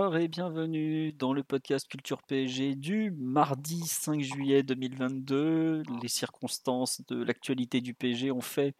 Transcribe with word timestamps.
et 0.00 0.28
bienvenue 0.28 1.12
dans 1.12 1.34
le 1.34 1.42
podcast 1.42 1.86
Culture 1.86 2.22
PSG 2.22 2.74
du 2.74 3.10
mardi 3.18 3.82
5 3.82 4.22
juillet 4.22 4.62
2022. 4.62 5.82
Les 6.00 6.08
circonstances 6.08 7.02
de 7.08 7.22
l'actualité 7.22 7.82
du 7.82 7.92
PSG 7.92 8.30
ont 8.30 8.40
fait 8.40 8.74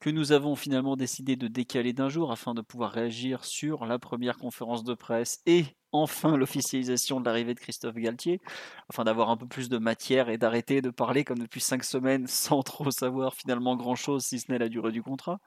que 0.00 0.10
nous 0.10 0.32
avons 0.32 0.56
finalement 0.56 0.96
décidé 0.96 1.36
de 1.36 1.46
décaler 1.46 1.92
d'un 1.92 2.08
jour 2.08 2.32
afin 2.32 2.54
de 2.54 2.60
pouvoir 2.60 2.90
réagir 2.90 3.44
sur 3.44 3.86
la 3.86 4.00
première 4.00 4.36
conférence 4.36 4.82
de 4.82 4.94
presse 4.94 5.42
et 5.46 5.64
enfin 5.92 6.36
l'officialisation 6.36 7.20
de 7.20 7.26
l'arrivée 7.26 7.54
de 7.54 7.60
Christophe 7.60 7.94
Galtier, 7.94 8.40
afin 8.90 9.04
d'avoir 9.04 9.30
un 9.30 9.36
peu 9.36 9.46
plus 9.46 9.68
de 9.68 9.78
matière 9.78 10.28
et 10.28 10.38
d'arrêter 10.38 10.82
de 10.82 10.90
parler 10.90 11.22
comme 11.22 11.38
depuis 11.38 11.60
cinq 11.60 11.84
semaines 11.84 12.26
sans 12.26 12.62
trop 12.62 12.90
savoir 12.90 13.34
finalement 13.34 13.76
grand-chose 13.76 14.24
si 14.24 14.40
ce 14.40 14.50
n'est 14.50 14.58
la 14.58 14.68
durée 14.68 14.92
du 14.92 15.04
contrat. 15.04 15.38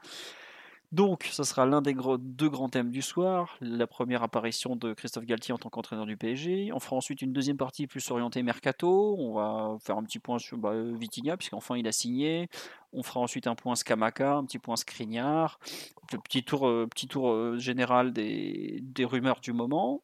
Donc, 0.91 1.30
ce 1.31 1.44
sera 1.44 1.66
l'un 1.66 1.81
des 1.81 1.95
deux 2.20 2.50
grands 2.50 2.68
thèmes 2.68 2.91
du 2.91 3.02
soir. 3.02 3.55
La 3.62 3.88
première 3.88 4.23
apparition 4.23 4.76
de 4.76 4.94
Christophe 4.94 5.23
Galtier 5.26 5.54
en 5.54 5.58
tant 5.58 5.70
qu'entraîneur 5.70 6.05
du 6.05 6.17
PSG. 6.17 6.73
On 6.73 6.80
fera 6.81 6.98
ensuite 6.98 7.22
une 7.22 7.31
deuxième 7.31 7.56
partie 7.56 7.88
plus 7.88 8.11
orientée 8.11 8.44
mercato. 8.44 9.16
On 9.17 9.33
va 9.33 9.78
faire 9.80 9.98
un 9.98 10.03
petit 10.03 10.20
point 10.20 10.38
sur 10.38 10.58
bah, 10.58 10.73
Vitinha, 10.75 11.38
puisqu'enfin 11.38 11.78
il 11.78 11.88
a 11.88 11.94
signé. 11.94 12.50
On 12.92 13.03
fera 13.03 13.22
ensuite 13.22 13.48
un 13.48 13.56
point 13.56 13.75
Scamaca, 13.75 14.33
un 14.33 14.44
petit 14.44 14.59
point 14.59 14.75
Skriniar. 14.75 15.59
Petit 16.25 16.44
tour, 16.44 16.67
euh, 16.67 16.88
petit 16.88 17.08
tour 17.08 17.30
euh, 17.31 17.58
général 17.58 18.11
des, 18.11 18.83
rumeurs 19.00 19.39
du 19.39 19.53
moment. 19.53 20.03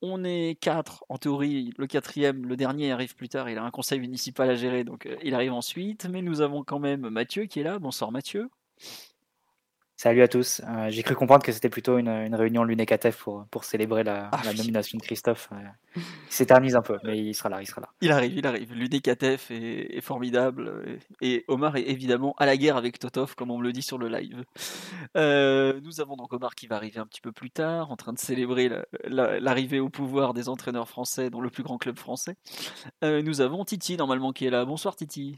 On 0.00 0.24
est 0.24 0.58
quatre, 0.62 1.04
en 1.10 1.18
théorie, 1.18 1.74
le 1.76 1.86
quatrième, 1.86 2.46
le 2.46 2.56
dernier 2.56 2.90
arrive 2.90 3.14
plus 3.14 3.28
tard, 3.28 3.50
il 3.50 3.58
a 3.58 3.62
un 3.62 3.70
conseil 3.70 4.00
municipal 4.00 4.48
à 4.48 4.54
gérer, 4.54 4.82
donc 4.82 5.04
euh, 5.04 5.16
il 5.22 5.34
arrive 5.34 5.52
ensuite, 5.52 6.06
mais 6.08 6.22
nous 6.22 6.40
avons 6.40 6.64
quand 6.64 6.78
même 6.78 7.10
Mathieu 7.10 7.44
qui 7.44 7.60
est 7.60 7.64
là. 7.64 7.78
Bonsoir 7.78 8.10
Mathieu. 8.10 8.48
Salut 10.02 10.22
à 10.22 10.28
tous. 10.28 10.62
Euh, 10.66 10.88
j'ai 10.88 11.02
cru 11.02 11.14
comprendre 11.14 11.44
que 11.44 11.52
c'était 11.52 11.68
plutôt 11.68 11.98
une, 11.98 12.08
une 12.08 12.34
réunion 12.34 12.64
Lunecatef 12.64 13.18
pour, 13.18 13.44
pour 13.50 13.64
célébrer 13.64 14.02
la, 14.02 14.30
Ah 14.32 14.40
la 14.46 14.54
nomination 14.54 14.96
de 14.96 15.02
Christophe. 15.02 15.50
Euh, 15.52 15.56
il 15.96 16.02
s'éternise 16.30 16.74
un 16.74 16.80
peu, 16.80 16.96
mais 17.04 17.18
il 17.18 17.34
sera 17.34 17.50
là, 17.50 17.60
il 17.60 17.66
sera 17.66 17.82
là. 17.82 17.90
Il 18.00 18.10
arrive, 18.10 18.32
il 18.34 18.46
arrive. 18.46 18.72
L'UDKTF 18.72 19.50
est, 19.50 19.98
est 19.98 20.00
formidable. 20.00 20.98
Et 21.20 21.34
et 21.34 21.44
Omar 21.48 21.76
est 21.76 21.82
évidemment 21.82 22.34
à 22.38 22.46
la 22.46 22.56
guerre 22.56 22.78
avec 22.78 22.98
Totov, 22.98 23.34
comme 23.34 23.50
on 23.50 23.58
me 23.58 23.62
le 23.62 23.72
dit 23.72 23.82
sur 23.82 23.98
le 23.98 24.08
live. 24.08 24.42
Euh, 25.18 25.78
nous 25.82 26.00
avons 26.00 26.16
donc 26.16 26.32
Omar 26.32 26.54
qui 26.54 26.66
va 26.66 26.76
arriver 26.76 26.98
un 26.98 27.06
petit 27.06 27.20
peu 27.20 27.30
plus 27.30 27.50
tard, 27.50 27.90
en 27.90 27.96
train 27.96 28.14
de 28.14 28.18
célébrer 28.18 28.70
la- 28.70 28.86
la- 29.04 29.38
l'arrivée 29.38 29.80
au 29.80 29.90
pouvoir 29.90 30.32
des 30.32 30.48
entraîneurs 30.48 30.88
français 30.88 31.28
dans 31.28 31.42
le 31.42 31.50
plus 31.50 31.62
grand 31.62 31.76
club 31.76 31.98
français. 31.98 32.36
Euh, 33.04 33.20
nous 33.20 33.42
avons 33.42 33.66
Titi, 33.66 33.98
normalement, 33.98 34.32
qui 34.32 34.46
est 34.46 34.50
là. 34.50 34.64
Bonsoir 34.64 34.96
Titi. 34.96 35.36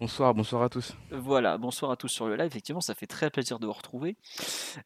Bonsoir, 0.00 0.34
bonsoir 0.34 0.62
à 0.62 0.68
tous. 0.68 0.96
Voilà, 1.12 1.56
bonsoir 1.56 1.92
à 1.92 1.96
tous 1.96 2.08
sur 2.08 2.26
le 2.26 2.34
live. 2.34 2.46
Effectivement, 2.46 2.80
ça 2.80 2.94
fait 2.94 3.06
très 3.06 3.30
plaisir 3.30 3.60
de 3.60 3.66
vous 3.66 3.72
retrouver. 3.72 4.16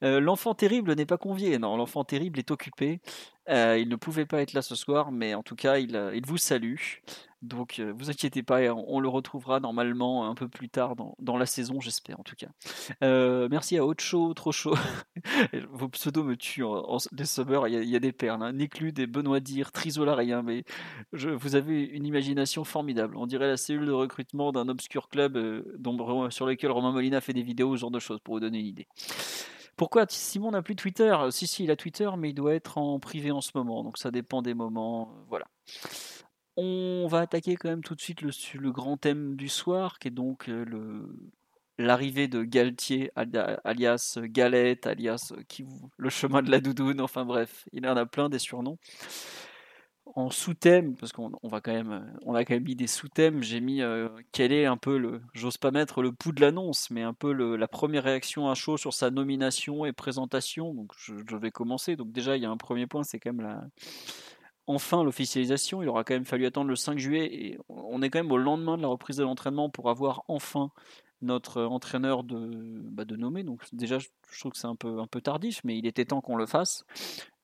Euh, 0.02 0.20
l'enfant 0.20 0.54
terrible 0.54 0.94
n'est 0.94 1.06
pas 1.06 1.16
convié. 1.16 1.58
Non, 1.58 1.76
l'enfant 1.78 2.04
terrible 2.04 2.38
est 2.38 2.50
occupé. 2.50 3.00
Euh, 3.48 3.78
il 3.78 3.88
ne 3.88 3.96
pouvait 3.96 4.26
pas 4.26 4.42
être 4.42 4.52
là 4.52 4.60
ce 4.60 4.74
soir, 4.74 5.10
mais 5.10 5.34
en 5.34 5.42
tout 5.42 5.56
cas, 5.56 5.78
il, 5.78 5.96
euh, 5.96 6.14
il 6.14 6.26
vous 6.26 6.36
salue. 6.36 6.76
Donc, 7.40 7.78
euh, 7.78 7.92
vous 7.96 8.10
inquiétez 8.10 8.42
pas, 8.42 8.60
on, 8.74 8.98
le 8.98 9.08
retrouvera 9.08 9.60
normalement 9.60 10.28
un 10.28 10.34
peu 10.34 10.48
plus 10.48 10.68
tard 10.68 10.96
dans, 10.96 11.14
dans 11.20 11.36
la 11.36 11.46
saison, 11.46 11.80
j'espère 11.80 12.18
en 12.18 12.24
tout 12.24 12.34
cas. 12.34 12.48
Euh, 13.04 13.48
merci 13.48 13.78
à 13.78 13.84
Chaud, 14.00 14.34
Trop 14.34 14.50
Chaud. 14.50 14.74
Vos 15.70 15.88
pseudos 15.88 16.24
me 16.24 16.36
tuent 16.36 16.64
en, 16.64 16.96
en- 16.96 16.98
les. 17.12 17.68
Il 17.68 17.88
y, 17.88 17.96
a, 17.96 18.00
des 18.00 18.12
perles. 18.12 18.42
Hein. 18.42 18.52
Néclude 18.52 18.98
et 18.98 19.06
Benoît 19.06 19.38
Dire, 19.38 19.70
Trisola, 19.70 20.16
rien. 20.16 20.42
Mais 20.42 20.64
vous 21.12 21.54
avez 21.54 21.84
une 21.84 22.06
imagination 22.06 22.64
formidable. 22.64 23.16
On 23.16 23.26
dirait 23.26 23.46
la 23.46 23.56
cellule 23.56 23.86
de 23.86 23.92
recrutement 23.92 24.50
d'un 24.50 24.68
obscur 24.68 25.08
club 25.08 25.36
euh, 25.36 25.62
dont, 25.78 26.30
sur 26.30 26.44
lequel 26.46 26.72
Romain 26.72 26.90
Molina 26.90 27.20
fait 27.20 27.34
des 27.34 27.42
vidéos, 27.42 27.76
ce 27.76 27.82
genre 27.82 27.90
de 27.92 28.00
choses, 28.00 28.18
pour 28.18 28.34
vous 28.34 28.40
donner 28.40 28.58
une 28.58 28.66
idée. 28.66 28.88
Pourquoi 29.76 30.06
Simon 30.08 30.50
n'a 30.50 30.62
plus 30.62 30.74
Twitter? 30.74 31.16
Si, 31.30 31.46
si, 31.46 31.62
il 31.62 31.70
a 31.70 31.76
Twitter, 31.76 32.10
mais 32.18 32.30
il 32.30 32.34
doit 32.34 32.54
être 32.54 32.78
en 32.78 32.98
privé 32.98 33.30
en 33.30 33.40
ce 33.40 33.52
moment, 33.54 33.84
donc 33.84 33.96
ça 33.96 34.10
dépend 34.10 34.42
des 34.42 34.54
moments. 34.54 35.12
Voilà. 35.28 35.46
On 36.60 37.06
va 37.06 37.20
attaquer 37.20 37.54
quand 37.54 37.68
même 37.68 37.84
tout 37.84 37.94
de 37.94 38.00
suite 38.00 38.20
le, 38.20 38.72
grand 38.72 38.96
thème 38.96 39.36
du 39.36 39.48
soir, 39.48 40.00
qui 40.00 40.08
est 40.08 40.10
donc 40.10 40.48
euh, 40.48 41.06
l'arrivée 41.78 42.26
de 42.26 42.42
Galtier, 42.42 43.12
alia- 43.14 43.60
alias 43.62 44.18
Galette, 44.24 44.88
alias 44.88 45.32
euh, 45.36 45.42
qui, 45.46 45.64
le 45.96 46.10
chemin 46.10 46.42
de 46.42 46.50
la 46.50 46.58
doudoune, 46.58 47.00
enfin 47.00 47.24
bref, 47.24 47.64
il 47.72 47.86
en 47.86 47.96
a 47.96 48.06
plein 48.06 48.28
des 48.28 48.40
surnoms 48.40 48.76
en 50.16 50.30
sous-thème, 50.30 50.96
parce 50.96 51.12
qu'on 51.12 51.30
on 51.44 51.48
va 51.48 51.60
quand 51.60 51.72
même, 51.72 52.12
on 52.24 52.34
a 52.34 52.44
quand 52.44 52.54
même 52.54 52.64
mis 52.64 52.74
des 52.74 52.88
sous-thèmes. 52.88 53.40
J'ai 53.44 53.60
mis 53.60 53.82
euh, 53.82 54.08
quel 54.32 54.52
est 54.52 54.66
un 54.66 54.76
peu 54.76 54.98
le, 54.98 55.20
j'ose 55.34 55.58
pas 55.58 55.70
mettre 55.70 56.02
le 56.02 56.10
pouls 56.10 56.32
de 56.32 56.40
l'annonce, 56.40 56.90
mais 56.90 57.02
un 57.02 57.14
peu 57.14 57.32
la 57.32 57.68
première 57.68 58.02
réaction 58.02 58.48
à 58.48 58.54
chaud 58.54 58.76
sur 58.76 58.94
sa 58.94 59.10
nomination 59.10 59.84
et 59.84 59.92
présentation. 59.92 60.74
Donc 60.74 60.90
je, 60.98 61.14
je 61.30 61.36
vais 61.36 61.52
commencer. 61.52 61.94
Donc 61.94 62.10
déjà 62.10 62.36
il 62.36 62.42
y 62.42 62.46
a 62.46 62.50
un 62.50 62.56
premier 62.56 62.88
point, 62.88 63.04
c'est 63.04 63.20
quand 63.20 63.32
même 63.32 63.46
la, 63.46 63.62
enfin 64.68 65.02
l'officialisation. 65.02 65.82
Il 65.82 65.88
aura 65.88 66.04
quand 66.04 66.14
même 66.14 66.24
fallu 66.24 66.46
attendre 66.46 66.68
le 66.68 66.76
5 66.76 66.98
juillet 66.98 67.28
et 67.32 67.58
on 67.68 68.00
est 68.02 68.10
quand 68.10 68.20
même 68.20 68.30
au 68.30 68.38
lendemain 68.38 68.76
de 68.76 68.82
la 68.82 68.88
reprise 68.88 69.16
de 69.16 69.24
l'entraînement 69.24 69.70
pour 69.70 69.90
avoir 69.90 70.22
enfin 70.28 70.70
notre 71.20 71.62
entraîneur 71.64 72.22
de, 72.22 72.80
bah, 72.90 73.04
nommer. 73.04 73.42
Donc 73.42 73.62
déjà 73.72 73.98
je, 73.98 74.08
trouve 74.38 74.52
que 74.52 74.58
c'est 74.58 74.66
un 74.66 74.76
peu, 74.76 75.00
un 75.00 75.06
peu 75.06 75.20
tardif, 75.20 75.60
mais 75.64 75.76
il 75.76 75.86
était 75.86 76.04
temps 76.04 76.20
qu'on 76.20 76.36
le 76.36 76.46
fasse. 76.46 76.84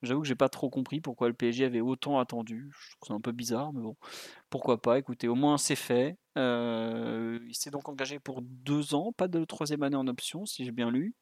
J'avoue 0.02 0.20
que 0.20 0.28
j'ai 0.28 0.34
pas 0.34 0.50
trop 0.50 0.70
compris 0.70 1.00
pourquoi 1.00 1.28
le 1.28 1.34
PSG 1.34 1.64
avait 1.64 1.80
autant 1.80 2.18
attendu. 2.18 2.70
Je 2.72 2.90
trouve 2.90 3.08
c'est 3.08 3.14
un 3.14 3.20
peu 3.20 3.32
bizarre, 3.32 3.72
mais 3.72 3.80
bon, 3.80 3.96
pourquoi 4.50 4.80
pas. 4.80 4.98
Écoutez, 4.98 5.28
au 5.28 5.34
moins 5.34 5.58
c'est 5.58 5.76
fait. 5.76 6.18
Euh, 6.36 7.38
il 7.48 7.54
s'est 7.54 7.70
donc 7.70 7.88
engagé 7.88 8.18
pour 8.18 8.42
deux 8.42 8.94
ans, 8.94 9.12
pas 9.12 9.28
de 9.28 9.44
troisième 9.44 9.82
année 9.82 9.96
en 9.96 10.06
option, 10.06 10.46
si 10.46 10.64
j'ai 10.64 10.72
bien 10.72 10.90
lu. 10.90 11.14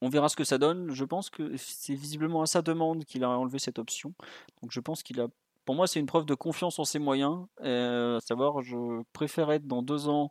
On 0.00 0.08
verra 0.08 0.28
ce 0.28 0.36
que 0.36 0.44
ça 0.44 0.58
donne. 0.58 0.92
Je 0.92 1.04
pense 1.04 1.30
que 1.30 1.56
c'est 1.56 1.94
visiblement 1.94 2.42
à 2.42 2.46
sa 2.46 2.62
demande 2.62 3.04
qu'il 3.04 3.24
a 3.24 3.30
enlevé 3.30 3.58
cette 3.58 3.78
option. 3.78 4.14
Donc 4.62 4.72
je 4.72 4.80
pense 4.80 5.02
qu'il 5.02 5.20
a. 5.20 5.28
Pour 5.64 5.74
moi, 5.74 5.86
c'est 5.86 6.00
une 6.00 6.06
preuve 6.06 6.24
de 6.24 6.34
confiance 6.34 6.78
en 6.78 6.84
ses 6.84 6.98
moyens. 6.98 7.46
Euh, 7.62 8.16
à 8.18 8.20
savoir, 8.20 8.62
je 8.62 9.02
préfère 9.12 9.50
être 9.50 9.66
dans 9.66 9.82
deux 9.82 10.08
ans 10.08 10.30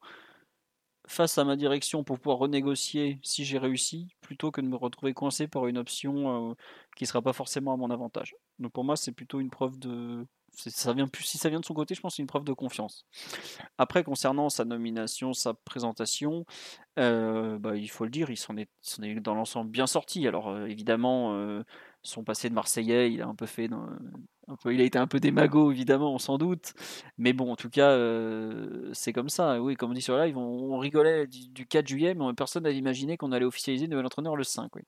face 1.07 1.37
à 1.37 1.45
ma 1.45 1.55
direction 1.55 2.03
pour 2.03 2.19
pouvoir 2.19 2.37
renégocier 2.39 3.19
si 3.23 3.45
j'ai 3.45 3.57
réussi, 3.57 4.09
plutôt 4.21 4.51
que 4.51 4.61
de 4.61 4.67
me 4.67 4.75
retrouver 4.75 5.13
coincé 5.13 5.47
par 5.47 5.67
une 5.67 5.77
option 5.77 6.51
euh, 6.51 6.53
qui 6.95 7.05
ne 7.05 7.07
sera 7.07 7.21
pas 7.21 7.33
forcément 7.33 7.73
à 7.73 7.77
mon 7.77 7.89
avantage. 7.91 8.35
Donc 8.59 8.73
pour 8.73 8.83
moi, 8.83 8.97
c'est 8.97 9.13
plutôt 9.13 9.39
une 9.39 9.49
preuve 9.49 9.79
de. 9.79 10.25
Si 10.57 10.71
ça 10.71 10.93
vient 10.93 11.59
de 11.59 11.65
son 11.65 11.73
côté, 11.73 11.95
je 11.95 12.01
pense 12.01 12.15
c'est 12.15 12.21
une 12.21 12.27
preuve 12.27 12.43
de 12.43 12.53
confiance. 12.53 13.05
Après, 13.77 14.03
concernant 14.03 14.49
sa 14.49 14.65
nomination, 14.65 15.33
sa 15.33 15.53
présentation, 15.53 16.45
euh, 16.99 17.59
bah, 17.59 17.75
il 17.75 17.89
faut 17.89 18.05
le 18.05 18.09
dire, 18.09 18.29
il 18.29 18.37
s'en 18.37 18.57
est, 18.57 18.69
s'en 18.81 19.03
dans 19.21 19.35
l'ensemble 19.35 19.69
bien 19.69 19.87
sorti. 19.87 20.27
Alors 20.27 20.49
euh, 20.49 20.65
évidemment, 20.65 21.33
euh, 21.35 21.63
son 22.01 22.23
passé 22.23 22.49
de 22.49 22.55
Marseillais, 22.55 23.11
il 23.11 23.21
a 23.21 23.27
un 23.27 23.35
peu 23.35 23.45
fait, 23.45 23.69
il 24.65 24.81
a 24.81 24.83
été 24.83 24.97
un 24.97 25.07
peu 25.07 25.19
démago, 25.19 25.71
évidemment, 25.71 26.17
sans 26.17 26.37
doute. 26.37 26.73
Mais 27.17 27.33
bon, 27.33 27.51
en 27.51 27.55
tout 27.55 27.69
cas, 27.69 27.97
c'est 28.93 29.13
comme 29.13 29.29
ça. 29.29 29.61
Oui, 29.61 29.75
comme 29.75 29.91
on 29.91 29.93
dit 29.93 30.01
sur 30.01 30.17
live, 30.17 30.37
on, 30.37 30.73
on 30.75 30.79
rigolait 30.79 31.27
du, 31.27 31.49
du 31.49 31.67
4 31.67 31.87
juillet, 31.87 32.15
mais 32.15 32.33
personne 32.33 32.63
n'avait 32.63 32.77
imaginé 32.77 33.17
qu'on 33.17 33.31
allait 33.31 33.45
officialiser 33.45 33.85
le 33.85 33.91
nouvel 33.91 34.05
entraîneur 34.05 34.35
le 34.35 34.43
5. 34.43 34.75
Oui. 34.75 34.83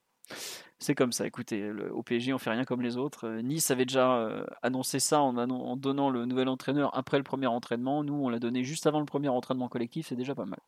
C'est 0.81 0.95
comme 0.95 1.11
ça. 1.11 1.27
Écoutez, 1.27 1.69
au 1.91 2.03
PSG, 2.03 2.33
on 2.33 2.37
fait 2.37 2.51
rien 2.51 2.63
comme 2.63 2.81
les 2.81 2.95
autres. 2.95 3.27
Euh, 3.27 3.41
Nice 3.41 3.69
avait 3.69 3.85
déjà 3.85 4.15
euh, 4.15 4.45
annoncé 4.63 4.99
ça 4.99 5.19
en, 5.19 5.75
donnant 5.75 6.09
le 6.09 6.25
nouvel 6.25 6.47
entraîneur 6.47 6.97
après 6.97 7.17
le 7.17 7.23
premier 7.23 7.47
entraînement. 7.47 8.01
Nous, 8.05 8.13
on 8.13 8.29
l'a 8.29 8.39
donné 8.39 8.63
juste 8.63 8.87
avant 8.87 9.01
le 9.01 9.05
premier 9.05 9.27
entraînement 9.27 9.67
collectif. 9.67 10.07
C'est 10.07 10.15
déjà 10.15 10.35
pas 10.35 10.45
mal. 10.45 10.59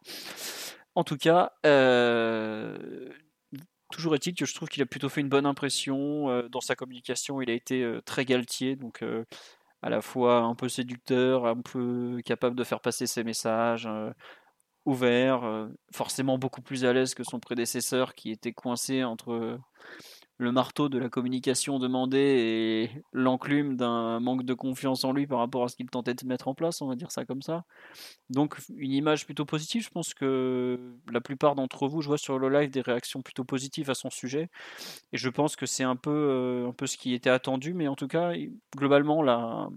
En 0.95 1.05
tout 1.05 1.15
cas, 1.15 1.53
euh, 1.65 3.09
toujours 3.89 4.13
est-il 4.15 4.35
que 4.35 4.45
je 4.45 4.53
trouve 4.53 4.67
qu'il 4.67 4.83
a 4.83 4.85
plutôt 4.85 5.07
fait 5.07 5.21
une 5.21 5.29
bonne 5.29 5.45
impression 5.45 6.45
dans 6.49 6.59
sa 6.59 6.75
communication. 6.75 7.41
Il 7.41 7.49
a 7.49 7.53
été 7.53 7.99
très 8.05 8.25
galtier, 8.25 8.75
donc 8.75 9.05
à 9.81 9.89
la 9.89 10.01
fois 10.01 10.39
un 10.39 10.55
peu 10.55 10.67
séducteur, 10.67 11.45
un 11.45 11.61
peu 11.61 12.21
capable 12.25 12.57
de 12.57 12.65
faire 12.65 12.81
passer 12.81 13.07
ses 13.07 13.23
messages, 13.23 13.87
ouvert, 14.85 15.43
euh, 15.43 15.67
forcément 15.93 16.37
beaucoup 16.37 16.61
plus 16.61 16.85
à 16.85 16.93
l'aise 16.93 17.13
que 17.13 17.23
son 17.23 17.39
prédécesseur 17.39 18.13
qui 18.15 18.31
était 18.31 18.53
coincé 18.53 19.03
entre 19.03 19.59
le 20.41 20.51
marteau 20.51 20.89
de 20.89 20.97
la 20.97 21.07
communication 21.07 21.77
demandé 21.77 22.17
et 22.17 23.03
l'enclume 23.13 23.77
d'un 23.77 24.19
manque 24.19 24.43
de 24.43 24.55
confiance 24.55 25.03
en 25.03 25.13
lui 25.13 25.27
par 25.27 25.37
rapport 25.37 25.63
à 25.63 25.67
ce 25.67 25.75
qu'il 25.75 25.87
tentait 25.87 26.15
de 26.15 26.25
mettre 26.25 26.47
en 26.47 26.55
place, 26.55 26.81
on 26.81 26.87
va 26.87 26.95
dire 26.95 27.11
ça 27.11 27.25
comme 27.25 27.43
ça. 27.43 27.63
Donc 28.31 28.57
une 28.75 28.91
image 28.91 29.25
plutôt 29.25 29.45
positive, 29.45 29.83
je 29.83 29.91
pense 29.91 30.15
que 30.15 30.95
la 31.11 31.21
plupart 31.21 31.53
d'entre 31.53 31.87
vous, 31.87 32.01
je 32.01 32.07
vois 32.07 32.17
sur 32.17 32.39
le 32.39 32.49
live 32.49 32.71
des 32.71 32.81
réactions 32.81 33.21
plutôt 33.21 33.43
positives 33.43 33.91
à 33.91 33.93
son 33.93 34.09
sujet, 34.09 34.49
et 35.13 35.17
je 35.17 35.29
pense 35.29 35.55
que 35.55 35.67
c'est 35.67 35.83
un 35.83 35.95
peu, 35.95 36.09
euh, 36.09 36.69
un 36.69 36.73
peu 36.73 36.87
ce 36.87 36.97
qui 36.97 37.13
était 37.13 37.29
attendu, 37.29 37.75
mais 37.75 37.87
en 37.87 37.95
tout 37.95 38.07
cas, 38.07 38.33
globalement, 38.75 39.21
la, 39.21 39.69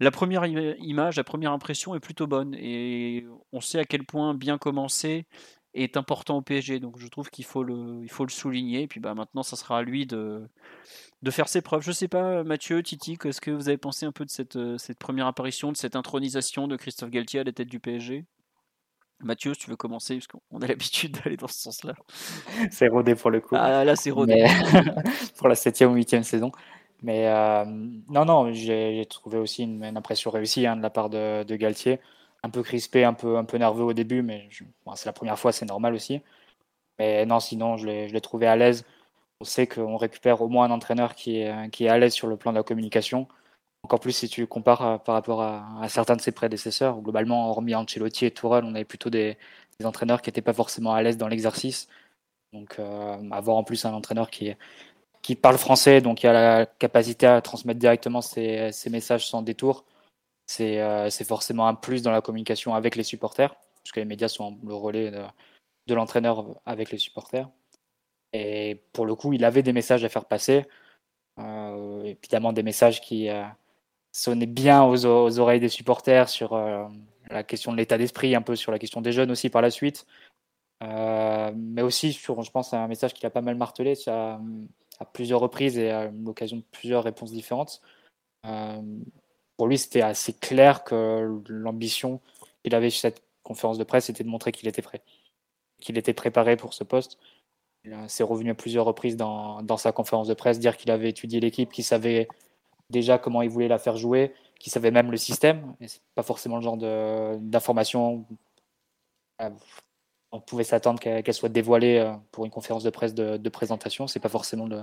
la 0.00 0.10
première 0.10 0.44
image, 0.46 1.16
la 1.16 1.24
première 1.24 1.52
impression 1.52 1.94
est 1.94 2.00
plutôt 2.00 2.26
bonne, 2.26 2.54
et 2.54 3.24
on 3.52 3.60
sait 3.60 3.78
à 3.78 3.84
quel 3.84 4.04
point 4.04 4.34
bien 4.34 4.58
commencer 4.58 5.26
est 5.74 5.96
important 5.96 6.38
au 6.38 6.42
PSG. 6.42 6.80
Donc 6.80 6.98
je 6.98 7.08
trouve 7.08 7.30
qu'il 7.30 7.44
faut 7.44 7.64
le, 7.64 8.00
il 8.02 8.10
faut 8.10 8.24
le 8.24 8.30
souligner. 8.30 8.82
Et 8.82 8.86
puis 8.86 9.00
bah, 9.00 9.14
maintenant, 9.14 9.42
ça 9.42 9.56
sera 9.56 9.78
à 9.78 9.82
lui 9.82 10.06
de, 10.06 10.48
de 11.22 11.30
faire 11.30 11.48
ses 11.48 11.62
preuves. 11.62 11.82
Je 11.82 11.92
sais 11.92 12.08
pas, 12.08 12.44
Mathieu, 12.44 12.82
Titi, 12.82 13.18
qu'est-ce 13.18 13.40
que 13.40 13.50
vous 13.50 13.68
avez 13.68 13.78
pensé 13.78 14.06
un 14.06 14.12
peu 14.12 14.24
de 14.24 14.30
cette, 14.30 14.58
cette 14.78 14.98
première 14.98 15.26
apparition, 15.26 15.72
de 15.72 15.76
cette 15.76 15.96
intronisation 15.96 16.68
de 16.68 16.76
Christophe 16.76 17.10
Galtier 17.10 17.40
à 17.40 17.44
la 17.44 17.52
tête 17.52 17.68
du 17.68 17.80
PSG 17.80 18.24
Mathieu, 19.20 19.54
si 19.54 19.60
tu 19.60 19.70
veux 19.70 19.76
commencer, 19.76 20.16
parce 20.16 20.26
qu'on 20.26 20.60
a 20.60 20.66
l'habitude 20.66 21.18
d'aller 21.18 21.36
dans 21.36 21.48
ce 21.48 21.58
sens-là. 21.58 21.94
C'est 22.70 22.88
rodé 22.88 23.14
pour 23.14 23.30
le 23.30 23.40
coup. 23.40 23.54
Ah 23.56 23.84
là, 23.84 23.96
c'est 23.96 24.10
rodé. 24.10 24.44
pour 25.38 25.48
la 25.48 25.54
septième 25.54 25.92
ou 25.92 25.94
huitième 25.94 26.24
saison. 26.24 26.52
Mais 27.04 27.28
euh, 27.28 27.64
non, 27.66 28.24
non, 28.24 28.52
j'ai 28.52 29.04
trouvé 29.10 29.38
aussi 29.38 29.64
une, 29.64 29.84
impression 29.84 30.30
réussie 30.30 30.66
hein, 30.66 30.76
de 30.76 30.82
la 30.82 30.90
part 30.90 31.10
de, 31.10 31.44
Galtier 31.56 32.00
un 32.42 32.50
peu 32.50 32.62
crispé, 32.62 33.04
un 33.04 33.14
peu, 33.14 33.36
un 33.38 33.44
peu 33.44 33.58
nerveux 33.58 33.84
au 33.84 33.92
début, 33.92 34.22
mais 34.22 34.48
c'est 34.94 35.06
la 35.06 35.12
première 35.12 35.38
fois, 35.38 35.52
c'est 35.52 35.66
normal 35.66 35.94
aussi. 35.94 36.22
Mais 36.98 37.26
non, 37.26 37.40
sinon, 37.40 37.76
je 37.76 37.86
l'ai 37.86 38.20
trouvé 38.20 38.46
à 38.46 38.56
l'aise. 38.56 38.84
On 39.40 39.44
sait 39.44 39.66
qu'on 39.66 39.96
récupère 39.96 40.42
au 40.42 40.48
moins 40.48 40.66
un 40.66 40.70
entraîneur 40.70 41.14
qui 41.14 41.38
est, 41.38 41.70
qui 41.70 41.86
est 41.86 41.88
à 41.88 41.98
l'aise 41.98 42.14
sur 42.14 42.28
le 42.28 42.36
plan 42.36 42.52
de 42.52 42.58
la 42.58 42.62
communication. 42.64 43.28
Encore 43.84 44.00
plus 44.00 44.12
si 44.12 44.28
tu 44.30 44.46
compares 44.46 44.82
euh, 44.82 44.98
par 44.98 45.14
rapport 45.14 45.42
à, 45.42 45.86
certains 45.88 46.16
de 46.16 46.22
ses 46.22 46.32
prédécesseurs. 46.32 47.00
Globalement, 47.02 47.50
hormis 47.50 47.74
Ancelotti 47.74 48.24
et 48.24 48.30
Tourelle, 48.30 48.64
on 48.64 48.74
avait 48.74 48.86
plutôt 48.86 49.10
des, 49.10 49.36
entraîneurs 49.84 50.22
qui 50.22 50.30
n'étaient 50.30 50.42
pas 50.42 50.54
forcément 50.54 50.94
à 50.94 51.02
l'aise 51.02 51.18
dans 51.18 51.28
l'exercice. 51.28 51.88
Donc, 52.54 52.78
euh, 52.78 53.30
avoir 53.30 53.56
en 53.58 53.64
plus 53.64 53.84
un 53.84 53.92
entraîneur 53.92 54.30
qui, 54.30 54.54
qui 55.24 55.36
parle 55.36 55.56
français, 55.56 56.02
donc 56.02 56.18
qui 56.18 56.26
a 56.26 56.34
la 56.34 56.66
capacité 56.66 57.26
à 57.26 57.40
transmettre 57.40 57.80
directement 57.80 58.20
ses, 58.20 58.70
messages 58.90 59.26
sans 59.26 59.40
détour, 59.40 59.86
euh, 60.60 61.08
c'est 61.08 61.24
forcément 61.24 61.66
un 61.66 61.74
plus 61.74 62.02
dans 62.02 62.10
la 62.10 62.20
communication 62.20 62.74
avec 62.74 62.94
les 62.94 63.04
supporters, 63.04 63.56
puisque 63.82 63.96
les 63.96 64.04
médias 64.04 64.28
sont 64.28 64.58
le 64.62 64.74
relais 64.74 65.10
de, 65.86 65.94
l'entraîneur 65.94 66.44
avec 66.66 66.90
les 66.90 66.98
supporters. 66.98 67.48
Et 68.34 68.82
pour 68.92 69.06
le 69.06 69.14
coup, 69.14 69.32
il 69.32 69.46
avait 69.46 69.62
des 69.62 69.72
messages 69.72 70.04
à 70.04 70.10
faire 70.10 70.26
passer, 70.26 70.66
euh, 71.38 72.02
évidemment 72.04 72.52
des 72.52 72.62
messages 72.62 73.00
qui 73.00 73.30
euh, 73.30 73.44
sonnaient 74.12 74.44
bien 74.44 74.84
aux, 74.84 75.06
oreilles 75.38 75.60
des 75.60 75.70
supporters 75.70 76.28
sur 76.28 76.54
la 77.30 77.42
question 77.44 77.72
de 77.72 77.78
l'état 77.78 77.96
d'esprit, 77.96 78.34
un 78.34 78.42
peu 78.42 78.56
sur 78.56 78.72
la 78.72 78.78
question 78.78 79.00
des 79.00 79.12
jeunes 79.12 79.30
aussi 79.30 79.48
par 79.48 79.62
la 79.62 79.70
suite, 79.70 80.06
mais 80.82 81.80
aussi 81.80 82.12
sur, 82.12 82.42
je 82.42 82.50
pense, 82.50 82.74
un 82.74 82.88
message 82.88 83.14
qu'il 83.14 83.24
a 83.26 83.30
pas 83.30 83.40
mal 83.40 83.56
martelé 83.56 83.94
à, 84.06 84.38
à 84.98 85.04
plusieurs 85.04 85.40
reprises 85.40 85.78
et 85.78 85.90
à 85.90 86.10
l'occasion 86.10 86.58
de 86.58 86.64
plusieurs 86.70 87.04
réponses 87.04 87.32
différentes 87.32 87.80
pour 89.56 89.68
lui, 89.68 89.78
c'était 89.78 90.02
assez 90.02 90.32
clair 90.32 90.84
que 90.84 91.40
l'ambition 91.48 92.20
qu'il 92.62 92.74
avait 92.74 92.90
sur 92.90 93.00
cette 93.00 93.22
conférence 93.42 93.78
de 93.78 93.84
presse, 93.84 94.08
était 94.08 94.24
de 94.24 94.28
montrer 94.28 94.52
qu'il 94.52 94.68
était 94.68 94.82
prêt, 94.82 95.02
qu'il 95.80 95.98
était 95.98 96.14
préparé 96.14 96.56
pour 96.56 96.74
ce 96.74 96.82
poste. 96.82 97.18
Il 97.84 97.94
s'est 98.08 98.22
revenu 98.22 98.50
à 98.50 98.54
plusieurs 98.54 98.86
reprises 98.86 99.16
dans, 99.16 99.62
dans, 99.62 99.76
sa 99.76 99.92
conférence 99.92 100.28
de 100.28 100.34
presse, 100.34 100.58
dire 100.58 100.76
qu'il 100.76 100.90
avait 100.90 101.10
étudié 101.10 101.40
l'équipe, 101.40 101.70
qu'il 101.70 101.84
savait 101.84 102.28
déjà 102.88 103.18
comment 103.18 103.42
il 103.42 103.50
voulait 103.50 103.68
la 103.68 103.78
faire 103.78 103.98
jouer, 103.98 104.32
qu'il 104.58 104.72
savait 104.72 104.90
même 104.90 105.10
le 105.10 105.18
système. 105.18 105.74
Et 105.80 105.88
c'est 105.88 106.00
pas 106.14 106.22
forcément 106.22 106.56
le 106.56 106.62
genre 106.62 106.78
d'information 106.78 108.24
on 110.34 110.40
pouvait 110.40 110.64
s'attendre 110.64 110.98
qu'elle 110.98 111.34
soit 111.34 111.48
dévoilée 111.48 111.98
euh, 111.98 112.12
pour 112.32 112.44
une 112.44 112.50
conférence 112.50 112.82
de 112.82 112.90
presse 112.90 113.14
de, 113.14 113.36
de 113.36 113.48
présentation. 113.48 114.08
C'est 114.08 114.18
pas 114.18 114.28
forcément 114.28 114.66
le, 114.66 114.82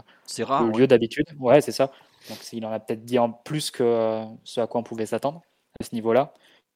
lieu 0.78 0.88
d'habitude. 0.88 1.26
Ouais, 1.40 1.60
c'est 1.60 1.74
ça. 1.74 1.92
Donc 2.30 2.38
il 2.54 2.66
en 2.66 2.72
a 2.72 2.80
peut-être 2.80 3.04
dit 3.04 3.20
en 3.20 3.32
plus 3.32 3.70
que 3.70 3.84
euh, 3.84 4.26
ce 4.46 4.62
à 4.62 4.68
quoi 4.68 4.80
on 4.80 4.84
pouvait 4.84 5.06
s'attendre 5.06 5.42
à 5.82 5.84
ce 5.84 5.94
niveau-là. 5.94 6.34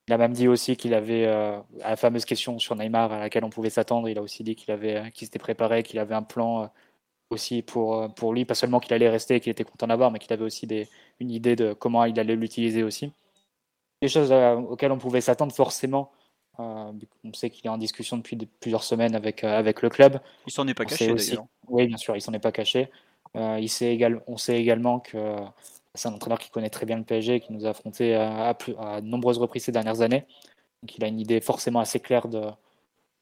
Il 0.08 0.14
a 0.14 0.18
même 0.18 0.34
dit 0.34 0.50
aussi 0.50 0.76
qu'il 0.76 0.94
avait 0.94 1.26
euh, 1.26 1.58
à 1.82 1.92
la 1.92 1.96
fameuse 1.96 2.26
question 2.26 2.60
sur 2.60 2.76
Neymar 2.76 3.14
à 3.14 3.20
laquelle 3.20 3.46
on 3.46 3.50
pouvait 3.50 3.70
s'attendre. 3.70 4.10
Il 4.10 4.18
a 4.18 4.22
aussi 4.22 4.44
dit 4.44 4.56
qu'il 4.56 4.72
avait 4.72 5.10
qu'il 5.14 5.26
s'était 5.26 5.40
préparé, 5.40 5.82
qu'il 5.82 5.98
avait 6.00 6.16
un 6.16 6.24
plan 6.24 6.70
aussi 7.30 7.62
pour 7.62 8.14
pour 8.14 8.34
lui, 8.34 8.44
pas 8.44 8.56
seulement 8.56 8.82
qu'il 8.82 8.94
allait 8.94 9.10
rester, 9.10 9.40
qu'il 9.40 9.52
était 9.52 9.64
content 9.64 9.88
d'avoir, 9.88 10.12
mais 10.12 10.20
qu'il 10.20 10.34
avait 10.34 10.44
aussi 10.44 10.68
des, 10.68 10.90
une 11.22 11.32
idée 11.32 11.56
de 11.56 11.72
comment 11.72 12.04
il 12.04 12.20
allait 12.20 12.36
l'utiliser 12.36 12.84
aussi. 12.84 13.14
Des 14.02 14.10
choses 14.10 14.34
auxquelles 14.34 14.92
on 14.92 14.98
pouvait 14.98 15.22
s'attendre 15.22 15.54
forcément 15.54 16.12
euh, 16.60 16.92
on 17.24 17.34
sait 17.34 17.50
qu'il 17.50 17.66
est 17.66 17.70
en 17.70 17.78
discussion 17.78 18.18
depuis 18.18 18.38
plusieurs 18.60 18.84
semaines 18.84 19.16
avec, 19.16 19.44
euh, 19.44 19.58
avec 19.58 19.82
le 19.82 19.90
club. 19.90 20.20
Il 20.46 20.52
s'en 20.52 20.68
est 20.68 20.74
pas 20.74 20.86
caché 20.86 21.14
d'ailleurs. 21.14 21.46
Oui, 21.68 21.88
bien 21.88 21.98
sûr, 21.98 22.16
il 22.16 22.22
s'en 22.22 22.34
est 22.34 22.40
pas 22.40 22.52
caché. 22.52 22.90
Euh, 23.36 23.58
il 23.60 23.70
sait 23.70 23.98
on 24.28 24.38
sait 24.38 24.60
également 24.60 25.00
que 25.00 25.36
c'est 25.94 26.08
un 26.08 26.14
entraîneur 26.14 26.40
qui 26.40 26.50
connaît 26.50 26.70
très 26.70 26.86
bien 26.86 26.98
le 26.98 27.04
PSG, 27.04 27.40
qui 27.42 27.52
nous 27.52 27.66
a 27.66 27.70
affronté 27.70 28.16
à, 28.16 28.50
à, 28.50 29.02
de 29.02 29.08
nombreuses 29.08 29.38
reprises 29.38 29.66
ces 29.66 29.72
dernières 29.72 30.02
années. 30.02 30.26
Donc 30.82 30.96
il 30.98 31.04
a 31.04 31.08
une 31.08 31.20
idée 31.20 31.42
forcément 31.42 31.80
assez 31.80 32.00
claire 32.00 32.28
de, 32.28 32.44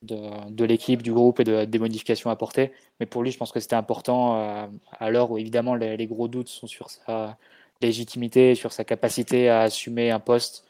de, 0.01 0.65
l'équipe, 0.65 1.01
du 1.01 1.13
groupe 1.13 1.39
et 1.39 1.44
de, 1.44 1.65
des 1.65 1.80
modifications 1.80 2.30
apportées. 2.30 2.71
Mais 3.00 3.06
pour 3.06 3.24
lui, 3.24 3.31
je 3.31 3.38
pense 3.38 3.51
que 3.51 3.59
c'était 3.59 3.75
important 3.75 4.69
à 5.00 5.09
l'heure 5.09 5.31
où 5.31 5.38
évidemment 5.38 5.75
les, 5.75 5.97
les, 5.97 6.07
gros 6.07 6.27
doutes 6.27 6.50
sont 6.50 6.68
sur 6.68 6.89
sa 6.89 7.38
légitimité, 7.81 8.53
sur 8.53 8.71
sa 8.71 8.83
capacité 8.83 9.50
à 9.50 9.62
assumer 9.62 10.12
un 10.12 10.19
poste 10.19 10.65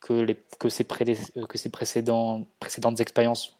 que, 0.00 0.12
les, 0.12 0.36
que, 0.58 0.68
ses, 0.68 0.84
que 0.84 1.58
ses 1.58 1.70
précédents, 1.70 2.46
précédentes 2.60 3.00
expériences 3.00 3.56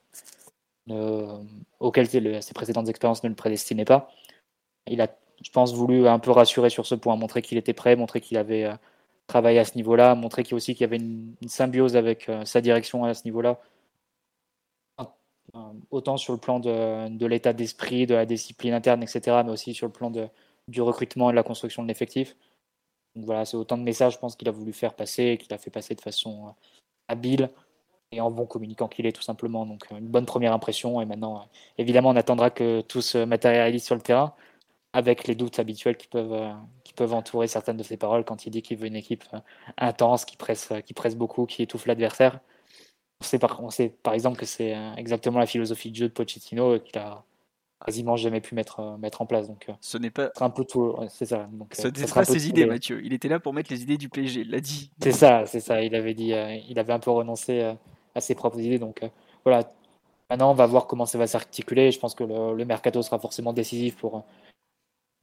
auxquelles 1.80 2.08
ses 2.08 2.54
précédentes 2.54 2.88
expériences 2.88 3.22
ne 3.22 3.28
le 3.28 3.34
prédestinaient 3.34 3.84
pas. 3.84 4.10
Il 4.86 5.00
a, 5.00 5.08
je 5.44 5.50
pense, 5.50 5.74
voulu 5.74 6.08
un 6.08 6.18
peu 6.18 6.30
rassurer 6.30 6.70
sur 6.70 6.86
ce 6.86 6.94
point, 6.94 7.16
montrer 7.16 7.42
qu'il 7.42 7.58
était 7.58 7.72
prêt, 7.72 7.96
montrer 7.96 8.20
qu'il 8.20 8.36
avait 8.36 8.64
euh, 8.64 8.74
travaillé 9.26 9.58
à 9.58 9.64
ce 9.64 9.76
niveau-là, 9.76 10.14
montrer 10.14 10.42
qu'il 10.42 10.56
aussi 10.56 10.74
qu'il 10.74 10.82
y 10.82 10.84
avait 10.84 10.96
une, 10.96 11.34
symbiose 11.46 11.96
avec 11.96 12.28
euh, 12.28 12.44
sa 12.44 12.60
direction 12.60 13.04
à 13.04 13.14
ce 13.14 13.24
niveau-là, 13.24 13.60
autant 15.90 16.16
sur 16.16 16.32
le 16.32 16.38
plan 16.38 16.60
de, 16.60 17.08
de 17.08 17.26
l'état 17.26 17.52
d'esprit, 17.52 18.06
de 18.06 18.14
la 18.14 18.26
discipline 18.26 18.72
interne, 18.72 19.02
etc., 19.02 19.42
mais 19.44 19.52
aussi 19.52 19.74
sur 19.74 19.86
le 19.86 19.92
plan 19.92 20.10
de, 20.10 20.28
du 20.68 20.80
recrutement 20.80 21.30
et 21.30 21.32
de 21.32 21.36
la 21.36 21.42
construction 21.42 21.82
de 21.82 21.88
l'effectif 21.88 22.36
voilà, 23.16 23.44
c'est 23.44 23.56
autant 23.56 23.76
de 23.76 23.82
messages, 23.82 24.14
je 24.14 24.18
pense, 24.18 24.36
qu'il 24.36 24.48
a 24.48 24.52
voulu 24.52 24.72
faire 24.72 24.94
passer, 24.94 25.38
qu'il 25.38 25.52
a 25.52 25.58
fait 25.58 25.70
passer 25.70 25.94
de 25.94 26.00
façon 26.00 26.48
euh, 26.48 26.50
habile 27.08 27.50
et 28.12 28.20
en 28.20 28.30
bon 28.30 28.46
communicant 28.46 28.88
qu'il 28.88 29.06
est, 29.06 29.12
tout 29.12 29.22
simplement. 29.22 29.66
Donc, 29.66 29.84
euh, 29.92 29.98
une 29.98 30.08
bonne 30.08 30.26
première 30.26 30.52
impression. 30.52 31.00
Et 31.00 31.06
maintenant, 31.06 31.38
euh, 31.38 31.44
évidemment, 31.78 32.10
on 32.10 32.16
attendra 32.16 32.50
que 32.50 32.80
tout 32.82 33.02
se 33.02 33.24
matérialise 33.24 33.84
sur 33.84 33.94
le 33.94 34.00
terrain, 34.02 34.34
avec 34.92 35.26
les 35.26 35.34
doutes 35.34 35.58
habituels 35.58 35.96
qui 35.96 36.08
peuvent, 36.08 36.54
qui 36.84 36.94
peuvent 36.94 37.14
entourer 37.14 37.48
certaines 37.48 37.76
de 37.78 37.82
ses 37.82 37.96
paroles 37.96 38.24
quand 38.24 38.46
il 38.46 38.50
dit 38.50 38.62
qu'il 38.62 38.78
veut 38.78 38.86
une 38.86 38.96
équipe 38.96 39.24
intense, 39.78 40.24
qui 40.24 40.36
presse, 40.36 40.70
qui 40.86 40.94
presse 40.94 41.16
beaucoup, 41.16 41.46
qui 41.46 41.62
étouffe 41.62 41.86
l'adversaire. 41.86 42.40
On 43.20 43.24
sait, 43.24 43.38
par, 43.38 43.62
on 43.62 43.70
sait 43.70 43.90
par 44.02 44.14
exemple 44.14 44.38
que 44.38 44.46
c'est 44.46 44.76
exactement 44.96 45.38
la 45.38 45.46
philosophie 45.46 45.90
de 45.90 45.96
jeu 45.96 46.08
de 46.08 46.12
Pochettino 46.12 46.78
qu'il 46.80 46.98
a 46.98 47.24
quasiment 47.84 48.16
jamais 48.16 48.40
pu 48.40 48.54
mettre, 48.54 48.80
euh, 48.80 48.96
mettre 48.96 49.22
en 49.22 49.26
place. 49.26 49.48
Donc, 49.48 49.66
euh, 49.68 49.72
ce 49.80 49.98
n'est 49.98 50.10
pas 50.10 50.30
un 50.40 50.50
peu 50.50 50.64
tout. 50.64 50.94
C'est 51.08 51.26
ça. 51.26 51.48
Donc, 51.52 51.74
ce 51.74 51.88
n'est 51.88 52.06
pas 52.06 52.24
ses 52.24 52.48
idées, 52.48 52.66
Mathieu. 52.66 53.00
Il 53.04 53.12
était 53.12 53.28
là 53.28 53.40
pour 53.40 53.52
mettre 53.52 53.72
les 53.72 53.82
idées 53.82 53.96
du 53.96 54.08
PSG. 54.08 54.40
Il 54.40 54.50
l'a 54.50 54.60
dit. 54.60 54.90
C'est 55.00 55.12
ça, 55.12 55.46
c'est 55.46 55.60
ça. 55.60 55.82
Il 55.82 55.94
avait 55.94 56.14
dit, 56.14 56.32
euh, 56.32 56.56
il 56.68 56.78
avait 56.78 56.92
un 56.92 56.98
peu 56.98 57.10
renoncé 57.10 57.74
à 58.14 58.20
ses 58.20 58.34
propres 58.34 58.60
idées. 58.60 58.78
Donc 58.78 59.00
voilà. 59.44 59.68
Maintenant, 60.30 60.50
on 60.50 60.54
va 60.54 60.66
voir 60.66 60.86
comment 60.86 61.04
ça 61.06 61.18
va 61.18 61.26
s'articuler. 61.26 61.90
Je 61.90 61.98
pense 61.98 62.14
que 62.14 62.24
le, 62.24 62.64
mercato 62.64 63.02
sera 63.02 63.18
forcément 63.18 63.52
décisif 63.52 63.96
pour 63.96 64.24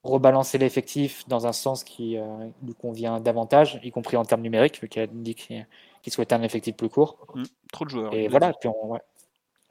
rebalancer 0.03 0.57
l'effectif 0.57 1.27
dans 1.27 1.47
un 1.47 1.51
sens 1.51 1.83
qui 1.83 2.15
lui 2.63 2.73
convient 2.75 3.19
davantage, 3.19 3.79
y 3.83 3.89
compris 3.89 4.17
en 4.17 4.23
termes 4.23 4.41
numériques, 4.41 4.79
vu 4.81 4.87
qu'il 4.87 5.01
a 5.01 5.07
dit 5.07 5.33
qu'il 5.33 5.65
souhaitait 6.13 6.35
un 6.35 6.43
effectif 6.43 6.75
plus 6.75 6.89
court. 6.89 7.17
Mmh, 7.33 7.43
trop 7.73 7.85
de 7.85 7.89
joueurs. 7.89 8.13
Et 8.13 8.27
voilà, 8.27 8.53
puis 8.53 8.69
on, 8.69 8.99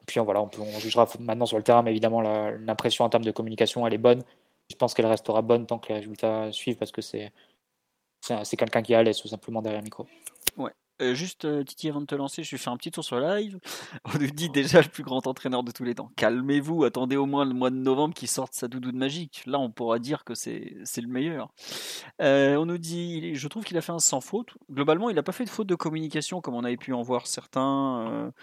puis 0.09 0.19
voilà, 0.19 0.41
on, 0.41 0.49
on, 0.59 0.79
jugera 0.79 1.07
maintenant 1.19 1.45
sur 1.45 1.57
le 1.57 1.63
terrain, 1.63 1.83
mais 1.83 1.91
évidemment, 1.91 2.21
l'impression 2.21 3.05
en 3.05 3.09
termes 3.09 3.23
de 3.23 3.31
communication, 3.31 3.85
elle 3.85 3.93
est 3.93 3.99
bonne. 3.99 4.23
Je 4.69 4.75
pense 4.75 4.95
qu'elle 4.95 5.05
restera 5.05 5.43
bonne 5.43 5.67
tant 5.67 5.77
que 5.77 5.89
les 5.89 5.99
résultats 5.99 6.51
suivent, 6.51 6.77
parce 6.77 6.91
que 6.91 7.01
c'est 7.01 7.31
quelqu'un 8.57 8.81
qui 8.81 8.93
est 8.93 8.95
à 8.95 9.03
l'aise, 9.03 9.21
tout 9.21 9.27
simplement, 9.27 9.61
derrière 9.61 9.81
le 9.81 9.85
micro. 9.85 10.07
Ouais. 10.57 10.71
Euh, 11.01 11.13
juste, 11.13 11.45
euh, 11.45 11.63
Titi, 11.63 11.89
avant 11.89 12.01
de 12.01 12.07
te 12.07 12.15
lancer, 12.15 12.43
je 12.43 12.51
vais 12.51 12.57
faire 12.57 12.73
un 12.73 12.77
petit 12.77 12.91
tour 12.91 13.05
sur 13.05 13.19
live. 13.19 13.59
On 14.13 14.17
nous 14.17 14.31
dit 14.31 14.49
déjà 14.49 14.81
le 14.81 14.89
plus 14.89 15.03
grand 15.03 15.27
entraîneur 15.27 15.63
de 15.63 15.71
tous 15.71 15.83
les 15.83 15.95
temps. 15.95 16.11
Calmez-vous, 16.17 16.83
attendez 16.83 17.15
au 17.15 17.25
moins 17.25 17.45
le 17.45 17.53
mois 17.53 17.69
de 17.69 17.77
novembre 17.77 18.13
qu'il 18.13 18.27
sorte 18.27 18.53
sa 18.53 18.67
doudoune 18.67 18.97
magique. 18.97 19.43
Là, 19.45 19.59
on 19.59 19.71
pourra 19.71 19.99
dire 19.99 20.25
que 20.25 20.33
c'est 20.33 20.75
le 20.97 21.07
meilleur. 21.07 21.53
Euh, 22.21 22.57
on 22.57 22.65
nous 22.65 22.79
dit, 22.79 23.35
je 23.35 23.47
trouve 23.47 23.63
qu'il 23.63 23.77
a 23.77 23.81
fait 23.81 23.93
un 23.93 23.99
sans 23.99 24.21
faute. 24.21 24.55
Globalement, 24.69 25.09
il 25.09 25.15
n'a 25.15 25.23
pas 25.23 25.31
fait 25.31 25.45
de 25.45 25.49
faute 25.49 25.67
de 25.67 25.75
communication 25.75 26.41
comme 26.41 26.55
on 26.55 26.65
avait 26.65 26.77
pu 26.77 26.91
en 26.93 27.01
voir 27.01 27.27
certains 27.27 28.33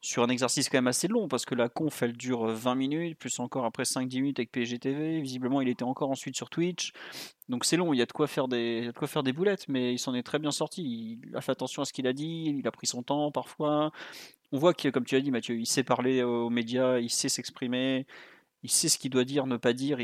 sur 0.00 0.22
un 0.22 0.28
exercice 0.28 0.68
quand 0.68 0.78
même 0.78 0.86
assez 0.86 1.08
long 1.08 1.28
parce 1.28 1.44
que 1.44 1.54
la 1.54 1.68
conf 1.68 2.02
elle 2.02 2.16
dure 2.16 2.46
20 2.46 2.74
minutes, 2.74 3.18
plus 3.18 3.38
encore 3.40 3.64
après 3.64 3.82
5-10 3.82 4.20
minutes 4.20 4.38
avec 4.38 4.50
PSG 4.52 4.78
TV. 4.78 5.20
Visiblement, 5.20 5.60
il 5.60 5.68
était 5.68 5.84
encore 5.84 6.10
ensuite 6.10 6.36
sur 6.36 6.50
Twitch. 6.50 6.92
Donc 7.48 7.64
c'est 7.64 7.76
long, 7.76 7.92
il 7.92 7.98
y 7.98 8.02
a 8.02 8.06
de 8.06 8.12
quoi 8.12 8.26
faire 8.26 8.48
des, 8.48 8.86
de 8.86 8.92
quoi 8.92 9.08
faire 9.08 9.22
des 9.22 9.32
boulettes, 9.32 9.66
mais 9.68 9.92
il 9.92 9.98
s'en 9.98 10.14
est 10.14 10.22
très 10.22 10.38
bien 10.38 10.50
sorti. 10.50 11.20
Il 11.22 11.36
a 11.36 11.40
fait 11.40 11.52
attention 11.52 11.82
à 11.82 11.84
ce 11.84 11.92
qu'il 11.92 12.06
a 12.06 12.12
dit, 12.12 12.54
il 12.58 12.66
a 12.66 12.70
pris 12.70 12.86
son 12.86 13.02
temps 13.02 13.30
parfois. 13.32 13.90
On 14.52 14.58
voit 14.58 14.74
que, 14.74 14.88
comme 14.88 15.04
tu 15.04 15.16
as 15.16 15.20
dit, 15.20 15.30
Mathieu, 15.30 15.58
il 15.58 15.66
sait 15.66 15.84
parler 15.84 16.22
aux 16.22 16.50
médias, 16.50 16.98
il 16.98 17.10
sait 17.10 17.28
s'exprimer, 17.28 18.06
il 18.62 18.70
sait 18.70 18.88
ce 18.88 18.98
qu'il 18.98 19.10
doit 19.10 19.24
dire, 19.24 19.46
ne 19.46 19.56
pas 19.56 19.72
dire. 19.72 19.98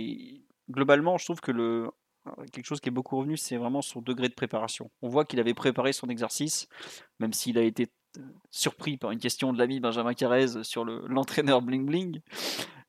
Globalement, 0.71 1.19
je 1.19 1.25
trouve 1.25 1.41
que 1.41 1.53
le, 1.53 1.91
quelque 2.53 2.67
chose 2.67 2.81
qui 2.81 2.89
est 2.89 2.93
beaucoup 2.93 3.17
revenu, 3.17 3.37
c'est 3.37 3.57
vraiment 3.57 3.83
son 3.83 4.01
degré 4.01 4.29
de 4.29 4.35
préparation. 4.35 4.91
On 5.03 5.09
voit 5.09 5.25
qu'il 5.25 5.41
avait 5.41 5.55
préparé 5.55 5.93
son 5.93 6.09
exercice, 6.09 6.69
même 7.21 7.33
s'il 7.33 7.59
a 7.59 7.63
été 7.63 7.91
surpris 8.50 8.97
par 8.97 9.11
une 9.11 9.18
question 9.18 9.52
de 9.52 9.59
l'ami 9.59 9.80
Benjamin 9.80 10.14
Carrez 10.14 10.62
sur 10.62 10.85
l'entraîneur 10.85 11.62
Bling 11.62 11.87
Bling. 11.87 12.21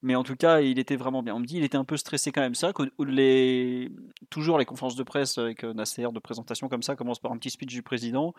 Mais 0.06 0.14
en 0.14 0.24
tout 0.24 0.36
cas, 0.36 0.62
il 0.62 0.78
était 0.78 0.98
vraiment 0.98 1.24
bien. 1.24 1.34
On 1.34 1.40
me 1.40 1.46
dit 1.46 1.56
qu'il 1.56 1.64
était 1.64 1.78
un 1.78 1.84
peu 1.84 1.98
stressé 1.98 2.32
quand 2.32 2.42
même. 2.42 2.54
Ça, 2.54 2.74
que 2.74 2.84
les, 3.04 3.92
toujours 4.30 4.60
les 4.60 4.66
conférences 4.66 4.96
de 4.96 5.02
presse 5.02 5.40
avec 5.40 5.64
euh, 5.64 5.74
Nasser 5.74 6.06
de 6.14 6.20
présentation 6.20 6.70
comme 6.70 6.84
ça 6.84 6.96
commencent 6.96 7.20
par 7.20 7.32
un 7.32 7.38
petit 7.38 7.50
speech 7.50 7.74
du 7.74 7.82
président, 7.82 8.36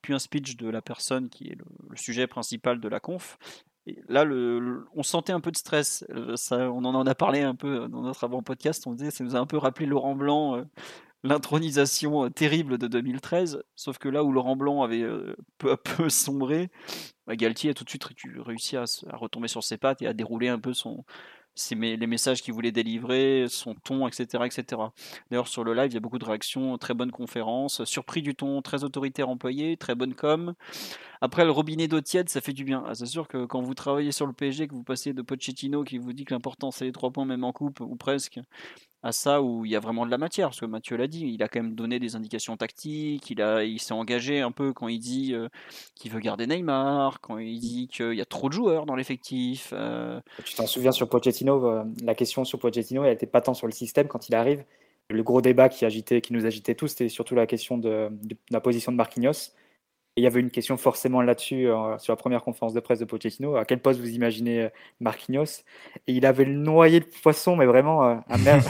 puis 0.00 0.14
un 0.14 0.18
speech 0.18 0.56
de 0.56 0.70
la 0.70 0.80
personne 0.80 1.28
qui 1.28 1.48
est 1.48 1.56
le, 1.56 1.96
sujet 1.96 2.26
principal 2.26 2.80
de 2.80 2.88
la 2.88 3.00
conf. 3.00 3.38
Et 3.86 3.98
là, 4.08 4.24
on 4.94 5.02
sentait 5.02 5.34
un 5.34 5.40
peu 5.40 5.50
de 5.50 5.58
stress. 5.58 6.06
Euh, 6.08 6.36
ça, 6.36 6.70
on 6.70 6.86
en 6.86 7.06
a 7.06 7.14
parlé 7.14 7.42
un 7.42 7.54
peu 7.54 7.86
dans 7.88 8.00
notre 8.00 8.24
avant-podcast. 8.24 8.86
On 8.86 8.94
disait, 8.94 9.10
ça 9.10 9.22
nous 9.22 9.36
a 9.36 9.38
un 9.40 9.46
peu 9.46 9.58
rappelé 9.58 9.84
Laurent 9.84 10.14
Blanc 10.14 10.56
euh, 10.56 10.64
l'intronisation 11.22 12.24
euh, 12.24 12.30
terrible 12.30 12.78
de 12.78 12.86
2013, 12.86 13.62
sauf 13.76 13.98
que 13.98 14.08
là 14.08 14.24
où 14.24 14.32
Laurent 14.32 14.56
Blanc 14.56 14.82
avait 14.82 15.02
euh, 15.02 15.36
peu 15.58 15.72
à 15.72 15.76
peu 15.76 16.08
sombré, 16.08 16.70
bah, 17.26 17.36
Galtier 17.36 17.70
a 17.70 17.74
tout 17.74 17.84
de 17.84 17.90
suite 17.90 18.06
réussi 18.38 18.76
à, 18.76 18.84
retomber 19.12 19.48
sur 19.48 19.62
ses 19.62 19.78
pattes 19.78 20.02
et 20.02 20.06
à 20.06 20.12
dérouler 20.12 20.48
un 20.48 20.58
peu 20.58 20.72
les 21.72 22.06
messages 22.06 22.42
qu'il 22.42 22.54
voulait 22.54 22.72
délivrer, 22.72 23.46
son 23.48 23.74
ton, 23.74 24.06
etc. 24.06 24.44
etc. 24.46 24.82
D'ailleurs, 25.30 25.48
sur 25.48 25.64
le 25.64 25.74
live, 25.74 25.90
il 25.90 25.94
y 25.94 25.96
a 25.96 26.00
beaucoup 26.00 26.18
de 26.18 26.24
réactions, 26.24 26.78
très 26.78 26.94
bonne 26.94 27.10
conférence, 27.10 27.84
surpris 27.84 28.22
du 28.22 28.34
ton 28.34 28.62
très 28.62 28.84
autoritaire 28.84 29.28
employé, 29.28 29.76
très 29.76 29.94
bonne 29.94 30.14
com. 30.14 30.54
Après, 31.20 31.44
le 31.44 31.50
robinet 31.50 31.86
d'eau 31.86 32.00
tiède, 32.00 32.30
ça 32.30 32.40
fait 32.40 32.54
du 32.54 32.64
bien. 32.64 32.82
Ah, 32.86 32.94
c'est 32.94 33.06
sûr 33.06 33.28
que 33.28 33.44
quand 33.44 33.60
vous 33.60 33.74
travaillez 33.74 34.12
sur 34.12 34.26
le 34.26 34.32
PSG, 34.32 34.68
que 34.68 34.74
vous 34.74 34.84
passez 34.84 35.12
de 35.12 35.22
Pochettino 35.22 35.84
qui 35.84 35.98
vous 35.98 36.12
dit 36.14 36.24
que 36.24 36.32
l'important 36.32 36.70
c'est 36.70 36.86
les 36.86 36.92
trois 36.92 37.10
points, 37.10 37.26
même 37.26 37.44
en 37.44 37.52
coupe, 37.52 37.80
ou 37.80 37.96
presque, 37.96 38.40
à 39.02 39.12
ça 39.12 39.40
où 39.40 39.64
il 39.64 39.70
y 39.70 39.76
a 39.76 39.80
vraiment 39.80 40.04
de 40.04 40.10
la 40.10 40.18
matière, 40.18 40.48
parce 40.48 40.60
que 40.60 40.66
Mathieu 40.66 40.96
l'a 40.96 41.06
dit, 41.06 41.26
il 41.32 41.42
a 41.42 41.48
quand 41.48 41.62
même 41.62 41.74
donné 41.74 41.98
des 41.98 42.16
indications 42.16 42.56
tactiques, 42.56 43.30
il, 43.30 43.40
il 43.64 43.80
s'est 43.80 43.94
engagé 43.94 44.40
un 44.40 44.52
peu 44.52 44.72
quand 44.72 44.88
il 44.88 44.98
dit 44.98 45.34
euh, 45.34 45.48
qu'il 45.94 46.12
veut 46.12 46.20
garder 46.20 46.46
Neymar, 46.46 47.20
quand 47.20 47.38
il 47.38 47.58
dit 47.58 47.88
qu'il 47.88 48.14
y 48.14 48.20
a 48.20 48.26
trop 48.26 48.48
de 48.48 48.54
joueurs 48.54 48.84
dans 48.84 48.96
l'effectif. 48.96 49.70
Euh. 49.72 50.20
Tu 50.44 50.54
t'en 50.54 50.66
souviens 50.66 50.92
sur 50.92 51.08
Pochettino, 51.08 51.66
euh, 51.66 51.84
la 52.02 52.14
question 52.14 52.44
sur 52.44 52.58
Pochettino, 52.58 53.04
elle 53.04 53.10
n'était 53.10 53.26
pas 53.26 53.40
tant 53.40 53.54
sur 53.54 53.66
le 53.66 53.72
système 53.72 54.06
quand 54.06 54.28
il 54.28 54.34
arrive. 54.34 54.64
Le 55.08 55.22
gros 55.22 55.40
débat 55.40 55.68
qui, 55.68 55.84
agitait, 55.84 56.20
qui 56.20 56.32
nous 56.32 56.46
agitait 56.46 56.74
tous, 56.74 56.88
c'était 56.88 57.08
surtout 57.08 57.34
la 57.34 57.46
question 57.46 57.78
de, 57.78 58.10
de 58.10 58.36
la 58.50 58.60
position 58.60 58.92
de 58.92 58.96
Marquinhos 58.96 59.52
il 60.16 60.24
y 60.24 60.26
avait 60.26 60.40
une 60.40 60.50
question 60.50 60.76
forcément 60.76 61.22
là-dessus 61.22 61.68
euh, 61.68 61.96
sur 61.98 62.12
la 62.12 62.16
première 62.16 62.42
conférence 62.42 62.74
de 62.74 62.80
presse 62.80 62.98
de 62.98 63.04
Pochettino. 63.04 63.56
À 63.56 63.64
quel 63.64 63.80
poste 63.80 64.00
vous 64.00 64.10
imaginez 64.10 64.62
euh, 64.62 64.68
Marquinhos? 64.98 65.62
Et 66.06 66.12
il 66.12 66.26
avait 66.26 66.44
le 66.44 66.54
noyé 66.54 67.00
de 67.00 67.06
poisson, 67.22 67.56
mais 67.56 67.66
vraiment 67.66 68.04
euh, 68.04 68.16
un 68.28 68.38
merde. 68.44 68.64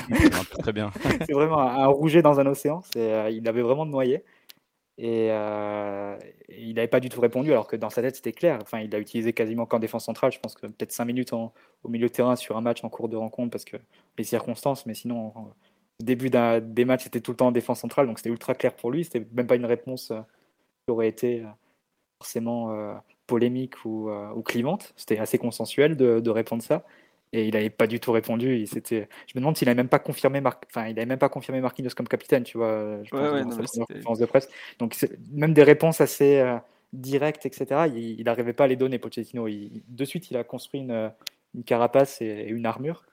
Très 0.59 0.73
bien. 0.73 0.91
c'est 1.27 1.33
vraiment 1.33 1.61
un, 1.61 1.87
rouget 1.87 2.23
dans 2.23 2.41
un 2.41 2.47
océan. 2.47 2.83
il 2.95 3.43
avait 3.49 3.63
vraiment 3.63 3.87
noyé. 3.87 4.23
Et, 4.99 5.29
il 5.29 6.75
n'avait 6.75 6.89
pas 6.89 7.01
du 7.01 7.09
tout 7.09 7.23
répondu, 7.23 7.51
alors 7.53 7.67
que 7.67 7.77
dans 7.77 7.89
sa 7.89 8.03
tête, 8.03 8.17
c'était 8.17 8.33
clair. 8.33 8.59
Enfin, 8.61 8.81
il 8.81 8.95
a 8.95 8.99
utilisé 8.99 9.33
quasiment 9.33 9.65
qu'en 9.65 9.79
défense 9.79 10.05
centrale. 10.05 10.31
Je 10.31 10.39
pense 10.41 10.55
que 10.55 10.67
peut-être 10.67 10.93
5 10.93 11.07
minutes 11.07 11.33
au 11.33 11.53
milieu 11.89 12.09
de 12.09 12.13
terrain 12.13 12.37
sur 12.37 12.59
un 12.59 12.61
match 12.61 12.85
en 12.85 12.91
cours 12.91 13.09
de 13.09 13.17
rencontre, 13.17 13.51
parce 13.51 13.65
que 13.65 13.79
les 14.19 14.25
circonstances, 14.25 14.85
mais 14.85 14.93
sinon, 14.93 15.29
au 15.29 15.55
début 16.05 16.29
des 16.29 16.85
matchs, 16.85 17.05
c'était 17.05 17.23
tout 17.23 17.31
le 17.31 17.39
temps 17.39 17.47
en 17.47 17.53
défense 17.53 17.81
centrale, 17.81 18.07
donc 18.07 18.19
c'était 18.19 18.29
ultra 18.29 18.55
clair 18.55 18.75
pour 18.75 18.91
lui. 18.91 19.05
C'était 19.05 19.27
même 19.33 19.47
pas 19.47 19.57
une 19.57 19.65
réponse 19.65 20.13
aurait 20.91 21.09
été 21.09 21.41
euh, 21.41 21.49
forcément 22.19 22.73
euh, 22.73 22.95
polémique 23.27 23.85
ou, 23.85 24.11
euh, 24.11 24.31
ou 24.35 24.43
clivante. 24.43 24.93
C'était 24.97 25.19
assez 25.19 25.39
consensuel 25.39 25.97
de, 25.97 26.21
de, 26.21 26.31
répondre 26.31 26.63
ça. 26.63 26.85
Et 27.33 27.47
il 27.47 27.55
n'avait 27.55 27.71
pas 27.71 27.87
du 27.87 28.01
tout 28.01 28.13
répondu. 28.13 28.57
Il 28.57 28.67
je 28.67 28.97
me 28.97 29.41
demande 29.41 29.57
s'il 29.57 29.67
n'avait 29.67 29.77
même 29.77 29.89
pas 29.89 30.01
confirmé 30.01 30.41
Mar... 30.41 30.61
enfin, 30.67 30.89
il 30.89 30.99
avait 30.99 31.07
même 31.07 31.19
pas 31.19 31.29
confirmé 31.29 31.61
Marquinhos 31.61 31.91
comme 31.97 32.09
capitaine, 32.09 32.43
tu 32.43 32.59
vois, 32.59 33.03
je 33.05 33.11
pense, 33.11 33.77
dans 33.77 33.85
conférence 33.87 34.19
de 34.19 34.27
presse. 34.27 34.49
Donc 34.81 34.97
même 35.31 35.55
des 35.55 35.63
réponses 35.63 36.01
assez 36.01 36.45
directes, 36.93 37.47
etc. 37.47 37.89
Il 37.95 38.25
n'arrivait 38.25 38.53
pas 38.53 38.65
à 38.65 38.67
les 38.67 38.75
donner, 38.75 38.99
Pochettino. 38.99 39.47
Il, 39.47 39.83
de 39.87 40.05
suite, 40.05 40.33
il 40.33 40.37
a 40.37 40.43
construit 40.43 40.81
une, 40.81 41.13
une 41.55 41.63
carapace 41.63 42.21
et, 42.21 42.49
une 42.49 42.67
armure. 42.67 43.05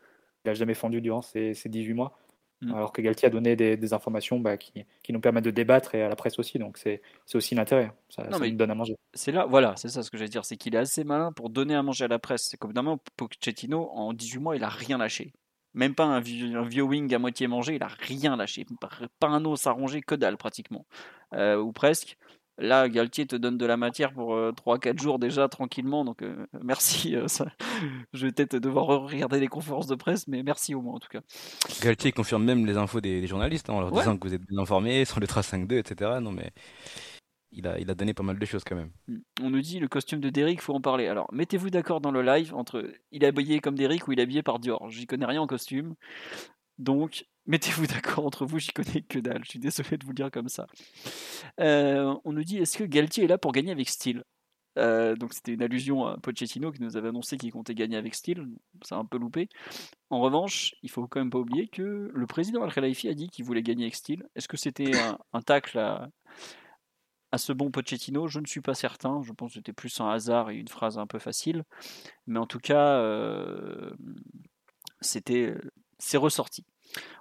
Il 0.43 0.49
n'a 0.49 0.53
jamais 0.55 0.73
fendu 0.73 0.99
durant 0.99 1.21
ces, 1.21 1.53
ces 1.53 1.69
18 1.69 1.93
mois. 1.93 2.17
Mm. 2.61 2.73
Alors 2.73 2.91
que 2.91 3.01
Galtier 3.01 3.27
a 3.27 3.29
donné 3.29 3.55
des, 3.55 3.93
informations 3.93 4.39
bah, 4.39 4.57
qui, 4.57 4.85
nous 5.09 5.19
permettent 5.19 5.45
de 5.45 5.51
débattre 5.51 5.95
et 5.95 6.01
à 6.01 6.09
la 6.09 6.15
presse 6.15 6.39
aussi. 6.39 6.57
Donc 6.57 6.77
c'est 6.77 7.01
aussi 7.33 7.55
l'intérêt. 7.55 7.91
Ça, 8.09 8.27
nous 8.29 8.51
donne 8.51 8.71
à 8.71 8.75
manger. 8.75 8.95
C'est 9.13 9.31
là, 9.31 9.45
voilà, 9.45 9.75
c'est 9.75 9.89
ça 9.89 10.03
ce 10.03 10.09
que 10.09 10.17
j'allais 10.17 10.29
dire. 10.29 10.45
C'est 10.45 10.57
qu'il 10.57 10.75
est 10.75 10.79
assez 10.79 11.03
malin 11.03 11.31
pour 11.31 11.49
donner 11.49 11.75
à 11.75 11.83
manger 11.83 12.05
à 12.05 12.07
la 12.07 12.19
presse. 12.19 12.47
C'est 12.49 12.57
comme 12.57 12.71
évidemment 12.71 12.99
Pochettino, 13.15 13.89
en 13.91 14.13
18 14.13 14.39
mois, 14.39 14.55
il 14.55 14.63
a 14.63 14.69
rien 14.69 14.97
lâché. 14.97 15.33
Même 15.73 15.93
pas 15.93 16.05
un, 16.05 16.19
vieux 16.19 16.81
wing 16.81 17.13
à 17.13 17.19
moitié 17.19 17.47
mangé, 17.47 17.75
il 17.75 17.83
a 17.83 17.87
rien 17.87 18.35
lâché. 18.35 18.65
Pas 19.19 19.27
un 19.27 19.45
os 19.45 19.67
à 19.67 19.71
ronger, 19.71 20.01
que 20.01 20.15
dalle 20.15 20.37
pratiquement. 20.37 20.87
Euh, 21.33 21.57
ou 21.57 21.71
presque. 21.71 22.17
Là, 22.59 22.89
Galtier 22.89 23.27
te 23.27 23.35
donne 23.35 23.57
de 23.57 23.65
la 23.65 23.77
matière 23.77 24.13
pour 24.13 24.35
3-4 24.35 24.87
euh, 24.87 24.97
jours 24.97 25.19
déjà 25.19 25.47
tranquillement. 25.47 26.03
Donc 26.03 26.23
euh, 26.23 26.47
merci. 26.63 27.15
Euh, 27.15 27.27
ça. 27.27 27.45
Je 28.13 28.25
vais 28.25 28.31
peut-être 28.31 28.55
devoir 28.55 28.87
regarder 28.87 29.39
les 29.39 29.47
conférences 29.47 29.87
de 29.87 29.95
presse, 29.95 30.27
mais 30.27 30.41
merci 30.41 30.73
au 30.73 30.81
moins 30.81 30.95
en 30.95 30.99
tout 30.99 31.09
cas. 31.09 31.21
Galtier 31.81 32.11
confirme 32.11 32.43
même 32.43 32.65
les 32.65 32.77
infos 32.77 32.99
des, 32.99 33.27
journalistes 33.27 33.69
hein, 33.69 33.73
en 33.73 33.81
leur 33.81 33.91
disant 33.91 34.17
que 34.17 34.27
vous 34.27 34.33
êtes 34.33 34.41
bien 34.41 34.59
informés 34.59 35.05
sur 35.05 35.19
le 35.19 35.27
3-5-2, 35.27 35.77
etc. 35.77 36.11
Non 36.19 36.31
mais 36.31 36.49
il 37.51 37.67
a, 37.67 37.79
il 37.79 37.89
a 37.91 37.95
donné 37.95 38.13
pas 38.13 38.23
mal 38.23 38.39
de 38.39 38.45
choses 38.45 38.63
quand 38.63 38.75
même. 38.75 38.91
Mmh. 39.07 39.17
On 39.43 39.49
nous 39.51 39.61
dit 39.61 39.79
le 39.79 39.87
costume 39.87 40.19
de 40.19 40.29
Derrick, 40.29 40.61
faut 40.61 40.73
en 40.73 40.81
parler. 40.81 41.07
Alors 41.07 41.31
mettez-vous 41.31 41.69
d'accord 41.69 42.01
dans 42.01 42.11
le 42.11 42.23
live 42.23 42.55
entre 42.55 42.91
il 43.11 43.23
est 43.23 43.27
habillé 43.27 43.59
comme 43.59 43.75
Derrick 43.75 44.07
ou 44.07 44.13
il 44.13 44.19
est 44.19 44.23
habillé 44.23 44.41
par 44.41 44.57
Dior. 44.57 44.89
J'y 44.89 45.05
connais 45.05 45.27
rien 45.27 45.41
en 45.41 45.47
costume. 45.47 45.93
Donc 46.79 47.25
Mettez-vous 47.47 47.87
d'accord 47.87 48.25
entre 48.25 48.45
vous, 48.45 48.59
j'y 48.59 48.71
connais 48.71 49.01
que 49.01 49.19
dalle. 49.19 49.43
Je 49.45 49.51
suis 49.51 49.59
désolé 49.59 49.97
de 49.97 50.03
vous 50.03 50.11
le 50.11 50.15
dire 50.15 50.31
comme 50.31 50.49
ça. 50.49 50.67
Euh, 51.59 52.13
on 52.25 52.33
nous 52.33 52.43
dit 52.43 52.57
est-ce 52.57 52.77
que 52.77 52.83
Galtier 52.83 53.23
est 53.23 53.27
là 53.27 53.37
pour 53.37 53.51
gagner 53.53 53.71
avec 53.71 53.89
style 53.89 54.23
euh, 54.77 55.15
donc 55.15 55.33
c'était 55.33 55.53
une 55.53 55.63
allusion 55.63 56.05
à 56.05 56.17
Pochettino 56.17 56.71
qui 56.71 56.81
nous 56.81 56.97
avait 56.97 57.09
annoncé 57.09 57.37
qu'il 57.37 57.51
comptait 57.51 57.73
gagner 57.73 57.97
avec 57.97 58.13
style, 58.13 58.47
ça 58.83 58.95
a 58.95 58.99
un 58.99 59.05
peu 59.05 59.17
loupé. 59.17 59.49
En 60.09 60.19
revanche, 60.19 60.75
il 60.83 60.89
faut 60.91 61.07
quand 61.07 61.19
même 61.19 61.31
pas 61.31 61.39
oublier 61.39 61.67
que 61.67 62.11
le 62.13 62.27
président 62.27 62.63
Al 62.63 62.71
Khelaifi 62.71 63.09
a 63.09 63.13
dit 63.13 63.29
qu'il 63.29 63.43
voulait 63.43 63.63
gagner 63.63 63.85
avec 63.85 63.95
style. 63.95 64.23
Est-ce 64.35 64.47
que 64.47 64.57
c'était 64.57 64.91
un, 65.33 65.41
tacle 65.41 65.79
à, 65.79 66.09
ce 67.37 67.53
bon 67.53 67.71
Pochettino? 67.71 68.27
Je 68.27 68.39
ne 68.39 68.45
suis 68.45 68.61
pas 68.61 68.75
certain. 68.75 69.21
Je 69.23 69.31
pense 69.31 69.51
que 69.51 69.55
c'était 69.55 69.73
plus 69.73 69.99
un 69.99 70.09
hasard 70.09 70.51
et 70.51 70.55
une 70.55 70.67
phrase 70.67 70.97
un 70.99 71.07
peu 71.07 71.19
facile. 71.19 71.63
Mais 72.27 72.39
en 72.39 72.45
tout 72.45 72.59
cas, 72.59 72.99
euh, 72.99 73.91
c'était, 75.01 75.55
c'est 75.97 76.17
ressorti. 76.17 76.65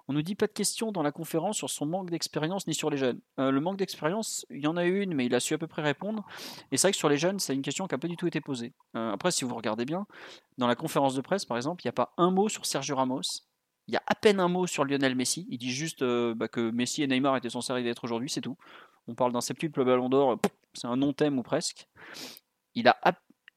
On 0.08 0.12
nous 0.12 0.22
dit 0.22 0.34
pas 0.34 0.46
de 0.46 0.52
questions 0.52 0.92
dans 0.92 1.02
la 1.02 1.12
conférence 1.12 1.56
sur 1.56 1.68
son 1.68 1.86
manque 1.86 2.10
d'expérience 2.10 2.66
ni 2.66 2.74
sur 2.74 2.90
les 2.90 2.96
jeunes. 2.96 3.20
Euh, 3.40 3.50
le 3.50 3.60
manque 3.60 3.76
d'expérience, 3.76 4.46
il 4.50 4.60
y 4.60 4.66
en 4.66 4.76
a 4.76 4.84
une, 4.84 5.14
mais 5.14 5.26
il 5.26 5.34
a 5.34 5.40
su 5.40 5.54
à 5.54 5.58
peu 5.58 5.66
près 5.66 5.82
répondre. 5.82 6.24
Et 6.70 6.76
c'est 6.76 6.86
vrai 6.86 6.92
que 6.92 6.98
sur 6.98 7.08
les 7.08 7.16
jeunes, 7.16 7.40
c'est 7.40 7.54
une 7.54 7.62
question 7.62 7.86
qui 7.86 7.94
n'a 7.94 7.98
pas 7.98 8.08
du 8.08 8.16
tout 8.16 8.26
été 8.26 8.40
posée. 8.40 8.72
Euh, 8.96 9.12
après, 9.12 9.30
si 9.30 9.44
vous 9.44 9.54
regardez 9.54 9.84
bien, 9.84 10.06
dans 10.58 10.66
la 10.66 10.76
conférence 10.76 11.14
de 11.14 11.20
presse, 11.20 11.44
par 11.44 11.56
exemple, 11.56 11.82
il 11.84 11.86
n'y 11.86 11.90
a 11.90 11.92
pas 11.92 12.12
un 12.16 12.30
mot 12.30 12.48
sur 12.48 12.66
Sergio 12.66 12.96
Ramos. 12.96 13.22
Il 13.88 13.94
y 13.94 13.96
a 13.96 14.02
à 14.06 14.14
peine 14.14 14.40
un 14.40 14.48
mot 14.48 14.66
sur 14.66 14.84
Lionel 14.84 15.14
Messi. 15.14 15.46
Il 15.50 15.58
dit 15.58 15.72
juste 15.72 16.02
euh, 16.02 16.34
bah, 16.34 16.48
que 16.48 16.70
Messi 16.70 17.02
et 17.02 17.06
Neymar 17.06 17.36
étaient 17.36 17.50
censés 17.50 17.72
arriver 17.72 17.88
d'être 17.88 18.04
aujourd'hui, 18.04 18.30
c'est 18.30 18.40
tout. 18.40 18.56
On 19.08 19.14
parle 19.14 19.32
d'un 19.32 19.40
septuple 19.40 19.84
ballon 19.84 20.08
d'or, 20.08 20.38
c'est 20.74 20.88
un 20.88 20.96
non-thème 20.96 21.38
ou 21.38 21.42
presque. 21.42 21.88
Il 22.74 22.88
a, 22.88 22.98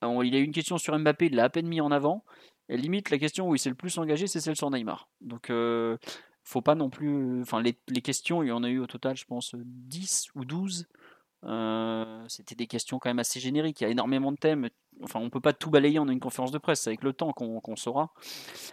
il 0.02 0.36
a 0.36 0.40
eu 0.40 0.44
une 0.44 0.52
question 0.52 0.78
sur 0.78 0.98
Mbappé, 0.98 1.28
il 1.28 1.36
l'a 1.36 1.46
à 1.46 1.50
peine 1.50 1.68
mis 1.68 1.82
en 1.82 1.92
avant. 1.92 2.24
Et 2.70 2.78
limite, 2.78 3.10
la 3.10 3.18
question 3.18 3.50
où 3.50 3.56
il 3.56 3.60
s'est 3.60 3.70
le 3.70 3.76
plus 3.76 3.98
engagé, 3.98 4.28
c'est 4.28 4.40
celle 4.40 4.56
sur 4.56 4.70
Neymar. 4.70 5.10
Donc, 5.22 5.50
euh, 5.50 5.98
faut 6.44 6.62
pas 6.62 6.76
non 6.76 6.90
plus. 6.90 7.42
Enfin, 7.42 7.62
les, 7.62 8.02
questions, 8.02 8.44
il 8.44 8.50
y 8.50 8.52
en 8.52 8.64
a 8.64 8.70
eu 8.70 8.80
au 8.80 8.88
total, 8.88 9.18
je 9.18 9.26
pense, 9.26 9.56
10 9.56 10.30
ou 10.36 10.46
12. 10.46 10.88
Euh, 11.46 12.26
c'était 12.28 12.56
des 12.56 12.68
questions 12.68 13.00
quand 13.00 13.10
même 13.10 13.20
assez 13.20 13.40
génériques. 13.40 13.82
Il 13.82 13.86
y 13.86 13.88
a 13.88 13.90
énormément 13.90 14.32
de 14.32 14.38
thèmes. 14.38 14.70
Enfin, 15.02 15.20
on 15.20 15.30
peut 15.30 15.40
pas 15.40 15.54
tout 15.54 15.70
balayer 15.70 15.98
en 16.00 16.10
une 16.10 16.20
conférence 16.20 16.52
de 16.52 16.58
presse. 16.58 16.82
C'est 16.82 16.90
avec 16.90 17.04
le 17.04 17.14
temps 17.14 17.32
qu'on 17.32 17.76
saura. 17.76 18.14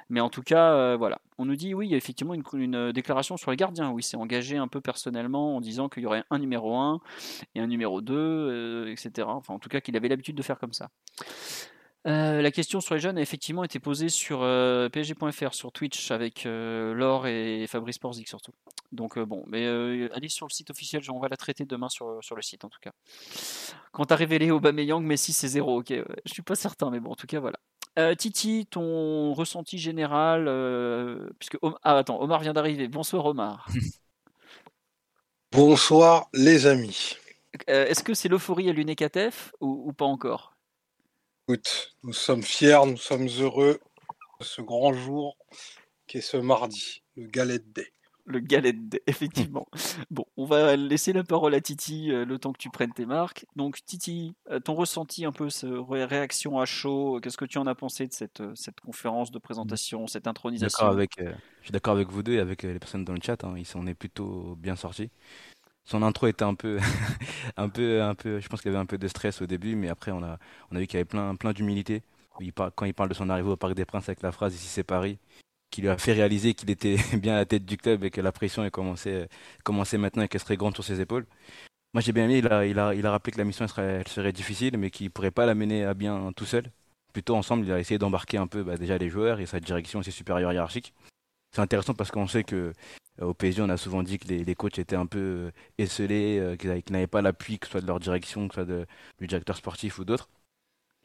Mais 0.09 0.21
en 0.21 0.31
tout 0.31 0.43
cas, 0.43 0.73
euh, 0.73 0.97
voilà. 0.97 1.21
On 1.39 1.45
nous 1.45 1.55
dit, 1.55 1.75
oui, 1.75 1.87
il 1.87 1.91
y 1.91 1.95
a 1.95 1.99
effectivement 1.99 2.35
une, 2.35 2.43
une 2.55 2.93
déclaration 2.93 3.37
sur 3.37 3.51
les 3.51 3.57
gardiens. 3.57 3.91
Oui, 3.91 4.03
c'est 4.03 4.17
engagé 4.17 4.57
un 4.57 4.69
peu 4.69 4.81
personnellement 4.81 5.57
en 5.57 5.61
disant 5.61 5.89
qu'il 5.89 6.03
y 6.03 6.07
aurait 6.07 6.25
un 6.31 6.39
numéro 6.39 6.77
1 6.77 7.01
et 7.55 7.61
un 7.61 7.67
numéro 7.67 8.01
2, 8.01 8.15
euh, 8.15 8.93
etc. 8.93 9.29
Enfin, 9.29 9.55
en 9.55 9.59
tout 9.59 9.69
cas, 9.69 9.81
qu'il 9.81 9.97
avait 9.97 10.09
l'habitude 10.09 10.37
de 10.37 10.43
faire 10.43 10.59
comme 10.59 10.73
ça. 10.73 10.91
Euh, 12.07 12.41
la 12.41 12.53
question 12.53 12.81
sur 12.81 12.95
les 12.95 13.01
jeunes 13.01 13.19
a 13.19 13.21
effectivement 13.21 13.65
été 13.65 13.81
posée 13.81 14.09
sur 14.09 14.43
euh, 14.43 14.89
PSG.fr, 14.89 15.55
sur 15.55 15.73
Twitch, 15.73 16.13
avec 16.13 16.47
euh, 16.47 16.95
Laure 16.95 17.27
et 17.27 17.67
Fabrice 17.67 17.99
Porzic 17.99 18.29
surtout. 18.29 18.53
Donc 18.93 19.19
bon, 19.19 19.43
mais 19.49 19.67
allez 20.15 20.29
sur 20.29 20.47
le 20.47 20.53
site 20.53 20.71
officiel, 20.71 21.03
on 21.11 21.19
va 21.19 21.29
la 21.29 21.37
traiter 21.37 21.65
demain 21.65 21.89
sur, 21.89 22.23
sur 22.23 22.37
le 22.37 22.43
site 22.43 22.65
en 22.65 22.69
tout 22.69 22.79
cas. 22.81 22.93
Quand 23.91 24.05
t'as 24.05 24.15
révélé 24.15 24.53
Aubameyang, 24.53 25.03
Messi 25.03 25.33
c'est 25.33 25.49
zéro, 25.49 25.81
ok, 25.81 25.93
je 26.25 26.33
suis 26.33 26.43
pas 26.43 26.55
certain, 26.55 26.91
mais 26.91 27.01
bon, 27.01 27.11
en 27.11 27.17
tout 27.17 27.27
cas 27.27 27.41
voilà. 27.41 27.59
Titi, 28.15 28.67
ton 28.71 29.33
ressenti 29.33 29.79
général, 29.79 30.45
puisque 31.39 31.57
ah 31.83 31.97
attends, 31.97 32.21
Omar 32.21 32.41
vient 32.41 32.53
d'arriver. 32.53 32.89
Bonsoir 32.89 33.25
Omar. 33.25 33.69
Bonsoir 35.53 36.29
les 36.35 36.67
amis. 36.67 37.17
Est-ce 37.67 38.05
que 38.05 38.13
c'est 38.15 38.29
l'euphorie 38.29 38.69
à 38.69 38.73
l'UNECATEF 38.73 39.53
ou, 39.61 39.89
ou 39.89 39.93
pas 39.95 40.05
encore? 40.05 40.56
Écoute, 41.49 41.95
nous 42.03 42.13
sommes 42.13 42.43
fiers, 42.43 42.81
nous 42.87 42.97
sommes 42.97 43.29
heureux 43.39 43.79
de 44.41 44.45
ce 44.45 44.63
grand 44.63 44.93
jour 44.93 45.37
qui 46.09 46.19
est 46.19 46.21
ce 46.21 46.37
mardi, 46.37 47.05
le 47.17 47.27
Galette 47.29 47.73
Day 47.73 47.93
le 48.27 48.41
galette, 48.41 48.77
effectivement. 49.07 49.69
bon, 50.11 50.25
on 50.37 50.45
va 50.45 50.77
laisser 50.77 51.13
la 51.13 51.25
parole 51.25 51.55
à 51.55 51.61
Titi 51.61 52.11
euh, 52.11 52.25
le 52.25 52.39
temps 52.39 52.53
que 52.53 52.59
tu 52.59 52.71
prennes 52.71 52.93
tes 52.93 53.07
marques. 53.07 53.47
Donc, 53.55 53.79
Titi, 53.85 54.35
euh, 54.51 54.61
ton 54.61 54.75
ressenti 54.75 55.25
un 55.25 55.33
peu, 55.33 55.49
ce 55.49 55.67
réaction 55.67 56.59
à 56.59 56.67
chaud, 56.67 57.21
qu'est-ce 57.23 57.37
que 57.37 57.45
tu 57.45 57.59
en 57.59 57.67
as 57.67 57.75
pensé 57.75 58.07
de 58.07 58.13
cette, 58.13 58.41
euh, 58.41 58.53
cette 58.55 58.81
conférence 58.81 59.31
de 59.31 59.39
présentation, 59.39 60.07
cette 60.07 60.27
intronisation? 60.27 60.87
avec, 60.87 61.13
Je 61.19 61.63
suis 61.63 61.73
d'accord 61.73 61.95
avec 61.95 62.11
vous 62.11 62.23
deux 62.23 62.35
et 62.35 62.41
avec 62.41 62.65
les 62.65 62.79
personnes 62.79 63.05
dans 63.05 63.15
le 63.15 63.21
chat, 63.23 63.43
hein, 63.45 63.55
il 63.57 63.67
s'en 63.67 63.87
est 63.87 63.95
plutôt 63.95 64.57
bien 64.57 64.77
sorti. 64.77 65.11
Son 65.87 66.03
intro 66.03 66.27
était 66.27 66.43
un 66.45 66.55
peu, 66.55 66.79
un 67.57 67.69
peu, 67.69 68.03
un 68.03 68.15
peu, 68.17 68.41
je 68.41 68.49
pense 68.49 68.61
qu'il 68.61 68.73
y 68.73 68.75
avait 68.75 68.83
un 68.83 68.87
peu 68.87 68.99
de 68.99 69.07
stress 69.09 69.41
au 69.41 69.47
début, 69.47 69.77
mais 69.77 69.89
après 69.89 70.11
on 70.11 70.23
a, 70.23 70.39
on 70.71 70.77
a 70.77 70.81
vu 70.81 70.87
qu'il 70.89 70.99
y 70.99 71.01
avait 71.01 71.05
plein, 71.05 71.35
plein 71.37 71.53
d'humilité. 71.53 72.03
Quand 72.75 72.85
il 72.85 72.93
parle 72.93 73.09
de 73.09 73.15
son 73.15 73.31
arrivée 73.31 73.49
au 73.49 73.57
Parc 73.57 73.75
des 73.75 73.85
Princes 73.87 74.09
avec 74.09 74.21
la 74.21 74.33
phrase 74.33 74.55
ici 74.55 74.67
c'est 74.67 74.85
Paris, 74.85 75.19
qui 75.71 75.81
lui 75.83 75.89
a 75.89 75.97
fait 75.97 76.13
réaliser 76.13 76.55
qu'il 76.55 76.71
était 76.71 76.97
bien 77.17 77.35
à 77.35 77.39
la 77.39 77.47
tête 77.47 77.65
du 77.65 77.77
club 77.77 78.05
et 78.05 78.11
que 78.11 78.21
la 78.21 78.33
pression 78.33 78.65
est 78.65 78.71
commencé, 78.71 79.27
commençait 79.65 79.97
maintenant 79.97 80.25
et 80.25 80.29
qu'elle 80.29 80.41
serait 80.41 80.57
grande 80.57 80.75
sur 80.75 80.85
ses 80.85 81.01
épaules. 81.01 81.25
Moi 81.95 82.03
j'ai 82.03 82.13
bien 82.13 82.25
aimé, 82.25 82.39
il 82.39 82.49
a, 82.49 82.67
il, 82.67 82.79
a, 82.81 82.93
il 82.95 83.07
a 83.07 83.11
rappelé 83.13 83.33
que 83.33 83.39
la 83.39 83.45
mission 83.45 83.67
serait, 83.69 84.01
elle 84.01 84.09
serait 84.09 84.33
difficile 84.33 84.77
mais 84.77 84.91
qu'il 84.91 85.07
ne 85.07 85.11
pourrait 85.11 85.31
pas 85.31 85.47
la 85.47 85.55
mener 85.55 85.85
à 85.85 85.95
bien 85.95 86.33
tout 86.35 86.47
seul. 86.47 86.65
Plutôt 87.13 87.37
ensemble, 87.37 87.65
il 87.65 87.73
a 87.73 87.79
essayé 87.79 87.99
d'embarquer 87.99 88.39
un 88.39 88.49
peu 88.49 88.65
bah, 88.65 88.77
déjà 88.77 88.99
les 88.99 89.09
joueurs 89.09 89.39
et 89.41 89.47
sa 89.47 89.61
direction 89.61 90.03
ses 90.03 90.11
supérieurs 90.11 90.53
hiérarchiques. 90.53 90.93
C'est 91.55 91.63
intéressant 91.63 91.95
parce 91.95 92.11
qu'on 92.11 92.27
sait 92.27 92.45
que 92.45 92.73
au 93.21 93.35
PSG, 93.35 93.63
on 93.63 93.69
a 93.69 93.77
souvent 93.77 94.03
dit 94.03 94.19
que 94.19 94.29
les, 94.29 94.45
les 94.45 94.55
coachs 94.55 94.79
étaient 94.79 94.97
un 94.97 95.07
peu 95.07 95.19
euh, 95.19 95.51
esselés, 95.79 96.39
euh, 96.39 96.57
qu'ils 96.57 96.71
n'avaient 96.91 97.07
pas 97.07 97.23
l'appui, 97.23 97.59
que 97.59 97.67
ce 97.67 97.73
soit 97.73 97.81
de 97.81 97.87
leur 97.87 98.01
direction, 98.01 98.49
que 98.49 98.55
ce 98.55 98.61
soit 98.63 98.67
de, 98.67 98.87
du 99.21 99.27
directeur 99.27 99.57
sportif 99.57 99.99
ou 99.99 100.05
d'autres. 100.05 100.29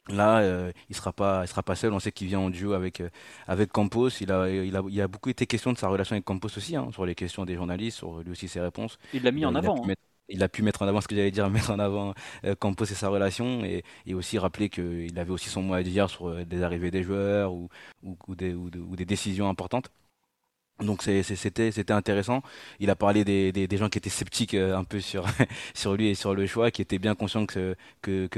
Là, 0.08 0.40
euh, 0.40 0.72
il 0.88 0.96
sera 0.96 1.12
pas, 1.12 1.44
il 1.44 1.48
sera 1.48 1.62
pas 1.62 1.76
seul. 1.76 1.92
On 1.92 2.00
sait 2.00 2.10
qu'il 2.10 2.26
vient 2.26 2.40
en 2.40 2.50
duo 2.50 2.72
avec 2.72 3.00
euh, 3.00 3.08
avec 3.46 3.70
Campos. 3.70 4.08
Il 4.20 4.32
a, 4.32 4.50
il 4.50 4.74
a, 4.76 4.82
il 4.88 5.00
a 5.00 5.06
beaucoup 5.08 5.30
été 5.30 5.46
question 5.46 5.72
de 5.72 5.78
sa 5.78 5.88
relation 5.88 6.14
avec 6.14 6.24
Campos 6.24 6.48
aussi, 6.56 6.74
hein, 6.74 6.90
sur 6.92 7.06
les 7.06 7.14
questions 7.14 7.44
des 7.44 7.54
journalistes, 7.54 7.98
sur 7.98 8.20
lui 8.20 8.32
aussi 8.32 8.48
ses 8.48 8.60
réponses. 8.60 8.98
Il 9.12 9.22
l'a 9.22 9.30
mis 9.30 9.44
en 9.44 9.54
avant. 9.54 9.88
Hein. 9.88 9.94
il 10.28 10.42
a 10.42 10.48
pu 10.48 10.62
mettre 10.62 10.82
en 10.82 10.88
avant 10.88 11.00
ce 11.00 11.06
que 11.06 11.14
j'allais 11.14 11.30
dire, 11.30 11.48
mettre 11.50 11.70
en 11.70 11.78
avant 11.78 12.14
euh, 12.44 12.56
Campos 12.56 12.84
et 12.84 12.94
sa 12.94 13.08
relation, 13.10 13.64
et, 13.64 13.84
et 14.06 14.14
aussi 14.14 14.38
rappeler 14.38 14.68
qu'il 14.70 15.16
avait 15.18 15.30
aussi 15.30 15.48
son 15.48 15.62
mot 15.62 15.74
à 15.74 15.82
dire 15.84 16.10
sur 16.10 16.44
des 16.46 16.62
arrivées 16.64 16.90
des 16.90 17.04
joueurs 17.04 17.52
ou, 17.54 17.68
ou, 18.02 18.16
ou, 18.26 18.34
des, 18.34 18.54
ou, 18.54 18.70
des 18.96 19.04
décisions 19.04 19.48
importantes. 19.48 19.90
Donc 20.82 21.02
c'était 21.02 21.92
intéressant. 21.92 22.42
Il 22.80 22.90
a 22.90 22.96
parlé 22.96 23.24
des, 23.24 23.76
gens 23.76 23.88
qui 23.88 23.98
étaient 23.98 24.10
sceptiques 24.10 24.54
euh, 24.54 24.76
un 24.76 24.84
peu 24.84 25.00
sur 25.74 25.94
lui 25.94 26.08
et 26.08 26.14
sur 26.14 26.34
le 26.34 26.46
choix, 26.46 26.70
qui 26.70 26.82
étaient 26.82 26.98
bien 26.98 27.14
conscients 27.14 27.46
que 27.46 27.76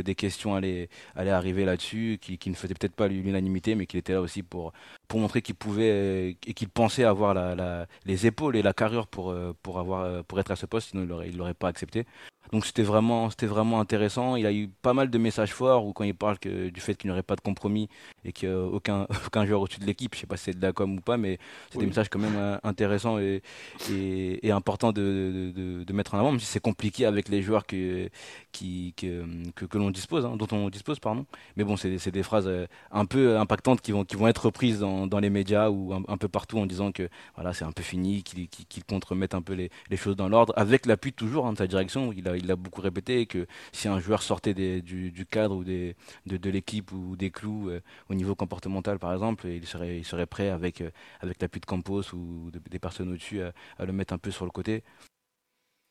des 0.01 0.15
questions 0.15 0.55
allaient 0.55 0.89
allaient 1.17 1.31
arriver 1.31 1.65
là-dessus, 1.65 2.19
qui, 2.21 2.39
qui 2.39 2.51
ne 2.51 2.55
faisaient 2.55 2.75
peut-être 2.75 2.95
pas 2.95 3.09
l'unanimité, 3.09 3.75
mais 3.75 3.87
qu'il 3.87 3.99
était 3.99 4.13
là 4.13 4.21
aussi 4.21 4.43
pour 4.43 4.73
pour 5.09 5.21
montrer 5.21 5.43
qu'il 5.43 5.55
pouvait 5.55 5.91
euh, 5.91 6.33
et 6.47 6.55
qu'il 6.55 6.69
pensait 6.69 7.05
avoir 7.05 7.35
la, 7.35 7.55
la, 7.55 7.87
les 8.07 8.27
épaules 8.27 8.57
et 8.57 8.63
la 8.63 8.73
carrure 8.73 9.07
pour 9.07 9.31
euh, 9.31 9.55
pour 9.63 9.79
avoir 9.79 10.25
pour 10.25 10.41
être 10.41 10.51
à 10.51 10.57
ce 10.57 10.67
poste, 10.67 10.91
sinon 10.91 11.03
il 11.05 11.09
l'aurait 11.09 11.29
il 11.29 11.37
l'aurait 11.37 11.55
pas 11.55 11.69
accepté. 11.69 12.07
Donc 12.53 12.67
c'était 12.67 12.83
vraiment, 12.83 13.31
c'était 13.31 13.47
vraiment 13.47 13.81
intéressant. 13.81 14.37
Il 14.37 14.47
a 14.47 14.53
eu 14.53 14.69
pas 14.69 14.93
mal 14.93 15.11
de 15.11 15.19
messages 15.19 15.53
forts 15.53 15.87
où 15.87 15.93
quand 15.93 16.05
il 16.05 16.15
parle 16.15 16.39
que, 16.39 16.69
du 16.69 16.81
fait 16.81 16.95
qu'il 16.95 17.09
n'y 17.09 17.13
aurait 17.13 17.23
pas 17.23 17.37
de 17.37 17.41
compromis 17.41 17.89
et 18.25 18.33
qu'aucun 18.33 19.07
aucun 19.27 19.47
joueur 19.47 19.63
au-dessus 19.63 19.81
de 19.81 19.87
l'équipe, 19.87 20.15
je 20.15 20.21
sais 20.21 20.27
pas 20.27 20.37
si 20.37 20.45
c'est 20.45 20.59
de 20.59 20.63
la 20.63 20.73
com 20.73 20.97
ou 20.97 21.01
pas, 21.01 21.17
mais 21.17 21.39
c'est 21.71 21.79
des 21.79 21.87
messages 21.87 22.09
quand 22.09 22.19
même 22.19 22.37
euh, 22.37 22.57
intéressants 22.63 23.19
et, 23.19 23.43
et, 23.91 24.47
et 24.47 24.51
importants 24.51 24.93
de, 24.93 25.53
de, 25.55 25.85
de, 25.85 25.93
mettre 25.93 26.15
en 26.15 26.19
avant, 26.19 26.31
même 26.31 26.41
si 26.41 26.47
c'est 26.47 26.61
compliqué 26.61 27.07
avec 27.07 27.29
les 27.29 27.43
joueurs 27.43 27.67
que, 27.67 28.09
qui, 28.53 28.95
que, 28.97 29.25
que, 29.55 29.79
l'on 29.79 29.91
dispose, 29.91 30.25
hein, 30.25 30.37
dont 30.37 30.49
on 30.53 30.69
dispose, 30.69 31.01
pardon. 31.01 31.27
Mais 31.57 31.65
bon, 31.65 31.77
c'est 31.77 32.11
des 32.11 32.23
phrases 32.23 32.47
euh, 32.47 32.67
un 32.93 33.05
peu 33.05 33.39
impactantes 33.39 33.81
qui 33.81 33.93
vont, 33.93 34.05
qui 34.05 34.17
vont 34.17 34.29
être 34.29 34.47
reprises 34.47 34.81
dans, 34.81 34.94
dans 35.07 35.19
les 35.21 35.31
médias 35.31 35.71
ou 35.71 35.93
un, 35.93 36.17
peu 36.17 36.29
partout 36.29 36.59
en 36.59 36.67
disant 36.67 36.93
que 36.93 37.09
voilà, 37.35 37.53
c'est 37.53 37.65
un 37.65 37.73
peu 37.73 37.83
fini, 37.83 38.23
qu'il 38.23 38.49
qu 38.49 38.83
compte 38.87 39.05
remettre 39.05 39.37
un 39.37 39.43
peu 39.43 39.55
les, 39.55 39.71
les 39.91 39.97
choses 39.97 40.17
dans 40.17 40.29
l'ordre, 40.29 40.53
avec 40.57 40.87
l'appui 40.87 41.13
toujours 41.13 41.47
hein, 41.47 41.53
de 41.53 41.59
sa 41.59 41.67
direction. 41.67 42.13
Il 42.13 42.29
a, 42.29 42.37
il 42.37 42.51
a 42.51 42.57
beaucoup 42.57 42.81
répété 42.81 43.27
que 43.27 43.47
si 43.73 43.89
un 43.89 43.99
joueur 44.01 44.23
sortait 44.23 44.55
du, 44.55 45.27
cadre 45.31 45.57
ou 45.57 45.65
des, 45.65 45.97
de, 46.27 46.37
de 46.37 46.51
l'équipe 46.51 46.93
ou 46.93 47.17
des 47.17 47.31
clous 47.31 47.71
euh, 47.71 47.81
au 48.09 48.15
niveau 48.15 48.35
comportemental, 48.35 48.99
par 48.99 49.13
exemple, 49.13 49.47
il 49.47 49.67
serait, 49.67 49.99
il 49.99 50.05
serait 50.05 50.27
prêt 50.27 50.49
avec, 50.49 50.81
euh, 50.81 50.91
avec 51.21 51.41
l'appui 51.43 51.61
de 51.61 51.67
Campos 51.67 52.13
ou 52.15 52.51
des 52.71 52.79
personnes 52.79 53.13
au-dessus 53.13 53.43
à, 53.43 53.53
le 53.85 53.93
mettre 53.93 54.15
un 54.15 54.19
peu 54.19 54.31
sur 54.31 54.45
le 54.45 54.51
côté. 54.51 54.83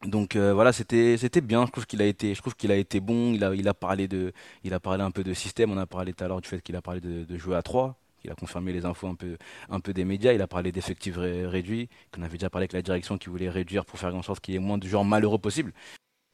Donc 0.06 0.36
euh, 0.36 0.54
voilà, 0.54 0.74
c'était 0.74 1.18
c'était 1.18 1.42
bien. 1.42 1.66
Je 1.66 1.72
trouve 1.72 1.86
qu'il 1.86 2.02
a 2.02 2.06
été, 2.06 2.36
je 2.36 2.42
trouve 2.42 2.56
qu'il 2.56 2.72
a 2.72 2.76
été 2.76 3.00
bon. 3.00 3.34
Il 3.34 3.44
a 3.44 3.56
il 3.56 3.68
a 3.68 3.74
parlé 3.74 4.08
de, 4.08 4.34
il 4.63 4.74
a 4.74 4.80
parlé 4.80 5.04
un 5.04 5.12
peu 5.12 5.24
de 5.24 5.34
système. 5.34 5.72
On 5.72 5.78
a 5.78 5.86
parlé 5.86 6.13
tout 6.13 6.24
à 6.24 6.28
l'heure 6.28 6.42
du 6.42 6.48
fait 6.50 6.62
qu'il 6.62 6.76
a 6.76 6.82
parlé 6.82 7.00
de, 7.02 7.24
de 7.24 7.38
jouer 7.38 7.56
à 7.56 7.62
3 7.62 7.98
il 8.24 8.32
a 8.32 8.36
confirmé 8.36 8.74
les 8.74 8.86
infos 8.86 9.08
un 9.08 9.16
peu, 9.16 9.38
un 9.70 9.80
peu 9.80 9.94
des 9.94 10.06
médias. 10.06 10.34
Il 10.34 10.42
a 10.42 10.48
parlé 10.48 10.72
d'effectifs 10.72 11.18
réduits, 11.18 11.90
qu'on 12.12 12.22
avait 12.22 12.38
déjà 12.38 12.50
parlé 12.50 12.64
avec 12.64 12.74
la 12.74 12.82
direction 12.82 13.18
qui 13.18 13.30
voulait 13.30 13.50
réduire 13.50 13.86
pour 13.86 14.00
faire 14.00 14.16
en 14.16 14.22
sorte 14.22 14.40
qu'il 14.42 14.54
y 14.54 14.58
ait 14.58 14.60
moins 14.60 14.78
de 14.78 14.88
joueurs 14.88 15.06
malheureux 15.06 15.40
possible. 15.40 15.74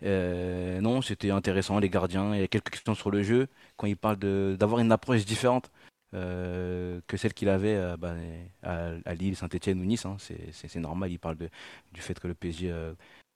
Euh, 0.04 0.80
non, 0.82 1.02
c'était 1.02 1.32
intéressant, 1.32 1.80
les 1.80 1.90
gardiens. 1.90 2.34
Il 2.36 2.42
y 2.42 2.44
a 2.44 2.48
quelques 2.48 2.70
questions 2.70 2.96
sur 2.96 3.12
le 3.12 3.24
jeu. 3.24 3.48
Quand 3.78 3.88
il 3.88 3.98
parle 3.98 4.18
d'avoir 4.58 4.80
une 4.80 4.92
approche 4.92 5.26
différente 5.26 5.72
euh, 6.16 7.02
que 7.08 7.18
celle 7.18 7.34
qu'il 7.34 7.50
avait 7.50 7.76
euh, 7.76 7.98
bah, 7.98 8.16
à, 8.64 9.14
Lille, 9.16 9.36
Saint-Etienne 9.36 9.80
ou 9.82 9.86
Nice, 9.86 10.06
hein. 10.06 10.18
c'est 10.20 10.76
normal. 10.78 11.12
Il 11.12 11.20
parle 11.20 11.38
du 11.92 12.02
fait 12.02 12.20
que 12.20 12.28
le 12.28 12.34
PSG 12.34 12.74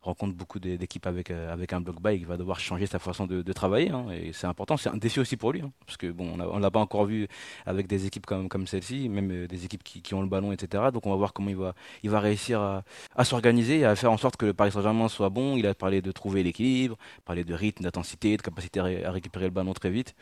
rencontre 0.04 0.36
beaucoup 0.36 0.60
d'équipes 0.60 1.08
avec, 1.08 1.32
euh, 1.32 1.52
avec 1.52 1.74
un 1.74 1.82
bloc 1.82 1.96
et 2.10 2.16
il 2.16 2.26
va 2.26 2.38
devoir 2.38 2.60
changer 2.60 2.86
sa 2.86 3.00
façon 3.00 3.26
de, 3.26 3.54
travailler. 3.54 3.90
Hein, 3.90 4.08
et 4.12 4.34
c'est 4.34 4.48
important, 4.48 4.78
c'est 4.78 4.90
un 4.90 4.98
défi 4.98 5.20
aussi 5.20 5.38
pour 5.38 5.52
lui. 5.52 5.62
Hein, 5.62 5.72
parce 5.86 5.98
que 5.98 6.14
on 6.18 6.38
ne 6.38 6.62
l'a 6.62 6.72
pas 6.72 6.80
encore 6.80 7.06
vu 7.06 7.28
avec 7.66 7.88
des 7.88 8.06
équipes 8.06 8.26
comme, 8.26 8.50
comme 8.50 8.68
celle-ci, 8.68 9.10
même 9.10 9.32
euh, 9.32 9.48
des 9.48 9.66
équipes 9.66 9.84
qui, 9.84 10.14
ont 10.14 10.22
le 10.22 10.28
ballon, 10.28 10.52
etc. 10.52 10.86
Donc 10.94 11.06
on 11.06 11.10
va 11.10 11.16
voir 11.16 11.34
comment 11.34 11.50
il 12.04 12.10
va, 12.10 12.20
réussir 12.20 12.62
à, 13.16 13.24
s'organiser 13.24 13.86
à 13.86 13.96
faire 13.96 14.12
en 14.12 14.18
sorte 14.18 14.38
que 14.38 14.46
le 14.46 14.54
Paris 14.54 14.72
Saint-Germain 14.72 15.08
soit 15.08 15.30
bon. 15.30 15.56
Il 15.58 15.66
a 15.68 15.74
parlé 15.74 16.02
de 16.02 16.12
trouver 16.12 16.44
l'équilibre, 16.44 16.98
parlé 17.26 17.44
de 17.44 17.54
rythme, 17.54 17.84
d'intensité, 17.84 18.38
de 18.38 18.42
capacité 18.42 18.80
à 18.80 19.12
récupérer 19.12 19.46
le 19.46 19.52
ballon 19.52 19.74
très 19.74 19.90
vite. 19.90 20.16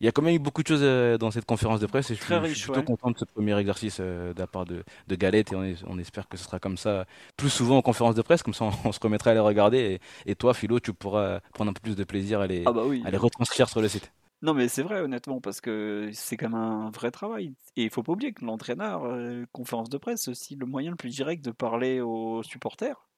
Il 0.00 0.04
y 0.04 0.08
a 0.08 0.12
quand 0.12 0.22
même 0.22 0.34
eu 0.34 0.38
beaucoup 0.38 0.62
de 0.62 0.68
choses 0.68 0.82
euh, 0.82 1.18
dans 1.18 1.32
cette 1.32 1.44
conférence 1.44 1.80
de 1.80 1.86
presse 1.86 2.10
et 2.12 2.14
je, 2.14 2.22
suis, 2.22 2.34
riche, 2.34 2.52
je 2.52 2.58
suis 2.58 2.70
plutôt 2.70 2.84
content 2.84 3.10
de 3.10 3.18
ce 3.18 3.24
premier 3.24 3.58
exercice 3.58 3.98
euh, 4.00 4.32
de 4.32 4.38
la 4.38 4.46
part 4.46 4.64
de, 4.64 4.84
de 5.08 5.14
Galette 5.16 5.52
et 5.52 5.56
on, 5.56 5.64
est, 5.64 5.82
on, 5.88 5.98
espère 5.98 6.28
que 6.28 6.36
ce 6.36 6.44
sera 6.44 6.60
comme 6.60 6.76
ça 6.76 7.04
plus 7.36 7.50
souvent 7.50 7.78
en 7.78 7.82
conférence 7.82 8.14
de 8.14 8.22
presse, 8.22 8.44
comme 8.44 8.54
ça 8.54 8.66
on, 8.66 8.72
on 8.84 8.92
se 8.92 9.00
remettra 9.00 9.32
à 9.32 9.34
les 9.34 9.40
regarder 9.40 10.00
et, 10.24 10.30
et, 10.30 10.34
toi 10.36 10.54
Philo 10.54 10.78
tu 10.78 10.92
pourras 10.92 11.40
prendre 11.52 11.70
un 11.70 11.74
peu 11.74 11.80
plus 11.80 11.96
de 11.96 12.04
plaisir 12.04 12.40
à 12.40 12.46
les, 12.46 12.62
ah 12.66 12.72
bah 12.72 12.84
oui. 12.86 13.02
à 13.04 13.10
les 13.10 13.16
retranscrire 13.16 13.68
sur 13.68 13.80
le 13.80 13.88
site. 13.88 14.12
Non 14.40 14.54
mais 14.54 14.68
c'est 14.68 14.82
vrai 14.82 15.00
honnêtement 15.00 15.40
parce 15.40 15.60
que 15.60 16.10
c'est 16.12 16.36
quand 16.36 16.48
même 16.48 16.60
un 16.60 16.90
vrai 16.90 17.10
travail 17.10 17.54
et 17.74 17.82
il 17.82 17.90
faut 17.90 18.04
pas 18.04 18.12
oublier 18.12 18.32
que 18.32 18.44
l'entraîneur, 18.44 19.04
euh, 19.04 19.46
conférence 19.50 19.88
de 19.88 19.98
presse, 19.98 20.22
c'est 20.22 20.30
aussi 20.30 20.54
le 20.54 20.64
moyen 20.64 20.90
le 20.90 20.96
plus 20.96 21.10
direct 21.10 21.44
de 21.44 21.50
parler 21.50 22.00
aux 22.00 22.44
supporters 22.44 23.08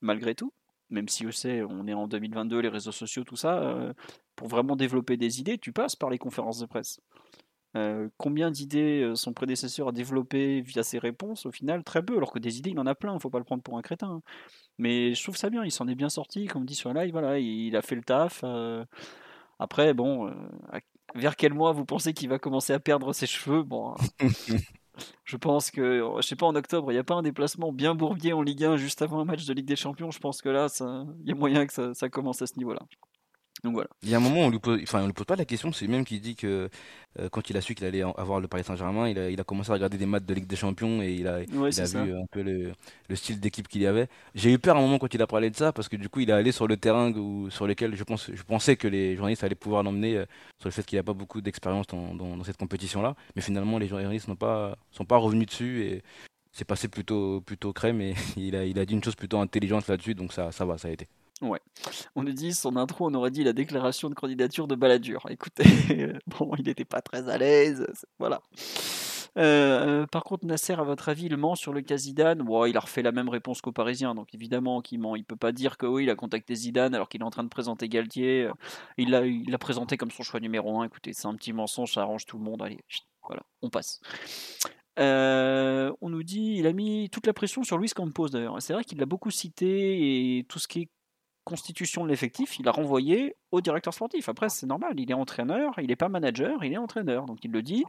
malgré 0.00 0.34
tout 0.34 0.52
même 0.90 1.08
si 1.08 1.24
je 1.24 1.30
sais, 1.30 1.62
on 1.62 1.86
est 1.86 1.94
en 1.94 2.06
2022, 2.06 2.60
les 2.60 2.68
réseaux 2.68 2.92
sociaux, 2.92 3.24
tout 3.24 3.36
ça, 3.36 3.58
euh, 3.58 3.92
pour 4.36 4.48
vraiment 4.48 4.76
développer 4.76 5.16
des 5.16 5.40
idées, 5.40 5.58
tu 5.58 5.72
passes 5.72 5.96
par 5.96 6.10
les 6.10 6.18
conférences 6.18 6.58
de 6.58 6.66
presse. 6.66 7.00
Euh, 7.76 8.08
combien 8.18 8.52
d'idées 8.52 9.02
euh, 9.02 9.14
son 9.16 9.32
prédécesseur 9.32 9.88
a 9.88 9.92
développé 9.92 10.60
via 10.60 10.84
ses 10.84 10.98
réponses 10.98 11.44
Au 11.44 11.50
final, 11.50 11.82
très 11.82 12.04
peu, 12.04 12.16
alors 12.16 12.32
que 12.32 12.38
des 12.38 12.58
idées, 12.58 12.70
il 12.70 12.78
en 12.78 12.86
a 12.86 12.94
plein, 12.94 13.12
il 13.12 13.16
ne 13.16 13.20
faut 13.20 13.30
pas 13.30 13.38
le 13.38 13.44
prendre 13.44 13.64
pour 13.64 13.76
un 13.76 13.82
crétin. 13.82 14.08
Hein. 14.08 14.22
Mais 14.78 15.14
je 15.14 15.22
trouve 15.22 15.36
ça 15.36 15.50
bien, 15.50 15.64
il 15.64 15.72
s'en 15.72 15.88
est 15.88 15.96
bien 15.96 16.08
sorti, 16.08 16.46
comme 16.46 16.64
dit 16.64 16.76
sur 16.76 16.92
live, 16.92 17.10
voilà, 17.12 17.38
il 17.38 17.74
a 17.76 17.82
fait 17.82 17.96
le 17.96 18.02
taf. 18.02 18.42
Euh... 18.44 18.84
Après, 19.58 19.94
bon, 19.94 20.28
euh, 20.28 20.32
vers 21.14 21.36
quel 21.36 21.54
mois 21.54 21.72
vous 21.72 21.84
pensez 21.84 22.12
qu'il 22.12 22.28
va 22.28 22.38
commencer 22.38 22.72
à 22.72 22.80
perdre 22.80 23.12
ses 23.12 23.26
cheveux? 23.26 23.62
Bon, 23.62 23.94
Je 25.24 25.36
pense 25.36 25.70
que, 25.70 26.08
je 26.20 26.26
sais 26.26 26.36
pas, 26.36 26.46
en 26.46 26.54
octobre, 26.54 26.92
il 26.92 26.94
n'y 26.94 27.00
a 27.00 27.04
pas 27.04 27.14
un 27.14 27.22
déplacement 27.22 27.72
bien 27.72 27.94
bourbier 27.94 28.32
en 28.32 28.42
Ligue 28.42 28.64
1 28.64 28.76
juste 28.76 29.02
avant 29.02 29.20
un 29.20 29.24
match 29.24 29.44
de 29.44 29.52
Ligue 29.52 29.66
des 29.66 29.76
Champions. 29.76 30.10
Je 30.10 30.20
pense 30.20 30.40
que 30.40 30.48
là, 30.48 30.66
il 30.80 31.28
y 31.28 31.32
a 31.32 31.34
moyen 31.34 31.66
que 31.66 31.72
ça, 31.72 31.94
ça 31.94 32.08
commence 32.08 32.42
à 32.42 32.46
ce 32.46 32.56
niveau-là. 32.58 32.82
Donc 33.62 33.74
voilà. 33.74 33.88
Il 34.02 34.10
y 34.10 34.14
a 34.14 34.18
un 34.18 34.20
moment, 34.20 34.40
on 34.40 34.50
lui 34.50 34.58
pose, 34.58 34.80
enfin, 34.82 35.02
on 35.02 35.06
lui 35.06 35.12
pose 35.12 35.26
pas 35.26 35.36
la 35.36 35.44
question. 35.44 35.72
C'est 35.72 35.86
même 35.86 36.04
qui 36.04 36.20
dit 36.20 36.34
que 36.34 36.68
euh, 37.18 37.28
quand 37.30 37.48
il 37.48 37.56
a 37.56 37.60
su 37.60 37.74
qu'il 37.74 37.86
allait 37.86 38.02
avoir 38.02 38.40
le 38.40 38.48
Paris 38.48 38.64
Saint-Germain, 38.64 39.08
il 39.08 39.18
a, 39.18 39.30
il 39.30 39.40
a, 39.40 39.44
commencé 39.44 39.70
à 39.70 39.74
regarder 39.74 39.96
des 39.96 40.06
matchs 40.06 40.24
de 40.24 40.34
Ligue 40.34 40.46
des 40.46 40.56
Champions 40.56 41.00
et 41.00 41.12
il 41.14 41.26
a, 41.26 41.38
ouais, 41.38 41.70
il 41.70 41.80
a 41.80 41.84
vu 41.84 42.14
un 42.14 42.26
peu 42.30 42.42
le, 42.42 42.72
le 43.08 43.16
style 43.16 43.40
d'équipe 43.40 43.68
qu'il 43.68 43.82
y 43.82 43.86
avait. 43.86 44.08
J'ai 44.34 44.52
eu 44.52 44.58
peur 44.58 44.76
à 44.76 44.80
un 44.80 44.82
moment 44.82 44.98
quand 44.98 45.14
il 45.14 45.22
a 45.22 45.26
parlé 45.26 45.48
de 45.48 45.56
ça 45.56 45.72
parce 45.72 45.88
que 45.88 45.96
du 45.96 46.08
coup, 46.08 46.20
il 46.20 46.30
est 46.30 46.34
allé 46.34 46.52
sur 46.52 46.66
le 46.66 46.76
terrain 46.76 47.12
où, 47.12 47.48
sur 47.50 47.66
lequel 47.66 47.94
je, 47.94 48.04
pense, 48.04 48.30
je 48.32 48.42
pensais 48.42 48.76
que 48.76 48.88
les 48.88 49.16
journalistes 49.16 49.44
allaient 49.44 49.54
pouvoir 49.54 49.82
l'emmener 49.82 50.16
euh, 50.18 50.26
sur 50.60 50.68
le 50.68 50.72
fait 50.72 50.84
qu'il 50.84 50.98
n'a 50.98 51.04
pas 51.04 51.14
beaucoup 51.14 51.40
d'expérience 51.40 51.86
dans, 51.86 52.14
dans, 52.14 52.36
dans, 52.36 52.44
cette 52.44 52.58
compétition-là. 52.58 53.14
Mais 53.36 53.40
finalement, 53.40 53.78
les 53.78 53.88
journalistes 53.88 54.28
n'ont 54.28 54.36
pas, 54.36 54.76
sont 54.90 55.06
pas 55.06 55.16
revenus 55.16 55.46
dessus 55.46 55.84
et 55.84 56.02
c'est 56.52 56.66
passé 56.66 56.88
plutôt, 56.88 57.40
plutôt 57.40 57.72
crème 57.72 58.00
et 58.00 58.14
il 58.36 58.56
a, 58.56 58.64
il 58.64 58.78
a 58.78 58.84
dit 58.84 58.94
une 58.94 59.02
chose 59.02 59.16
plutôt 59.16 59.38
intelligente 59.38 59.88
là-dessus, 59.88 60.14
donc 60.14 60.32
ça, 60.32 60.52
ça 60.52 60.64
va, 60.66 60.76
ça 60.76 60.88
a 60.88 60.90
été. 60.90 61.08
Ouais. 61.44 61.60
On 62.14 62.22
nous 62.22 62.32
dit 62.32 62.54
son 62.54 62.76
intro, 62.76 63.06
on 63.08 63.14
aurait 63.14 63.30
dit 63.30 63.44
la 63.44 63.52
déclaration 63.52 64.08
de 64.08 64.14
candidature 64.14 64.66
de 64.66 64.74
Balladur. 64.74 65.26
Écoutez, 65.30 65.64
bon, 66.26 66.52
il 66.58 66.64
n'était 66.64 66.84
pas 66.84 67.02
très 67.02 67.28
à 67.28 67.38
l'aise. 67.38 67.86
Voilà. 68.18 68.42
Euh, 69.36 70.06
par 70.06 70.22
contre, 70.22 70.46
Nasser, 70.46 70.74
à 70.74 70.82
votre 70.84 71.08
avis, 71.08 71.26
il 71.26 71.36
ment 71.36 71.56
sur 71.56 71.72
le 71.72 71.82
cas 71.82 71.96
Zidane? 71.96 72.46
Il 72.68 72.76
a 72.76 72.80
refait 72.80 73.02
la 73.02 73.12
même 73.12 73.28
réponse 73.28 73.60
qu'au 73.60 73.72
Parisien, 73.72 74.14
donc 74.14 74.32
évidemment 74.34 74.80
qu'il 74.80 75.00
ment. 75.00 75.16
Il 75.16 75.24
peut 75.24 75.36
pas 75.36 75.52
dire 75.52 75.76
que 75.76 75.86
oui, 75.86 76.04
il 76.04 76.10
a 76.10 76.14
contacté 76.14 76.54
Zidane 76.54 76.94
alors 76.94 77.08
qu'il 77.08 77.20
est 77.20 77.24
en 77.24 77.30
train 77.30 77.44
de 77.44 77.48
présenter 77.48 77.88
Galtier. 77.88 78.48
Il 78.96 79.10
l'a 79.10 79.58
présenté 79.58 79.96
comme 79.96 80.10
son 80.10 80.22
choix 80.22 80.40
numéro 80.40 80.80
un. 80.80 80.84
Écoutez, 80.84 81.12
c'est 81.12 81.26
un 81.26 81.34
petit 81.34 81.52
mensonge, 81.52 81.92
ça 81.92 82.02
arrange 82.02 82.26
tout 82.26 82.38
le 82.38 82.44
monde. 82.44 82.62
Allez, 82.62 82.78
voilà, 83.26 83.42
on 83.62 83.70
passe. 83.70 84.00
Euh, 84.98 85.92
on 86.00 86.08
nous 86.08 86.22
dit, 86.22 86.56
il 86.58 86.66
a 86.66 86.72
mis 86.72 87.10
toute 87.10 87.26
la 87.26 87.32
pression 87.32 87.64
sur 87.64 87.78
Luis 87.78 87.90
Campos 87.90 88.28
d'ailleurs. 88.28 88.60
C'est 88.62 88.72
vrai 88.72 88.84
qu'il 88.84 88.98
l'a 88.98 89.06
beaucoup 89.06 89.30
cité 89.30 90.38
et 90.38 90.44
tout 90.44 90.58
ce 90.58 90.68
qui 90.68 90.82
est 90.82 90.88
constitution 91.44 92.04
de 92.04 92.08
l'effectif, 92.08 92.58
il 92.58 92.66
a 92.68 92.70
renvoyé 92.70 93.36
au 93.52 93.60
directeur 93.60 93.92
sportif. 93.92 94.28
Après, 94.28 94.48
c'est 94.48 94.66
normal, 94.66 94.94
il 94.98 95.10
est 95.10 95.14
entraîneur, 95.14 95.74
il 95.78 95.88
n'est 95.88 95.96
pas 95.96 96.08
manager, 96.08 96.64
il 96.64 96.72
est 96.72 96.78
entraîneur. 96.78 97.26
Donc 97.26 97.44
il 97.44 97.50
le 97.50 97.62
dit, 97.62 97.84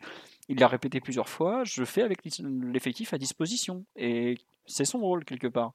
il 0.50 0.60
l'a 0.60 0.68
répété 0.68 1.00
plusieurs 1.00 1.30
fois, 1.30 1.64
je 1.64 1.84
fais 1.84 2.02
avec 2.02 2.20
l'effectif 2.40 3.14
à 3.14 3.18
disposition. 3.18 3.86
Et 3.96 4.38
c'est 4.66 4.86
son 4.86 5.00
rôle 5.00 5.26
quelque 5.26 5.48
part. 5.48 5.74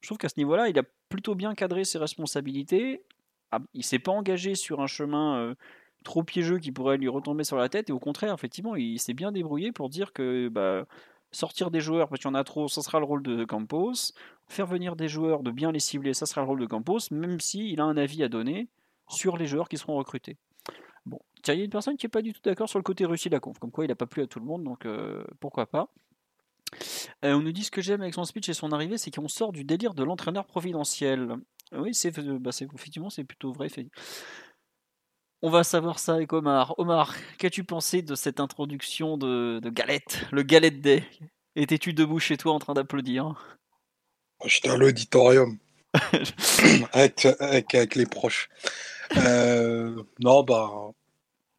Je 0.00 0.08
trouve 0.08 0.18
qu'à 0.18 0.28
ce 0.28 0.38
niveau-là, 0.38 0.68
il 0.68 0.78
a 0.78 0.82
plutôt 1.08 1.34
bien 1.34 1.54
cadré 1.54 1.84
ses 1.84 1.98
responsabilités. 1.98 3.02
Ah, 3.50 3.60
il 3.72 3.84
s'est 3.84 3.98
pas 3.98 4.12
engagé 4.12 4.54
sur 4.54 4.80
un 4.80 4.86
chemin 4.86 5.36
euh, 5.38 5.54
trop 6.02 6.22
piégeux 6.22 6.58
qui 6.58 6.72
pourrait 6.72 6.98
lui 6.98 7.08
retomber 7.08 7.44
sur 7.44 7.56
la 7.56 7.68
tête. 7.68 7.88
Et 7.88 7.92
au 7.92 7.98
contraire, 7.98 8.34
effectivement, 8.34 8.76
il 8.76 8.98
s'est 8.98 9.14
bien 9.14 9.32
débrouillé 9.32 9.72
pour 9.72 9.88
dire 9.88 10.12
que 10.12 10.48
bah, 10.48 10.86
sortir 11.32 11.70
des 11.70 11.80
joueurs 11.80 12.08
parce 12.08 12.20
qu'il 12.20 12.28
y 12.28 12.30
en 12.30 12.34
a 12.34 12.44
trop, 12.44 12.68
ça 12.68 12.82
sera 12.82 12.98
le 13.00 13.04
rôle 13.04 13.22
de 13.22 13.44
Campos. 13.44 14.12
Faire 14.48 14.66
venir 14.66 14.96
des 14.96 15.08
joueurs, 15.08 15.42
de 15.42 15.50
bien 15.50 15.72
les 15.72 15.80
cibler, 15.80 16.14
ça 16.14 16.26
sera 16.26 16.42
le 16.42 16.46
rôle 16.46 16.60
de 16.60 16.66
Campos, 16.66 17.10
même 17.10 17.40
s'il 17.40 17.80
a 17.80 17.84
un 17.84 17.96
avis 17.96 18.22
à 18.22 18.28
donner 18.28 18.68
sur 19.08 19.36
les 19.36 19.46
joueurs 19.46 19.68
qui 19.68 19.78
seront 19.78 19.96
recrutés. 19.96 20.36
Bon, 21.04 21.18
il 21.48 21.54
y 21.54 21.60
a 21.60 21.64
une 21.64 21.70
personne 21.70 21.96
qui 21.96 22.06
n'est 22.06 22.10
pas 22.10 22.22
du 22.22 22.32
tout 22.32 22.40
d'accord 22.44 22.68
sur 22.68 22.78
le 22.78 22.84
côté 22.84 23.04
Russie 23.04 23.28
de 23.28 23.34
la 23.34 23.40
conf, 23.40 23.58
comme 23.58 23.72
quoi 23.72 23.84
il 23.84 23.88
n'a 23.88 23.96
pas 23.96 24.06
plu 24.06 24.22
à 24.22 24.26
tout 24.26 24.38
le 24.38 24.44
monde, 24.44 24.62
donc 24.62 24.86
euh, 24.86 25.24
pourquoi 25.40 25.66
pas. 25.66 25.88
Euh, 27.24 27.34
on 27.34 27.40
nous 27.40 27.52
dit 27.52 27.64
ce 27.64 27.70
que 27.70 27.82
j'aime 27.82 28.02
avec 28.02 28.14
son 28.14 28.24
speech 28.24 28.48
et 28.48 28.54
son 28.54 28.70
arrivée, 28.72 28.98
c'est 28.98 29.10
qu'on 29.10 29.28
sort 29.28 29.52
du 29.52 29.64
délire 29.64 29.94
de 29.94 30.04
l'entraîneur 30.04 30.46
providentiel. 30.46 31.36
Oui, 31.72 31.94
c'est 31.94 32.18
bah, 32.38 32.50
effectivement, 32.74 33.10
c'est 33.10 33.24
plutôt 33.24 33.52
vrai. 33.52 33.68
On 35.44 35.50
va 35.50 35.64
savoir 35.64 35.98
ça 35.98 36.14
avec 36.14 36.32
Omar. 36.32 36.72
Omar, 36.78 37.16
qu'as-tu 37.36 37.64
pensé 37.64 38.00
de 38.00 38.14
cette 38.14 38.38
introduction 38.38 39.18
de, 39.18 39.60
Galette, 39.70 40.24
le 40.30 40.44
Galette 40.44 40.80
Day? 40.80 41.02
Étais-tu 41.56 41.92
debout 41.92 42.20
chez 42.20 42.36
toi 42.36 42.52
en 42.52 42.60
train 42.60 42.74
d'applaudir? 42.74 43.34
J'étais 44.44 44.68
à 44.68 44.76
l'auditorium 44.76 45.58
avec, 46.92 47.26
avec, 47.40 47.96
les 47.96 48.06
proches. 48.06 48.50
Euh, 49.16 50.00
non, 50.20 50.44
bah, 50.44 50.70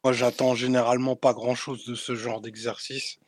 moi 0.06 0.14
j'attends 0.14 0.56
généralement 0.56 1.18
pas 1.18 1.34
grand-chose 1.34 1.86
de 1.86 1.96
ce 1.96 2.16
genre 2.16 2.40
d'exercice. 2.40 3.20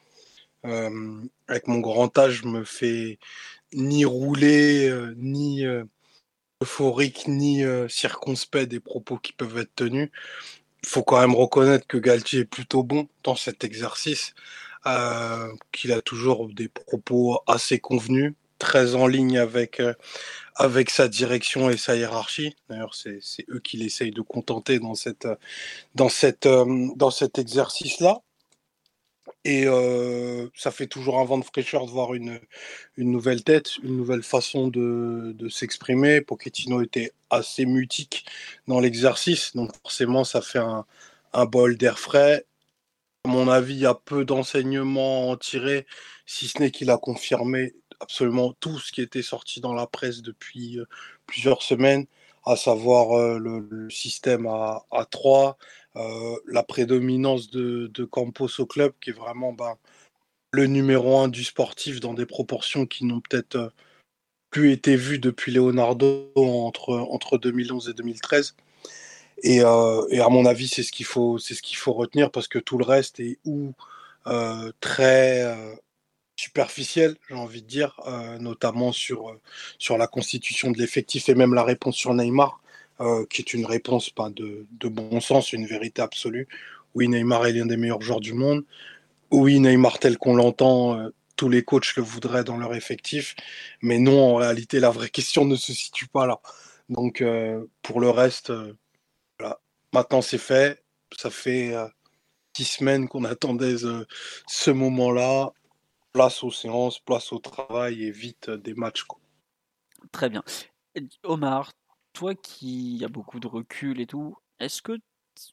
Euh, 0.65 1.21
avec 1.49 1.67
mon 1.67 1.79
grand 1.79 2.17
âge, 2.17 2.43
je 2.43 2.47
me 2.47 2.63
fais 2.63 3.19
ni 3.73 4.05
rouler, 4.05 4.87
euh, 4.87 5.13
ni 5.17 5.65
euphorique 6.61 7.27
ni 7.27 7.63
euh, 7.63 7.87
circonspect 7.87 8.69
des 8.69 8.79
propos 8.79 9.17
qui 9.17 9.33
peuvent 9.33 9.57
être 9.57 9.75
tenus. 9.75 10.09
Il 10.83 10.89
faut 10.89 11.03
quand 11.03 11.19
même 11.19 11.35
reconnaître 11.35 11.87
que 11.87 11.97
Galtier 11.97 12.41
est 12.41 12.45
plutôt 12.45 12.83
bon 12.83 13.07
dans 13.23 13.35
cet 13.35 13.63
exercice, 13.63 14.33
euh, 14.85 15.51
qu'il 15.71 15.91
a 15.91 16.01
toujours 16.01 16.47
des 16.49 16.69
propos 16.69 17.39
assez 17.47 17.79
convenus, 17.79 18.33
très 18.59 18.95
en 18.95 19.07
ligne 19.07 19.37
avec, 19.37 19.79
euh, 19.79 19.93
avec 20.55 20.89
sa 20.89 21.07
direction 21.07 21.69
et 21.69 21.77
sa 21.77 21.95
hiérarchie. 21.95 22.55
D'ailleurs, 22.69 22.95
c'est 22.95 23.19
eux 23.49 23.59
qui 23.59 23.77
l'essayent 23.77 24.11
de 24.11 24.21
contenter 24.21 24.79
dans, 24.79 24.95
cette, 24.95 25.27
dans, 25.95 26.09
cette, 26.09 26.47
dans 26.47 27.11
cet 27.11 27.39
exercice-là. 27.39 28.21
Et 29.43 29.65
euh, 29.67 30.47
ça 30.55 30.71
fait 30.71 30.87
toujours 30.87 31.19
un 31.19 31.25
vent 31.25 31.37
de 31.37 31.45
fraîcheur 31.45 31.85
de 31.85 31.91
voir 31.91 32.13
une, 32.13 32.39
une 32.97 33.11
nouvelle 33.11 33.43
tête, 33.43 33.77
une 33.83 33.97
nouvelle 33.97 34.23
façon 34.23 34.67
de, 34.67 35.33
de 35.35 35.49
s'exprimer. 35.49 36.21
Pochettino 36.21 36.81
était 36.81 37.11
assez 37.29 37.65
mutique 37.65 38.25
dans 38.67 38.79
l'exercice, 38.79 39.55
donc 39.55 39.71
forcément 39.83 40.23
ça 40.23 40.41
fait 40.41 40.59
un, 40.59 40.85
bol 41.45 41.77
d'air 41.77 41.99
frais. 41.99 42.45
À 43.25 43.27
mon 43.29 43.49
avis, 43.49 43.75
il 43.75 43.81
y 43.81 43.85
a 43.85 43.95
peu 43.95 44.25
d'enseignements 44.25 45.29
en 45.29 45.37
tirer, 45.37 45.85
si 46.25 46.47
ce 46.47 46.59
n'est 46.59 46.71
qu'il 46.71 46.89
a 46.89 46.97
confirmé 46.97 47.73
absolument 47.99 48.53
tout 48.59 48.79
ce 48.79 48.91
qui 48.91 49.01
était 49.01 49.21
sorti 49.21 49.61
dans 49.61 49.73
la 49.73 49.87
presse 49.87 50.21
depuis 50.21 50.79
euh, 50.79 50.85
plusieurs 51.27 51.61
semaines, 51.61 52.05
à 52.45 52.55
savoir 52.55 53.17
euh, 53.17 53.39
le, 53.39 53.89
système 53.89 54.47
à, 54.47 54.85
à 54.91 55.05
3, 55.05 55.49
euh, 55.49 55.63
la 55.95 56.63
prédominance 56.63 57.49
de, 57.49 58.05
Campos 58.05 58.59
au 58.59 58.65
club, 58.65 58.93
qui 59.01 59.11
est 59.11 59.13
vraiment 59.13 59.53
ben, 59.53 59.77
le 60.51 60.67
numéro 60.67 61.17
un 61.19 61.27
du 61.27 61.43
sportif 61.43 61.99
dans 61.99 62.13
des 62.13 62.25
proportions 62.25 62.85
qui 62.85 63.05
n'ont 63.05 63.21
peut-être 63.21 63.55
euh, 63.55 63.69
plus 64.49 64.71
été 64.71 64.95
vues 64.95 65.19
depuis 65.19 65.51
Leonardo 65.51 66.31
entre, 66.35 66.93
entre 66.93 67.37
2011 67.37 67.89
et 67.89 67.93
2013. 67.93 68.55
Euh, 69.45 70.07
et, 70.09 70.19
à 70.21 70.29
mon 70.29 70.45
avis, 70.45 70.67
c'est 70.67 70.83
ce 70.83 70.91
qu'il 70.91 71.05
faut, 71.05 71.39
c'est 71.39 71.55
ce 71.55 71.61
qu'il 71.61 71.77
faut 71.77 71.93
retenir 71.93 72.31
parce 72.31 72.47
que 72.47 72.59
tout 72.59 72.77
le 72.77 72.85
reste 72.85 73.19
est 73.19 73.39
ou 73.45 73.73
très 74.79 75.43
superficiel, 76.37 77.15
j'ai 77.29 77.35
envie 77.35 77.61
de 77.61 77.67
dire, 77.67 77.99
notamment 78.39 78.91
sur, 78.91 79.37
sur 79.77 79.97
la 79.97 80.07
constitution 80.07 80.71
de 80.71 80.79
l'effectif 80.79 81.29
et 81.29 81.35
même 81.35 81.53
la 81.53 81.63
réponse 81.63 81.95
sur 81.95 82.13
Neymar. 82.13 82.61
Euh, 83.01 83.25
qui 83.29 83.41
est 83.41 83.53
une 83.53 83.65
réponse 83.65 84.09
pas 84.09 84.29
de, 84.29 84.65
bon 84.87 85.19
sens, 85.19 85.51
une 85.51 85.65
vérité 85.65 86.01
absolue. 86.01 86.47
Oui, 86.93 87.09
Neymar 87.09 87.45
est 87.45 87.51
l'un 87.51 87.65
des 87.65 87.75
meilleurs 87.75 88.01
joueurs 88.01 88.21
du 88.21 88.31
monde. 88.31 88.63
Oui, 89.31 89.59
Neymar 89.59 89.99
tel 89.99 90.17
qu'on 90.17 90.35
l'entend, 90.35 90.97
euh, 90.97 91.09
tous 91.35 91.49
les 91.49 91.61
coachs 91.61 91.97
le 91.97 92.03
voudraient 92.03 92.45
dans 92.45 92.55
leur 92.55 92.73
effectif. 92.73 93.35
Mais 93.81 93.99
non, 93.99 94.35
en 94.35 94.35
réalité, 94.35 94.79
la 94.79 94.91
vraie 94.91 95.09
question 95.09 95.43
ne 95.43 95.57
se 95.57 95.73
situe 95.73 96.07
pas 96.07 96.25
là. 96.25 96.39
Donc, 96.87 97.19
euh, 97.19 97.65
pour 97.81 97.99
le 97.99 98.09
reste, 98.09 98.53
maintenant 99.91 100.21
c'est 100.21 100.37
fait. 100.37 100.81
Ça 101.17 101.29
fait 101.29 101.73
six 102.55 102.65
semaines 102.65 103.09
qu'on 103.09 103.25
attendait 103.25 103.75
ce 104.47 104.71
moment-là. 104.71 105.51
Place 106.13 106.43
aux 106.45 106.51
séances, 106.51 106.99
place 106.99 107.33
au 107.33 107.39
travail 107.39 108.05
et 108.05 108.11
vite 108.11 108.49
des 108.49 108.73
matchs. 108.73 109.03
Très 110.13 110.29
bien. 110.29 110.43
Omar, 111.23 111.73
toi 112.15 112.33
qui 112.33 113.03
as 113.05 113.09
beaucoup 113.09 113.39
de 113.39 113.47
recul 113.47 113.99
et 113.99 114.07
tout, 114.07 114.37
est-ce 114.59 114.81
que 114.81 114.97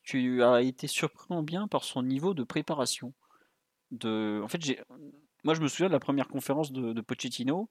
tu 0.03 0.43
as 0.43 0.63
été 0.63 0.87
surpris 0.87 1.35
bien 1.43 1.69
par 1.69 1.85
son 1.85 2.03
niveau 2.03 2.35
de 2.35 2.45
préparation? 2.45 3.13
De... 3.91 4.41
En 4.43 4.49
fait, 4.49 4.61
moi 5.45 5.55
je 5.55 5.61
me 5.61 5.67
souviens 5.69 5.89
de 5.89 5.93
la 5.93 6.01
première 6.01 6.29
conférence 6.29 6.73
de, 6.73 7.01
Pochettino, 7.01 7.69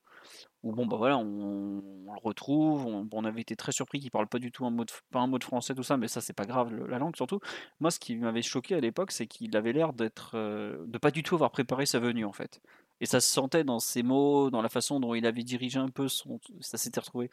où 0.62 0.72
bon 0.72 0.86
bah 0.86 0.96
voilà, 0.98 1.16
on, 1.18 1.80
le 1.80 2.20
retrouve, 2.22 2.86
on, 2.86 3.24
avait 3.24 3.40
été 3.40 3.56
très 3.56 3.72
surpris 3.72 3.98
qu'il 3.98 4.10
parle 4.10 4.28
pas 4.28 4.38
du 4.38 4.52
tout 4.52 4.66
un 4.66 4.70
mot 4.70 4.84
de, 4.84 4.92
pas 5.10 5.20
un 5.20 5.26
mot 5.26 5.38
de 5.38 5.44
français, 5.44 5.74
tout 5.74 5.82
ça, 5.82 5.96
mais 5.96 6.06
ça 6.06 6.20
c'est 6.20 6.34
pas 6.34 6.44
grave, 6.44 6.72
la 6.86 6.98
langue 6.98 7.16
surtout. 7.16 7.40
Moi 7.80 7.90
ce 7.90 7.98
qui 7.98 8.14
m'avait 8.16 8.42
choqué 8.42 8.74
à 8.74 8.80
l'époque, 8.80 9.10
c'est 9.10 9.26
qu'il 9.26 9.56
avait 9.56 9.72
l'air 9.72 9.94
d'être, 9.94 10.32
euh, 10.34 10.84
de 10.86 10.98
pas 10.98 11.10
du 11.10 11.22
tout 11.22 11.34
avoir 11.34 11.50
préparé 11.50 11.86
sa 11.86 11.98
venue 11.98 12.26
en 12.26 12.32
fait. 12.32 12.60
Et 13.00 13.06
ça 13.06 13.20
se 13.20 13.32
sentait 13.32 13.64
dans 13.64 13.80
ses 13.80 14.02
mots, 14.02 14.50
dans 14.50 14.62
la 14.62 14.68
façon 14.68 15.00
dont 15.00 15.14
il 15.14 15.26
avait 15.26 15.42
dirigé 15.42 15.78
un 15.78 15.88
peu 15.88 16.08
son, 16.08 16.38
ça 16.60 16.78
s'était 16.78 17.00
retrouvé 17.00 17.30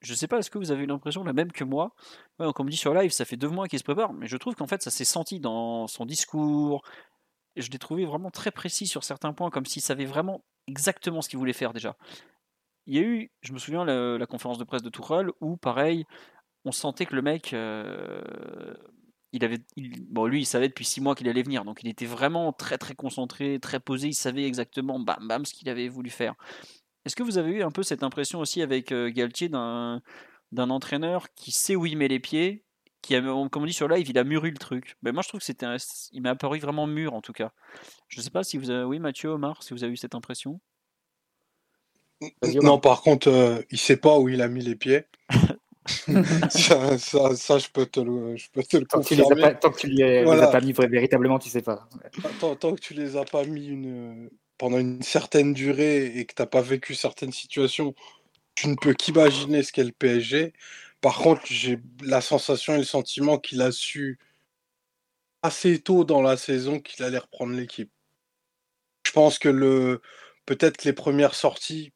je 0.00 0.14
sais 0.14 0.26
pas, 0.26 0.38
est-ce 0.38 0.50
que 0.50 0.58
vous 0.58 0.70
avez 0.70 0.86
l'impression 0.86 1.24
la 1.24 1.32
même 1.32 1.52
que 1.52 1.64
moi 1.64 1.94
ouais, 2.38 2.52
Comme 2.52 2.64
on 2.64 2.66
me 2.66 2.70
dit 2.70 2.76
sur 2.76 2.94
live, 2.94 3.10
ça 3.10 3.24
fait 3.24 3.36
deux 3.36 3.48
mois 3.48 3.68
qu'il 3.68 3.78
se 3.78 3.84
prépare, 3.84 4.12
mais 4.12 4.26
je 4.26 4.36
trouve 4.36 4.54
qu'en 4.54 4.66
fait 4.66 4.82
ça 4.82 4.90
s'est 4.90 5.04
senti 5.04 5.40
dans 5.40 5.86
son 5.86 6.06
discours. 6.06 6.82
Je 7.56 7.70
l'ai 7.70 7.78
trouvé 7.78 8.04
vraiment 8.06 8.30
très 8.30 8.50
précis 8.50 8.86
sur 8.86 9.04
certains 9.04 9.32
points, 9.32 9.50
comme 9.50 9.66
s'il 9.66 9.82
savait 9.82 10.06
vraiment 10.06 10.44
exactement 10.66 11.20
ce 11.20 11.28
qu'il 11.28 11.38
voulait 11.38 11.52
faire 11.52 11.72
déjà. 11.72 11.96
Il 12.86 12.94
y 12.94 12.98
a 12.98 13.02
eu, 13.02 13.30
je 13.42 13.52
me 13.52 13.58
souviens, 13.58 13.84
la, 13.84 14.26
conférence 14.26 14.58
de 14.58 14.64
presse 14.64 14.82
de 14.82 14.88
Tourelle 14.88 15.30
où, 15.40 15.56
pareil, 15.56 16.06
on 16.64 16.72
sentait 16.72 17.06
que 17.06 17.14
le 17.14 17.22
mec, 17.22 17.52
euh, 17.52 18.74
il 19.32 19.44
avait, 19.44 19.58
bon, 20.08 20.26
lui, 20.26 20.40
il 20.42 20.46
savait 20.46 20.68
depuis 20.68 20.84
six 20.84 21.00
mois 21.00 21.14
qu'il 21.14 21.28
allait 21.28 21.42
venir, 21.42 21.64
donc 21.64 21.82
il 21.82 21.88
était 21.88 22.06
vraiment 22.06 22.52
très 22.52 22.78
très 22.78 22.94
concentré, 22.94 23.58
très 23.60 23.80
posé, 23.80 24.08
il 24.08 24.14
savait 24.14 24.44
exactement, 24.44 24.98
bam 24.98 25.26
bam, 25.28 25.44
ce 25.44 25.54
qu'il 25.54 25.68
avait 25.68 25.88
voulu 25.88 26.10
faire. 26.10 26.34
Est-ce 27.04 27.16
que 27.16 27.22
vous 27.22 27.38
avez 27.38 27.50
eu 27.50 27.62
un 27.62 27.70
peu 27.70 27.82
cette 27.82 28.02
impression 28.02 28.40
aussi 28.40 28.62
avec 28.62 28.92
euh, 28.92 29.10
Galtier 29.10 29.48
d'un, 29.48 30.02
entraîneur 30.52 31.32
qui 31.34 31.50
sait 31.50 31.76
où 31.76 31.86
il 31.86 31.96
met 31.96 32.08
les 32.08 32.20
pieds, 32.20 32.64
qui 33.02 33.16
a, 33.16 33.22
comme 33.22 33.62
on 33.62 33.66
dit 33.66 33.72
sur 33.72 33.88
live, 33.88 34.08
il 34.08 34.18
a 34.18 34.24
mûri 34.24 34.50
le 34.50 34.58
truc? 34.58 34.96
Ben 35.02 35.12
moi, 35.12 35.22
je 35.22 35.28
trouve 35.28 35.40
que 35.40 35.46
c'était, 35.46 35.66
il 36.12 36.20
m'a 36.20 36.30
apparu 36.30 36.58
vraiment 36.58 36.86
mûr 36.86 37.14
en 37.14 37.22
tout 37.22 37.32
cas. 37.32 37.52
Je 38.08 38.18
ne 38.18 38.22
sais 38.22 38.30
pas 38.30 38.44
si 38.44 38.58
vous 38.58 38.70
avez, 38.70 38.84
oui, 38.84 38.98
Mathieu, 38.98 39.30
Omar, 39.30 39.62
si 39.62 39.72
vous 39.72 39.82
avez 39.82 39.92
eu 39.92 39.96
cette 39.96 40.14
impression. 40.14 40.60
Non, 42.62 42.78
par 42.78 43.00
contre, 43.00 43.28
euh, 43.28 43.62
il 43.70 43.78
sait 43.78 43.96
pas 43.96 44.18
où 44.18 44.28
il 44.28 44.42
a 44.42 44.48
mis 44.48 44.60
les 44.60 44.76
pieds. 44.76 45.04
ça, 46.50 46.98
ça, 46.98 47.58
je 47.58 47.68
peux 47.72 47.86
te 47.86 48.00
le, 48.00 48.36
je 48.36 48.50
peux 48.50 48.62
te 48.62 48.76
le 48.76 48.84
tant 48.84 48.98
confirmer. 48.98 49.34
Que 49.34 49.40
pas, 49.40 49.54
tant 49.54 49.70
que 49.70 49.78
tu 49.78 49.86
les, 49.86 50.18
as 50.18 50.48
pas 50.48 50.60
mis 50.60 50.72
véritablement, 50.72 51.38
tu 51.38 51.48
sais 51.48 51.62
pas. 51.62 51.88
Tant, 52.38 52.54
tant, 52.56 52.74
que 52.74 52.80
tu 52.80 52.92
les 52.92 53.16
as 53.16 53.24
pas 53.24 53.44
mis 53.44 53.68
une, 53.68 54.28
pendant 54.60 54.78
une 54.78 55.02
certaine 55.02 55.54
durée 55.54 56.18
et 56.18 56.26
que 56.26 56.34
tu 56.34 56.42
n'as 56.42 56.46
pas 56.46 56.60
vécu 56.60 56.94
certaines 56.94 57.32
situations, 57.32 57.94
tu 58.54 58.68
ne 58.68 58.74
peux 58.74 58.92
qu'imaginer 58.92 59.62
ce 59.62 59.72
qu'est 59.72 59.84
le 59.84 59.92
PSG. 59.92 60.52
Par 61.00 61.16
contre, 61.16 61.40
j'ai 61.46 61.78
la 62.02 62.20
sensation 62.20 62.74
et 62.74 62.78
le 62.78 62.84
sentiment 62.84 63.38
qu'il 63.38 63.62
a 63.62 63.72
su 63.72 64.18
assez 65.42 65.80
tôt 65.80 66.04
dans 66.04 66.20
la 66.20 66.36
saison 66.36 66.78
qu'il 66.78 67.02
allait 67.02 67.16
reprendre 67.16 67.54
l'équipe. 67.54 67.90
Je 69.06 69.12
pense 69.12 69.38
que 69.38 69.48
le 69.48 70.02
peut-être 70.44 70.84
les 70.84 70.92
premières 70.92 71.34
sorties, 71.34 71.94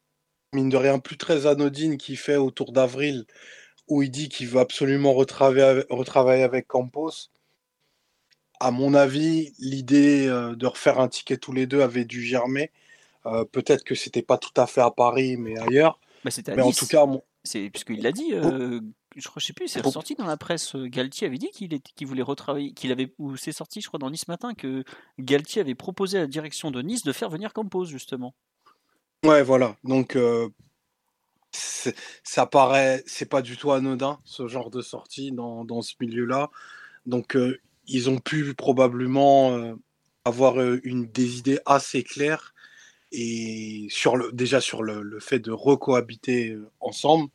mine 0.55 0.70
de 0.70 0.79
rien, 0.79 0.98
plus 1.00 1.18
très 1.18 1.46
anodines 1.46 1.98
qu'il 1.98 2.16
fait 2.16 2.37
autour 2.37 2.72
d'avril, 2.72 3.27
où 3.88 4.03
il 4.03 4.11
dit 4.11 4.31
qu'il 4.31 4.48
veut 4.48 4.61
absolument 4.61 5.12
retravailler 5.12 6.44
avec, 6.44 6.66
Campos. 6.66 7.29
À 8.61 8.71
mon 8.71 8.95
avis, 8.95 9.53
l'idée 9.59 10.27
euh, 10.27 10.55
de 10.55 10.67
refaire 10.67 11.01
un 11.01 11.09
ticket 11.09 11.37
tous 11.37 11.53
les 11.53 11.67
deux 11.67 11.83
avait 11.83 12.05
dû 12.05 12.23
germer. 12.23 12.71
Euh, 13.27 13.45
peut-être 13.45 13.85
que 13.85 13.95
c'était 13.95 14.23
pas 14.23 14.38
tout 14.38 14.53
à 14.57 14.67
fait 14.67 14.81
à 14.81 14.90
Paris, 14.90 15.37
mais 15.37 15.59
ailleurs. 15.59 15.99
Bah, 16.25 16.31
mais 16.49 16.62
en 16.62 16.73
tout 16.73 16.87
cas, 16.87 17.07
c'est 17.43 17.71
puisqu'il 17.71 18.03
l'a 18.03 18.12
dit. 18.12 18.33
Oh. 18.33 18.47
Euh, 18.47 18.81
je 19.17 19.29
je 19.37 19.45
sais 19.45 19.53
plus, 19.53 19.69
c'est 19.69 19.81
ressorti 19.81 20.14
dans 20.14 20.27
la 20.27 20.37
presse. 20.37 20.75
Galtier 20.75 21.27
avait 21.29 21.38
dit 21.38 21.51
qu'il 21.51 21.81
qu'il 21.81 22.07
voulait 22.07 22.23
retravailler, 22.23 22.73
qu'il 22.73 22.90
avait 22.90 23.12
ou 23.19 23.37
c'est 23.37 23.53
sorti, 23.53 23.81
je 23.81 23.87
crois, 23.87 23.99
dans 23.99 24.11
Nice 24.11 24.27
matin 24.27 24.55
que 24.55 24.83
Galtier 25.19 25.61
avait 25.61 25.77
proposé 25.77 26.19
à 26.19 26.23
la 26.23 26.27
direction 26.27 26.71
de 26.71 26.83
Nice 26.83 27.05
de 27.05 27.12
faire 27.12 27.31
venir 27.31 27.53
Campos 27.53 27.85
justement. 27.85 28.35
Ouais, 29.25 29.43
voilà. 29.43 29.77
Donc 29.85 30.19
ça 31.53 32.47
paraît, 32.47 33.03
c'est 33.07 33.29
pas 33.29 33.43
du 33.43 33.57
tout 33.57 33.71
anodin 33.71 34.19
ce 34.25 34.49
genre 34.49 34.71
de 34.71 34.83
sortie 34.83 35.31
dans, 35.31 35.64
dans 35.64 35.83
ce 35.83 35.95
milieu-là. 36.01 36.51
Donc 37.07 37.37
ils 37.87 38.11
ont 38.11 38.18
pu 38.18 38.55
probablement 38.55 39.77
avoir 40.25 40.61
une 40.61 41.07
des 41.07 41.38
idées 41.38 41.59
assez 41.66 42.03
claires 42.03 42.55
et 43.14 43.87
sur 43.90 44.33
déjà 44.33 44.61
sur 44.61 44.83
le, 44.83 45.18
fait 45.20 45.38
de 45.38 45.53
recohabiter 45.53 46.51
euh, 46.51 46.68
ensemble, 46.81 47.31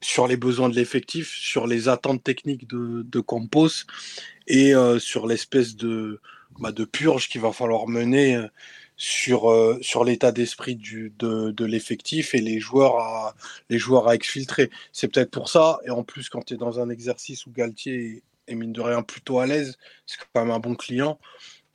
sur 0.00 0.26
les 0.26 0.36
besoins 0.36 0.68
de 0.68 0.74
l'effectif, 0.74 1.32
sur 1.32 1.66
les 1.66 1.88
attentes 1.88 2.22
techniques 2.22 2.68
de, 2.68 3.02
de 3.02 3.20
Campos 3.20 3.86
et 4.48 4.74
euh, 4.74 4.98
sur 4.98 5.26
l'espèce 5.26 5.76
de, 5.76 6.20
bah, 6.58 6.72
de 6.72 6.84
purge 6.84 7.28
qu'il 7.28 7.40
va 7.40 7.52
falloir 7.52 7.88
mener 7.88 8.36
euh, 8.36 8.48
sur, 8.96 9.52
sur 9.82 10.04
l'état 10.04 10.32
d'esprit 10.32 10.74
de, 10.74 11.12
de 11.50 11.64
l'effectif 11.66 12.34
et 12.34 12.40
les 12.40 12.60
joueurs 12.60 12.96
à, 12.96 13.34
les 13.68 13.78
joueurs 13.78 14.08
à 14.08 14.14
exfiltrer. 14.14 14.70
C'est 14.90 15.08
peut-être 15.08 15.30
pour 15.30 15.50
ça, 15.50 15.78
et 15.84 15.90
en 15.90 16.02
plus 16.02 16.30
quand 16.30 16.42
tu 16.46 16.54
es 16.54 16.56
dans 16.56 16.80
un 16.80 16.88
exercice 16.88 17.44
où 17.44 17.50
Galtier 17.50 18.22
est 18.46 18.54
mine 18.54 18.72
de 18.72 18.80
rien 18.80 19.02
plutôt 19.02 19.40
à 19.40 19.46
l'aise, 19.46 19.76
c'est 20.06 20.18
quand 20.32 20.44
même 20.44 20.54
un 20.54 20.58
bon 20.58 20.74
client, 20.74 21.18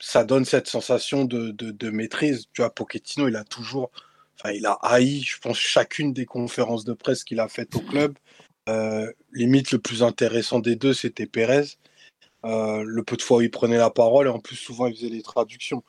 ça 0.02 0.24
donne 0.24 0.44
cette 0.44 0.66
sensation 0.66 1.24
de, 1.24 1.52
de, 1.52 1.90
maîtrise. 1.90 2.48
Tu 2.52 2.60
vois, 2.60 2.74
Pochettino, 2.74 3.28
il 3.28 3.36
a 3.36 3.44
toujours, 3.44 3.92
enfin, 4.36 4.52
il 4.52 4.66
a 4.66 4.72
haï, 4.82 5.20
je 5.22 5.38
pense, 5.38 5.58
chacune 5.58 6.12
des 6.12 6.26
conférences 6.26 6.84
de 6.84 6.92
presse 6.92 7.22
qu'il 7.22 7.38
a 7.38 7.48
faites 7.48 7.76
au 7.76 7.80
club. 7.80 8.18
Euh, 8.68 9.10
limite, 9.32 9.70
le 9.70 9.78
plus 9.78 10.02
intéressant 10.02 10.58
des 10.58 10.74
deux, 10.74 10.92
c'était 10.92 11.26
Pérez. 11.26 11.78
Euh, 12.44 12.82
le 12.84 13.04
peu 13.04 13.16
de 13.16 13.22
fois 13.22 13.38
où 13.38 13.42
il 13.42 13.50
prenait 13.50 13.76
la 13.76 13.90
parole, 13.90 14.26
et 14.26 14.30
en 14.30 14.40
plus, 14.40 14.56
souvent, 14.56 14.88
il 14.88 14.96
faisait 14.96 15.08
les 15.08 15.22
traductions. 15.22 15.84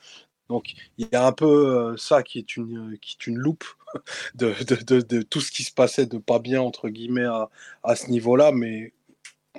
Donc, 0.47 0.73
il 0.99 1.07
y 1.11 1.15
a 1.15 1.25
un 1.25 1.31
peu 1.31 1.45
euh, 1.93 1.97
ça 1.97 2.21
qui 2.21 2.37
est 2.37 2.55
une, 2.55 2.97
qui 3.01 3.17
est 3.19 3.27
une 3.27 3.37
loupe 3.37 3.65
de, 4.35 4.53
de, 4.63 5.01
de, 5.01 5.21
tout 5.23 5.41
ce 5.41 5.51
qui 5.51 5.63
se 5.63 5.73
passait 5.73 6.05
de 6.05 6.19
pas 6.19 6.37
bien, 6.37 6.61
entre 6.61 6.89
guillemets, 6.89 7.25
à, 7.25 7.49
à 7.83 7.95
ce 7.95 8.11
niveau-là. 8.11 8.51
Mais 8.51 8.93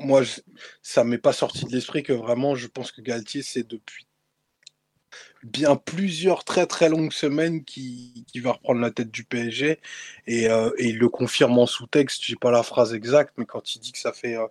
moi, 0.01 0.23
ça 0.83 1.05
m'est 1.05 1.19
pas 1.19 1.33
sorti 1.33 1.65
de 1.65 1.73
l'esprit 1.73 2.03
que 2.03 2.13
vraiment, 2.13 2.55
je 2.55 2.67
pense 2.67 2.93
que 2.93 3.01
Galtier, 3.01 3.43
c'est 3.43 3.67
depuis 3.67 4.07
bien 5.45 5.77
plusieurs 5.77 6.45
très 6.45 6.67
très 6.67 6.89
longues 6.89 7.13
semaines 7.13 7.65
qui, 7.65 8.25
qui 8.27 8.41
va 8.41 8.53
reprendre 8.53 8.81
la 8.81 8.91
tête 8.91 9.11
du 9.11 9.25
PSG 9.25 9.79
et, 10.27 10.51
euh, 10.51 10.71
et 10.79 10.89
il 10.89 10.99
le 10.99 11.09
confirme 11.09 11.59
en 11.59 11.67
sous-texte, 11.67 12.23
j'ai 12.25 12.37
pas 12.37 12.51
la 12.51 12.63
phrase 12.63 12.95
exacte, 12.95 13.35
mais 13.37 13.45
quand 13.45 13.75
il 13.75 13.79
dit 13.81 13.93
que 13.93 13.99
ça 13.99 14.13
fait 14.13 14.37
euh, 14.37 14.47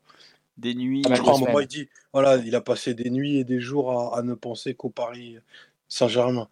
des 0.57 0.75
nuits, 0.75 1.01
je 1.09 1.21
crois, 1.21 1.35
un 1.35 1.39
moment, 1.39 1.59
il 1.59 1.67
dit 1.67 1.89
voilà, 2.13 2.37
il 2.37 2.55
a 2.55 2.61
passé 2.61 2.93
des 2.93 3.09
nuits 3.09 3.37
et 3.37 3.43
des 3.43 3.59
jours 3.59 4.15
à, 4.15 4.21
ne 4.21 4.35
penser 4.35 4.75
qu'au 4.75 4.89
Paris 4.89 5.37
Saint-Germain. 5.87 6.47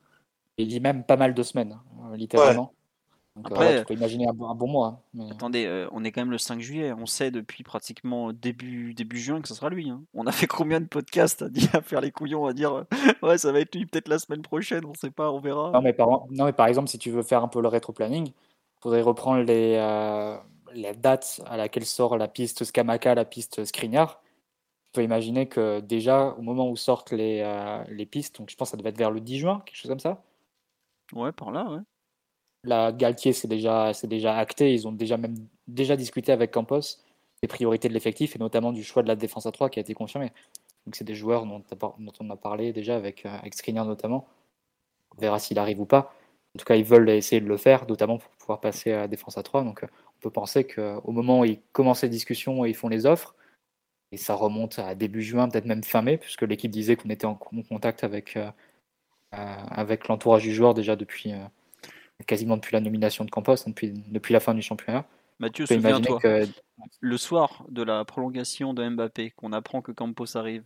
Il 0.57 0.67
dit 0.67 0.79
même 0.79 1.03
pas 1.03 1.17
mal 1.17 1.33
de 1.33 1.43
semaines, 1.43 1.79
hein, 2.01 2.17
littéralement. 3.35 3.69
Après, 3.69 3.79
tu 3.79 3.85
peux 3.85 3.93
imaginer 3.93 4.27
un, 4.27 4.33
bon 4.33 4.67
mois. 4.67 5.03
Hein, 5.17 5.27
attendez, 5.31 5.65
euh, 5.65 5.87
on 5.91 6.03
est 6.03 6.11
quand 6.11 6.21
même 6.21 6.31
le 6.31 6.37
5 6.37 6.59
juillet. 6.59 6.93
On 6.93 7.05
sait 7.05 7.31
depuis 7.31 7.63
pratiquement 7.63 8.33
début, 8.33 8.93
début 8.93 9.19
juin 9.19 9.41
que 9.41 9.47
ce 9.47 9.55
sera 9.55 9.69
lui. 9.69 9.89
Hein. 9.89 10.03
On 10.13 10.27
a 10.27 10.31
fait 10.31 10.47
combien 10.47 10.81
de 10.81 10.85
podcasts 10.85 11.41
à, 11.41 11.49
dire, 11.49 11.69
à 11.73 11.81
faire 11.81 12.01
les 12.01 12.11
couillons, 12.11 12.45
à 12.45 12.53
dire 12.53 12.85
ouais, 13.23 13.37
ça 13.37 13.51
va 13.51 13.59
être 13.59 13.75
lui 13.75 13.85
peut-être 13.85 14.07
la 14.07 14.19
semaine 14.19 14.41
prochaine, 14.41 14.85
on 14.85 14.93
sait 14.93 15.11
pas, 15.11 15.31
on 15.31 15.39
verra. 15.39 15.71
Non 15.71 15.81
mais, 15.81 15.93
par, 15.93 16.07
non, 16.29 16.45
mais 16.45 16.53
par 16.53 16.67
exemple, 16.67 16.89
si 16.89 16.97
tu 16.97 17.11
veux 17.11 17.23
faire 17.23 17.43
un 17.43 17.47
peu 17.47 17.61
le 17.61 17.67
rétro-planning, 17.67 18.27
il 18.27 18.81
faudrait 18.81 19.01
reprendre 19.01 19.43
les, 19.43 19.75
euh, 19.77 20.37
les 20.73 20.93
dates 20.93 21.41
à 21.45 21.57
laquelle 21.57 21.85
sort 21.85 22.17
la 22.17 22.27
piste 22.27 22.63
Skamaka, 22.63 23.15
la 23.15 23.25
piste 23.25 23.65
Skriniar. 23.65 24.21
Tu 24.85 24.91
peux 24.93 25.03
imaginer 25.03 25.47
que 25.47 25.79
déjà, 25.79 26.35
au 26.37 26.41
moment 26.41 26.69
où 26.69 26.75
sortent 26.75 27.11
les, 27.11 27.41
euh, 27.45 27.83
les 27.89 28.05
pistes, 28.05 28.39
donc 28.39 28.49
je 28.49 28.55
pense 28.55 28.69
que 28.69 28.71
ça 28.71 28.77
devait 28.77 28.89
être 28.89 28.97
vers 28.97 29.11
le 29.11 29.21
10 29.21 29.39
juin, 29.39 29.61
quelque 29.65 29.77
chose 29.77 29.89
comme 29.89 29.99
ça. 29.99 30.21
Ouais, 31.13 31.31
par 31.31 31.51
là, 31.51 31.69
ouais. 31.69 31.79
La 32.63 32.91
Galtier, 32.91 33.33
c'est 33.33 33.47
déjà, 33.47 33.93
c'est 33.93 34.07
déjà 34.07 34.37
acté. 34.37 34.73
Ils 34.73 34.87
ont 34.87 34.91
déjà 34.91 35.17
même 35.17 35.35
déjà 35.67 35.95
discuté 35.95 36.31
avec 36.31 36.51
Campos 36.51 36.81
des 37.41 37.47
priorités 37.47 37.89
de 37.89 37.93
l'effectif 37.93 38.35
et 38.35 38.39
notamment 38.39 38.71
du 38.71 38.83
choix 38.83 39.03
de 39.03 39.07
la 39.07 39.15
défense 39.15 39.45
à 39.47 39.51
3 39.51 39.69
qui 39.69 39.79
a 39.79 39.81
été 39.81 39.93
confirmé. 39.93 40.31
Donc 40.85 40.95
c'est 40.95 41.03
des 41.03 41.15
joueurs 41.15 41.45
dont, 41.45 41.63
on 42.19 42.29
a 42.29 42.35
parlé 42.35 42.73
déjà 42.73 42.95
avec, 42.95 43.25
euh, 43.25 43.29
avec 43.39 43.67
notamment. 43.73 44.27
On 45.17 45.21
verra 45.21 45.39
s'il 45.39 45.59
arrive 45.59 45.79
ou 45.81 45.85
pas. 45.85 46.13
En 46.55 46.59
tout 46.59 46.65
cas, 46.65 46.75
ils 46.75 46.83
veulent 46.83 47.09
essayer 47.09 47.41
de 47.41 47.47
le 47.47 47.57
faire, 47.57 47.87
notamment 47.87 48.17
pour 48.17 48.29
pouvoir 48.31 48.59
passer 48.59 48.91
à 48.91 49.01
la 49.01 49.07
défense 49.07 49.37
à 49.37 49.43
3. 49.43 49.63
Donc 49.63 49.83
euh, 49.83 49.87
on 50.17 50.21
peut 50.21 50.29
penser 50.29 50.65
qu'au 50.65 51.11
moment 51.11 51.41
où 51.41 51.45
ils 51.45 51.59
commencent 51.71 52.03
les 52.03 52.09
discussions 52.09 52.65
et 52.65 52.69
ils 52.69 52.75
font 52.75 52.89
les 52.89 53.05
offres, 53.05 53.35
et 54.11 54.17
ça 54.17 54.35
remonte 54.35 54.79
à 54.79 54.93
début 54.95 55.23
juin, 55.23 55.47
peut-être 55.49 55.65
même 55.65 55.83
fin 55.83 56.01
mai, 56.01 56.17
puisque 56.17 56.41
l'équipe 56.43 56.71
disait 56.71 56.95
qu'on 56.97 57.09
était 57.09 57.25
en 57.25 57.35
contact 57.35 58.03
avec, 58.03 58.35
euh, 58.37 58.51
avec 59.31 60.07
l'entourage 60.07 60.43
du 60.43 60.53
joueur 60.53 60.73
déjà 60.73 60.95
depuis, 60.95 61.33
quasiment 62.21 62.57
depuis 62.57 62.73
la 62.73 62.81
nomination 62.81 63.25
de 63.25 63.29
Campos, 63.29 63.55
depuis, 63.67 63.91
depuis 64.07 64.33
la 64.33 64.39
fin 64.39 64.53
du 64.53 64.61
championnat. 64.61 65.05
Mathieu, 65.39 65.65
souviens-toi, 65.65 66.19
que... 66.19 66.47
le 66.99 67.17
soir 67.17 67.65
de 67.69 67.81
la 67.81 68.05
prolongation 68.05 68.73
de 68.73 68.87
Mbappé, 68.87 69.31
qu'on 69.31 69.53
apprend 69.53 69.81
que 69.81 69.91
Campos 69.91 70.37
arrive, 70.37 70.63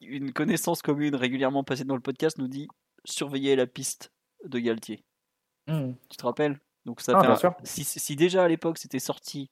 une 0.00 0.32
connaissance 0.32 0.82
commune 0.82 1.14
régulièrement 1.14 1.64
passée 1.64 1.84
dans 1.84 1.94
le 1.94 2.00
podcast 2.00 2.38
nous 2.38 2.48
dit 2.48 2.68
surveiller 3.04 3.56
la 3.56 3.66
piste 3.66 4.12
de 4.44 4.58
Galtier. 4.58 5.04
Hmm. 5.66 5.92
Tu 6.08 6.16
te 6.16 6.24
rappelles? 6.24 6.58
Donc 6.86 7.00
ça 7.00 7.12
ah, 7.14 7.36
fait 7.36 7.48
si, 7.64 7.84
si, 7.84 8.16
déjà 8.16 8.44
à 8.44 8.48
l'époque 8.48 8.78
c'était 8.78 8.98
sorti 8.98 9.50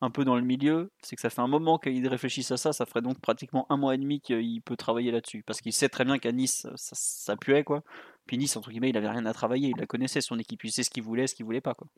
un 0.00 0.10
peu 0.10 0.24
dans 0.24 0.36
le 0.36 0.42
milieu, 0.42 0.90
c'est 1.02 1.16
que 1.16 1.22
ça 1.22 1.30
fait 1.30 1.40
un 1.40 1.48
moment 1.48 1.78
qu'il 1.78 2.06
réfléchisse 2.08 2.50
à 2.52 2.56
ça, 2.56 2.72
ça 2.72 2.86
ferait 2.86 3.02
donc 3.02 3.20
pratiquement 3.20 3.66
un 3.70 3.76
mois 3.76 3.94
et 3.94 3.98
demi 3.98 4.20
qu'il 4.20 4.62
peut 4.62 4.76
travailler 4.76 5.10
là-dessus. 5.10 5.42
Parce 5.46 5.60
qu'il 5.60 5.72
sait 5.72 5.90
très 5.90 6.04
bien 6.04 6.18
qu'à 6.18 6.32
Nice, 6.32 6.66
ça, 6.76 6.94
ça, 6.94 7.36
puait, 7.36 7.64
quoi. 7.64 7.82
Puis 8.30 8.38
Nice, 8.38 8.56
entre 8.56 8.70
guillemets, 8.70 8.90
il 8.90 8.96
avait 8.96 9.08
rien 9.08 9.26
à 9.26 9.32
travailler, 9.32 9.70
il 9.70 9.76
la 9.76 9.86
connaissait, 9.86 10.20
son 10.20 10.38
équipe, 10.38 10.62
il 10.62 10.70
sait 10.70 10.84
ce 10.84 10.90
qu'il 10.90 11.02
voulait, 11.02 11.26
ce 11.26 11.34
qu'il 11.34 11.44
voulait 11.44 11.60
pas, 11.60 11.74
quoi. 11.74 11.88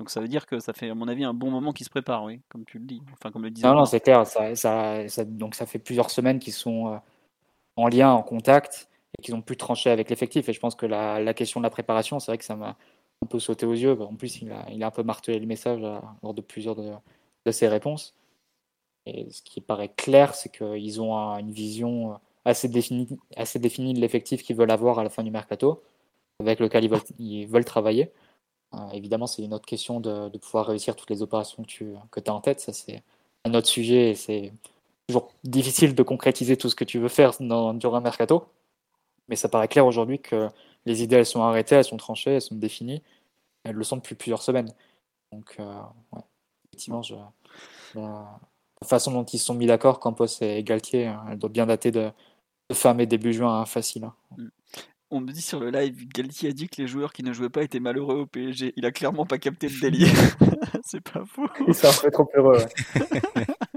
Donc 0.00 0.10
ça 0.10 0.20
veut 0.20 0.26
dire 0.26 0.44
que 0.44 0.58
ça 0.58 0.72
fait, 0.72 0.90
à 0.90 0.94
mon 0.96 1.06
avis, 1.06 1.22
un 1.22 1.32
bon 1.32 1.52
moment 1.52 1.72
qu'il 1.72 1.84
se 1.86 1.90
prépare, 1.90 2.24
oui, 2.24 2.40
comme 2.48 2.64
tu 2.64 2.80
le 2.80 2.84
dis. 2.84 3.00
Enfin, 3.12 3.30
comme 3.30 3.44
le 3.44 3.50
disait. 3.52 3.64
Non, 3.68 3.74
non, 3.74 3.84
c'est 3.84 4.00
clair, 4.00 4.26
ça, 4.26 4.56
ça, 4.56 5.24
donc 5.24 5.54
ça 5.54 5.66
fait 5.66 5.78
plusieurs 5.78 6.10
semaines 6.10 6.40
qu'ils 6.40 6.52
sont 6.52 6.88
euh, 6.88 6.96
en 7.76 7.86
lien, 7.86 8.10
en 8.10 8.24
contact, 8.24 8.88
et 9.16 9.22
qu'ils 9.22 9.36
ont 9.36 9.40
pu 9.40 9.56
trancher 9.56 9.90
avec 9.90 10.10
l'effectif. 10.10 10.48
Et 10.48 10.52
je 10.52 10.58
pense 10.58 10.74
que 10.74 10.84
la, 10.84 11.20
la 11.20 11.32
question 11.32 11.60
de 11.60 11.62
la 11.62 11.70
préparation, 11.70 12.18
c'est 12.18 12.32
vrai 12.32 12.38
que 12.38 12.44
ça 12.44 12.56
m'a 12.56 12.76
un 13.22 13.26
peu 13.28 13.38
sauté 13.38 13.64
aux 13.64 13.72
yeux. 13.72 14.02
En 14.02 14.16
plus, 14.16 14.42
il 14.42 14.50
a, 14.50 14.66
il 14.72 14.82
a 14.82 14.88
un 14.88 14.90
peu 14.90 15.04
martelé 15.04 15.38
le 15.38 15.46
message 15.46 15.78
euh, 15.84 16.00
lors 16.24 16.34
de 16.34 16.40
plusieurs 16.40 16.74
de, 16.74 16.90
de 17.46 17.52
ses 17.52 17.68
réponses. 17.68 18.16
Et 19.06 19.30
ce 19.30 19.42
qui 19.42 19.60
paraît 19.60 19.92
clair, 19.96 20.34
c'est 20.34 20.48
qu'ils 20.48 21.00
ont 21.00 21.14
une 21.38 21.52
vision 21.52 22.18
assez 22.48 22.68
définie, 22.68 23.08
assez 23.36 23.58
définie 23.58 23.94
de 23.94 24.00
l'effectif 24.00 24.42
qu'ils 24.42 24.56
veulent 24.56 24.70
avoir 24.70 24.98
à 24.98 25.04
la 25.04 25.10
fin 25.10 25.22
du 25.22 25.30
mercato, 25.30 25.82
avec 26.40 26.60
lequel 26.60 26.88
ils 27.18 27.46
veulent, 27.46 27.64
travailler. 27.64 28.10
Euh, 28.74 28.90
évidemment, 28.92 29.26
c'est 29.26 29.42
une 29.42 29.54
autre 29.54 29.66
question 29.66 30.00
de, 30.00 30.36
pouvoir 30.38 30.66
réussir 30.66 30.96
toutes 30.96 31.10
les 31.10 31.22
opérations 31.22 31.62
que 31.62 31.68
tu 31.68 31.94
que 32.10 32.20
as 32.26 32.32
en 32.32 32.40
tête. 32.40 32.60
Ça, 32.60 32.72
c'est 32.72 33.02
un 33.44 33.54
autre 33.54 33.68
sujet 33.68 34.10
et 34.10 34.14
c'est 34.14 34.52
toujours 35.08 35.30
difficile 35.44 35.94
de 35.94 36.02
concrétiser 36.02 36.56
tout 36.56 36.70
ce 36.70 36.76
que 36.76 36.84
tu 36.84 36.98
veux 36.98 37.08
faire 37.08 37.32
dans, 37.40 37.74
durant 37.74 37.98
un 37.98 38.00
mercato. 38.00 38.46
Mais 39.28 39.36
ça 39.36 39.48
paraît 39.48 39.68
clair 39.68 39.86
aujourd'hui 39.86 40.18
que 40.18 40.48
les 40.86 41.02
idées, 41.02 41.16
elles 41.16 41.26
sont 41.26 41.42
arrêtées, 41.42 41.76
elles 41.76 41.84
sont 41.84 41.98
tranchées, 41.98 42.32
elles 42.32 42.42
sont 42.42 42.54
définies. 42.54 43.02
Elles 43.64 43.76
le 43.76 43.84
sont 43.84 43.96
depuis 43.96 44.14
plusieurs 44.14 44.42
semaines. 44.42 44.72
Donc, 45.32 45.56
euh, 45.60 45.80
effectivement, 46.72 47.02
la, 47.94 48.40
façon 48.84 49.12
dont 49.12 49.24
ils 49.24 49.38
se 49.38 49.46
sont 49.46 49.54
mis 49.54 49.66
d'accord, 49.66 50.00
Campos 50.00 50.26
et 50.40 50.62
Galtier, 50.62 51.08
hein, 51.08 51.24
elle 51.30 51.38
doit 51.38 51.50
bien 51.50 51.66
dater 51.66 51.90
de, 51.90 52.10
fin 52.74 52.96
et 52.98 53.06
début 53.06 53.32
juin, 53.32 53.60
hein, 53.60 53.66
facile. 53.66 54.04
Hein. 54.04 54.14
Mm. 54.36 54.48
On 55.10 55.20
me 55.20 55.32
dit 55.32 55.40
sur 55.40 55.58
le 55.58 55.70
live, 55.70 56.06
Galtier 56.08 56.50
a 56.50 56.52
dit 56.52 56.68
que 56.68 56.82
les 56.82 56.86
joueurs 56.86 57.14
qui 57.14 57.22
ne 57.22 57.32
jouaient 57.32 57.48
pas 57.48 57.62
étaient 57.62 57.80
malheureux 57.80 58.16
au 58.16 58.26
PSG. 58.26 58.74
Il 58.76 58.84
a 58.84 58.92
clairement 58.92 59.24
pas 59.24 59.38
capté 59.38 59.68
le 59.68 59.80
délire. 59.80 60.12
c'est 60.84 61.00
pas 61.00 61.24
faux. 61.26 61.48
Il 61.66 61.74
s'est 61.74 61.86
un 61.86 62.02
peu 62.02 62.10
trop 62.10 62.30
heureux. 62.34 62.58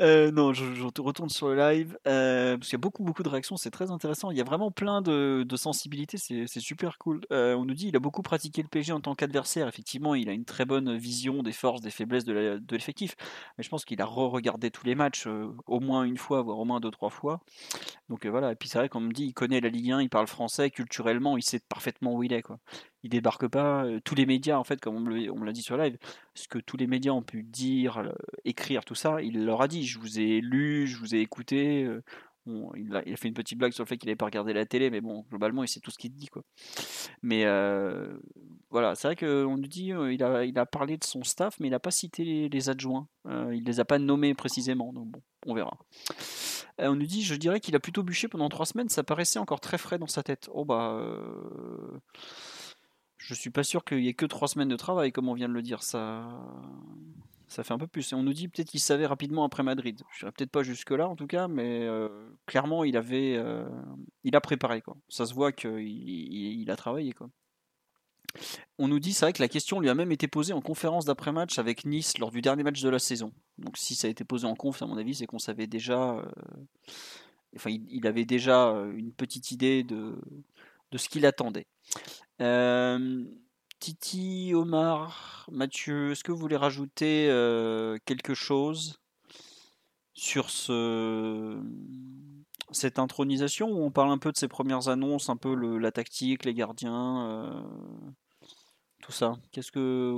Euh, 0.00 0.30
non, 0.30 0.52
je, 0.52 0.82
retourne 1.00 1.28
sur 1.28 1.48
le 1.48 1.56
live 1.56 1.98
euh, 2.06 2.56
parce 2.56 2.68
qu'il 2.68 2.76
y 2.76 2.80
a 2.80 2.80
beaucoup 2.80 3.02
beaucoup 3.02 3.22
de 3.22 3.28
réactions, 3.28 3.56
c'est 3.56 3.70
très 3.70 3.90
intéressant. 3.90 4.30
Il 4.30 4.38
y 4.38 4.40
a 4.40 4.44
vraiment 4.44 4.70
plein 4.70 5.02
de, 5.02 5.46
sensibilités, 5.56 6.16
c'est 6.18 6.46
super 6.60 6.98
cool. 6.98 7.20
Euh, 7.32 7.54
on 7.54 7.64
nous 7.64 7.74
dit 7.74 7.88
il 7.88 7.96
a 7.96 8.00
beaucoup 8.00 8.22
pratiqué 8.22 8.62
le 8.62 8.68
PG 8.68 8.92
en 8.92 9.00
tant 9.00 9.14
qu'adversaire. 9.14 9.68
Effectivement, 9.68 10.14
il 10.14 10.28
a 10.28 10.32
une 10.32 10.44
très 10.44 10.64
bonne 10.64 10.96
vision 10.96 11.42
des 11.42 11.52
forces, 11.52 11.80
des 11.80 11.90
faiblesses 11.90 12.24
de 12.24 12.60
l'effectif. 12.70 13.16
Mais 13.58 13.64
je 13.64 13.68
pense 13.68 13.84
qu'il 13.84 14.00
a 14.00 14.06
re-regardé 14.06 14.70
tous 14.70 14.86
les 14.86 14.94
matchs 14.94 15.26
au 15.66 15.80
moins 15.80 16.04
une 16.04 16.16
fois, 16.16 16.42
voire 16.42 16.58
au 16.58 16.64
moins 16.64 16.80
deux 16.80 16.90
trois 16.90 17.10
fois. 17.10 17.40
Donc 18.08 18.26
voilà. 18.26 18.52
Et 18.52 18.56
puis 18.56 18.68
c'est 18.68 18.78
vrai 18.78 18.88
qu'on 18.88 19.00
me 19.00 19.12
dit 19.12 19.26
il 19.26 19.34
connaît 19.34 19.60
la 19.60 19.68
Ligue 19.68 19.92
1, 19.92 20.02
il 20.02 20.10
parle 20.10 20.26
français 20.26 20.70
culturellement, 20.70 21.36
il 21.36 21.42
sait 21.42 21.60
parfaitement 21.68 22.14
où 22.14 22.22
il 22.22 22.32
est 22.32 22.42
quoi 22.42 22.58
il 23.02 23.10
débarque 23.10 23.48
pas. 23.48 23.86
Tous 24.04 24.14
les 24.14 24.26
médias, 24.26 24.58
en 24.58 24.64
fait, 24.64 24.80
comme 24.80 24.96
on 24.96 25.00
me 25.00 25.46
l'a 25.46 25.52
dit 25.52 25.62
sur 25.62 25.76
live, 25.76 25.96
ce 26.34 26.48
que 26.48 26.58
tous 26.58 26.76
les 26.76 26.86
médias 26.86 27.12
ont 27.12 27.22
pu 27.22 27.42
dire, 27.42 28.12
écrire, 28.44 28.84
tout 28.84 28.94
ça, 28.94 29.22
il 29.22 29.44
leur 29.44 29.62
a 29.62 29.68
dit. 29.68 29.79
Je 29.84 29.98
vous 29.98 30.18
ai 30.18 30.40
lu, 30.40 30.86
je 30.86 30.96
vous 30.96 31.14
ai 31.14 31.20
écouté. 31.20 31.88
il, 32.46 32.96
a, 32.96 33.16
fait 33.16 33.28
une 33.28 33.34
petite 33.34 33.58
blague 33.58 33.72
sur 33.72 33.84
le 33.84 33.88
fait 33.88 33.96
qu'il 33.98 34.08
n'avait 34.08 34.16
pas 34.16 34.26
regardé 34.26 34.52
la 34.52 34.66
télé, 34.66 34.90
mais 34.90 35.00
bon, 35.00 35.24
globalement, 35.30 35.62
il 35.62 35.68
sait 35.68 35.80
tout 35.80 35.90
ce 35.90 35.98
qu'il 35.98 36.12
dit, 36.12 36.28
quoi. 36.28 36.42
Mais 37.22 37.44
voilà, 38.70 38.94
c'est 38.94 39.08
vrai 39.08 39.16
qu'on 39.16 39.56
nous 39.56 39.68
dit, 39.68 39.92
il 40.10 40.58
a, 40.58 40.66
parlé 40.66 40.96
de 40.96 41.04
son 41.04 41.22
staff, 41.24 41.58
mais 41.60 41.68
il 41.68 41.70
n'a 41.70 41.80
pas 41.80 41.90
cité 41.90 42.48
les, 42.48 42.68
adjoints. 42.68 43.08
il 43.26 43.64
les 43.64 43.80
a 43.80 43.84
pas 43.84 43.98
nommés 43.98 44.34
précisément, 44.34 44.92
donc 44.92 45.08
bon, 45.08 45.22
on 45.46 45.54
verra. 45.54 45.78
on 46.78 46.94
nous 46.94 47.06
dit, 47.06 47.22
je 47.22 47.34
dirais 47.34 47.60
qu'il 47.60 47.76
a 47.76 47.80
plutôt 47.80 48.02
bûché 48.02 48.28
pendant 48.28 48.48
trois 48.48 48.66
semaines, 48.66 48.88
ça 48.88 49.02
paraissait 49.02 49.38
encore 49.38 49.60
très 49.60 49.78
frais 49.78 49.98
dans 49.98 50.06
sa 50.06 50.22
tête. 50.22 50.48
Oh 50.52 50.64
bah 50.64 50.98
je 53.20 53.34
suis 53.34 53.50
pas 53.50 53.62
sûr 53.62 53.84
qu'il 53.84 54.00
y 54.00 54.08
ait 54.08 54.14
que 54.14 54.26
trois 54.26 54.48
semaines 54.48 54.68
de 54.68 54.76
travail, 54.76 55.12
comme 55.12 55.28
on 55.28 55.34
vient 55.34 55.48
de 55.48 55.54
le 55.54 55.62
dire. 55.62 55.82
Ça, 55.82 56.26
ça 57.50 57.64
fait 57.64 57.74
un 57.74 57.78
peu 57.78 57.88
plus. 57.88 58.12
On 58.12 58.22
nous 58.22 58.32
dit 58.32 58.46
peut-être 58.46 58.68
qu'il 58.68 58.80
savait 58.80 59.06
rapidement 59.06 59.44
après 59.44 59.64
Madrid. 59.64 60.00
Je 60.12 60.20
serais 60.20 60.32
peut-être 60.32 60.52
pas 60.52 60.62
jusque 60.62 60.92
là 60.92 61.08
en 61.08 61.16
tout 61.16 61.26
cas, 61.26 61.48
mais 61.48 61.82
euh, 61.82 62.08
clairement 62.46 62.84
il 62.84 62.96
avait, 62.96 63.34
euh, 63.36 63.68
il 64.22 64.36
a 64.36 64.40
préparé 64.40 64.80
quoi. 64.80 64.96
Ça 65.08 65.26
se 65.26 65.34
voit 65.34 65.50
qu'il 65.50 65.80
il, 65.80 66.70
a 66.70 66.76
travaillé 66.76 67.12
quoi. 67.12 67.28
On 68.78 68.86
nous 68.86 69.00
dit, 69.00 69.12
c'est 69.12 69.24
vrai 69.24 69.32
que 69.32 69.42
la 69.42 69.48
question 69.48 69.80
lui 69.80 69.88
a 69.88 69.94
même 69.96 70.12
été 70.12 70.28
posée 70.28 70.52
en 70.52 70.60
conférence 70.60 71.04
d'après-match 71.04 71.58
avec 71.58 71.84
Nice 71.84 72.18
lors 72.18 72.30
du 72.30 72.40
dernier 72.40 72.62
match 72.62 72.80
de 72.80 72.88
la 72.88 73.00
saison. 73.00 73.32
Donc 73.58 73.76
si 73.76 73.96
ça 73.96 74.06
a 74.06 74.10
été 74.10 74.22
posé 74.22 74.46
en 74.46 74.54
conf, 74.54 74.80
à 74.82 74.86
mon 74.86 74.96
avis, 74.96 75.16
c'est 75.16 75.26
qu'on 75.26 75.40
savait 75.40 75.66
déjà, 75.66 76.12
euh, 76.12 76.24
enfin 77.56 77.70
il, 77.70 78.06
avait 78.06 78.24
déjà 78.24 78.68
une 78.94 79.12
petite 79.12 79.50
idée 79.50 79.82
de, 79.82 80.16
de 80.92 80.98
ce 80.98 81.08
qu'il 81.08 81.26
attendait. 81.26 81.66
Euh, 82.40 83.24
Titi, 83.80 84.52
Omar, 84.54 85.46
Mathieu, 85.50 86.12
est-ce 86.12 86.22
que 86.22 86.32
vous 86.32 86.38
voulez 86.38 86.56
rajouter 86.56 87.28
euh, 87.30 87.96
quelque 88.04 88.34
chose 88.34 89.00
sur 90.12 90.50
ce, 90.50 91.58
cette 92.72 92.98
intronisation 92.98 93.68
on 93.68 93.90
parle 93.90 94.10
un 94.10 94.18
peu 94.18 94.32
de 94.32 94.36
ses 94.36 94.48
premières 94.48 94.88
annonces, 94.88 95.30
un 95.30 95.36
peu 95.36 95.54
la 95.78 95.90
tactique, 95.92 96.44
les 96.44 96.52
gardiens, 96.52 97.26
euh, 97.26 97.62
tout 99.02 99.12
ça? 99.12 99.38
Qu'est-ce 99.50 99.72
que 99.72 100.14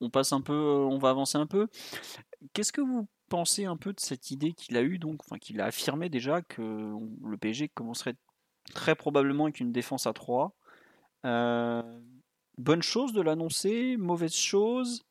on 0.00 0.08
passe 0.08 0.32
un 0.32 0.40
peu, 0.40 0.54
on 0.54 0.98
va 0.98 1.10
avancer 1.10 1.36
un 1.36 1.46
peu? 1.46 1.66
Qu'est-ce 2.52 2.72
que 2.72 2.80
vous 2.80 3.08
pensez 3.28 3.64
un 3.64 3.76
peu 3.76 3.92
de 3.92 4.00
cette 4.00 4.30
idée 4.30 4.52
qu'il 4.52 4.76
a 4.76 4.82
eue 4.82 4.98
donc, 4.98 5.20
enfin 5.24 5.38
qu'il 5.38 5.60
a 5.60 5.66
affirmé 5.66 6.10
déjà 6.10 6.42
que 6.42 6.62
le 6.62 7.36
PSG 7.36 7.68
commencerait 7.70 8.14
très 8.72 8.94
probablement 8.94 9.44
avec 9.44 9.58
une 9.58 9.72
défense 9.72 10.06
à 10.06 10.12
3 10.12 10.54
euh, 11.26 11.82
bonne 12.60 12.82
chose 12.82 13.12
de 13.12 13.20
l'annoncer, 13.20 13.96
mauvaise 13.96 14.34
chose. 14.34 15.02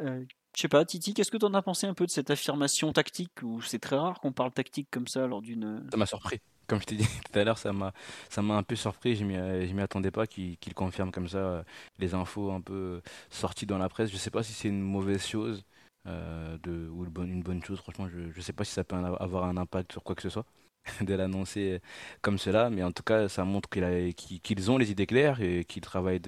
Euh, 0.00 0.24
je 0.56 0.62
sais 0.62 0.68
pas, 0.68 0.84
Titi, 0.84 1.14
qu'est-ce 1.14 1.30
que 1.30 1.36
tu 1.36 1.44
en 1.44 1.54
as 1.54 1.62
pensé 1.62 1.86
un 1.86 1.94
peu 1.94 2.06
de 2.06 2.10
cette 2.10 2.30
affirmation 2.30 2.92
tactique? 2.92 3.42
Ou 3.42 3.60
c'est 3.62 3.78
très 3.78 3.96
rare 3.96 4.20
qu'on 4.20 4.32
parle 4.32 4.52
tactique 4.52 4.88
comme 4.90 5.06
ça 5.06 5.26
lors 5.26 5.42
d'une. 5.42 5.86
Ça 5.90 5.96
m'a 5.96 6.06
surpris. 6.06 6.40
Comme 6.66 6.80
je 6.80 6.86
t'ai 6.86 6.96
dit 6.96 7.06
tout 7.32 7.38
à 7.38 7.44
l'heure, 7.44 7.58
ça 7.58 7.72
m'a, 7.72 7.92
ça 8.28 8.42
m'a 8.42 8.54
un 8.54 8.62
peu 8.62 8.76
surpris. 8.76 9.16
Je 9.16 9.24
m'y, 9.24 9.36
m'y 9.72 9.82
attendais 9.82 10.10
pas 10.10 10.26
qu'il, 10.26 10.56
confirme 10.74 11.10
comme 11.10 11.28
ça 11.28 11.38
euh, 11.38 11.62
les 11.98 12.14
infos 12.14 12.50
un 12.50 12.60
peu 12.60 13.02
sorties 13.28 13.66
dans 13.66 13.78
la 13.78 13.88
presse. 13.88 14.10
Je 14.10 14.16
sais 14.16 14.30
pas 14.30 14.42
si 14.42 14.52
c'est 14.52 14.68
une 14.68 14.80
mauvaise 14.80 15.26
chose 15.26 15.64
de, 16.06 16.88
ou 16.88 17.04
une 17.22 17.42
bonne 17.42 17.62
chose. 17.62 17.78
Franchement, 17.78 18.08
je, 18.08 18.36
ne 18.36 18.42
sais 18.42 18.52
pas 18.52 18.64
si 18.64 18.72
ça 18.72 18.84
peut 18.84 18.96
avoir 18.96 19.44
un 19.44 19.56
impact 19.56 19.92
sur 19.92 20.02
quoi 20.02 20.14
que 20.14 20.22
ce 20.22 20.30
soit. 20.30 20.46
de 21.00 21.14
l'annoncer 21.14 21.80
comme 22.22 22.38
cela, 22.38 22.70
mais 22.70 22.82
en 22.82 22.92
tout 22.92 23.02
cas, 23.02 23.28
ça 23.28 23.44
montre 23.44 23.68
qu'ils 23.68 24.70
ont 24.70 24.78
les 24.78 24.90
idées 24.90 25.06
claires 25.06 25.40
et 25.40 25.64
qu'ils 25.64 25.82
travaillent 25.82 26.20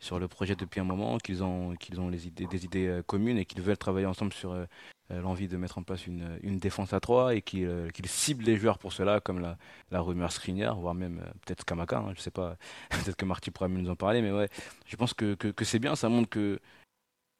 sur, 0.00 0.18
le 0.18 0.28
projet 0.28 0.56
depuis 0.56 0.80
un 0.80 0.84
moment, 0.84 1.18
qu'ils 1.18 1.42
ont, 1.42 1.74
des 1.74 2.26
idées 2.64 2.86
euh, 2.86 3.02
communes 3.02 3.38
et 3.38 3.44
qu'ils 3.44 3.62
veulent 3.62 3.78
travailler 3.78 4.06
ensemble 4.06 4.32
sur 4.32 4.52
euh, 4.52 4.64
euh, 5.10 5.20
l'envie 5.20 5.48
de 5.48 5.56
mettre 5.56 5.78
en 5.78 5.82
place 5.82 6.06
une, 6.06 6.58
défense 6.58 6.92
à 6.92 7.00
trois 7.00 7.34
et 7.34 7.42
qu'ils 7.42 7.90
ciblent 8.04 8.44
les 8.44 8.56
joueurs 8.56 8.78
pour 8.78 8.92
cela, 8.92 9.20
comme 9.20 9.40
la, 9.40 10.00
rumeur 10.00 10.32
Skriniar, 10.32 10.78
voire 10.78 10.94
même 10.94 11.22
peut-être 11.46 11.64
Kamaka, 11.64 11.98
hein, 11.98 12.12
je 12.16 12.20
sais 12.20 12.30
pas, 12.30 12.56
peut-être 12.90 13.16
que 13.16 13.24
Marty 13.24 13.50
pourra 13.50 13.68
nous 13.68 13.90
en 13.90 13.96
parler, 13.96 14.22
mais 14.22 14.32
ouais, 14.32 14.48
je 14.86 14.96
pense 14.96 15.14
que, 15.14 15.36
c'est 15.62 15.78
bien, 15.78 15.96
ça 15.96 16.08
montre 16.08 16.28
que 16.28 16.58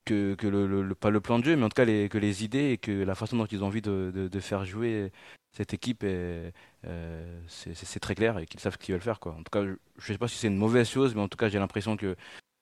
que, 0.04 0.94
pas 0.94 1.10
le 1.10 1.20
plan 1.20 1.38
de 1.38 1.44
jeu, 1.44 1.54
mais 1.54 1.64
en 1.64 1.68
tout 1.68 1.74
cas 1.74 1.84
les, 1.84 2.08
que 2.08 2.16
les 2.16 2.42
idées 2.42 2.70
et 2.70 2.78
que 2.78 2.90
la 2.90 3.14
façon 3.14 3.36
dont 3.36 3.44
ils 3.44 3.62
ont 3.62 3.66
envie 3.66 3.82
de 3.82 4.40
faire 4.40 4.64
jouer 4.64 5.12
cette 5.58 5.74
équipe, 5.74 6.02
euh, 6.04 6.50
c'est 7.48 8.00
très 8.00 8.14
clair 8.14 8.38
et 8.38 8.46
qu'ils 8.46 8.60
savent 8.60 8.74
ce 8.74 8.78
qu'ils 8.78 8.94
veulent 8.94 9.02
faire. 9.02 9.18
Quoi. 9.18 9.32
En 9.32 9.42
tout 9.42 9.50
cas, 9.50 9.64
je 9.64 9.70
ne 9.70 9.76
sais 10.14 10.16
pas 10.16 10.28
si 10.28 10.36
c'est 10.36 10.46
une 10.46 10.56
mauvaise 10.56 10.88
chose, 10.88 11.16
mais 11.16 11.20
en 11.20 11.26
tout 11.26 11.36
cas, 11.36 11.48
j'ai 11.48 11.58
l'impression 11.58 11.96
que 11.96 12.14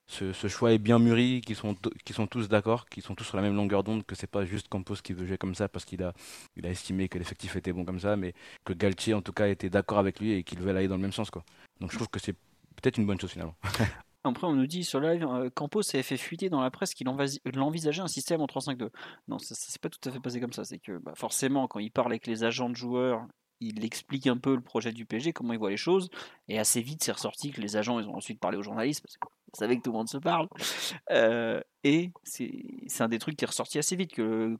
ce, 0.08 0.32
choix 0.48 0.72
est 0.72 0.78
bien 0.78 0.98
mûri, 0.98 1.42
qu'ils 1.42 1.56
sont, 1.56 1.76
qu'ils 2.06 2.16
sont 2.16 2.26
tous 2.26 2.48
d'accord, 2.48 2.86
qu'ils 2.86 3.02
sont 3.02 3.14
tous 3.14 3.24
sur 3.24 3.36
la 3.36 3.42
même 3.42 3.54
longueur 3.54 3.84
d'onde, 3.84 4.06
que 4.06 4.14
c'est 4.14 4.26
pas 4.26 4.46
juste 4.46 4.68
Campos 4.68 4.94
qui 4.94 5.12
veut 5.12 5.26
jouer 5.26 5.36
comme 5.36 5.54
ça 5.54 5.68
parce 5.68 5.84
qu'il 5.84 6.02
a, 6.02 6.14
il 6.56 6.66
a 6.66 6.70
estimé 6.70 7.10
que 7.10 7.18
l'effectif 7.18 7.54
était 7.56 7.72
bon 7.72 7.84
comme 7.84 8.00
ça, 8.00 8.16
mais 8.16 8.32
que 8.64 8.72
Galtier, 8.72 9.12
en 9.12 9.20
tout 9.20 9.34
cas, 9.34 9.48
était 9.48 9.68
d'accord 9.68 9.98
avec 9.98 10.18
lui 10.18 10.32
et 10.32 10.42
qu'il 10.42 10.60
veut 10.60 10.74
aller 10.74 10.88
dans 10.88 10.96
le 10.96 11.02
même 11.02 11.12
sens. 11.12 11.30
Quoi. 11.30 11.44
Donc 11.80 11.90
je 11.90 11.96
trouve 11.96 12.08
que 12.08 12.18
c'est 12.18 12.32
peut-être 12.76 12.96
une 12.96 13.06
bonne 13.06 13.20
chose 13.20 13.32
finalement. 13.32 13.56
Après, 14.26 14.46
on 14.46 14.54
nous 14.54 14.66
dit 14.66 14.84
sur 14.84 15.00
live, 15.00 15.26
euh, 15.26 15.50
Campos 15.54 15.82
s'est 15.82 16.02
fait 16.02 16.16
fuiter 16.16 16.48
dans 16.50 16.60
la 16.60 16.70
presse 16.70 16.94
qu'il 16.94 17.08
envisageait 17.08 18.02
un 18.02 18.08
système 18.08 18.40
en 18.40 18.46
3-5-2. 18.46 18.90
Non, 19.28 19.38
ça, 19.38 19.54
ne 19.54 19.56
s'est 19.56 19.78
pas 19.78 19.88
tout 19.88 20.08
à 20.08 20.12
fait 20.12 20.20
passé 20.20 20.40
comme 20.40 20.52
ça. 20.52 20.64
C'est 20.64 20.78
que 20.78 20.98
bah, 20.98 21.12
forcément, 21.14 21.68
quand 21.68 21.78
il 21.78 21.90
parle 21.90 22.12
avec 22.12 22.26
les 22.26 22.44
agents 22.44 22.70
de 22.70 22.76
joueurs, 22.76 23.26
il 23.60 23.84
explique 23.84 24.26
un 24.26 24.36
peu 24.36 24.54
le 24.54 24.60
projet 24.60 24.92
du 24.92 25.06
PG, 25.06 25.32
comment 25.32 25.52
il 25.52 25.58
voit 25.58 25.70
les 25.70 25.76
choses. 25.76 26.10
Et 26.48 26.58
assez 26.58 26.82
vite, 26.82 27.02
c'est 27.02 27.12
ressorti 27.12 27.50
que 27.52 27.60
les 27.60 27.76
agents, 27.76 27.98
ils 28.00 28.06
ont 28.06 28.16
ensuite 28.16 28.40
parlé 28.40 28.58
aux 28.58 28.62
journalistes, 28.62 29.02
parce 29.02 29.16
qu'ils 29.16 29.58
savaient 29.58 29.76
que 29.76 29.82
tout 29.82 29.92
le 29.92 29.98
monde 29.98 30.08
se 30.08 30.18
parle. 30.18 30.48
Euh, 31.10 31.60
et 31.84 32.10
c'est 32.24 33.00
un 33.00 33.08
des 33.08 33.18
trucs 33.18 33.36
qui 33.36 33.44
est 33.44 33.48
ressorti 33.48 33.78
assez 33.78 33.96
vite, 33.96 34.12
que 34.12 34.56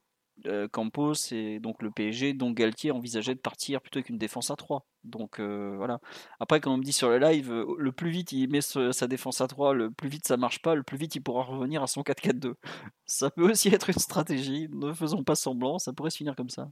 euh, 0.46 0.68
Campos 0.68 1.14
et 1.32 1.60
donc 1.60 1.82
le 1.82 1.90
PSG, 1.90 2.34
dont 2.34 2.50
Galtier 2.50 2.90
envisageait 2.90 3.34
de 3.34 3.40
partir 3.40 3.80
plutôt 3.80 4.02
qu'une 4.02 4.18
défense 4.18 4.50
à 4.50 4.56
3. 4.56 4.86
Donc 5.06 5.40
euh, 5.40 5.74
voilà. 5.76 6.00
Après, 6.40 6.60
quand 6.60 6.72
on 6.72 6.76
me 6.76 6.82
dit 6.82 6.92
sur 6.92 7.08
le 7.08 7.18
live, 7.18 7.50
euh, 7.52 7.64
le 7.78 7.92
plus 7.92 8.10
vite 8.10 8.32
il 8.32 8.48
met 8.48 8.60
sa 8.60 9.06
défense 9.06 9.40
à 9.40 9.48
3, 9.48 9.74
le 9.74 9.90
plus 9.90 10.08
vite 10.08 10.26
ça 10.26 10.36
marche 10.36 10.60
pas, 10.62 10.74
le 10.74 10.82
plus 10.82 10.96
vite 10.96 11.14
il 11.14 11.20
pourra 11.20 11.44
revenir 11.44 11.82
à 11.82 11.86
son 11.86 12.02
4-4-2. 12.02 12.54
Ça 13.06 13.30
peut 13.30 13.48
aussi 13.48 13.68
être 13.68 13.88
une 13.88 13.98
stratégie, 13.98 14.68
ne 14.72 14.92
faisons 14.92 15.22
pas 15.22 15.36
semblant, 15.36 15.78
ça 15.78 15.92
pourrait 15.92 16.10
se 16.10 16.16
finir 16.16 16.34
comme 16.34 16.50
ça. 16.50 16.70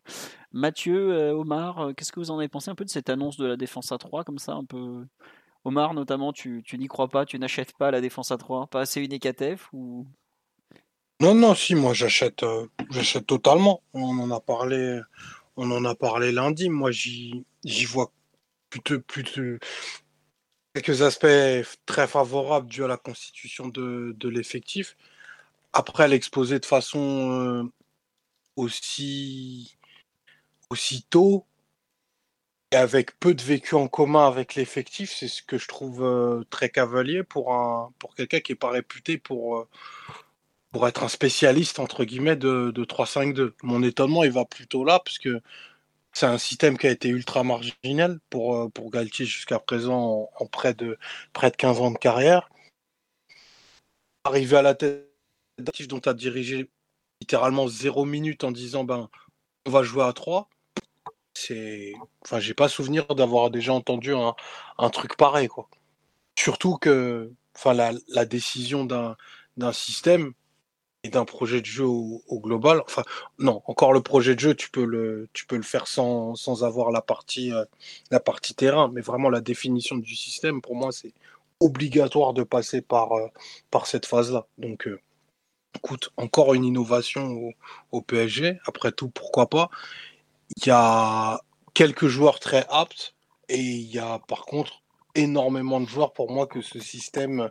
Mathieu, 0.50 1.30
Omar, 1.30 1.92
qu'est-ce 1.96 2.10
que 2.10 2.18
vous 2.18 2.32
en 2.32 2.38
avez 2.38 2.48
pensé 2.48 2.70
un 2.70 2.74
peu 2.74 2.84
de 2.84 2.90
cette 2.90 3.08
annonce 3.08 3.36
de 3.36 3.46
la 3.46 3.56
défense 3.56 3.92
à 3.92 3.98
3 3.98 4.24
comme 4.24 4.38
ça 4.38 4.54
un 4.54 4.64
peu? 4.64 5.06
Omar 5.64 5.94
notamment, 5.94 6.32
tu, 6.32 6.62
n'y 6.76 6.88
crois 6.88 7.08
pas, 7.08 7.24
tu 7.24 7.38
n'achètes 7.38 7.72
pas 7.78 7.90
la 7.90 8.00
défense 8.00 8.30
à 8.32 8.36
3, 8.36 8.66
pas 8.66 8.80
assez 8.80 9.00
unique 9.00 9.26
à 9.26 9.32
ou? 9.72 10.06
Non, 11.20 11.34
non, 11.34 11.54
si, 11.54 11.74
moi 11.74 11.94
j'achète, 11.94 12.42
euh, 12.42 12.66
j'achète 12.90 13.26
totalement. 13.26 13.82
On 13.94 14.18
en 14.18 14.30
a 14.30 14.40
parlé, 14.40 15.00
on 15.56 15.70
en 15.70 15.84
a 15.84 15.94
parlé 15.94 16.32
lundi. 16.32 16.68
Moi, 16.68 16.90
j'y 16.90 17.44
vois 17.86 18.10
plutôt, 18.74 19.00
plutôt 19.00 19.58
quelques 20.74 21.02
aspects 21.02 21.76
très 21.86 22.08
favorables 22.08 22.68
dus 22.68 22.84
à 22.84 22.88
la 22.88 22.96
constitution 22.96 23.68
de, 23.68 24.28
l'effectif. 24.28 24.96
Après, 25.72 26.08
l'exposer 26.08 26.58
de 26.58 26.66
façon 26.66 27.30
euh, 27.32 27.62
aussi, 28.56 29.76
aussi 30.70 31.04
tôt 31.04 31.46
et 32.72 32.76
avec 32.76 33.18
peu 33.20 33.34
de 33.34 33.42
vécu 33.42 33.76
en 33.76 33.88
commun 33.88 34.26
avec 34.26 34.56
l'effectif, 34.56 35.14
c'est 35.16 35.28
ce 35.28 35.42
que 35.42 35.58
je 35.58 35.68
trouve 35.68 36.02
euh, 36.04 36.44
très 36.50 36.70
cavalier 36.70 37.22
pour 37.22 37.54
un 37.54 37.92
pour 37.98 38.14
quelqu'un 38.14 38.40
qui 38.40 38.52
n'est 38.52 38.56
pas 38.56 38.70
réputé 38.70 39.18
pour 39.18 39.68
pour 40.72 40.88
être 40.88 41.04
un 41.04 41.08
spécialiste 41.08 41.78
entre 41.78 42.04
guillemets 42.04 42.36
de, 42.36 42.72
de 42.72 42.84
3-5-2. 42.84 43.52
Mon 43.62 43.82
étonnement, 43.84 44.24
il 44.24 44.32
va 44.32 44.44
plutôt 44.44 44.84
là, 44.84 45.00
parce 45.04 45.18
que 45.18 45.40
c'est 46.14 46.26
un 46.26 46.38
système 46.38 46.78
qui 46.78 46.86
a 46.86 46.90
été 46.90 47.08
ultra 47.08 47.42
marginal 47.42 48.20
pour, 48.30 48.56
euh, 48.56 48.68
pour 48.68 48.90
Galtier 48.90 49.26
jusqu'à 49.26 49.58
présent 49.58 50.30
en, 50.36 50.46
près, 50.46 50.72
de, 50.72 50.96
près 51.32 51.50
de 51.50 51.56
15 51.56 51.80
ans 51.80 51.90
de 51.90 51.98
carrière. 51.98 52.48
Arriver 54.24 54.56
à 54.56 54.62
la 54.62 54.74
tête 54.74 55.10
dont 55.88 56.00
tu 56.00 56.08
as 56.08 56.14
dirigé 56.14 56.70
littéralement 57.20 57.68
zéro 57.68 58.04
minute 58.04 58.44
en 58.44 58.52
disant 58.52 58.84
ben 58.84 59.10
on 59.66 59.70
va 59.70 59.82
jouer 59.82 60.04
à 60.04 60.12
3, 60.12 60.48
c'est. 61.34 61.92
Enfin, 62.22 62.38
j'ai 62.38 62.54
pas 62.54 62.68
souvenir 62.68 63.06
d'avoir 63.14 63.50
déjà 63.50 63.72
entendu 63.72 64.14
un, 64.14 64.34
un, 64.78 64.90
truc 64.90 65.16
pareil, 65.16 65.48
quoi. 65.48 65.68
Surtout 66.38 66.76
que 66.76 67.32
enfin, 67.56 67.74
la, 67.74 67.92
la 68.08 68.24
décision 68.26 68.84
d'un 68.84 69.72
système, 69.72 70.34
et 71.04 71.10
d'un 71.10 71.26
projet 71.26 71.60
de 71.60 71.66
jeu 71.66 71.84
au, 71.84 72.40
global. 72.40 72.82
Enfin, 72.86 73.04
non, 73.38 73.62
encore 73.66 73.92
le 73.92 74.00
projet 74.00 74.34
de 74.34 74.40
jeu, 74.40 74.54
tu 74.54 74.70
peux 74.70 74.84
le, 74.84 75.28
tu 75.34 75.46
peux 75.46 75.56
le 75.56 75.62
faire 75.62 75.86
sans, 75.86 76.34
sans 76.34 76.64
avoir 76.64 76.90
la 76.90 77.02
partie, 77.02 77.52
euh, 77.52 77.64
la 78.10 78.20
partie 78.20 78.54
terrain, 78.54 78.90
mais 78.92 79.02
vraiment 79.02 79.28
la 79.28 79.42
définition 79.42 79.96
du 79.98 80.16
système, 80.16 80.62
pour 80.62 80.74
moi, 80.74 80.92
c'est 80.92 81.12
obligatoire 81.60 82.32
de 82.32 82.42
passer 82.42 82.80
par, 82.80 83.12
euh, 83.12 83.28
par 83.70 83.86
cette 83.86 84.06
phase-là. 84.06 84.46
Donc, 84.58 84.88
euh, 84.88 84.98
écoute, 85.76 86.10
encore 86.16 86.54
une 86.54 86.64
innovation 86.64 87.26
au, 87.32 87.52
au, 87.92 88.00
PSG. 88.00 88.58
Après 88.66 88.90
tout, 88.90 89.10
pourquoi 89.10 89.48
pas? 89.48 89.70
Il 90.56 90.66
y 90.66 90.70
a 90.70 91.40
quelques 91.74 92.06
joueurs 92.06 92.40
très 92.40 92.66
aptes 92.70 93.14
et 93.48 93.60
il 93.60 93.90
y 93.92 93.98
a 93.98 94.20
par 94.20 94.46
contre 94.46 94.82
énormément 95.14 95.80
de 95.80 95.86
joueurs 95.86 96.12
pour 96.12 96.30
moi 96.30 96.46
que 96.46 96.62
ce 96.62 96.78
système 96.80 97.50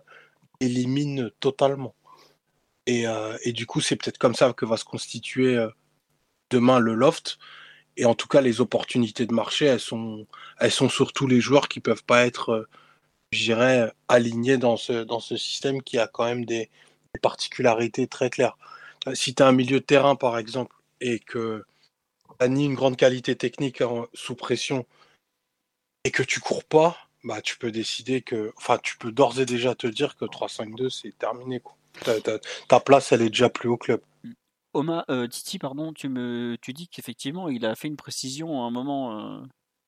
élimine 0.60 1.32
totalement. 1.40 1.94
Euh, 2.90 3.38
et, 3.44 3.54
du 3.54 3.66
coup, 3.66 3.82
c'est 3.82 3.96
peut-être 3.96 4.18
comme 4.18 4.36
ça 4.36 4.54
que 4.54 4.66
va 4.66 4.78
se 4.78 4.86
constituer 4.86 5.58
euh, 5.58 5.70
demain 6.52 6.80
le 6.80 6.94
loft. 6.94 7.40
Et 7.98 8.06
en 8.06 8.16
tout 8.16 8.28
cas, 8.28 8.42
les 8.42 8.62
opportunités 8.62 9.26
de 9.26 9.34
marché, 9.34 9.66
elles 9.66 9.80
sont, 9.80 10.28
elles 10.60 10.72
sont 10.72 10.90
sur 10.90 11.14
tous 11.14 11.28
les 11.28 11.42
joueurs 11.42 11.70
qui 11.70 11.80
peuvent 11.80 12.04
pas 12.04 12.26
être, 12.26 12.50
euh, 12.52 12.70
je 13.32 13.44
dirais, 13.44 13.92
alignés 14.08 14.58
dans 14.58 14.78
ce, 14.78 15.04
dans 15.04 15.20
ce 15.20 15.38
système 15.38 15.82
qui 15.84 15.98
a 16.00 16.08
quand 16.08 16.26
même 16.26 16.46
des, 16.46 16.70
particularités 17.22 18.08
très 18.08 18.30
claires. 18.32 18.58
Si 19.14 19.36
tu 19.36 19.44
as 19.44 19.48
un 19.48 19.52
milieu 19.52 19.80
de 19.80 19.86
terrain, 19.86 20.16
par 20.16 20.38
exemple, 20.40 20.76
et 21.00 21.20
que 21.20 21.64
tu 22.40 22.50
ni 22.50 22.66
une 22.66 22.76
grande 22.76 22.98
qualité 22.98 23.36
technique 23.36 23.84
sous 24.14 24.36
pression 24.36 24.86
et 26.04 26.12
que 26.12 26.24
tu 26.24 26.40
cours 26.40 26.64
pas, 26.64 26.98
bah, 27.24 27.42
tu 27.42 27.58
peux 27.58 27.72
décider 27.72 28.22
que. 28.22 28.52
Enfin, 28.58 28.78
tu 28.82 28.98
peux 28.98 29.12
d'ores 29.12 29.40
et 29.40 29.46
déjà 29.46 29.76
te 29.76 29.88
dire 29.88 30.16
que 30.18 30.26
3-5-2, 30.26 30.90
c'est 30.90 31.18
terminé. 31.18 31.62
Ta, 32.68 32.80
place, 32.80 33.12
elle 33.12 33.22
est 33.22 33.30
déjà 33.30 33.50
plus 33.50 33.70
au 33.70 33.78
club. 33.78 34.02
Oma, 34.74 35.06
euh, 35.10 35.28
Titi, 35.28 35.60
pardon, 35.60 35.94
tu, 35.94 36.10
me, 36.10 36.58
tu 36.62 36.74
dis 36.74 36.88
qu'effectivement, 36.88 37.50
il 37.50 37.66
a 37.66 37.76
fait 37.76 37.88
une 37.88 37.96
précision 37.96 38.64
à 38.64 38.66
un 38.66 38.72
moment 38.72 39.20
euh, 39.20 39.42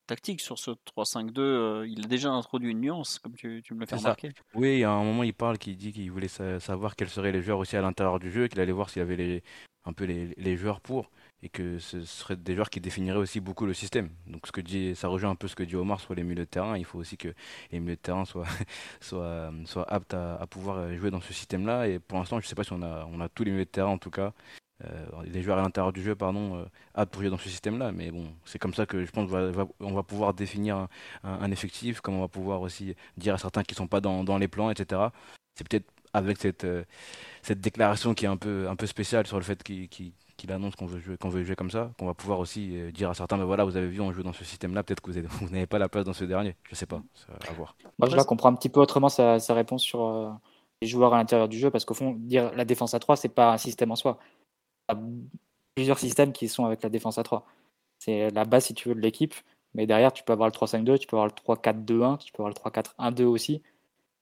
tactique 0.06 0.41
sur 0.41 0.60
ce 0.60 0.72
3-5-2. 0.95 1.39
Euh, 1.39 1.88
il 1.88 2.06
a 2.06 2.08
déjà 2.08 2.30
introduit 2.30 2.72
une 2.72 2.82
nuance, 2.82 3.18
comme 3.18 3.34
tu, 3.34 3.62
tu 3.64 3.74
me 3.74 3.80
l'as 3.80 3.88
fait 3.88 3.95
remarquer. 3.95 4.30
Oui, 4.53 4.84
à 4.84 4.91
un 4.91 5.03
moment, 5.03 5.24
il 5.24 5.34
parle, 5.34 5.58
qui 5.58 5.76
dit 5.76 5.91
qu'il 5.91 6.12
voulait 6.12 6.28
savoir 6.28 6.95
quels 6.95 7.10
seraient 7.10 7.32
les 7.32 7.41
joueurs 7.41 7.60
aussi 7.60 7.76
à 7.76 7.82
l'intérieur 7.82 8.20
du 8.20 8.32
jeu, 8.32 8.47
qu'il 8.47 8.60
allait 8.60 8.72
voir 8.72 8.89
s'il 8.89 8.99
y 8.99 9.03
avait 9.03 9.16
les, 9.16 9.43
un 9.86 9.93
peu 9.93 10.06
les, 10.06 10.34
les 10.38 10.58
joueurs 10.58 10.82
pour 10.82 11.10
et 11.45 11.49
que 11.49 11.77
ce 11.77 12.03
seraient 12.03 12.35
des 12.35 12.55
joueurs 12.55 12.71
qui 12.71 12.81
définiraient 12.81 13.19
aussi 13.19 13.39
beaucoup 13.39 13.67
le 13.67 13.75
système. 13.75 14.09
Donc 14.25 14.47
ce 14.47 14.51
que 14.51 14.61
dit, 14.61 14.95
ça 14.95 15.07
rejoint 15.07 15.29
un 15.29 15.35
peu 15.35 15.47
ce 15.47 15.55
que 15.55 15.61
dit 15.61 15.75
Omar 15.75 15.99
sur 15.99 16.15
les 16.15 16.23
milieux 16.23 16.39
de 16.39 16.43
terrain. 16.45 16.75
Il 16.75 16.85
faut 16.85 16.97
aussi 16.97 17.17
que 17.17 17.33
les 17.71 17.79
milieux 17.79 17.95
de 17.95 18.01
terrain 18.01 18.25
soient, 18.25 18.47
aptes 19.87 20.15
à, 20.15 20.47
pouvoir 20.49 20.91
jouer 20.95 21.11
dans 21.11 21.21
ce 21.21 21.33
système-là. 21.33 21.87
Et 21.87 21.99
pour 21.99 22.17
l'instant, 22.17 22.39
je 22.39 22.45
ne 22.45 22.49
sais 22.49 22.55
pas 22.55 22.63
si 22.63 22.73
on 22.73 22.81
a, 22.81 23.07
on 23.13 23.21
a 23.21 23.29
tous 23.29 23.43
les 23.43 23.51
milieux 23.51 23.65
de 23.65 23.69
terrain 23.69 23.91
en 23.91 23.99
tout 23.99 24.09
cas. 24.09 24.33
Euh, 24.83 25.05
les 25.25 25.43
joueurs 25.43 25.59
à 25.59 25.61
l'intérieur 25.61 25.93
du 25.93 26.01
jeu, 26.01 26.15
pardon, 26.15 26.57
euh, 26.57 26.65
aptes 26.95 27.13
pour 27.13 27.21
jouer 27.21 27.29
dans 27.29 27.37
ce 27.37 27.47
système-là. 27.47 27.91
Mais 27.91 28.09
bon, 28.09 28.33
c'est 28.43 28.57
comme 28.57 28.73
ça 28.73 28.87
que 28.87 29.05
je 29.05 29.11
pense 29.11 29.29
qu'on 29.29 29.51
va, 29.51 29.67
va 29.79 30.03
pouvoir 30.03 30.33
définir 30.33 30.87
un, 31.23 31.51
effectif, 31.51 32.01
comme 32.01 32.15
on 32.15 32.21
va 32.21 32.27
pouvoir 32.27 32.61
aussi 32.61 32.95
dire 33.17 33.35
à 33.35 33.37
certains 33.37 33.61
qui 33.61 33.73
ne 33.75 33.77
sont 33.77 33.87
pas 33.87 34.01
dans, 34.01 34.37
les 34.39 34.47
plans, 34.47 34.71
etc. 34.71 35.09
C'est 35.53 35.67
peut-être 35.67 35.85
avec 36.11 36.37
cette, 36.39 36.63
euh, 36.63 36.83
cette 37.43 37.61
déclaration 37.61 38.15
qui 38.15 38.25
est 38.25 38.29
un 38.29 38.37
peu, 38.37 38.67
un 38.67 38.75
peu 38.75 38.87
spéciale 38.87 39.27
sur 39.27 39.37
le 39.37 39.43
fait 39.43 39.61
qu'il 39.63 40.13
qu'il 40.38 40.51
annonce 40.51 40.75
qu'on 40.75 40.86
veut, 40.86 40.99
jouer, 40.99 41.55
comme 41.55 41.71
ça, 41.71 41.91
qu'on 41.97 42.05
va 42.05 42.13
pouvoir 42.13 42.39
aussi 42.39 42.77
euh, 42.77 42.91
dire 42.91 43.09
à 43.09 43.13
certains, 43.13 43.38
mais 43.38 43.45
voilà, 43.45 43.63
vous 43.63 43.77
avez 43.77 43.88
vu, 43.88 44.01
on 44.01 44.11
joue 44.11 44.23
dans 44.23 44.33
ce 44.33 44.43
système-là, 44.43 44.83
peut-être 44.83 45.01
que 45.01 45.11
vous, 45.11 45.49
n'avez 45.51 45.67
pas 45.67 45.79
la 45.79 45.89
place 45.89 46.05
dans 46.05 46.13
ce 46.13 46.25
dernier. 46.25 46.55
Je 46.69 46.75
sais 46.75 46.86
pas, 46.86 47.01
à 47.47 47.53
voir. 47.53 47.75
Moi, 47.99 48.09
je 48.09 48.15
la 48.15 48.23
comprends 48.23 48.49
un 48.49 48.55
petit 48.55 48.69
peu 48.69 48.79
autrement 48.79 49.09
sa, 49.09 49.38
réponse 49.53 49.83
sur 49.83 50.05
euh, 50.05 50.31
les 50.81 50.88
joueurs 50.88 51.13
à 51.13 51.17
l'intérieur 51.17 51.47
du 51.47 51.57
jeu, 51.57 51.71
parce 51.71 51.86
qu'au 51.86 51.93
fond, 51.93 52.15
dire 52.17 52.53
la 52.55 52.65
défense 52.65 52.93
à 52.93 52.99
3, 52.99 53.15
c'est 53.15 53.29
pas 53.29 53.53
un 53.53 53.57
système 53.57 53.91
en 53.91 53.95
soi. 53.95 54.19
Il 54.89 54.95
y 54.95 54.97
a 54.97 55.01
plusieurs 55.75 55.99
systèmes 55.99 56.31
qui 56.31 56.47
sont 56.47 56.65
avec 56.65 56.83
la 56.83 56.89
défense 56.89 57.17
à 57.17 57.23
3. 57.23 57.45
C'est 57.99 58.29
la 58.31 58.45
base, 58.45 58.65
si 58.65 58.73
tu 58.73 58.89
veux, 58.89 58.95
de 58.95 59.01
l'équipe, 59.01 59.33
mais 59.73 59.88
derrière, 59.88 60.13
tu 60.13 60.23
peux 60.23 60.33
avoir 60.33 60.49
le 60.49 60.53
3-5-2, 60.53 60.99
tu 60.99 61.07
peux 61.07 61.17
avoir 61.17 61.27
le 61.27 61.33
3-4-2-1, 61.33 62.17
tu 62.17 62.31
peux 62.31 62.43
avoir 62.43 62.49
le 62.49 62.71
3-4-1-2 62.71 63.23
aussi. 63.23 63.61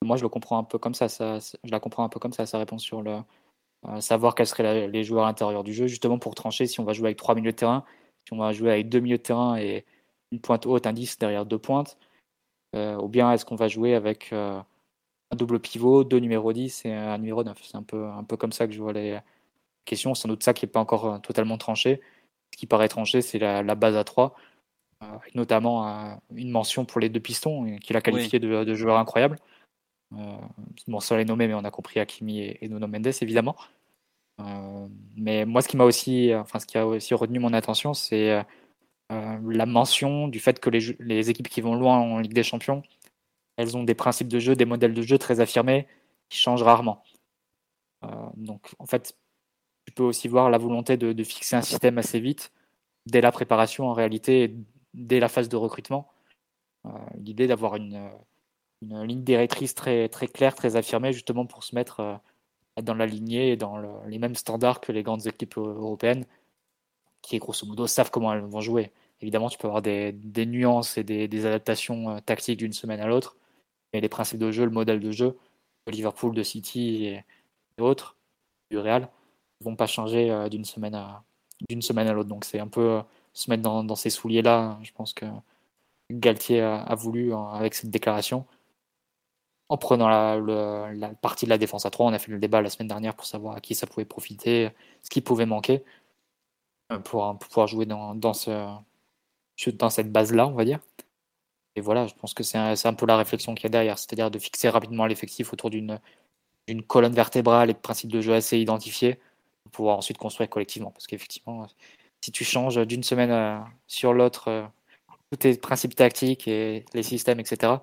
Moi, 0.03 0.17
je 0.17 0.23
le 0.23 0.29
comprends 0.29 0.57
un 0.57 0.63
peu 0.63 0.77
comme 0.77 0.93
ça, 0.93 1.09
ça, 1.09 1.39
je 1.39 1.71
la 1.71 1.79
comprends 1.79 2.03
un 2.03 2.09
peu 2.09 2.19
comme 2.19 2.33
ça, 2.33 2.45
sa 2.45 2.57
réponse 2.57 2.83
sur 2.83 3.01
le, 3.01 3.17
savoir 3.99 4.35
quels 4.35 4.47
seraient 4.47 4.87
les 4.87 5.03
joueurs 5.03 5.25
intérieurs 5.25 5.63
du 5.63 5.73
jeu, 5.73 5.87
justement 5.87 6.19
pour 6.19 6.35
trancher 6.35 6.67
si 6.67 6.79
on 6.79 6.83
va 6.83 6.93
jouer 6.93 7.07
avec 7.07 7.17
trois 7.17 7.35
milieux 7.35 7.51
de 7.51 7.57
terrain, 7.57 7.83
si 8.25 8.33
on 8.33 8.37
va 8.37 8.51
jouer 8.53 8.71
avec 8.71 8.89
deux 8.89 8.99
milieux 8.99 9.17
de 9.17 9.23
terrain 9.23 9.57
et 9.57 9.85
une 10.31 10.39
pointe 10.39 10.65
haute, 10.65 10.87
un 10.87 10.93
10 10.93 11.19
derrière 11.19 11.45
deux 11.45 11.59
pointes, 11.59 11.97
euh, 12.75 12.95
ou 12.95 13.07
bien 13.07 13.31
est-ce 13.31 13.45
qu'on 13.45 13.55
va 13.55 13.67
jouer 13.67 13.93
avec 13.93 14.31
euh, 14.33 14.59
un 15.31 15.35
double 15.35 15.59
pivot, 15.59 16.03
deux 16.03 16.19
numéros 16.19 16.53
10 16.53 16.85
et 16.85 16.93
un 16.93 17.17
numéro 17.17 17.43
9. 17.43 17.57
C'est 17.61 17.77
un 17.77 17.83
peu, 17.83 18.07
un 18.07 18.23
peu 18.23 18.37
comme 18.37 18.51
ça 18.51 18.67
que 18.67 18.73
je 18.73 18.81
vois 18.81 18.93
les 18.93 19.19
questions. 19.85 20.15
Sans 20.15 20.27
doute 20.27 20.43
ça 20.43 20.53
qui 20.53 20.65
n'est 20.65 20.71
pas 20.71 20.79
encore 20.79 21.21
totalement 21.21 21.57
tranché. 21.57 22.01
Ce 22.53 22.57
qui 22.57 22.65
paraît 22.65 22.87
tranché, 22.87 23.21
c'est 23.21 23.39
la, 23.39 23.75
base 23.75 23.95
à 23.95 24.03
3, 24.03 24.35
notamment 25.35 26.19
une 26.35 26.51
mention 26.51 26.85
pour 26.85 27.01
les 27.01 27.09
deux 27.09 27.19
pistons, 27.19 27.77
qu'il 27.77 27.97
a 27.97 28.01
qualifié 28.01 28.39
de, 28.39 28.63
de 28.63 28.73
joueur 28.75 28.97
incroyable. 28.97 29.39
Euh, 30.17 30.37
bon, 30.87 30.99
ça 30.99 31.17
les 31.17 31.25
nommé, 31.25 31.47
mais 31.47 31.53
on 31.53 31.63
a 31.63 31.71
compris 31.71 31.99
Hakimi 31.99 32.41
et, 32.41 32.67
Nuno 32.67 32.87
Mendes, 32.87 33.11
évidemment. 33.21 33.55
Euh, 34.39 34.87
mais 35.15 35.45
moi, 35.45 35.61
ce 35.61 35.67
qui 35.67 35.77
m'a 35.77 35.85
aussi, 35.85 36.33
enfin, 36.35 36.59
ce 36.59 36.65
qui 36.65 36.77
a 36.77 36.87
aussi 36.87 37.13
retenu 37.13 37.39
mon 37.39 37.53
attention, 37.53 37.93
c'est 37.93 38.31
euh, 39.11 39.39
la 39.47 39.65
mention 39.65 40.27
du 40.27 40.39
fait 40.39 40.59
que 40.59 40.69
les, 40.69 41.29
équipes 41.29 41.49
qui 41.49 41.61
vont 41.61 41.75
loin 41.75 41.97
en 41.99 42.19
Ligue 42.19 42.33
des 42.33 42.43
Champions, 42.43 42.83
elles 43.57 43.77
ont 43.77 43.83
des 43.83 43.95
principes 43.95 44.27
de 44.27 44.39
jeu, 44.39 44.55
des 44.55 44.65
modèles 44.65 44.93
de 44.93 45.01
jeu 45.01 45.17
très 45.17 45.39
affirmés 45.39 45.87
qui 46.29 46.39
changent 46.39 46.63
rarement. 46.63 47.03
donc, 48.35 48.73
en 48.79 48.85
fait, 48.85 49.15
tu 49.85 49.93
peux 49.93 50.03
aussi 50.03 50.27
voir 50.27 50.49
la 50.49 50.57
volonté 50.57 50.97
de, 50.97 51.23
fixer 51.23 51.55
un 51.55 51.61
système 51.61 51.97
assez 51.97 52.19
vite, 52.19 52.51
dès 53.05 53.21
la 53.21 53.31
préparation 53.31 53.87
en 53.87 53.93
réalité, 53.93 54.55
dès 54.93 55.19
la 55.19 55.29
phase 55.29 55.49
de 55.49 55.57
recrutement. 55.57 56.09
L'idée 57.15 57.47
d'avoir 57.47 57.75
une, 57.75 58.09
une 58.83 59.03
ligne 59.03 59.23
directrice 59.23 59.75
très, 59.75 60.09
très 60.09 60.27
claire, 60.27 60.55
très 60.55 60.75
affirmée, 60.75 61.13
justement 61.13 61.45
pour 61.45 61.63
se 61.63 61.75
mettre 61.75 61.99
euh, 61.99 62.15
dans 62.81 62.95
la 62.95 63.05
lignée 63.05 63.51
et 63.51 63.57
dans 63.57 63.77
les 64.07 64.19
mêmes 64.19 64.35
standards 64.35 64.81
que 64.81 64.91
les 64.91 65.03
grandes 65.03 65.27
équipes 65.27 65.57
européennes, 65.57 66.25
qui 67.21 67.37
grosso 67.39 67.65
modo 67.67 67.87
savent 67.87 68.11
comment 68.11 68.33
elles 68.33 68.41
vont 68.41 68.61
jouer. 68.61 68.91
Évidemment, 69.21 69.49
tu 69.49 69.57
peux 69.57 69.67
avoir 69.67 69.81
des, 69.81 70.13
nuances 70.45 70.97
et 70.97 71.03
des, 71.03 71.45
adaptations 71.45 72.09
euh, 72.09 72.19
tactiques 72.19 72.59
d'une 72.59 72.73
semaine 72.73 72.99
à 72.99 73.07
l'autre, 73.07 73.37
mais 73.93 74.01
les 74.01 74.09
principes 74.09 74.39
de 74.39 74.51
jeu, 74.51 74.65
le 74.65 74.71
modèle 74.71 74.99
de 74.99 75.11
jeu 75.11 75.37
de 75.87 75.91
Liverpool, 75.91 76.33
de 76.33 76.43
City 76.43 77.05
et, 77.05 77.23
autres, 77.81 78.17
du 78.71 78.77
Real, 78.77 79.09
ne 79.61 79.65
vont 79.65 79.75
pas 79.75 79.87
changer 79.87 80.31
euh, 80.31 80.49
d'une 80.49 80.65
semaine 80.65 80.95
à 80.95 81.23
d'une 81.69 81.81
semaine 81.81 82.07
à 82.07 82.13
l'autre. 82.13 82.29
Donc 82.29 82.45
c'est 82.45 82.59
un 82.59 82.67
peu 82.67 83.01
se 83.33 83.49
mettre 83.49 83.63
dans, 83.63 83.95
ces 83.95 84.09
souliers-là. 84.09 84.79
Je 84.83 84.91
pense 84.91 85.13
que 85.13 85.25
Galtier 86.11 86.61
a 86.61 86.93
voulu 86.95 87.33
avec 87.33 87.73
cette 87.73 87.89
déclaration 87.89 88.45
en 89.73 89.77
prenant 89.77 90.07
la, 90.07 91.09
partie 91.21 91.45
de 91.45 91.49
la 91.49 91.57
défense 91.57 91.87
à 91.87 91.89
3. 91.89 92.05
On 92.05 92.13
a 92.13 92.19
fait 92.19 92.31
le 92.31 92.37
débat 92.37 92.61
la 92.61 92.69
semaine 92.69 92.87
dernière 92.87 93.15
pour 93.15 93.25
savoir 93.25 93.55
à 93.55 93.59
qui 93.59 93.73
ça 93.73 93.87
pouvait 93.87 94.05
profiter, 94.05 94.69
ce 95.01 95.09
qui 95.09 95.19
pouvait 95.21 95.47
manquer 95.47 95.83
euh, 96.91 96.99
pour, 96.99 97.35
pouvoir 97.39 97.65
jouer 97.65 97.87
dans 97.87 98.33
cette 99.89 100.11
base-là, 100.11 100.47
on 100.47 100.53
va 100.53 100.63
dire. 100.63 100.79
Et 101.75 101.81
voilà, 101.81 102.05
je 102.05 102.13
pense 102.13 102.35
que 102.35 102.43
c'est 102.43 102.59
un, 102.59 102.75
un, 102.83 102.93
peu 102.93 103.07
la 103.07 103.17
réflexion 103.17 103.55
qu'il 103.55 103.63
y 103.63 103.65
a 103.65 103.69
derrière, 103.69 103.97
c'est-à-dire 103.97 104.29
de 104.29 104.37
fixer 104.37 104.69
rapidement 104.69 105.07
l'effectif 105.07 105.53
autour 105.53 105.71
d'une 105.71 105.99
colonne 106.87 107.13
vertébrale 107.13 107.71
et 107.71 107.73
de 107.73 107.79
principes 107.79 108.11
de 108.11 108.21
jeu 108.21 108.35
assez 108.35 108.59
identifiés 108.59 109.19
pour 109.63 109.71
pouvoir 109.71 109.97
ensuite 109.97 110.19
construire 110.19 110.51
collectivement. 110.51 110.91
Parce 110.91 111.07
qu'effectivement, 111.07 111.65
si 112.21 112.31
tu 112.31 112.43
changes 112.43 112.85
d'une 112.85 113.01
semaine 113.01 113.31
euh, 113.31 113.59
sur 113.87 114.13
l'autre 114.13 114.49
euh, 114.49 114.63
tous 115.31 115.37
tes 115.37 115.57
principes 115.57 115.95
tactiques 115.95 116.47
et 116.47 116.85
les 116.93 117.01
systèmes, 117.01 117.39
etc., 117.39 117.73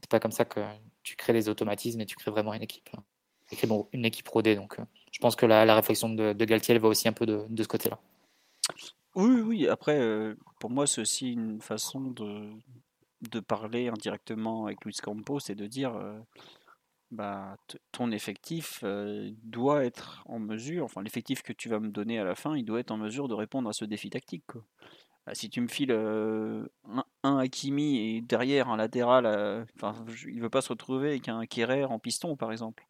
c'est 0.00 0.10
pas 0.10 0.18
comme 0.18 0.32
ça 0.32 0.44
que 0.44 0.60
tu 1.02 1.16
crées 1.16 1.32
des 1.32 1.48
automatismes 1.48 2.00
et 2.00 2.06
tu 2.06 2.16
crées 2.16 2.30
vraiment 2.30 2.54
une 2.54 2.62
équipe. 2.62 2.88
Hein. 2.96 3.02
une 3.92 4.04
équipe 4.04 4.28
rodée. 4.28 4.56
Donc, 4.56 4.78
euh, 4.78 4.84
je 5.12 5.18
pense 5.18 5.36
que 5.36 5.46
la, 5.46 5.74
réflexion 5.74 6.08
de, 6.08 6.32
de, 6.32 6.44
Galtier 6.44 6.78
va 6.78 6.88
aussi 6.88 7.08
un 7.08 7.12
peu 7.12 7.26
de, 7.26 7.62
ce 7.62 7.68
côté-là. 7.68 7.98
Oui, 9.14 9.40
oui. 9.40 9.68
Après, 9.68 9.98
euh, 9.98 10.34
pour 10.60 10.70
moi, 10.70 10.86
c'est 10.86 11.00
aussi 11.00 11.32
une 11.32 11.60
façon 11.60 12.00
de, 12.00 13.40
parler 13.40 13.88
indirectement 13.88 14.66
avec 14.66 14.84
Luis 14.84 14.96
Campos, 15.02 15.40
c'est 15.40 15.54
de 15.54 15.66
dire 15.66 15.94
euh, 15.96 16.18
bah, 17.10 17.56
ton 17.92 18.12
effectif 18.12 18.84
doit 19.42 19.84
être 19.84 20.22
en 20.26 20.38
mesure, 20.38 20.84
enfin, 20.84 21.02
l'effectif 21.02 21.42
que 21.42 21.52
tu 21.52 21.68
vas 21.68 21.80
me 21.80 21.88
donner 21.88 22.18
à 22.18 22.24
la 22.24 22.34
fin, 22.34 22.56
il 22.56 22.64
doit 22.64 22.80
être 22.80 22.92
en 22.92 22.96
mesure 22.96 23.28
de 23.28 23.34
répondre 23.34 23.68
à 23.68 23.72
ce 23.72 23.84
défi 23.84 24.10
tactique. 24.10 24.44
Si 25.32 25.50
tu 25.50 25.60
me 25.60 25.68
files 25.68 25.92
euh, 25.92 26.64
un, 27.22 27.38
Hakimi 27.38 27.98
et 27.98 28.20
derrière 28.20 28.68
un 28.68 28.76
latéral, 28.76 29.26
euh, 29.26 29.64
enfin, 29.76 29.94
il 30.26 30.40
veut 30.40 30.50
pas 30.50 30.62
se 30.62 30.70
retrouver 30.70 31.10
avec 31.10 31.28
un 31.28 31.44
Kerrer 31.46 31.84
en 31.84 31.98
piston, 31.98 32.36
par 32.36 32.52
exemple. 32.52 32.86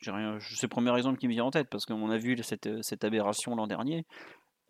C'est 0.00 0.12
le 0.12 0.68
premier 0.68 0.96
exemple 0.96 1.18
qui 1.18 1.26
me 1.26 1.32
vient 1.32 1.44
en 1.44 1.50
tête 1.50 1.68
parce 1.70 1.86
qu'on 1.86 2.10
a 2.10 2.18
vu 2.18 2.36
cette, 2.42 2.82
cette 2.82 3.02
aberration 3.02 3.56
l'an 3.56 3.66
dernier. 3.66 4.04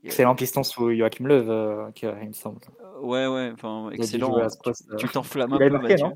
Excellent 0.05 0.36
piston 0.36 0.62
sous 0.62 0.94
Joachim 0.94 1.26
Löw, 1.26 1.51
euh, 1.51 1.90
il 2.22 2.28
me 2.28 2.32
semble. 2.32 2.61
Ouais, 3.01 3.26
ouais, 3.26 3.51
enfin, 3.53 3.90
excellent. 3.90 4.49
tu 4.99 5.09
t'enflammes 5.09 5.53
un 5.53 5.59
peu, 5.59 5.68
Mathieu. 5.70 6.07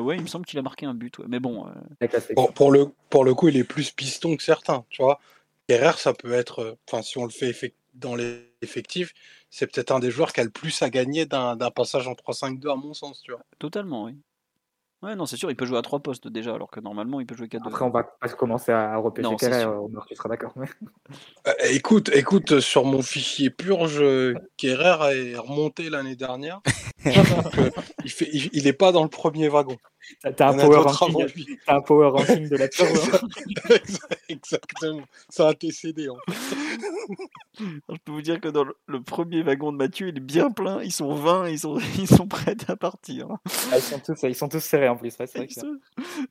ouais, 0.00 0.16
il 0.16 0.22
me 0.22 0.26
semble 0.26 0.46
qu'il 0.46 0.58
a 0.58 0.62
marqué 0.62 0.86
un 0.86 0.94
but, 0.94 1.18
mais 1.26 1.40
bon. 1.40 1.66
Pour, 2.54 2.70
le, 2.70 2.86
pour 3.10 3.24
le 3.24 3.34
coup, 3.34 3.48
il 3.48 3.56
est 3.56 3.64
plus 3.64 3.90
piston 3.90 4.36
que 4.36 4.42
certains, 4.42 4.84
tu 4.88 5.02
vois. 5.02 5.20
Kerrer, 5.68 5.96
ça 5.96 6.12
peut 6.12 6.32
être, 6.32 6.78
enfin, 6.88 7.02
si 7.02 7.18
on 7.18 7.24
le 7.24 7.30
fait 7.30 7.74
dans 7.94 8.14
l'effectif, 8.62 9.12
c'est 9.50 9.66
peut-être 9.66 9.90
un 9.90 9.98
des 9.98 10.10
joueurs 10.10 10.32
qui 10.32 10.40
a 10.40 10.44
le 10.44 10.50
plus 10.50 10.80
à 10.82 10.88
gagner 10.88 11.26
d'un 11.26 11.56
passage 11.74 12.08
en 12.08 12.14
3-5-2, 12.14 12.70
à 12.70 12.76
mon 12.76 12.94
sens, 12.94 13.20
tu 13.22 13.32
vois. 13.32 13.42
Totalement, 13.58 14.04
oui. 14.04 14.16
Ouais, 15.02 15.16
non, 15.16 15.26
c'est 15.26 15.36
sûr, 15.36 15.50
il 15.50 15.56
peut 15.56 15.66
jouer 15.66 15.78
à 15.78 15.82
trois 15.82 15.98
postes 15.98 16.28
déjà, 16.28 16.54
alors 16.54 16.70
que 16.70 16.78
normalement, 16.78 17.18
il 17.18 17.26
peut 17.26 17.34
jouer 17.34 17.48
4 17.48 17.66
Après, 17.66 17.84
on 17.84 17.90
va 17.90 18.04
pas 18.04 18.28
commencer 18.28 18.70
à 18.70 18.96
repêcher 18.96 19.34
Kerrer, 19.36 19.66
tu 20.06 20.14
seras 20.14 20.28
d'accord. 20.28 20.54
Euh, 20.56 21.52
écoute, 21.70 22.08
écoute, 22.14 22.60
sur 22.60 22.84
mon 22.84 23.02
fichier 23.02 23.50
purge, 23.50 24.00
Kerrer 24.56 25.32
est 25.32 25.36
remonté 25.36 25.90
l'année 25.90 26.14
dernière. 26.14 26.60
il, 27.04 28.10
fait, 28.10 28.28
il, 28.32 28.66
est 28.66 28.72
pas 28.72 28.92
dans 28.92 29.02
le 29.02 29.08
premier 29.08 29.48
wagon. 29.48 29.76
T'as 30.36 30.50
un, 30.50 30.58
power 30.58 30.78
ranking, 30.78 31.56
un 31.68 31.80
power 31.80 32.08
ranking 32.08 32.48
de 32.48 32.56
la. 32.56 32.66
Hein. 32.80 34.08
Exactement. 34.28 35.02
Ça 35.28 35.48
a 35.48 35.54
TCD. 35.54 36.08
En 36.08 36.16
Je 37.58 37.98
peux 38.04 38.12
vous 38.12 38.22
dire 38.22 38.40
que 38.40 38.48
dans 38.48 38.64
le, 38.64 39.02
premier 39.02 39.42
wagon 39.42 39.72
de 39.72 39.78
Mathieu, 39.78 40.08
il 40.08 40.16
est 40.16 40.20
bien 40.20 40.50
plein. 40.50 40.82
Ils 40.82 40.92
sont 40.92 41.14
20, 41.14 41.48
ils 41.48 41.58
sont, 41.60 41.78
ils 41.98 42.08
sont 42.08 42.26
prêts 42.26 42.56
à 42.68 42.76
partir. 42.76 43.28
Ah, 43.70 43.76
ils, 43.76 43.82
sont 43.82 43.98
tous, 43.98 44.22
ils 44.24 44.34
sont 44.34 44.48
tous 44.48 44.60
serrés 44.60 44.88
en 44.88 44.96
plus. 44.96 45.16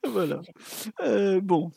Voilà. 0.04 0.40
Euh, 1.02 1.40
bon, 1.40 1.70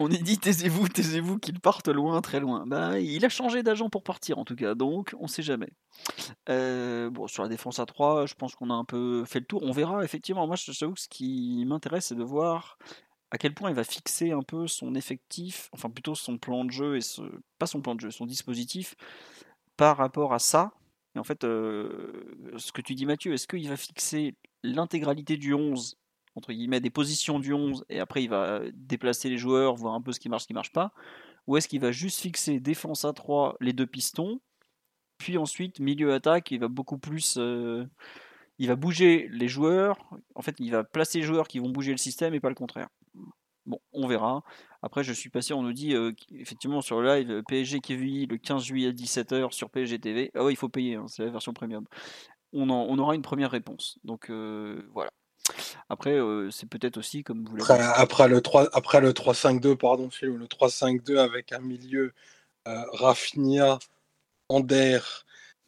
on 0.00 0.10
est 0.10 0.22
dit 0.22 0.38
taisez-vous, 0.38 0.88
taisez-vous 0.88 1.38
qu'il 1.38 1.60
parte 1.60 1.88
loin, 1.88 2.20
très 2.22 2.40
loin. 2.40 2.66
Bah, 2.66 2.98
il 2.98 3.24
a 3.24 3.28
changé 3.28 3.62
d'agent 3.62 3.90
pour 3.90 4.02
partir 4.02 4.38
en 4.38 4.44
tout 4.44 4.56
cas, 4.56 4.74
donc 4.74 5.14
on 5.20 5.26
sait 5.26 5.42
jamais. 5.42 5.68
Euh, 6.48 7.10
sur 7.26 7.42
la 7.42 7.48
défense 7.48 7.78
à 7.78 7.86
3, 7.86 8.26
je 8.26 8.34
pense 8.34 8.54
qu'on 8.54 8.70
a 8.70 8.74
un 8.74 8.84
peu 8.84 9.24
fait 9.26 9.40
le 9.40 9.44
tour. 9.44 9.62
On 9.62 9.72
verra 9.72 10.04
effectivement. 10.04 10.46
Moi, 10.46 10.56
je 10.56 10.70
que 10.72 11.00
ce 11.00 11.08
qui 11.08 11.64
m'intéresse, 11.66 12.06
c'est 12.06 12.14
de 12.14 12.24
voir 12.24 12.78
à 13.30 13.38
quel 13.38 13.54
point 13.54 13.70
il 13.70 13.76
va 13.76 13.84
fixer 13.84 14.30
un 14.32 14.42
peu 14.42 14.66
son 14.66 14.94
effectif, 14.94 15.68
enfin 15.72 15.90
plutôt 15.90 16.14
son 16.14 16.38
plan 16.38 16.64
de 16.64 16.70
jeu 16.70 16.96
et 16.96 17.00
pas 17.58 17.66
son 17.66 17.82
plan 17.82 17.94
de 17.94 18.00
jeu, 18.00 18.10
son 18.10 18.24
dispositif 18.24 18.94
par 19.76 19.96
rapport 19.98 20.32
à 20.32 20.38
ça. 20.38 20.72
Et 21.14 21.18
en 21.18 21.24
fait, 21.24 21.44
euh, 21.44 22.54
ce 22.56 22.72
que 22.72 22.80
tu 22.80 22.94
dis 22.94 23.06
Mathieu, 23.06 23.32
est-ce 23.32 23.46
qu'il 23.46 23.68
va 23.68 23.76
fixer 23.76 24.34
l'intégralité 24.62 25.36
du 25.36 25.54
11 25.54 25.98
entre 26.36 26.52
guillemets, 26.52 26.80
des 26.80 26.90
positions 26.90 27.40
du 27.40 27.52
11 27.52 27.84
et 27.88 27.98
après 27.98 28.22
il 28.22 28.30
va 28.30 28.60
déplacer 28.74 29.28
les 29.28 29.38
joueurs, 29.38 29.74
voir 29.74 29.94
un 29.94 30.02
peu 30.02 30.12
ce 30.12 30.20
qui 30.20 30.28
marche, 30.28 30.42
ce 30.42 30.46
qui 30.46 30.54
marche 30.54 30.72
pas 30.72 30.92
Ou 31.46 31.56
est-ce 31.56 31.66
qu'il 31.68 31.80
va 31.80 31.92
juste 31.92 32.20
fixer 32.20 32.60
défense 32.60 33.04
à 33.04 33.12
3, 33.12 33.56
les 33.60 33.72
deux 33.72 33.86
pistons, 33.86 34.40
puis 35.18 35.38
ensuite 35.38 35.80
milieu 35.80 36.12
attaque, 36.14 36.50
il 36.50 36.60
va 36.60 36.68
beaucoup 36.68 36.98
plus. 36.98 37.36
Euh, 37.38 37.86
il 38.58 38.68
va 38.68 38.76
bouger 38.76 39.28
les 39.32 39.48
joueurs, 39.48 39.98
en 40.34 40.42
fait 40.42 40.56
il 40.60 40.70
va 40.70 40.84
placer 40.84 41.18
les 41.18 41.24
joueurs 41.24 41.48
qui 41.48 41.58
vont 41.58 41.70
bouger 41.70 41.92
le 41.92 41.98
système 41.98 42.34
et 42.34 42.40
pas 42.40 42.48
le 42.48 42.54
contraire. 42.54 42.88
Bon, 43.66 43.80
on 43.92 44.06
verra. 44.06 44.44
Après, 44.80 45.02
je 45.02 45.12
suis 45.12 45.28
passé, 45.28 45.52
on 45.52 45.62
nous 45.62 45.72
dit 45.72 45.94
euh, 45.94 46.12
effectivement 46.32 46.80
sur 46.80 47.00
le 47.00 47.08
live 47.08 47.42
PSG 47.48 47.80
Kevin 47.80 48.28
le 48.28 48.38
15 48.38 48.62
juillet 48.62 48.88
à 48.88 48.92
17h 48.92 49.50
sur 49.50 49.70
PSG 49.70 49.98
TV. 49.98 50.30
Ah 50.34 50.44
ouais, 50.44 50.52
il 50.52 50.56
faut 50.56 50.68
payer, 50.68 50.94
hein, 50.94 51.06
c'est 51.08 51.24
la 51.24 51.30
version 51.30 51.52
premium. 51.52 51.84
On, 52.52 52.68
aura 52.70 53.14
une 53.16 53.22
première 53.22 53.50
réponse. 53.50 53.98
Donc 54.04 54.30
euh, 54.30 54.88
voilà. 54.92 55.10
Après, 55.88 56.18
c'est 56.50 56.68
peut-être 56.68 56.96
aussi, 56.96 57.22
comme 57.22 57.44
vous 57.44 57.56
l'avez 57.56 57.82
après, 57.94 58.28
le 58.28 58.40
3, 58.40 58.68
après 58.72 59.00
le 59.00 59.12
3-5-2, 59.12 59.76
pardon, 59.76 60.08
le 60.22 60.46
3-5-2 60.46 61.18
avec 61.18 61.52
un 61.52 61.60
milieu 61.60 62.12
euh, 62.66 62.82
Rafinha, 62.92 63.78
Ander, 64.48 64.98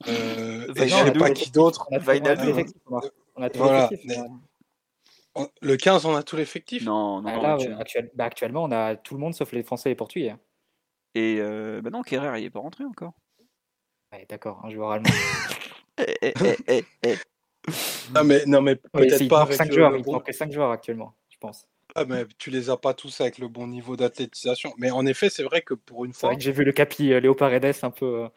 euh, 0.07 0.73
et 0.75 0.89
je 0.89 0.95
sais 0.95 1.13
pas 1.13 1.31
qui 1.31 1.51
d'autre. 1.51 1.89
Le 5.61 5.77
15, 5.77 6.05
on 6.07 6.15
a 6.15 6.23
tout 6.23 6.37
l'effectif 6.37 6.85
Non, 6.85 7.23
non, 7.23 7.29
ah, 7.29 7.57
bah, 8.15 8.25
actuellement, 8.25 8.65
on 8.65 8.73
a 8.73 8.97
tout 8.97 9.15
le 9.15 9.21
monde 9.21 9.35
sauf 9.35 9.53
les 9.53 9.63
Français 9.63 9.91
et 9.91 9.93
les 9.93 9.97
Portugais. 9.97 10.35
Et 11.15 11.37
euh, 11.39 11.81
bah 11.81 11.91
non, 11.91 12.03
Kerrer, 12.03 12.39
il 12.41 12.45
n'est 12.45 12.51
pas 12.51 12.61
rentré 12.61 12.85
encore. 12.85 13.13
D'accord, 14.29 14.65
un 14.65 14.71
joueur 14.71 14.93
allemand. 14.93 15.11
eh, 15.99 16.17
eh, 16.23 16.57
eh, 16.67 16.85
eh 17.05 17.17
non, 18.15 18.25
mais, 18.25 18.45
non, 18.47 18.63
mais 18.63 18.77
peut-être 18.77 19.29
pas. 19.29 19.43
avec 19.43 19.57
5 19.57 19.73
joueurs, 19.73 19.97
il 19.97 20.05
manque 20.05 20.33
5 20.33 20.53
joueurs 20.53 20.71
actuellement, 20.71 21.15
je 21.29 21.37
pense. 21.39 21.67
Ah, 21.95 22.05
mais 22.05 22.27
tu 22.39 22.51
les 22.51 22.71
as 22.71 22.77
pas 22.77 22.95
tous 22.95 23.21
avec 23.21 23.39
le 23.39 23.49
bon 23.49 23.67
niveau 23.67 23.97
d'athlétisation. 23.97 24.73
Mais 24.77 24.91
en 24.91 25.07
effet, 25.07 25.31
c'est 25.31 25.43
vrai 25.43 25.63
que 25.63 25.75
pour 25.75 26.05
une 26.05 26.13
fois. 26.13 26.33
j'ai 26.39 26.53
vu 26.53 26.65
le 26.65 26.73
capi 26.73 27.13
euh, 27.13 27.21
Léo 27.21 27.35
Paredes 27.35 27.75
un 27.83 27.91
peu. 27.91 28.25
Euh, 28.25 28.29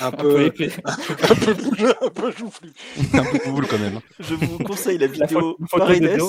un, 0.00 0.10
peu, 0.12 0.46
épais. 0.46 0.70
un 0.84 1.34
peu 1.34 1.54
boule, 1.54 1.94
un 2.00 2.08
peu 2.08 2.30
joufflu. 2.30 2.72
un 3.12 3.24
peu 3.24 3.50
boule 3.50 3.66
quand 3.66 3.78
même. 3.78 4.00
Je 4.20 4.34
vous 4.34 4.58
conseille 4.58 4.98
la 4.98 5.06
vidéo 5.08 5.58
Paredes. 5.70 6.20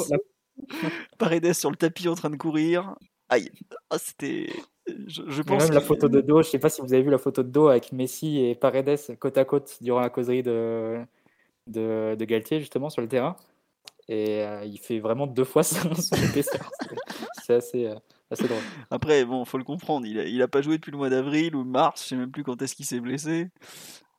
Paredes 1.18 1.54
sur 1.54 1.70
le 1.70 1.78
tapis 1.78 2.08
en 2.08 2.16
train 2.16 2.30
de 2.30 2.36
courir. 2.36 2.96
Aïe, 3.30 3.50
ah, 3.90 3.98
c'était. 3.98 4.50
Je, 5.08 5.42
pense 5.44 5.64
même 5.66 5.74
la 5.74 5.80
photo 5.80 6.10
de 6.10 6.20
dos, 6.20 6.42
je 6.42 6.50
sais 6.50 6.60
pas 6.60 6.70
si 6.70 6.82
vous 6.82 6.92
avez 6.92 7.04
vu 7.04 7.12
la 7.12 7.20
photo 7.20 7.44
de 7.44 7.50
dos 7.50 7.68
avec 7.68 7.92
Messi 7.94 8.44
et 8.44 8.56
Paredes 8.56 8.98
côte 9.20 9.38
à 9.38 9.46
côte 9.46 9.78
durant 9.80 10.02
la 10.02 10.10
causerie 10.10 10.42
de, 10.42 10.98
de, 11.68 12.16
de 12.18 12.26
Galtier 12.26 12.60
justement 12.60 12.90
sur 12.90 13.02
le 13.02 13.08
terrain. 13.08 13.36
Et 14.08 14.42
euh, 14.44 14.66
il 14.66 14.78
fait 14.80 15.00
vraiment 15.00 15.28
deux 15.28 15.44
fois 15.44 15.64
son, 15.64 15.90
épaisseur. 16.30 16.70
C'est 17.44 17.54
assez, 17.54 17.86
euh, 17.86 17.96
assez, 18.30 18.48
drôle. 18.48 18.62
Après, 18.90 19.24
bon, 19.26 19.46
faut 19.46 19.58
le 19.58 19.64
comprendre. 19.64 20.06
Il 20.06 20.20
a, 20.20 20.26
il 20.26 20.42
a 20.42 20.48
pas 20.48 20.62
joué 20.62 20.78
depuis 20.78 20.92
le 20.92 20.98
mois 20.98 21.10
d'avril 21.10 21.56
ou 21.56 21.64
mars. 21.64 22.04
Je 22.04 22.10
sais 22.10 22.16
même 22.16 22.32
plus 22.32 22.44
quand 22.44 22.62
est-ce 22.62 22.76
qu'il 22.76 22.86
s'est 22.86 23.00
blessé. 23.00 23.50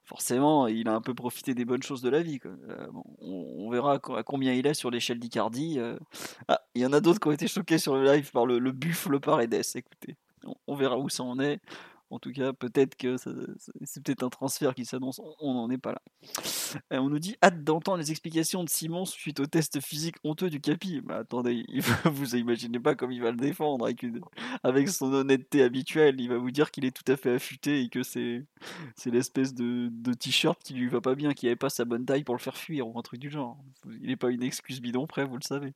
Forcément, 0.05 0.66
il 0.66 0.88
a 0.88 0.95
un 0.95 1.01
peu 1.01 1.14
profité 1.14 1.55
des 1.55 1.64
bonnes 1.64 1.82
choses 1.82 2.03
de 2.03 2.11
la 2.11 2.22
vie. 2.22 2.38
Euh, 2.45 2.86
on, 3.20 3.70
verra 3.70 3.95
à 3.95 4.22
combien 4.22 4.53
il 4.53 4.66
est 4.66 4.74
sur 4.74 4.90
l'échelle 4.90 5.18
d'Icardi. 5.18 5.78
Ah, 6.49 6.61
il 6.74 6.82
y 6.82 6.86
en 6.86 6.93
a 6.93 7.01
d'autres 7.01 7.20
qui 7.20 7.28
ont 7.28 7.32
été 7.32 7.47
choqués 7.47 7.78
sur 7.78 7.95
le 7.97 8.05
live 8.05 8.30
par 8.30 8.47
le, 8.47 8.59
le 8.59 8.72
buffle 8.72 9.20
Paredes. 9.20 9.62
Écoutez, 9.74 10.16
on 10.66 10.74
verra 10.74 10.99
où 10.99 11.09
ça 11.09 11.22
en 11.22 11.38
est. 11.38 11.61
En 12.12 12.18
tout 12.18 12.30
cas, 12.30 12.52
peut-être 12.52 12.94
que 12.94 13.16
c'est 13.16 14.02
peut-être 14.02 14.22
un 14.22 14.28
transfert 14.28 14.74
qui 14.74 14.84
s'annonce. 14.84 15.18
On 15.40 15.54
n'en 15.54 15.70
est 15.70 15.78
pas 15.78 15.92
là. 15.92 16.02
On 16.90 17.08
nous 17.08 17.18
dit 17.18 17.36
hâte 17.42 17.64
d'entendre 17.64 17.96
les 17.96 18.10
explications 18.10 18.62
de 18.64 18.68
Simon 18.68 19.06
suite 19.06 19.40
au 19.40 19.46
test 19.46 19.80
physique 19.80 20.16
honteux 20.22 20.50
du 20.50 20.60
Capi. 20.60 21.00
Mais 21.06 21.14
attendez, 21.14 21.64
vous 22.04 22.36
imaginez 22.36 22.78
pas 22.78 22.94
comme 22.94 23.12
il 23.12 23.22
va 23.22 23.30
le 23.30 23.38
défendre 23.38 23.86
avec, 24.62 24.88
son 24.90 25.10
honnêteté 25.10 25.62
habituelle. 25.62 26.16
Il 26.20 26.28
va 26.28 26.36
vous 26.36 26.50
dire 26.50 26.70
qu'il 26.70 26.84
est 26.84 26.94
tout 26.94 27.10
à 27.10 27.16
fait 27.16 27.32
affûté 27.32 27.80
et 27.80 27.88
que 27.88 28.02
c'est 28.02 28.44
l'espèce 29.06 29.54
de, 29.54 29.88
de 29.90 30.12
t-shirt 30.12 30.62
qui 30.62 30.74
lui 30.74 30.88
va 30.88 31.00
pas 31.00 31.14
bien, 31.14 31.32
qui 31.32 31.46
avait 31.46 31.56
pas 31.56 31.70
sa 31.70 31.86
bonne 31.86 32.04
taille 32.04 32.24
pour 32.24 32.34
le 32.34 32.40
faire 32.40 32.58
fuir 32.58 32.86
ou 32.86 32.98
un 32.98 33.02
truc 33.02 33.20
du 33.20 33.30
genre. 33.30 33.56
Il 33.86 34.08
n'est 34.08 34.16
pas 34.16 34.30
une 34.30 34.42
excuse 34.42 34.82
bidon 34.82 35.06
près, 35.06 35.24
vous 35.24 35.38
le 35.38 35.42
savez. 35.42 35.72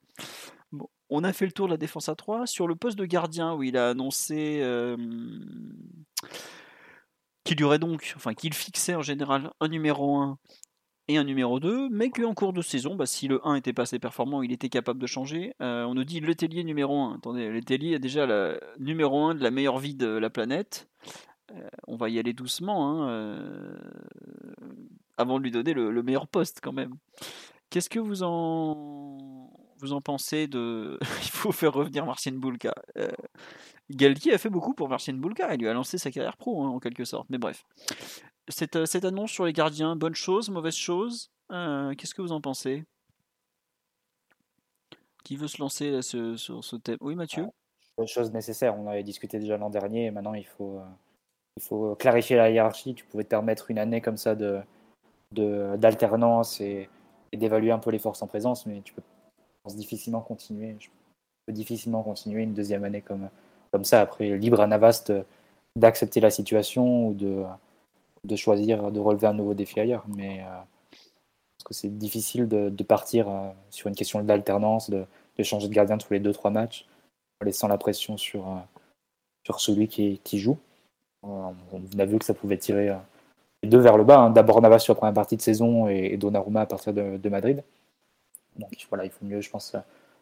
On 1.09 1.23
a 1.25 1.33
fait 1.33 1.47
le 1.47 1.53
tour 1.53 1.67
de 1.67 1.73
la 1.73 1.77
défense 1.77 2.09
à 2.09 2.17
3. 2.17 2.47
Sur 2.47 2.67
le 2.67 2.75
poste 2.75 2.99
de 2.99 3.07
gardien, 3.07 3.55
où 3.55 3.63
il 3.63 3.77
a 3.77 3.91
annoncé 3.91 4.61
euh, 4.61 4.97
qu'il 7.45 7.61
y 7.61 7.65
aurait 7.65 7.79
donc, 7.79 8.13
enfin 8.17 8.35
qu'il 8.35 8.55
fixait 8.55 8.95
en 8.95 9.03
général 9.03 9.53
un 9.61 9.69
numéro 9.69 10.17
1 10.17 10.39
et 11.09 11.19
un 11.19 11.25
numéro 11.25 11.61
2, 11.61 11.89
mais 11.91 12.11
qu'en 12.11 12.35
cours 12.35 12.53
de 12.53 12.63
saison, 12.63 12.97
bah, 12.97 13.07
si 13.07 13.29
le 13.29 13.47
1 13.47 13.55
était 13.55 13.73
pas 13.73 13.83
assez 13.83 14.01
performant, 14.01 14.43
il 14.43 14.51
était 14.51 14.69
capable 14.69 14.99
de 14.99 15.07
changer. 15.07 15.55
Euh, 15.63 15.85
on 15.85 15.95
nous 15.95 16.03
dit 16.03 16.19
le 16.19 16.35
Tellier 16.35 16.65
numéro 16.65 17.01
1. 17.01 17.17
Attendez, 17.19 17.49
le 17.49 17.63
Tellier 17.63 17.93
est 17.93 17.99
déjà 18.01 18.27
le 18.27 18.61
numéro 18.81 19.23
1 19.23 19.37
de 19.37 19.43
la 19.43 19.53
meilleure 19.53 19.79
vie 19.79 19.95
de 19.95 20.09
la 20.09 20.31
planète. 20.31 20.89
Euh, 21.53 21.69
on 21.87 21.95
va 21.95 22.09
y 22.09 22.19
aller 22.19 22.33
doucement, 22.33 23.09
hein, 23.09 23.79
avant 25.17 25.39
de 25.39 25.45
lui 25.45 25.53
donner 25.53 25.75
le 25.75 26.03
meilleur 26.03 26.27
poste 26.27 26.59
quand 26.61 26.73
même. 26.73 26.97
Qu'est-ce 27.71 27.89
que 27.89 28.01
vous 28.01 28.25
en 28.25 29.17
vous 29.79 29.93
en 29.93 30.01
pensez 30.01 30.47
de 30.47 30.99
il 31.23 31.31
faut 31.31 31.53
faire 31.53 31.73
revenir 31.73 32.07
Marcin 32.07 32.33
Boulka 32.33 32.75
euh, 32.97 33.11
Galtier 33.91 34.33
a 34.33 34.39
fait 34.39 34.51
beaucoup 34.51 34.75
pour 34.75 34.89
Marcin 34.89 35.15
Boulka, 35.15 35.55
il 35.55 35.61
lui 35.61 35.69
a 35.69 35.73
lancé 35.73 35.99
sa 35.99 36.11
carrière 36.11 36.37
pro 36.37 36.65
hein, 36.65 36.71
en 36.71 36.81
quelque 36.81 37.05
sorte. 37.05 37.29
Mais 37.31 37.39
bref, 37.39 37.65
cette, 38.49 38.77
euh, 38.77 38.87
cette, 38.87 39.05
annonce 39.05 39.31
sur 39.31 39.45
les 39.45 39.53
gardiens, 39.53 39.95
bonne 39.95 40.15
chose, 40.15 40.51
mauvaise 40.51 40.75
chose. 40.75 41.31
Euh, 41.53 41.95
qu'est-ce 41.95 42.15
que 42.15 42.23
vous 42.23 42.33
en 42.33 42.41
pensez? 42.41 42.85
Qui 45.23 45.37
veut 45.37 45.47
se 45.47 45.61
lancer 45.61 46.03
sur 46.03 46.65
ce 46.65 46.77
thème? 46.77 46.99
Oui, 47.01 47.15
Mathieu? 47.15 47.47
Bonne 47.97 48.09
chose 48.09 48.33
nécessaire. 48.33 48.77
On 48.77 48.89
avait 48.89 49.05
discuté 49.05 49.39
déjà 49.39 49.57
l'an 49.57 49.71
dernier. 49.71 50.11
maintenant, 50.11 50.35
il 50.35 50.47
faut 50.47 50.81
il 51.57 51.63
faut 51.63 51.95
clarifier 51.97 52.37
la 52.37 52.51
hiérarchie. 52.51 52.95
Tu 52.95 53.05
pouvais 53.05 53.25
te 53.25 53.29
permettre 53.29 53.71
une 53.71 53.79
année 53.79 54.01
comme 54.01 54.17
ça 54.17 54.35
de 54.35 54.61
d'alternance 55.33 56.61
et 56.61 56.89
d'évaluer 57.33 57.73
un 57.73 57.79
peu 57.79 57.91
les 57.91 57.99
forces 57.99 58.23
en 58.23 58.27
présence, 58.27 58.67
mais 58.67 58.81
tu 58.83 58.95
peux 58.95 59.03
difficilement 59.75 60.21
continuer. 60.21 60.77
Je 60.79 60.89
difficilement 61.53 62.03
continuer 62.03 62.43
une 62.43 62.55
deuxième 62.55 62.85
année 62.85 63.03
comme, 63.03 63.29
comme 63.73 63.85
ça. 63.85 64.01
Après, 64.01 64.37
libre 64.37 64.61
à 64.61 64.67
Navast 64.67 65.13
d'accepter 65.77 66.21
la 66.21 66.31
situation 66.31 67.09
ou 67.09 67.15
de, 67.15 67.45
de 68.25 68.37
choisir 68.37 68.91
de 68.91 69.01
relever 69.01 69.27
un 69.27 69.35
nouveau 69.35 69.55
défi 69.55 69.79
ailleurs. 69.79 70.05
Mais 70.09 70.41
euh, 70.41 70.45
parce 71.59 71.65
que 71.67 71.75
c'est 71.75 71.97
difficile 71.97 72.49
de, 72.49 72.83
partir 72.83 73.29
euh, 73.29 73.51
sur 73.71 73.89
une 73.89 73.95
question 73.95 74.23
d'alternance, 74.23 74.91
de, 74.91 75.05
de, 75.37 75.43
changer 75.43 75.69
de 75.69 75.75
gardien 75.75 75.99
tous 75.99 76.13
les 76.13 76.21
2-3 76.21 76.53
matchs, 76.53 76.87
en 77.41 77.45
laissant 77.45 77.69
la 77.69 77.79
pression 77.79 78.17
sur, 78.17 78.49
euh, 78.49 78.61
sur 79.45 79.61
celui 79.61 79.89
qui, 79.89 80.21
qui 80.25 80.39
joue. 80.39 80.59
On 81.23 81.55
a 81.99 82.05
vu 82.05 82.19
que 82.19 82.25
ça 82.25 82.35
pouvait 82.35 82.59
tirer 82.59 82.97
les 83.63 83.69
deux 83.69 83.81
vers 83.81 83.97
le 83.97 84.05
bas. 84.05 84.19
Hein. 84.19 84.31
D'abord 84.31 84.63
Navas 84.63 84.79
sur 84.79 84.95
la 84.95 84.99
première 84.99 85.15
partie 85.15 85.37
de 85.37 85.43
saison 85.43 85.89
et, 85.89 86.11
et 86.13 86.17
Donnarumma 86.17 86.61
à 86.61 86.67
partir 86.67 86.95
de, 86.95 87.17
de 87.17 87.29
Madrid. 87.29 87.65
Donc 88.59 88.71
voilà, 88.89 89.05
il 89.05 89.11
faut 89.11 89.25
mieux, 89.25 89.41
je 89.41 89.51
pense, 89.51 89.77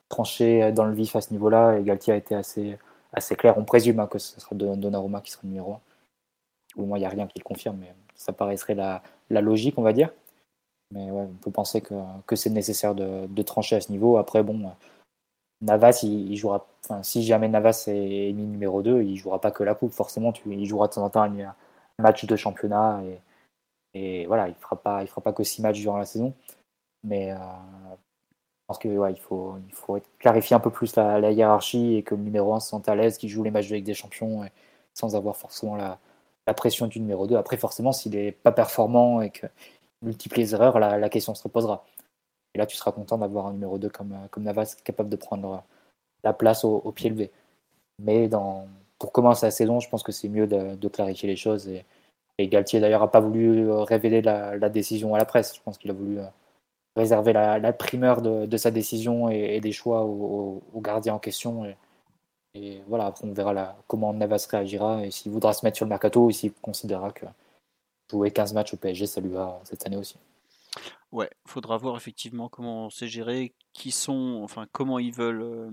trancher 0.08 0.72
dans 0.72 0.84
le 0.84 0.94
vif 0.94 1.16
à 1.16 1.20
ce 1.20 1.32
niveau-là. 1.32 1.78
Et 1.78 1.82
Galtier 1.82 2.12
a 2.12 2.16
été 2.16 2.34
assez, 2.34 2.78
assez 3.12 3.36
clair. 3.36 3.56
On 3.58 3.64
présume 3.64 4.00
hein, 4.00 4.06
que 4.06 4.18
ce 4.18 4.40
sera 4.40 4.54
Donnarumma 4.54 5.20
qui 5.20 5.32
sera 5.32 5.42
numéro 5.44 5.74
1. 5.74 5.80
Au 6.76 6.86
moins, 6.86 6.98
il 6.98 7.02
n'y 7.02 7.06
a 7.06 7.10
rien 7.10 7.26
qui 7.26 7.38
le 7.38 7.44
confirme, 7.44 7.78
mais 7.78 7.94
ça 8.16 8.32
paraîtrait 8.32 8.74
la, 8.74 9.02
logique, 9.30 9.78
on 9.78 9.82
va 9.82 9.92
dire. 9.92 10.10
Mais 10.90 11.10
ouais, 11.10 11.22
on 11.22 11.34
peut 11.34 11.50
penser 11.50 11.80
que, 11.80 11.94
que 12.26 12.36
c'est 12.36 12.50
nécessaire 12.50 12.94
de, 12.94 13.26
de, 13.26 13.42
trancher 13.42 13.76
à 13.76 13.80
ce 13.80 13.90
niveau. 13.90 14.18
Après, 14.18 14.42
bon, 14.42 14.72
Navas, 15.60 16.00
il, 16.02 16.36
jouera. 16.36 16.66
Enfin, 16.84 17.02
si 17.02 17.22
jamais 17.22 17.48
Navas 17.48 17.84
est 17.88 18.32
mis 18.32 18.44
numéro 18.44 18.82
2, 18.82 19.02
il 19.02 19.16
jouera 19.16 19.40
pas 19.40 19.50
que 19.50 19.62
la 19.64 19.74
coupe. 19.74 19.92
Forcément, 19.92 20.32
tu, 20.32 20.52
il 20.52 20.66
jouera 20.66 20.88
de 20.88 20.94
temps 20.94 21.04
en 21.04 21.10
temps 21.10 21.22
un, 21.22 21.54
match 21.98 22.24
de 22.26 22.36
championnat 22.36 23.02
et, 23.04 23.20
et 23.94 24.26
voilà, 24.26 24.48
il 24.48 24.54
fera 24.56 24.76
fera 25.06 25.20
pas 25.22 25.32
que 25.32 25.44
6 25.44 25.62
matchs 25.62 25.80
durant 25.80 25.96
la 25.98 26.04
saison. 26.06 26.34
Mais 27.04 27.32
euh, 27.32 27.36
pense 28.66 28.78
qu'il 28.78 29.20
faut, 29.20 29.56
il 29.68 29.74
faut 29.74 29.98
clarifier 30.18 30.56
un 30.56 30.60
peu 30.60 30.70
plus 30.70 30.96
la, 30.96 31.30
hiérarchie 31.30 31.96
et 31.96 32.02
que 32.02 32.14
le 32.14 32.22
numéro 32.22 32.54
1 32.54 32.60
se 32.60 32.68
sente 32.70 32.88
à 32.88 32.94
l'aise, 32.94 33.18
qu'il 33.18 33.28
joue 33.28 33.42
les 33.42 33.50
matchs 33.50 33.70
avec 33.70 33.84
des 33.84 33.94
champions 33.94 34.44
sans 34.94 35.16
avoir 35.16 35.36
forcément 35.36 35.76
la, 35.76 35.98
pression 36.54 36.86
du 36.86 37.00
numéro 37.00 37.26
2. 37.26 37.36
Après, 37.36 37.56
forcément, 37.56 37.92
s'il 37.92 38.12
n'est 38.12 38.32
pas 38.32 38.52
performant 38.52 39.20
et 39.20 39.30
qu'il 39.30 39.50
multiplie 40.02 40.42
les 40.42 40.54
erreurs, 40.54 40.78
la, 40.78 41.08
question 41.08 41.34
se 41.34 41.42
reposera. 41.42 41.84
Et 42.54 42.58
là, 42.58 42.66
tu 42.66 42.76
seras 42.76 42.92
content 42.92 43.18
d'avoir 43.18 43.46
un 43.46 43.52
numéro 43.52 43.78
2 43.78 43.88
comme, 43.90 44.16
comme 44.30 44.44
Navas 44.44 44.76
capable 44.84 45.08
de 45.08 45.16
prendre 45.16 45.62
la 46.22 46.32
place 46.32 46.64
au, 46.64 46.92
pied 46.92 47.10
levé. 47.10 47.30
Mais 47.98 48.28
dans, 48.28 48.66
pour 48.98 49.12
commencer 49.12 49.46
la 49.46 49.50
saison, 49.50 49.80
je 49.80 49.88
pense 49.88 50.02
que 50.02 50.12
c'est 50.12 50.28
mieux 50.28 50.46
de, 50.46 50.88
clarifier 50.88 51.28
les 51.28 51.36
choses. 51.36 51.68
Et, 51.68 51.84
et 52.38 52.48
Galtier, 52.48 52.80
d'ailleurs, 52.80 53.02
n'a 53.02 53.08
pas 53.08 53.20
voulu 53.20 53.70
révéler 53.70 54.22
la, 54.22 54.56
la, 54.56 54.68
décision 54.68 55.14
à 55.14 55.18
la 55.18 55.24
presse. 55.24 55.54
Je 55.54 55.60
pense 55.60 55.78
qu'il 55.78 55.90
a 55.90 55.94
voulu 55.94 56.18
réserver 56.96 57.32
la, 57.32 57.72
primeur 57.72 58.22
de, 58.22 58.56
sa 58.56 58.70
décision 58.70 59.28
et, 59.28 59.60
des 59.60 59.72
choix 59.72 60.04
au, 60.04 60.62
gardien 60.76 61.14
en 61.14 61.18
question. 61.18 61.64
Et, 62.54 62.82
voilà, 62.86 63.06
après 63.06 63.26
on 63.26 63.32
verra 63.32 63.76
comment 63.88 64.12
Navas 64.12 64.46
réagira 64.48 65.04
et 65.04 65.10
s'il 65.10 65.32
voudra 65.32 65.52
se 65.52 65.64
mettre 65.64 65.76
sur 65.76 65.86
le 65.86 65.90
mercato 65.90 66.26
ou 66.26 66.30
s'il 66.30 66.52
considérera 66.52 67.10
que 67.10 67.26
jouer 68.10 68.30
15 68.30 68.52
matchs 68.54 68.74
au 68.74 68.76
PSG, 68.76 69.06
ça 69.06 69.20
lui 69.20 69.30
va 69.30 69.60
cette 69.64 69.84
année 69.86 69.96
aussi. 69.96 70.16
Ouais, 71.10 71.30
faudra 71.46 71.76
voir 71.76 71.96
effectivement 71.96 72.48
comment 72.48 72.90
c'est 72.90 73.08
géré, 73.08 73.54
qui 73.72 73.92
sont, 73.92 74.40
enfin 74.42 74.66
comment 74.72 74.98
ils 74.98 75.12
veulent 75.12 75.42
euh, 75.42 75.70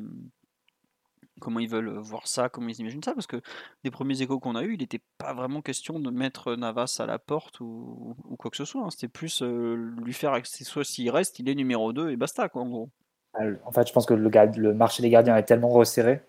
comment 1.41 1.59
ils 1.59 1.69
veulent 1.69 1.97
voir 1.97 2.27
ça, 2.27 2.47
comment 2.47 2.69
ils 2.69 2.79
imaginent 2.79 3.03
ça, 3.03 3.13
parce 3.13 3.27
que 3.27 3.41
des 3.83 3.91
premiers 3.91 4.21
échos 4.21 4.39
qu'on 4.39 4.55
a 4.55 4.63
eu, 4.63 4.75
il 4.75 4.79
n'était 4.79 5.01
pas 5.17 5.33
vraiment 5.33 5.61
question 5.61 5.99
de 5.99 6.09
mettre 6.09 6.55
Navas 6.55 6.97
à 6.99 7.05
la 7.05 7.19
porte 7.19 7.59
ou, 7.59 8.15
quoi 8.39 8.49
que 8.49 8.57
ce 8.57 8.65
soit. 8.65 8.83
Hein. 8.83 8.91
C'était 8.91 9.09
plus 9.09 9.41
lui 9.41 10.13
faire 10.13 10.39
soit 10.45 10.85
s'il 10.85 11.09
reste, 11.09 11.39
il 11.39 11.49
est 11.49 11.55
numéro 11.55 11.91
2 11.91 12.11
et 12.11 12.15
basta, 12.15 12.47
quoi, 12.47 12.61
en 12.61 12.69
gros. 12.69 12.89
Ah, 13.33 13.43
en 13.65 13.71
fait, 13.71 13.87
je 13.87 13.93
pense 13.93 14.05
que 14.05 14.13
le, 14.13 14.29
le 14.57 14.73
marché 14.73 15.01
des 15.01 15.09
gardiens 15.09 15.35
est 15.37 15.43
tellement 15.43 15.69
resserré. 15.69 16.21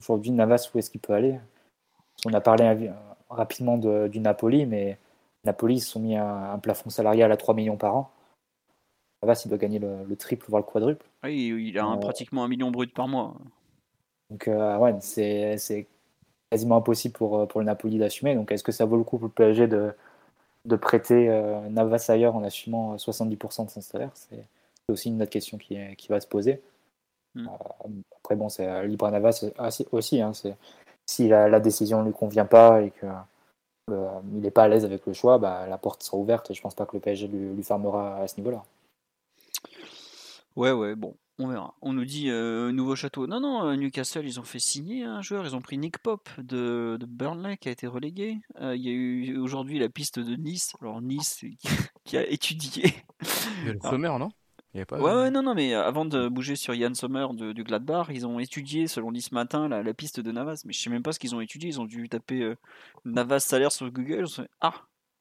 Aujourd'hui, 0.00 0.30
Navas, 0.30 0.70
où 0.72 0.78
est-ce 0.78 0.90
qu'il 0.90 1.00
peut 1.00 1.14
aller? 1.14 1.38
On 2.26 2.32
a 2.32 2.40
parlé 2.40 2.64
euh, 2.64 2.92
rapidement 3.30 3.78
du 3.78 4.20
Napoli, 4.20 4.66
mais 4.66 4.98
Napoli, 5.44 5.76
ils 5.76 5.80
se 5.80 5.90
sont 5.90 6.00
mis 6.00 6.16
un, 6.16 6.52
un 6.52 6.58
plafond 6.58 6.90
salarial 6.90 7.32
à 7.32 7.36
3 7.36 7.54
millions 7.54 7.76
par 7.76 7.96
an. 7.96 8.10
Navas, 9.22 9.42
il 9.44 9.48
doit 9.48 9.58
gagner 9.58 9.78
le, 9.78 10.16
triple, 10.16 10.46
voire 10.48 10.62
le 10.62 10.70
quadruple. 10.70 11.06
Oui, 11.24 11.46
il 11.46 11.78
a 11.78 11.96
pratiquement 11.96 12.44
un 12.44 12.48
million 12.48 12.70
brut 12.70 12.92
par 12.94 13.08
mois. 13.08 13.34
Donc, 14.30 14.48
euh, 14.48 14.76
ouais, 14.78 14.94
c'est 15.00 15.86
quasiment 16.50 16.76
impossible 16.76 17.14
pour, 17.14 17.38
euh, 17.38 17.46
pour 17.46 17.60
le 17.60 17.66
Napoli 17.66 17.98
d'assumer. 17.98 18.34
Donc, 18.34 18.52
est-ce 18.52 18.64
que 18.64 18.72
ça 18.72 18.84
vaut 18.84 18.96
le 18.96 19.04
coup 19.04 19.18
pour 19.18 19.28
le 19.28 19.32
PSG 19.32 19.66
de, 19.66 19.92
de 20.64 20.76
prêter 20.76 21.28
euh, 21.28 21.60
Navas 21.68 22.06
ailleurs 22.08 22.36
en 22.36 22.44
assumant 22.44 22.96
70% 22.96 23.66
de 23.66 23.70
son 23.70 23.80
salaire? 23.80 24.10
C'est 24.14 24.44
aussi 24.88 25.08
une 25.08 25.22
autre 25.22 25.30
question 25.30 25.58
qui, 25.58 25.78
qui 25.96 26.08
va 26.08 26.20
se 26.20 26.26
poser. 26.26 26.60
Hmm. 27.34 27.46
après, 28.16 28.36
bon, 28.36 28.48
c'est 28.48 28.86
libre 28.86 29.06
à 29.06 29.10
Navas 29.10 29.44
aussi. 29.92 30.20
Hein, 30.20 30.32
si 31.06 31.28
la, 31.28 31.48
la, 31.48 31.60
décision 31.60 32.00
ne 32.00 32.06
lui 32.06 32.12
convient 32.12 32.46
pas 32.46 32.82
et 32.82 32.90
qu'il 32.90 33.94
n'est 34.24 34.50
pas 34.50 34.64
à 34.64 34.68
l'aise 34.68 34.84
avec 34.84 35.06
le 35.06 35.12
choix, 35.12 35.38
bah, 35.38 35.66
la 35.68 35.78
porte 35.78 36.02
sera 36.02 36.16
ouverte 36.16 36.50
et 36.50 36.54
je 36.54 36.62
pense 36.62 36.74
pas 36.74 36.86
que 36.86 36.96
le 36.96 37.00
PSG 37.00 37.28
lui, 37.28 37.54
lui 37.54 37.62
fermera 37.62 38.16
à 38.16 38.28
ce 38.28 38.38
niveau-là. 38.38 38.64
Ouais, 40.56 40.72
ouais, 40.72 40.94
bon, 40.94 41.14
on 41.38 41.46
verra. 41.46 41.74
On 41.82 41.92
nous 41.92 42.04
dit 42.04 42.30
euh, 42.30 42.72
nouveau 42.72 42.96
château. 42.96 43.26
Non, 43.26 43.40
non, 43.40 43.64
euh, 43.64 43.76
Newcastle, 43.76 44.26
ils 44.26 44.40
ont 44.40 44.44
fait 44.44 44.58
signer 44.58 45.04
un 45.04 45.22
joueur. 45.22 45.46
Ils 45.46 45.54
ont 45.54 45.60
pris 45.60 45.78
Nick 45.78 45.98
Pop 45.98 46.28
de, 46.38 46.98
Burnley 47.06 47.56
qui 47.56 47.68
a 47.68 47.72
été 47.72 47.86
relégué. 47.86 48.38
Euh, 48.60 48.74
il 48.74 48.82
y 48.82 48.88
a 48.88 48.92
eu 48.92 49.38
aujourd'hui 49.38 49.78
la 49.78 49.88
piste 49.88 50.18
de 50.18 50.34
Nice. 50.34 50.74
Alors 50.80 51.00
Nice 51.00 51.44
qui 52.04 52.16
a 52.16 52.28
étudié. 52.28 52.92
Il 53.62 53.66
y 53.66 53.70
a 53.70 53.72
le 53.74 53.80
Sommer, 53.80 54.12
non? 54.18 54.30
Ouais, 54.74 54.84
ouais, 55.00 55.30
non, 55.30 55.42
non, 55.42 55.54
mais 55.54 55.74
avant 55.74 56.04
de 56.04 56.28
bouger 56.28 56.54
sur 56.54 56.74
Yann 56.74 56.94
Sommer 56.94 57.26
du 57.54 57.64
Gladbach, 57.64 58.08
ils 58.10 58.26
ont 58.26 58.38
étudié, 58.38 58.86
selon 58.86 59.10
Nice 59.10 59.32
matin, 59.32 59.66
la, 59.66 59.94
piste 59.94 60.20
de 60.20 60.30
Navas. 60.30 60.62
Mais 60.66 60.72
je 60.72 60.80
sais 60.80 60.90
même 60.90 61.02
pas 61.02 61.12
ce 61.12 61.18
qu'ils 61.18 61.34
ont 61.34 61.40
étudié. 61.40 61.70
Ils 61.70 61.80
ont 61.80 61.86
dû 61.86 62.08
taper 62.08 62.54
Navas 63.04 63.40
salaire 63.40 63.72
sur 63.72 63.90
Google. 63.90 64.26
ah, 64.60 64.74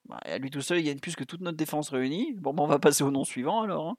bah, 0.07 0.19
à 0.23 0.37
lui 0.37 0.49
tout 0.49 0.61
seul, 0.61 0.79
il 0.79 0.83
gagne 0.83 0.99
plus 0.99 1.15
que 1.15 1.23
toute 1.23 1.41
notre 1.41 1.57
défense 1.57 1.89
réunie. 1.89 2.33
Bon, 2.33 2.53
bah, 2.53 2.63
on 2.63 2.67
va 2.67 2.79
passer 2.79 3.03
au 3.03 3.11
nom 3.11 3.23
suivant 3.23 3.61
alors. 3.61 3.87
Hein. 3.89 3.97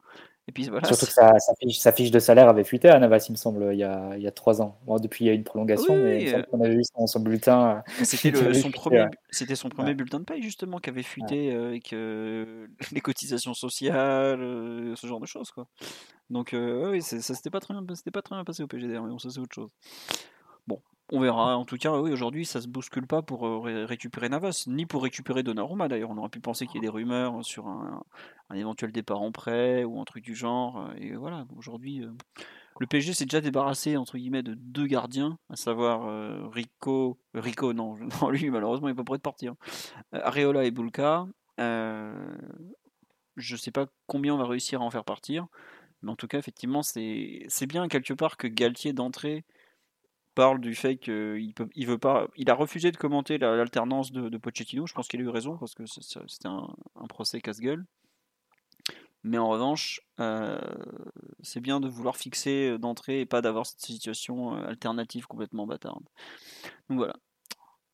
Et 0.49 0.53
puis, 0.53 0.67
voilà, 0.71 0.89
Surtout 0.89 1.05
que 1.05 1.13
sa, 1.13 1.93
fiche, 1.93 2.11
de 2.11 2.19
salaire 2.19 2.49
avait 2.49 2.65
fuité 2.65 2.89
à 2.89 2.99
Navas, 2.99 3.27
il 3.29 3.33
me 3.33 3.37
semble, 3.37 3.69
il 3.75 3.79
y 3.79 3.85
a, 3.85 4.17
il 4.17 4.23
y 4.23 4.27
a 4.27 4.31
trois 4.31 4.63
ans. 4.63 4.79
depuis, 4.99 5.27
il 5.27 5.29
y 5.29 5.31
a 5.31 5.35
une 5.35 5.45
prolongation, 5.45 5.95
mais 5.95 6.35
euh, 6.35 6.43
on 6.53 6.61
avait 6.63 6.77
vu 6.77 6.83
son, 7.07 7.21
bulletin. 7.21 7.83
Euh, 7.87 7.93
c'était 8.05 8.33
son, 8.55 8.71
premier, 8.71 9.05
c'était 9.31 9.57
son 9.57 9.69
premier 9.69 9.93
bulletin 9.93 10.21
de 10.21 10.25
paye, 10.25 10.43
justement, 10.43 10.79
qui 10.79 10.89
avait 10.89 11.03
fuité 11.03 11.53
euh, 11.53 11.69
avec 11.69 11.91
les 12.93 13.01
cotisations 13.03 13.53
sociales, 13.53 14.41
ce 14.97 15.07
genre 15.07 15.21
de 15.21 15.27
choses. 15.27 15.51
Quoi. 15.51 15.67
Donc, 16.31 16.55
oui, 16.55 17.03
ça 17.03 17.21
s'était 17.21 17.51
pas, 17.51 17.61
très 17.61 17.75
bien, 17.75 17.85
pas 17.85 18.23
très 18.23 18.35
bien 18.35 18.45
passé 18.45 18.63
au 18.63 18.67
PGD, 18.67 18.95
mais 18.95 19.01
bon, 19.01 19.19
ça, 19.19 19.29
c'est 19.29 19.41
autre 19.41 19.55
chose. 19.55 19.69
On 21.11 21.21
verra. 21.21 21.57
En 21.57 21.65
tout 21.65 21.79
cas, 21.79 21.99
oui, 21.99 22.13
aujourd'hui, 22.13 22.45
ça 22.45 22.61
se 22.61 22.69
bouscule 22.69 23.07
pas 23.07 23.23
pour 23.23 23.47
euh, 23.47 23.87
récupérer 23.87 24.29
Navas, 24.29 24.65
ni 24.67 24.85
pour 24.85 25.03
récupérer 25.03 25.43
Donnarumma. 25.43 25.89
D'ailleurs, 25.89 26.11
on 26.11 26.19
aurait 26.19 26.29
pu 26.29 26.41
penser 26.41 26.67
qu'il 26.67 26.77
y 26.77 26.79
ait 26.79 26.83
des 26.83 26.89
rumeurs 26.91 27.43
sur 27.43 27.67
un, 27.67 28.03
éventuel 28.55 28.93
départ 28.93 29.23
en 29.23 29.33
prêt 29.33 29.85
ou 29.85 30.01
un 30.01 30.05
truc 30.05 30.23
du 30.23 30.35
genre. 30.35 30.81
Euh, 30.81 30.95
et 30.99 31.15
voilà, 31.15 31.47
aujourd'hui, 31.57 32.03
euh, 32.03 32.13
le 32.79 32.87
PSG 32.87 33.15
s'est 33.15 33.25
déjà 33.25 33.41
débarrassé 33.41 33.97
entre 33.97 34.19
guillemets 34.19 34.43
de 34.43 34.53
deux 34.55 34.87
gardiens, 34.87 35.39
à 35.49 35.57
savoir 35.57 36.53
Rico, 36.53 37.19
Rico, 37.35 37.73
non, 37.75 37.97
lui 38.31 38.51
malheureusement 38.51 38.87
il 38.87 38.93
est 38.93 38.95
pas 38.95 39.03
prêt 39.03 39.17
de 39.17 39.23
partir. 39.23 39.55
Areola 40.13 40.65
et 40.65 40.71
Bulka. 40.71 41.27
je 41.59 43.57
sais 43.57 43.73
pas 43.73 43.87
combien 44.07 44.35
on 44.35 44.39
va 44.39 44.47
réussir 44.47 44.81
à 44.81 44.85
en 44.85 44.91
faire 44.91 45.05
partir, 45.05 45.49
mais 46.03 46.13
en 46.13 46.17
tout 46.17 46.29
cas, 46.29 46.39
effectivement, 46.39 46.85
c'est 46.85 47.67
bien 47.67 47.89
quelque 47.89 48.13
part 48.15 48.37
que 48.37 48.47
Galtier 48.47 48.93
d'entrée 48.93 49.45
parle 50.39 50.61
du 50.61 50.77
fait 50.77 50.99
qu'il 50.99 51.53
il 51.75 51.87
veut 51.89 51.99
pas, 51.99 52.29
il 52.37 52.49
a 52.49 52.55
refusé 52.55 52.93
de 52.93 52.97
commenter 52.97 53.39
l'alternance 53.39 54.13
de, 54.13 54.39
Pochettino. 54.39 54.87
Je 54.87 54.95
pense 54.95 55.09
qu'il 55.09 55.19
a 55.19 55.25
eu 55.25 55.29
raison 55.29 55.59
parce 55.59 55.75
que 55.75 55.83
c'était 55.85 56.47
un, 56.47 56.69
procès 57.09 57.41
casse-gueule. 57.41 57.85
Mais 59.25 59.37
en 59.37 59.49
revanche, 59.49 60.01
euh, 60.21 60.61
c'est 61.43 61.59
bien 61.59 61.81
de 61.81 61.89
vouloir 61.89 62.17
fixer 62.17 62.79
d'entrée 62.79 63.23
et 63.23 63.27
pas 63.27 63.43
d'avoir 63.43 63.67
cette 63.67 63.81
situation 63.81 64.55
euh, 64.55 64.69
alternative 64.69 65.27
complètement 65.27 65.67
bâtarde. 65.67 66.05
Donc 66.89 66.99
voilà. 66.99 67.17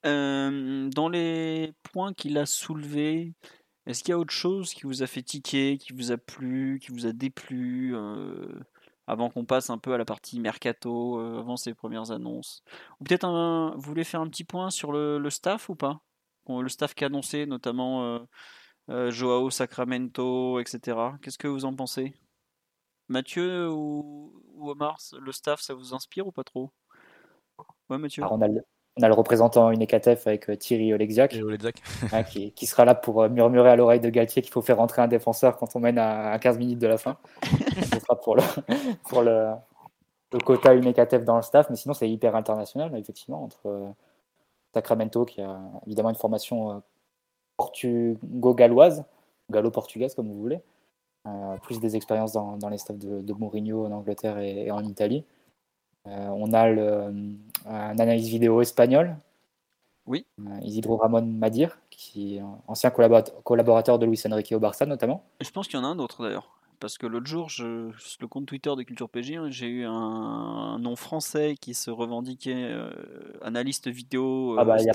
Euh, 0.04 0.90
dans 0.90 1.08
les 1.08 1.72
points 1.82 2.12
qu'il 2.12 2.36
a 2.36 2.44
soulevés, 2.44 3.32
est-ce 3.86 4.04
qu'il 4.04 4.10
y 4.10 4.12
a 4.12 4.18
autre 4.18 4.34
chose 4.34 4.74
qui 4.74 4.82
vous 4.82 5.02
a 5.02 5.06
fait 5.06 5.22
tiquer, 5.22 5.78
qui 5.78 5.94
vous 5.94 6.12
a 6.12 6.18
plu, 6.18 6.78
qui 6.78 6.92
vous 6.92 7.06
a 7.06 7.12
déplu 7.12 7.94
avant 9.06 9.30
qu'on 9.30 9.44
passe 9.44 9.70
un 9.70 9.78
peu 9.78 9.92
à 9.92 9.98
la 9.98 10.04
partie 10.04 10.40
mercato, 10.40 11.20
euh, 11.20 11.38
avant 11.38 11.56
ces 11.56 11.74
premières 11.74 12.10
annonces. 12.10 12.62
Ou 13.00 13.04
peut-être 13.04 13.24
un, 13.24 13.74
vous 13.76 13.82
voulez 13.82 14.04
faire 14.04 14.20
un 14.20 14.28
petit 14.28 14.44
point 14.44 14.70
sur 14.70 14.92
le, 14.92 15.28
staff 15.30 15.68
ou 15.68 15.74
pas? 15.74 16.00
Le 16.48 16.68
staff 16.68 16.94
qui 16.94 17.04
a 17.04 17.08
annoncé, 17.08 17.46
notamment 17.46 18.04
euh, 18.04 18.18
euh, 18.90 19.10
Joao 19.10 19.50
Sacramento, 19.50 20.60
etc. 20.60 21.18
Qu'est-ce 21.22 21.38
que 21.38 21.48
vous 21.48 21.64
en 21.64 21.74
pensez? 21.74 22.14
Mathieu 23.08 23.70
ou, 23.70 24.42
Omar, 24.58 24.98
le 25.18 25.32
staff, 25.32 25.60
ça 25.60 25.74
vous 25.74 25.94
inspire 25.94 26.26
ou 26.26 26.32
pas 26.32 26.44
trop? 26.44 26.72
Ouais, 27.90 27.98
Mathieu. 27.98 28.24
le, 28.24 28.64
on, 28.96 29.02
a 29.02 29.08
le, 29.08 29.14
représentant 29.14 29.70
Unekatef 29.70 30.26
avec 30.26 30.58
Thierry 30.58 30.92
Oleksiak, 30.94 31.36
hein, 32.12 32.22
qui, 32.54 32.66
sera 32.66 32.84
là 32.84 32.94
pour 32.94 33.28
murmurer 33.28 33.70
à 33.70 33.76
l'oreille 33.76 34.00
de 34.00 34.10
Galtier 34.10 34.42
qu'il 34.42 34.52
faut 34.52 34.62
faire 34.62 34.76
rentrer 34.76 35.02
un 35.02 35.08
défenseur 35.08 35.56
quand 35.56 35.74
on 35.74 35.80
mène 35.80 35.98
à 35.98 36.38
15 36.38 36.58
minutes 36.58 36.78
de 36.78 36.86
la 36.86 36.98
fin. 36.98 37.16
pour 38.22 38.36
le, 38.36 38.42
pour 39.08 39.22
le, 39.22 39.50
le 40.34 40.40
quota 40.40 40.74
UNECATEF 40.74 41.24
dans 41.24 41.36
le 41.36 41.42
staff, 41.42 41.70
mais 41.70 41.76
sinon 41.76 41.94
c'est 41.94 42.10
hyper 42.10 42.34
international, 42.34 42.96
effectivement, 42.98 43.44
entre 43.44 43.66
euh, 43.66 43.88
Sacramento, 44.72 45.24
qui 45.24 45.40
a 45.40 45.60
évidemment 45.86 46.10
une 46.10 46.16
formation 46.16 46.72
euh, 46.72 46.78
portugo-galloise, 47.56 49.04
gallo-portugaise, 49.50 50.14
comme 50.14 50.28
vous 50.28 50.40
voulez, 50.40 50.60
euh, 51.28 51.56
plus 51.62 51.78
des 51.78 51.94
expériences 51.94 52.32
dans, 52.32 52.56
dans 52.56 52.68
les 52.68 52.78
staffs 52.78 52.98
de, 52.98 53.20
de, 53.20 53.32
Mourinho 53.32 53.86
en 53.86 53.92
Angleterre 53.92 54.38
et, 54.38 54.70
en 54.72 54.84
Italie. 54.84 55.24
On 56.06 56.52
a 56.52 56.68
le, 56.68 57.14
un 57.66 57.98
analyse 57.98 58.28
vidéo 58.28 58.60
espagnol, 58.60 59.16
oui. 60.06 60.26
Isidro 60.62 60.96
Ramon 60.96 61.22
Madir, 61.22 61.78
qui 61.90 62.36
est 62.36 62.42
ancien 62.68 62.90
collaborateur 62.90 63.98
de 63.98 64.06
Luis 64.06 64.20
Enrique 64.30 64.52
au 64.52 64.58
Barça 64.58 64.84
notamment. 64.84 65.24
Je 65.40 65.50
pense 65.50 65.66
qu'il 65.66 65.78
y 65.78 65.82
en 65.82 65.84
a 65.84 65.88
un 65.88 65.98
autre 65.98 66.22
d'ailleurs. 66.22 66.58
parce 66.78 66.98
que 66.98 67.06
l'autre 67.06 67.26
jour, 67.26 67.48
je, 67.48 67.90
sur 67.98 68.18
le 68.20 68.28
compte 68.28 68.46
Twitter 68.46 68.74
de 68.76 68.82
Culture 68.82 69.08
PG, 69.08 69.36
hein, 69.36 69.46
j'ai 69.48 69.68
eu 69.68 69.84
un, 69.86 70.78
nom 70.78 70.96
français 70.96 71.56
qui 71.58 71.72
se 71.72 71.90
revendiquait 71.90 72.68
euh, 72.70 72.90
analyste 73.42 73.88
vidéo 73.88 74.56
ah 74.58 74.64
bah, 74.64 74.76
Il 74.78 74.84
n'y 74.84 74.90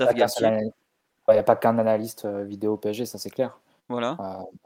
a 1.37 1.43
pas 1.43 1.55
qu'un 1.55 1.79
analyste 1.79 2.27
vidéo 2.27 2.77
PG, 2.77 3.05
ça 3.05 3.17
c'est 3.17 3.31
clair. 3.31 3.59
Voilà. 3.87 4.15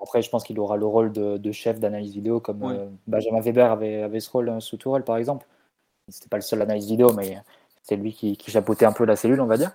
après, 0.01 0.21
je 0.21 0.29
pense 0.29 0.43
qu'il 0.43 0.59
aura 0.59 0.75
le 0.75 0.85
rôle 0.85 1.13
de, 1.13 1.51
chef 1.53 1.79
d'analyse 1.79 2.13
vidéo, 2.13 2.41
comme 2.41 2.89
Benjamin 3.07 3.39
Weber 3.39 3.71
avait, 3.71 4.03
avait 4.03 4.19
ce 4.19 4.29
rôle 4.29 4.61
sous 4.61 4.75
Tourelle, 4.75 5.05
par 5.05 5.15
exemple. 5.15 5.47
C'était 6.09 6.29
pas 6.29 6.37
le 6.37 6.41
seul 6.41 6.61
analyse 6.61 6.87
vidéo, 6.87 7.13
mais 7.13 7.37
c'est 7.81 7.95
lui 7.95 8.13
qui, 8.13 8.37
qui 8.37 8.51
chapeautait 8.51 8.85
un 8.85 8.93
peu 8.93 9.05
la 9.05 9.15
cellule, 9.15 9.41
on 9.41 9.45
va 9.45 9.57
dire. 9.57 9.71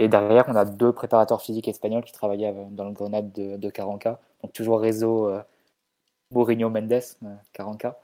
Et 0.00 0.08
derrière, 0.08 0.46
on 0.48 0.56
a 0.56 0.64
deux 0.64 0.92
préparateurs 0.94 1.42
physiques 1.42 1.68
espagnols 1.68 2.04
qui 2.04 2.12
travaillaient 2.12 2.54
dans 2.70 2.86
le 2.86 2.92
grenade 2.92 3.32
de, 3.32 3.58
de 3.58 3.68
Caranca. 3.68 4.18
Donc 4.42 4.54
toujours 4.54 4.80
réseau 4.80 5.28
euh, 5.28 5.42
Mourinho 6.30 6.70
Mendes, 6.70 7.02
euh, 7.22 7.34
Caranca, 7.52 7.98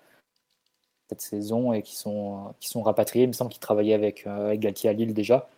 cette 1.09 1.22
saison, 1.22 1.72
et 1.72 1.81
qui 1.81 1.97
sont, 1.97 2.55
qui 2.61 2.68
sont 2.68 2.83
rapatriés. 2.83 3.24
Il 3.24 3.29
me 3.29 3.33
semble 3.33 3.51
qu'ils 3.51 3.61
travaillaient 3.61 3.95
avec, 3.95 4.27
euh, 4.27 4.49
avec, 4.49 4.61
Galtier 4.61 4.91
à 4.91 4.93
Lille 4.93 5.14
déjà. 5.14 5.49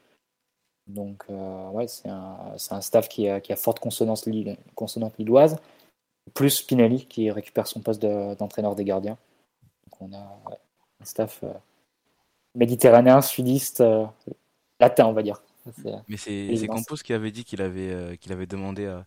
Donc 0.86 1.26
ouais, 1.28 1.86
c'est 1.86 2.08
un, 2.08 2.54
un, 2.70 2.80
staff 2.80 3.08
qui 3.08 3.28
a, 3.28 3.40
qui 3.40 3.52
a 3.52 3.56
forte 3.56 3.78
consonance, 3.78 4.26
consonante 4.74 5.18
lilloise. 5.18 5.56
Plus 6.34 6.50
Spinelli 6.50 7.06
qui 7.06 7.30
récupère 7.30 7.66
son 7.66 7.80
poste 7.80 8.00
d'entraîneur 8.00 8.74
des 8.74 8.84
gardiens. 8.84 9.18
Donc 9.84 10.00
on 10.00 10.16
a 10.16 10.40
un 11.00 11.04
staff 11.04 11.44
méditerranéen, 12.54 13.20
sudiste, 13.20 13.82
latin, 14.80 15.06
on 15.06 15.12
va 15.12 15.22
dire. 15.22 15.42
Mais 16.08 16.16
c'est 16.16 16.66
Campos 16.66 16.96
qui 16.96 17.12
avait 17.12 17.30
dit 17.30 17.44
qu'il 17.44 17.62
avait, 17.62 17.92
euh, 17.92 18.16
qu'il 18.16 18.32
avait 18.32 18.46
demandé 18.46 18.86
à, 18.86 19.04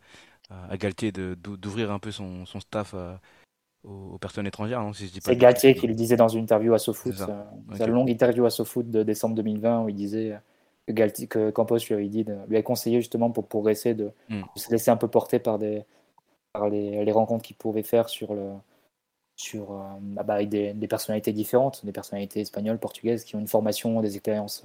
à 0.70 0.78
Galtier 0.78 1.12
d'ouvrir 1.12 1.92
un 1.92 2.00
peu 2.00 2.12
son, 2.12 2.46
son 2.46 2.60
staff 2.60 2.94
euh, 2.94 3.16
aux, 3.84 4.18
personnes 4.18 4.48
étrangères, 4.48 4.84
si 4.94 5.12
C'est 5.22 5.36
Galtier 5.36 5.74
qui 5.76 5.88
le 5.88 5.94
disait 5.94 6.18
dans 6.18 6.28
une 6.28 6.44
interview 6.44 6.74
à 6.74 6.80
SoFoot, 6.80 7.16
une 7.80 7.86
longue 7.88 8.10
interview 8.10 8.46
à 8.46 8.50
SoFoot 8.50 8.89
de 8.89 9.04
décembre 9.04 9.36
2020 9.36 9.84
où 9.84 9.89
il 9.89 9.96
disait 9.96 10.38
que, 10.88 10.94
Galtier, 10.94 11.28
que 11.28 11.50
Campos 11.52 11.78
lui 11.88 11.96
avait, 11.96 12.08
dit 12.08 12.26
lui 12.48 12.58
a 12.58 12.62
conseillé 12.62 13.00
justement 13.00 13.32
pour 13.32 13.48
progresser 13.48 13.94
de, 13.94 14.12
hmm. 14.30 14.42
de, 14.42 14.60
se 14.60 14.70
laisser 14.72 14.92
un 14.92 14.98
peu 14.98 15.08
porter 15.08 15.39
par, 15.39 15.58
des, 15.58 15.84
par 16.54 16.70
les, 16.70 17.04
les 17.04 17.12
rencontres 17.12 17.44
qu'il 17.44 17.56
pouvait 17.56 17.84
faire 17.84 18.10
sur 18.10 18.34
le 18.34 18.52
sur 19.42 19.72
euh, 19.72 19.82
ah 20.18 20.24
bah, 20.24 20.44
des, 20.44 20.74
des, 20.74 20.88
personnalités 20.88 21.34
différentes, 21.34 21.86
des 21.86 21.92
personnalités 21.92 22.42
espagnoles, 22.42 22.78
portugaises 22.78 23.24
qui 23.24 23.36
ont 23.36 23.39
une 23.39 23.48
formation, 23.48 24.02
des 24.02 24.16
expériences 24.16 24.64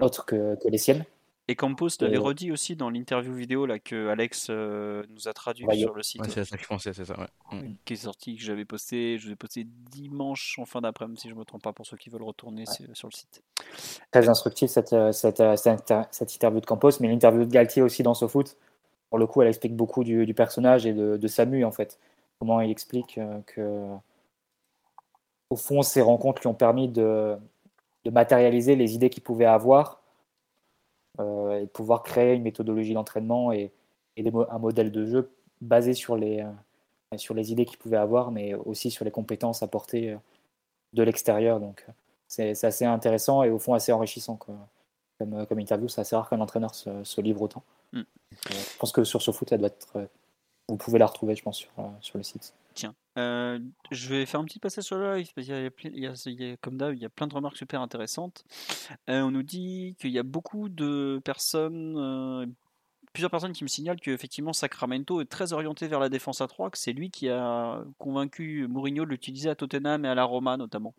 autre 0.00 0.24
que, 0.24 0.56
que, 0.62 0.68
les 0.68 0.78
siennes. 0.78 1.04
Et 1.48 1.56
Campos 1.56 1.88
l'avait 2.00 2.16
redit 2.16 2.52
aussi 2.52 2.76
dans 2.76 2.90
l'interview 2.90 3.34
vidéo 3.34 3.66
là, 3.66 3.80
que 3.80 4.08
Alex 4.08 4.46
euh, 4.50 5.02
nous 5.10 5.26
a 5.26 5.32
traduit 5.32 5.66
sur 5.78 5.94
le 5.94 6.02
site. 6.02 6.24
c'est 6.30 6.44
ça 6.44 6.56
que 6.56 6.62
je 6.62 6.68
pensais, 6.68 6.92
c'est 6.92 7.04
ça. 7.04 7.26
Mm. 7.50 7.72
Qui 7.84 7.94
est 7.94 7.96
sorti, 7.96 8.36
que 8.36 8.42
j'avais 8.42 8.64
posté, 8.64 9.18
je 9.18 9.28
l'ai 9.28 9.36
posté 9.36 9.66
dimanche 9.90 10.58
en 10.60 10.64
fin 10.64 10.80
d'après-midi, 10.80 11.20
si 11.20 11.28
je 11.28 11.34
ne 11.34 11.40
me 11.40 11.44
trompe 11.44 11.62
pas, 11.62 11.72
pour 11.72 11.86
ceux 11.86 11.96
qui 11.96 12.08
veulent 12.08 12.22
retourner 12.22 12.66
sur, 12.66 13.08
le 13.08 13.12
site. 13.12 13.42
Très 14.12 14.28
instructif 14.28 14.70
cette, 14.70 14.92
euh, 14.92 15.10
cette, 15.10 15.42
cette, 15.56 15.92
cette, 16.12 16.34
interview 16.34 16.60
de 16.60 16.66
Campos, 16.66 16.92
mais 17.00 17.08
l'interview 17.08 17.44
de 17.44 17.50
Galtier 17.50 17.82
aussi 17.82 18.04
dans 18.04 18.14
SoFoot. 18.14 18.56
Pour 19.08 19.18
le 19.18 19.26
coup, 19.26 19.42
elle 19.42 19.48
explique 19.48 19.74
beaucoup 19.74 20.04
du, 20.04 20.24
du 20.24 20.34
personnage 20.34 20.86
et 20.86 20.92
de, 20.92 21.16
de, 21.16 21.28
Samu 21.28 21.64
en 21.64 21.72
fait. 21.72 21.98
Comment 22.40 22.60
il 22.60 22.70
explique 22.70 23.20
que, 23.46 23.86
au 25.50 25.56
fond, 25.56 25.82
ces 25.82 26.00
rencontres 26.00 26.42
lui 26.42 26.48
ont 26.48 26.54
permis 26.54 26.88
de, 26.88 27.36
de 28.04 28.10
matérialiser 28.10 28.76
les 28.76 28.94
idées 28.94 29.10
qu'il 29.10 29.22
pouvait 29.22 29.44
avoir 29.44 30.00
euh, 31.18 31.58
et 31.58 31.62
de 31.62 31.70
pouvoir 31.70 32.02
créer 32.02 32.34
une 32.34 32.42
méthodologie 32.42 32.94
d'entraînement 32.94 33.52
et, 33.52 33.72
un 34.16 34.58
modèle 34.58 34.92
de 34.92 35.06
jeu 35.06 35.32
basé 35.62 35.94
sur 35.94 36.14
les, 36.14 36.40
euh, 36.40 37.16
sur 37.16 37.32
les 37.32 37.52
idées 37.52 37.64
qu'il 37.64 37.78
pouvait 37.78 37.96
avoir, 37.96 38.30
mais 38.30 38.52
aussi 38.52 38.90
sur 38.90 39.06
les 39.06 39.10
compétences 39.10 39.62
apportées 39.62 40.10
euh, 40.10 40.16
de 40.92 41.02
l'extérieur. 41.02 41.58
Donc 41.58 41.86
c'est 42.28 42.64
assez 42.64 42.84
intéressant 42.84 43.42
et 43.44 43.50
au 43.50 43.58
fond 43.58 43.72
assez 43.72 43.92
enrichissant 43.92 44.36
Comme, 44.36 45.46
comme 45.46 45.58
interview. 45.58 45.88
C'est 45.88 46.02
assez 46.02 46.14
rare 46.16 46.28
qu'un 46.28 46.40
entraîneur 46.40 46.74
se, 46.74 47.20
livre 47.20 47.40
autant. 47.42 47.62
Mm. 47.92 48.02
je 48.50 48.78
pense 48.78 48.92
que 48.92 49.04
sur 49.04 49.22
ce 49.22 49.30
foot, 49.30 49.50
elle 49.52 49.60
doit 49.60 49.68
être. 49.68 50.08
Vous 50.70 50.76
pouvez 50.76 50.98
la 50.98 51.06
retrouver, 51.06 51.34
je 51.34 51.42
pense, 51.42 51.58
sur, 51.58 51.70
sur 52.00 52.16
le 52.16 52.22
site. 52.22 52.54
Tiens, 52.74 52.94
euh, 53.18 53.58
je 53.90 54.08
vais 54.08 54.26
faire 54.26 54.40
un 54.40 54.44
petit 54.44 54.60
passage 54.60 54.84
sur 54.84 54.96
le 54.96 55.16
live, 55.16 55.30
parce 55.34 55.46
qu'il 55.46 55.94
y 55.94 56.42
y 56.42 56.58
comme 56.58 56.76
d'hab, 56.76 56.94
il 56.94 57.02
y 57.02 57.04
a 57.04 57.08
plein 57.08 57.26
de 57.26 57.34
remarques 57.34 57.56
super 57.56 57.80
intéressantes. 57.80 58.44
Euh, 59.08 59.22
on 59.22 59.30
nous 59.30 59.42
dit 59.42 59.96
qu'il 59.98 60.10
y 60.10 60.18
a 60.18 60.22
beaucoup 60.22 60.68
de 60.68 61.20
personnes, 61.24 61.96
euh, 61.98 62.46
plusieurs 63.12 63.30
personnes 63.30 63.52
qui 63.52 63.64
me 63.64 63.68
signalent 63.68 64.00
qu'effectivement 64.00 64.52
Sacramento 64.52 65.20
est 65.20 65.28
très 65.28 65.52
orienté 65.52 65.88
vers 65.88 65.98
la 65.98 66.08
défense 66.08 66.40
à 66.40 66.46
3, 66.46 66.70
que 66.70 66.78
c'est 66.78 66.92
lui 66.92 67.10
qui 67.10 67.28
a 67.28 67.82
convaincu 67.98 68.68
Mourinho 68.68 69.04
de 69.04 69.10
l'utiliser 69.10 69.50
à 69.50 69.56
Tottenham 69.56 70.04
et 70.04 70.08
à 70.08 70.14
la 70.14 70.24
Roma 70.24 70.56
notamment 70.56 70.94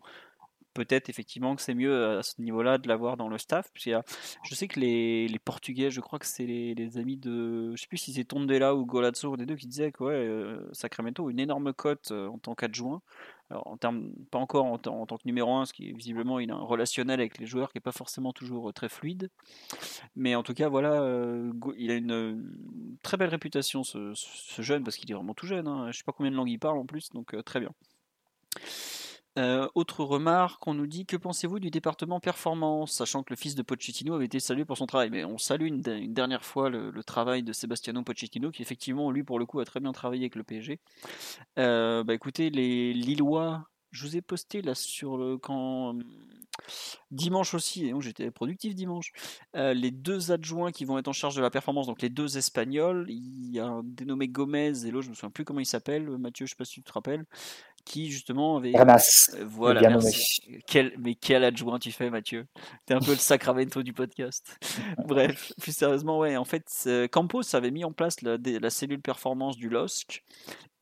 peut-être 0.74 1.08
effectivement 1.08 1.54
que 1.56 1.62
c'est 1.62 1.74
mieux 1.74 1.92
euh, 1.92 2.18
à 2.20 2.22
ce 2.22 2.40
niveau-là 2.40 2.78
de 2.78 2.88
l'avoir 2.88 3.16
dans 3.16 3.28
le 3.28 3.38
staff. 3.38 3.70
je 3.76 4.54
sais 4.54 4.68
que 4.68 4.80
les, 4.80 5.38
Portugais, 5.44 5.90
je 5.90 6.00
crois 6.00 6.18
que 6.18 6.26
c'est 6.26 6.46
les, 6.46 6.98
amis 6.98 7.16
de, 7.16 7.74
je 7.74 7.80
sais 7.80 7.88
plus 7.88 7.98
si 7.98 8.12
c'est 8.12 8.24
Tondela 8.24 8.74
ou 8.74 8.86
Golazzo, 8.86 9.36
des 9.36 9.46
deux 9.46 9.56
qui 9.56 9.66
disaient 9.66 9.92
que 9.92 10.04
ouais, 10.04 10.14
euh, 10.14 10.68
Sacramento 10.72 11.28
une 11.30 11.40
énorme 11.40 11.72
cote 11.72 12.10
euh, 12.12 12.28
en 12.28 12.38
tant 12.38 12.54
qu'adjoint. 12.54 13.02
Alors 13.50 13.66
en 13.66 13.76
termes, 13.76 14.12
pas 14.30 14.38
encore 14.38 14.64
en, 14.64 14.78
tant 14.78 15.04
que 15.06 15.22
numéro 15.26 15.54
1, 15.54 15.66
ce 15.66 15.72
qui 15.74 15.90
est 15.90 15.92
visiblement 15.92 16.38
a 16.38 16.42
un 16.42 16.62
relationnel 16.62 17.20
avec 17.20 17.38
les 17.38 17.44
joueurs 17.46 17.70
qui 17.70 17.76
n'est 17.76 17.82
pas 17.82 17.92
forcément 17.92 18.32
toujours 18.32 18.72
très 18.72 18.88
fluide. 18.88 19.28
Mais 20.16 20.34
en 20.34 20.42
tout 20.42 20.54
cas, 20.54 20.68
voilà, 20.68 21.04
il 21.76 21.90
a 21.90 21.94
une, 21.94 22.50
très 23.02 23.18
belle 23.18 23.28
réputation 23.28 23.84
ce, 23.84 24.14
jeune 24.58 24.84
parce 24.84 24.96
qu'il 24.96 25.10
est 25.10 25.14
vraiment 25.14 25.34
tout 25.34 25.46
jeune. 25.46 25.68
Hein. 25.68 25.90
Je 25.90 25.98
sais 25.98 26.04
pas 26.04 26.12
combien 26.12 26.30
de 26.30 26.36
langues 26.36 26.48
il 26.48 26.58
parle 26.58 26.78
en 26.78 26.86
plus, 26.86 27.10
donc 27.10 27.36
très 27.44 27.60
bien. 27.60 27.74
Euh, 29.38 29.66
autre 29.74 30.04
remarque, 30.04 30.66
on 30.66 30.74
nous 30.74 30.86
dit 30.86 31.06
que 31.06 31.16
pensez-vous 31.16 31.58
du 31.58 31.70
département 31.70 32.20
performance, 32.20 32.92
sachant 32.92 33.22
que 33.22 33.32
le 33.32 33.36
fils 33.36 33.54
de 33.54 33.62
Pochettino 33.62 34.14
avait 34.14 34.26
été 34.26 34.40
salué 34.40 34.64
pour 34.64 34.76
son 34.76 34.86
travail. 34.86 35.10
Mais 35.10 35.24
on 35.24 35.38
salue 35.38 35.66
une, 35.66 35.80
dernière 35.80 36.44
fois 36.44 36.68
le, 36.68 36.92
travail 37.02 37.42
de 37.42 37.52
Sebastiano 37.52 38.02
Pochettino, 38.02 38.50
qui 38.50 38.62
effectivement, 38.62 39.10
lui, 39.10 39.24
pour 39.24 39.38
le 39.38 39.46
coup, 39.46 39.60
a 39.60 39.64
très 39.64 39.80
bien 39.80 39.92
travaillé 39.92 40.24
avec 40.24 40.36
le 40.36 40.44
PSG. 40.44 40.80
Euh, 41.58 42.04
bah 42.04 42.14
écoutez, 42.14 42.50
les 42.50 42.92
Lillois, 42.92 43.66
je 43.90 44.06
vous 44.06 44.16
ai 44.16 44.22
posté 44.22 44.62
là 44.62 44.74
sur 44.74 45.16
le 45.16 45.38
quand 45.38 45.96
dimanche 47.10 47.54
aussi, 47.54 47.86
et 47.86 47.94
j'étais 48.00 48.30
productif 48.30 48.74
dimanche. 48.74 49.12
Euh, 49.56 49.74
les 49.74 49.90
deux 49.90 50.32
adjoints 50.32 50.72
qui 50.72 50.84
vont 50.84 50.98
être 50.98 51.08
en 51.08 51.12
charge 51.12 51.36
de 51.36 51.42
la 51.42 51.50
performance, 51.50 51.86
donc 51.86 52.02
les 52.02 52.08
deux 52.08 52.36
espagnols, 52.38 53.06
il 53.08 53.50
y 53.50 53.58
a 53.58 53.66
un 53.66 53.82
dénommé 53.84 54.28
Gomez 54.28 54.86
et 54.86 54.90
l'autre, 54.90 55.06
je 55.06 55.10
me 55.10 55.14
souviens 55.14 55.30
plus 55.30 55.44
comment 55.44 55.60
il 55.60 55.66
s'appelle, 55.66 56.08
Mathieu, 56.18 56.46
je 56.46 56.50
sais 56.50 56.56
pas 56.56 56.64
si 56.64 56.74
tu 56.74 56.82
te 56.82 56.92
rappelles 56.92 57.24
qui 57.84 58.10
justement 58.10 58.56
avait. 58.56 58.74
Euh, 58.76 59.44
voilà, 59.46 59.80
merci. 59.80 60.42
Quel, 60.66 60.92
mais 60.98 61.14
quel 61.14 61.44
adjoint 61.44 61.78
tu 61.78 61.92
fais, 61.92 62.10
Mathieu? 62.10 62.46
T'es 62.86 62.94
un 62.94 63.00
peu 63.00 63.12
le 63.12 63.18
sacramento 63.18 63.82
du 63.82 63.92
podcast. 63.92 64.56
Bref, 65.06 65.52
plus 65.60 65.76
sérieusement, 65.76 66.18
ouais, 66.18 66.36
en 66.36 66.44
fait, 66.44 66.88
Campos 67.10 67.42
avait 67.54 67.70
mis 67.70 67.84
en 67.84 67.92
place 67.92 68.22
la, 68.22 68.36
la 68.38 68.70
cellule 68.70 69.00
performance 69.00 69.56
du 69.56 69.68
LOSC 69.68 70.22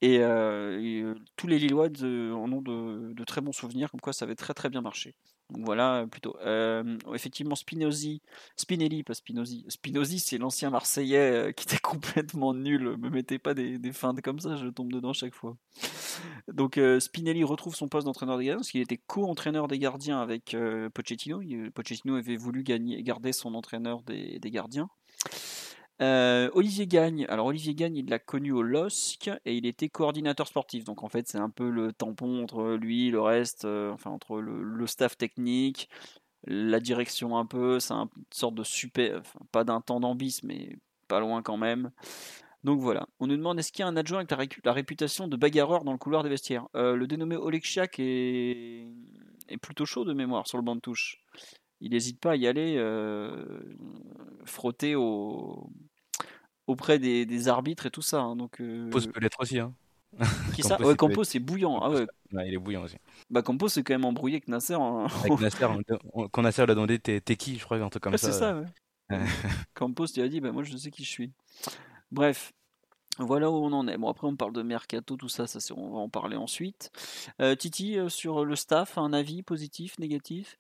et, 0.03 0.19
euh, 0.21 0.81
euh, 0.81 1.15
tous 1.37 1.47
les 1.47 1.59
Lillois 1.59 1.89
en 2.03 2.53
ont 2.53 2.63
de, 2.63 3.13
de, 3.13 3.25
très 3.25 3.41
bons 3.41 3.53
souvenirs, 3.53 3.91
comme 3.91 4.01
quoi 4.01 4.13
ça 4.13 4.25
avait 4.25 4.35
très 4.35 4.55
très 4.55 4.71
bien 4.71 4.81
marché. 4.81 5.15
Voilà, 5.59 6.07
plutôt. 6.11 6.37
Euh, 6.41 6.97
effectivement, 7.15 7.55
Spinozzi, 7.55 8.23
Spinelli, 8.57 9.03
pas 9.03 9.15
Spinozzi. 9.15 9.65
Spinozzi, 9.69 10.19
c'est 10.19 10.39
l'ancien 10.39 10.71
Marseillais 10.71 11.19
euh, 11.49 11.53
qui 11.53 11.65
était 11.65 11.79
complètement 11.83 12.55
nul. 12.55 12.97
Me 12.99 13.11
mettez 13.11 13.39
pas 13.39 13.55
des, 13.55 13.79
des 13.79 13.93
feintes 13.93 14.21
comme 14.21 14.39
ça, 14.39 14.57
je 14.57 14.69
tombe 14.69 14.93
dedans 14.93 15.13
chaque 15.13 15.35
fois. 15.35 15.57
Donc 16.49 16.79
euh, 16.79 17.01
Spinelli 17.01 17.45
retrouve 17.45 17.75
son 17.75 17.89
poste 17.89 18.07
d'entraîneur 18.07 18.39
des 18.39 18.45
gardiens, 18.45 18.59
parce 18.59 18.71
qu'il 18.71 18.81
était 18.81 19.01
co-entraîneur 19.07 19.69
des 19.69 19.79
gardiens 19.79 20.21
avec 20.21 20.57
Pochettino. 20.95 21.41
Pochettino 21.75 22.17
avait 22.17 22.37
voulu 22.37 22.63
garder 22.63 23.33
son 23.33 23.55
entraîneur 23.55 24.03
des 24.03 24.41
gardiens. 24.45 24.89
Euh, 26.01 26.49
Olivier 26.55 26.87
Gagne, 26.87 27.27
alors 27.29 27.47
Olivier 27.47 27.75
Gagne, 27.75 27.97
il 27.97 28.09
l'a 28.09 28.19
connu 28.19 28.53
au 28.53 28.63
LOSC 28.63 29.31
et 29.45 29.55
il 29.55 29.67
était 29.67 29.89
coordinateur 29.91 30.47
sportif. 30.47 30.85
Donc 30.85 31.03
en 31.03 31.09
fait, 31.09 31.29
c'est 31.29 31.39
un 31.39 31.51
peu 31.51 31.69
le 31.69 31.93
tampon 31.93 32.43
entre 32.43 32.75
lui, 32.75 33.11
le 33.11 33.21
reste, 33.21 33.67
euh, 33.67 33.91
enfin 33.93 34.11
entre 34.11 34.41
le, 34.41 34.87
staff 34.87 35.19
technique, 35.19 35.91
la 36.45 36.81
direction 36.81 37.37
un 37.37 37.45
peu. 37.45 37.81
C'est 37.81 37.93
une 37.93 38.09
sorte 38.31 38.55
de 38.55 38.65
super, 38.65 39.23
pas 39.53 39.65
d'un 39.65 39.83
temps 39.83 40.15
bis, 40.15 40.43
mais 40.43 40.79
pas 41.07 41.21
loin 41.21 41.43
quand 41.43 41.59
même. 41.59 41.91
Donc 42.65 42.81
voilà, 42.81 43.07
on 43.21 43.27
nous 43.27 43.37
demande 43.37 43.59
est-ce 43.59 43.73
qu'il 43.73 43.83
y 43.83 43.85
a 43.85 43.89
un 43.89 43.97
adjoint 43.97 44.25
avec 44.31 44.65
la, 44.65 44.73
réputation 44.73 45.29
de 45.29 45.37
bagarreur 45.37 45.85
dans 45.85 45.93
le 45.93 45.99
couloir 45.99 46.23
des 46.23 46.29
vestiaires? 46.31 46.67
Euh, 46.77 46.95
Le 46.97 47.07
dénommé 47.07 47.37
Oleg 47.37 47.63
est... 47.99 48.87
est 49.49 49.57
plutôt 49.59 49.87
chaud 49.87 50.05
de 50.05 50.13
mémoire 50.15 50.47
sur 50.47 50.59
le 50.59 50.65
banc 50.65 50.77
de 50.77 50.81
touche 50.81 51.19
il 51.83 51.93
n'hésite 51.93 52.21
pas 52.21 52.33
à 52.33 52.37
y 52.37 52.47
aller 52.47 52.77
frotter 54.45 54.95
au, 54.97 55.71
auprès 56.71 56.99
des, 56.99 57.49
arbitres 57.49 57.87
et 57.87 57.91
tout 57.91 58.03
ça. 58.03 58.21
Hein, 58.21 58.37
donc, 58.37 58.61
euh... 58.61 58.91
peut 58.91 59.21
l'être 59.21 59.41
aussi. 59.41 59.59
Hein. 59.59 59.73
Qui 60.55 60.63
ça 60.63 60.81
Ouais, 60.81 60.97
Campos, 60.97 61.25
c'est 61.25 61.39
bouillant. 61.39 61.79
Ah 61.81 61.91
ouais. 61.91 62.07
il 62.47 62.55
est 62.55 62.59
bouillant 62.59 62.83
aussi. 62.83 62.97
Bah, 63.31 63.43
Campos, 63.43 63.69
c'est 63.69 63.83
quand 63.83 63.95
même 63.95 64.05
embrouillé 64.05 64.37
avec 64.37 64.49
Nasser. 64.49 64.75
Hein. 64.75 65.07
Avec 65.25 65.41
Nasser, 65.41 65.67
quand 66.33 66.43
Nasser 66.43 66.67
l'a 66.67 66.75
demandé, 66.75 66.99
t'es 66.99 67.37
qui 67.37 67.59
Je 67.59 67.65
crois, 67.65 67.79
un 67.79 67.89
truc 67.89 68.03
comme 68.03 68.17
ça. 68.17 68.33
C'est 68.33 68.39
ça, 68.39 68.57
ouais. 68.57 68.67
Campos, 69.75 70.07
tu 70.07 70.23
as 70.23 70.29
dit, 70.29 70.41
bah, 70.41 70.53
moi, 70.53 70.63
je 70.63 70.77
sais 70.77 70.91
qui 70.91 71.05
je 71.05 71.11
suis. 71.11 71.33
Bref. 72.11 72.53
Voilà 73.19 73.51
où 73.51 73.55
on 73.55 73.73
en 73.73 73.87
est. 73.87 73.99
Bon, 73.99 74.09
après, 74.09 74.27
on 74.27 74.37
parle 74.37 74.53
de 74.53 74.63
mercato, 74.63 75.17
tout 75.17 75.29
ça, 75.29 75.47
ça 75.47 75.59
on 75.77 75.91
va 75.91 75.99
en 75.99 76.09
parler 76.09 76.37
ensuite. 76.37 76.91
Euh, 77.41 77.55
Titi, 77.55 77.99
euh, 77.99 78.09
sur 78.09 78.45
le 78.45 78.57
staff, 78.57 78.97
un 78.99 79.13
avis 79.13 79.43
positif, 79.43 79.99
négatif? 79.99 80.59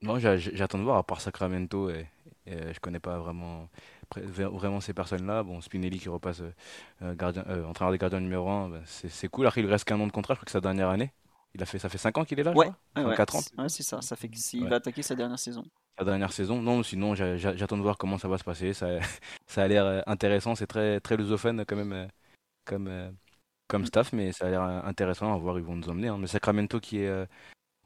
Non, 0.00 0.18
j'attends 0.18 0.78
de 0.78 0.84
voir, 0.84 0.96
à 0.96 1.04
part 1.04 1.20
Sacramento, 1.20 1.90
et, 1.90 2.08
et 2.46 2.72
je 2.72 2.80
connais 2.80 3.00
pas 3.00 3.18
vraiment, 3.18 3.68
vraiment 4.16 4.80
ces 4.80 4.92
personnes-là. 4.92 5.42
Bon, 5.42 5.60
Spinelli 5.60 5.98
qui 5.98 6.08
repasse 6.08 6.42
gardien, 7.00 7.44
entraîneur 7.68 7.92
des 7.92 7.98
gardiens 7.98 8.20
numéro 8.20 8.48
1, 8.48 8.68
ben, 8.70 8.82
c'est 8.84 9.28
cool. 9.28 9.46
Après, 9.46 9.60
il 9.60 9.66
reste 9.66 9.84
qu'un 9.84 10.00
an 10.00 10.06
de 10.06 10.12
contrat, 10.12 10.34
je 10.34 10.38
crois 10.38 10.46
que 10.46 10.50
sa 10.50 10.60
dernière 10.60 10.88
année. 10.88 11.12
Il 11.54 11.62
a 11.62 11.66
fait, 11.66 11.78
ça 11.78 11.88
fait 11.88 11.98
5 11.98 12.18
ans 12.18 12.24
qu'il 12.24 12.38
est 12.38 12.42
là, 12.42 12.52
ouais, 12.52 12.70
je 12.96 13.02
crois 13.02 13.14
4 13.14 13.36
ans. 13.36 13.40
Ouais, 13.58 13.68
c'est 13.68 13.82
ça. 13.82 14.00
Ça 14.02 14.16
fait 14.16 14.28
qu'il 14.28 14.68
va 14.68 14.76
attaquer 14.76 15.02
sa 15.02 15.14
dernière 15.14 15.38
saison. 15.38 15.64
Sa 15.98 16.04
dernière 16.04 16.32
saison. 16.32 16.60
Non, 16.60 16.82
sinon, 16.82 17.14
j'attends 17.14 17.76
de 17.76 17.82
voir 17.82 17.96
comment 17.96 18.18
ça 18.18 18.28
va 18.28 18.38
se 18.38 18.44
passer. 18.44 18.72
Ça, 18.72 18.98
ça 19.46 19.62
a 19.62 19.68
l'air 19.68 19.84
euh, 19.84 20.00
intéressant. 20.06 20.54
C'est 20.54 20.66
très, 20.66 21.00
très 21.00 21.16
lusophone 21.16 21.64
quand 21.66 21.76
même 21.76 21.92
euh, 21.92 22.06
comme, 22.64 22.88
euh, 22.88 23.10
comme 23.66 23.86
staff, 23.86 24.12
mais 24.12 24.32
ça 24.32 24.46
a 24.46 24.50
l'air 24.50 24.62
intéressant 24.62 25.34
à 25.34 25.38
voir. 25.38 25.58
Ils 25.58 25.64
vont 25.64 25.76
nous 25.76 25.88
emmener. 25.88 26.08
Hein. 26.08 26.18
Mais 26.18 26.26
Sacramento 26.26 26.80
qui 26.80 26.98
est. 26.98 27.26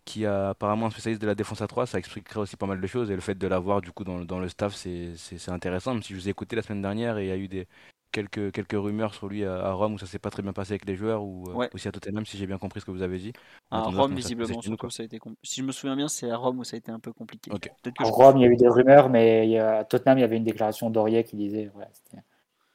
qui 0.04 0.26
a 0.26 0.50
apparemment 0.50 0.86
un 0.86 0.90
spécialiste 0.90 1.22
de 1.22 1.26
la 1.26 1.34
défense 1.34 1.62
à 1.62 1.66
3, 1.66 1.86
ça 1.86 1.98
expliquerait 1.98 2.40
aussi 2.40 2.56
pas 2.56 2.66
mal 2.66 2.80
de 2.80 2.86
choses. 2.86 3.10
Et 3.10 3.14
le 3.14 3.20
fait 3.20 3.36
de 3.36 3.46
l'avoir 3.46 3.80
du 3.80 3.92
coup 3.92 4.04
dans, 4.04 4.24
dans 4.24 4.40
le 4.40 4.48
staff, 4.48 4.74
c'est 4.74 5.14
intéressant. 5.48 5.94
Même 5.94 6.02
si 6.02 6.14
je 6.14 6.18
vous 6.18 6.28
ai 6.28 6.30
écouté 6.30 6.56
la 6.56 6.62
semaine 6.62 6.82
dernière 6.82 7.18
et 7.18 7.26
il 7.26 7.28
y 7.28 7.32
a 7.32 7.36
eu 7.36 7.48
des, 7.48 7.68
quelques, 8.12 8.52
quelques 8.52 8.72
rumeurs 8.72 9.14
sur 9.14 9.26
lui 9.26 9.44
à, 9.44 9.72
Rome 9.72 9.94
où 9.94 9.98
ça 9.98 10.06
s'est 10.06 10.18
pas 10.18 10.30
très 10.30 10.42
bien 10.42 10.52
passé 10.52 10.72
avec 10.72 10.84
les 10.84 10.94
joueurs 10.94 11.24
ou 11.24 11.48
euh, 11.48 11.68
aussi 11.72 11.88
à 11.88 11.92
Tottenham 11.92 12.24
si 12.24 12.36
j'ai 12.36 12.46
bien 12.46 12.58
compris 12.58 12.80
ce 12.80 12.84
que 12.84 12.90
vous 12.90 13.02
avez 13.02 13.18
dit. 13.18 13.32
À 13.70 13.80
Rome 13.80 14.14
visiblement 14.14 14.60
ça, 14.90 15.02
a 15.02 15.06
été 15.06 15.18
si 15.42 15.60
je 15.60 15.66
me 15.66 15.72
souviens 15.72 15.96
bien 15.96 16.08
c'est 16.08 16.30
à 16.30 16.36
Rome 16.36 16.60
où 16.60 16.64
ça 16.64 16.76
a 16.76 16.78
été 16.78 16.92
un 16.92 17.00
peu 17.00 17.12
compliqué. 17.12 17.50
À 17.98 18.04
Rome 18.04 18.36
il 18.36 18.42
y 18.42 18.44
a 18.44 18.48
eu 18.48 18.56
des 18.56 18.68
rumeurs 18.68 19.08
mais 19.08 19.58
à 19.58 19.84
Tottenham 19.84 20.18
il 20.18 20.20
y 20.20 20.24
avait 20.24 20.36
une 20.36 20.44
déclaration 20.44 20.90
d'Aurier 20.90 21.24
qui 21.24 21.36
disait 21.36 21.70
ouais, 21.74 21.86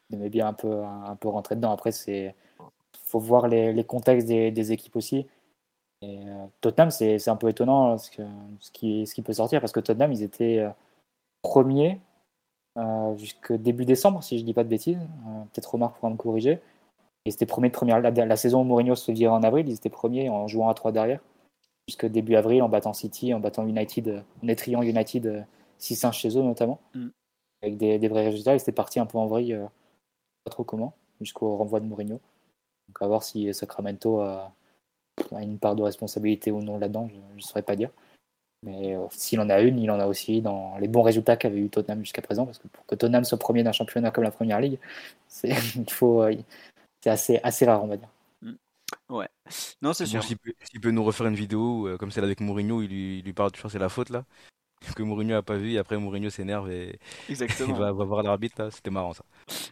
il 0.10 0.16
aimait 0.16 0.30
bien 0.30 0.48
un 0.48 0.54
peu, 0.54 0.84
un 0.84 1.16
peu 1.16 1.30
rentrer 1.30 1.56
dedans. 1.56 1.72
Après 1.72 1.92
c'est 1.92 2.36
faut 3.06 3.20
voir 3.20 3.48
les, 3.48 3.72
les 3.72 3.84
contextes 3.86 4.28
des, 4.28 4.52
des, 4.52 4.72
équipes 4.74 4.98
aussi. 4.98 5.28
Et, 6.02 6.20
euh, 6.28 6.46
Tottenham 6.62 6.92
c'est 6.92 7.28
un 7.28 7.36
peu 7.36 7.50
étonnant 7.50 7.98
ce, 7.98 8.12
que, 8.12 8.22
ce, 8.60 8.72
qui, 8.72 9.08
ce 9.08 9.16
qui 9.16 9.22
peut 9.22 9.34
sortir 9.34 9.62
parce 9.62 9.72
que 9.72 9.80
Tottenham 9.80 10.12
ils 10.12 10.22
étaient 10.22 10.60
euh, 10.60 10.70
premiers 11.42 12.00
euh, 12.78 13.18
jusqu'au 13.18 13.58
début 13.58 13.86
décembre, 13.86 14.22
si 14.24 14.38
je 14.38 14.44
dis 14.44 14.54
pas 14.54 14.64
de 14.64 14.70
bêtises. 14.70 14.98
Euh, 14.98 15.42
peut-être 15.52 15.74
Omar 15.74 15.94
pourra 15.94 16.12
me 16.12 16.18
corriger. 16.18 16.60
Et 17.26 17.32
c'était 17.32 17.46
premier 17.46 17.70
de 17.70 17.74
première. 17.74 18.00
La, 18.00 18.36
saison 18.36 18.62
où 18.62 18.64
Mourinho 18.64 18.96
se 18.96 19.12
virait 19.12 19.34
en 19.34 19.44
avril, 19.44 19.68
ils 19.68 19.76
étaient 19.76 19.90
premiers 19.90 20.30
en 20.30 20.48
jouant 20.48 20.70
à 20.70 20.74
3 20.74 20.92
derrière. 20.92 21.20
Jusqu'au 21.88 22.10
début 22.10 22.36
avril, 22.36 22.62
en 22.62 22.70
battant 22.70 22.94
City, 22.94 23.34
en 23.34 23.40
battant 23.40 23.66
United, 23.66 24.24
en 24.44 24.48
étriant 24.48 24.82
United 24.84 25.46
6-1 25.80 26.08
euh, 26.08 26.12
chez 26.12 26.38
eux 26.38 26.44
notamment. 26.44 26.80
Mm. 26.94 27.08
Avec 27.64 27.78
des, 27.78 28.08
vrais 28.08 28.26
résultats. 28.26 28.54
Ils 28.54 28.62
étaient 28.62 28.72
partis 28.72 29.00
un 29.00 29.08
peu 29.08 29.18
en 29.18 29.26
vrille, 29.26 29.60
pas 30.44 30.52
trop 30.52 30.64
comment, 30.64 30.94
jusqu'au 31.20 31.58
renvoi 31.58 31.80
de 31.80 31.86
Mourinho. 31.86 32.20
Donc 32.88 33.02
à 33.02 33.08
voir 33.08 33.24
si 33.24 33.52
Sacramento 33.54 34.20
a, 34.20 34.54
une 35.32 35.60
part 35.60 35.76
de 35.76 35.84
responsabilité 35.84 36.52
ou 36.52 36.62
non 36.62 36.78
là-dedans, 36.78 37.10
je 37.10 37.36
ne 37.36 37.42
saurais 37.42 37.62
pas 37.62 37.76
dire. 37.76 37.90
Mais 38.64 38.96
euh, 38.96 39.06
s'il 39.12 39.40
en 39.40 39.50
a 39.50 39.62
une, 39.62 39.80
il 39.80 39.92
en 39.92 40.00
a 40.00 40.08
aussi 40.08 40.42
dans 40.42 40.78
les 40.78 40.88
bons 40.88 41.04
résultats 41.04 41.38
qu'avait 41.38 41.60
eu 41.60 41.70
Tottenham 41.70 42.00
jusqu'à 42.00 42.22
présent. 42.22 42.46
Parce 42.46 42.58
que 42.58 42.68
pour 42.68 42.86
que 42.86 42.96
Tottenham 42.96 43.24
soit 43.24 43.38
premier 43.38 43.64
d'un 43.64 43.72
championnat 43.72 44.12
comme 44.12 44.24
la 44.24 44.32
Première 44.32 44.60
Ligue, 44.60 44.80
c'est 45.28 45.54
euh, 46.02 46.36
assez, 47.06 47.40
assez 47.44 47.66
rare, 47.66 47.84
on 47.84 47.88
va 47.88 47.98
dire. 47.98 48.10
Mm. 48.42 48.54
Ouais, 49.10 49.28
non, 49.82 49.94
c'est 49.94 50.06
sûr. 50.06 50.24
S'il 50.24 50.38
peut, 50.82 50.92
nous 50.92 51.04
refaire 51.04 51.28
une 51.28 51.36
vidéo 51.36 51.88
euh, 51.88 51.98
comme 51.98 52.12
celle 52.12 52.24
avec 52.24 52.40
Mourinho, 52.40 52.82
il 52.82 52.90
lui, 52.90 53.20
il 53.20 53.26
lui 53.26 53.34
parle 53.34 53.52
toujours 53.52 53.72
c'est 53.72 53.80
la 53.80 53.90
faute 53.90 54.10
là 54.10 54.26
que 54.96 55.04
Mourinho 55.04 55.36
a 55.36 55.44
pas 55.44 55.58
vu 55.58 55.74
et 55.74 55.78
après 55.78 55.98
Mourinho 55.98 56.30
s'énerve 56.30 56.72
et 56.72 57.00
Exactement. 57.30 57.74
il 57.76 57.80
va, 57.80 57.92
voir 57.92 58.24
l'arbitre 58.24 58.70
c'était 58.72 58.92
marrant 58.92 59.14
ça. 59.14 59.26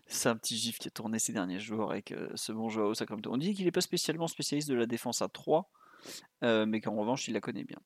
C'est 0.08 0.30
un 0.30 0.36
petit 0.36 0.58
gif 0.58 0.80
qui 0.80 0.88
a 0.88 0.92
tourné 0.92 1.20
ces 1.20 1.34
derniers 1.34 1.60
jours 1.60 1.92
avec 1.92 2.14
ce 2.36 2.52
bon 2.52 2.70
Joao 2.70 2.94
Sacramento. 2.94 3.32
On 3.32 3.38
dit 3.38 3.54
qu'il 3.54 3.66
n'est 3.66 3.72
pas 3.72 3.82
spécialement 3.82 4.28
spécialiste 4.28 4.70
de 4.70 4.76
la 4.76 4.86
défense 4.86 5.22
à 5.22 5.28
3, 5.28 5.70
mais 6.42 6.82
qu'en 6.82 6.96
revanche 6.96 7.28
il 7.28 7.34
la 7.34 7.42
connaît 7.42 7.64
bien. 7.64 7.80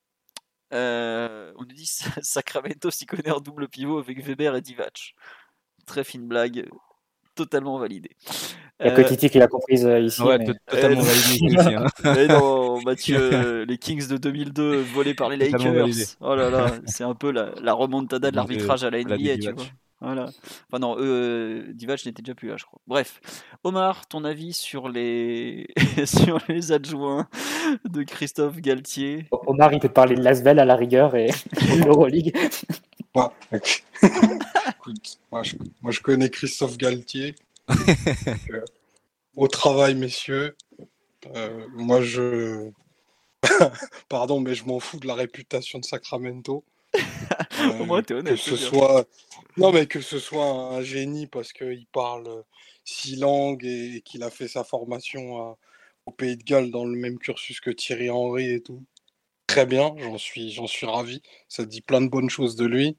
Euh, 0.73 1.51
on 1.57 1.63
nous 1.63 1.73
dit 1.73 1.87
Sacramento 2.21 2.91
s'y 2.91 3.05
connaît 3.05 3.31
en 3.31 3.39
double 3.39 3.67
pivot 3.67 3.99
avec 3.99 4.23
Weber 4.23 4.55
et 4.55 4.61
Divac. 4.61 5.15
Très 5.85 6.03
fine 6.03 6.27
blague, 6.27 6.69
totalement 7.39 7.79
validée. 7.79 8.11
Il 8.81 8.87
y 8.87 8.89
a 8.89 8.91
que 8.91 9.01
euh, 9.01 9.03
Titi 9.05 9.29
qui 9.29 9.39
l'a 9.39 9.47
comprise 9.47 9.85
euh, 9.85 9.99
ici. 9.99 10.21
Ouais, 10.21 10.37
totalement 10.67 11.01
validé 11.03 11.57
aussi. 11.57 11.75
Hein. 11.75 12.27
non, 12.27 12.81
Mathieu, 12.81 13.63
les 13.67 13.77
Kings 13.77 14.07
de 14.07 14.17
2002 14.17 14.81
volés 14.93 15.13
par 15.13 15.29
les 15.29 15.37
Lakers. 15.37 15.87
Oh 16.19 16.35
là 16.35 16.49
là, 16.49 16.71
c'est 16.85 17.03
un 17.03 17.15
peu 17.15 17.31
la, 17.31 17.51
la 17.61 17.73
remontada 17.73 18.31
de 18.31 18.35
l'arbitrage 18.35 18.83
à 18.83 18.89
la 18.89 19.01
NBA, 19.01 19.37
tu 19.41 19.51
vois. 19.51 19.65
Voilà. 20.01 20.29
Enfin 20.71 20.79
non, 20.79 20.95
euh, 20.97 21.73
Divac 21.73 22.05
n'était 22.05 22.21
déjà 22.21 22.33
plus 22.33 22.47
là, 22.47 22.55
je 22.57 22.63
crois. 22.63 22.79
Bref, 22.87 23.19
Omar, 23.65 24.07
ton 24.07 24.23
avis 24.23 24.53
sur 24.53 24.87
les 24.87 25.67
sur 26.05 26.39
les 26.47 26.71
adjoints 26.71 27.27
de 27.83 28.03
Christophe 28.03 28.61
Galtier? 28.61 29.27
Omar, 29.45 29.73
il 29.73 29.81
peut 29.81 29.89
parler 29.89 30.15
de 30.15 30.21
Lasvel 30.21 30.59
à 30.59 30.65
la 30.65 30.77
rigueur 30.77 31.15
et 31.15 31.27
de 31.27 31.89
moi, 35.31 35.43
je, 35.43 35.99
connais 36.01 36.29
Christophe 36.29 36.77
Galtier. 36.77 37.35
Euh, 38.51 38.65
au 39.35 39.47
travail, 39.47 39.95
messieurs. 39.95 40.55
Euh, 41.35 41.65
moi, 41.73 42.01
je. 42.01 42.71
Pardon, 44.09 44.39
mais 44.39 44.55
je 44.55 44.65
m'en 44.65 44.79
fous 44.79 44.99
de 44.99 45.07
la 45.07 45.13
réputation 45.13 45.79
de 45.79 45.85
Sacramento. 45.85 46.63
Au 47.79 47.85
moins, 47.85 48.01
t'es 48.01 48.15
honnête. 48.15 48.33
Que 48.33 48.39
ce 48.39 48.57
soit 48.57 49.07
non, 49.57 49.71
mais 49.71 49.87
que 49.87 50.01
ce 50.01 50.19
soit 50.19 50.45
un 50.45 50.81
génie 50.81 51.27
parce 51.27 51.51
qu'il 51.51 51.85
parle 51.91 52.43
six 52.85 53.17
langues 53.17 53.65
et 53.65 54.01
qu'il 54.05 54.23
a 54.23 54.29
fait 54.29 54.47
sa 54.47 54.63
formation 54.63 55.57
au 56.05 56.11
Pays 56.11 56.37
de 56.37 56.43
Galles 56.43 56.71
dans 56.71 56.85
le 56.85 56.97
même 56.97 57.19
cursus 57.19 57.59
que 57.59 57.69
Thierry 57.69 58.09
Henry 58.09 58.51
et 58.51 58.61
tout. 58.61 58.83
Très 59.47 59.65
bien, 59.65 59.95
j'en 59.97 60.17
suis, 60.17 60.51
j'en 60.51 60.67
suis 60.67 60.85
ravi. 60.85 61.21
Ça 61.47 61.65
dit 61.65 61.81
plein 61.81 62.01
de 62.01 62.07
bonnes 62.07 62.29
choses 62.29 62.55
de 62.55 62.65
lui. 62.65 62.97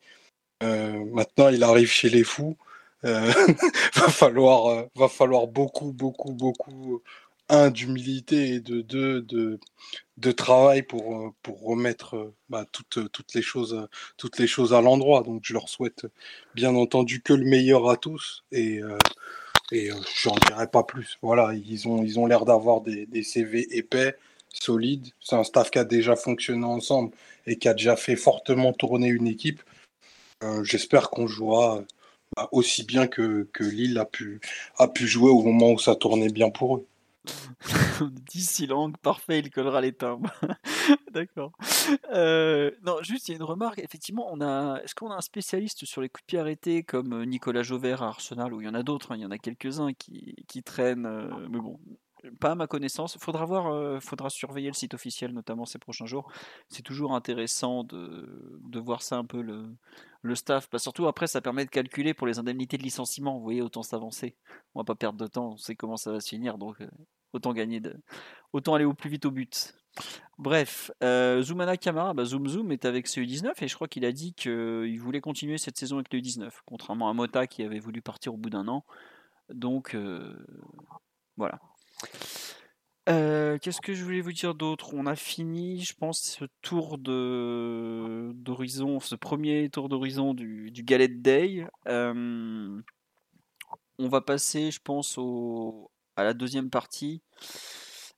Euh, 0.63 1.05
maintenant, 1.13 1.49
il 1.49 1.63
arrive 1.63 1.91
chez 1.91 2.09
les 2.09 2.25
fous. 2.25 2.57
Euh, 3.05 3.33
va 3.95 4.09
falloir, 4.09 4.67
euh, 4.67 4.83
va 4.95 5.09
falloir 5.09 5.47
beaucoup, 5.47 5.93
beaucoup, 5.93 6.33
beaucoup 6.33 7.03
un, 7.49 7.71
d'humilité 7.71 8.55
et 8.55 8.61
de 8.61 8.83
deux, 8.83 9.23
de, 9.23 9.59
de 10.19 10.33
travail 10.33 10.83
pour, 10.83 11.35
pour 11.43 11.63
remettre 11.63 12.33
bah, 12.51 12.67
toutes, 12.71 13.11
toutes, 13.11 13.35
les 13.35 13.43
choses, 13.43 13.89
toutes 14.19 14.39
les 14.39 14.47
choses 14.47 14.75
à 14.75 14.83
l'endroit. 14.83 15.23
Donc 15.23 15.43
je 15.45 15.55
leur 15.55 15.69
souhaite 15.69 16.07
bien 16.55 16.75
entendu 16.75 17.23
que 17.23 17.33
le 17.33 17.45
meilleur 17.45 17.89
à 17.89 17.97
tous 17.97 18.45
et, 18.53 18.81
et 19.73 19.91
j'en 20.23 20.35
dirai 20.47 20.67
pas 20.67 20.83
plus. 20.85 21.19
Voilà, 21.23 21.53
ils 21.55 21.89
ont 21.89 22.03
ils 22.03 22.19
ont 22.19 22.27
l'air 22.27 22.45
d'avoir 22.45 22.81
des, 22.81 23.23
CV 23.23 23.67
épais, 23.77 24.17
solides. 24.49 25.09
C'est 25.21 25.37
un 25.37 25.45
staff 25.45 25.71
qui 25.71 25.79
a 25.79 25.85
déjà 25.85 26.17
fonctionné 26.17 26.65
ensemble 26.65 27.13
et 27.47 27.57
qui 27.57 27.69
a 27.69 27.75
déjà 27.75 27.97
fait 27.97 28.17
fortement 28.17 28.73
tourner 28.73 29.09
une 29.09 29.27
équipe. 29.27 29.63
J'espère 30.63 31.11
qu'on 31.11 31.27
jouera 31.27 31.83
bah, 32.37 32.49
aussi 32.53 32.85
bien 32.85 33.07
que, 33.07 33.49
que 33.53 33.65
Lille 33.65 33.99
a 33.99 34.05
pu, 34.05 34.41
a 34.79 34.89
pu 34.89 35.07
jouer 35.07 35.31
au 35.31 35.43
moment 35.43 35.73
où 35.73 35.79
ça 35.79 35.97
tournait 35.97 36.31
bien 36.31 36.51
pour 36.51 36.77
eux. 36.77 36.87
10 38.33 38.67
langues, 38.69 38.97
parfait, 38.99 39.41
il 39.41 39.51
collera 39.51 39.81
les 39.81 39.93
timbres. 39.93 40.33
D'accord. 41.13 41.53
Euh, 42.13 42.71
non, 42.85 43.03
juste, 43.03 43.29
il 43.29 43.33
y 43.33 43.35
a 43.35 43.37
une 43.37 43.43
remarque. 43.43 43.79
Effectivement, 43.79 44.29
on 44.31 44.41
a. 44.41 44.81
Est-ce 44.83 44.95
qu'on 44.95 45.11
a 45.11 45.17
un 45.17 45.21
spécialiste 45.21 45.85
sur 45.85 46.01
les 46.01 46.09
coups 46.09 46.23
de 46.23 46.27
pied 46.27 46.39
arrêtés 46.39 46.83
comme 46.83 47.13
euh, 47.13 47.25
Nicolas 47.25 47.63
Jauvert 47.63 48.03
à 48.03 48.09
Arsenal, 48.09 48.55
ou 48.55 48.61
il 48.61 48.65
y 48.65 48.69
en 48.69 48.75
a 48.75 48.83
d'autres, 48.83 49.13
hein, 49.13 49.17
il 49.17 49.23
y 49.23 49.27
en 49.27 49.31
a 49.31 49.39
quelques-uns 49.39 49.93
qui, 49.93 50.35
qui 50.49 50.63
traînent. 50.63 51.07
Euh, 51.07 51.29
mais 51.51 51.59
bon, 51.59 51.79
pas 52.41 52.53
à 52.53 52.55
ma 52.55 52.67
connaissance. 52.67 53.19
Faudra 53.19 53.45
voir, 53.45 54.03
faudra 54.03 54.31
surveiller 54.31 54.69
le 54.69 54.75
site 54.75 54.95
officiel, 54.95 55.33
notamment 55.33 55.65
ces 55.65 55.79
prochains 55.79 56.07
jours. 56.07 56.31
C'est 56.69 56.83
toujours 56.83 57.15
intéressant 57.15 57.85
de, 57.85 58.59
de 58.69 58.81
voir 58.81 59.03
ça 59.03 59.17
un 59.17 59.25
peu 59.25 59.43
le, 59.43 59.67
le 60.23 60.35
staff. 60.35 60.69
Bah, 60.71 60.79
surtout 60.79 61.07
après, 61.07 61.27
ça 61.27 61.41
permet 61.41 61.65
de 61.65 61.71
calculer 61.71 62.15
pour 62.15 62.27
les 62.27 62.39
indemnités 62.39 62.79
de 62.79 62.83
licenciement. 62.83 63.37
Vous 63.37 63.43
voyez, 63.45 63.63
autant 63.63 63.83
s'avancer. 63.83 64.37
On 64.75 64.81
va 64.81 64.85
pas 64.85 64.95
perdre 64.95 65.19
de 65.19 65.27
temps. 65.27 65.53
On 65.53 65.57
sait 65.57 65.75
comment 65.75 65.97
ça 65.97 66.13
va 66.13 66.21
se 66.21 66.29
finir, 66.29 66.59
donc 66.59 66.77
autant 67.33 67.53
gagner, 67.53 67.81
de... 67.81 67.97
autant 68.53 68.75
aller 68.75 68.85
au 68.85 68.95
plus 68.95 69.11
vite 69.11 69.25
au 69.25 69.31
but. 69.31 69.75
Bref, 70.39 70.91
euh, 71.03 71.43
Zoumana 71.43 71.77
Kamara, 71.77 72.15
bah 72.15 72.25
Zoom 72.25 72.49
Zoom 72.49 72.73
est 72.73 72.85
avec 72.85 73.07
ce 73.07 73.21
U19 73.21 73.53
et 73.61 73.69
je 73.69 73.75
crois 73.75 73.89
qu'il 73.89 74.05
a 74.05 74.13
dit 74.13 74.33
qu'il 74.35 74.99
voulait 75.01 75.21
continuer 75.21 75.59
cette 75.59 75.77
saison 75.77 75.97
avec 75.97 76.13
le 76.13 76.21
U19, 76.21 76.51
contrairement 76.65 77.11
à 77.11 77.13
Mota 77.13 77.47
qui 77.47 77.63
avait 77.63 77.81
voulu 77.81 78.01
partir 78.01 78.35
au 78.35 78.37
bout 78.37 78.51
d'un 78.51 78.69
an. 78.69 78.85
Donc 79.53 79.95
euh, 79.95 80.35
voilà. 81.37 81.61
Euh, 83.09 83.59
qu'est-ce 83.59 83.81
que 83.81 83.95
je 83.95 84.05
voulais 84.05 84.21
vous 84.21 84.33
dire 84.33 84.55
d'autre? 84.55 84.95
On 84.95 85.07
a 85.07 85.17
fini, 85.17 85.83
je 85.83 85.95
pense, 85.95 86.21
ce 86.21 86.45
tour 86.63 86.99
d'horizon, 86.99 89.01
ce 89.01 89.15
premier 89.15 89.71
tour 89.71 89.89
d'horizon 89.89 90.35
du, 90.35 90.71
du 90.71 90.83
Galette 90.83 91.23
Day. 91.23 91.67
on 91.87 92.83
va 93.99 94.21
passer, 94.21 94.71
je 94.71 94.81
pense, 94.81 95.19
à 96.17 96.25
la 96.25 96.35
deuxième 96.35 96.71
partie. 96.71 97.23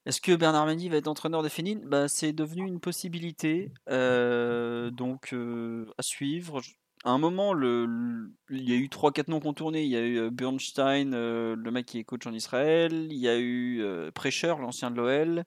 Est-ce 0.05 0.21
que 0.21 0.35
Bernard 0.35 0.67
Mendy 0.67 0.89
va 0.89 0.97
être 0.97 1.07
entraîneur 1.07 1.43
des 1.43 1.49
Fénines 1.49 1.83
bah, 1.85 2.09
C'est 2.09 2.33
devenu 2.33 2.67
une 2.67 2.81
possibilité, 2.81 3.71
euh, 3.89 4.91
donc 4.91 5.33
euh, 5.33 5.87
à 5.97 6.03
suivre. 6.03 6.61
À 7.05 7.11
un 7.11 7.19
moment, 7.19 7.55
il 7.55 8.69
y 8.69 8.73
a 8.73 8.77
eu 8.77 8.87
3-4 8.87 9.29
noms 9.29 9.41
contournés. 9.41 9.83
Il 9.83 9.91
y 9.91 9.97
a 9.97 10.07
eu 10.07 10.31
Bernstein, 10.31 11.11
le 11.11 11.71
mec 11.71 11.87
qui 11.87 11.99
est 11.99 12.05
coach 12.05 12.27
en 12.27 12.33
Israël. 12.33 13.09
Il 13.11 13.19
y 13.19 13.29
a 13.29 13.39
eu 13.39 13.83
Prêcheur, 14.15 14.59
l'ancien 14.59 14.91
de 14.91 14.97
l'OL. 14.97 15.45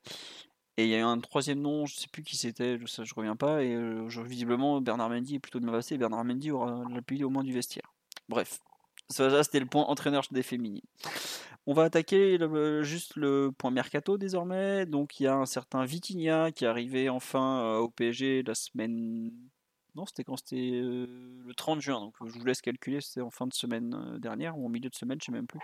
Et 0.78 0.84
il 0.84 0.90
y 0.90 0.96
a 0.96 1.00
eu 1.00 1.04
un 1.04 1.18
troisième 1.20 1.62
nom, 1.62 1.86
je 1.86 1.96
sais 1.96 2.10
plus 2.12 2.22
qui 2.22 2.36
c'était, 2.36 2.78
je 2.78 2.84
ne 2.84 3.16
reviens 3.16 3.38
pas. 3.38 3.64
Et 3.64 3.78
visiblement, 4.26 4.82
Bernard 4.82 5.10
Mendy 5.10 5.36
est 5.36 5.40
plutôt 5.40 5.62
de 5.62 5.70
passé. 5.70 5.98
Bernard 5.98 6.26
Mendy 6.26 6.52
aura 6.52 6.84
l'appui 6.94 7.24
au 7.24 7.30
moins 7.30 7.44
du 7.44 7.54
vestiaire. 7.54 7.94
Bref, 8.28 8.60
ça, 9.10 9.42
c'était 9.44 9.62
le 9.62 9.68
point 9.68 9.84
entraîneur 9.84 10.24
des 10.32 10.44
féminines. 10.44 10.82
On 11.66 11.74
va 11.74 11.84
attaquer 11.84 12.38
juste 12.82 13.16
le 13.16 13.52
point 13.58 13.72
mercato 13.72 14.18
désormais. 14.18 14.86
Donc 14.86 15.20
il 15.20 15.24
y 15.24 15.28
a 15.28 15.36
un 15.36 15.46
certain 15.46 15.86
Vitinha 15.86 16.52
qui 16.52 16.66
est 16.66 16.68
arrivé 16.68 17.10
enfin 17.10 17.78
au 17.78 17.90
PSG 17.90 18.44
la 18.44 18.54
semaine 18.54 19.32
non, 19.96 20.06
c'était 20.06 20.24
quand 20.24 20.36
c'était 20.38 20.72
euh, 20.74 21.08
le 21.46 21.54
30 21.54 21.82
juin, 21.82 22.00
donc 22.02 22.14
je 22.26 22.38
vous 22.38 22.46
laisse 22.46 22.62
calculer, 22.62 23.02
c'était 23.02 23.22
en 23.22 23.32
fin 23.32 23.48
de 23.48 23.54
semaine 23.54 23.96
euh, 23.96 24.20
dernière 24.20 24.58
ou 24.58 24.66
en 24.66 24.70
milieu 24.70 24.90
de 24.90 24.96
semaine, 24.96 25.18
je 25.22 25.26
sais 25.26 25.32
même 25.32 25.48
plus. 25.48 25.60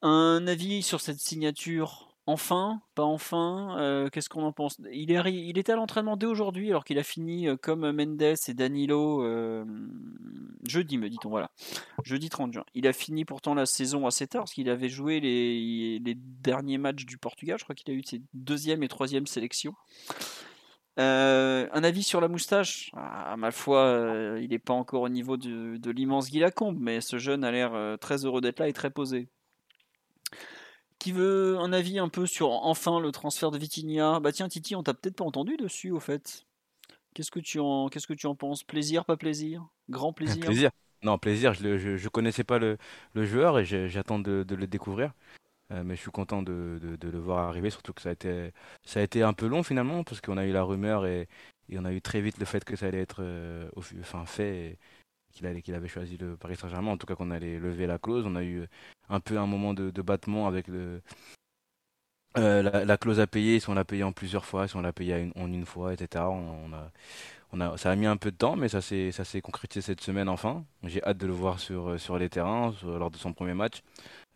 Un 0.00 0.46
avis 0.46 0.82
sur 0.82 1.00
cette 1.00 1.20
signature 1.20 2.08
Enfin, 2.24 2.80
pas 2.94 3.02
enfin, 3.02 3.76
euh, 3.80 4.08
qu'est-ce 4.08 4.28
qu'on 4.28 4.44
en 4.44 4.52
pense? 4.52 4.80
Il, 4.92 5.10
est, 5.10 5.58
était 5.58 5.72
à 5.72 5.74
l'entraînement 5.74 6.16
dès 6.16 6.26
aujourd'hui, 6.26 6.70
alors 6.70 6.84
qu'il 6.84 6.96
a 7.00 7.02
fini 7.02 7.48
comme 7.60 7.90
Mendes 7.90 8.22
et 8.22 8.54
Danilo 8.54 9.24
jeudi, 10.68 10.98
me 10.98 11.10
dit-on, 11.10 11.30
voilà. 11.30 11.50
Jeudi 12.04 12.28
30 12.28 12.52
juin. 12.52 12.64
Il 12.74 12.86
a 12.86 12.92
fini 12.92 13.24
pourtant 13.24 13.54
la 13.54 13.66
saison 13.66 14.06
assez 14.06 14.28
tard, 14.28 14.42
parce 14.42 14.52
qu'il 14.52 14.70
avait 14.70 14.88
joué 14.88 15.18
les, 15.18 15.98
les, 15.98 16.14
derniers 16.14 16.78
matchs 16.78 17.04
du 17.04 17.18
Portugal. 17.18 17.58
Je 17.58 17.64
crois 17.64 17.74
qu'il 17.74 17.92
a 17.92 17.96
eu 17.96 18.04
ses 18.04 18.22
deuxième 18.34 18.84
et 18.84 18.88
troisième 18.88 19.26
sélections. 19.26 19.74
Euh, 20.98 21.68
un 21.72 21.84
avis 21.84 22.02
sur 22.02 22.20
la 22.20 22.28
moustache? 22.28 22.90
À 22.94 23.36
ma 23.36 23.50
foi, 23.50 23.84
euh, 23.84 24.40
il 24.42 24.50
n'est 24.50 24.58
pas 24.58 24.74
encore 24.74 25.02
au 25.02 25.08
niveau 25.08 25.36
de, 25.36 25.90
l'immense 25.90 26.30
Guy 26.30 26.40
Lacombe, 26.40 26.78
mais 26.78 27.00
ce 27.00 27.18
jeune 27.18 27.44
a 27.44 27.50
l'air 27.50 27.74
euh, 27.74 27.96
très 27.96 28.24
heureux 28.24 28.40
d'être 28.40 28.60
là 28.60 28.68
et 28.68 28.72
très 28.72 28.90
posé. 28.90 29.28
Qui 30.98 31.12
veut 31.12 31.58
un 31.58 31.72
avis 31.72 31.98
un 31.98 32.08
peu 32.08 32.26
sur 32.26 32.50
enfin 32.50 33.00
le 33.00 33.10
transfert 33.10 33.50
de 33.50 33.58
Vitinha? 33.58 34.20
Bah 34.20 34.32
tiens, 34.32 34.48
Titi, 34.48 34.76
on 34.76 34.82
t'a 34.82 34.94
peut-être 34.94 35.16
pas 35.16 35.24
entendu 35.24 35.56
dessus 35.56 35.90
au 35.90 35.98
fait. 35.98 36.46
Qu'est-ce 37.14 37.30
que 37.30 37.40
tu 37.40 37.58
en, 37.58 37.88
qu'est-ce 37.88 38.06
que 38.06 38.14
tu 38.14 38.26
en 38.26 38.34
penses? 38.34 38.62
Plaisir, 38.62 39.04
pas 39.04 39.16
plaisir? 39.16 39.66
Grand 39.88 40.12
plaisir? 40.12 40.44
Plaisir. 40.44 40.70
Non, 41.02 41.18
plaisir. 41.18 41.52
Je 41.54 41.66
ne 41.66 42.08
connaissais 42.08 42.44
pas 42.44 42.58
le, 42.58 42.78
joueur 43.16 43.58
et 43.58 43.64
j'attends 43.64 44.18
de, 44.18 44.46
le 44.48 44.66
découvrir. 44.66 45.12
Euh, 45.72 45.82
mais 45.84 45.96
je 45.96 46.00
suis 46.00 46.10
content 46.10 46.42
de, 46.42 46.78
le 47.00 47.18
voir 47.18 47.48
arriver, 47.48 47.70
surtout 47.70 47.92
que 47.92 48.02
ça 48.02 48.10
a 48.10 49.02
été, 49.02 49.22
un 49.22 49.32
peu 49.32 49.46
long 49.46 49.62
finalement, 49.62 50.04
parce 50.04 50.20
qu'on 50.20 50.36
a 50.36 50.44
eu 50.44 50.52
la 50.52 50.62
rumeur 50.62 51.06
et, 51.06 51.28
on 51.74 51.84
a 51.86 51.92
eu 51.92 52.02
très 52.02 52.20
vite 52.20 52.38
le 52.38 52.44
fait 52.44 52.64
que 52.64 52.76
ça 52.76 52.86
allait 52.86 53.00
être 53.00 53.22
euh, 53.22 53.70
enfin, 54.00 54.26
fait, 54.26 54.78
qu'il 55.30 55.74
avait 55.74 55.88
choisi 55.88 56.18
le 56.18 56.36
Paris 56.36 56.56
Saint-Germain, 56.56 56.90
en 56.90 56.98
tout 56.98 57.06
cas 57.06 57.14
qu'on 57.14 57.30
allait 57.30 57.58
lever 57.58 57.86
la 57.86 57.98
clause. 57.98 58.26
On 58.26 58.36
a 58.36 58.44
eu 58.44 58.66
un 59.08 59.20
peu 59.20 59.38
un 59.38 59.46
moment 59.46 59.72
de, 59.72 59.90
battement 60.02 60.46
avec 60.46 60.68
euh, 60.68 61.00
la, 62.36 62.84
la, 62.84 62.96
clause 62.98 63.20
à 63.20 63.26
payer, 63.26 63.60
si 63.60 63.70
on 63.70 63.74
l'a 63.74 63.84
payé 63.86 64.02
en 64.04 64.12
plusieurs 64.12 64.44
fois, 64.44 64.68
si 64.68 64.76
on 64.76 64.82
l'a 64.82 64.92
payé 64.92 65.30
en 65.36 65.50
une 65.52 65.66
fois, 65.66 65.94
etc. 65.94 66.24
Ça 67.76 67.90
a 67.90 67.96
mis 67.96 68.06
un 68.06 68.16
peu 68.16 68.30
de 68.30 68.36
temps, 68.36 68.56
mais 68.56 68.68
ça 68.68 68.80
s'est, 68.80 69.40
concrétisé 69.42 69.82
cette 69.82 70.00
semaine 70.00 70.28
enfin. 70.28 70.64
J'ai 70.84 71.02
hâte 71.04 71.18
de 71.18 71.26
le 71.26 71.32
voir 71.32 71.58
sur 71.60 72.18
les 72.18 72.28
terrains 72.28 72.74
lors 72.82 73.10
de 73.10 73.16
son 73.16 73.32
premier 73.32 73.54
match. 73.54 73.82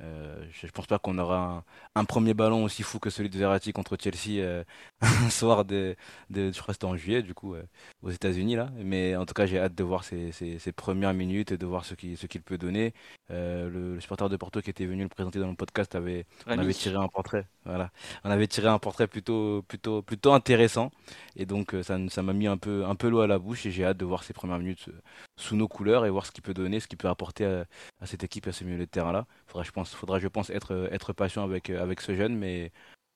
Euh, 0.02 0.44
je, 0.52 0.66
ne 0.66 0.70
pense 0.72 0.86
pas 0.86 0.98
qu'on 0.98 1.16
aura 1.16 1.64
un, 1.94 2.04
premier 2.04 2.34
ballon 2.34 2.64
aussi 2.64 2.82
fou 2.82 2.98
que 2.98 3.08
celui 3.08 3.30
de 3.30 3.38
Verratti 3.38 3.72
contre 3.72 3.96
Chelsea 3.98 4.42
euh, 4.42 4.62
un 5.00 5.30
soir 5.30 5.64
de, 5.64 5.96
de, 6.28 6.52
je 6.52 6.60
crois 6.60 6.66
que 6.66 6.72
c'était 6.74 6.84
en 6.84 6.96
juillet 6.96 7.22
du 7.22 7.32
coup 7.32 7.54
euh, 7.54 7.62
aux 8.02 8.10
États-Unis 8.10 8.56
là. 8.56 8.68
Mais 8.76 9.16
en 9.16 9.24
tout 9.24 9.32
cas, 9.32 9.46
j'ai 9.46 9.58
hâte 9.58 9.74
de 9.74 9.82
voir 9.82 10.04
ses, 10.04 10.32
ses, 10.32 10.72
premières 10.72 11.14
minutes 11.14 11.52
et 11.52 11.56
de 11.56 11.64
voir 11.64 11.86
ce 11.86 11.94
qu'il 11.94 12.18
ce 12.18 12.26
qu'il 12.26 12.42
peut 12.42 12.58
donner. 12.58 12.92
Le, 13.30 13.98
supporter 14.00 14.28
de 14.28 14.36
Porto 14.36 14.60
qui 14.60 14.70
était 14.70 14.86
venu 14.86 15.02
le 15.02 15.08
présenter 15.08 15.38
dans 15.38 15.48
le 15.48 15.54
podcast 15.54 15.94
avait, 15.94 16.26
on 16.46 16.58
avait 16.58 16.74
tiré 16.74 16.96
un 16.96 17.08
portrait. 17.08 17.46
Voilà, 17.64 17.90
on 18.24 18.30
avait 18.30 18.46
tiré 18.46 18.68
un 18.68 18.78
portrait 18.78 19.06
plutôt 19.06 19.62
plutôt 19.62 20.02
plutôt 20.02 20.32
intéressant 20.32 20.90
et 21.36 21.46
donc 21.46 21.74
ça 21.82 21.98
ça 22.08 22.22
m'a 22.22 22.32
mis 22.32 22.46
un 22.46 22.58
peu 22.58 22.84
un 22.84 22.94
peu 22.94 23.08
l'eau 23.08 23.20
à 23.20 23.26
la 23.26 23.38
bouche 23.38 23.66
et 23.66 23.70
j'ai 23.70 23.84
hâte 23.84 23.96
de 23.96 24.04
voir 24.04 24.22
ses 24.24 24.34
premières 24.34 24.58
minutes 24.58 24.90
sous 25.36 25.56
nos 25.56 25.68
couleurs 25.68 26.06
et 26.06 26.10
voir 26.10 26.26
ce 26.26 26.32
qu'il 26.32 26.42
peut 26.42 26.54
donner, 26.54 26.80
ce 26.80 26.88
qu'il 26.88 26.98
peut 26.98 27.08
apporter 27.08 27.44
à, 27.44 28.06
cette 28.06 28.24
équipe 28.24 28.46
à 28.46 28.52
ce 28.52 28.64
milieu 28.64 28.78
de 28.78 28.84
terrain 28.86 29.12
là. 29.12 29.26
Faudra 29.46 29.64
je 29.64 29.70
pense 29.72 29.94
faudra, 29.94 30.18
je 30.18 30.28
pense, 30.28 30.50
être, 30.50 30.88
être 30.92 31.12
patient 31.12 31.44
avec, 31.44 31.70
avec 31.70 32.00
ce 32.00 32.14
jeune, 32.14 32.36
mais 32.36 32.72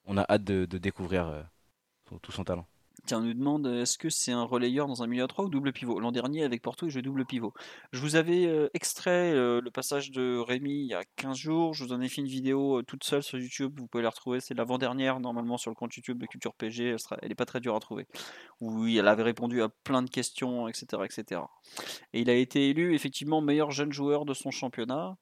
on 0.06 0.16
a 0.16 0.24
hâte 0.30 0.44
de, 0.44 0.66
découvrir 0.78 1.26
euh, 1.28 1.42
tout 2.22 2.32
son 2.32 2.44
talent. 2.44 2.66
Tiens, 3.06 3.18
on 3.18 3.22
nous 3.22 3.34
demande 3.34 3.66
est-ce 3.66 3.98
que 3.98 4.10
c'est 4.10 4.32
un 4.32 4.42
relayeur 4.42 4.86
dans 4.86 5.02
un 5.02 5.06
milieu 5.06 5.24
à 5.24 5.26
3 5.26 5.46
ou 5.46 5.48
double 5.48 5.72
pivot? 5.72 6.00
L'an 6.00 6.12
dernier, 6.12 6.44
avec 6.44 6.62
Porto, 6.62 6.86
il 6.86 6.90
jouait 6.90 7.02
double 7.02 7.24
pivot. 7.24 7.54
Je 7.92 8.00
vous 8.00 8.16
avais 8.16 8.46
euh, 8.46 8.68
extrait 8.74 9.32
euh, 9.32 9.60
le 9.60 9.70
passage 9.70 10.10
de 10.10 10.38
Rémi 10.38 10.82
il 10.82 10.86
y 10.86 10.94
a 10.94 11.02
15 11.16 11.36
jours. 11.36 11.74
Je 11.74 11.84
vous 11.84 11.92
en 11.92 12.00
ai 12.00 12.08
fait 12.08 12.20
une 12.20 12.26
vidéo 12.26 12.82
toute 12.82 13.04
seule 13.04 13.22
sur 13.22 13.38
YouTube. 13.38 13.78
Vous 13.78 13.86
pouvez 13.86 14.02
la 14.02 14.10
retrouver. 14.10 14.40
C'est 14.40 14.54
l'avant-dernière, 14.54 15.20
normalement, 15.20 15.56
sur 15.56 15.70
le 15.70 15.74
compte 15.74 15.94
YouTube 15.94 16.18
de 16.18 16.26
Culture 16.26 16.54
PG. 16.54 16.96
Elle, 17.22 17.28
n'est 17.28 17.34
pas 17.34 17.46
très 17.46 17.60
dure 17.60 17.74
à 17.74 17.80
trouver. 17.80 18.06
Où 18.60 18.86
elle 18.86 19.08
avait 19.08 19.22
répondu 19.22 19.62
à 19.62 19.68
plein 19.68 20.02
de 20.02 20.10
questions, 20.10 20.68
etc., 20.68 21.02
etc. 21.04 21.42
Et 22.12 22.20
il 22.20 22.30
a 22.30 22.34
été 22.34 22.70
élu, 22.70 22.94
effectivement, 22.94 23.40
meilleur 23.40 23.70
jeune 23.70 23.92
joueur 23.92 24.24
de 24.24 24.34
son 24.34 24.50
championnat. 24.50 25.16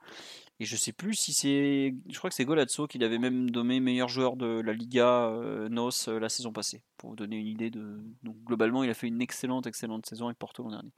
Et 0.60 0.64
je 0.64 0.76
sais 0.76 0.92
plus 0.92 1.14
si 1.14 1.32
c'est. 1.32 1.94
Je 2.08 2.18
crois 2.18 2.30
que 2.30 2.34
c'est 2.34 2.44
Golazzo 2.44 2.88
qui 2.88 2.98
l'avait 2.98 3.18
même 3.18 3.48
nommé 3.50 3.78
meilleur 3.78 4.08
joueur 4.08 4.36
de 4.36 4.60
la 4.60 4.72
Liga 4.72 5.26
euh, 5.28 5.68
NOS 5.68 6.08
euh, 6.08 6.18
la 6.18 6.28
saison 6.28 6.52
passée. 6.52 6.82
Pour 6.96 7.10
vous 7.10 7.16
donner 7.16 7.36
une 7.36 7.46
idée 7.46 7.70
de. 7.70 8.00
Donc 8.24 8.36
globalement, 8.44 8.82
il 8.82 8.90
a 8.90 8.94
fait 8.94 9.06
une 9.06 9.22
excellente, 9.22 9.68
excellente 9.68 10.06
saison 10.06 10.26
avec 10.26 10.38
Porto 10.38 10.64
l'an 10.64 10.70
dernier. 10.70 10.92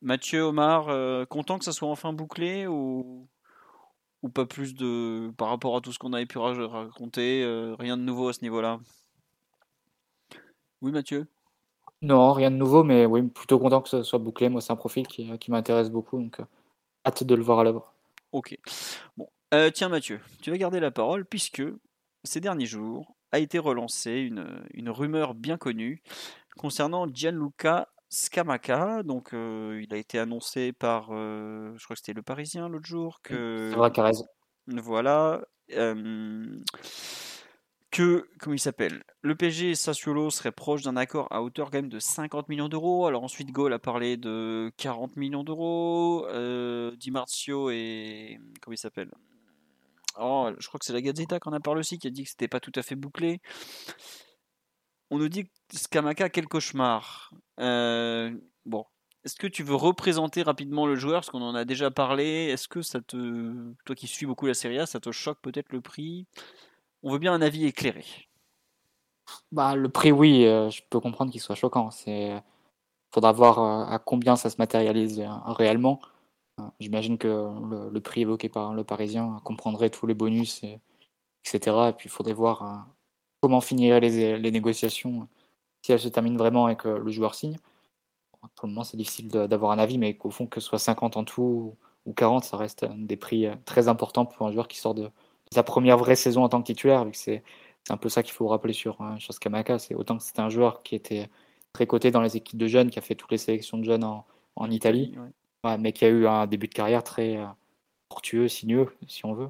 Mathieu 0.00 0.40
Omar, 0.40 0.88
euh, 0.88 1.26
content 1.26 1.58
que 1.58 1.66
ça 1.66 1.72
soit 1.72 1.88
enfin 1.88 2.12
bouclé 2.14 2.66
ou. 2.66 3.28
Ou 4.22 4.30
pas 4.30 4.46
plus 4.46 4.74
de. 4.74 5.30
Par 5.36 5.48
rapport 5.48 5.76
à 5.76 5.82
tout 5.82 5.92
ce 5.92 5.98
qu'on 5.98 6.14
avait 6.14 6.24
pu 6.24 6.38
raconter, 6.38 7.44
rien 7.78 7.98
de 7.98 8.02
nouveau 8.02 8.28
à 8.28 8.32
ce 8.32 8.40
niveau-là? 8.40 8.80
Oui, 10.80 10.92
Mathieu? 10.92 11.26
Non, 12.00 12.32
rien 12.32 12.50
de 12.50 12.56
nouveau, 12.56 12.84
mais 12.84 13.04
oui, 13.04 13.22
plutôt 13.22 13.58
content 13.58 13.82
que 13.82 13.90
ça 13.90 14.02
soit 14.02 14.18
bouclé. 14.18 14.48
Moi, 14.48 14.62
c'est 14.62 14.72
un 14.72 14.76
profil 14.76 15.06
qui, 15.06 15.38
qui 15.38 15.50
m'intéresse 15.50 15.90
beaucoup, 15.90 16.18
donc 16.18 16.40
hâte 17.06 17.22
de 17.22 17.34
le 17.34 17.42
voir 17.42 17.58
à 17.58 17.64
l'œuvre. 17.64 17.93
Ok. 18.34 18.58
Bon, 19.16 19.28
euh, 19.54 19.70
tiens 19.70 19.88
Mathieu, 19.88 20.20
tu 20.42 20.50
vas 20.50 20.58
garder 20.58 20.80
la 20.80 20.90
parole 20.90 21.24
puisque 21.24 21.62
ces 22.24 22.40
derniers 22.40 22.66
jours 22.66 23.14
a 23.30 23.38
été 23.38 23.60
relancée 23.60 24.28
une, 24.74 24.90
rumeur 24.90 25.34
bien 25.34 25.56
connue 25.56 26.02
concernant 26.56 27.06
Gianluca 27.06 27.86
Scamaca. 28.08 29.04
Donc, 29.04 29.34
euh, 29.34 29.80
il 29.84 29.94
a 29.94 29.98
été 29.98 30.18
annoncé 30.18 30.72
par, 30.72 31.10
euh, 31.12 31.74
je 31.76 31.84
crois 31.84 31.94
que 31.94 32.00
c'était 32.00 32.12
le 32.12 32.22
Parisien 32.22 32.68
l'autre 32.68 32.86
jour, 32.86 33.20
que. 33.22 33.70
C'est 33.70 33.76
vrai, 33.76 33.92
Voilà 34.66 35.40
que, 37.94 38.28
comment 38.40 38.54
il 38.54 38.58
s'appelle? 38.58 39.04
Le 39.22 39.36
PSG 39.36 39.70
et 39.70 39.74
Sassuolo 39.76 40.28
seraient 40.28 40.50
proches 40.50 40.82
d'un 40.82 40.96
accord 40.96 41.28
à 41.30 41.42
hauteur 41.42 41.70
quand 41.70 41.78
même 41.78 41.88
de 41.88 42.00
50 42.00 42.48
millions 42.48 42.68
d'euros. 42.68 43.06
Alors 43.06 43.22
ensuite, 43.22 43.52
Gaulle 43.52 43.72
a 43.72 43.78
parlé 43.78 44.16
de 44.16 44.72
40 44.78 45.16
millions 45.16 45.44
d'euros. 45.44 46.26
Euh, 46.28 46.96
Di 46.96 47.12
Marzio 47.12 47.70
et. 47.70 48.40
Comment 48.60 48.74
il 48.74 48.78
s'appelle? 48.78 49.12
Oh, 50.18 50.50
Je 50.58 50.66
crois 50.66 50.78
que 50.78 50.84
c'est 50.84 50.92
la 50.92 51.02
Gazzetta 51.02 51.38
qui 51.38 51.48
en 51.48 51.52
a 51.52 51.60
parlé 51.60 51.80
aussi, 51.80 51.98
qui 51.98 52.08
a 52.08 52.10
dit 52.10 52.24
que 52.24 52.30
c'était 52.30 52.48
pas 52.48 52.58
tout 52.58 52.72
à 52.74 52.82
fait 52.82 52.96
bouclé. 52.96 53.40
On 55.10 55.18
nous 55.18 55.28
dit 55.28 55.44
que 55.44 55.50
Scamaca, 55.72 56.28
quel 56.28 56.48
cauchemar? 56.48 57.32
Euh, 57.60 58.32
bon. 58.66 58.84
Est-ce 59.24 59.36
que 59.36 59.46
tu 59.46 59.62
veux 59.62 59.76
représenter 59.76 60.42
rapidement 60.42 60.86
le 60.88 60.96
joueur? 60.96 61.20
Parce 61.20 61.30
qu'on 61.30 61.42
en 61.42 61.54
a 61.54 61.64
déjà 61.64 61.92
parlé. 61.92 62.48
Est-ce 62.50 62.66
que 62.66 62.82
ça 62.82 63.00
te. 63.00 63.72
Toi 63.84 63.94
qui 63.94 64.08
suis 64.08 64.26
beaucoup 64.26 64.46
la 64.46 64.54
Serie 64.54 64.80
A, 64.80 64.86
ça 64.86 64.98
te 64.98 65.12
choque 65.12 65.38
peut-être 65.40 65.72
le 65.72 65.80
prix? 65.80 66.26
On 67.04 67.12
veut 67.12 67.18
bien 67.18 67.32
un 67.34 67.42
avis 67.42 67.66
éclairé. 67.66 68.04
Bah, 69.52 69.76
le 69.76 69.88
prix, 69.88 70.10
oui, 70.10 70.46
euh, 70.46 70.70
je 70.70 70.82
peux 70.90 71.00
comprendre 71.00 71.30
qu'il 71.30 71.40
soit 71.40 71.54
choquant. 71.54 71.90
Il 72.06 72.42
faudra 73.12 73.32
voir 73.32 73.58
euh, 73.58 73.94
à 73.94 73.98
combien 73.98 74.36
ça 74.36 74.50
se 74.50 74.56
matérialise 74.58 75.20
euh, 75.20 75.28
réellement. 75.46 76.00
J'imagine 76.80 77.18
que 77.18 77.28
le, 77.90 78.00
prix 78.00 78.22
évoqué 78.22 78.48
par 78.48 78.74
le 78.74 78.84
Parisien 78.84 79.40
comprendrait 79.44 79.90
tous 79.90 80.06
les 80.06 80.14
bonus, 80.14 80.62
etc. 81.44 81.88
Et 81.88 81.92
puis 81.92 82.06
il 82.06 82.10
faudrait 82.10 82.32
voir 82.32 82.86
comment 83.40 83.60
finiraient 83.60 83.98
les, 84.00 84.50
négociations 84.52 85.28
si 85.82 85.90
elles 85.90 85.98
se 86.00 86.08
terminent 86.08 86.36
vraiment 86.36 86.68
et 86.68 86.76
que 86.76 86.88
le 86.88 87.10
joueur 87.10 87.34
signe. 87.34 87.56
Pour 88.54 88.68
le 88.68 88.68
moment, 88.68 88.84
c'est 88.84 88.96
difficile 88.96 89.26
d'avoir 89.28 89.72
un 89.72 89.80
avis, 89.80 89.98
mais 89.98 90.16
qu'au 90.16 90.30
fond, 90.30 90.46
que 90.46 90.60
ce 90.60 90.68
soit 90.68 90.78
50 90.78 91.16
en 91.16 91.24
tout 91.24 91.76
ou 92.06 92.12
40, 92.12 92.44
ça 92.44 92.56
reste 92.56 92.84
des 92.84 93.16
prix 93.16 93.48
très 93.64 93.88
importants 93.88 94.24
pour 94.24 94.46
un 94.46 94.52
joueur 94.52 94.68
qui 94.68 94.78
sort 94.78 94.94
de, 94.94 95.10
sa 95.50 95.62
première 95.62 95.98
vraie 95.98 96.16
saison 96.16 96.42
en 96.44 96.48
tant 96.48 96.60
que 96.60 96.66
titulaire, 96.66 97.04
vu 97.04 97.12
que 97.12 97.16
c'est 97.16 97.42
un 97.90 97.96
peu 97.96 98.08
ça 98.08 98.22
qu'il 98.22 98.32
faut 98.32 98.48
rappeler 98.48 98.72
sur, 98.72 99.00
hein, 99.00 99.16
sur 99.18 99.34
Skamaka. 99.34 99.78
C'est 99.78 99.94
autant 99.94 100.16
que 100.16 100.22
c'était 100.22 100.40
un 100.40 100.48
joueur 100.48 100.82
qui 100.82 100.94
était 100.94 101.28
très 101.72 101.86
coté 101.86 102.10
dans 102.10 102.22
les 102.22 102.36
équipes 102.36 102.58
de 102.58 102.66
jeunes, 102.66 102.90
qui 102.90 102.98
a 102.98 103.02
fait 103.02 103.14
toutes 103.14 103.32
les 103.32 103.38
sélections 103.38 103.78
de 103.78 103.84
jeunes 103.84 104.04
en, 104.04 104.24
en 104.56 104.70
Italie, 104.70 105.14
mais 105.78 105.92
qui 105.92 106.04
a 106.04 106.08
eu 106.08 106.26
un 106.26 106.46
début 106.46 106.68
de 106.68 106.74
carrière 106.74 107.02
très 107.02 107.36
euh, 107.36 107.46
portueux, 108.08 108.48
sinueux, 108.48 108.94
si 109.08 109.24
on 109.26 109.34
veut. 109.34 109.48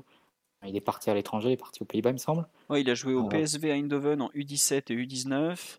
Il 0.67 0.77
est 0.77 0.81
parti 0.81 1.11
à 1.11 1.15
l'étranger, 1.15 1.51
il 1.51 1.53
est 1.53 1.59
parti 1.59 1.83
aux 1.83 1.85
Pays-Bas, 1.85 2.11
il 2.11 2.15
me 2.15 2.19
semble. 2.19 2.47
Ouais, 2.71 2.81
il 2.81 2.89
a 2.89 2.95
joué 2.95 3.13
au 3.13 3.29
PSV 3.29 3.71
Eindhoven 3.71 4.23
en 4.23 4.29
U17 4.31 4.91
et 4.91 4.97
U19. 4.97 5.79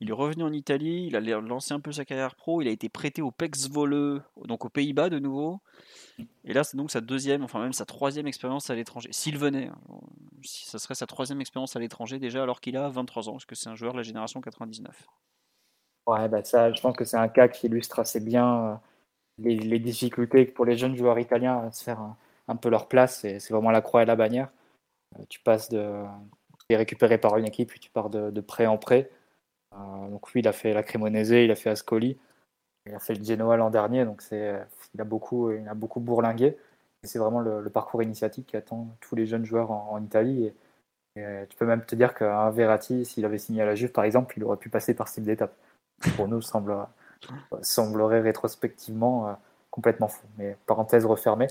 Il 0.00 0.08
est 0.08 0.14
revenu 0.14 0.44
en 0.44 0.52
Italie, 0.52 1.08
il 1.08 1.16
a 1.16 1.40
lancé 1.40 1.74
un 1.74 1.80
peu 1.80 1.92
sa 1.92 2.06
carrière 2.06 2.34
pro, 2.34 2.62
il 2.62 2.68
a 2.68 2.70
été 2.70 2.88
prêté 2.88 3.20
au 3.20 3.30
PEX 3.30 3.68
Volley, 3.68 4.20
donc 4.44 4.64
aux 4.64 4.70
Pays-Bas 4.70 5.10
de 5.10 5.18
nouveau. 5.18 5.60
Et 6.44 6.54
là, 6.54 6.64
c'est 6.64 6.76
donc 6.76 6.90
sa 6.90 7.02
deuxième, 7.02 7.42
enfin 7.42 7.60
même 7.60 7.74
sa 7.74 7.84
troisième 7.84 8.26
expérience 8.26 8.70
à 8.70 8.74
l'étranger. 8.74 9.10
S'il 9.12 9.36
venait, 9.36 9.66
hein, 9.66 10.00
ça 10.42 10.78
serait 10.78 10.94
sa 10.94 11.06
troisième 11.06 11.40
expérience 11.40 11.76
à 11.76 11.80
l'étranger 11.80 12.18
déjà 12.18 12.42
alors 12.42 12.60
qu'il 12.60 12.76
a 12.78 12.88
23 12.88 13.28
ans, 13.28 13.32
parce 13.32 13.44
que 13.44 13.54
c'est 13.54 13.68
un 13.68 13.74
joueur 13.74 13.92
de 13.92 13.98
la 13.98 14.02
génération 14.02 14.40
99. 14.40 15.06
Ouais, 16.06 16.28
bah 16.28 16.42
ça, 16.44 16.72
je 16.72 16.80
pense 16.80 16.96
que 16.96 17.04
c'est 17.04 17.18
un 17.18 17.28
cas 17.28 17.48
qui 17.48 17.66
illustre 17.66 17.98
assez 17.98 18.20
bien 18.20 18.64
euh, 18.64 18.74
les, 19.38 19.78
difficultés 19.78 20.46
pour 20.46 20.64
les 20.64 20.78
jeunes 20.78 20.96
joueurs 20.96 21.18
italiens 21.18 21.58
à 21.58 21.72
se 21.72 21.84
faire 21.84 22.00
un, 22.48 22.56
peu 22.56 22.70
leur 22.70 22.88
place. 22.88 23.20
C'est 23.20 23.50
vraiment 23.50 23.70
la 23.70 23.82
croix 23.82 24.02
et 24.02 24.06
la 24.06 24.16
bannière. 24.16 24.50
Euh, 25.18 25.22
tu 25.28 25.40
passes 25.40 25.68
de 25.68 26.04
es 26.72 26.76
récupéré 26.76 27.18
par 27.18 27.36
une 27.36 27.46
équipe, 27.46 27.68
puis 27.68 27.80
tu 27.80 27.90
pars 27.90 28.10
de, 28.10 28.40
prêt 28.40 28.66
en 28.66 28.78
prêt. 28.78 29.10
Euh, 29.74 30.08
donc 30.08 30.32
lui, 30.32 30.40
il 30.40 30.48
a 30.48 30.52
fait 30.52 30.72
la 30.72 30.82
Cremonese, 30.82 31.30
il 31.30 31.50
a 31.50 31.56
fait 31.56 31.70
Ascoli, 31.70 32.18
il 32.86 32.94
a 32.94 32.98
fait 32.98 33.14
le 33.14 33.24
Genoa 33.24 33.56
l'an 33.56 33.70
dernier, 33.70 34.04
donc 34.04 34.22
il 34.32 35.00
a 35.00 35.04
beaucoup, 35.04 35.50
il 35.52 35.68
a 35.68 35.74
beaucoup 35.74 36.00
bourlingué. 36.00 36.56
C'est 37.04 37.18
vraiment 37.18 37.40
le, 37.40 37.68
parcours 37.70 38.02
initiatique 38.02 38.48
qui 38.48 38.56
attend 38.56 38.88
tous 39.00 39.16
les 39.16 39.26
jeunes 39.26 39.44
joueurs 39.44 39.70
en, 39.70 40.02
Italie. 40.02 40.46
Et, 41.16 41.46
tu 41.48 41.56
peux 41.56 41.66
même 41.66 41.84
te 41.84 41.94
dire 41.94 42.14
qu'un 42.14 42.50
Verratti, 42.50 43.04
s'il 43.04 43.24
avait 43.24 43.38
signé 43.38 43.62
à 43.62 43.66
la 43.66 43.74
Juve, 43.74 43.92
par 43.92 44.04
exemple, 44.04 44.34
il 44.36 44.44
aurait 44.44 44.56
pu 44.56 44.68
passer 44.68 44.94
par 44.94 45.08
ce 45.08 45.14
type 45.14 45.24
d'étape. 45.24 45.54
Pour 46.16 46.28
nous, 46.28 46.40
semble, 46.40 46.74
semblerait 47.62 48.20
rétrospectivement 48.20 49.28
euh, 49.28 49.32
complètement 49.70 50.08
fou. 50.08 50.26
Mais 50.38 50.56
parenthèse 50.66 51.04
refermée. 51.06 51.48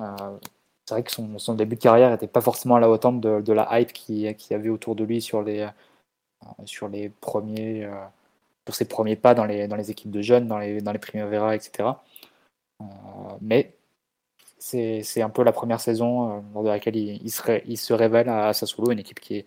Euh, 0.00 0.38
c'est 0.86 0.94
vrai 0.94 1.02
que 1.02 1.10
son, 1.10 1.54
début 1.54 1.76
de 1.76 1.80
carrière 1.80 2.10
n'était 2.10 2.26
pas 2.28 2.40
forcément 2.40 2.76
à 2.76 2.80
la 2.80 2.88
hauteur 2.88 3.12
de, 3.12 3.52
la 3.52 3.80
hype 3.80 3.92
qu'il 3.92 4.20
y 4.20 4.54
avait 4.54 4.68
autour 4.68 4.94
de 4.94 5.04
lui 5.04 5.20
sur 5.20 5.42
les, 5.42 5.68
sur 6.64 6.88
les 6.88 7.08
premiers, 7.08 7.88
pour 8.64 8.74
ses 8.74 8.86
premiers 8.86 9.16
pas 9.16 9.34
dans 9.34 9.44
les, 9.44 9.68
dans 9.68 9.76
les 9.76 9.90
équipes 9.90 10.10
de 10.10 10.22
jeunes, 10.22 10.46
dans 10.48 10.58
les, 10.58 10.80
dans 10.80 10.92
les 10.92 10.98
Primavera, 10.98 11.54
etc. 11.54 11.88
mais 13.40 13.74
c'est 14.58 15.22
un 15.22 15.30
peu 15.30 15.44
la 15.44 15.52
première 15.52 15.80
saison 15.80 16.42
lors 16.54 16.64
de 16.64 16.68
laquelle 16.68 16.96
il, 16.96 17.30
se, 17.30 17.60
il 17.66 17.76
se 17.78 17.92
révèle 17.92 18.28
à, 18.28 18.52
Sassuolo, 18.52 18.90
une 18.90 18.98
équipe 18.98 19.20
qui 19.20 19.36
est 19.36 19.46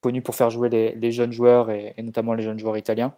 connue 0.00 0.22
pour 0.22 0.34
faire 0.34 0.50
jouer 0.50 0.68
les, 0.68 1.12
jeunes 1.12 1.32
joueurs 1.32 1.70
et, 1.70 1.94
notamment 1.98 2.34
les 2.34 2.44
jeunes 2.44 2.58
joueurs 2.58 2.76
italiens 2.76 3.14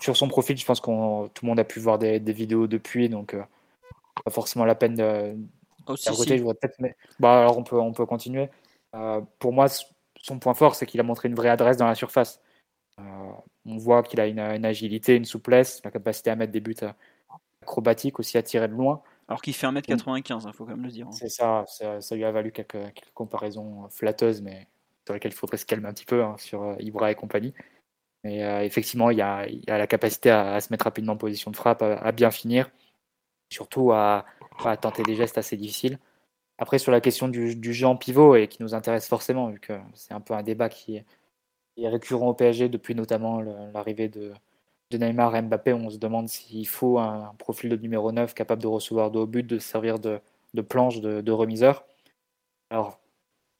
sur 0.00 0.16
son 0.16 0.28
profil, 0.28 0.56
je 0.56 0.64
pense 0.64 0.80
que 0.80 1.26
tout 1.28 1.44
le 1.44 1.48
monde 1.48 1.60
a 1.60 1.64
pu 1.64 1.80
voir 1.80 1.98
des, 1.98 2.18
vidéos 2.18 2.66
depuis, 2.66 3.08
donc 3.08 3.34
euh, 3.34 3.42
pas 4.24 4.30
forcément 4.30 4.64
la 4.64 4.74
peine 4.74 4.94
de. 4.94 5.36
Oh, 5.88 5.94
peut-être. 5.94 6.78
Bah, 7.20 7.40
alors 7.40 7.58
on 7.58 7.64
peut, 7.64 7.78
on 7.78 7.92
peut 7.92 8.06
continuer. 8.06 8.48
Euh, 8.94 9.20
pour 9.38 9.52
moi, 9.52 9.66
son 10.26 10.40
point 10.40 10.54
fort, 10.54 10.74
c'est 10.74 10.86
qu'il 10.86 10.98
a 10.98 11.04
montré 11.04 11.28
une 11.28 11.34
vraie 11.34 11.48
adresse 11.48 11.76
dans 11.76 11.86
la 11.86 11.94
surface. 11.94 12.40
Euh, 12.98 13.02
on 13.64 13.76
voit 13.76 14.02
qu'il 14.02 14.20
a 14.20 14.26
une, 14.26 14.64
agilité, 14.64 15.14
une 15.14 15.24
souplesse, 15.24 15.80
la 15.84 15.90
capacité 15.90 16.30
à 16.30 16.36
mettre 16.36 16.52
des 16.52 16.60
buts 16.60 16.74
acrobatiques, 17.62 18.18
aussi 18.18 18.36
à 18.36 18.42
tirer 18.42 18.66
de 18.66 18.72
loin. 18.72 19.02
Alors 19.28 19.40
qu'il 19.40 19.54
fait 19.54 19.66
1m95, 19.66 20.24
il 20.26 20.32
hein, 20.32 20.52
faut 20.52 20.64
quand 20.64 20.72
même 20.72 20.84
le 20.84 20.90
dire. 20.90 21.06
Hein. 21.06 21.12
C'est 21.12 21.28
ça, 21.28 21.64
ça, 21.68 22.16
lui 22.16 22.24
a 22.24 22.32
valu 22.32 22.50
quelques, 22.50 22.76
comparaisons 23.14 23.88
flatteuses, 23.90 24.42
mais 24.42 24.66
sur 25.04 25.14
lesquelles 25.14 25.32
il 25.32 25.36
faudrait 25.36 25.58
se 25.58 25.66
calmer 25.66 25.88
un 25.88 25.92
petit 25.92 26.04
peu 26.04 26.24
hein, 26.24 26.34
sur 26.38 26.76
Ibra 26.80 27.12
et 27.12 27.14
compagnie. 27.14 27.54
Mais 28.24 28.42
euh, 28.42 28.64
effectivement, 28.64 29.10
il 29.10 29.18
y, 29.18 29.22
a, 29.22 29.46
la 29.68 29.86
capacité 29.86 30.30
à, 30.30 30.60
se 30.60 30.72
mettre 30.72 30.86
rapidement 30.86 31.12
en 31.12 31.16
position 31.16 31.52
de 31.52 31.56
frappe, 31.56 31.82
à, 31.82 32.10
bien 32.10 32.32
finir, 32.32 32.70
surtout 33.52 33.92
à, 33.92 34.24
tenter 34.80 35.04
des 35.04 35.14
gestes 35.14 35.38
assez 35.38 35.56
difficiles. 35.56 36.00
Après, 36.58 36.78
sur 36.78 36.92
la 36.92 37.00
question 37.00 37.28
du, 37.28 37.54
du, 37.54 37.74
jeu 37.74 37.86
en 37.86 37.96
pivot, 37.96 38.36
et 38.36 38.48
qui 38.48 38.62
nous 38.62 38.74
intéresse 38.74 39.08
forcément, 39.08 39.48
vu 39.48 39.60
que 39.60 39.74
c'est 39.94 40.14
un 40.14 40.20
peu 40.20 40.34
un 40.34 40.42
débat 40.42 40.68
qui 40.68 40.96
est, 40.96 41.88
récurrent 41.88 42.28
au 42.28 42.34
PSG 42.34 42.68
depuis 42.68 42.94
notamment 42.94 43.40
l'arrivée 43.42 44.08
de, 44.08 44.32
Neymar 44.92 45.36
et 45.36 45.42
Mbappé, 45.42 45.72
on 45.74 45.90
se 45.90 45.98
demande 45.98 46.28
s'il 46.28 46.66
faut 46.66 46.98
un, 46.98 47.34
profil 47.38 47.70
de 47.70 47.76
numéro 47.76 48.12
9 48.12 48.34
capable 48.34 48.62
de 48.62 48.66
recevoir 48.68 49.10
de 49.10 49.18
haut 49.18 49.26
but, 49.26 49.46
de 49.46 49.58
servir 49.58 49.98
de, 49.98 50.20
planche, 50.62 51.00
de, 51.00 51.20
de, 51.20 51.32
remiseur. 51.32 51.84
Alors, 52.70 53.00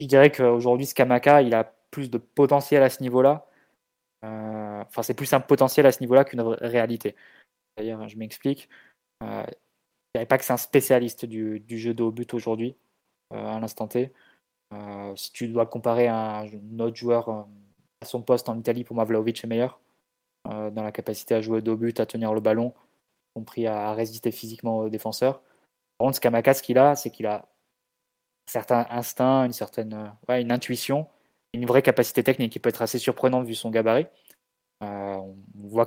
je 0.01 0.07
dirais 0.07 0.31
qu'aujourd'hui, 0.33 0.87
Skamaka, 0.87 1.43
il 1.43 1.55
a 1.55 1.65
plus 1.91 2.11
de 2.11 2.19
potentiel 2.19 2.83
à 2.83 2.91
ce 2.91 3.03
niveau-là. 3.03 3.47
Euh, 4.25 4.83
enfin, 4.83 5.03
c'est 5.03 5.15
plus 5.15 5.33
un 5.33 5.41
potentiel 5.41 5.87
à 5.87 5.93
ce 5.93 6.01
niveau-là 6.01 6.25
qu'une 6.25 6.43
réalité. 6.43 7.17
D'ailleurs, 7.77 8.09
je 8.09 8.17
m'explique. 8.17 8.69
Euh, 9.23 9.45
je 9.47 10.21
dirais 10.21 10.27
pas 10.27 10.39
que 10.39 10.45
c'est 10.45 10.53
un 10.53 10.59
spécialiste 10.59 11.25
du, 11.27 11.63
jeu 11.69 11.95
de 11.95 12.03
haut 12.03 12.11
but 12.11 12.35
aujourd'hui, 12.35 12.77
à 13.31 13.61
l'instant 13.61 13.89
T. 13.89 14.13
si 15.17 15.33
tu 15.33 15.49
dois 15.49 15.67
comparer 15.67 16.09
un, 16.09 16.47
autre 16.79 16.97
joueur 16.97 17.29
à 18.01 18.05
son 18.05 18.23
poste 18.23 18.49
en 18.49 18.59
Italie, 18.59 18.85
pour 18.85 18.97
moi, 18.97 19.05
Vlaovic 19.05 19.43
est 19.45 19.47
meilleur 19.47 19.81
dans 20.45 20.83
la 20.83 20.93
capacité 20.93 21.35
à 21.35 21.41
jouer 21.41 21.61
de 21.63 21.71
haut 21.71 21.77
but, 21.77 21.99
à 22.01 22.07
tenir 22.07 22.33
le 22.33 22.41
ballon, 22.41 22.73
compris 23.35 23.67
à, 23.67 23.93
résister 23.95 24.31
physiquement 24.31 24.79
aux 24.79 24.89
défenseurs. 24.89 25.41
Par 25.99 26.07
contre, 26.07 26.21
Kamaka, 26.21 26.55
ce 26.55 26.63
qu'il 26.63 26.79
a, 26.79 26.95
c'est 26.95 27.11
qu'il 27.11 27.27
a 27.27 27.37
un 27.39 28.51
certain 28.51 28.87
instinct, 28.91 29.45
une 29.47 29.53
certaine 29.53 30.13
ouais, 30.29 30.43
une 30.43 30.53
intuition 30.53 31.09
une 31.57 31.67
vraie 31.67 31.83
capacité 31.83 32.23
technique 32.23 32.53
qui 32.53 32.59
peut 32.59 32.69
être 32.69 32.83
assez 32.83 32.99
surprenante 32.99 33.47
vu 33.47 33.55
son 33.55 33.71
gabarit. 33.71 34.07
Euh, 34.83 35.17
on 35.17 35.37
voit 35.55 35.87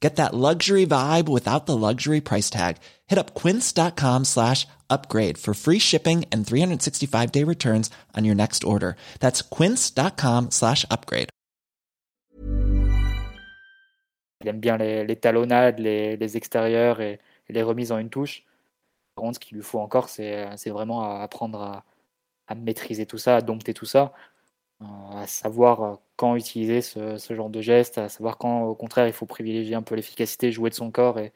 Get 0.00 0.16
that 0.16 0.34
luxury 0.34 0.86
vibe 0.86 1.28
without 1.28 1.66
the 1.66 1.76
luxury 1.76 2.20
price 2.20 2.50
tag. 2.50 2.76
Hit 3.06 3.18
up 3.18 3.34
quince.com 3.34 4.24
slash 4.24 4.66
upgrade 4.90 5.38
for 5.38 5.54
free 5.54 5.78
shipping 5.78 6.24
and 6.30 6.46
365 6.46 7.32
day 7.32 7.44
returns 7.44 7.90
on 8.14 8.24
your 8.24 8.34
next 8.34 8.62
order. 8.64 8.96
That's 9.20 9.42
quince.com 9.42 10.50
slash 10.50 10.84
upgrade. 10.90 11.30
Il 14.42 14.48
aime 14.48 14.60
bien 14.60 14.76
les, 14.76 15.04
les 15.04 15.16
talonnades, 15.16 15.80
les, 15.80 16.16
les, 16.18 16.36
extérieurs 16.36 17.00
et, 17.00 17.18
les 17.48 17.62
remises 17.62 17.90
en 17.90 17.98
une 17.98 18.10
touche. 18.10 18.44
Par 19.14 19.24
contre, 19.24 19.36
ce 19.36 19.40
qu'il 19.40 19.56
lui 19.56 19.64
faut 19.64 19.80
encore, 19.80 20.10
c'est 20.10 20.68
vraiment 20.68 21.20
apprendre 21.22 21.60
à, 21.60 21.84
à, 22.46 22.54
maîtriser 22.54 23.06
tout 23.06 23.16
ça, 23.16 23.36
à 23.36 23.40
dompter 23.40 23.72
tout 23.72 23.86
ça, 23.86 24.12
à 24.80 25.26
savoir 25.26 26.00
quand 26.16 26.36
utiliser 26.36 26.82
ce, 26.82 27.16
genre 27.30 27.50
de 27.50 27.60
geste, 27.60 27.98
à 27.98 28.08
savoir 28.08 28.38
quand, 28.38 28.64
au 28.64 28.74
contraire, 28.74 29.06
il 29.06 29.12
faut 29.12 29.26
privilégier 29.26 29.74
un 29.74 29.82
peu 29.82 29.94
l'efficacité, 29.94 30.52
jouer 30.52 30.70
de 30.70 30.74
son 30.74 30.90
corps 30.90 31.18
et, 31.18 31.32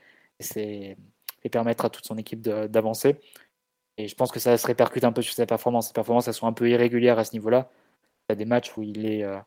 permettre 1.51 1.85
à 1.87 1.91
toute 1.91 2.05
son 2.05 2.19
équipe 2.19 2.43
d'avancer. 2.43 3.17
Et 3.97 4.09
je 4.09 4.15
pense 4.15 4.31
que 4.31 4.41
ça 4.41 4.57
se 4.57 4.67
répercute 4.67 5.05
un 5.05 5.13
peu 5.13 5.23
sur 5.23 5.35
ses 5.35 5.47
performances. 5.47 5.89
Ses 5.89 5.93
performances, 5.93 6.29
elles 6.29 6.35
sont 6.35 6.47
un 6.47 6.53
peu 6.53 6.69
irrégulières 6.71 7.19
à 7.19 7.25
ce 7.25 7.33
niveau-là. 7.33 7.71
Il 8.29 8.33
y 8.33 8.35
a 8.35 8.37
des 8.37 8.45
matchs 8.45 8.77
où 8.77 8.83
il 8.83 9.05
est 9.07 9.25
euh, 9.25 9.39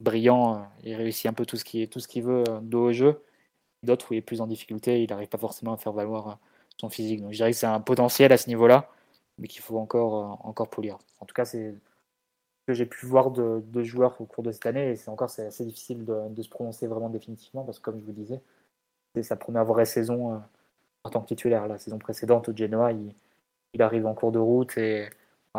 brillant, 0.00 0.56
euh, 0.56 0.62
il 0.84 0.94
réussit 0.94 1.26
un 1.26 1.32
peu 1.32 1.46
tout 1.46 1.56
ce 1.56 1.64
qu'il 1.64 2.22
veut 2.22 2.44
euh, 2.48 2.60
de 2.62 2.76
haut 2.76 2.92
jeu. 2.92 3.22
D'autres 3.82 4.10
où 4.10 4.14
il 4.14 4.18
est 4.18 4.22
plus 4.22 4.40
en 4.40 4.46
difficulté, 4.46 5.02
il 5.02 5.10
n'arrive 5.10 5.28
pas 5.28 5.38
forcément 5.38 5.74
à 5.74 5.76
faire 5.76 5.92
valoir 5.92 6.38
son 6.78 6.88
physique. 6.88 7.22
Donc 7.22 7.32
je 7.32 7.36
dirais 7.36 7.52
que 7.52 7.56
c'est 7.56 7.66
un 7.66 7.80
potentiel 7.80 8.32
à 8.32 8.38
ce 8.38 8.48
niveau-là, 8.48 8.90
mais 9.38 9.48
qu'il 9.48 9.62
faut 9.62 9.78
encore, 9.78 10.40
encore 10.44 10.68
polir. 10.68 10.98
En 11.20 11.26
tout 11.26 11.34
cas, 11.34 11.44
c'est 11.44 11.72
ce 11.72 11.95
que 12.66 12.74
j'ai 12.74 12.86
pu 12.86 13.06
voir 13.06 13.30
de, 13.30 13.82
joueurs 13.82 14.20
au 14.20 14.24
cours 14.24 14.42
de 14.42 14.52
cette 14.52 14.66
année, 14.66 14.90
et 14.90 14.96
c'est 14.96 15.10
encore 15.10 15.30
assez 15.30 15.64
difficile 15.64 16.04
de, 16.04 16.42
se 16.42 16.48
prononcer 16.48 16.86
vraiment 16.86 17.08
définitivement, 17.08 17.64
parce 17.64 17.78
que 17.78 17.84
comme 17.84 18.00
je 18.00 18.04
vous 18.04 18.12
disais, 18.12 18.40
c'est 19.14 19.22
sa 19.22 19.36
première 19.36 19.64
vraie 19.64 19.86
saison 19.86 20.42
en 21.04 21.10
tant 21.10 21.20
que 21.20 21.28
titulaire. 21.28 21.68
La 21.68 21.78
saison 21.78 21.98
précédente 21.98 22.48
au 22.48 22.56
Genoa, 22.56 22.92
il, 22.92 23.14
arrive 23.80 24.06
en 24.06 24.14
cours 24.14 24.32
de 24.32 24.38
route 24.38 24.76
et 24.78 25.10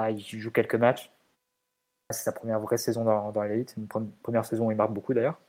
il 0.10 0.20
joue 0.20 0.52
quelques 0.52 0.76
matchs. 0.76 1.12
C'est 2.10 2.24
sa 2.24 2.32
première 2.32 2.60
vraie 2.60 2.78
saison 2.78 3.04
dans, 3.04 3.32
dans 3.32 3.44
l'élite. 3.44 3.76
Une 3.78 3.88
première 4.24 4.46
saison 4.46 4.68
où 4.68 4.72
il 4.72 4.78
marque 4.78 4.92
beaucoup 4.92 5.14
d'ailleurs. 5.14 5.40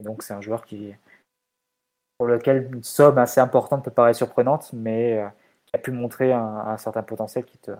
donc 0.00 0.22
c'est 0.22 0.34
un 0.34 0.40
joueur 0.40 0.64
qui, 0.66 0.94
pour 2.22 2.28
lequel 2.28 2.70
une 2.72 2.84
somme 2.84 3.18
assez 3.18 3.40
importante 3.40 3.84
peut 3.84 3.90
paraître 3.90 4.16
surprenante, 4.16 4.72
mais 4.72 5.18
euh, 5.18 5.28
qui 5.66 5.74
a 5.74 5.78
pu 5.80 5.90
montrer 5.90 6.32
un, 6.32 6.76
certain 6.76 7.02
potentiel 7.02 7.44
qui 7.44 7.58
te 7.58 7.72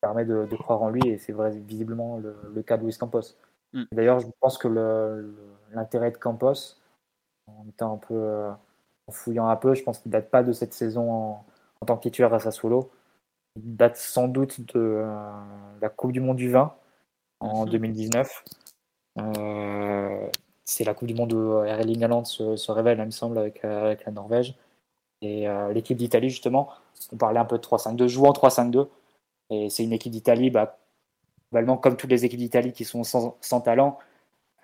permet 0.00 0.24
de, 0.24 0.56
croire 0.56 0.82
en 0.82 0.90
lui, 0.90 1.06
et 1.08 1.18
c'est 1.18 1.34
visiblement 1.66 2.18
le, 2.18 2.62
cas 2.62 2.76
de 2.76 2.84
Luis 2.84 2.96
Campos. 2.96 3.36
Mm. 3.72 3.84
D'ailleurs, 3.92 4.20
je 4.20 4.26
pense 4.40 4.58
que 4.58 4.68
l'intérêt 5.72 6.10
de 6.10 6.16
Campos, 6.16 6.76
en 7.46 7.68
étant 7.68 7.94
un 7.94 7.98
peu 7.98 8.14
euh, 8.14 8.50
en 9.06 9.12
fouillant 9.12 9.48
un 9.48 9.56
peu, 9.56 9.74
je 9.74 9.82
pense 9.82 9.98
qu'il 9.98 10.10
date 10.10 10.30
pas 10.30 10.42
de 10.42 10.52
cette 10.52 10.72
saison 10.72 11.10
en, 11.12 11.44
tant 11.86 11.96
que 11.96 12.02
titulaire 12.02 12.34
à 12.34 12.40
Sassuolo. 12.40 12.90
Il 13.56 13.76
date 13.76 13.96
sans 13.96 14.28
doute 14.28 14.60
de 14.74 14.80
euh, 15.04 15.40
la 15.80 15.88
Coupe 15.88 16.12
du 16.12 16.20
Monde 16.20 16.36
du 16.36 16.50
vin 16.50 16.74
en 17.40 17.66
2019. 17.66 18.44
Euh, 19.18 20.28
c'est 20.64 20.84
la 20.84 20.94
Coupe 20.94 21.08
du 21.08 21.14
Monde 21.14 21.32
où 21.32 21.64
Erling 21.64 22.04
Haaland 22.04 22.24
se, 22.24 22.56
se 22.56 22.72
révèle, 22.72 22.98
il 22.98 23.04
me 23.04 23.10
semble, 23.10 23.38
avec, 23.38 23.64
avec 23.64 24.04
la 24.04 24.12
Norvège. 24.12 24.54
Et 25.22 25.46
l'équipe 25.74 25.98
d'Italie, 25.98 26.30
justement, 26.30 26.70
on 27.12 27.18
parlait 27.18 27.40
un 27.40 27.44
peu 27.44 27.58
de 27.58 27.62
3-5-2, 27.62 28.06
joue 28.06 28.24
en 28.24 28.32
3-5-2. 28.32 28.88
Et 29.50 29.68
c'est 29.68 29.84
une 29.84 29.92
équipe 29.92 30.12
d'Italie, 30.12 30.50
bah, 30.50 30.78
globalement, 31.50 31.76
comme 31.76 31.96
toutes 31.96 32.10
les 32.10 32.24
équipes 32.24 32.38
d'Italie 32.38 32.72
qui 32.72 32.84
sont 32.84 33.02
sans, 33.04 33.60
talent, 33.60 33.98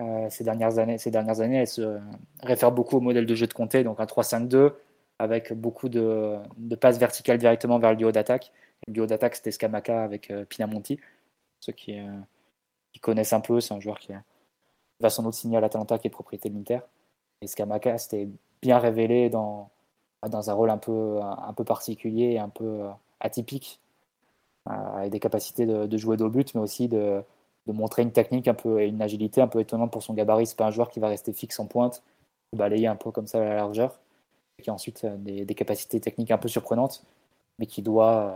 euh, 0.00 0.28
ces, 0.30 0.44
dernières 0.44 0.78
années, 0.78 0.98
ces 0.98 1.10
dernières 1.10 1.40
années, 1.40 1.58
elles 1.58 1.68
se 1.68 1.98
réfèrent 2.42 2.72
beaucoup 2.72 2.96
au 2.96 3.00
modèle 3.00 3.26
de 3.26 3.34
jeu 3.34 3.46
de 3.46 3.52
Comté, 3.52 3.82
donc 3.84 4.00
un 4.00 4.04
3-5-2 4.04 4.72
avec 5.18 5.52
beaucoup 5.54 5.88
de, 5.88 6.36
passes 6.80 6.98
verticales 6.98 7.38
directement 7.38 7.78
vers 7.78 7.90
le 7.90 7.96
duo 7.96 8.12
d'attaque. 8.12 8.52
Le 8.86 8.92
duo 8.92 9.06
d'attaque, 9.06 9.34
c'était 9.34 9.50
Scamaca 9.50 10.04
avec 10.04 10.30
euh, 10.30 10.44
Pinamonti. 10.44 11.00
Ceux 11.60 11.72
qui, 11.72 11.98
euh, 11.98 12.12
qui, 12.92 13.00
connaissent 13.00 13.32
un 13.32 13.40
peu, 13.40 13.60
c'est 13.60 13.72
un 13.72 13.80
joueur 13.80 13.98
qui 13.98 14.12
va 15.00 15.10
sans 15.10 15.22
doute 15.22 15.34
signer 15.34 15.56
à 15.56 15.60
l'Atalanta, 15.60 15.98
qui 15.98 16.08
est 16.08 16.10
propriété 16.10 16.50
de 16.50 16.54
l'Inter. 16.54 16.80
Et 17.40 17.46
Scamaca, 17.46 17.96
c'était 17.98 18.28
bien 18.60 18.78
révélé 18.78 19.30
dans, 19.30 19.70
dans 20.28 20.50
un 20.50 20.52
rôle 20.52 20.70
un 20.70 20.78
peu, 20.78 21.18
un 21.22 21.52
peu 21.54 21.64
particulier, 21.64 22.38
un 22.38 22.50
peu 22.50 22.82
atypique, 23.20 23.80
avec 24.66 25.10
des 25.10 25.20
capacités 25.20 25.66
de, 25.66 25.96
jouer 25.96 26.20
au 26.20 26.28
but, 26.28 26.54
mais 26.54 26.60
aussi 26.60 26.88
de, 26.88 27.22
montrer 27.66 28.02
une 28.02 28.12
technique 28.12 28.48
un 28.48 28.54
peu 28.54 28.80
et 28.80 28.86
une 28.86 29.02
agilité 29.02 29.40
un 29.40 29.48
peu 29.48 29.60
étonnante 29.60 29.90
pour 29.90 30.02
son 30.02 30.14
gabarit. 30.14 30.46
C'est 30.46 30.56
pas 30.56 30.66
un 30.66 30.70
joueur 30.70 30.90
qui 30.90 31.00
va 31.00 31.08
rester 31.08 31.32
fixe 31.32 31.58
en 31.58 31.66
pointe, 31.66 32.02
balayer 32.54 32.86
un 32.86 32.96
peu 32.96 33.10
comme 33.10 33.26
ça 33.26 33.38
à 33.38 33.44
la 33.44 33.56
largeur, 33.56 33.98
qui 34.62 34.70
a 34.70 34.72
ensuite 34.72 35.04
euh, 35.04 35.16
des, 35.16 35.54
capacités 35.54 36.00
techniques 36.00 36.30
un 36.30 36.38
peu 36.38 36.48
surprenantes, 36.48 37.04
mais 37.58 37.66
qui 37.66 37.82
doit 37.82 38.16
euh, 38.16 38.34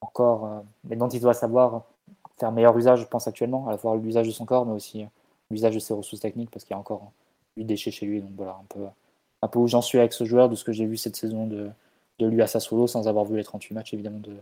encore, 0.00 0.44
euh, 0.46 0.60
dont 0.96 1.08
il 1.08 1.20
doit 1.20 1.34
savoir 1.34 1.84
faire 2.38 2.52
meilleur 2.52 2.76
usage, 2.76 3.00
je 3.00 3.06
pense 3.06 3.26
actuellement, 3.26 3.66
à 3.68 3.72
la 3.72 3.78
fois 3.78 3.96
l'usage 3.96 4.26
de 4.26 4.32
son 4.32 4.44
corps, 4.44 4.66
mais 4.66 4.72
aussi 4.72 5.04
l'usage 5.50 5.74
de 5.74 5.80
ses 5.80 5.94
ressources 5.94 6.20
techniques, 6.20 6.50
parce 6.50 6.64
qu'il 6.64 6.74
y 6.74 6.76
a 6.76 6.78
encore 6.78 7.12
du 7.56 7.64
déchet 7.64 7.90
chez 7.90 8.06
lui. 8.06 8.20
Donc 8.20 8.30
voilà, 8.36 8.58
un 9.42 9.48
peu, 9.48 9.58
où 9.58 9.66
j'en 9.66 9.82
suis 9.82 9.98
avec 9.98 10.12
ce 10.12 10.24
joueur, 10.24 10.48
de 10.48 10.54
ce 10.54 10.64
que 10.64 10.72
j'ai 10.72 10.86
vu 10.86 10.96
cette 10.96 11.16
saison 11.16 11.46
de, 11.46 11.70
lui 12.20 12.42
à 12.42 12.46
Sassuolo, 12.46 12.86
sans 12.86 13.08
avoir 13.08 13.24
vu 13.24 13.36
les 13.36 13.44
38 13.44 13.74
matchs 13.74 13.94
évidemment 13.94 14.20
de, 14.20 14.36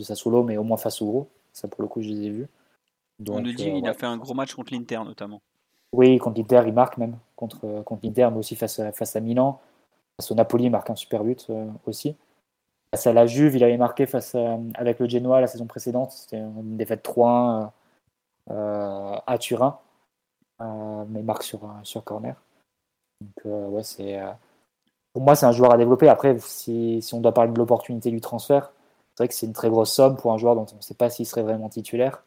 de 0.00 0.04
Sassuolo, 0.04 0.42
mais 0.42 0.56
au 0.56 0.64
moins 0.64 0.76
face 0.76 1.00
au 1.02 1.06
gros. 1.06 1.28
Ça 1.52 1.68
pour 1.68 1.82
le 1.82 1.88
coup, 1.88 2.02
je 2.02 2.08
les 2.08 2.26
ai 2.26 2.30
vus. 2.30 2.48
On 3.28 3.40
nous 3.40 3.52
dit 3.52 3.70
qu'il 3.70 3.86
euh, 3.86 3.90
a 3.90 3.94
fait 3.94 4.06
un 4.06 4.16
gros 4.16 4.34
match 4.34 4.54
contre 4.54 4.72
l'Inter 4.72 5.00
notamment. 5.04 5.40
Oui, 5.92 6.18
contre 6.18 6.38
l'Inter, 6.38 6.62
il 6.66 6.72
marque 6.72 6.98
même. 6.98 7.16
Contre, 7.36 7.60
euh, 7.64 7.82
contre 7.82 8.04
l'Inter, 8.04 8.28
mais 8.32 8.38
aussi 8.38 8.56
face 8.56 8.78
à, 8.80 8.92
face 8.92 9.14
à 9.14 9.20
Milan. 9.20 9.60
Face 10.18 10.30
au 10.30 10.34
Napoli, 10.34 10.64
il 10.64 10.70
marque 10.70 10.90
un 10.90 10.96
super 10.96 11.22
but 11.22 11.46
euh, 11.50 11.66
aussi. 11.86 12.16
Face 12.92 13.06
à 13.06 13.12
la 13.12 13.26
Juve, 13.26 13.56
il 13.56 13.64
avait 13.64 13.76
marqué 13.76 14.06
face 14.06 14.36
avec 14.74 15.00
le 15.00 15.08
Genoa 15.08 15.40
la 15.40 15.48
saison 15.48 15.66
précédente. 15.66 16.12
C'était 16.12 16.38
une 16.38 16.76
défaite 16.76 17.04
3-1 17.04 17.70
à 18.48 19.38
Turin. 19.38 19.80
mais 20.60 21.18
il 21.18 21.24
marque 21.24 21.42
sur, 21.42 21.68
sur 21.82 22.04
corner. 22.04 22.40
Donc, 23.20 23.72
ouais, 23.72 23.82
c'est, 23.82 24.20
pour 25.12 25.22
moi, 25.22 25.34
c'est 25.34 25.46
un 25.46 25.50
joueur 25.50 25.72
à 25.72 25.76
développer. 25.76 26.08
Après, 26.08 26.38
si, 26.38 27.02
si 27.02 27.14
on 27.14 27.20
doit 27.20 27.34
parler 27.34 27.50
de 27.50 27.58
l'opportunité 27.58 28.12
du 28.12 28.20
transfert, 28.20 28.70
c'est 29.14 29.22
vrai 29.22 29.28
que 29.28 29.34
c'est 29.34 29.46
une 29.46 29.52
très 29.52 29.70
grosse 29.70 29.92
somme 29.92 30.16
pour 30.16 30.32
un 30.32 30.38
joueur 30.38 30.54
dont 30.54 30.66
on 30.72 30.76
ne 30.76 30.82
sait 30.82 30.94
pas 30.94 31.10
s'il 31.10 31.26
serait 31.26 31.42
vraiment 31.42 31.68
titulaire 31.68 32.22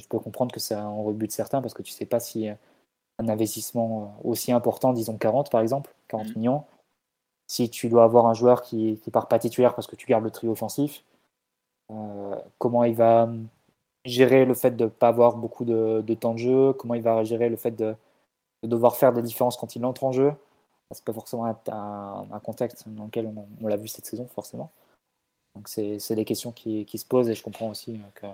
je 0.00 0.06
peux 0.06 0.18
comprendre 0.18 0.52
que 0.52 0.60
ça 0.60 0.86
en 0.86 1.02
rebute 1.02 1.32
certains 1.32 1.60
parce 1.60 1.74
que 1.74 1.82
tu 1.82 1.92
sais 1.92 2.06
pas 2.06 2.20
si 2.20 2.48
un 2.48 3.28
investissement 3.28 4.16
aussi 4.24 4.52
important, 4.52 4.92
disons 4.92 5.16
40 5.16 5.50
par 5.50 5.60
exemple, 5.60 5.94
40 6.08 6.28
mm. 6.28 6.38
millions, 6.38 6.64
si 7.46 7.70
tu 7.70 7.88
dois 7.88 8.04
avoir 8.04 8.26
un 8.26 8.34
joueur 8.34 8.62
qui 8.62 9.00
ne 9.04 9.10
part 9.10 9.28
pas 9.28 9.38
titulaire 9.38 9.74
parce 9.74 9.86
que 9.86 9.96
tu 9.96 10.06
gardes 10.06 10.24
le 10.24 10.30
trio 10.30 10.52
offensif, 10.52 11.04
euh, 11.90 12.36
comment 12.58 12.84
il 12.84 12.94
va 12.94 13.28
gérer 14.04 14.44
le 14.44 14.54
fait 14.54 14.72
de 14.72 14.84
ne 14.84 14.88
pas 14.88 15.08
avoir 15.08 15.36
beaucoup 15.36 15.64
de, 15.64 16.02
temps 16.20 16.34
de 16.34 16.38
jeu, 16.38 16.72
comment 16.74 16.94
il 16.94 17.02
va 17.02 17.24
gérer 17.24 17.48
le 17.48 17.56
fait 17.56 17.72
de, 17.72 17.94
devoir 18.62 18.96
faire 18.96 19.12
des 19.12 19.22
différences 19.22 19.56
quand 19.56 19.76
il 19.76 19.84
entre 19.84 20.04
en 20.04 20.12
jeu? 20.12 20.32
C'est 20.90 21.04
pas 21.04 21.12
forcément 21.12 21.44
un, 21.44 22.40
contexte 22.40 22.88
dans 22.88 23.04
lequel 23.04 23.30
on, 23.60 23.66
l'a 23.68 23.76
vu 23.76 23.88
cette 23.88 24.06
saison, 24.06 24.26
forcément. 24.34 24.70
Donc 25.58 25.66
c'est 25.68 26.14
des 26.14 26.24
questions 26.24 26.52
qui, 26.52 26.84
qui, 26.84 26.98
se 26.98 27.04
posent 27.04 27.28
et 27.28 27.34
je 27.34 27.42
comprends 27.42 27.70
aussi 27.70 28.00
que 28.14 28.26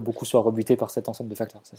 beaucoup 0.00 0.24
soient 0.24 0.40
rebutés 0.40 0.74
par 0.74 0.88
cet 0.90 1.06
ensemble 1.06 1.28
de 1.28 1.34
facteurs. 1.34 1.60
Ça, 1.64 1.76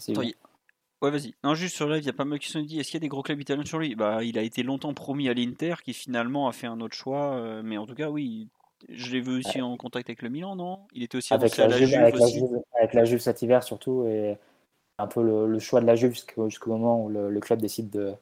Ouais, 1.02 1.10
vas-y. 1.10 1.34
Non, 1.42 1.54
juste 1.54 1.74
sur 1.74 1.88
live, 1.88 2.02
il 2.02 2.06
y 2.06 2.10
a 2.10 2.14
pas 2.14 2.24
mal 2.24 2.38
qui 2.38 2.48
se 2.48 2.56
dit 2.58 2.78
est-ce 2.78 2.90
qu'il 2.90 2.94
y 2.94 3.02
a 3.02 3.06
des 3.06 3.08
gros 3.08 3.22
clubs 3.22 3.40
italiens 3.40 3.64
sur 3.64 3.78
lui? 3.78 3.94
Bah, 3.94 4.22
Il 4.22 4.38
a 4.38 4.42
été 4.42 4.62
longtemps 4.62 4.94
promis 4.94 5.28
à 5.28 5.34
l'Inter, 5.34 5.74
qui 5.84 5.92
finalement 5.92 6.48
a 6.48 6.52
fait 6.52 6.68
un 6.68 6.80
autre 6.80 6.94
choix. 6.94 7.34
Euh, 7.34 7.60
mais 7.62 7.76
en 7.76 7.84
tout 7.84 7.94
cas, 7.94 8.08
oui, 8.08 8.48
je 8.88 9.10
l'ai 9.10 9.20
vu 9.20 9.38
aussi 9.40 9.60
en 9.60 9.76
contact 9.76 10.08
avec 10.08 10.22
le 10.22 10.30
Milan, 10.30 10.56
non? 10.56 10.78
Il 10.94 11.02
était 11.02 11.18
aussi 11.18 11.34
avec 11.34 11.56
la, 11.58 11.68
Juve, 11.68 11.94
avec, 11.94 12.16
La 12.16 12.26
Juve, 12.28 12.62
avec 12.78 12.94
la 12.94 13.04
Juve 13.04 13.18
cet 13.18 13.42
hiver, 13.42 13.62
surtout. 13.64 14.06
Et 14.06 14.38
un 14.98 15.06
peu 15.06 15.22
le, 15.22 15.58
choix 15.58 15.80
de 15.80 15.86
la 15.86 15.96
Juve 15.96 16.14
jusqu'au 16.14 16.70
moment 16.70 17.04
où 17.04 17.10
le, 17.10 17.40
club 17.40 17.60
décide 17.60 17.90
de, 17.90 18.14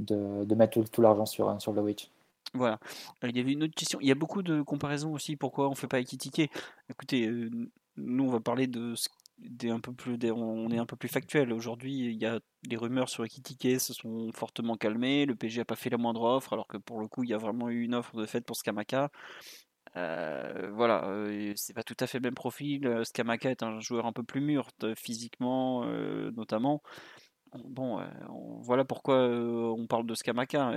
de, 0.00 0.54
mettre 0.56 0.82
tout, 0.90 1.02
l'argent 1.02 1.26
sur, 1.26 1.60
sur 1.60 1.76
Witch. 1.78 2.10
Voilà. 2.54 2.78
il 3.22 3.36
y 3.36 3.40
avait 3.40 3.52
une 3.52 3.64
autre 3.64 3.74
question. 3.74 3.98
Il 4.00 4.08
y 4.08 4.12
a 4.12 4.14
beaucoup 4.14 4.42
de 4.42 4.62
comparaisons 4.62 5.12
aussi. 5.12 5.36
Pourquoi 5.36 5.66
on 5.68 5.72
ne 5.72 5.76
fait 5.76 5.88
pas 5.88 6.00
équitiquer 6.00 6.50
Écoutez, 6.88 7.26
euh, 7.26 7.50
nous, 7.96 8.24
on 8.24 8.30
va 8.30 8.40
parler 8.40 8.66
de 8.66 8.94
ce 8.94 9.08
des 9.38 9.70
un 9.70 9.80
peu 9.80 9.92
plus 9.92 10.18
on 10.32 10.70
est 10.70 10.78
un 10.78 10.86
peu 10.86 10.96
plus 10.96 11.08
factuel 11.08 11.52
aujourd'hui 11.52 12.06
il 12.06 12.16
y 12.20 12.26
a 12.26 12.40
les 12.68 12.76
rumeurs 12.76 13.08
sur 13.08 13.24
Ekitike 13.24 13.80
se 13.80 13.94
sont 13.94 14.32
fortement 14.32 14.76
calmées 14.76 15.26
le 15.26 15.36
PG 15.36 15.60
a 15.60 15.64
pas 15.64 15.76
fait 15.76 15.90
la 15.90 15.96
moindre 15.96 16.22
offre 16.22 16.52
alors 16.52 16.66
que 16.66 16.76
pour 16.76 17.00
le 17.00 17.08
coup 17.08 17.24
il 17.24 17.30
y 17.30 17.34
a 17.34 17.38
vraiment 17.38 17.70
eu 17.70 17.82
une 17.82 17.94
offre 17.94 18.16
de 18.16 18.26
fait 18.26 18.40
pour 18.44 18.56
Skamaka 18.56 19.10
euh, 19.96 20.70
voilà 20.72 21.04
euh, 21.06 21.52
c'est 21.56 21.72
pas 21.72 21.84
tout 21.84 21.96
à 22.00 22.06
fait 22.06 22.18
le 22.18 22.22
même 22.22 22.34
profil 22.34 23.02
Skamaka 23.04 23.50
est 23.50 23.62
un 23.62 23.78
joueur 23.80 24.06
un 24.06 24.12
peu 24.12 24.24
plus 24.24 24.40
mûr 24.40 24.68
physiquement 24.96 25.84
euh, 25.84 26.32
notamment 26.32 26.82
Bon, 27.54 28.00
voilà 28.60 28.84
pourquoi 28.84 29.16
on 29.16 29.86
parle 29.86 30.06
de 30.06 30.14
Skamaka. 30.14 30.72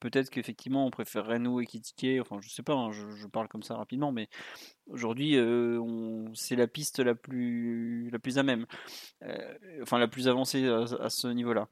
Peut-être 0.00 0.30
qu'effectivement, 0.30 0.86
on 0.86 0.90
préférerait 0.90 1.38
nous 1.38 1.60
équitiquer. 1.60 2.20
Enfin, 2.20 2.38
je 2.40 2.48
sais 2.48 2.62
pas, 2.62 2.74
hein, 2.74 2.92
je, 2.92 3.26
parle 3.26 3.48
comme 3.48 3.62
ça 3.62 3.76
rapidement, 3.76 4.12
mais 4.12 4.28
aujourd'hui, 4.88 5.36
c'est 6.34 6.56
la 6.56 6.66
piste 6.66 7.00
la 7.00 7.14
plus, 7.14 8.10
la 8.10 8.18
plus 8.18 8.38
à 8.38 8.42
même, 8.42 8.66
enfin 9.82 9.98
la 9.98 10.08
plus 10.08 10.28
avancée 10.28 10.66
à, 10.66 11.10
ce 11.10 11.28
niveau-là. 11.28 11.68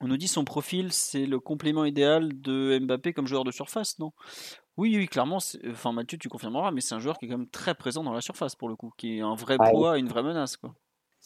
On 0.00 0.06
nous 0.06 0.16
dit 0.16 0.28
son 0.28 0.44
profil, 0.44 0.92
c'est 0.92 1.26
le 1.26 1.40
complément 1.40 1.84
idéal 1.84 2.40
de 2.40 2.78
Mbappé 2.80 3.12
comme 3.12 3.26
joueur 3.26 3.42
de 3.42 3.50
surface, 3.50 3.98
non? 3.98 4.12
Oui, 4.76 4.96
oui, 4.96 5.08
clairement. 5.08 5.38
Enfin, 5.68 5.90
Mathieu, 5.90 6.18
tu 6.18 6.28
confirmeras, 6.28 6.70
mais 6.70 6.80
c'est 6.80 6.94
un 6.94 7.00
joueur 7.00 7.18
qui 7.18 7.26
est 7.26 7.28
quand 7.28 7.36
même 7.36 7.48
très 7.48 7.74
présent 7.74 8.04
dans 8.04 8.12
la 8.12 8.20
surface 8.20 8.54
pour 8.54 8.68
le 8.68 8.76
coup, 8.76 8.92
qui 8.96 9.18
est 9.18 9.20
un 9.20 9.34
vrai 9.34 9.56
poids, 9.58 9.98
une 9.98 10.06
vraie 10.06 10.22
menace, 10.22 10.56
quoi. 10.56 10.72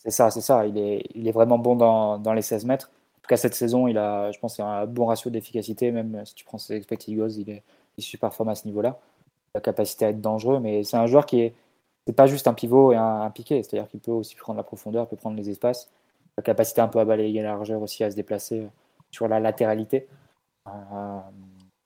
C'est 0.03 0.11
ça, 0.11 0.31
c'est 0.31 0.41
ça. 0.41 0.67
Il 0.67 0.77
est, 0.79 1.05
il 1.15 1.29
est 1.29 1.33
vraiment 1.33 1.59
bon 1.59 1.77
dans, 1.77 2.19
dans, 2.19 2.33
les 2.33 2.43
16 2.43 2.65
mètres. 2.65 2.91
En 3.19 3.21
tout 3.23 3.29
cas, 3.29 3.37
cette 3.37 3.55
saison, 3.55 3.87
il 3.87 3.97
a, 3.99 4.33
je 4.33 4.39
pense, 4.41 4.59
un 4.59 4.85
bon 4.87 5.07
ratio 5.07 5.31
d'efficacité. 5.31 5.93
Même 5.93 6.25
si 6.27 6.35
tu 6.35 6.45
prends 6.45 6.59
ses 6.59 6.75
expected 6.75 7.15
il 7.15 7.51
est, 7.51 7.63
il 7.97 8.03
super 8.03 8.35
fort 8.35 8.49
à 8.49 8.57
ce 8.57 8.67
niveau-là. 8.67 8.99
La 9.55 9.61
capacité 9.61 10.07
à 10.07 10.09
être 10.09 10.21
dangereux, 10.21 10.61
mais 10.61 10.83
c'est 10.83 10.97
un 10.97 11.07
joueur 11.07 11.27
qui 11.27 11.41
est, 11.41 11.55
c'est 12.07 12.15
pas 12.15 12.27
juste 12.27 12.49
un 12.49 12.55
pivot 12.55 12.93
et 12.93 12.97
un, 12.97 13.31
piqué. 13.31 13.63
C'est-à-dire 13.63 13.89
qu'il 13.89 14.01
peut 14.01 14.11
aussi 14.11 14.35
prendre 14.35 14.57
la 14.57 14.65
profondeur, 14.65 15.07
peut 15.09 15.17
prendre 15.17 15.37
les 15.37 15.51
espaces. 15.51 15.89
La 16.37 16.43
capacité 16.43 16.81
un 16.81 16.89
peu 16.89 16.99
à 16.99 17.05
balayer 17.05 17.43
la 17.43 17.51
largeur 17.51 17.81
aussi, 17.83 18.03
à 18.03 18.11
se 18.11 18.17
déplacer 18.17 18.67
sur 19.13 19.29
la 19.29 19.39
latéralité. 19.39 20.09
Euh, 20.69 21.21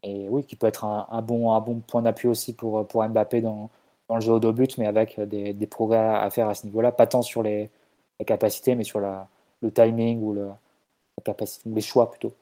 et 0.03 0.29
oui, 0.31 0.45
qui 0.45 0.57
peut 0.57 0.69
être 0.69 0.85
un, 0.85 1.23
bon, 1.23 1.53
un 1.53 1.61
bon 1.61 1.81
point 1.81 2.03
d'appui 2.03 2.29
aussi 2.29 2.55
pour, 2.55 2.87
pour 2.87 3.07
Mbappé 3.07 3.43
dans, 3.43 3.71
dans 4.09 4.15
le 4.15 4.21
jeu 4.21 4.33
au 4.33 4.41
dos 4.41 4.53
but, 4.53 4.79
mais 4.79 4.87
avec 4.87 5.21
des, 5.21 5.53
des 5.53 5.67
progrès 5.67 5.99
à 5.99 6.31
faire 6.31 6.49
à 6.49 6.55
ce 6.55 6.65
niveau-là. 6.67 6.93
Pas 6.93 7.07
tant 7.07 7.23
sur 7.23 7.43
les, 7.43 7.71
la 8.19 8.25
capacité, 8.25 8.75
mais 8.75 8.85
sur 8.85 9.01
la, 9.01 9.29
le 9.63 9.71
timing 9.71 10.23
ou 10.23 10.33
le, 10.33 10.47
la 10.47 11.23
capacité, 11.25 11.69
les 11.69 11.81
choix 11.81 12.11
plutôt, 12.11 12.33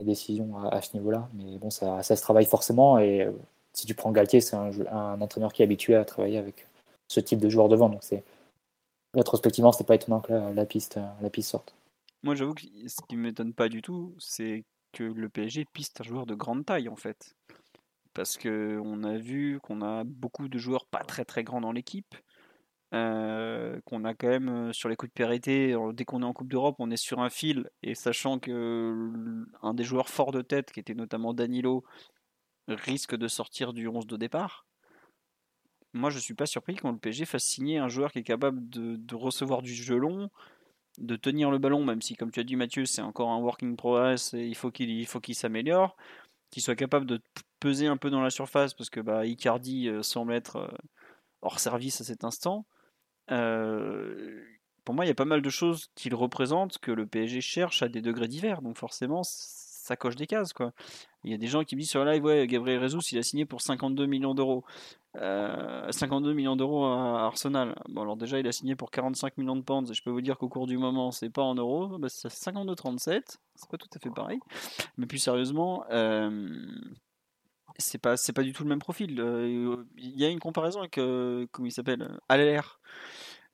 les 0.00 0.06
décisions 0.06 0.58
à, 0.70 0.80
ce 0.82 0.96
niveau-là. 0.96 1.28
Mais 1.34 1.58
bon, 1.58 1.70
ça, 1.70 2.02
ça, 2.02 2.16
se 2.16 2.22
travaille 2.22 2.46
forcément. 2.46 2.98
Et 2.98 3.22
euh, 3.22 3.32
si 3.72 3.86
tu 3.86 3.94
prends 3.94 4.12
Galtier, 4.12 4.40
c'est 4.40 4.56
un, 4.56 5.20
entraîneur 5.20 5.52
qui 5.52 5.62
est 5.62 5.64
habitué 5.64 5.94
à 5.94 6.04
travailler 6.04 6.38
avec 6.38 6.66
ce 7.08 7.20
type 7.20 7.38
de 7.38 7.48
joueur 7.48 7.68
devant. 7.68 7.88
Donc 7.88 8.02
c'est 8.02 8.24
rétrospectivement, 9.14 9.72
c'était 9.72 9.84
pas 9.84 9.96
étonnant 9.96 10.20
que 10.20 10.32
la, 10.32 10.66
piste, 10.66 10.98
la 11.20 11.30
piste 11.30 11.50
sorte. 11.50 11.74
Moi, 12.22 12.34
j'avoue 12.34 12.54
que 12.54 12.62
ce 12.62 13.00
qui 13.08 13.16
m'étonne 13.16 13.54
pas 13.54 13.68
du 13.68 13.82
tout, 13.82 14.14
c'est 14.18 14.64
que 14.92 15.04
le 15.04 15.28
PSG 15.28 15.64
piste 15.72 16.00
un 16.00 16.04
joueur 16.04 16.26
de 16.26 16.34
grande 16.34 16.66
taille 16.66 16.88
en 16.88 16.96
fait. 16.96 17.34
Parce 18.12 18.36
qu'on 18.36 19.04
a 19.04 19.16
vu 19.16 19.60
qu'on 19.62 19.82
a 19.82 20.04
beaucoup 20.04 20.48
de 20.48 20.58
joueurs 20.58 20.86
pas 20.86 21.04
très 21.04 21.24
très 21.24 21.44
grands 21.44 21.60
dans 21.60 21.72
l'équipe. 21.72 22.14
Qu'on 22.92 24.04
a 24.04 24.14
quand 24.14 24.28
même 24.28 24.72
sur 24.72 24.88
les 24.88 24.96
coups 24.96 25.10
de 25.10 25.14
périté, 25.14 25.76
dès 25.92 26.04
qu'on 26.04 26.22
est 26.22 26.26
en 26.26 26.32
Coupe 26.32 26.48
d'Europe, 26.48 26.76
on 26.78 26.90
est 26.90 26.96
sur 26.96 27.20
un 27.20 27.30
fil, 27.30 27.70
et 27.82 27.94
sachant 27.94 28.38
que 28.38 29.44
un 29.62 29.74
des 29.74 29.84
joueurs 29.84 30.08
forts 30.08 30.32
de 30.32 30.42
tête, 30.42 30.72
qui 30.72 30.80
était 30.80 30.94
notamment 30.94 31.32
Danilo, 31.32 31.84
risque 32.68 33.16
de 33.16 33.28
sortir 33.28 33.72
du 33.72 33.86
11 33.88 34.06
de 34.06 34.16
départ, 34.16 34.66
moi 35.92 36.10
je 36.10 36.18
suis 36.18 36.34
pas 36.34 36.46
surpris 36.46 36.76
quand 36.76 36.92
le 36.92 36.98
PSG 36.98 37.24
fasse 37.24 37.44
signer 37.44 37.78
un 37.78 37.88
joueur 37.88 38.12
qui 38.12 38.20
est 38.20 38.24
capable 38.24 38.68
de, 38.68 39.14
recevoir 39.14 39.62
du 39.62 39.74
jeu 39.74 39.96
long, 39.96 40.30
de 40.98 41.16
tenir 41.16 41.50
le 41.50 41.58
ballon, 41.58 41.84
même 41.84 42.02
si 42.02 42.14
comme 42.14 42.30
tu 42.30 42.40
as 42.40 42.44
dit 42.44 42.56
Mathieu, 42.56 42.84
c'est 42.86 43.02
encore 43.02 43.30
un 43.30 43.38
working 43.38 43.76
progress 43.76 44.34
et 44.34 44.46
il 44.46 44.54
faut 44.54 44.70
qu'il 44.70 45.34
s'améliore, 45.34 45.96
qu'il 46.50 46.62
soit 46.62 46.76
capable 46.76 47.06
de 47.06 47.20
peser 47.60 47.86
un 47.86 47.96
peu 47.96 48.10
dans 48.10 48.20
la 48.20 48.30
surface 48.30 48.74
parce 48.74 48.90
que 48.90 49.00
bah, 49.00 49.26
Icardi 49.26 49.88
euh, 49.88 50.02
semble 50.02 50.32
être 50.32 50.56
euh, 50.56 50.68
hors 51.42 51.58
service 51.60 52.00
à 52.00 52.04
cet 52.04 52.24
instant. 52.24 52.66
Euh, 53.30 54.42
pour 54.84 54.94
moi, 54.94 55.04
il 55.04 55.08
y 55.08 55.12
a 55.12 55.14
pas 55.14 55.24
mal 55.24 55.42
de 55.42 55.50
choses 55.50 55.90
qu'il 55.94 56.14
représente 56.14 56.78
que 56.78 56.90
le 56.90 57.06
PSG 57.06 57.40
cherche 57.40 57.82
à 57.82 57.88
des 57.88 58.00
degrés 58.00 58.28
divers, 58.28 58.62
donc 58.62 58.76
forcément 58.76 59.22
ça 59.24 59.96
coche 59.96 60.16
des 60.16 60.26
cases 60.26 60.52
quoi. 60.52 60.72
Il 61.24 61.30
y 61.30 61.34
a 61.34 61.36
des 61.36 61.48
gens 61.48 61.64
qui 61.64 61.76
me 61.76 61.80
disent 61.80 61.90
sur 61.90 62.04
live, 62.04 62.24
ouais, 62.24 62.46
Gabriel 62.46 62.80
Jesus, 62.80 63.12
il 63.12 63.18
a 63.18 63.22
signé 63.22 63.44
pour 63.44 63.60
52 63.60 64.06
millions 64.06 64.34
d'euros. 64.34 64.64
52 65.14 66.30
euh, 66.30 66.34
millions 66.34 66.56
d'euros 66.56 66.86
à 66.86 67.24
Arsenal. 67.24 67.74
Bon, 67.88 68.02
alors 68.02 68.16
déjà, 68.16 68.38
il 68.38 68.46
a 68.46 68.52
signé 68.52 68.74
pour 68.74 68.90
45 68.90 69.36
millions 69.36 69.56
de 69.56 69.62
pounds. 69.62 69.90
Et 69.90 69.94
je 69.94 70.02
peux 70.02 70.10
vous 70.10 70.22
dire 70.22 70.38
qu'au 70.38 70.48
cours 70.48 70.66
du 70.66 70.78
moment, 70.78 71.10
c'est 71.10 71.28
pas 71.28 71.42
en 71.42 71.54
euros. 71.54 71.98
Bah, 71.98 72.08
c'est 72.08 72.28
52-37. 72.28 73.38
C'est 73.54 73.70
pas 73.70 73.76
tout 73.76 73.88
à 73.94 73.98
fait 73.98 74.10
pareil. 74.10 74.38
Mais 74.96 75.04
plus 75.06 75.18
sérieusement, 75.18 75.84
euh, 75.90 76.48
c'est 77.76 77.98
pas, 77.98 78.14
pas 78.34 78.42
du 78.42 78.54
tout 78.54 78.62
le 78.62 78.70
même 78.70 78.78
profil. 78.78 79.10
Il 79.98 80.18
y 80.18 80.24
a 80.24 80.28
une 80.28 80.40
comparaison 80.40 80.80
avec, 80.80 80.94
comment 80.94 81.66
il 81.66 81.72
s'appelle 81.72 82.18
Allaire, 82.30 82.80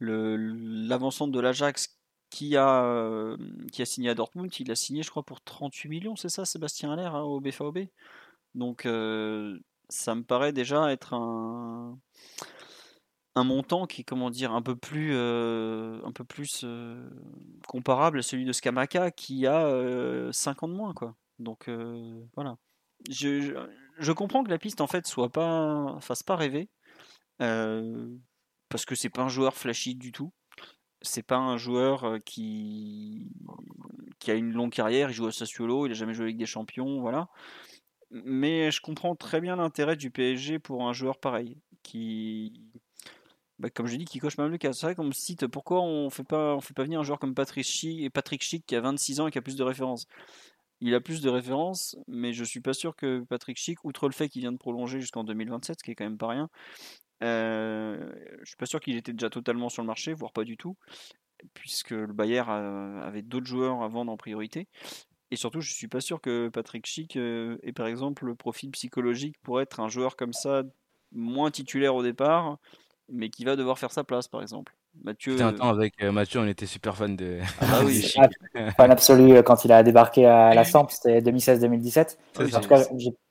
l'avancante 0.01 1.33
de 1.33 1.41
l'Ajax 1.41 1.99
qui 2.31 2.57
a, 2.57 3.37
qui 3.73 3.83
a 3.83 3.85
signé 3.85 4.11
à 4.11 4.15
Dortmund. 4.15 4.53
Il 4.59 4.71
a 4.71 4.75
signé, 4.75 5.03
je 5.03 5.11
crois, 5.11 5.23
pour 5.23 5.43
38 5.43 5.89
millions, 5.89 6.17
c'est 6.17 6.29
ça, 6.29 6.45
Sébastien 6.45 6.93
Allaire, 6.93 7.15
hein, 7.15 7.23
au 7.23 7.41
BFAOB 7.41 7.79
Donc, 8.55 8.83
ça 9.89 10.15
me 10.15 10.23
paraît 10.23 10.53
déjà 10.53 10.91
être 10.93 11.15
un, 11.15 11.99
un 13.37 13.45
montant 13.45 13.87
qui 13.87 14.01
est 14.01 14.05
comment 14.05 14.31
dire 14.31 14.53
un 14.53 14.63
peu 14.63 14.75
plus 14.75 15.11
euh, 15.15 16.01
un 16.05 16.13
peu 16.13 16.25
plus 16.25 16.63
euh, 16.65 17.09
comparable 17.69 18.19
à 18.19 18.23
celui 18.23 18.47
de 18.47 18.53
Skamaka 18.53 19.11
qui 19.11 19.47
a 19.47 19.61
5 20.33 20.63
euh, 20.63 20.65
ans 20.65 20.69
de 20.69 20.75
moins 20.75 20.95
quoi. 20.95 21.15
Donc 21.39 21.69
voilà. 22.35 22.57
Je, 23.11 23.55
je, 23.99 24.13
comprends 24.13 24.43
que 24.43 24.49
la 24.49 24.59
piste 24.59 24.81
en 24.81 24.87
fait 24.87 25.07
soit 25.07 25.29
pas 25.29 25.99
fasse 26.01 26.23
pas 26.23 26.35
rêver 26.35 26.71
parce 28.69 28.85
que 28.85 28.95
c'est 28.95 29.11
pas 29.11 29.23
un 29.23 29.29
joueur 29.29 29.55
flashy 29.55 29.95
du 29.95 30.13
tout. 30.13 30.33
C'est 31.03 31.23
pas 31.23 31.37
un 31.37 31.57
joueur 31.57 32.19
qui 32.25 33.31
qui 34.19 34.31
a 34.31 34.35
une 34.35 34.53
longue 34.53 34.73
carrière, 34.73 35.11
il 35.11 35.15
joue 35.15 35.27
à 35.27 35.33
Sassuolo, 35.33 35.87
il 35.87 35.93
a 35.93 35.95
jamais 35.95 36.15
joué 36.15 36.25
avec 36.25 36.37
des 36.39 36.47
champions, 36.47 37.01
voilà 37.01 37.29
mais 38.11 38.71
je 38.71 38.81
comprends 38.81 39.15
très 39.17 39.41
bien 39.41 39.57
l'intérêt 39.57 39.97
du 39.97 40.11
PSG 40.11 40.59
pour 40.59 40.89
un 40.89 40.93
joueur 40.93 41.19
pareil, 41.19 41.59
qui, 41.83 42.61
bah, 43.59 43.71
comme 43.71 43.87
je 43.87 43.97
dis, 43.97 44.05
qui 44.05 44.19
coche 44.19 44.39
même 44.39 44.51
le 44.51 44.59
cas. 44.59 44.73
C'est 44.73 44.87
vrai 44.87 44.95
qu'on 44.95 45.05
me 45.05 45.13
cite 45.13 45.47
pourquoi 45.47 45.83
on 45.83 46.11
fait 46.11 46.25
pas, 46.25 46.55
on 46.55 46.61
fait 46.61 46.75
pas 46.75 46.85
venir 46.85 47.01
un 47.01 47.05
joueur 47.05 47.19
comme 47.19 47.35
Patrick 47.35 47.65
Schick, 47.65 48.13
Patrick 48.13 48.43
Schick 48.43 48.67
qui 48.67 48.77
a 48.77 48.81
26 48.81 49.21
ans 49.21 49.29
et 49.29 49.31
qui 49.31 49.39
a 49.39 49.43
plus 49.43 49.57
de 49.57 49.65
références. 49.65 50.07
Il 50.81 50.95
a 50.95 51.01
plus 51.01 51.23
de 51.23 51.31
références, 51.31 51.97
mais 52.07 52.35
je 52.35 52.45
suis 52.45 52.61
pas 52.61 52.75
sûr 52.75 52.97
que 52.97 53.21
Patrick 53.29 53.57
Schick, 53.57 53.83
outre 53.85 54.09
le 54.09 54.13
fait 54.13 54.29
qu'il 54.29 54.43
vient 54.43 54.53
de 54.53 54.59
prolonger 54.59 55.01
jusqu'en 55.01 55.25
2027, 55.25 55.79
ce 55.79 55.85
qui 55.85 55.91
est 55.91 55.95
quand 55.95 56.05
même 56.05 56.19
pas 56.19 56.29
rien, 56.29 56.51
euh, 57.23 58.13
je 58.41 58.45
suis 58.45 58.57
pas 58.57 58.67
sûr 58.67 58.81
qu'il 58.81 58.97
était 58.97 59.13
déjà 59.13 59.31
totalement 59.31 59.69
sur 59.69 59.83
le 59.83 59.87
marché, 59.87 60.13
voire 60.13 60.33
pas 60.33 60.45
du 60.45 60.57
tout, 60.57 60.77
puisque 61.55 61.91
le 61.91 62.13
Bayern 62.13 63.01
avait 63.03 63.23
d'autres 63.23 63.47
joueurs 63.47 63.83
à 63.83 63.89
vendre 63.89 64.13
en 64.13 64.17
priorité. 64.17 64.69
Et 65.31 65.37
surtout, 65.37 65.61
je 65.61 65.73
suis 65.73 65.89
pas 65.89 66.01
sûr 66.01 66.21
que 66.21 66.49
Patrick 66.49 66.87
Schick 66.87 67.17
euh, 67.17 67.59
ait 67.63 67.73
par 67.73 67.89
exemple 67.89 68.27
le 68.27 68.35
profil 68.35 68.71
psychologique 68.71 69.37
pour 69.43 69.61
être 69.61 69.81
un 69.81 69.89
joueur 69.89 70.15
comme 70.15 70.33
ça, 70.33 70.63
moins 71.13 71.51
titulaire 71.51 71.95
au 71.97 72.03
départ, 72.03 72.59
mais 73.09 73.29
qui 73.29 73.45
va 73.45 73.57
devoir 73.57 73.79
faire 73.79 73.91
sa 73.91 74.05
place 74.05 74.29
par 74.29 74.43
exemple. 74.43 74.75
Mathieu. 75.03 75.41
un 75.43 75.53
temps 75.53 75.69
avec 75.69 76.03
euh, 76.03 76.11
Mathieu, 76.11 76.41
on 76.41 76.47
était 76.47 76.65
super 76.65 76.97
fan 76.97 77.17
de. 77.17 77.41
Ah 77.61 77.67
bah 77.67 77.81
oui, 77.85 78.15
fan 78.77 78.91
absolu 78.91 79.33
euh, 79.33 79.43
quand 79.43 79.65
il 79.65 79.73
a 79.73 79.83
débarqué 79.83 80.25
à 80.25 80.55
la 80.55 80.65
Samp, 80.65 80.87
c'était 80.91 81.21
2016-2017. 81.21 82.17
en 82.39 82.61
tout 82.61 82.69
cas, 82.69 82.85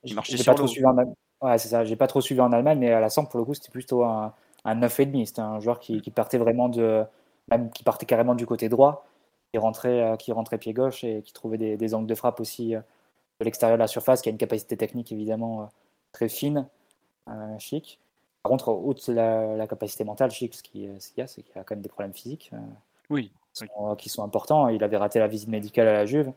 j'ai 0.04 0.44
pas 0.44 0.54
trop 0.54 0.68
suivi 0.68 0.86
en 0.86 0.96
Ouais, 1.42 1.58
c'est 1.58 1.68
ça. 1.68 1.84
J'ai 1.84 1.96
pas 1.96 2.06
trop 2.06 2.20
suivi 2.20 2.40
en 2.40 2.52
Allemagne, 2.52 2.78
mais 2.78 2.92
à 2.92 3.00
la 3.00 3.10
Samp, 3.10 3.26
pour 3.26 3.38
le 3.38 3.44
coup, 3.44 3.54
c'était 3.54 3.70
plutôt 3.70 4.04
un, 4.04 4.34
un 4.64 4.74
9,5. 4.74 5.26
C'était 5.26 5.40
un 5.40 5.60
joueur 5.60 5.80
qui, 5.80 6.00
qui, 6.00 6.10
partait 6.10 6.38
vraiment 6.38 6.68
de. 6.68 7.04
Même 7.48 7.70
qui 7.70 7.84
partait 7.84 8.06
carrément 8.06 8.34
du 8.34 8.46
côté 8.46 8.68
droit 8.68 9.06
qui 9.52 9.58
rentrait, 9.58 10.02
euh, 10.02 10.16
qui 10.16 10.32
rentrait 10.32 10.58
pied 10.58 10.72
gauche 10.72 11.04
et 11.04 11.22
qui 11.22 11.32
trouvait 11.32 11.58
des, 11.58 11.94
angles 11.94 12.06
de 12.06 12.14
frappe 12.14 12.40
aussi 12.40 12.74
euh, 12.74 12.80
de 13.40 13.44
l'extérieur 13.44 13.78
de 13.78 13.82
la 13.82 13.86
surface, 13.86 14.22
qui 14.22 14.28
a 14.28 14.32
une 14.32 14.38
capacité 14.38 14.76
technique 14.76 15.12
évidemment 15.12 15.62
euh, 15.62 15.66
très 16.12 16.28
fine, 16.28 16.66
chic. 17.58 17.98
Par 18.42 18.50
contre, 18.50 18.68
outre 18.68 19.12
la, 19.12 19.56
la 19.56 19.66
capacité 19.66 20.04
mentale, 20.04 20.30
chic, 20.30 20.54
ce 20.54 20.62
qu'il 20.62 20.82
y 20.82 21.20
a, 21.20 21.26
c'est 21.26 21.42
qu'il 21.42 21.58
a 21.58 21.64
quand 21.64 21.74
même 21.74 21.82
des 21.82 21.88
problèmes 21.88 22.14
physiques. 22.14 22.50
oui. 23.10 23.32
Qui, 23.96 24.10
sont, 24.10 24.22
importants. 24.22 24.68
Il 24.68 24.84
avait 24.84 24.98
raté 24.98 25.18
la 25.18 25.28
visite 25.28 25.48
médicale 25.48 25.88
à 25.88 25.94
la 25.94 26.04
Juve. 26.04 26.30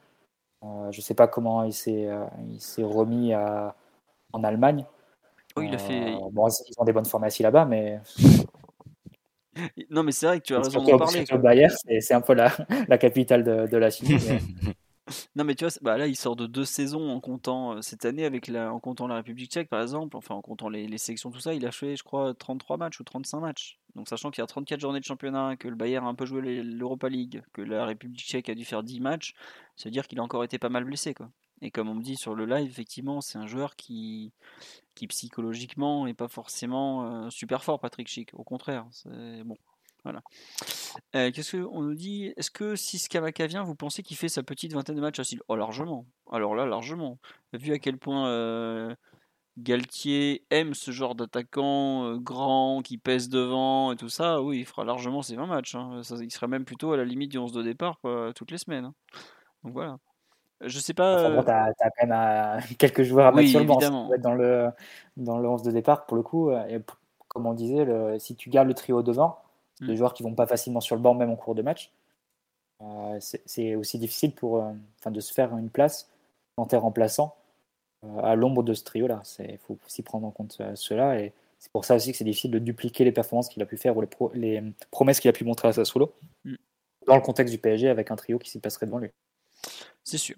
je 0.64 0.98
ne 0.98 1.02
sais 1.02 1.14
pas 1.14 1.28
comment 1.28 1.66
il 1.66 1.74
s'est 1.74 2.08
remis 2.80 3.34
à, 3.34 3.76
en 4.34 4.44
Allemagne. 4.44 4.86
Oui, 5.56 5.68
il 5.68 5.76
a 5.76 5.78
fait. 5.78 6.16
bon, 6.32 6.48
ils 6.48 6.74
ont 6.78 6.86
des 6.86 6.94
bonnes 6.94 7.06
formations 7.06 7.44
là-bas, 7.44 7.66
mais 7.66 8.00
non, 9.90 10.04
mais 10.04 10.12
c'est 10.12 10.26
vrai 10.26 10.40
que 10.40 10.46
tu 10.46 10.56
as 10.56 10.60
raison 10.60 10.84
d'en 10.84 10.98
parler. 10.98 11.26
Bayern, 11.42 11.74
c'est 12.00 12.14
un 12.14 12.22
peu 12.22 12.34
la, 12.34 12.52
la 12.88 12.98
capitale 12.98 13.44
de, 13.44 13.68
de 13.68 13.78
la 13.78 13.90
Chine. 13.90 14.18
non, 15.36 15.44
mais 15.44 15.56
tu 15.56 15.66
vois, 15.66 15.74
bah 15.82 15.98
là, 15.98 16.08
il 16.08 16.16
sort 16.16 16.36
de 16.36 16.48
deux 16.48 16.66
saisons 16.66 17.10
en 17.10 17.20
comptant 17.20 17.74
euh, 17.74 17.82
cette 17.82 18.06
année, 18.06 18.26
avec 18.26 18.48
la, 18.48 18.74
en 18.74 18.80
comptant 18.80 19.08
la 19.08 19.16
République 19.16 19.52
tchèque, 19.52 19.70
par 19.70 19.82
exemple, 19.82 20.16
enfin 20.16 20.36
en 20.36 20.42
comptant 20.42 20.70
les, 20.70 20.88
les 20.88 20.98
sélections, 20.98 21.32
tout 21.32 21.40
ça, 21.40 21.54
il 21.54 21.66
a 21.66 21.72
fait, 21.72 21.96
je 21.96 22.04
crois, 22.04 22.34
33 22.34 22.78
matchs 22.78 23.00
ou 23.00 23.04
35 23.04 23.40
matchs. 23.40 23.80
Donc, 23.96 24.08
sachant 24.08 24.32
qu'il 24.32 24.42
y 24.42 24.44
a 24.44 24.48
34 24.48 24.80
journées 24.80 25.00
de 25.00 25.06
championnat, 25.06 25.56
que 25.58 25.68
le 25.68 25.76
Bayern 25.76 26.06
a 26.06 26.10
un 26.10 26.16
peu 26.16 26.26
joué 26.26 26.42
l'Europa 26.64 27.10
League, 27.10 27.42
que 27.54 27.62
la 27.62 27.86
République 27.86 28.20
tchèque 28.20 28.50
a 28.50 28.56
dû 28.56 28.66
faire 28.66 28.84
10 28.84 29.00
matchs, 29.02 29.34
ça 29.76 29.90
veut 29.90 29.92
dire 29.92 30.08
qu'il 30.08 30.20
a 30.20 30.24
encore 30.24 30.44
été 30.44 30.60
pas 30.60 30.70
mal 30.70 30.84
blessé, 30.84 31.14
quoi. 31.14 31.30
Et 31.62 31.72
comme 31.72 31.90
on 31.90 31.96
me 31.96 32.02
dit 32.02 32.16
sur 32.16 32.36
le 32.36 32.46
live, 32.46 32.70
effectivement, 32.70 33.22
c'est 33.22 33.38
un 33.38 33.48
joueur 33.48 33.76
qui, 33.76 34.32
qui 34.96 35.08
psychologiquement 35.08 36.06
n'est 36.06 36.14
pas 36.14 36.28
forcément 36.28 37.30
super 37.30 37.64
fort, 37.64 37.80
Patrick 37.80 38.08
Schick. 38.08 38.34
Au 38.34 38.44
contraire, 38.44 38.88
c'est 38.92 39.44
bon. 39.44 39.58
Voilà. 40.04 40.22
Qu'est-ce 41.12 41.58
qu'on 41.58 41.82
nous 41.82 41.96
dit? 41.96 42.34
Est-ce 42.38 42.52
que 42.52 42.78
si 42.78 42.98
Skamaka 42.98 43.48
vient, 43.48 43.64
vous 43.64 43.76
pensez 43.76 44.02
qu'il 44.02 44.16
fait 44.16 44.30
sa 44.30 44.44
petite 44.44 44.74
vingtaine 44.74 44.96
de 44.96 45.02
matchs 45.02 45.20
à 45.20 45.24
Oh, 45.50 45.56
largement. 45.58 46.06
Alors 46.32 46.56
là, 46.56 46.66
largement. 46.66 47.20
Vu 47.52 47.74
à 47.74 47.80
quel 47.80 47.98
point 47.98 48.96
Galtier 49.58 50.46
aime 50.52 50.74
ce 50.74 50.92
genre 50.92 51.16
d'attaquant 51.16 52.16
grand, 52.16 52.82
qui 52.82 52.98
pèse 52.98 53.28
devant 53.28 53.92
et 53.92 53.98
tout 53.98 54.08
ça, 54.08 54.42
oui, 54.42 54.60
il 54.60 54.66
fera 54.66 54.86
largement 54.86 55.22
ses 55.22 55.36
20 55.36 55.48
matchs. 55.48 55.76
Hein. 55.76 56.02
il 56.22 56.32
serait 56.32 56.48
même 56.48 56.64
plutôt 56.64 56.94
à 56.94 56.98
la 56.98 57.04
limite 57.04 57.32
du 57.32 57.38
11 57.38 57.52
de 57.52 57.62
départ 57.62 58.00
toutes 58.36 58.52
les 58.52 58.58
semaines. 58.58 58.86
Hein. 58.86 58.96
Donc 59.64 59.74
voilà. 59.74 59.98
Je 60.62 60.80
sais 60.80 60.94
pas. 60.94 61.30
Enfin, 61.30 61.44
tu 61.44 61.84
as, 61.84 61.90
quand 61.92 62.08
même 62.08 62.12
euh, 62.12 62.60
quelques 62.78 63.04
joueurs 63.04 63.28
à 63.28 63.32
mettre 63.32 63.50
sur 63.50 63.60
le 63.60 63.66
banc 63.66 63.80
dans 64.20 64.34
le, 64.34 64.70
dans 65.18 65.38
le 65.38 65.48
11 65.48 65.64
de 65.64 65.72
départ 65.72 66.06
pour 66.06 66.18
le 66.18 66.24
coup. 66.24 66.50
Euh, 66.50 66.66
et 66.68 66.80
comme 67.28 67.46
on 67.46 67.54
disait, 67.54 67.86
le, 67.86 68.20
si 68.20 68.36
tu 68.36 68.50
gardes 68.50 68.68
le 68.68 68.74
trio 68.74 69.02
devant, 69.02 69.40
mm. 69.80 69.88
des 69.88 69.96
joueurs 69.96 70.14
qui 70.14 70.24
vont 70.24 70.34
pas 70.34 70.48
facilement 70.48 70.82
sur 70.82 70.96
le 70.96 71.02
banc 71.02 71.14
même 71.14 71.30
en 71.30 71.36
cours 71.36 71.56
de 71.56 71.62
match, 71.62 71.92
euh, 72.82 73.20
c'est 73.20 73.76
aussi 73.76 74.00
difficile 74.00 74.34
pour, 74.34 74.64
enfin, 75.00 75.12
de 75.12 75.20
se 75.20 75.34
faire 75.34 75.56
une 75.58 75.70
place 75.70 76.10
quand 76.56 76.68
tu 76.68 76.76
es 76.76 76.78
remplaçant 76.78 77.36
à 78.24 78.36
l'ombre 78.36 78.64
de 78.64 78.74
ce 78.74 78.84
trio-là. 78.84 79.22
Il 79.40 79.58
faut 79.58 79.78
aussi 79.86 80.04
prendre 80.04 80.26
en 80.26 80.32
compte 80.32 80.62
cela. 80.76 81.20
Et 81.20 81.34
c'est 81.58 81.72
pour 81.72 81.84
ça 81.84 81.96
aussi 81.96 82.12
que 82.12 82.18
c'est 82.18 82.24
difficile 82.24 82.52
de 82.52 82.60
dupliquer 82.60 83.04
les 83.04 83.12
performances 83.12 83.50
qu'il 83.50 83.62
a 83.62 83.66
pu 83.66 83.78
faire 83.78 83.96
ou 83.98 84.02
les, 84.02 84.10
les 84.34 84.64
promesses 84.92 85.20
qu'il 85.20 85.30
a 85.30 85.34
pu 85.34 85.44
montrer 85.44 85.70
à 85.70 85.74
sa 85.74 85.86
solo 85.86 86.14
mm. 86.44 86.56
dans 87.08 87.16
le 87.16 87.22
contexte 87.22 87.54
du 87.54 87.60
PSG 87.60 87.90
avec 87.90 88.12
un 88.12 88.16
trio 88.18 88.40
qui 88.40 88.50
s'y 88.50 88.60
passerait 88.60 88.86
devant 88.86 89.00
lui. 89.00 89.12
C'est 90.10 90.18
sûr. 90.18 90.38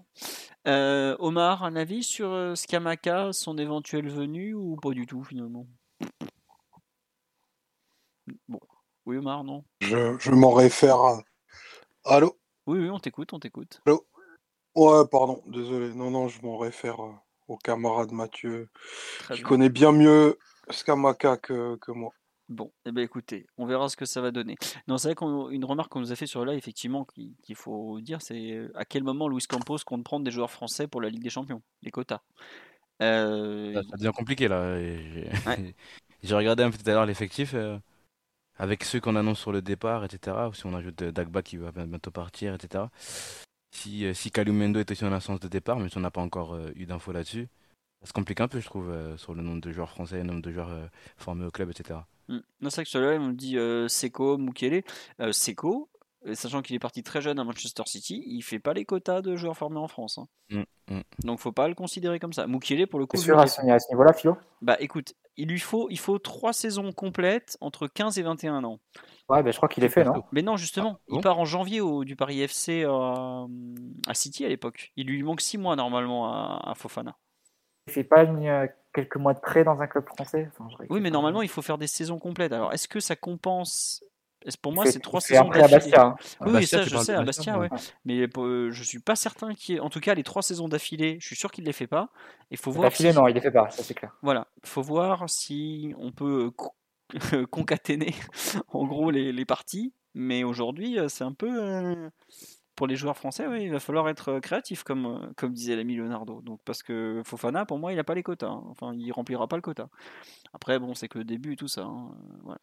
Euh, 0.68 1.16
Omar, 1.20 1.64
un 1.64 1.78
avis 1.78 2.04
sur 2.04 2.30
euh, 2.30 2.56
Skamaka, 2.56 3.32
son 3.32 3.58
éventuelle 3.58 4.10
venue 4.10 4.54
ou 4.54 4.76
pas 4.76 4.92
du 4.92 5.06
tout 5.06 5.24
finalement? 5.24 5.66
Bon. 8.50 8.60
Oui, 9.06 9.16
Omar, 9.16 9.46
non? 9.46 9.64
Je, 9.80 10.30
m'en 10.32 10.52
réfère 10.52 10.98
à. 10.98 11.24
Allô? 12.04 12.38
Oui, 12.68 12.80
oui, 12.80 12.90
on 12.90 13.00
t'écoute, 13.00 13.32
on 13.32 13.40
t'écoute. 13.40 13.82
Allô? 13.86 14.06
Ouais, 14.76 15.08
pardon, 15.10 15.42
désolé. 15.48 15.94
Non, 15.94 16.12
non, 16.12 16.28
je 16.28 16.42
m'en 16.42 16.58
réfère 16.58 17.02
euh, 17.02 17.14
au 17.48 17.56
camarade 17.56 18.12
Mathieu, 18.12 18.68
qui 19.34 19.42
connaît 19.42 19.70
bien 19.70 19.94
mieux 19.94 20.38
Skamaka 20.70 21.38
que, 21.38 21.78
que 21.78 21.94
moi. 21.94 22.12
Bon, 22.52 22.70
eh 22.86 22.92
ben 22.92 23.02
écoutez, 23.02 23.48
on 23.58 23.66
verra 23.66 23.88
ce 23.88 23.96
que 23.96 24.04
ça 24.04 24.20
va 24.20 24.30
donner. 24.32 24.58
Non, 24.86 24.98
c'est 24.98 25.08
vrai 25.08 25.16
qu'une 25.16 25.64
remarque 25.64 25.90
qu'on 25.90 26.02
nous 26.02 26.12
a 26.12 26.18
fait 26.18 26.28
sur 26.28 26.44
là, 26.44 26.54
effectivement, 26.54 27.06
qu'il 27.06 27.56
faut 27.56 28.02
dire, 28.02 28.22
c'est 28.22 28.52
euh, 28.52 28.70
à 28.76 28.84
quel 28.84 29.04
moment 29.04 29.30
Luis 29.30 29.46
Campos 29.48 29.78
compte 29.86 30.04
prendre 30.04 30.26
des 30.26 30.32
joueurs 30.32 30.52
français 30.52 30.86
pour 30.86 31.00
la 31.00 31.08
Ligue 31.08 31.24
des 31.24 31.30
Champions, 31.30 31.62
les 31.82 31.92
quotas? 31.92 32.20
Euh... 33.02 33.82
Ça 33.90 33.96
devient 33.96 34.12
compliqué 34.14 34.50
là. 34.50 34.78
J'ai 36.24 36.36
regardé 36.36 36.64
un 36.64 36.72
peu 36.72 36.78
tout 36.78 36.90
à 36.90 36.94
l'heure 36.94 37.06
l'effectif. 37.06 37.54
Euh, 37.54 37.80
avec 38.58 38.84
ceux 38.84 39.00
qu'on 39.00 39.16
annonce 39.16 39.40
sur 39.40 39.54
le 39.54 39.62
départ, 39.62 40.04
etc., 40.04 40.36
si 40.54 40.66
on 40.66 40.74
ajoute 40.74 41.02
Dagba 41.02 41.42
qui 41.42 41.56
va 41.56 41.72
bientôt 41.72 42.12
partir, 42.12 42.54
etc., 42.54 42.84
si, 43.72 44.14
si 44.14 44.30
Kalumendo 44.30 44.82
est 44.82 44.92
aussi 44.92 45.06
en 45.06 45.14
absence 45.14 45.40
de 45.40 45.48
départ, 45.48 45.80
mais 45.80 45.88
si 45.88 45.98
on 45.98 46.02
n'a 46.02 46.12
pas 46.12 46.22
encore 46.22 46.60
eu 46.76 46.86
d'infos 46.86 47.14
là-dessus, 47.14 47.48
ça 48.02 48.08
se 48.08 48.14
complique 48.14 48.42
un 48.42 48.50
peu, 48.50 48.60
je 48.60 48.66
trouve, 48.66 48.94
sur 49.18 49.34
le 49.34 49.42
nombre 49.42 49.62
de 49.62 49.72
joueurs 49.72 49.90
français, 49.90 50.18
le 50.18 50.24
nombre 50.24 50.42
de 50.42 50.52
joueurs 50.52 50.90
formés 51.18 51.46
au 51.46 51.50
club, 51.50 51.72
etc. 51.72 52.02
Mmh. 52.32 52.42
Non, 52.62 52.70
c'est 52.70 52.78
vrai 52.78 52.84
que 52.86 52.90
celui-là, 52.90 53.18
on 53.20 53.28
me 53.28 53.34
dit 53.34 53.58
euh, 53.58 53.88
Seco, 53.88 54.38
Mukele. 54.38 54.84
Euh, 55.20 55.32
Seco, 55.32 55.90
sachant 56.34 56.62
qu'il 56.62 56.76
est 56.76 56.80
parti 56.80 57.04
très 57.04 57.22
jeune 57.22 57.40
à 57.40 57.44
Manchester 57.44 57.84
City, 57.86 58.24
il 58.26 58.42
fait 58.42 58.60
pas 58.60 58.74
les 58.74 58.86
quotas 58.86 59.22
de 59.22 59.36
joueurs 59.36 59.58
formés 59.58 59.80
en 59.80 59.88
France. 59.88 60.18
Hein. 60.18 60.28
Mmh, 60.50 60.94
mmh. 60.94 61.02
Donc 61.26 61.40
faut 61.40 61.52
pas 61.52 61.68
le 61.68 61.76
considérer 61.76 62.20
comme 62.20 62.34
ça. 62.34 62.48
Mukele, 62.48 62.88
pour 62.88 63.00
le 63.00 63.06
coup. 63.06 63.18
C'est 63.18 63.24
sûr 63.24 63.40
à 63.40 63.48
ce, 63.48 63.62
niveau-là, 63.64 64.14
Philo 64.14 64.38
Bah 64.62 64.78
écoute, 64.80 65.14
il 65.38 65.50
lui 65.50 65.60
faut, 65.60 65.88
il 65.90 66.00
faut 66.00 66.20
trois 66.20 66.54
saisons 66.54 66.92
complètes 66.92 67.58
entre 67.62 67.88
15 67.88 68.18
et 68.20 68.22
21 68.22 68.64
ans. 68.64 68.80
Ouais, 69.30 69.44
bah, 69.44 69.52
je 69.52 69.58
crois 69.58 69.70
qu'il 69.70 69.84
est 69.84 69.90
fait, 69.90 70.04
non? 70.04 70.24
Mais 70.32 70.42
non, 70.42 70.58
justement, 70.58 70.98
Ah, 71.00 71.14
il 71.16 71.22
part 71.22 71.40
en 71.40 71.46
janvier 71.46 71.82
au, 71.82 72.04
du 72.04 72.16
Paris 72.16 72.42
FC 72.42 72.84
à, 72.84 73.46
à 74.08 74.14
City 74.14 74.46
à 74.46 74.50
l'époque. 74.50 74.92
Il 74.96 75.08
lui 75.08 75.24
manque 75.24 75.42
six 75.42 75.58
mois 75.58 75.76
normalement 75.76 76.32
à, 76.32 76.72
à 76.72 76.76
Fofana. 76.76 77.18
Il 77.88 77.94
fait 77.94 78.04
pas 78.04 78.24
une, 78.24 78.46
euh, 78.46 78.68
quelques 78.94 79.16
mois 79.18 79.34
de 79.34 79.40
prêt 79.40 79.64
dans 79.64 79.82
un 79.82 79.88
club 79.88 80.06
français 80.08 80.50
Enfin, 80.52 80.70
je 80.70 80.86
Oui, 80.90 81.02
mais 81.02 81.10
normalement, 81.10 81.42
il 81.42 81.50
faut 81.50 81.62
faire 81.62 81.78
des 81.78 81.88
saisons 81.88 82.20
complètes. 82.20 82.52
Alors, 82.54 82.74
est-ce 82.74 82.88
que 82.88 83.00
ça 83.00 83.16
compense? 83.16 84.04
Pour 84.62 84.72
Il 84.72 84.76
moi, 84.76 84.86
c'est 84.88 85.00
trois 85.00 85.20
il 85.20 85.24
saisons 85.24 85.50
après 85.50 85.60
d'affilée? 85.60 85.78
Bastia. 85.78 86.02
hein. 86.04 86.16
Oui, 86.46 86.52
Bastia, 86.54 86.78
ça, 86.80 86.84
je 86.84 86.98
sais, 86.98 87.14
à 87.14 87.22
Bastia, 87.24 87.54
Bastia, 87.54 87.60
ouais. 87.60 87.70
ouais. 87.72 87.78
Mais 88.06 88.28
euh, 88.38 88.72
je 88.72 88.84
suis 88.84 89.00
pas 89.00 89.16
certain 89.16 89.54
qu'il 89.54 89.76
y 89.76 89.78
ait... 89.78 89.82
En 89.82 89.90
tout 89.90 90.00
cas, 90.00 90.16
les 90.16 90.24
trois 90.24 90.42
saisons 90.42 90.68
d'affilée, 90.68 91.18
je 91.20 91.28
suis 91.28 91.36
sûr 91.36 91.52
qu'il 91.52 91.64
ne 91.64 91.68
les 91.68 91.74
fait 91.74 91.88
pas. 91.88 92.10
Il 92.50 92.58
faut 92.58 92.72
voir 92.72 92.92
D'affilée, 92.92 93.12
si... 93.12 93.16
non, 93.16 93.28
il 93.28 93.36
les 93.36 93.42
fait 93.42 93.52
pas, 93.52 93.70
ça 93.70 93.84
c'est 93.84 93.94
clair. 93.94 94.12
Voilà, 94.24 94.48
faut 94.64 94.82
voir 94.82 95.30
si 95.30 95.94
on 95.98 96.12
peut 96.12 96.46
euh, 96.48 96.52
co- 96.52 96.76
concaténer 97.52 98.14
en 98.70 98.86
gros 98.86 99.12
les, 99.12 99.32
les 99.32 99.46
parties. 99.46 99.94
Mais 100.14 100.44
aujourd'hui, 100.44 101.00
euh, 101.00 101.08
c'est 101.08 101.24
un 101.24 101.34
peu 101.34 101.50
euh, 101.64 102.10
pour 102.82 102.88
les 102.88 102.96
joueurs 102.96 103.16
français, 103.16 103.46
oui, 103.46 103.66
il 103.66 103.72
va 103.72 103.80
falloir 103.80 104.10
être 104.10 104.30
euh, 104.30 104.40
créatif, 104.40 104.82
comme, 104.82 105.06
euh, 105.06 105.32
comme 105.38 105.54
disait 105.54 105.76
l'ami 105.76 105.96
Leonardo. 105.98 106.42
Donc 106.42 106.62
parce 106.66 106.82
que 106.82 107.22
Fofana, 107.24 107.64
pour 107.64 107.78
moi, 107.78 107.94
il 107.94 107.96
n'a 107.96 108.04
pas 108.04 108.16
les 108.16 108.24
quotas. 108.24 108.48
hein. 108.50 108.64
Enfin, 108.70 108.96
il 108.98 109.12
remplira 109.12 109.48
pas 109.48 109.56
le 109.56 109.62
quota. 109.62 109.88
Après, 110.52 110.80
bon, 110.80 110.96
c'est 110.96 111.08
que 111.08 111.20
le 111.20 111.24
début 111.24 111.54
et 111.54 111.56
tout 111.58 111.68
ça. 111.68 111.84
hein, 111.84 112.12
euh. 112.50 112.56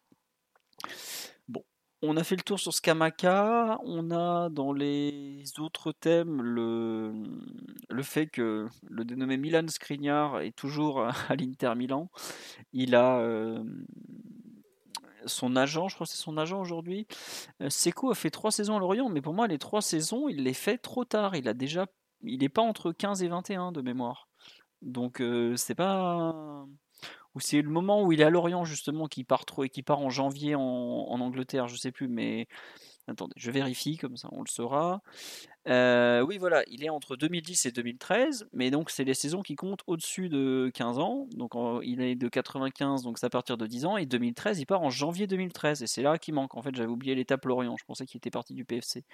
Bon, 1.48 1.62
on 2.02 2.16
a 2.16 2.24
fait 2.24 2.34
le 2.34 2.42
tour 2.42 2.58
sur 2.58 2.74
Skamaka. 2.74 3.78
On 3.84 4.10
a 4.10 4.48
dans 4.50 4.72
les 4.72 5.44
autres 5.60 5.92
thèmes 5.92 6.42
le, 6.42 7.12
le 7.88 8.02
fait 8.02 8.26
que 8.26 8.66
le 8.88 9.04
dénommé 9.04 9.36
Milan 9.36 9.68
Skriniar 9.68 10.40
est 10.40 10.56
toujours 10.56 11.00
à 11.28 11.36
l'Inter 11.36 11.74
Milan. 11.76 12.10
Il 12.72 12.96
a 12.96 13.20
son 15.26 15.56
agent, 15.56 15.88
je 15.88 15.94
crois 15.94 16.06
que 16.06 16.12
c'est 16.12 16.22
son 16.22 16.36
agent 16.36 16.60
aujourd'hui. 16.60 17.06
Euh, 17.62 17.70
Seco 17.70 18.10
a 18.10 18.14
fait 18.14 18.30
trois 18.30 18.50
saisons 18.50 18.76
à 18.76 18.78
Lorient, 18.78 19.08
mais 19.08 19.20
pour 19.20 19.34
moi, 19.34 19.46
les 19.46 19.58
trois 19.58 19.82
saisons, 19.82 20.28
il 20.28 20.42
les 20.42 20.54
fait 20.54 20.78
trop 20.78 21.04
tard. 21.04 21.36
Il 21.36 21.48
a 21.48 21.54
déjà, 21.54 21.86
il 22.22 22.40
n'est 22.40 22.48
pas 22.48 22.62
entre 22.62 22.92
15 22.92 23.22
et 23.22 23.28
21 23.28 23.72
de 23.72 23.80
mémoire. 23.82 24.28
Donc, 24.82 25.20
euh, 25.20 25.56
c'est 25.56 25.74
pas. 25.74 26.66
Ou 27.34 27.40
c'est 27.40 27.62
le 27.62 27.70
moment 27.70 28.02
où 28.02 28.12
il 28.12 28.20
est 28.20 28.24
à 28.24 28.30
Lorient, 28.30 28.64
justement, 28.64 29.06
qui 29.06 29.24
part 29.24 29.44
trop 29.44 29.64
et 29.64 29.68
qui 29.68 29.82
part 29.82 30.00
en 30.00 30.10
janvier 30.10 30.54
en, 30.54 30.62
en 30.62 31.20
Angleterre, 31.20 31.68
je 31.68 31.76
sais 31.76 31.92
plus, 31.92 32.08
mais. 32.08 32.48
Attendez, 33.08 33.32
je 33.36 33.50
vérifie, 33.50 33.96
comme 33.96 34.18
ça 34.18 34.28
on 34.32 34.42
le 34.42 34.48
saura. 34.48 35.00
Euh, 35.68 36.22
oui, 36.22 36.38
voilà, 36.38 36.62
il 36.68 36.82
est 36.82 36.88
entre 36.88 37.16
2010 37.16 37.66
et 37.66 37.72
2013, 37.72 38.48
mais 38.52 38.70
donc 38.70 38.88
c'est 38.88 39.04
les 39.04 39.14
saisons 39.14 39.42
qui 39.42 39.54
comptent 39.54 39.82
au-dessus 39.86 40.30
de 40.30 40.70
15 40.72 40.98
ans. 40.98 41.26
Donc 41.32 41.52
il 41.82 42.00
est 42.00 42.14
de 42.14 42.28
95, 42.28 43.02
donc 43.02 43.18
c'est 43.18 43.26
à 43.26 43.30
partir 43.30 43.58
de 43.58 43.66
10 43.66 43.84
ans, 43.84 43.96
et 43.98 44.06
2013, 44.06 44.60
il 44.60 44.66
part 44.66 44.80
en 44.80 44.90
janvier 44.90 45.26
2013, 45.26 45.82
et 45.82 45.86
c'est 45.86 46.02
là 46.02 46.18
qu'il 46.18 46.34
manque. 46.34 46.54
En 46.56 46.62
fait, 46.62 46.74
j'avais 46.74 46.88
oublié 46.88 47.14
l'étape 47.14 47.44
Lorient, 47.44 47.76
je 47.76 47.84
pensais 47.84 48.06
qu'il 48.06 48.18
était 48.18 48.30
parti 48.30 48.54
du 48.54 48.64
PFC. 48.64 49.04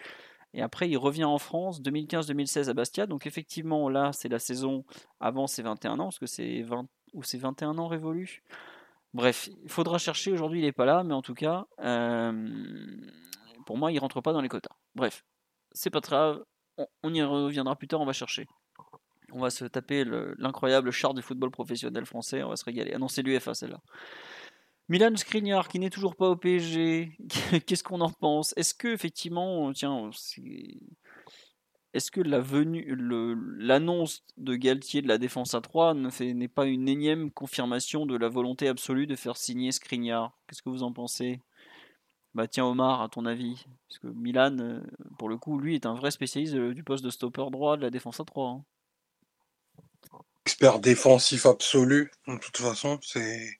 Et 0.52 0.62
après, 0.62 0.88
il 0.88 0.96
revient 0.96 1.24
en 1.24 1.38
France 1.38 1.82
2015-2016 1.82 2.68
à 2.68 2.74
Bastia, 2.74 3.06
donc 3.06 3.26
effectivement, 3.26 3.88
là, 3.88 4.12
c'est 4.12 4.28
la 4.28 4.38
saison 4.38 4.84
avant 5.18 5.48
ses 5.48 5.62
21 5.62 5.98
ans, 5.98 6.04
parce 6.04 6.20
que 6.20 6.26
c'est 6.26 6.62
20 6.62 6.86
ou 7.14 7.22
c'est 7.24 7.38
21 7.38 7.78
ans 7.78 7.88
révolus. 7.88 8.42
Bref, 9.12 9.48
il 9.62 9.68
faudra 9.68 9.98
chercher. 9.98 10.32
Aujourd'hui, 10.32 10.60
il 10.60 10.64
n'est 10.64 10.72
pas 10.72 10.84
là, 10.84 11.04
mais 11.04 11.14
en 11.14 11.22
tout 11.22 11.34
cas, 11.34 11.66
euh, 11.80 12.48
pour 13.66 13.78
moi, 13.78 13.92
il 13.92 13.98
rentre 13.98 14.20
pas 14.20 14.32
dans 14.32 14.40
les 14.40 14.48
quotas. 14.48 14.74
Bref, 14.96 15.24
c'est 15.74 15.90
pas 15.90 16.00
grave. 16.00 16.42
On, 17.02 17.14
y 17.14 17.22
reviendra 17.22 17.76
plus 17.76 17.86
tard. 17.86 18.00
On 18.00 18.06
va 18.06 18.12
chercher. 18.12 18.46
On 19.32 19.40
va 19.40 19.50
se 19.50 19.64
taper 19.64 20.04
le- 20.04 20.34
l'incroyable 20.38 20.90
char 20.90 21.14
du 21.14 21.22
football 21.22 21.50
professionnel 21.50 22.06
français. 22.06 22.42
On 22.42 22.48
va 22.48 22.56
se 22.56 22.64
régaler. 22.64 22.92
Ah 22.94 22.98
non, 22.98 23.08
c'est 23.08 23.22
l'UFA 23.22 23.54
celle-là. 23.54 23.80
Milan 24.88 25.16
Skriniar 25.16 25.68
qui 25.68 25.78
n'est 25.78 25.90
toujours 25.90 26.14
pas 26.16 26.28
au 26.30 26.36
PSG. 26.36 27.16
Qu'est-ce 27.66 27.82
qu'on 27.84 28.00
en 28.00 28.10
pense? 28.10 28.54
Est-ce 28.56 28.74
que 28.74 28.88
effectivement, 28.88 29.72
tiens, 29.72 30.10
est-ce 31.94 32.10
que 32.10 32.20
la 32.20 32.40
venue, 32.40 32.94
l'annonce 33.58 34.24
de 34.36 34.56
Galtier 34.56 35.00
de 35.00 35.08
la 35.08 35.16
défense 35.16 35.54
à 35.54 35.60
3 35.60 35.94
ne 35.94 36.10
fait- 36.10 36.34
n'est 36.34 36.48
pas 36.48 36.66
une 36.66 36.88
énième 36.88 37.30
confirmation 37.30 38.04
de 38.04 38.16
la 38.16 38.28
volonté 38.28 38.68
absolue 38.68 39.06
de 39.06 39.16
faire 39.16 39.36
signer 39.36 39.72
Skriniar? 39.72 40.36
Qu'est-ce 40.46 40.62
que 40.62 40.70
vous 40.70 40.82
en 40.82 40.92
pensez? 40.92 41.40
Bah 42.34 42.48
tiens 42.48 42.66
Omar, 42.66 43.00
à 43.00 43.08
ton 43.08 43.26
avis 43.26 43.64
Parce 43.88 44.00
que 44.00 44.08
Milan, 44.08 44.56
euh, 44.58 44.80
pour 45.18 45.28
le 45.28 45.36
coup, 45.36 45.58
lui 45.58 45.76
est 45.76 45.86
un 45.86 45.94
vrai 45.94 46.10
spécialiste 46.10 46.54
euh, 46.54 46.74
du 46.74 46.82
poste 46.82 47.04
de 47.04 47.10
stopper 47.10 47.48
droit 47.50 47.76
de 47.76 47.82
la 47.82 47.90
défense 47.90 48.18
à 48.18 48.24
3. 48.24 48.48
hein. 48.48 48.64
expert 50.44 50.80
défensif 50.80 51.46
absolu. 51.46 52.10
De 52.26 52.36
toute 52.38 52.56
façon, 52.56 52.98
c'est 53.02 53.58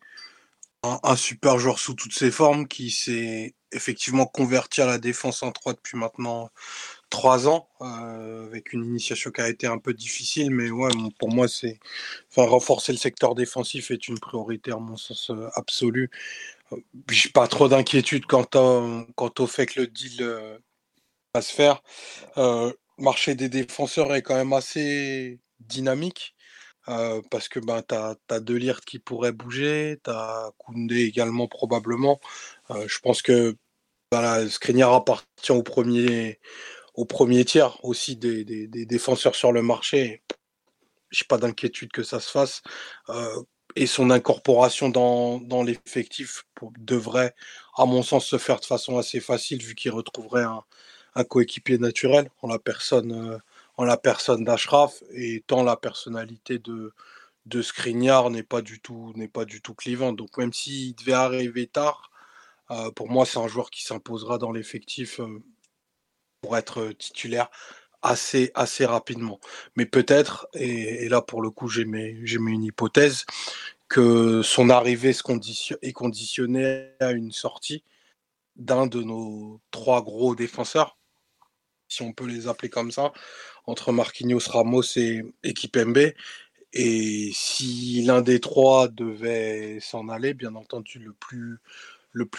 un, 0.82 1.16
super 1.16 1.59
joueur 1.59 1.78
sous 1.78 1.94
toutes 1.94 2.12
ses 2.12 2.30
formes 2.30 2.66
qui 2.66 2.90
s'est 2.90 3.55
effectivement 3.72 4.26
converti 4.26 4.82
à 4.82 4.86
la 4.86 4.98
défense 4.98 5.42
en 5.42 5.52
3 5.52 5.74
depuis 5.74 5.96
maintenant 5.96 6.51
trois 7.10 7.48
ans, 7.48 7.68
euh, 7.80 8.46
avec 8.46 8.72
une 8.72 8.84
initiation 8.84 9.30
qui 9.30 9.40
a 9.40 9.48
été 9.48 9.66
un 9.68 9.78
peu 9.78 9.94
difficile, 9.94 10.51
mais 10.51 10.70
ouais, 10.70 10.90
pour 11.18 11.30
moi, 11.30 11.46
c'est 11.48 11.78
enfin, 12.30 12.48
renforcer 12.48 12.92
le 12.92 12.98
secteur 12.98 13.34
défensif 13.36 13.92
est 13.92 14.09
une 14.09 14.18
priorité 14.18 14.72
à 14.72 14.78
mon 14.78 14.96
sens 14.96 15.30
absolu. 15.55 16.10
J'ai 17.11 17.31
pas 17.31 17.49
trop 17.49 17.69
d'inquiétude 17.69 18.27
quant, 18.27 18.47
au 19.39 19.47
fait 19.47 19.66
que 19.66 19.81
le 19.81 19.86
deal 19.86 20.23
euh, 20.23 20.59
va 21.35 21.43
se 21.43 21.53
faire. 21.53 21.82
Euh, 22.39 22.73
marché 22.99 23.35
des 23.35 23.49
défenseurs 23.49 24.15
est 24.15 24.23
quand 24.23 24.36
même 24.36 24.53
assez 24.53 25.41
dynamique. 25.61 26.35
euh, 26.89 27.23
parce 27.31 27.49
que 27.49 27.61
ben, 27.61 27.82
tu 27.82 27.95
as, 27.95 28.41
De 28.41 28.55
Ligt 28.55 28.85
qui 28.85 28.99
pourrait 28.99 29.32
bouger, 29.32 30.01
tu 30.05 30.11
as 30.11 30.51
Koundé 30.59 31.03
également 31.05 31.49
probablement. 31.49 32.20
Euh, 32.70 32.86
je 32.89 32.99
pense 33.01 33.23
que 33.23 33.57
voilà, 34.12 34.49
Skriniar 34.49 34.93
appartient 34.95 35.53
au 35.53 35.62
premier, 35.62 36.41
au 36.95 37.05
premier 37.07 37.45
tiers 37.45 37.85
aussi 37.85 38.16
des, 38.16 38.45
défenseurs 38.86 39.35
sur 39.35 39.53
le 39.53 39.62
marché. 39.62 40.23
J'ai 41.11 41.24
pas 41.24 41.39
d'inquiétude 41.39 41.93
que 41.93 42.03
ça 42.03 42.20
se 42.20 42.31
fasse. 42.31 42.62
Et 43.77 43.86
son 43.86 44.11
incorporation 44.11 44.89
dans, 44.89 45.41
dans 45.41 45.62
l'effectif 45.62 46.45
devrait, 46.78 47.35
à 47.77 47.85
mon 47.86 48.03
sens, 48.03 48.27
se 48.27 48.39
faire 48.39 48.61
de 48.61 48.65
façon 48.65 48.99
assez 48.99 49.20
facile 49.20 49.62
vu 49.62 49.74
qu'il 49.74 49.91
retrouverait 49.93 50.45
un, 50.45 51.24
coéquipier 51.24 51.78
naturel 51.78 52.28
en 52.43 52.49
la 52.49 52.59
personne, 52.59 53.12
euh, 53.12 53.39
en 53.77 53.85
la 53.85 53.97
personne 53.97 54.45
d'Ashraf 54.45 55.03
et 55.12 55.45
tant 55.47 55.62
la 55.62 55.77
personnalité 55.77 56.59
de, 56.59 56.93
de 57.47 57.62
n'est 58.31 58.43
pas 58.43 58.62
du 58.62 58.81
tout 58.81 59.12
n'est 59.16 59.28
pas 59.28 59.45
du 59.45 59.61
tout 59.61 59.74
clivante. 59.74 60.16
Donc 60.16 60.36
même 60.39 60.53
s'il 60.53 60.95
devait 60.95 61.12
arriver 61.12 61.66
tard, 61.66 62.11
euh, 62.70 62.91
pour 62.93 63.11
moi 63.11 63.27
c'est 63.27 63.39
un 63.39 63.49
joueur 63.49 63.70
qui 63.70 63.85
s'imposera 63.85 64.39
dans 64.39 64.53
l'effectif 64.53 65.20
euh, 65.20 65.43
pour 66.41 66.57
être 66.57 66.93
titulaire 66.93 67.51
assez 68.03 68.51
assez 68.55 68.86
rapidement. 68.86 69.41
Mais 69.77 69.86
peut-être 69.86 70.49
et, 70.55 71.09
là 71.09 71.23
pour 71.23 71.43
le 71.43 71.51
coup 71.51 71.69
j'ai 71.69 71.85
mis 71.85 72.24
une 72.24 72.65
hypothèse 72.65 73.27
son 74.43 74.71
arrivée 74.71 75.11
est 75.11 75.93
conditionnée 75.93 76.91
à 77.01 77.12
une 77.12 77.33
sortie 77.33 77.83
d'un 78.57 78.87
de 78.87 79.03
nos 79.03 79.61
trois 79.71 80.03
gros 80.03 80.35
défenseurs, 80.35 80.97
si 81.89 82.03
on 82.03 82.12
peut 82.12 82.27
les 82.27 82.47
appeler 82.49 82.71
comme 82.71 82.93
ça, 82.93 83.12
entre 83.66 83.93
Marquinhos, 83.93 84.49
Ramos 84.49 84.97
et, 84.97 85.23
et 85.43 85.55
Kipembe. 85.55 86.12
Et 86.73 87.31
si 87.33 88.03
l'un 88.03 88.21
des 88.21 88.41
trois 88.41 88.89
devait 88.89 89.79
s'en 89.81 90.09
aller, 90.09 90.35
bien 90.35 90.57
entendu, 90.57 90.99
le 90.99 91.12
plus, 91.12 91.61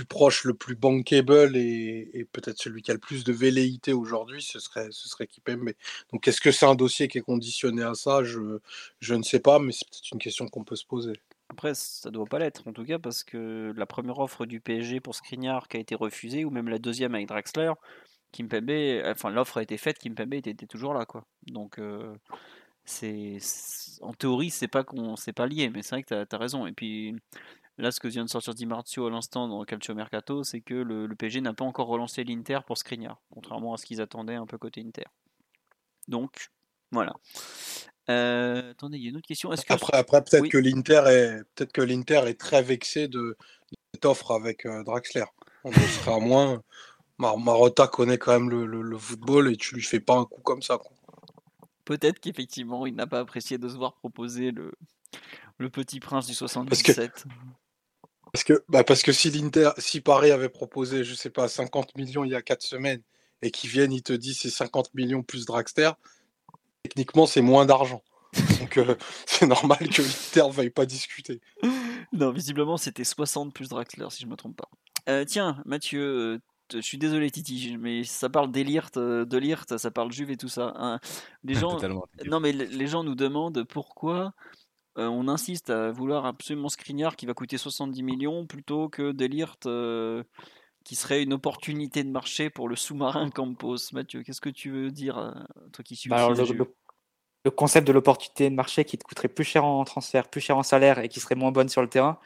proche, 0.05 0.43
le 0.43 0.53
plus 0.53 0.75
bankable 0.75 1.55
et, 1.55 2.27
peut-être 2.33 2.61
celui 2.61 2.81
qui 2.81 2.91
a 2.91 2.95
le 2.95 2.99
plus 2.99 3.23
de 3.23 3.31
velléité 3.31 3.93
aujourd'hui, 3.93 4.41
ce 4.41 4.59
serait, 4.59 4.89
ce 4.91 5.07
serait 5.07 5.27
Kipembe. 5.27 5.71
Donc 6.11 6.27
est-ce 6.27 6.41
que 6.41 6.51
c'est 6.51 6.65
un 6.65 6.75
dossier 6.75 7.07
qui 7.07 7.19
est 7.19 7.21
conditionné 7.21 7.83
à 7.83 7.93
ça? 7.93 8.23
Je 8.23 9.13
ne 9.13 9.23
sais 9.23 9.39
pas, 9.39 9.59
mais 9.59 9.71
c'est 9.71 9.87
peut-être 9.87 10.11
une 10.11 10.19
question 10.19 10.47
qu'on 10.49 10.65
peut 10.65 10.75
se 10.75 10.85
poser. 10.85 11.13
Après, 11.49 11.75
ça 11.75 12.09
doit 12.11 12.25
pas 12.25 12.39
l'être 12.39 12.67
en 12.67 12.73
tout 12.73 12.85
cas 12.85 12.99
parce 12.99 13.23
que 13.23 13.73
la 13.75 13.85
première 13.85 14.19
offre 14.19 14.45
du 14.45 14.59
PSG 14.59 14.99
pour 14.99 15.15
Skriniar 15.15 15.67
qui 15.67 15.77
a 15.77 15.79
été 15.79 15.95
refusée, 15.95 16.43
ou 16.45 16.49
même 16.49 16.69
la 16.69 16.79
deuxième 16.79 17.15
avec 17.15 17.27
Draxler, 17.27 17.73
Kimpembe, 18.31 19.03
enfin 19.05 19.29
l'offre 19.29 19.57
a 19.57 19.63
été 19.63 19.77
faite, 19.77 19.99
Kimpembe 19.99 20.33
était, 20.33 20.51
était 20.51 20.67
toujours 20.67 20.93
là 20.93 21.05
quoi. 21.05 21.25
Donc 21.47 21.79
euh, 21.79 22.15
c'est 22.83 23.37
en 24.01 24.13
théorie 24.13 24.49
c'est 24.49 24.67
pas 24.67 24.83
qu'on 24.83 25.15
pas 25.35 25.47
lié, 25.47 25.69
mais 25.69 25.83
c'est 25.83 25.95
vrai 25.95 26.03
que 26.03 26.23
tu 26.25 26.35
as, 26.35 26.39
raison. 26.39 26.65
Et 26.67 26.73
puis 26.73 27.15
Là, 27.77 27.91
ce 27.91 27.99
que 27.99 28.07
vient 28.07 28.23
de 28.23 28.29
sortir 28.29 28.53
Di 28.53 28.65
Marzio 28.65 29.07
à 29.07 29.09
l'instant 29.09 29.49
dans 29.49 29.63
Calcio 29.65 29.93
Mercato, 29.93 30.43
c'est 30.43 30.61
que 30.61 30.73
le, 30.73 31.13
PSG 31.13 31.41
n'a 31.41 31.53
pas 31.53 31.65
encore 31.65 31.87
relancé 31.87 32.23
l'Inter 32.23 32.59
pour 32.65 32.77
Skriniar, 32.77 33.19
contrairement 33.29 33.73
à 33.73 33.77
ce 33.77 33.85
qu'ils 33.85 34.01
attendaient 34.01 34.35
un 34.35 34.45
peu 34.45 34.57
côté 34.57 34.81
Inter. 34.81 35.03
Donc, 36.07 36.49
voilà. 36.91 37.13
Euh, 38.09 38.71
attendez, 38.71 38.97
il 38.97 39.03
y 39.03 39.07
a 39.07 39.09
une 39.09 39.17
autre 39.17 39.27
question. 39.27 39.51
Après, 39.51 39.97
après 39.97 40.23
peut-être 40.23 40.49
que 40.49 40.57
l'Inter 40.57 41.03
est 41.07 41.43
peut-être 41.55 41.71
que 41.71 41.81
l'Inter 41.81 42.21
est 42.27 42.39
très 42.39 42.61
vexé 42.61 43.07
de, 43.07 43.35
cette 43.93 44.05
offre 44.05 44.31
avec 44.31 44.65
euh, 44.65 44.83
Draxler. 44.83 45.25
On 45.63 45.71
sera 45.71 46.19
moins. 46.19 46.61
Marotta 47.17 47.87
connaît 47.87 48.17
quand 48.17 48.33
même 48.33 48.49
le, 48.49 48.97
football 48.97 49.51
et 49.51 49.55
tu 49.55 49.75
lui 49.75 49.81
fais 49.81 49.99
pas 49.99 50.17
un 50.17 50.25
coup 50.25 50.41
comme 50.41 50.61
ça. 50.61 50.79
Peut-être 51.85 52.19
qu'effectivement, 52.19 52.85
il 52.85 52.95
n'a 52.95 53.07
pas 53.07 53.19
apprécié 53.19 53.57
de 53.57 53.69
se 53.69 53.75
voir 53.75 53.93
proposer 53.93 54.51
le, 54.51 54.73
le 55.57 55.69
petit 55.69 55.99
prince 55.99 56.27
du 56.27 56.33
77. 56.33 57.25
Parce 58.33 58.43
que, 58.43 58.65
bah 58.67 58.83
parce 58.83 59.01
que 59.01 59.13
si 59.13 59.29
l'Inter, 59.29 59.71
si 59.77 60.01
Paris 60.01 60.31
avait 60.31 60.49
proposé, 60.49 61.05
je 61.05 61.13
sais 61.13 61.29
pas, 61.29 61.47
50 61.47 61.95
millions 61.95 62.25
il 62.25 62.31
y 62.31 62.35
a 62.35 62.41
4 62.41 62.61
semaines 62.61 63.01
et 63.41 63.49
qu'ils 63.49 63.69
viennent, 63.69 63.93
ils 63.93 64.03
te 64.03 64.11
disent 64.11 64.39
c'est 64.39 64.49
50 64.49 64.93
millions 64.93 65.23
plus 65.23 65.45
Draxler, 65.45 65.91
techniquement 66.87 67.25
c'est 67.25 67.41
moins 67.41 67.65
d'argent. 67.65 68.03
Donc 68.59 68.77
euh, 68.77 68.95
c'est 69.25 69.47
normal 69.47 69.77
que 69.89 70.01
l'Inter 70.01 70.47
ne 70.47 70.53
veuille 70.53 70.69
pas 70.69 70.85
discuter. 70.85 71.41
Non, 72.13 72.31
visiblement 72.31 72.77
c'était 72.77 73.03
60 73.03 73.53
plus 73.53 73.69
Draxler 73.69 74.07
si 74.09 74.23
je 74.23 74.27
me 74.27 74.35
trompe 74.35 74.57
pas. 74.57 74.69
Euh, 75.07 75.23
tiens, 75.25 75.61
Mathieu, 75.65 76.01
euh, 76.01 76.39
je 76.73 76.81
suis 76.81 76.97
désolé 76.97 77.29
Titi, 77.31 77.77
mais 77.79 78.03
ça 78.03 78.29
parle 78.29 78.51
d'Elirt, 78.51 78.97
de 78.97 79.37
Lirt, 79.37 79.77
ça 79.77 79.91
parle 79.91 80.11
Juve 80.11 80.31
et 80.31 80.37
tout 80.37 80.49
ça. 80.49 80.73
Hein. 80.77 80.99
Les 81.43 81.53
gens, 81.55 81.79
non 82.25 82.39
mais 82.39 82.51
les 82.51 82.87
gens 82.87 83.03
nous 83.03 83.15
demandent 83.15 83.63
pourquoi 83.63 84.33
euh, 84.97 85.07
on 85.07 85.27
insiste 85.27 85.69
à 85.69 85.91
vouloir 85.91 86.25
absolument 86.25 86.69
Skriniar 86.69 87.15
qui 87.17 87.25
va 87.25 87.33
coûter 87.33 87.57
70 87.57 88.01
millions 88.01 88.45
plutôt 88.45 88.87
que 88.87 89.11
Delirte 89.11 89.65
euh, 89.65 90.23
qui 90.85 90.95
serait 90.95 91.23
une 91.23 91.33
opportunité 91.33 92.03
de 92.03 92.09
marché 92.09 92.49
pour 92.49 92.69
le 92.69 92.77
sous-marin 92.77 93.29
Campos. 93.31 93.91
Mathieu, 93.91 94.23
qu'est-ce 94.23 94.39
que 94.39 94.49
tu 94.49 94.69
veux 94.69 94.91
dire, 94.91 95.17
euh, 95.17 95.31
toi 95.73 95.83
qui 95.83 95.95
suis 95.95 96.09
bah 96.09 96.29
le, 96.29 97.51
concept 97.51 97.87
de 97.87 97.91
l'opportunité 97.91 98.49
de 98.49 98.55
marché 98.55 98.85
qui 98.85 98.97
te 98.97 99.03
coûterait 99.03 99.27
plus 99.27 99.43
cher 99.43 99.65
en 99.65 99.83
transfert, 99.83 100.29
plus 100.29 100.41
cher 100.41 100.57
en 100.57 100.63
salaire 100.63 100.99
et 100.99 101.09
qui 101.09 101.19
serait 101.19 101.35
moins 101.35 101.51
bonne 101.51 101.69
sur 101.69 101.81
le 101.81 101.89
terrain, 101.89 102.19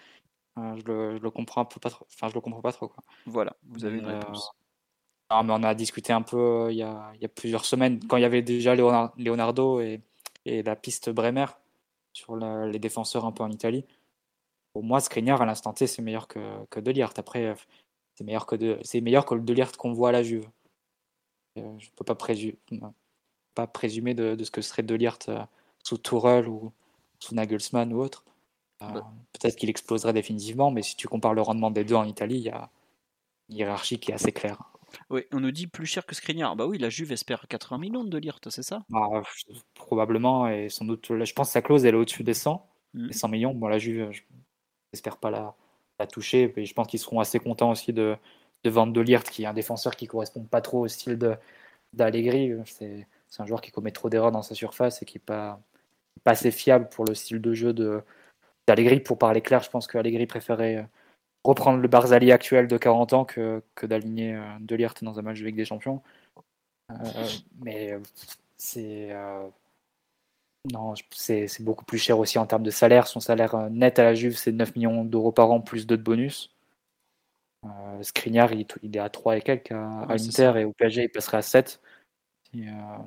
je 0.58 0.84
le, 0.86 1.30
comprends 1.30 1.62
un 1.62 1.66
peu 1.66 1.80
pas 1.80 1.90
trop. 1.90 2.06
Enfin, 2.14 2.28
je 2.28 2.36
le 2.36 2.42
comprends 2.42 2.62
pas 2.62 2.74
trop. 2.74 2.90
Quoi. 2.90 3.04
Voilà, 3.26 3.56
vous 3.68 3.86
avez 3.86 3.98
une 3.98 4.06
réponse. 4.06 4.52
mais 5.32 5.54
on 5.54 5.64
a 5.64 5.74
discuté 5.74 6.14
un 6.14 6.22
peu 6.22 6.68
il 6.70 6.78
y, 6.78 6.84
a, 6.84 7.14
plusieurs 7.34 7.66
semaines, 7.66 8.06
quand 8.08 8.18
il 8.18 8.22
y 8.22 8.26
avait 8.26 8.42
déjà 8.42 8.76
Leonardo 8.76 9.80
et, 9.80 10.02
et 10.46 10.64
la 10.64 10.76
piste 10.76 11.10
Bremer 11.10 11.46
sur 12.12 12.36
les 12.36 12.80
défenseurs 12.80 13.26
un 13.26 13.32
peu 13.32 13.44
en 13.44 13.52
Italie. 13.52 13.86
Pour 14.74 14.84
moi, 14.84 15.00
Skriniar, 15.00 15.42
à 15.42 15.46
l'instant 15.46 15.74
T, 15.74 15.88
c'est 15.88 16.02
meilleur 16.02 16.28
que, 16.28 16.40
que 16.70 16.80
De 16.80 16.94
Après, 17.18 17.56
c'est 18.20 18.26
meilleur 18.26 18.46
que, 18.46 18.58
de, 18.58 18.78
c'est 18.82 19.00
meilleur 19.00 19.26
que 19.26 19.34
le 19.34 19.40
De 19.40 19.78
qu'on 19.78 19.94
voit 19.94 20.10
à 20.10 20.12
la 20.12 20.24
Juve. 20.24 20.46
Euh, 21.58 21.80
je 21.80 21.86
ne 21.86 21.92
peux 21.96 22.04
pas, 22.04 22.18
pas 23.56 23.68
présumer 23.68 24.14
de, 24.14 24.44
ce 24.44 24.52
que 24.52 24.62
serait 24.62 24.84
De 24.84 25.00
euh, 25.30 25.40
sous 25.86 25.98
Tourelle 25.98 26.50
ou 26.50 26.74
sous 27.20 27.34
Nagelsmann 27.34 27.94
ou 27.94 28.02
autre. 28.02 28.26
Euh, 28.82 28.92
bah. 28.92 29.10
Peut-être 29.32 29.56
qu'il 29.56 29.70
exploserait 29.70 30.12
définitivement, 30.12 30.70
mais 30.70 30.82
si 30.82 30.98
tu 30.98 31.08
compares 31.08 31.34
le 31.34 31.42
rendement 31.42 31.72
des 31.72 31.86
deux 31.86 31.96
en 31.96 32.04
Italie, 32.04 32.40
il 32.40 32.44
y 32.44 32.50
a 32.50 32.70
une 33.48 33.56
hiérarchie 33.56 34.02
qui 34.02 34.12
est 34.12 34.16
assez 34.16 34.34
claire. 34.34 34.62
Oui, 35.10 35.22
on 35.32 35.40
nous 35.40 35.52
dit 35.52 35.68
plus 35.68 35.86
cher 35.86 36.06
que 36.06 36.14
Skriniar. 36.14 36.58
Bah 36.58 36.68
oui, 36.68 36.78
la 36.78 36.90
Juve 36.90 37.14
espère 37.14 37.48
80 37.48 37.78
millions 37.78 38.04
de 38.04 38.18
Lirt, 38.18 38.50
c'est 38.50 38.64
ça? 38.64 38.84
Bah, 38.90 39.24
Probablement, 39.76 40.50
et 40.50 40.68
sans 40.68 40.84
doute. 40.84 41.08
je 41.08 41.34
pense 41.34 41.48
que 41.48 41.54
sa 41.54 41.62
clause 41.62 41.86
elle 41.86 41.96
est 41.96 41.98
au-dessus 41.98 42.26
des 42.26 42.34
100. 42.34 42.70
100 43.12 43.28
mmh. 43.28 43.32
millions, 43.32 43.54
bon, 43.54 43.68
la 43.68 43.78
Juve, 43.78 44.12
j'espère 44.92 45.16
pas 45.18 45.32
la, 45.32 45.56
la 46.00 46.08
toucher. 46.08 46.54
Et 46.58 46.66
je 46.66 46.74
pense 46.74 46.88
qu'ils 46.88 47.00
seront 47.00 47.20
assez 47.20 47.40
contents 47.40 47.72
aussi 47.72 47.94
de, 47.94 48.16
de 48.64 48.70
vendre 48.70 48.94
de 48.94 49.02
Lirt, 49.02 49.24
qui 49.24 49.44
est 49.44 49.48
un 49.48 49.54
défenseur 49.54 49.96
qui 49.96 50.08
correspond 50.08 50.44
pas 50.44 50.62
trop 50.62 50.82
au 50.82 50.88
style 50.88 51.18
d'Allegri. 51.94 52.54
C'est 52.66 53.06
un 53.38 53.46
joueur 53.46 53.62
qui 53.62 53.72
commet 53.72 53.92
trop 53.92 54.10
d'erreurs 54.10 54.32
dans 54.32 54.42
sa 54.42 54.56
surface 54.56 55.02
et 55.02 55.06
qui 55.06 55.18
n'est 55.18 55.24
pas, 55.26 55.60
pas 56.24 56.32
assez 56.32 56.52
fiable 56.52 56.90
pour 56.90 57.06
le 57.06 57.16
style 57.16 57.42
de 57.42 57.54
jeu 57.54 57.74
d'Allegri. 58.68 59.00
Pour 59.00 59.18
parler 59.18 59.42
clair, 59.42 59.62
je 59.62 59.70
pense 59.70 59.88
qu'Allegri 59.88 60.26
préférait 60.28 60.88
reprendre 61.44 61.80
le 61.80 61.88
Barzali 61.88 62.32
actuel 62.32 62.68
de 62.68 62.78
40 62.78 63.14
ans 63.14 63.26
que, 63.26 63.64
que 63.76 63.86
d'aligner 63.86 64.36
euh, 64.36 64.42
De 64.60 64.78
dans 65.04 65.20
un 65.20 65.22
match 65.22 65.40
avec 65.42 65.56
des 65.56 65.66
champions. 65.66 66.02
Euh, 66.92 66.96
mais 67.62 67.94
euh, 67.94 68.00
c'est 68.58 69.12
non, 70.72 70.94
c'est 71.12 71.48
beaucoup 71.62 71.86
plus 71.86 71.98
cher 71.98 72.20
aussi 72.20 72.38
en 72.38 72.46
termes 72.46 72.64
de 72.64 72.72
salaire. 72.72 73.08
Son 73.08 73.20
salaire 73.20 73.70
net 73.70 73.98
à 74.00 74.04
la 74.04 74.14
Juve, 74.14 74.38
c'est 74.38 74.52
9 74.52 74.76
millions 74.76 75.06
d'euros 75.06 75.32
par 75.32 75.52
an 75.52 75.62
plus 75.62 75.88
2 75.88 75.98
de 75.98 76.04
bonus. 76.04 76.54
Euh, 77.66 78.04
Skriniar, 78.04 78.52
il, 78.54 78.66
est 78.96 79.00
à 79.00 79.10
3 79.10 79.38
et 79.38 79.42
quelques 79.42 79.72
à, 79.72 80.08
Inter 80.10 80.54
et 80.58 80.66
au 80.66 80.74
PSG, 80.74 81.04
il 81.04 81.10
passerait 81.10 81.38
à 81.38 81.42
7, 81.42 81.82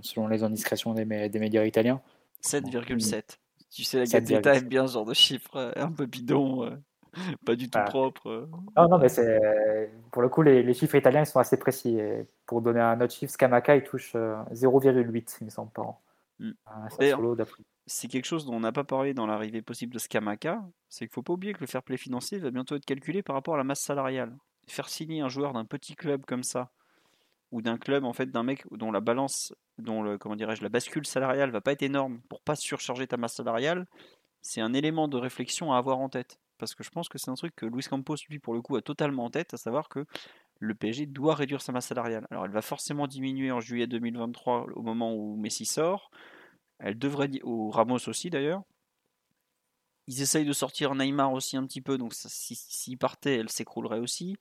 selon 0.03 0.29
les 0.29 0.43
indiscrétions 0.43 0.95
des, 0.95 1.05
des 1.05 1.39
médias 1.39 1.65
italiens. 1.65 2.01
7,7. 2.43 3.39
Tu 3.71 3.85
sais, 3.85 3.99
la 3.99 4.05
Gazzetta 4.05 4.55
aime 4.55 4.69
bien 4.69 4.87
ce 4.87 4.95
genre 4.95 5.07
de 5.07 5.15
chiffres 5.15 5.73
un 5.77 5.91
peu 5.91 6.07
bidon. 6.07 6.79
pas 7.47 7.55
du 7.55 7.69
tout 7.69 7.79
ah. 7.79 7.85
propre. 7.85 8.29
Euh. 8.29 8.49
Non, 8.77 8.89
non, 8.89 8.99
mais 8.99 9.09
c'est 9.09 9.91
pour 10.11 10.23
le 10.23 10.29
coup, 10.29 10.43
les, 10.43 10.63
les, 10.63 10.75
chiffres 10.75 10.97
italiens 10.97 11.21
ils 11.21 11.27
sont 11.27 11.39
assez 11.39 11.57
précis. 11.57 11.99
pour 12.47 12.63
donner 12.63 12.81
un 12.81 13.01
autre 13.01 13.15
chiffre, 13.15 13.33
Scamaca 13.33 13.77
il 13.77 13.83
touche 13.83 14.15
0,8, 14.15 14.87
euh, 14.87 15.23
il 15.41 15.45
me 15.45 15.51
semble, 15.51 15.71
par 15.71 15.89
an. 15.89 16.01
Mm. 16.39 16.53
C'est 17.87 18.09
quelque 18.09 18.25
chose 18.25 18.47
dont 18.47 18.55
on 18.55 18.61
n'a 18.61 18.73
pas 18.73 18.85
parlé 18.85 19.13
dans 19.13 19.27
l'arrivée 19.27 19.63
possible 19.63 19.93
de 19.93 19.99
Scamaca, 19.99 20.63
c'est 20.89 21.07
qu'il 21.07 21.13
faut 21.13 21.23
pas 21.23 21.33
oublier 21.33 21.53
que 21.53 21.61
le 21.61 21.67
fair 21.67 21.83
play 21.83 21.97
financier 21.97 22.39
va 22.39 22.51
bientôt 22.51 22.77
être 22.77 22.85
calculé 22.85 23.23
par 23.23 23.35
rapport 23.35 23.55
à 23.55 23.59
la 23.59 23.65
masse 23.65 23.81
salariale. 23.81 24.37
Faire 24.69 24.89
signer 24.89 25.21
un 25.21 25.29
joueur 25.29 25.53
d'un 25.53 25.65
petit 25.65 25.97
club 25.97 26.25
comme 26.25 26.45
ça, 26.45 26.71
ou 27.51 27.61
d'un 27.61 27.79
club 27.79 28.05
en 28.05 28.13
fait 28.13 28.27
d'un 28.27 28.45
mec 28.45 28.65
dont 28.71 28.93
la 28.93 29.01
balance, 29.01 29.53
dont 29.79 30.03
le 30.03 30.17
comment 30.17 30.37
dirais-je, 30.37 30.63
la 30.63 30.69
bascule 30.69 31.07
salariale 31.07 31.51
va 31.51 31.61
pas 31.61 31.73
être 31.73 31.83
énorme 31.83 32.21
pour 32.29 32.41
pas 32.43 32.55
surcharger 32.55 33.07
ta 33.07 33.17
masse 33.17 33.35
salariale, 33.35 33.87
c'est 34.41 34.61
un 34.61 34.73
élément 34.73 35.09
de 35.09 35.17
réflexion 35.17 35.73
à 35.73 35.79
avoir 35.79 35.99
en 35.99 36.09
tête 36.09 36.39
parce 36.63 36.77
que 36.77 36.85
je 36.85 36.91
pense 36.91 37.09
que 37.09 37.19
c'est 37.19 37.29
un 37.29 37.35
truc 37.35 37.57
que 37.57 37.67
Luis 37.67 37.83
Campos, 37.83 38.15
lui, 38.29 38.39
pour 38.39 38.55
le 38.55 38.63
coup, 38.63 38.77
a 38.77 38.83
totalement 38.83 39.25
en 39.25 39.31
tête, 39.31 39.53
à 39.53 39.57
savoir 39.57 39.89
que 39.89 40.07
le 40.63 40.75
PSG 40.75 41.07
doit 41.07 41.35
réduire 41.35 41.61
sa 41.61 41.73
masse 41.73 41.87
salariale. 41.87 42.25
Alors, 42.31 42.45
elle 42.45 42.53
va 42.53 42.63
forcément 42.63 43.09
diminuer 43.09 43.51
en 43.51 43.61
juillet 43.61 43.89
2023, 43.89 44.67
au 44.77 44.83
moment 44.83 45.13
où 45.13 45.37
Messi 45.37 45.67
sort. 45.67 46.11
Elle 46.79 46.97
devrait, 46.97 47.31
ou 47.43 47.71
Ramos 47.71 48.09
aussi 48.09 48.31
d'ailleurs. 48.31 48.63
Ils 50.07 50.23
essayent 50.23 50.45
de 50.45 50.53
sortir 50.53 50.95
Neymar 50.95 51.33
aussi 51.33 51.57
un 51.57 51.67
petit 51.67 51.81
peu, 51.81 51.99
donc 51.99 52.15
s'il 52.15 52.57
si, 52.57 52.97
partait, 52.97 53.39
elle 53.39 53.49
s'écroulerait 53.49 53.99
aussi. 53.99 54.37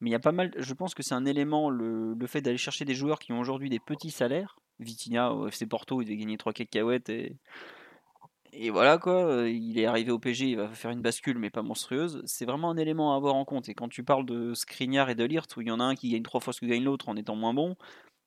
Mais 0.00 0.08
il 0.08 0.12
y 0.12 0.16
a 0.16 0.20
pas 0.20 0.32
mal, 0.32 0.52
je 0.56 0.72
pense 0.72 0.94
que 0.94 1.02
c'est 1.02 1.14
un 1.14 1.26
élément, 1.26 1.68
le, 1.68 2.16
fait 2.26 2.40
d'aller 2.40 2.56
chercher 2.56 2.86
des 2.86 2.94
joueurs 2.94 3.18
qui 3.18 3.32
ont 3.32 3.40
aujourd'hui 3.40 3.68
des 3.68 3.80
petits 3.80 4.10
salaires. 4.10 4.58
Vitinha 4.78 5.32
au 5.32 5.48
FC 5.48 5.66
Porto, 5.66 6.00
il 6.00 6.06
devait 6.06 6.16
gagner 6.16 6.38
3 6.38 6.54
cacahuètes 6.54 7.10
et 7.10 7.36
et 8.60 8.70
voilà 8.70 8.98
quoi, 8.98 9.24
euh, 9.24 9.48
il 9.48 9.78
est 9.78 9.86
arrivé 9.86 10.10
au 10.10 10.18
PG, 10.18 10.50
il 10.50 10.56
va 10.56 10.68
faire 10.68 10.90
une 10.90 11.00
bascule 11.00 11.38
mais 11.38 11.48
pas 11.48 11.62
monstrueuse. 11.62 12.22
C'est 12.26 12.44
vraiment 12.44 12.70
un 12.70 12.76
élément 12.76 13.12
à 13.14 13.16
avoir 13.16 13.36
en 13.36 13.44
compte. 13.44 13.68
Et 13.68 13.74
quand 13.74 13.88
tu 13.88 14.02
parles 14.02 14.26
de 14.26 14.52
Skriniar 14.52 15.10
et 15.10 15.14
de 15.14 15.22
Lirt, 15.22 15.46
où 15.56 15.60
il 15.60 15.68
y 15.68 15.70
en 15.70 15.78
a 15.78 15.84
un 15.84 15.94
qui 15.94 16.10
gagne 16.10 16.24
trois 16.24 16.40
fois 16.40 16.52
ce 16.52 16.60
que 16.60 16.66
gagne 16.66 16.82
l'autre 16.82 17.08
en 17.08 17.16
étant 17.16 17.36
moins 17.36 17.54
bon, 17.54 17.76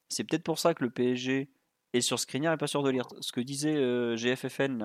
c'est 0.08 0.24
peut-être 0.24 0.44
pour 0.44 0.58
ça 0.58 0.74
que 0.74 0.86
le 0.86 0.90
PSG 0.90 1.50
est 1.94 2.02
sur 2.02 2.18
Skriniar 2.18 2.54
et 2.54 2.58
pas 2.58 2.68
sur 2.68 2.82
de 2.82 2.90
Lirt. 2.90 3.14
Ce 3.20 3.34
que 3.34 3.42
disait 3.42 3.76
euh, 3.76 4.16
GFFN, 4.16 4.82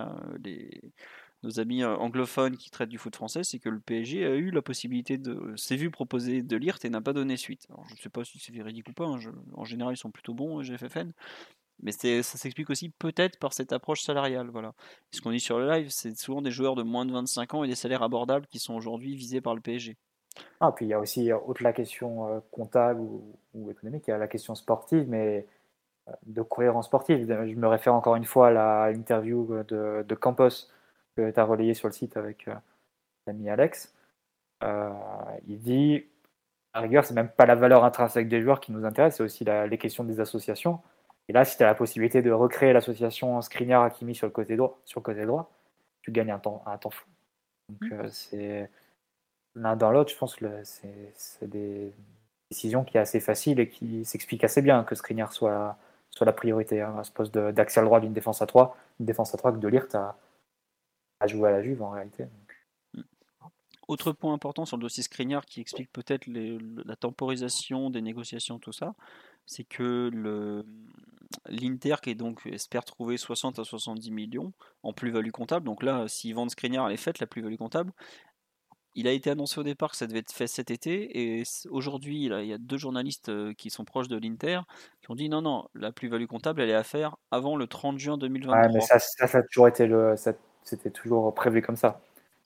nos 1.44 1.60
amis 1.60 1.84
euh, 1.84 1.96
anglophones 1.96 2.56
qui 2.56 2.70
traitent 2.70 2.88
du 2.88 2.98
foot 2.98 3.14
français, 3.14 3.44
c'est 3.44 3.60
que 3.60 3.68
le 3.68 3.78
PSG 3.78 4.26
a 4.26 4.34
eu 4.34 4.50
la 4.50 4.62
possibilité 4.62 5.16
de. 5.16 5.54
s'est 5.54 5.76
vu 5.76 5.92
proposer 5.92 6.42
de 6.42 6.56
Lirt 6.56 6.84
et 6.84 6.90
n'a 6.90 7.00
pas 7.00 7.12
donné 7.12 7.36
suite. 7.36 7.68
je 7.88 7.94
ne 7.94 7.98
sais 7.98 8.08
pas 8.08 8.24
si 8.24 8.40
c'est 8.40 8.52
véridique 8.52 8.88
ou 8.88 8.92
pas, 8.92 9.06
hein, 9.06 9.20
en 9.54 9.64
général 9.64 9.94
ils 9.94 9.98
sont 9.98 10.10
plutôt 10.10 10.34
bons, 10.34 10.62
GFFN. 10.62 11.12
Mais 11.82 11.92
ça 11.92 12.22
s'explique 12.22 12.70
aussi 12.70 12.88
peut-être 12.88 13.38
par 13.38 13.52
cette 13.52 13.72
approche 13.72 14.02
salariale. 14.02 14.48
Voilà. 14.50 14.72
Ce 15.12 15.20
qu'on 15.20 15.30
dit 15.30 15.40
sur 15.40 15.58
le 15.58 15.68
live, 15.68 15.88
c'est 15.90 16.16
souvent 16.16 16.42
des 16.42 16.50
joueurs 16.50 16.74
de 16.74 16.82
moins 16.82 17.04
de 17.04 17.12
25 17.12 17.54
ans 17.54 17.64
et 17.64 17.68
des 17.68 17.74
salaires 17.74 18.02
abordables 18.02 18.46
qui 18.46 18.58
sont 18.58 18.74
aujourd'hui 18.74 19.14
visés 19.14 19.40
par 19.40 19.54
le 19.54 19.60
PSG. 19.60 19.96
Ah, 20.60 20.72
puis 20.72 20.86
il 20.86 20.88
y 20.88 20.94
a 20.94 21.00
aussi, 21.00 21.32
autre 21.32 21.62
la 21.62 21.72
question 21.72 22.28
euh, 22.28 22.40
comptable 22.50 23.00
ou, 23.00 23.70
économique, 23.70 24.04
il 24.06 24.10
y 24.10 24.14
a 24.14 24.18
la 24.18 24.28
question 24.28 24.54
sportive, 24.54 25.06
mais 25.08 25.46
euh, 26.08 26.12
de 26.26 26.42
cohérence 26.42 26.86
sportive. 26.86 27.26
Je 27.26 27.54
me 27.54 27.68
réfère 27.68 27.94
encore 27.94 28.16
une 28.16 28.24
fois 28.24 28.48
à 28.48 28.90
l'interview 28.92 29.62
de, 29.64 30.14
Campos 30.14 30.68
que 31.16 31.30
tu 31.30 31.40
as 31.40 31.44
relayé 31.44 31.74
sur 31.74 31.88
le 31.88 31.92
site 31.92 32.16
avec 32.16 32.48
euh, 32.48 32.54
l'ami 33.26 33.48
Alex. 33.48 33.94
il 34.62 35.58
dit, 35.58 36.04
à 36.72 36.80
rigueur, 36.80 37.04
c'est 37.04 37.14
même 37.14 37.30
pas 37.30 37.46
la 37.46 37.54
valeur 37.54 37.84
intrinsèque 37.84 38.28
des 38.28 38.42
joueurs 38.42 38.60
qui 38.60 38.72
nous 38.72 38.84
intéresse, 38.84 39.16
c'est 39.16 39.22
aussi 39.22 39.44
les 39.44 39.78
questions 39.78 40.04
des 40.04 40.20
associations. 40.20 40.80
Et 41.28 41.32
là, 41.32 41.44
si 41.44 41.56
tu 41.56 41.62
as 41.62 41.66
la 41.66 41.74
possibilité 41.74 42.22
de 42.22 42.30
recréer 42.30 42.72
l'association 42.72 43.40
Skriniar 43.42 43.82
Hakimi 43.82 44.14
sur 44.14 44.26
le 44.26 44.32
côté 44.32 44.56
droit, 44.56 44.80
sur 44.84 45.00
le 45.00 45.04
côté 45.04 45.26
droit 45.26 45.50
tu 46.06 46.12
gagnes 46.12 46.30
un 46.30 46.38
temps, 46.38 46.62
un 46.66 46.78
temps 46.78 46.90
fou. 46.90 47.08
Donc, 47.68 47.90
mm. 47.90 47.94
euh, 47.94 48.08
c'est 48.10 48.70
l'un 49.56 49.74
dans 49.74 49.90
l'autre, 49.90 50.12
je 50.12 50.16
pense 50.16 50.36
que 50.36 50.46
c'est 50.62 51.48
des 51.48 51.92
décisions 52.48 52.84
qui 52.84 52.96
est 52.96 53.00
assez 53.00 53.18
facile 53.18 53.58
et 53.58 53.68
qui 53.68 54.04
s'expliquent 54.04 54.44
assez 54.44 54.62
bien 54.62 54.84
que 54.84 54.94
Skriniar 54.94 55.32
soit, 55.32 55.76
soit 56.10 56.26
la 56.26 56.32
priorité 56.32 56.80
hein, 56.80 56.96
à 56.96 57.02
ce 57.02 57.10
poste 57.10 57.34
d'axial 57.34 57.84
droit 57.84 57.98
d'une 57.98 58.12
défense 58.12 58.40
à 58.40 58.46
3, 58.46 58.76
une 59.00 59.06
défense 59.06 59.34
à 59.34 59.36
3 59.36 59.52
que 59.52 59.56
De 59.56 59.66
Ligt 59.66 59.96
a, 59.96 60.16
a 61.18 61.26
joué 61.26 61.48
à 61.48 61.52
la 61.52 61.62
Juve 61.62 61.82
en 61.82 61.90
réalité. 61.90 62.26
Autre 63.88 64.12
point 64.12 64.32
important 64.32 64.64
sur 64.64 64.76
le 64.76 64.82
dossier 64.82 65.02
Skriniar 65.02 65.44
qui 65.44 65.60
explique 65.60 65.90
peut-être 65.92 66.28
la 66.28 66.96
temporisation 66.96 67.90
des 67.90 68.02
négociations, 68.02 68.60
tout 68.60 68.72
ça, 68.72 68.94
c'est 69.44 69.64
que 69.64 70.10
l'Inter 71.48 71.96
qui 72.02 72.14
donc 72.14 72.46
espère 72.46 72.84
trouver 72.84 73.16
60 73.16 73.58
à 73.58 73.64
70 73.64 74.10
millions 74.10 74.52
en 74.82 74.92
plus-value 74.92 75.30
comptable. 75.30 75.66
Donc 75.66 75.82
là, 75.82 76.06
s'ils 76.08 76.34
vendent 76.34 76.50
Skriniar, 76.50 76.86
elle 76.86 76.94
est 76.94 76.98
faite 76.98 77.18
la 77.18 77.26
plus-value 77.26 77.56
comptable. 77.56 77.92
Il 78.94 79.06
a 79.06 79.12
été 79.12 79.28
annoncé 79.28 79.60
au 79.60 79.62
départ 79.62 79.90
que 79.90 79.96
ça 79.96 80.06
devait 80.06 80.20
être 80.20 80.32
fait 80.32 80.46
cet 80.46 80.70
été 80.70 81.18
et 81.18 81.42
aujourd'hui, 81.68 82.24
il 82.24 82.46
y 82.46 82.52
a 82.52 82.58
deux 82.58 82.78
journalistes 82.78 83.28
euh, 83.28 83.52
qui 83.52 83.68
sont 83.68 83.84
proches 83.84 84.08
de 84.08 84.16
l'Inter 84.16 84.60
qui 85.02 85.10
ont 85.10 85.14
dit 85.14 85.28
non, 85.28 85.42
non, 85.42 85.68
la 85.74 85.92
plus-value 85.92 86.24
comptable, 86.24 86.62
elle 86.62 86.70
est 86.70 86.74
à 86.74 86.82
faire 86.82 87.16
avant 87.30 87.56
le 87.56 87.66
30 87.66 87.98
juin 87.98 88.16
2023. 88.16 88.58
Ouais, 88.58 88.72
mais 88.72 88.80
ça, 88.80 88.98
ça, 88.98 89.38
a 89.38 89.42
toujours 89.42 89.68
été 89.68 89.86
le, 89.86 90.14
c'était 90.62 90.90
toujours 90.90 91.34
prévu 91.34 91.60
comme 91.60 91.76
ça. 91.76 92.00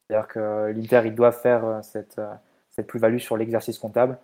C'est-à-dire 0.06 0.26
que 0.26 0.72
l'Inter, 0.72 1.02
il 1.04 1.14
doit 1.14 1.30
faire 1.30 1.64
euh, 1.64 1.82
cette, 1.82 2.18
euh, 2.18 2.34
cette 2.70 2.88
plus-value 2.88 3.18
sur 3.18 3.36
l'exercice 3.36 3.78
comptable. 3.78 4.18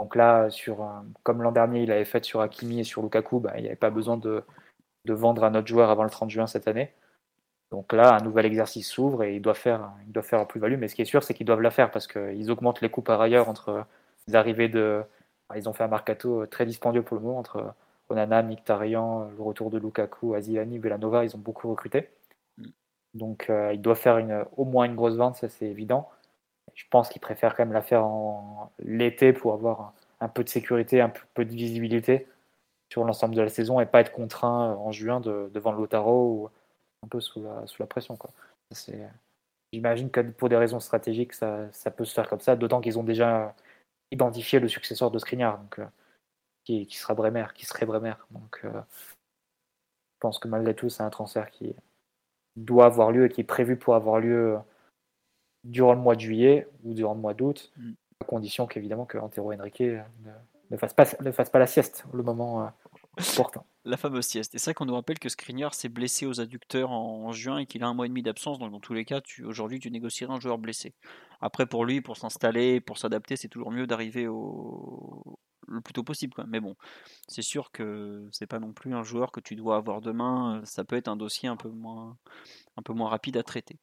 Donc 0.00 0.14
là, 0.14 0.48
sur, 0.50 0.88
comme 1.24 1.42
l'an 1.42 1.52
dernier, 1.52 1.82
il 1.82 1.90
avait 1.90 2.04
fait 2.04 2.24
sur 2.24 2.40
Hakimi 2.40 2.80
et 2.80 2.84
sur 2.84 3.02
Lukaku, 3.02 3.40
bah, 3.40 3.54
il 3.56 3.62
n'y 3.62 3.66
avait 3.68 3.76
pas 3.76 3.90
besoin 3.90 4.16
de, 4.16 4.44
de 5.04 5.12
vendre 5.12 5.44
un 5.44 5.54
autre 5.54 5.66
joueur 5.66 5.90
avant 5.90 6.04
le 6.04 6.10
30 6.10 6.30
juin 6.30 6.46
cette 6.46 6.68
année. 6.68 6.92
Donc 7.70 7.92
là, 7.92 8.16
un 8.16 8.20
nouvel 8.20 8.46
exercice 8.46 8.88
s'ouvre 8.88 9.24
et 9.24 9.36
il 9.36 9.42
doit 9.42 9.54
faire, 9.54 9.92
il 10.06 10.12
doit 10.12 10.22
faire 10.22 10.46
plus-value. 10.46 10.78
Mais 10.78 10.88
ce 10.88 10.94
qui 10.94 11.02
est 11.02 11.06
sûr, 11.06 11.22
c'est 11.22 11.34
qu'ils 11.34 11.46
doivent 11.46 11.60
la 11.60 11.70
faire 11.70 11.90
parce 11.90 12.06
qu'ils 12.06 12.50
augmentent 12.50 12.80
les 12.80 12.88
coûts 12.90 13.02
par 13.02 13.20
ailleurs 13.20 13.48
entre 13.48 13.84
les 14.26 14.36
arrivées 14.36 14.68
de. 14.68 15.02
Ils 15.56 15.68
ont 15.68 15.72
fait 15.72 15.84
un 15.84 15.88
mercato 15.88 16.46
très 16.46 16.66
dispendieux 16.66 17.02
pour 17.02 17.16
le 17.16 17.22
moment 17.22 17.38
entre 17.38 17.74
Onana, 18.10 18.42
Mkhitaryan, 18.42 19.30
le 19.36 19.42
retour 19.42 19.70
de 19.70 19.78
Lukaku, 19.78 20.34
Azilani, 20.34 20.78
Velanova. 20.78 21.24
Ils 21.24 21.34
ont 21.36 21.38
beaucoup 21.40 21.68
recruté. 21.70 22.08
Mm. 22.58 22.64
Donc 23.14 23.50
euh, 23.50 23.72
ils 23.74 23.80
doivent 23.80 23.98
faire 23.98 24.18
une, 24.18 24.44
au 24.56 24.64
moins 24.64 24.84
une 24.84 24.94
grosse 24.94 25.16
vente, 25.16 25.36
ça 25.36 25.48
c'est 25.48 25.66
évident. 25.66 26.08
Je 26.74 26.84
pense 26.90 27.08
qu'ils 27.08 27.20
préfèrent 27.20 27.54
quand 27.54 27.64
même 27.64 27.72
la 27.72 27.82
faire 27.82 28.04
en 28.04 28.72
l'été 28.78 29.32
pour 29.32 29.52
avoir 29.52 29.92
un 30.20 30.28
peu 30.28 30.44
de 30.44 30.48
sécurité, 30.48 31.00
un 31.00 31.12
peu 31.34 31.44
de 31.44 31.50
visibilité 31.50 32.26
sur 32.90 33.04
l'ensemble 33.04 33.34
de 33.34 33.42
la 33.42 33.48
saison 33.48 33.80
et 33.80 33.86
pas 33.86 34.00
être 34.00 34.12
contraint 34.12 34.74
en 34.74 34.92
juin 34.92 35.20
de, 35.20 35.50
de 35.52 35.60
vendre 35.60 35.78
Lotaro 35.78 36.32
ou 36.32 36.50
un 37.04 37.08
peu 37.08 37.20
sous 37.20 37.42
la, 37.42 37.86
pression. 37.86 38.18
J'imagine 39.72 40.10
que 40.10 40.20
pour 40.20 40.48
des 40.48 40.56
raisons 40.56 40.80
stratégiques, 40.80 41.34
ça, 41.34 41.90
peut 41.96 42.04
se 42.04 42.14
faire 42.14 42.28
comme 42.28 42.40
ça, 42.40 42.56
d'autant 42.56 42.80
qu'ils 42.80 42.98
ont 42.98 43.04
déjà 43.04 43.54
identifié 44.10 44.58
le 44.60 44.68
successeur 44.68 45.10
de 45.10 45.18
Skriniar, 45.18 45.60
euh, 45.78 45.84
qui, 46.64 46.86
sera 46.90 47.14
Bremer, 47.14 47.46
qui 47.54 47.66
serait 47.66 47.86
Bremer. 47.86 48.14
Donc, 48.30 48.60
euh, 48.64 48.70
je 48.70 50.20
pense 50.20 50.38
que 50.38 50.48
malgré 50.48 50.74
tout, 50.74 50.88
c'est 50.88 51.02
un 51.02 51.10
transfert 51.10 51.50
qui 51.50 51.76
doit 52.56 52.86
avoir 52.86 53.12
lieu 53.12 53.26
et 53.26 53.28
qui 53.28 53.42
est 53.42 53.44
prévu 53.44 53.76
pour 53.76 53.94
avoir 53.94 54.20
lieu 54.20 54.56
euh, 54.56 54.58
durant 55.64 55.94
le 55.94 56.00
mois 56.00 56.14
de 56.14 56.20
juillet 56.20 56.66
ou 56.84 56.94
durant 56.94 57.14
le 57.14 57.20
mois 57.20 57.34
d'août, 57.34 57.72
mm. 57.76 57.92
à 58.20 58.24
condition 58.24 58.66
qu'évidemment 58.66 59.06
que 59.06 59.18
Antero 59.18 59.52
Henrique 59.52 59.80
ne, 59.80 60.00
ne, 60.70 60.76
fasse 60.76 60.94
pas, 60.94 61.06
ne 61.20 61.32
fasse 61.32 61.50
pas 61.50 61.58
la 61.58 61.66
sieste 61.66 62.04
le 62.12 62.22
moment 62.22 62.70
important 63.18 63.64
la 63.88 63.96
fameuse 63.96 64.26
sieste. 64.26 64.54
Et 64.54 64.58
c'est 64.58 64.66
vrai 64.66 64.74
qu'on 64.74 64.86
nous 64.86 64.94
rappelle 64.94 65.18
que 65.18 65.28
Skriniar 65.28 65.74
s'est 65.74 65.88
blessé 65.88 66.26
aux 66.26 66.40
adducteurs 66.40 66.90
en, 66.90 67.32
juin 67.32 67.58
et 67.58 67.66
qu'il 67.66 67.82
a 67.82 67.88
un 67.88 67.94
mois 67.94 68.06
et 68.06 68.08
demi 68.08 68.22
d'absence. 68.22 68.58
Donc 68.58 68.70
dans 68.70 68.80
tous 68.80 68.94
les 68.94 69.04
cas, 69.04 69.20
aujourd'hui, 69.44 69.80
tu 69.80 69.90
négocierais 69.90 70.32
un 70.32 70.40
joueur 70.40 70.58
blessé. 70.58 70.94
Après, 71.40 71.66
pour 71.66 71.84
lui, 71.84 72.00
pour 72.00 72.16
s'installer, 72.16 72.80
pour 72.80 72.98
s'adapter, 72.98 73.36
c'est 73.36 73.48
toujours 73.48 73.70
mieux 73.70 73.86
d'arriver 73.86 74.28
au 74.28 75.38
le 75.70 75.82
plus 75.82 75.92
tôt 75.92 76.02
possible. 76.02 76.32
Quoi. 76.32 76.44
Mais 76.48 76.60
bon, 76.60 76.76
c'est 77.28 77.42
sûr 77.42 77.70
que 77.70 78.26
c'est 78.32 78.46
pas 78.46 78.58
non 78.58 78.72
plus 78.72 78.94
un 78.94 79.02
joueur 79.02 79.30
que 79.32 79.40
tu 79.40 79.54
dois 79.54 79.76
avoir 79.76 80.00
demain. 80.00 80.62
Ça 80.64 80.82
peut 80.82 80.96
être 80.96 81.08
un 81.08 81.16
dossier 81.16 81.46
un 81.46 81.56
peu 81.56 81.68
moins, 81.68 82.16
un 82.78 82.82
peu 82.82 82.94
moins 82.94 83.10
rapide 83.10 83.36
à 83.36 83.42
traiter. 83.42 83.76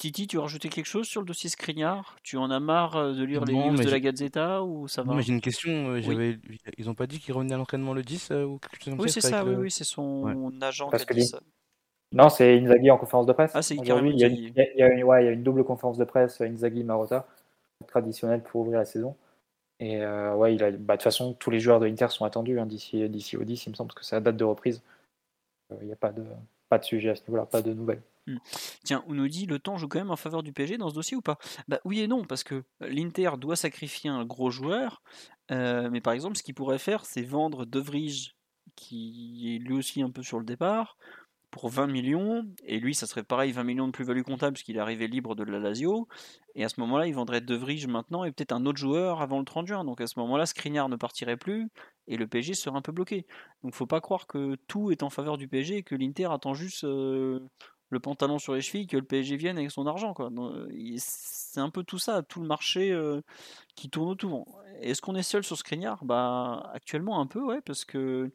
Titi, 0.00 0.26
tu 0.26 0.38
as 0.38 0.40
rajouté 0.40 0.70
quelque 0.70 0.86
chose 0.86 1.06
sur 1.06 1.20
le 1.20 1.26
dossier 1.26 1.50
Skriniar 1.50 2.16
Tu 2.22 2.38
en 2.38 2.50
as 2.50 2.58
marre 2.58 2.96
euh, 2.96 3.12
de 3.12 3.22
lire 3.22 3.44
les 3.44 3.52
news 3.52 3.76
de 3.76 3.90
la 3.90 4.00
Gazzetta 4.00 4.62
ou 4.62 4.88
ça 4.88 5.02
va? 5.02 5.20
J'ai 5.20 5.34
une 5.34 5.42
question. 5.42 5.90
Euh, 5.90 6.36
ils 6.78 6.86
n'ont 6.86 6.94
pas 6.94 7.06
dit 7.06 7.18
qu'il 7.18 7.34
revenait 7.34 7.52
à 7.52 7.58
l'entraînement 7.58 7.92
le 7.92 8.02
10 8.02 8.30
euh, 8.30 8.44
ou 8.44 8.58
quelque 8.58 8.82
chose 8.82 8.94
comme 8.94 9.00
Oui, 9.00 9.10
c'est 9.10 9.20
ça, 9.20 9.44
oui, 9.44 9.54
oui, 9.56 9.70
c'est 9.70 9.84
son 9.84 10.52
agent 10.62 10.88
qui 10.88 10.96
a 10.96 11.14
dit 11.14 11.26
ça. 11.26 11.40
Non, 12.12 12.30
c'est 12.30 12.58
Inzaghi 12.58 12.90
en 12.90 12.96
conférence 12.96 13.26
de 13.26 13.34
presse. 13.34 13.52
Ah, 13.54 13.60
c'est 13.60 13.78
Aujourd'hui, 13.78 14.12
il 14.14 14.18
y, 14.18 14.24
a, 14.24 14.28
il, 14.28 14.54
y 14.56 14.82
a 14.82 14.88
une, 14.88 15.04
ouais, 15.04 15.22
il 15.22 15.26
y 15.26 15.28
a 15.28 15.32
une 15.32 15.42
double 15.42 15.64
conférence 15.64 15.98
de 15.98 16.04
presse 16.04 16.40
Inzaghi-Marotta, 16.40 17.26
traditionnelle 17.86 18.42
pour 18.42 18.62
ouvrir 18.62 18.78
la 18.78 18.86
saison. 18.86 19.14
Et 19.80 19.98
ouais, 19.98 20.54
il 20.54 20.64
a, 20.64 20.70
bah, 20.70 20.94
de 20.94 20.98
toute 20.98 21.02
façon, 21.02 21.34
tous 21.34 21.50
les 21.50 21.60
joueurs 21.60 21.78
de 21.78 21.86
Inter 21.86 22.08
sont 22.08 22.24
attendus 22.24 22.58
hein, 22.58 22.64
d'ici, 22.64 23.04
au 23.04 23.44
10, 23.44 23.66
il 23.66 23.70
me 23.70 23.74
semble, 23.74 23.88
parce 23.88 23.98
que 23.98 24.04
c'est 24.04 24.16
la 24.16 24.20
date 24.20 24.38
de 24.38 24.44
reprise. 24.44 24.82
Il 25.82 25.86
n'y 25.86 25.92
a 25.92 25.96
pas 25.96 26.10
de, 26.10 26.24
pas 26.70 26.78
de 26.78 26.84
sujet 26.84 27.10
à 27.10 27.14
ce 27.14 27.22
niveau-là, 27.28 27.44
pas 27.44 27.60
de 27.60 27.74
nouvelles. 27.74 28.00
Mmh. 28.26 28.36
Tiens, 28.84 29.04
on 29.06 29.14
nous 29.14 29.28
dit 29.28 29.46
le 29.46 29.58
temps 29.58 29.76
joue 29.76 29.88
quand 29.88 29.98
même 29.98 30.10
en 30.10 30.16
faveur 30.16 30.42
du 30.42 30.52
PSG 30.52 30.78
dans 30.78 30.90
ce 30.90 30.94
dossier 30.94 31.16
ou 31.16 31.22
pas? 31.22 31.38
Bah 31.68 31.80
oui 31.84 32.00
et 32.00 32.08
non, 32.08 32.24
parce 32.24 32.44
que 32.44 32.64
l'Inter 32.80 33.32
doit 33.38 33.56
sacrifier 33.56 34.10
un 34.10 34.24
gros 34.24 34.50
joueur, 34.50 35.02
euh, 35.50 35.88
mais 35.90 36.00
par 36.00 36.12
exemple, 36.12 36.36
ce 36.36 36.42
qu'il 36.42 36.54
pourrait 36.54 36.78
faire, 36.78 37.04
c'est 37.04 37.22
vendre 37.22 37.64
De 37.64 37.82
qui 38.76 39.54
est 39.54 39.58
lui 39.58 39.74
aussi 39.74 40.02
un 40.02 40.10
peu 40.10 40.22
sur 40.22 40.38
le 40.38 40.44
départ, 40.44 40.96
pour 41.50 41.68
20 41.68 41.88
millions, 41.88 42.46
et 42.64 42.78
lui, 42.78 42.94
ça 42.94 43.06
serait 43.06 43.24
pareil, 43.24 43.52
20 43.52 43.64
millions 43.64 43.86
de 43.86 43.92
plus-value 43.92 44.22
comptable, 44.22 44.54
parce 44.54 44.62
qu'il 44.62 44.76
est 44.76 44.80
arrivé 44.80 45.08
libre 45.08 45.34
de 45.34 45.42
la 45.42 45.58
Lazio, 45.58 46.08
et 46.54 46.64
à 46.64 46.68
ce 46.68 46.78
moment-là, 46.80 47.06
il 47.06 47.14
vendrait 47.14 47.40
De 47.40 47.86
maintenant, 47.86 48.24
et 48.24 48.32
peut-être 48.32 48.52
un 48.52 48.64
autre 48.66 48.78
joueur 48.78 49.20
avant 49.20 49.38
le 49.38 49.44
30 49.44 49.66
juin, 49.66 49.84
donc 49.84 50.00
à 50.00 50.06
ce 50.06 50.18
moment-là, 50.20 50.46
Skriniar 50.46 50.88
ne 50.88 50.96
partirait 50.96 51.36
plus, 51.36 51.68
et 52.06 52.16
le 52.16 52.26
PSG 52.26 52.54
serait 52.54 52.76
un 52.76 52.82
peu 52.82 52.92
bloqué. 52.92 53.26
Donc 53.62 53.74
faut 53.74 53.86
pas 53.86 54.00
croire 54.00 54.26
que 54.26 54.56
tout 54.68 54.92
est 54.92 55.02
en 55.02 55.10
faveur 55.10 55.38
du 55.38 55.48
PSG, 55.48 55.78
et 55.78 55.82
que 55.82 55.94
l'Inter 55.94 56.26
attend 56.26 56.54
juste... 56.54 56.84
Euh, 56.84 57.40
le 57.90 58.00
pantalon 58.00 58.38
sur 58.38 58.54
les 58.54 58.60
chevilles 58.60 58.86
que 58.86 58.96
le 58.96 59.04
PSG 59.04 59.36
vienne 59.36 59.58
avec 59.58 59.70
son 59.70 59.86
argent. 59.86 60.14
Quoi. 60.14 60.30
C'est 60.98 61.60
un 61.60 61.70
peu 61.70 61.82
tout 61.82 61.98
ça, 61.98 62.22
tout 62.22 62.40
le 62.40 62.46
marché 62.46 62.92
euh, 62.92 63.20
qui 63.74 63.90
tourne 63.90 64.08
autour. 64.08 64.62
Est-ce 64.80 65.02
qu'on 65.02 65.16
est 65.16 65.22
seul 65.22 65.44
sur 65.44 65.58
Skriniar 65.58 66.04
bah, 66.04 66.70
Actuellement 66.72 67.20
un 67.20 67.26
peu, 67.26 67.42
ouais, 67.42 67.60
parce 67.60 67.84
que 67.84 68.30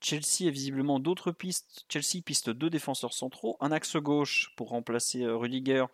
Chelsea 0.00 0.48
a 0.48 0.50
visiblement 0.50 1.00
d'autres 1.00 1.32
pistes. 1.32 1.84
Chelsea 1.88 2.22
piste 2.24 2.50
deux 2.50 2.70
défenseurs 2.70 3.12
centraux, 3.12 3.56
un 3.60 3.70
axe 3.70 3.96
gauche 3.96 4.52
pour 4.56 4.70
remplacer 4.70 5.22
euh, 5.22 5.36
Rudiger, 5.36 5.84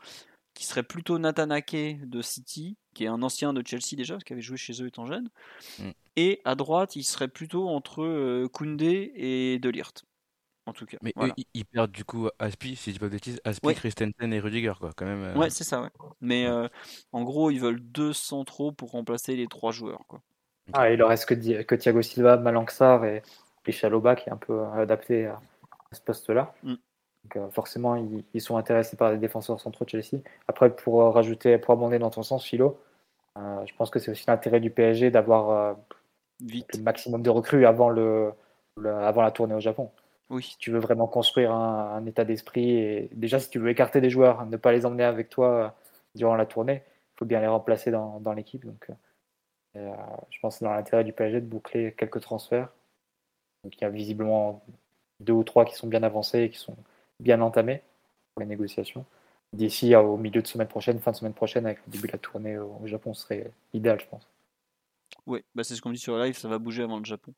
qui 0.54 0.64
serait 0.64 0.84
plutôt 0.84 1.18
Nathan 1.18 1.50
Ake 1.50 2.08
de 2.08 2.22
City, 2.22 2.76
qui 2.94 3.04
est 3.04 3.08
un 3.08 3.22
ancien 3.22 3.52
de 3.52 3.66
Chelsea 3.66 3.96
déjà, 3.96 4.18
qui 4.18 4.32
avait 4.32 4.42
joué 4.42 4.56
chez 4.56 4.80
eux 4.80 4.86
étant 4.86 5.06
jeune. 5.06 5.28
Mm. 5.80 5.90
Et 6.16 6.40
à 6.44 6.54
droite, 6.54 6.94
il 6.94 7.02
serait 7.02 7.28
plutôt 7.28 7.68
entre 7.68 8.04
euh, 8.04 8.48
Koundé 8.48 9.12
et 9.16 9.58
Delirte 9.58 10.04
en 10.66 10.72
tout 10.72 10.86
cas. 10.86 10.96
Mais 11.02 11.12
eux, 11.20 11.32
ils, 11.52 11.64
perdent 11.64 11.90
du 11.90 12.04
coup 12.04 12.28
Aspi, 12.38 12.76
si 12.76 12.90
je 12.90 12.94
dis 12.94 12.98
pas 12.98 13.06
de 13.06 13.10
bêtises, 13.10 13.40
Aspi, 13.44 13.74
Christensen 13.74 14.32
et 14.32 14.40
Rudiger, 14.40 14.74
quoi, 14.78 14.90
quand 14.96 15.04
même. 15.04 15.22
Euh. 15.22 15.34
Ouais, 15.34 15.50
c'est 15.50 15.64
ça, 15.64 15.82
ouais. 15.82 15.90
Mais 16.20 16.46
euh, 16.46 16.68
en 17.12 17.22
gros, 17.22 17.50
ils 17.50 17.60
veulent 17.60 17.80
deux 17.80 18.12
centraux 18.12 18.72
pour 18.72 18.92
remplacer 18.92 19.36
les 19.36 19.46
trois 19.46 19.72
joueurs, 19.72 20.06
quoi. 20.08 20.20
Ah, 20.72 20.90
il 20.90 20.98
leur 20.98 21.10
reste 21.10 21.26
que, 21.26 21.62
que 21.62 21.74
Thiago 21.74 22.00
Silva, 22.00 22.38
Malanxar 22.38 23.04
et, 23.04 23.22
et 23.66 23.72
Chaloba 23.72 24.16
qui 24.16 24.30
est 24.30 24.32
un 24.32 24.38
peu 24.38 24.60
euh, 24.60 24.72
adapté 24.72 25.26
à, 25.26 25.38
ce 25.92 26.00
poste-là. 26.00 26.54
Mm. 26.62 26.74
Donc, 27.24 27.52
forcément, 27.52 27.96
ils, 28.34 28.40
sont 28.40 28.56
intéressés 28.56 28.96
par 28.96 29.10
les 29.10 29.18
défenseurs 29.18 29.60
centraux 29.60 29.84
de 29.84 29.90
Chelsea. 29.90 30.22
Après, 30.46 30.74
pour 30.74 31.00
rajouter, 31.14 31.56
pour 31.56 31.72
abonder 31.72 31.98
dans 31.98 32.10
ton 32.10 32.22
sens, 32.22 32.44
Philo, 32.44 32.78
je 33.36 33.74
pense 33.78 33.88
que 33.88 33.98
c'est 33.98 34.10
aussi 34.10 34.24
l'intérêt 34.28 34.60
du 34.60 34.68
PSG 34.68 35.10
d'avoir 35.10 35.74
le 36.40 36.82
maximum 36.82 37.22
de 37.22 37.30
recrues 37.30 37.64
avant, 37.64 37.88
le, 37.88 38.30
avant 38.84 39.22
la 39.22 39.30
tournée 39.30 39.54
au 39.54 39.60
Japon. 39.60 39.90
Oui. 40.30 40.42
Si 40.42 40.58
tu 40.58 40.70
veux 40.70 40.78
vraiment 40.78 41.06
construire 41.06 41.52
un, 41.52 42.04
état 42.06 42.24
d'esprit, 42.24 42.70
et 42.70 43.10
déjà 43.12 43.38
si 43.38 43.50
tu 43.50 43.58
veux 43.58 43.68
écarter 43.68 44.00
des 44.00 44.10
joueurs, 44.10 44.46
ne 44.46 44.56
pas 44.56 44.72
les 44.72 44.86
emmener 44.86 45.04
avec 45.04 45.28
toi 45.28 45.48
euh, 45.48 45.68
durant 46.14 46.34
la 46.34 46.46
tournée, 46.46 46.82
il 46.84 47.18
faut 47.18 47.24
bien 47.24 47.40
les 47.40 47.46
remplacer 47.46 47.90
dans, 47.90 48.20
dans 48.20 48.32
l'équipe. 48.32 48.64
Donc, 48.64 48.90
euh, 48.90 48.94
euh, 49.76 49.92
je 50.30 50.38
pense 50.40 50.54
que 50.54 50.58
c'est 50.60 50.64
dans 50.64 50.72
l'intérêt 50.72 51.04
du 51.04 51.12
PSG 51.12 51.40
de 51.40 51.46
boucler 51.46 51.94
quelques 51.96 52.20
transferts. 52.20 52.68
Donc, 53.64 53.76
il 53.76 53.80
y 53.82 53.84
a 53.84 53.90
visiblement 53.90 54.64
deux 55.20 55.32
ou 55.32 55.44
trois 55.44 55.64
qui 55.64 55.74
sont 55.74 55.88
bien 55.88 56.02
avancés 56.02 56.42
et 56.42 56.50
qui 56.50 56.58
sont 56.58 56.76
bien 57.20 57.40
entamés 57.40 57.82
pour 58.34 58.40
les 58.40 58.46
négociations. 58.46 59.04
D'ici 59.52 59.94
au 59.94 60.16
milieu 60.16 60.42
de 60.42 60.46
semaine 60.46 60.68
prochaine, 60.68 60.98
fin 60.98 61.12
de 61.12 61.16
semaine 61.16 61.34
prochaine, 61.34 61.66
avec 61.66 61.78
le 61.86 61.92
début 61.92 62.08
de 62.08 62.12
la 62.12 62.18
tournée 62.18 62.58
au 62.58 62.86
Japon, 62.86 63.14
ce 63.14 63.22
serait 63.22 63.52
idéal, 63.72 64.00
je 64.00 64.06
pense. 64.06 64.26
Oui, 65.26 65.44
bah 65.54 65.64
c'est 65.64 65.74
ce 65.74 65.80
qu'on 65.80 65.90
dit 65.90 65.98
sur 65.98 66.16
le 66.16 66.24
live, 66.24 66.36
ça 66.36 66.48
va 66.48 66.58
bouger 66.58 66.82
avant 66.82 66.98
le 66.98 67.04
Japon. 67.04 67.32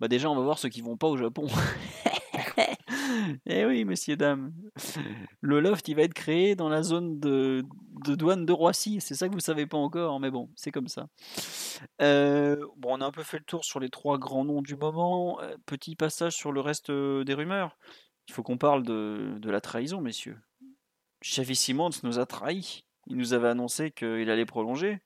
Bah 0.00 0.08
déjà, 0.08 0.30
on 0.30 0.34
va 0.34 0.42
voir 0.42 0.58
ceux 0.58 0.68
qui 0.68 0.80
vont 0.80 0.96
pas 0.96 1.06
au 1.06 1.16
Japon. 1.16 1.46
Eh 3.46 3.64
oui, 3.66 3.84
messieurs, 3.84 4.16
dames. 4.16 4.52
Le 5.40 5.60
loft, 5.60 5.88
il 5.88 5.96
va 5.96 6.02
être 6.02 6.14
créé 6.14 6.54
dans 6.54 6.68
la 6.68 6.82
zone 6.82 7.20
de, 7.20 7.64
douane 8.04 8.46
de 8.46 8.52
Roissy. 8.52 9.00
C'est 9.00 9.14
ça 9.14 9.28
que 9.28 9.34
vous 9.34 9.40
savez 9.40 9.66
pas 9.66 9.78
encore, 9.78 10.20
mais 10.20 10.30
bon, 10.30 10.50
c'est 10.56 10.70
comme 10.70 10.88
ça. 10.88 11.08
Euh, 12.00 12.56
bon, 12.76 12.96
on 12.96 13.00
a 13.00 13.06
un 13.06 13.10
peu 13.10 13.22
fait 13.22 13.38
le 13.38 13.44
tour 13.44 13.64
sur 13.64 13.80
les 13.80 13.90
trois 13.90 14.18
grands 14.18 14.44
noms 14.44 14.62
du 14.62 14.76
moment. 14.76 15.40
Euh, 15.40 15.56
petit 15.66 15.96
passage 15.96 16.34
sur 16.34 16.52
le 16.52 16.60
reste 16.60 16.90
euh, 16.90 17.24
des 17.24 17.34
rumeurs. 17.34 17.76
Il 18.28 18.32
faut 18.32 18.42
qu'on 18.42 18.58
parle 18.58 18.84
de, 18.84 19.38
la 19.44 19.60
trahison, 19.60 20.00
messieurs. 20.00 20.38
Xavi 21.22 21.56
Simons 21.56 21.90
nous 22.02 22.18
a 22.18 22.26
trahis. 22.26 22.84
Il 23.06 23.16
nous 23.16 23.32
avait 23.32 23.48
annoncé 23.48 23.90
qu'il 23.90 24.30
allait 24.30 24.46
prolonger. 24.46 25.00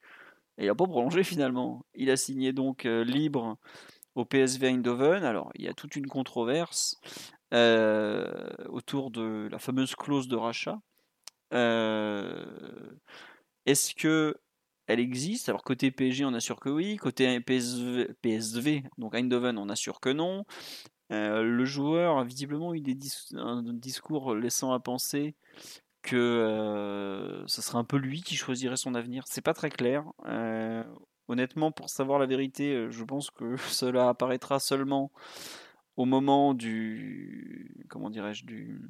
Et 0.58 0.64
il 0.64 0.66
n'a 0.66 0.74
pas 0.74 0.86
prolongé 0.86 1.22
finalement. 1.24 1.84
Il 1.94 2.10
a 2.10 2.16
signé 2.16 2.52
donc 2.52 2.84
libre 2.84 3.58
au 4.14 4.24
PSV 4.24 4.68
Eindhoven. 4.68 5.24
Alors, 5.24 5.50
il 5.54 5.64
y 5.64 5.68
a 5.68 5.74
toute 5.74 5.96
une 5.96 6.06
controverse. 6.06 7.00
Euh, 7.52 8.48
autour 8.68 9.10
de 9.10 9.48
la 9.50 9.58
fameuse 9.58 9.94
clause 9.94 10.28
de 10.28 10.36
rachat. 10.36 10.80
Est-ce 13.66 13.94
que 13.94 14.36
elle 14.86 15.00
existe? 15.00 15.48
Alors 15.48 15.62
côté 15.62 15.90
PSG, 15.90 16.24
on 16.24 16.34
assure 16.34 16.58
que 16.58 16.68
oui. 16.68 16.96
Côté 16.96 17.40
PSV, 17.40 18.14
PSV 18.22 18.84
donc 18.98 19.14
Eindhoven, 19.14 19.58
on 19.58 19.68
assure 19.68 20.00
que 20.00 20.10
non. 20.10 20.44
le 21.10 21.64
joueur 21.64 22.18
a 22.18 22.24
visiblement 22.24 22.74
eu 22.74 22.80
des 22.80 22.96
un 23.34 23.62
discours 23.62 24.34
laissant 24.34 24.72
à 24.72 24.80
penser 24.80 25.36
que 26.02 27.44
ce 27.46 27.62
serait 27.62 27.78
un 27.78 27.84
peu 27.84 27.98
lui 27.98 28.22
qui 28.22 28.36
choisirait 28.36 28.76
son 28.76 28.94
avenir. 28.94 29.24
C'est 29.28 29.42
pas 29.42 29.54
très 29.54 29.70
clair. 29.70 30.04
honnêtement, 31.28 31.70
pour 31.70 31.88
savoir 31.88 32.18
la 32.18 32.26
vérité, 32.26 32.88
je 32.90 33.04
pense 33.04 33.30
que 33.30 33.56
cela 33.68 34.08
apparaîtra 34.08 34.58
seulement 34.58 35.12
au 35.96 36.04
moment 36.04 36.54
du 36.54 37.86
comment 37.88 38.10
dirais-je 38.10 38.44
du 38.44 38.80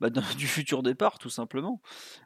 bah, 0.00 0.08
du 0.38 0.46
futur 0.46 0.82
départ, 0.82 1.18
tout 1.18 1.28
simplement. 1.28 1.82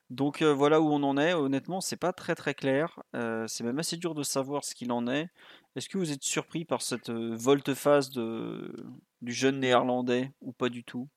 Donc 0.08 0.42
voilà 0.42 0.80
où 0.80 0.88
on 0.92 1.02
en 1.02 1.18
est. 1.18 1.34
Honnêtement, 1.34 1.80
c'est 1.80 1.96
pas 1.96 2.12
très 2.12 2.34
très 2.36 2.54
clair. 2.54 3.02
c'est 3.48 3.64
même 3.64 3.78
assez 3.78 3.96
dur 3.96 4.14
de 4.14 4.22
savoir 4.22 4.64
ce 4.64 4.74
qu'il 4.74 4.92
en 4.92 5.08
est. 5.08 5.28
Est-ce 5.74 5.88
que 5.88 5.98
vous 5.98 6.12
êtes 6.12 6.22
surpris 6.22 6.64
par 6.64 6.82
cette 6.82 7.10
volte-face 7.10 8.10
du 9.24 9.32
jeune 9.32 9.60
néerlandais 9.60 10.32
ou 10.40 10.52
pas 10.52 10.68
du 10.68 10.84
tout 10.84 11.08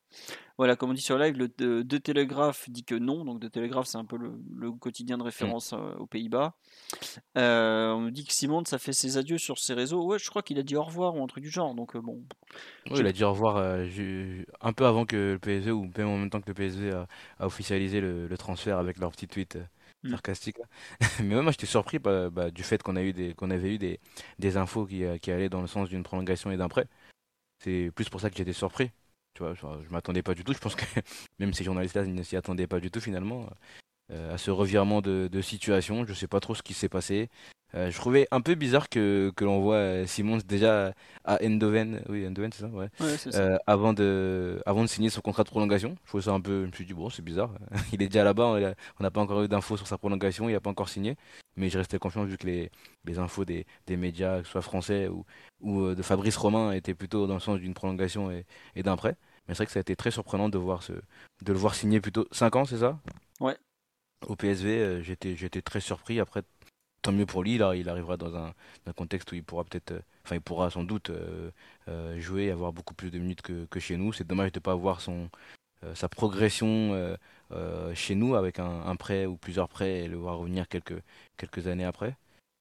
voilà, 0.56 0.74
comme 0.74 0.90
on 0.90 0.92
dit 0.92 1.00
sur 1.00 1.16
live, 1.18 1.36
le 1.38 1.48
De, 1.48 1.98
Telegraph 1.98 2.68
dit 2.68 2.84
que 2.84 2.96
non. 2.96 3.24
Donc 3.24 3.38
De 3.38 3.46
Telegraph, 3.46 3.86
c'est 3.86 3.96
un 3.96 4.04
peu 4.04 4.18
le, 4.18 4.72
quotidien 4.72 5.16
de 5.16 5.22
référence 5.22 5.72
euh, 5.72 5.94
aux 5.98 6.06
Pays-Bas. 6.06 6.54
Euh, 7.36 7.92
on 7.92 8.00
nous 8.00 8.10
dit 8.10 8.24
que 8.24 8.32
Simon, 8.32 8.64
ça 8.64 8.78
fait 8.78 8.92
ses 8.92 9.18
adieux 9.18 9.38
sur 9.38 9.58
ses 9.58 9.74
réseaux. 9.74 10.04
Ouais, 10.04 10.18
je 10.18 10.28
crois 10.28 10.42
qu'il 10.42 10.58
a 10.58 10.64
dit 10.64 10.74
au 10.74 10.82
revoir 10.82 11.14
ou 11.14 11.22
un 11.22 11.28
truc 11.28 11.44
du 11.44 11.50
genre. 11.50 11.74
Donc 11.76 11.94
euh, 11.94 12.00
bon. 12.00 12.24
Oui, 12.90 12.98
il 12.98 13.06
a 13.06 13.12
dit 13.12 13.22
au 13.22 13.30
revoir 13.30 13.58
un 13.58 14.72
peu 14.72 14.86
avant 14.86 15.06
que 15.06 15.34
le 15.34 15.38
PSV 15.38 15.70
ou 15.70 15.88
même 15.96 16.08
en 16.08 16.18
même 16.18 16.30
temps 16.30 16.40
que 16.40 16.48
le 16.48 16.54
PSV 16.54 16.90
a, 16.90 17.06
officialisé 17.38 18.00
le, 18.00 18.36
transfert 18.36 18.78
avec 18.78 18.98
leur 18.98 19.12
petit 19.12 19.28
tweet. 19.28 19.58
Mmh. 20.04 20.10
sarcastique. 20.10 20.58
Mais 21.24 21.42
moi, 21.42 21.50
j'étais 21.50 21.66
surpris 21.66 21.98
bah, 21.98 22.30
bah, 22.30 22.52
du 22.52 22.62
fait 22.62 22.80
qu'on 22.84 22.94
a 22.94 23.02
eu 23.02 23.12
des, 23.12 23.34
qu'on 23.34 23.50
avait 23.50 23.74
eu 23.74 23.78
des, 23.78 23.98
des 24.38 24.56
infos 24.56 24.86
qui, 24.86 25.02
qui 25.20 25.32
allaient 25.32 25.48
dans 25.48 25.60
le 25.60 25.66
sens 25.66 25.88
d'une 25.88 26.04
prolongation 26.04 26.52
et 26.52 26.56
d'un 26.56 26.68
prêt. 26.68 26.86
C'est 27.58 27.90
plus 27.94 28.08
pour 28.08 28.20
ça 28.20 28.30
que 28.30 28.36
j'étais 28.36 28.52
surpris. 28.52 28.90
Tu 29.34 29.42
vois, 29.42 29.54
je 29.54 29.90
m'attendais 29.90 30.22
pas 30.22 30.34
du 30.34 30.44
tout. 30.44 30.52
Je 30.52 30.58
pense 30.58 30.74
que 30.74 30.84
même 31.38 31.52
ces 31.52 31.64
journalistes-là 31.64 32.04
ne 32.04 32.22
s'y 32.22 32.36
attendaient 32.36 32.66
pas 32.66 32.80
du 32.80 32.90
tout 32.90 33.00
finalement 33.00 33.48
euh, 34.10 34.34
à 34.34 34.38
ce 34.38 34.50
revirement 34.50 35.00
de, 35.00 35.40
situation. 35.42 36.06
Je 36.06 36.14
sais 36.14 36.28
pas 36.28 36.40
trop 36.40 36.54
ce 36.54 36.62
qui 36.62 36.74
s'est 36.74 36.88
passé. 36.88 37.28
Euh, 37.74 37.90
je 37.90 37.96
trouvais 37.96 38.26
un 38.30 38.40
peu 38.40 38.54
bizarre 38.54 38.88
que, 38.88 39.30
que 39.36 39.44
l'on 39.44 39.60
voit 39.60 39.76
euh, 39.76 40.06
Simons 40.06 40.38
déjà 40.46 40.94
à 41.24 41.38
Endoven, 41.44 42.02
oui 42.08 42.26
Endoven 42.26 42.50
c'est 42.50 42.62
ça, 42.62 42.68
ouais. 42.68 42.88
ça. 43.18 43.60
avant 43.66 43.92
de 43.92 44.62
avant 44.64 44.82
de 44.82 44.86
signer 44.86 45.10
son 45.10 45.20
contrat 45.20 45.44
de 45.44 45.50
prolongation. 45.50 45.94
Je 46.04 46.08
trouvais 46.08 46.22
ça 46.22 46.32
un 46.32 46.40
peu, 46.40 46.62
je 46.62 46.66
me 46.68 46.72
suis 46.72 46.86
dit 46.86 46.94
bon 46.94 47.10
c'est 47.10 47.22
bizarre. 47.22 47.50
il 47.92 48.02
est 48.02 48.08
déjà 48.08 48.24
là-bas, 48.24 48.74
on 48.98 49.02
n'a 49.02 49.10
pas 49.10 49.20
encore 49.20 49.42
eu 49.42 49.48
d'infos 49.48 49.76
sur 49.76 49.86
sa 49.86 49.98
prolongation, 49.98 50.48
il 50.48 50.52
n'a 50.52 50.60
pas 50.60 50.70
encore 50.70 50.88
signé. 50.88 51.16
Mais 51.56 51.68
je 51.68 51.78
restais 51.78 51.98
confiant 51.98 52.24
vu 52.24 52.38
que 52.38 52.46
les, 52.46 52.70
les 53.04 53.18
infos 53.18 53.44
des, 53.44 53.66
des 53.86 53.96
médias, 53.96 54.40
que 54.40 54.46
ce 54.46 54.52
soit 54.52 54.62
français 54.62 55.08
ou, 55.08 55.24
ou 55.60 55.94
de 55.94 56.02
Fabrice 56.02 56.36
Romain, 56.36 56.72
étaient 56.72 56.94
plutôt 56.94 57.26
dans 57.26 57.34
le 57.34 57.40
sens 57.40 57.58
d'une 57.58 57.74
prolongation 57.74 58.30
et, 58.30 58.46
et 58.76 58.82
d'un 58.82 58.96
prêt. 58.96 59.16
Mais 59.48 59.54
c'est 59.54 59.58
vrai 59.58 59.66
que 59.66 59.72
ça 59.72 59.78
a 59.78 59.80
été 59.80 59.96
très 59.96 60.10
surprenant 60.10 60.48
de, 60.48 60.58
voir 60.58 60.82
ce, 60.82 60.92
de 60.92 61.52
le 61.52 61.58
voir 61.58 61.74
signer 61.74 62.00
plutôt 62.00 62.28
5 62.32 62.56
ans, 62.56 62.64
c'est 62.66 62.78
ça? 62.78 63.00
Ouais. 63.40 63.56
Au 64.26 64.36
PSV, 64.36 64.68
euh, 64.78 65.02
j'étais, 65.02 65.36
j'étais 65.36 65.62
très 65.62 65.80
surpris. 65.80 66.20
Après, 66.20 66.42
tant 67.02 67.12
mieux 67.12 67.26
pour 67.26 67.42
lui, 67.42 67.58
là, 67.58 67.74
il 67.74 67.88
arrivera 67.88 68.16
dans 68.16 68.34
un, 68.36 68.54
contexte 68.96 69.30
où 69.32 69.34
il 69.34 69.44
pourra 69.44 69.64
peut-être, 69.64 69.92
euh, 69.92 70.00
enfin, 70.24 70.36
il 70.36 70.40
pourra 70.40 70.70
sans 70.70 70.84
doute 70.84 71.10
euh, 71.10 72.20
jouer 72.20 72.44
et 72.44 72.50
avoir 72.50 72.72
beaucoup 72.72 72.94
plus 72.94 73.10
de 73.10 73.18
minutes 73.18 73.42
que, 73.42 73.66
que 73.66 73.80
chez 73.80 73.96
nous. 73.96 74.12
C'est 74.12 74.26
dommage 74.26 74.52
de 74.52 74.58
ne 74.58 74.62
pas 74.62 74.74
voir 74.74 75.00
son, 75.00 75.30
sa 75.94 76.08
progression 76.08 77.16
chez 77.94 78.14
nous 78.14 78.34
avec 78.34 78.58
un, 78.58 78.82
un, 78.86 78.96
prêt 78.96 79.26
ou 79.26 79.36
plusieurs 79.36 79.68
prêts 79.68 80.00
et 80.00 80.08
le 80.08 80.16
voir 80.16 80.38
revenir 80.38 80.68
quelques, 80.68 81.00
quelques 81.36 81.66
années 81.68 81.84
après. 81.84 82.16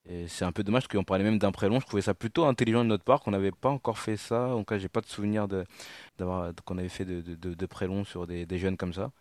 Et 0.10 0.28
c'est 0.28 0.46
un 0.46 0.52
peu 0.52 0.64
dommage 0.64 0.88
qu'on 0.88 1.04
parlait 1.04 1.24
même 1.24 1.38
d'un 1.38 1.52
prêt 1.52 1.68
long. 1.68 1.80
Je 1.80 1.86
trouvais 1.86 2.02
ça 2.02 2.14
plutôt 2.14 2.46
intelligent 2.46 2.84
de 2.84 2.90
notre 2.90 3.04
part, 3.04 3.22
qu'on 3.22 3.32
n'avait 3.32 3.52
pas 3.52 3.70
encore 3.70 4.00
fait 4.00 4.16
ça. 4.16 4.56
En 4.56 4.60
tout 4.60 4.66
cas, 4.66 4.78
j'ai 4.78 4.88
pas 4.88 5.02
de 5.02 5.06
souvenir 5.06 5.48
de, 5.48 5.66
d'avoir, 6.18 6.54
qu'on 6.66 6.78
avait 6.78 6.90
fait 6.90 7.04
de, 7.04 7.22
de, 7.22 7.54
de, 7.54 7.66
prêts 7.66 7.88
longs 7.88 8.06
sur 8.06 8.26
des, 8.26 8.46
des, 8.46 8.58
jeunes 8.58 8.78
comme 8.78 8.94
ça. 8.94 9.12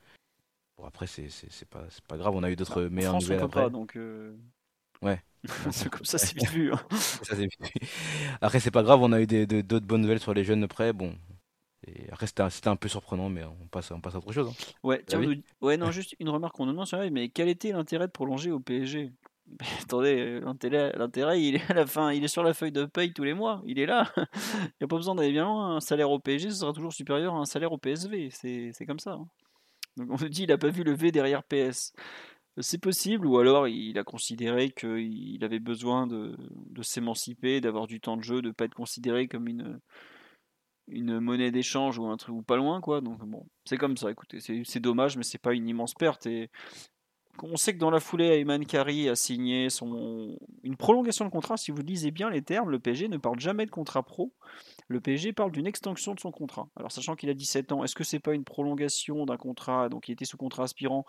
Bon, 0.77 0.85
après, 0.85 1.09
c'est, 1.09 1.29
c'est, 1.29 1.69
pas, 1.69 1.85
c'est 1.91 2.05
pas 2.05 2.17
grave. 2.17 2.35
On 2.37 2.43
a 2.45 2.51
eu 2.51 2.57
d'autres 2.57 2.85
bah, 2.85 2.91
meilleures 2.91 3.13
France, 3.13 3.25
nouvelles 3.25 3.43
après. 3.43 3.63
Pas, 3.63 3.71
donc 3.71 3.97
euh, 3.97 4.37
Ouais. 5.03 5.23
c'est 5.71 5.89
comme 5.89 6.05
ça, 6.05 6.19
c'est 6.19 6.35
vite 6.35 6.51
vu. 6.51 6.73
Hein. 6.73 6.81
ça, 6.91 7.37
c'est 7.37 7.47
vite 7.47 7.61
vu. 7.61 7.89
Après, 8.41 8.61
c'est 8.61 8.71
pas 8.71 8.83
grave. 8.83 9.01
On 9.03 9.13
a 9.13 9.21
eu 9.21 9.27
des, 9.27 9.47
d'autres 9.47 9.87
bonnes 9.87 10.03
nouvelles 10.03 10.21
sur 10.21 10.35
les 10.35 10.45
jeunes 10.45 10.67
prêts. 10.67 10.93
Bon. 10.93 11.15
Et 11.87 12.11
après, 12.11 12.27
c'était 12.27 12.43
un, 12.43 12.51
c'était 12.51 12.69
un 12.69 12.77
peu 12.77 12.89
surprenant, 12.89 13.29
mais 13.29 13.45
on 13.45 13.69
passe, 13.69 13.91
on 13.93 14.01
passe 14.01 14.15
à 14.15 14.19
autre 14.19 14.33
chose. 14.33 14.49
Hein. 14.49 14.75
Ouais, 14.83 15.03
tiens, 15.07 15.21
ah 15.23 15.65
ouais, 15.65 15.77
non, 15.77 15.91
juste 15.93 16.17
une 16.19 16.31
remarque 16.31 16.57
qu'on 16.57 16.67
nous 16.67 16.73
demande 16.73 16.87
sur 16.87 16.99
mais 17.13 17.29
quel 17.29 17.49
était 17.49 17.71
l'intérêt 17.71 18.07
de 18.07 18.13
prolonger 18.13 18.51
au 18.51 18.59
PSG 18.59 19.13
attendez, 19.83 20.41
l'intérêt, 20.41 21.41
il 21.41 21.57
est 21.57 21.71
à 21.71 21.75
la 21.75 21.87
fin, 21.87 22.13
il 22.13 22.25
est 22.25 22.29
sur 22.29 22.43
la 22.43 22.55
feuille 22.55 22.73
de 22.73 22.85
paye 22.85 23.13
tous 23.13 23.25
les 23.25 23.35
mois, 23.35 23.63
il 23.65 23.79
est 23.79 23.87
là. 23.87 24.13
il 24.17 24.23
n'y 24.81 24.85
a 24.85 24.89
pas 24.89 24.97
besoin 24.97 25.15
d'aller 25.15 25.33
bien 25.33 25.45
loin. 25.45 25.77
Un 25.77 25.81
salaire 25.81 26.11
au 26.11 26.19
PSG, 26.19 26.51
ce 26.51 26.57
sera 26.57 26.73
toujours 26.73 26.93
supérieur 26.93 27.35
à 27.35 27.39
un 27.39 27.45
salaire 27.45 27.73
au 27.73 27.79
PSV. 27.79 28.31
C'est 28.31 28.87
comme 28.87 28.99
ça. 28.99 29.13
Hein. 29.13 29.29
Donc 29.97 30.11
on 30.11 30.19
se 30.19 30.27
dit, 30.27 30.43
il 30.43 30.49
n'a 30.49 30.59
pas 30.59 30.69
vu 30.69 30.83
le 30.83 30.95
V 30.95 31.13
derrière 31.13 31.43
PS. 31.45 31.93
C'est 32.59 32.81
possible, 32.81 33.27
ou 33.27 33.39
alors 33.39 33.69
il 33.69 33.99
a 33.99 34.05
considéré 34.05 34.71
qu'il 34.71 35.45
avait 35.45 35.59
besoin 35.59 36.07
de, 36.07 36.35
s'émanciper, 36.83 37.61
d'avoir 37.61 37.87
du 37.87 38.01
temps 38.01 38.17
de 38.17 38.23
jeu, 38.23 38.41
de 38.41 38.49
ne 38.49 38.53
pas 38.53 38.65
être 38.65 38.75
considéré 38.75 39.29
comme 39.29 39.47
une, 39.47 39.79
une 40.89 41.21
monnaie 41.21 41.51
d'échange 41.51 41.99
ou 41.99 42.07
un 42.07 42.17
truc 42.17 42.35
ou 42.35 42.43
pas 42.43 42.57
loin 42.57 42.81
quoi 42.81 43.01
donc 43.01 43.19
bon 43.25 43.45
c'est 43.65 43.77
comme 43.77 43.97
ça 43.97 44.09
écoutez 44.11 44.39
c'est 44.41 44.79
dommage 44.81 45.17
mais 45.17 45.25
c'est 45.25 45.37
pas 45.37 45.53
une 45.53 45.69
immense 45.69 45.95
perte 45.95 46.27
et 46.27 46.49
on 47.43 47.57
sait 47.57 47.75
que 47.75 47.79
dans 47.79 47.91
la 47.91 48.01
foulée, 48.01 48.27
Ayman 48.27 48.65
Kari 48.65 49.09
a 49.09 49.17
signé 49.17 49.71
son... 49.71 50.37
une 50.63 50.77
prolongation 50.77 51.25
de 51.25 51.31
contrat. 51.31 51.57
Si 51.57 51.71
vous 51.71 51.83
lisez 51.83 52.11
bien 52.11 52.31
les 52.31 52.43
termes, 52.43 52.71
le 52.71 52.79
PSG 52.79 53.09
ne 53.09 53.17
parle 53.17 53.39
jamais 53.39 53.67
de 53.67 53.71
contrat 53.71 54.03
pro. 54.03 54.33
Le 54.89 55.01
PSG 55.01 55.33
parle 55.33 55.53
d'une 55.53 55.67
extension 55.67 56.15
de 56.15 56.21
son 56.21 56.31
contrat. 56.31 56.69
Alors, 56.77 56.93
sachant 56.93 57.15
qu'il 57.15 57.31
a 57.31 57.35
17 57.35 57.73
ans, 57.73 57.85
est-ce 57.85 57.95
que 57.95 58.05
c'est 58.05 58.21
pas 58.21 58.35
une 58.35 58.45
prolongation 58.45 59.27
d'un 59.27 59.37
contrat 59.37 59.89
Donc, 59.89 60.09
il 60.09 60.13
était 60.13 60.25
sous 60.25 60.37
contrat 60.37 60.65
aspirant. 60.65 61.05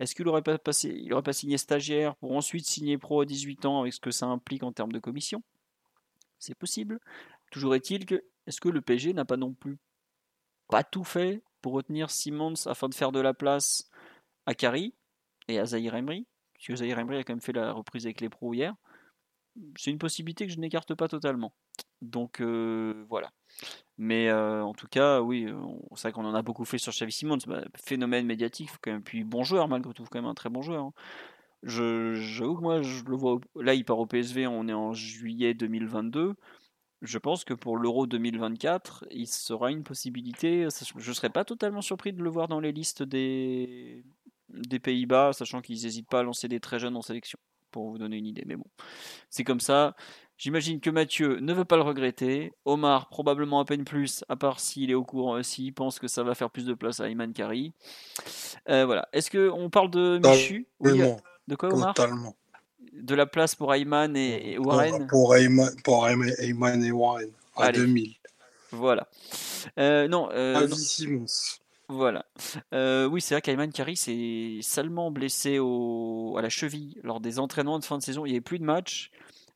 Est-ce 0.00 0.14
qu'il 0.14 0.26
n'aurait 0.26 0.42
pas, 0.42 1.32
signé 1.32 1.58
stagiaire 1.58 2.14
pour 2.16 2.36
ensuite 2.36 2.66
signer 2.66 2.98
pro 2.98 3.20
à 3.22 3.24
18 3.24 3.66
ans 3.66 3.80
avec 3.80 3.92
ce 3.92 4.00
que 4.00 4.10
ça 4.10 4.26
implique 4.26 4.62
en 4.62 4.72
termes 4.72 4.92
de 4.92 5.00
commission? 5.00 5.42
C'est 6.38 6.54
possible. 6.54 7.00
Toujours 7.50 7.74
est-il 7.74 8.06
que 8.06 8.22
est-ce 8.46 8.60
que 8.60 8.68
le 8.68 8.80
PSG 8.80 9.12
n'a 9.12 9.24
pas 9.24 9.36
non 9.36 9.54
plus 9.54 9.78
pas 10.68 10.84
tout 10.84 11.04
fait 11.04 11.42
pour 11.62 11.72
retenir 11.72 12.10
Simmons 12.10 12.66
afin 12.66 12.88
de 12.88 12.94
faire 12.94 13.10
de 13.10 13.20
la 13.20 13.34
place 13.34 13.90
à 14.46 14.54
Kari 14.54 14.94
et 15.48 15.58
à 15.58 15.64
Zahir 15.64 15.94
Emery, 15.94 16.26
puisque 16.52 16.76
Zahir 16.76 16.98
Emery 16.98 17.18
a 17.18 17.24
quand 17.24 17.32
même 17.32 17.40
fait 17.40 17.52
la 17.52 17.72
reprise 17.72 18.04
avec 18.04 18.20
les 18.20 18.28
pros 18.28 18.54
hier. 18.54 18.74
C'est 19.76 19.90
une 19.90 19.98
possibilité 19.98 20.46
que 20.46 20.52
je 20.52 20.60
n'écarte 20.60 20.94
pas 20.94 21.08
totalement. 21.08 21.52
Donc 22.02 22.40
euh, 22.40 23.04
voilà. 23.08 23.30
Mais 23.96 24.28
euh, 24.28 24.62
en 24.62 24.74
tout 24.74 24.86
cas, 24.86 25.20
oui, 25.20 25.48
c'est 25.96 26.02
vrai 26.02 26.12
qu'on 26.12 26.24
en 26.24 26.34
a 26.34 26.42
beaucoup 26.42 26.64
fait 26.64 26.78
sur 26.78 26.92
Xavi 26.92 27.12
Simons. 27.12 27.38
Bah, 27.46 27.64
phénomène 27.84 28.26
médiatique, 28.26 28.70
quand. 28.82 29.00
Puis 29.04 29.24
bon 29.24 29.42
joueur, 29.42 29.68
malgré 29.68 29.92
tout, 29.92 30.04
quand 30.04 30.20
même 30.20 30.30
un 30.30 30.34
très 30.34 30.50
bon 30.50 30.62
joueur. 30.62 30.84
Hein. 30.84 30.92
J'avoue 31.64 32.56
que 32.56 32.62
moi, 32.62 32.82
je 32.82 33.02
le 33.04 33.16
vois. 33.16 33.40
Là, 33.56 33.74
il 33.74 33.84
part 33.84 33.98
au 33.98 34.06
PSV, 34.06 34.46
on 34.46 34.68
est 34.68 34.72
en 34.72 34.92
juillet 34.92 35.54
2022. 35.54 36.34
Je 37.02 37.18
pense 37.18 37.44
que 37.44 37.54
pour 37.54 37.76
l'Euro 37.76 38.06
2024, 38.06 39.06
il 39.10 39.26
sera 39.26 39.70
une 39.70 39.84
possibilité. 39.84 40.66
Je 40.96 41.08
ne 41.08 41.14
serais 41.14 41.30
pas 41.30 41.44
totalement 41.44 41.82
surpris 41.82 42.12
de 42.12 42.22
le 42.22 42.30
voir 42.30 42.48
dans 42.48 42.60
les 42.60 42.72
listes 42.72 43.02
des, 43.02 44.04
des 44.48 44.78
Pays-Bas, 44.80 45.32
sachant 45.32 45.60
qu'ils 45.60 45.82
n'hésitent 45.82 46.08
pas 46.08 46.20
à 46.20 46.22
lancer 46.22 46.48
des 46.48 46.60
très 46.60 46.78
jeunes 46.78 46.96
en 46.96 47.02
sélection, 47.02 47.38
pour 47.70 47.90
vous 47.90 47.98
donner 47.98 48.16
une 48.16 48.26
idée. 48.26 48.44
Mais 48.46 48.56
bon, 48.56 48.66
c'est 49.30 49.44
comme 49.44 49.60
ça. 49.60 49.94
J'imagine 50.38 50.80
que 50.80 50.88
Mathieu 50.88 51.40
ne 51.40 51.52
veut 51.52 51.64
pas 51.64 51.76
le 51.76 51.82
regretter. 51.82 52.52
Omar, 52.64 53.08
probablement 53.08 53.58
à 53.60 53.64
peine 53.64 53.84
plus, 53.84 54.24
à 54.28 54.36
part 54.36 54.60
s'il 54.60 54.90
est 54.90 54.94
au 54.94 55.04
courant, 55.04 55.36
euh, 55.36 55.42
s'il 55.42 55.74
pense 55.74 55.98
que 55.98 56.06
ça 56.06 56.22
va 56.22 56.34
faire 56.34 56.50
plus 56.50 56.64
de 56.64 56.74
place 56.74 57.00
à 57.00 57.08
Iman 57.08 57.32
Kari. 57.32 57.72
Euh, 58.68 58.86
voilà. 58.86 59.08
Est-ce 59.12 59.30
qu'on 59.30 59.68
parle 59.68 59.90
de 59.90 60.20
Michu? 60.22 60.66
De 60.80 61.56
quoi, 61.56 61.74
Omar? 61.74 61.92
Totalement. 61.94 62.36
De 62.92 63.14
la 63.14 63.26
place 63.26 63.54
pour 63.54 63.74
Ayman 63.74 64.16
et, 64.16 64.58
Warren? 64.58 65.06
Pour, 65.08 65.34
Ayman, 65.34 65.70
pour 65.82 66.08
Ayman 66.08 66.84
et 66.84 66.92
Warren, 66.92 67.30
à 67.56 67.72
2000. 67.72 68.14
Voilà. 68.70 69.08
Euh, 69.78 70.08
non. 70.08 70.28
Euh, 70.32 70.68
Simons. 70.68 71.26
Voilà. 71.88 72.26
Euh, 72.74 73.06
oui, 73.06 73.20
c'est 73.20 73.34
vrai 73.34 73.40
qu'Ayman 73.40 73.72
Kari 73.72 73.96
s'est 73.96 74.58
salement 74.60 75.10
blessé 75.10 75.58
au, 75.58 76.36
à 76.38 76.42
la 76.42 76.50
cheville 76.50 77.00
lors 77.02 77.18
des 77.18 77.38
entraînements 77.38 77.78
de 77.78 77.84
fin 77.84 77.96
de 77.96 78.02
saison. 78.02 78.26
Il 78.26 78.30
n'y 78.30 78.34
avait 78.34 78.42
plus 78.42 78.58
de 78.58 78.64
match. 78.64 79.10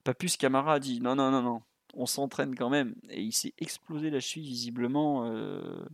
Pas 0.05 0.15
plus 0.15 0.37
Camara 0.37 0.75
a 0.75 0.79
dit 0.81 1.01
non, 1.01 1.15
non, 1.15 1.31
non, 1.31 1.63
on 1.95 2.07
s'entraîne 2.07 2.55
quand 2.55 2.71
même. 2.71 2.95
Et 3.11 3.23
il 3.23 3.33
s'est 3.33 3.55
explosé 3.59 4.11
la 4.11 4.21
cheville 4.21 4.49
visiblement 4.49 5.27
euh, 5.27 5.85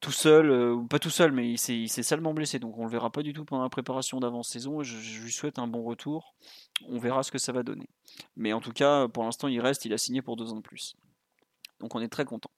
tout 0.00 0.12
seul, 0.12 0.50
euh, 0.50 0.74
ou 0.74 0.86
pas 0.86 0.98
tout 0.98 1.10
seul, 1.10 1.32
mais 1.32 1.50
il 1.50 1.58
s'est 1.58 1.88
salement 2.02 2.34
blessé. 2.34 2.58
Donc 2.58 2.78
on 2.78 2.84
le 2.84 2.90
verra 2.90 3.10
pas 3.10 3.22
du 3.22 3.32
tout 3.32 3.44
pendant 3.44 3.62
la 3.62 3.68
préparation 3.68 4.20
d'avant-saison. 4.20 4.82
Je, 4.82 4.96
je, 4.96 5.22
lui 5.22 5.32
souhaite 5.32 5.58
un 5.58 5.66
bon 5.66 5.82
retour. 5.82 6.34
On 6.88 6.98
verra 6.98 7.22
ce 7.22 7.32
que 7.32 7.38
ça 7.38 7.52
va 7.52 7.62
donner. 7.62 7.88
Mais 8.36 8.52
en 8.52 8.60
tout 8.60 8.72
cas, 8.72 9.08
pour 9.08 9.24
l'instant, 9.24 9.48
il 9.48 9.60
reste. 9.60 9.84
Il 9.84 9.92
a 9.92 9.98
signé 9.98 10.22
pour 10.22 10.36
deux 10.36 10.52
ans 10.52 10.56
de 10.56 10.62
plus. 10.62 10.96
Donc 11.80 11.94
on 11.94 12.00
est 12.00 12.08
très 12.08 12.24
content. 12.24 12.50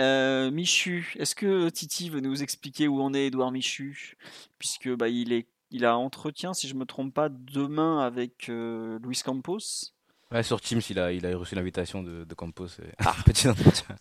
Euh, 0.00 0.50
Michu, 0.50 1.14
est-ce 1.18 1.34
que 1.34 1.68
Titi 1.68 2.08
veut 2.08 2.20
nous 2.20 2.42
expliquer 2.42 2.88
où 2.88 3.00
en 3.00 3.12
est 3.12 3.26
Edouard 3.26 3.52
Michu? 3.52 4.16
Puisque 4.58 4.88
bah, 4.94 5.08
il, 5.08 5.32
est, 5.32 5.46
il 5.70 5.84
a 5.84 5.96
entretien, 5.96 6.54
si 6.54 6.68
je 6.68 6.74
ne 6.74 6.80
me 6.80 6.86
trompe 6.86 7.14
pas, 7.14 7.28
demain 7.28 8.00
avec 8.00 8.48
euh, 8.48 8.98
Luis 9.02 9.20
Campos. 9.24 9.58
Ouais, 10.32 10.42
sur 10.42 10.60
Teams, 10.60 10.80
il 10.90 10.98
a, 10.98 11.12
il 11.12 11.24
a 11.24 11.36
reçu 11.36 11.54
l'invitation 11.54 12.02
de, 12.02 12.24
de 12.24 12.34
Campos. 12.34 12.66
Ah. 12.98 13.14
Petit 13.24 13.48
entretien. 13.48 13.96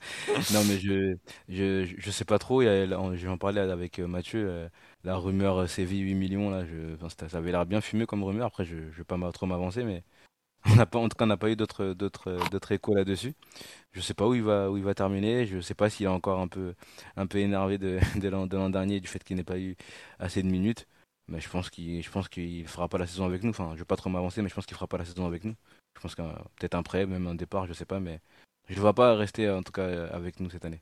non, 0.54 0.64
mais 0.68 0.80
je, 0.80 1.16
je, 1.50 1.86
je 1.98 2.12
sais 2.12 2.26
pas 2.26 2.40
trop. 2.40 2.62
Je 2.64 3.26
vais 3.26 3.28
en 3.28 3.38
parler 3.38 3.62
avec 3.62 4.00
euh, 4.00 4.08
Mathieu. 4.08 4.70
La 5.04 5.18
rumeur 5.18 5.70
Séville 5.70 6.02
8 6.02 6.16
millions, 6.16 6.50
là, 6.50 6.66
je, 6.66 6.96
ça 7.28 7.38
avait 7.38 7.52
l'air 7.52 7.66
bien 7.66 7.82
fumé 7.82 8.06
comme 8.08 8.24
rumeur. 8.24 8.48
Après, 8.48 8.66
je 8.66 8.76
ne 8.76 8.90
vais 8.90 9.04
pas 9.04 9.32
trop 9.32 9.46
m'avancer, 9.46 9.84
mais 9.84 10.04
On 10.72 10.76
n'a 10.76 10.86
pas, 10.88 11.00
en 11.00 11.08
tout 11.10 11.16
cas, 11.16 11.26
on 11.26 11.28
n'a 11.28 11.38
pas 11.38 11.50
eu 11.52 11.56
d'autres, 11.56 11.94
d'autres, 11.94 12.38
d'autres 12.50 12.72
échos 12.72 12.96
là-dessus. 12.96 13.36
Je 13.92 14.02
sais 14.02 14.14
pas 14.16 14.28
où 14.28 14.34
il 14.34 14.42
va, 14.44 14.72
où 14.72 14.78
il 14.78 14.84
va 14.84 14.96
terminer. 14.96 15.46
Je 15.46 15.60
sais 15.62 15.76
pas 15.76 15.90
s'il 15.90 16.08
est 16.08 16.10
encore 16.10 16.40
un 16.40 16.48
peu, 16.48 16.74
un 17.18 17.28
peu 17.28 17.38
énervé 17.40 17.78
de, 17.78 18.00
de, 18.20 18.28
l'an, 18.30 18.48
dernier 18.70 19.00
du 19.00 19.08
fait 19.08 19.24
qu'il 19.24 19.38
n'ait 19.38 19.44
pas 19.44 19.60
eu 19.60 19.76
assez 20.20 20.42
de 20.42 20.48
minutes. 20.48 20.88
Mais 21.28 21.40
je 21.40 21.50
pense 21.50 21.70
qu'il, 21.70 22.04
je 22.04 22.12
pense 22.12 22.30
qu'il 22.30 22.68
fera 22.68 22.88
pas 22.88 22.98
la 22.98 23.08
saison 23.08 23.26
avec 23.26 23.44
nous. 23.44 23.50
Enfin, 23.50 23.72
je 23.74 23.80
vais 23.80 23.86
pas 23.86 23.96
trop 23.96 24.10
m'avancer, 24.10 24.42
mais 24.42 24.50
je 24.50 24.54
pense 24.54 24.66
qu'il 24.66 24.76
fera 24.76 24.88
pas 24.88 24.98
la 24.98 25.06
saison 25.06 25.26
avec 25.26 25.44
nous. 25.44 25.56
Je 25.96 26.02
pense 26.02 26.14
qu'un, 26.14 26.34
peut-être 26.58 26.76
un 26.76 26.84
prêt, 26.84 27.06
même 27.06 27.26
un 27.28 27.36
départ, 27.36 27.66
je 27.66 27.74
sais 27.74 27.86
pas, 27.86 28.00
mais 28.00 28.20
je 28.70 28.76
ne 28.76 28.80
vois 28.80 28.94
pas 28.94 29.16
rester 29.16 29.50
en 29.50 29.64
tout 29.64 29.72
cas 29.72 30.08
avec 30.08 30.40
nous 30.40 30.50
cette 30.50 30.66
année. 30.66 30.82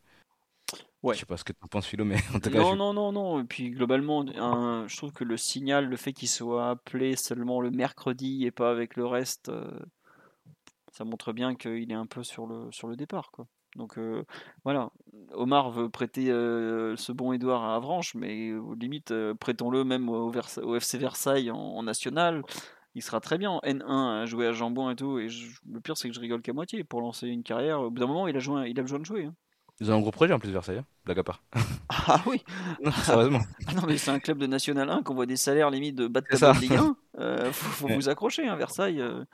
Ouais. 1.04 1.14
Je 1.16 1.20
sais 1.20 1.26
pas 1.26 1.36
ce 1.36 1.44
que 1.44 1.52
tu 1.52 1.68
penses, 1.70 1.86
Philo, 1.86 2.06
mais 2.06 2.18
en 2.34 2.40
tout 2.40 2.50
cas. 2.50 2.60
Non, 2.60 2.76
non, 2.76 2.94
non, 2.94 3.12
non. 3.12 3.42
Et 3.42 3.44
puis 3.44 3.72
globalement, 3.72 4.26
je 4.26 4.98
trouve 4.98 5.12
que 5.12 5.26
le 5.26 5.36
signal, 5.38 5.88
le 5.88 5.98
fait 5.98 6.14
qu'il 6.14 6.30
soit 6.30 6.70
appelé 6.70 7.16
seulement 7.18 7.60
le 7.60 7.72
mercredi 7.72 8.46
et 8.46 8.52
pas 8.52 8.72
avec 8.72 8.96
le 8.96 9.06
reste, 9.06 9.50
euh, 9.50 9.70
ça 10.94 11.04
montre 11.04 11.34
bien 11.34 11.56
qu'il 11.56 11.92
est 11.92 11.96
un 11.96 12.06
peu 12.06 12.24
sur 12.24 12.48
le, 12.48 12.72
sur 12.72 12.88
le 12.88 12.96
départ. 12.96 13.32
Quoi. 13.32 13.48
Donc 13.76 13.98
euh, 13.98 14.24
voilà, 14.64 14.92
Omar 15.34 15.72
veut 15.72 15.90
prêter 15.90 16.30
euh, 16.30 16.96
ce 16.96 17.12
bon 17.12 17.34
Edouard 17.34 17.64
à 17.64 17.76
Avranches, 17.76 18.16
mais 18.16 18.52
limite, 18.80 19.14
prêtons-le 19.40 19.84
même 19.84 20.10
au, 20.10 20.32
FC 20.32 20.98
Versailles 20.98 21.52
en, 21.52 21.84
national. 21.84 22.44
Il 22.96 23.02
sera 23.02 23.20
très 23.20 23.40
bien 23.40 23.50
en 23.50 23.60
N1 23.62 24.22
à 24.22 24.26
jouer 24.26 24.46
à 24.46 24.52
Jambon 24.52 24.92
et 24.92 24.96
tout. 24.96 25.18
Et 25.18 25.28
le 25.72 25.80
pire, 25.80 25.98
c'est 25.98 26.08
que 26.08 26.14
je 26.14 26.20
rigole 26.20 26.44
qu'à 26.44 26.54
moitié. 26.54 26.84
Pour 26.84 27.02
lancer 27.02 27.28
une 27.28 27.42
carrière, 27.42 27.82
au 27.82 27.90
bout 27.90 28.00
d'un 28.00 28.06
moment, 28.06 28.28
il 28.28 28.38
a, 28.38 28.40
joué, 28.40 28.70
il 28.70 28.80
a 28.80 28.84
besoin 28.84 29.00
de 29.00 29.06
jouer. 29.06 29.26
Hein. 29.26 29.34
Ils 29.84 29.92
ont 29.92 29.98
un 29.98 30.00
gros 30.00 30.12
projet 30.12 30.34
en 30.34 30.40
plus, 30.40 30.50
Versailles, 30.50 30.78
hein, 30.78 30.86
blague 31.04 31.20
à 31.20 31.24
part. 31.24 31.44
Ah 32.08 32.22
oui 32.26 32.42
Sérieusement. 33.04 33.42
Ah 33.68 33.74
non, 33.74 33.84
mais 33.86 33.98
c'est 33.98 34.12
un 34.12 34.20
club 34.20 34.38
de 34.38 34.48
National 34.48 34.90
1 34.90 35.04
qu'on 35.04 35.14
voit 35.14 35.26
des 35.26 35.36
salaires 35.36 35.70
limite 35.70 35.96
de 35.96 36.08
bas 36.08 36.22
de 36.22 36.28
de 36.28 36.62
Ligue 36.62 36.74
1. 36.74 36.96
Euh, 37.20 37.52
faut, 37.52 37.90
vous 37.90 38.08
accrocher, 38.08 38.48
hein, 38.48 38.56
Versailles. 38.56 39.02
Euh, 39.02 39.26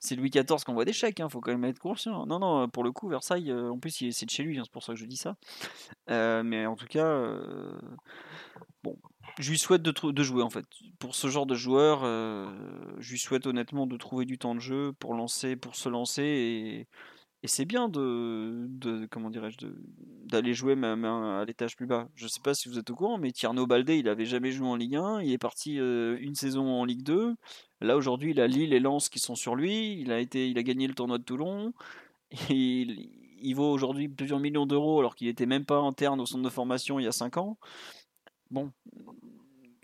c'est 0.00 0.16
Louis 0.16 0.30
XIV 0.30 0.64
qu'on 0.66 0.74
voit 0.74 0.84
des 0.84 0.92
chèques, 0.92 1.20
hein, 1.20 1.28
faut 1.28 1.40
quand 1.40 1.52
même 1.52 1.64
être 1.64 1.78
conscient. 1.78 2.26
Non, 2.26 2.40
non, 2.40 2.68
pour 2.68 2.82
le 2.82 2.90
coup, 2.90 3.08
Versailles, 3.08 3.52
euh, 3.52 3.70
en 3.70 3.78
plus, 3.78 4.10
c'est 4.10 4.26
de 4.26 4.30
chez 4.30 4.42
lui, 4.42 4.58
hein, 4.58 4.62
c'est 4.64 4.72
pour 4.72 4.82
ça 4.82 4.92
que 4.92 4.98
je 4.98 5.04
dis 5.04 5.16
ça. 5.16 5.36
Euh, 6.10 6.42
mais 6.42 6.66
en 6.66 6.74
tout 6.74 6.86
cas, 6.86 7.24
bon, 8.82 8.96
je 9.38 9.50
lui 9.50 9.58
souhaite 9.58 9.82
de, 9.82 10.10
de, 10.10 10.22
jouer 10.24 10.42
en 10.42 10.50
fait. 10.50 10.66
Pour 10.98 11.14
ce 11.14 11.28
genre 11.28 11.46
de 11.46 11.54
joueur, 11.54 12.00
je 12.98 13.10
lui 13.10 13.18
souhaite 13.20 13.46
honnêtement 13.46 13.86
de 13.86 13.96
trouver 13.96 14.24
du 14.24 14.36
temps 14.36 14.56
de 14.56 14.60
jeu 14.60 14.92
pour, 14.98 15.14
lancer, 15.14 15.54
pour 15.54 15.76
se 15.76 15.88
lancer 15.88 16.22
et 16.24 16.88
et 17.44 17.48
c'est 17.48 17.64
bien 17.64 17.88
de, 17.88 18.68
comment 19.10 19.28
dirais-je, 19.28 19.66
d'aller 20.26 20.54
jouer 20.54 20.76
même 20.76 21.04
à 21.04 21.44
l'étage 21.44 21.76
plus 21.76 21.86
bas. 21.86 22.08
Je 22.14 22.24
ne 22.24 22.28
sais 22.28 22.40
pas 22.40 22.54
si 22.54 22.68
vous 22.68 22.78
êtes 22.78 22.88
au 22.90 22.94
courant, 22.94 23.18
mais 23.18 23.32
Tierno 23.32 23.66
Baldé, 23.66 23.98
il 23.98 24.08
avait 24.08 24.26
jamais 24.26 24.52
joué 24.52 24.68
en 24.68 24.76
Ligue 24.76 24.94
1. 24.94 25.22
Il 25.22 25.32
est 25.32 25.38
parti 25.38 25.80
euh, 25.80 26.16
une 26.20 26.36
saison 26.36 26.68
en 26.68 26.84
Ligue 26.84 27.02
2. 27.02 27.34
Là 27.80 27.96
aujourd'hui, 27.96 28.30
il 28.30 28.40
a 28.40 28.46
Lille 28.46 28.72
et 28.72 28.78
Lens 28.78 29.08
qui 29.08 29.18
sont 29.18 29.34
sur 29.34 29.56
lui. 29.56 30.00
Il 30.00 30.12
a 30.12 30.20
été, 30.20 30.48
il 30.48 30.56
a 30.56 30.62
gagné 30.62 30.86
le 30.86 30.94
tournoi 30.94 31.18
de 31.18 31.24
Toulon. 31.24 31.72
il, 32.48 33.54
vaut 33.56 33.72
aujourd'hui 33.72 34.08
plusieurs 34.08 34.38
millions 34.38 34.66
d'euros 34.66 35.00
alors 35.00 35.16
qu'il 35.16 35.26
n'était 35.26 35.46
même 35.46 35.64
pas 35.64 35.78
interne 35.78 36.20
au 36.20 36.26
centre 36.26 36.44
de 36.44 36.48
formation 36.48 37.00
il 37.00 37.04
y 37.04 37.08
a 37.08 37.12
5 37.12 37.38
ans. 37.38 37.58
Bon, 38.52 38.70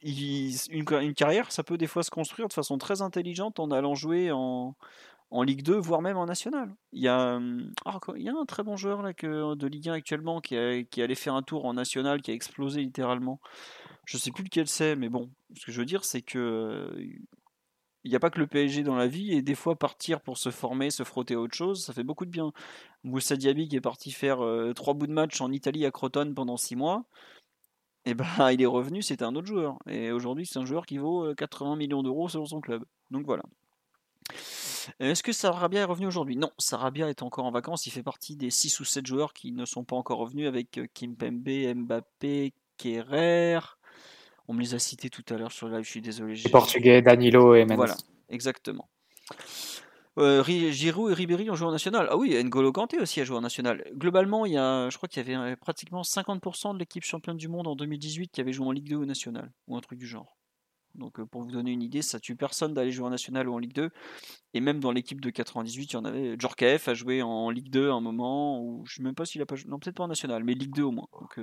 une, 0.02 1.14
carrière, 1.14 1.50
ça 1.50 1.64
peut 1.64 1.76
des 1.76 1.86
fois 1.86 2.02
se 2.04 2.10
construire 2.10 2.48
de 2.48 2.52
façon 2.52 2.78
très 2.78 3.02
intelligente 3.02 3.58
en 3.58 3.70
allant 3.70 3.94
jouer 3.94 4.30
en, 4.30 4.76
en 5.30 5.42
Ligue 5.42 5.62
2, 5.62 5.76
voire 5.76 6.02
même 6.02 6.16
en 6.16 6.26
National. 6.26 6.74
Il 6.92 7.02
y 7.02 7.08
a, 7.08 7.38
oh, 7.86 8.14
il 8.16 8.22
y 8.22 8.28
a 8.28 8.32
un 8.34 8.46
très 8.46 8.62
bon 8.62 8.76
joueur 8.76 9.02
là, 9.02 9.12
que, 9.12 9.54
de 9.54 9.66
Ligue 9.66 9.88
1 9.88 9.92
actuellement 9.92 10.40
qui, 10.40 10.56
a, 10.56 10.82
qui 10.84 11.02
allait 11.02 11.14
faire 11.14 11.34
un 11.34 11.42
tour 11.42 11.66
en 11.66 11.74
National, 11.74 12.22
qui 12.22 12.30
a 12.30 12.34
explosé 12.34 12.80
littéralement. 12.80 13.40
Je 14.06 14.16
sais 14.16 14.30
plus 14.30 14.44
lequel 14.44 14.68
c'est, 14.68 14.96
mais 14.96 15.08
bon, 15.08 15.30
ce 15.54 15.66
que 15.66 15.72
je 15.72 15.80
veux 15.80 15.86
dire, 15.86 16.04
c'est 16.04 16.22
que 16.22 16.90
il 18.04 18.10
n'y 18.10 18.16
a 18.16 18.20
pas 18.20 18.30
que 18.30 18.38
le 18.38 18.46
PSG 18.46 18.84
dans 18.84 18.96
la 18.96 19.06
vie, 19.06 19.34
et 19.34 19.42
des 19.42 19.54
fois 19.54 19.76
partir 19.76 20.20
pour 20.22 20.38
se 20.38 20.50
former, 20.50 20.90
se 20.90 21.02
frotter 21.02 21.34
à 21.34 21.40
autre 21.40 21.54
chose, 21.54 21.84
ça 21.84 21.92
fait 21.92 22.04
beaucoup 22.04 22.24
de 22.24 22.30
bien. 22.30 22.52
Moussa 23.04 23.36
Diaby 23.36 23.68
qui 23.68 23.76
est 23.76 23.80
parti 23.82 24.12
faire 24.12 24.38
trois 24.74 24.94
bouts 24.94 25.08
de 25.08 25.12
match 25.12 25.40
en 25.40 25.52
Italie 25.52 25.84
à 25.84 25.90
Crotone 25.90 26.34
pendant 26.34 26.56
six 26.56 26.76
mois, 26.76 27.04
et 28.06 28.14
ben 28.14 28.24
il 28.52 28.62
est 28.62 28.66
revenu, 28.66 29.02
c'était 29.02 29.24
un 29.24 29.34
autre 29.34 29.48
joueur. 29.48 29.78
Et 29.86 30.10
aujourd'hui, 30.12 30.46
c'est 30.46 30.58
un 30.58 30.64
joueur 30.64 30.86
qui 30.86 30.96
vaut 30.98 31.34
80 31.34 31.76
millions 31.76 32.02
d'euros 32.02 32.28
selon 32.28 32.46
son 32.46 32.60
club. 32.60 32.84
Donc 33.10 33.26
voilà. 33.26 33.42
Est-ce 35.00 35.22
que 35.22 35.32
Sarabia 35.32 35.80
est 35.80 35.84
revenu 35.84 36.06
aujourd'hui? 36.06 36.36
Non, 36.36 36.50
Sarabia 36.58 37.08
est 37.08 37.22
encore 37.22 37.44
en 37.44 37.50
vacances. 37.50 37.86
Il 37.86 37.90
fait 37.90 38.02
partie 38.02 38.36
des 38.36 38.50
6 38.50 38.80
ou 38.80 38.84
7 38.84 39.06
joueurs 39.06 39.32
qui 39.32 39.52
ne 39.52 39.64
sont 39.64 39.84
pas 39.84 39.96
encore 39.96 40.18
revenus 40.18 40.48
avec 40.48 40.78
euh, 40.78 40.86
Kimpembe, 40.92 41.74
Mbappé, 41.74 42.52
Kerrer. 42.76 43.60
On 44.48 44.54
me 44.54 44.60
les 44.60 44.74
a 44.74 44.78
cités 44.78 45.10
tout 45.10 45.24
à 45.28 45.36
l'heure 45.36 45.52
sur 45.52 45.68
le 45.68 45.76
live, 45.76 45.84
je 45.84 45.90
suis 45.90 46.00
désolé. 46.00 46.34
Les 46.34 46.50
Portugais, 46.50 47.02
Danilo 47.02 47.54
et 47.54 47.66
Mendes. 47.66 47.76
Voilà, 47.76 47.96
exactement. 48.30 48.88
Euh, 50.18 50.42
Giroud 50.42 51.12
et 51.12 51.14
Ribéry 51.14 51.50
ont 51.50 51.54
joué 51.54 51.68
en 51.68 51.72
national. 51.72 52.08
Ah 52.10 52.16
oui, 52.16 52.42
N'Golo 52.42 52.72
Kanté 52.72 52.98
aussi 52.98 53.20
a 53.20 53.24
joué 53.24 53.36
en 53.36 53.40
national. 53.42 53.84
Globalement, 53.92 54.46
il 54.46 54.52
y 54.52 54.58
a, 54.58 54.88
je 54.90 54.96
crois 54.96 55.08
qu'il 55.08 55.22
y 55.22 55.26
avait 55.26 55.52
euh, 55.52 55.56
pratiquement 55.56 56.02
50% 56.02 56.74
de 56.74 56.78
l'équipe 56.78 57.04
championne 57.04 57.36
du 57.36 57.46
monde 57.46 57.68
en 57.68 57.76
2018 57.76 58.30
qui 58.32 58.40
avait 58.40 58.52
joué 58.52 58.66
en 58.66 58.72
Ligue 58.72 58.88
2 58.88 58.96
ou 58.96 59.04
national, 59.04 59.52
ou 59.68 59.76
un 59.76 59.80
truc 59.80 59.98
du 59.98 60.06
genre. 60.06 60.37
Donc 60.94 61.22
pour 61.24 61.42
vous 61.42 61.50
donner 61.50 61.72
une 61.72 61.82
idée, 61.82 62.02
ça 62.02 62.18
tue 62.20 62.36
personne 62.36 62.74
d'aller 62.74 62.90
jouer 62.90 63.06
en 63.06 63.10
National 63.10 63.48
ou 63.48 63.54
en 63.54 63.58
Ligue 63.58 63.74
2. 63.74 63.90
Et 64.54 64.60
même 64.60 64.80
dans 64.80 64.92
l'équipe 64.92 65.20
de 65.20 65.30
98, 65.30 65.92
il 65.92 65.92
y 65.92 65.96
en 65.96 66.04
avait. 66.04 66.36
Djorkaeff 66.38 66.88
a 66.88 66.94
joué 66.94 67.22
en 67.22 67.50
Ligue 67.50 67.70
2 67.70 67.90
à 67.90 67.94
un 67.94 68.00
moment, 68.00 68.62
où 68.62 68.84
je 68.86 68.92
ne 68.92 68.96
sais 68.96 69.02
même 69.02 69.14
pas 69.14 69.24
s'il 69.24 69.42
a 69.42 69.46
pas 69.46 69.54
joué. 69.54 69.70
Non, 69.70 69.78
peut-être 69.78 69.96
pas 69.96 70.04
en 70.04 70.08
National, 70.08 70.44
mais 70.44 70.54
Ligue 70.54 70.74
2 70.74 70.82
au 70.82 70.92
moins. 70.92 71.08
Donc 71.12 71.38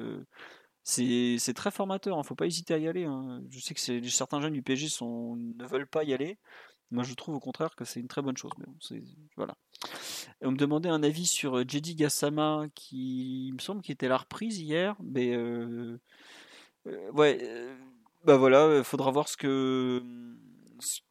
c'est 0.83 1.53
très 1.55 1.71
formateur, 1.71 2.15
il 2.15 2.17
hein. 2.17 2.21
ne 2.21 2.25
faut 2.25 2.35
pas 2.35 2.45
hésiter 2.45 2.73
à 2.73 2.77
y 2.77 2.87
aller. 2.87 3.05
Hein. 3.05 3.41
Je 3.49 3.59
sais 3.59 3.73
que 3.73 4.07
certains 4.09 4.39
jeunes 4.39 4.53
du 4.53 4.61
PSG 4.61 4.89
sont, 4.89 5.35
ne 5.35 5.65
veulent 5.65 5.87
pas 5.87 6.03
y 6.03 6.13
aller. 6.13 6.37
Moi, 6.91 7.03
je 7.03 7.13
trouve 7.15 7.35
au 7.35 7.39
contraire 7.39 7.75
que 7.75 7.83
c'est 7.83 7.99
une 7.99 8.07
très 8.07 8.21
bonne 8.21 8.37
chose. 8.37 8.51
Voilà. 9.35 9.57
on 10.41 10.51
me 10.51 10.57
demandait 10.57 10.89
un 10.89 11.01
avis 11.01 11.25
sur 11.25 11.67
Jedi 11.67 11.95
Gassama, 11.95 12.67
qui 12.75 13.51
me 13.53 13.59
semble 13.59 13.81
qu'il 13.81 13.93
était 13.93 14.07
la 14.07 14.17
reprise 14.17 14.59
hier. 14.59 14.95
Mais 15.03 15.35
euh, 15.35 15.97
ouais, 17.13 17.39
bah 18.25 18.37
voilà, 18.37 18.77
il 18.77 18.83
faudra 18.83 19.11
voir 19.11 19.27
ce 19.27 19.37
que 19.37 20.03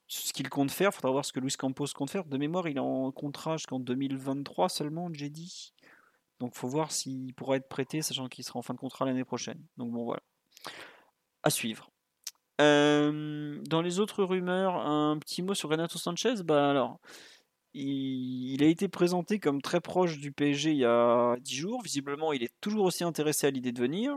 ce 0.07 0.33
qu'il 0.33 0.49
compte 0.49 0.71
faire, 0.71 0.91
il 0.93 0.95
faudra 0.95 1.11
voir 1.11 1.25
ce 1.25 1.33
que 1.33 1.41
Luis 1.41 1.55
Campos 1.59 1.87
compte 1.95 2.11
faire. 2.11 2.25
De 2.25 2.37
mémoire, 2.37 2.69
il 2.69 2.77
est 2.77 2.81
en 2.81 3.11
contrat 3.11 3.57
jusqu'en 3.57 3.81
2023 3.81 4.69
seulement, 4.69 5.09
j'ai 5.13 5.31
dit. 5.31 5.73
Donc 6.41 6.55
faut 6.55 6.69
voir 6.69 6.93
s'il 6.93 7.33
pourra 7.35 7.57
être 7.57 7.69
prêté, 7.69 8.03
sachant 8.03 8.29
qu'il 8.29 8.45
sera 8.45 8.59
en 8.59 8.63
fin 8.63 8.75
de 8.75 8.79
contrat 8.79 9.05
l'année 9.07 9.25
prochaine. 9.25 9.61
Donc 9.77 9.93
bon 9.93 10.05
voilà. 10.05 10.23
À 11.43 11.51
suivre. 11.51 11.91
dans 12.59 13.83
les 13.83 13.99
autres 13.99 14.25
rumeurs, 14.25 14.77
un 14.77 15.19
petit 15.19 15.43
mot 15.43 15.55
sur 15.55 15.71
Renato 15.71 15.99
Sanchez. 15.99 16.43
Bah 16.45 16.71
alors, 16.71 17.01
il, 17.75 18.63
a 18.63 18.67
été 18.67 18.89
présenté 18.89 19.39
comme 19.41 19.61
très 19.61 19.81
proche 19.81 20.19
du 20.19 20.33
PSG 20.33 20.71
il 20.71 20.79
y 20.79 20.85
a 20.85 21.37
10 21.41 21.55
jours. 21.55 21.83
Visiblement, 21.83 22.33
il 22.33 22.43
est 22.43 22.55
toujours 22.61 22.85
aussi 22.85 23.05
intéressé 23.05 23.47
à 23.47 23.51
l'idée 23.51 23.73
de 23.73 23.81
venir. 23.81 24.15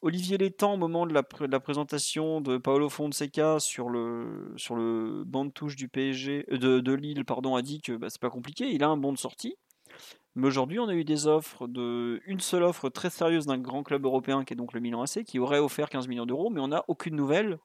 Olivier 0.00 0.38
Létang, 0.38 0.74
au 0.74 0.76
moment 0.76 1.06
de 1.06 1.12
la, 1.12 1.60
présentation 1.60 2.40
de 2.40 2.56
Paolo 2.56 2.88
Fonseca 2.88 3.58
sur 3.58 3.88
le, 3.90 5.24
banc 5.24 5.44
de 5.44 5.50
touche 5.50 5.74
du 5.74 5.88
PSG, 5.88 6.46
euh, 6.52 6.80
de, 6.80 6.92
Lille, 6.92 7.24
pardon, 7.24 7.56
a 7.56 7.62
dit 7.62 7.80
que 7.80 7.92
bah, 7.92 8.08
c'est 8.08 8.20
pas 8.20 8.30
compliqué, 8.30 8.70
il 8.70 8.84
a 8.84 8.88
un 8.88 8.96
bon 8.96 9.12
de 9.12 9.18
sortie. 9.18 9.56
Mais 10.36 10.46
aujourd'hui, 10.46 10.78
on 10.78 10.88
a 10.88 10.94
eu 10.94 11.04
des 11.04 11.26
offres, 11.26 11.66
de, 11.66 12.20
une 12.26 12.38
seule 12.38 12.62
offre 12.62 12.90
très 12.90 13.10
sérieuse 13.10 13.46
d'un 13.46 13.58
grand 13.58 13.82
club 13.82 14.04
européen 14.04 14.44
qui 14.44 14.52
est 14.54 14.56
donc 14.56 14.72
le 14.72 14.78
Milan 14.78 15.02
AC, 15.02 15.24
qui 15.24 15.40
aurait 15.40 15.58
offert 15.58 15.88
15 15.88 16.06
millions 16.06 16.26
d'euros, 16.26 16.48
mais 16.50 16.60
on 16.60 16.68
n'a 16.68 16.84
aucune 16.86 17.16
nouvelle 17.16 17.58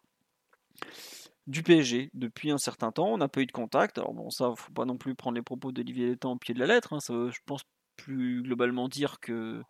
du 1.46 1.62
PSG 1.62 2.10
depuis 2.16 2.50
un 2.50 2.58
certain 2.58 2.92
temps. 2.92 3.14
On 3.14 3.18
n'a 3.18 3.28
pas 3.28 3.42
eu 3.42 3.46
de 3.46 3.52
contact. 3.52 4.00
Alors 4.00 4.14
bon, 4.14 4.32
ça, 4.32 4.54
faut 4.56 4.72
pas 4.72 4.86
non 4.86 4.98
plus 4.98 5.14
prendre 5.14 5.36
les 5.36 5.44
propos 5.44 5.72
d'Olivier 5.72 6.08
Létang 6.08 6.32
au 6.32 6.38
pied 6.38 6.56
de 6.56 6.60
la 6.60 6.66
lettre. 6.66 6.94
Hein. 6.94 7.00
Ça 7.00 7.14
je 7.30 7.40
pense 7.46 7.64
plus 7.96 8.42
globalement 8.42 8.88
dire 8.88 9.20
que 9.20 9.62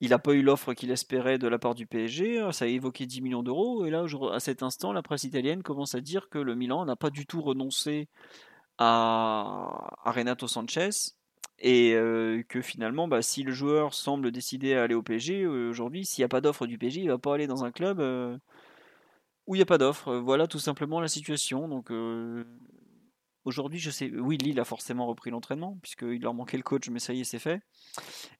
il 0.00 0.10
n'a 0.10 0.18
pas 0.18 0.32
eu 0.32 0.42
l'offre 0.42 0.74
qu'il 0.74 0.90
espérait 0.90 1.38
de 1.38 1.48
la 1.48 1.58
part 1.58 1.74
du 1.74 1.86
PSG, 1.86 2.50
ça 2.52 2.66
a 2.66 2.68
évoqué 2.68 3.06
10 3.06 3.22
millions 3.22 3.42
d'euros, 3.42 3.86
et 3.86 3.90
là, 3.90 4.04
à 4.32 4.40
cet 4.40 4.62
instant, 4.62 4.92
la 4.92 5.02
presse 5.02 5.24
italienne 5.24 5.62
commence 5.62 5.94
à 5.94 6.00
dire 6.00 6.28
que 6.28 6.38
le 6.38 6.54
Milan 6.54 6.84
n'a 6.84 6.96
pas 6.96 7.10
du 7.10 7.26
tout 7.26 7.40
renoncé 7.40 8.08
à, 8.78 9.94
Renato 10.04 10.46
Sanchez, 10.48 10.90
et 11.58 11.94
euh, 11.94 12.42
que 12.48 12.60
finalement, 12.60 13.08
bah, 13.08 13.22
si 13.22 13.42
le 13.42 13.52
joueur 13.52 13.94
semble 13.94 14.30
décider 14.30 14.74
à 14.74 14.82
aller 14.82 14.94
au 14.94 15.02
PSG, 15.02 15.42
euh, 15.42 15.70
aujourd'hui, 15.70 16.04
s'il 16.04 16.22
n'y 16.22 16.26
a 16.26 16.28
pas 16.28 16.42
d'offre 16.42 16.66
du 16.66 16.76
PSG, 16.78 17.00
il 17.00 17.06
ne 17.06 17.12
va 17.12 17.18
pas 17.18 17.34
aller 17.34 17.46
dans 17.46 17.64
un 17.64 17.72
club 17.72 18.00
euh, 18.00 18.36
où 19.46 19.54
il 19.54 19.58
n'y 19.58 19.62
a 19.62 19.66
pas 19.66 19.78
d'offre. 19.78 20.14
Voilà 20.16 20.46
tout 20.46 20.58
simplement 20.58 21.00
la 21.00 21.08
situation. 21.08 21.68
Donc 21.68 21.90
Aujourd'hui, 23.46 23.78
je 23.78 23.90
sais, 23.90 24.10
oui, 24.10 24.38
Lille 24.38 24.58
a 24.58 24.64
forcément 24.64 25.06
repris 25.06 25.30
l'entraînement, 25.30 25.78
puisqu'il 25.80 26.20
leur 26.20 26.34
manquait 26.34 26.56
le 26.56 26.64
coach, 26.64 26.90
mais 26.90 26.98
ça 26.98 27.12
y 27.12 27.20
est, 27.20 27.24
c'est 27.24 27.38
fait. 27.38 27.62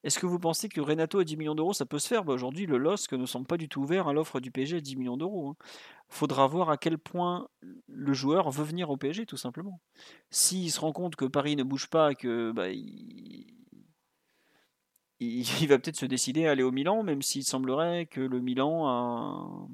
Est-ce 0.02 0.18
que 0.18 0.26
vous 0.26 0.40
pensez 0.40 0.68
que 0.68 0.80
Renato 0.80 1.20
à 1.20 1.24
10 1.24 1.36
millions 1.36 1.54
d'euros, 1.54 1.72
ça 1.72 1.86
peut 1.86 2.00
se 2.00 2.08
faire? 2.08 2.24
Bah, 2.24 2.32
Aujourd'hui, 2.32 2.66
le 2.66 2.76
LOSC 2.76 3.12
ne 3.12 3.24
semble 3.24 3.46
pas 3.46 3.56
du 3.56 3.68
tout 3.68 3.80
ouvert 3.80 4.08
à 4.08 4.12
l'offre 4.12 4.40
du 4.40 4.50
PSG 4.50 4.78
à 4.78 4.80
10 4.80 4.96
millions 4.96 5.16
d'euros. 5.16 5.50
Hein. 5.50 5.56
Faudra 6.08 6.48
voir 6.48 6.70
à 6.70 6.76
quel 6.76 6.98
point 6.98 7.48
le 7.86 8.12
joueur 8.14 8.50
veut 8.50 8.64
venir 8.64 8.90
au 8.90 8.96
PSG, 8.96 9.26
tout 9.26 9.36
simplement. 9.36 9.80
S'il 10.30 10.72
se 10.72 10.80
rend 10.80 10.90
compte 10.90 11.14
que 11.14 11.24
Paris 11.24 11.54
ne 11.54 11.62
bouge 11.62 11.86
pas, 11.88 12.16
que 12.16 12.50
bah, 12.50 12.70
il... 12.70 13.46
il 15.20 15.68
va 15.68 15.78
peut-être 15.78 15.94
se 15.94 16.06
décider 16.06 16.48
à 16.48 16.50
aller 16.50 16.64
au 16.64 16.72
Milan, 16.72 17.04
même 17.04 17.22
s'il 17.22 17.44
semblerait 17.44 18.06
que 18.06 18.20
le 18.20 18.40
Milan 18.40 18.88
a 18.88 19.68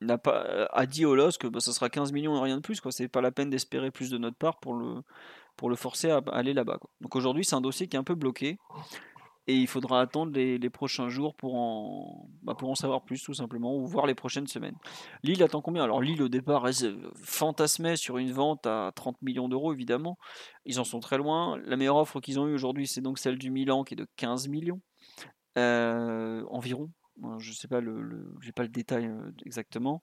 n'a 0.00 0.18
pas 0.18 0.44
euh, 0.46 0.66
a 0.72 0.86
dit 0.86 1.04
au 1.04 1.14
LOS 1.14 1.32
que 1.38 1.46
bah, 1.46 1.60
ça 1.60 1.72
sera 1.72 1.88
15 1.90 2.12
millions 2.12 2.36
et 2.36 2.40
rien 2.40 2.56
de 2.56 2.62
plus 2.62 2.80
quoi. 2.80 2.92
C'est 2.92 3.08
pas 3.08 3.20
la 3.20 3.30
peine 3.30 3.50
d'espérer 3.50 3.90
plus 3.90 4.10
de 4.10 4.18
notre 4.18 4.36
part 4.36 4.60
pour 4.60 4.74
le 4.74 5.02
pour 5.56 5.68
le 5.68 5.76
forcer 5.76 6.10
à 6.10 6.22
aller 6.32 6.54
là-bas 6.54 6.78
donc 7.00 7.16
aujourd'hui 7.16 7.44
c'est 7.44 7.54
un 7.54 7.60
dossier 7.60 7.86
qui 7.86 7.96
est 7.96 7.98
un 7.98 8.04
peu 8.04 8.14
bloqué 8.14 8.58
et 9.46 9.54
il 9.54 9.66
faudra 9.66 10.00
attendre 10.00 10.32
les, 10.32 10.70
prochains 10.70 11.08
jours 11.08 11.34
pour 11.34 11.56
en 11.56 12.28
bah, 12.42 12.54
pour 12.54 12.70
en 12.70 12.74
savoir 12.74 13.02
plus 13.02 13.22
tout 13.22 13.34
simplement 13.34 13.76
ou 13.76 13.86
voir 13.86 14.06
les 14.06 14.14
prochaines 14.14 14.46
semaines. 14.46 14.76
Lille 15.22 15.42
attend 15.42 15.60
combien? 15.60 15.82
Alors 15.82 16.00
Lille 16.00 16.22
au 16.22 16.28
départ 16.28 16.66
fantasmait 17.22 17.96
sur 17.96 18.18
une 18.18 18.32
vente 18.32 18.66
à 18.66 18.92
30 18.94 19.20
millions 19.22 19.48
d'euros 19.48 19.72
évidemment. 19.72 20.18
Ils 20.66 20.78
en 20.78 20.84
sont 20.84 21.00
très 21.00 21.18
loin. 21.18 21.58
La 21.64 21.76
meilleure 21.76 21.96
offre 21.96 22.20
qu'ils 22.20 22.38
ont 22.38 22.46
eue 22.46 22.54
aujourd'hui 22.54 22.86
c'est 22.86 23.00
donc 23.00 23.18
celle 23.18 23.38
du 23.38 23.50
Milan 23.50 23.82
qui 23.82 23.94
est 23.94 23.96
de 23.96 24.06
15 24.16 24.48
millions 24.48 24.80
euh, 25.58 26.44
environ 26.48 26.90
je 27.38 27.52
sais 27.52 27.68
pas 27.68 27.80
le, 27.80 28.24
pas 28.54 28.62
le 28.62 28.68
détail 28.68 29.06
euh, 29.06 29.30
exactement. 29.44 30.02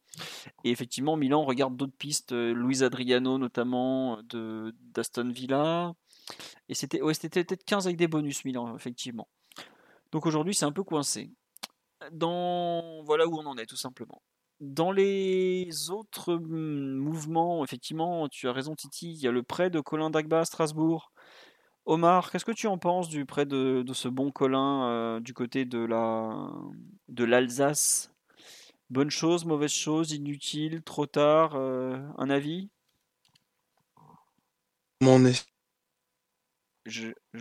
Et 0.63 0.71
effectivement, 0.71 1.15
Milan 1.15 1.43
regarde 1.45 1.75
d'autres 1.75 1.97
pistes, 1.97 2.31
euh, 2.31 2.53
Luis 2.53 2.83
Adriano 2.83 3.37
notamment 3.37 4.21
de 4.23 4.75
d'Aston 4.93 5.29
Villa. 5.29 5.93
Et 6.69 6.73
c'était 6.73 6.99
peut-être 6.99 7.63
15 7.63 7.87
avec 7.87 7.97
des 7.97 8.07
bonus 8.07 8.45
Milan 8.45 8.75
effectivement. 8.75 9.27
Donc 10.11 10.25
aujourd'hui, 10.25 10.53
c'est 10.53 10.65
un 10.65 10.71
peu 10.71 10.83
coincé. 10.83 11.31
Dans 12.11 13.03
voilà 13.03 13.27
où 13.27 13.37
on 13.37 13.45
en 13.45 13.57
est 13.57 13.65
tout 13.65 13.77
simplement. 13.77 14.21
Dans 14.59 14.91
les 14.91 15.69
autres 15.91 16.33
hum, 16.33 16.95
mouvements, 16.95 17.63
effectivement, 17.63 18.27
tu 18.27 18.47
as 18.47 18.53
raison 18.53 18.75
Titi, 18.75 19.11
il 19.11 19.19
y 19.19 19.27
a 19.27 19.31
le 19.31 19.43
prêt 19.43 19.69
de 19.69 19.79
Colin 19.79 20.09
Dagba 20.09 20.39
à 20.39 20.45
Strasbourg 20.45 21.11
Omar, 21.87 22.31
qu'est-ce 22.31 22.43
que 22.43 22.51
tu 22.51 22.67
en 22.67 22.77
penses 22.77 23.07
du 23.07 23.25
près 23.25 23.45
de, 23.45 23.81
ce 23.93 24.09
bon 24.09 24.29
Colin 24.29 24.89
euh, 24.89 25.19
du 25.21 25.33
côté 25.33 25.63
de 25.63 25.79
la 25.79 26.51
de 27.07 27.23
l'Alsace? 27.23 28.13
Bonne 28.89 29.09
chose, 29.09 29.45
mauvaise 29.45 29.71
chose, 29.71 30.11
inutile, 30.11 30.83
trop 30.83 31.05
tard, 31.05 31.55
euh, 31.55 31.97
un 32.17 32.29
avis? 32.29 32.69
Mon 35.01 35.23
est... 35.25 35.47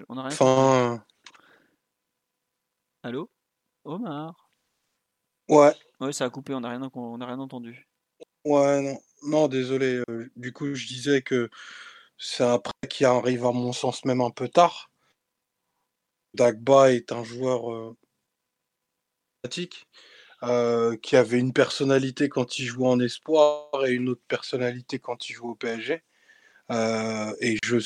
on 0.09 0.17
a 0.17 0.23
rien 0.23 0.33
enfin... 0.33 1.05
Allô? 3.03 3.29
Omar? 3.85 4.49
Ouais. 5.49 5.75
Ouais, 5.99 6.13
ça 6.13 6.25
a 6.25 6.31
coupé, 6.31 6.55
on 6.55 6.61
n'a 6.61 6.71
rien, 6.71 6.89
on 6.95 7.19
rien 7.27 7.41
entendu. 7.41 7.89
Ouais, 8.45 8.81
non, 8.81 9.01
non 9.25 9.49
désolé. 9.49 10.05
Euh, 10.09 10.31
du 10.37 10.53
coup, 10.53 10.73
je 10.73 10.87
disais 10.87 11.21
que 11.21 11.51
c'est 12.19 12.45
un 12.45 12.59
prêt 12.59 12.73
qui 12.89 13.05
arrive 13.05 13.45
à 13.47 13.53
mon 13.53 13.73
sens 13.73 14.05
même 14.05 14.21
un 14.21 14.31
peu 14.31 14.49
tard. 14.49 14.91
Dagba 16.35 16.93
est 16.93 17.13
un 17.13 17.25
joueur 17.25 17.73
euh, 17.73 17.97
euh, 20.43 20.97
qui 20.99 21.17
avait 21.17 21.39
une 21.39 21.53
personnalité 21.53 22.29
quand 22.29 22.59
il 22.59 22.67
jouait 22.67 22.89
en 22.89 23.01
espoir 23.01 23.69
et 23.87 23.93
une 23.93 24.11
autre 24.11 24.23
personnalité 24.29 24.99
quand 24.99 25.29
il 25.29 25.35
jouait 25.35 25.49
au 25.51 25.55
PSG. 25.55 26.03
Euh, 26.71 27.35
et 27.41 27.57
je 27.65 27.79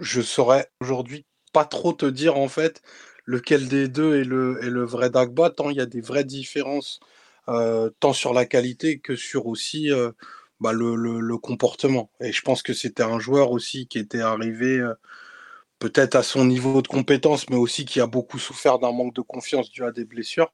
je 0.00 0.22
saurais 0.22 0.70
aujourd'hui 0.80 1.26
pas 1.52 1.66
trop 1.66 1.92
te 1.92 2.06
dire 2.06 2.38
en 2.38 2.48
fait 2.48 2.82
lequel 3.26 3.68
des 3.68 3.88
deux 3.88 4.20
est 4.20 4.24
le, 4.24 4.84
vrai 4.84 5.10
Dagba, 5.10 5.50
tant 5.50 5.70
il 5.70 5.76
y 5.76 5.80
a 5.80 5.86
des 5.86 6.00
vraies 6.00 6.24
différences, 6.24 7.00
tant 7.46 8.12
sur 8.14 8.32
la 8.32 8.46
qualité 8.46 9.00
que 9.00 9.16
sur 9.16 9.46
aussi 9.46 9.90
bah, 10.62 10.72
le, 10.72 11.36
comportement. 11.38 12.10
Et 12.20 12.32
je 12.32 12.42
pense 12.42 12.62
que 12.62 12.72
c'était 12.72 13.02
un 13.02 13.18
joueur 13.18 13.50
aussi 13.50 13.88
qui 13.88 13.98
était 13.98 14.20
arrivé 14.20 14.78
euh, 14.78 14.94
peut-être 15.80 16.14
à 16.14 16.22
son 16.22 16.44
niveau 16.44 16.82
de 16.82 16.88
compétence, 16.88 17.50
mais 17.50 17.56
aussi 17.56 17.84
qui 17.84 18.00
a 18.00 18.06
beaucoup 18.06 18.38
souffert 18.38 18.78
d'un 18.78 18.92
manque 18.92 19.14
de 19.14 19.22
confiance 19.22 19.70
dû 19.70 19.84
à 19.84 19.90
des 19.92 20.04
blessures. 20.04 20.52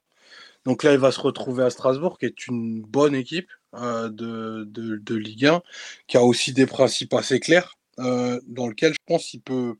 Donc 0.65 0.83
là, 0.83 0.93
il 0.93 0.99
va 0.99 1.11
se 1.11 1.21
retrouver 1.21 1.63
à 1.63 1.69
Strasbourg, 1.69 2.17
qui 2.17 2.25
est 2.25 2.47
une 2.47 2.81
bonne 2.81 3.15
équipe 3.15 3.49
euh, 3.75 4.09
de, 4.09 4.65
de, 4.67 5.15
Ligue 5.15 5.45
1, 5.45 5.61
qui 6.07 6.17
a 6.17 6.23
aussi 6.23 6.53
des 6.53 6.65
principes 6.65 7.13
assez 7.13 7.39
clairs, 7.39 7.77
euh, 7.99 8.39
dans 8.47 8.67
lequel 8.67 8.93
je 8.93 8.99
pense 9.05 9.25
qu'il 9.25 9.41
peut, 9.41 9.75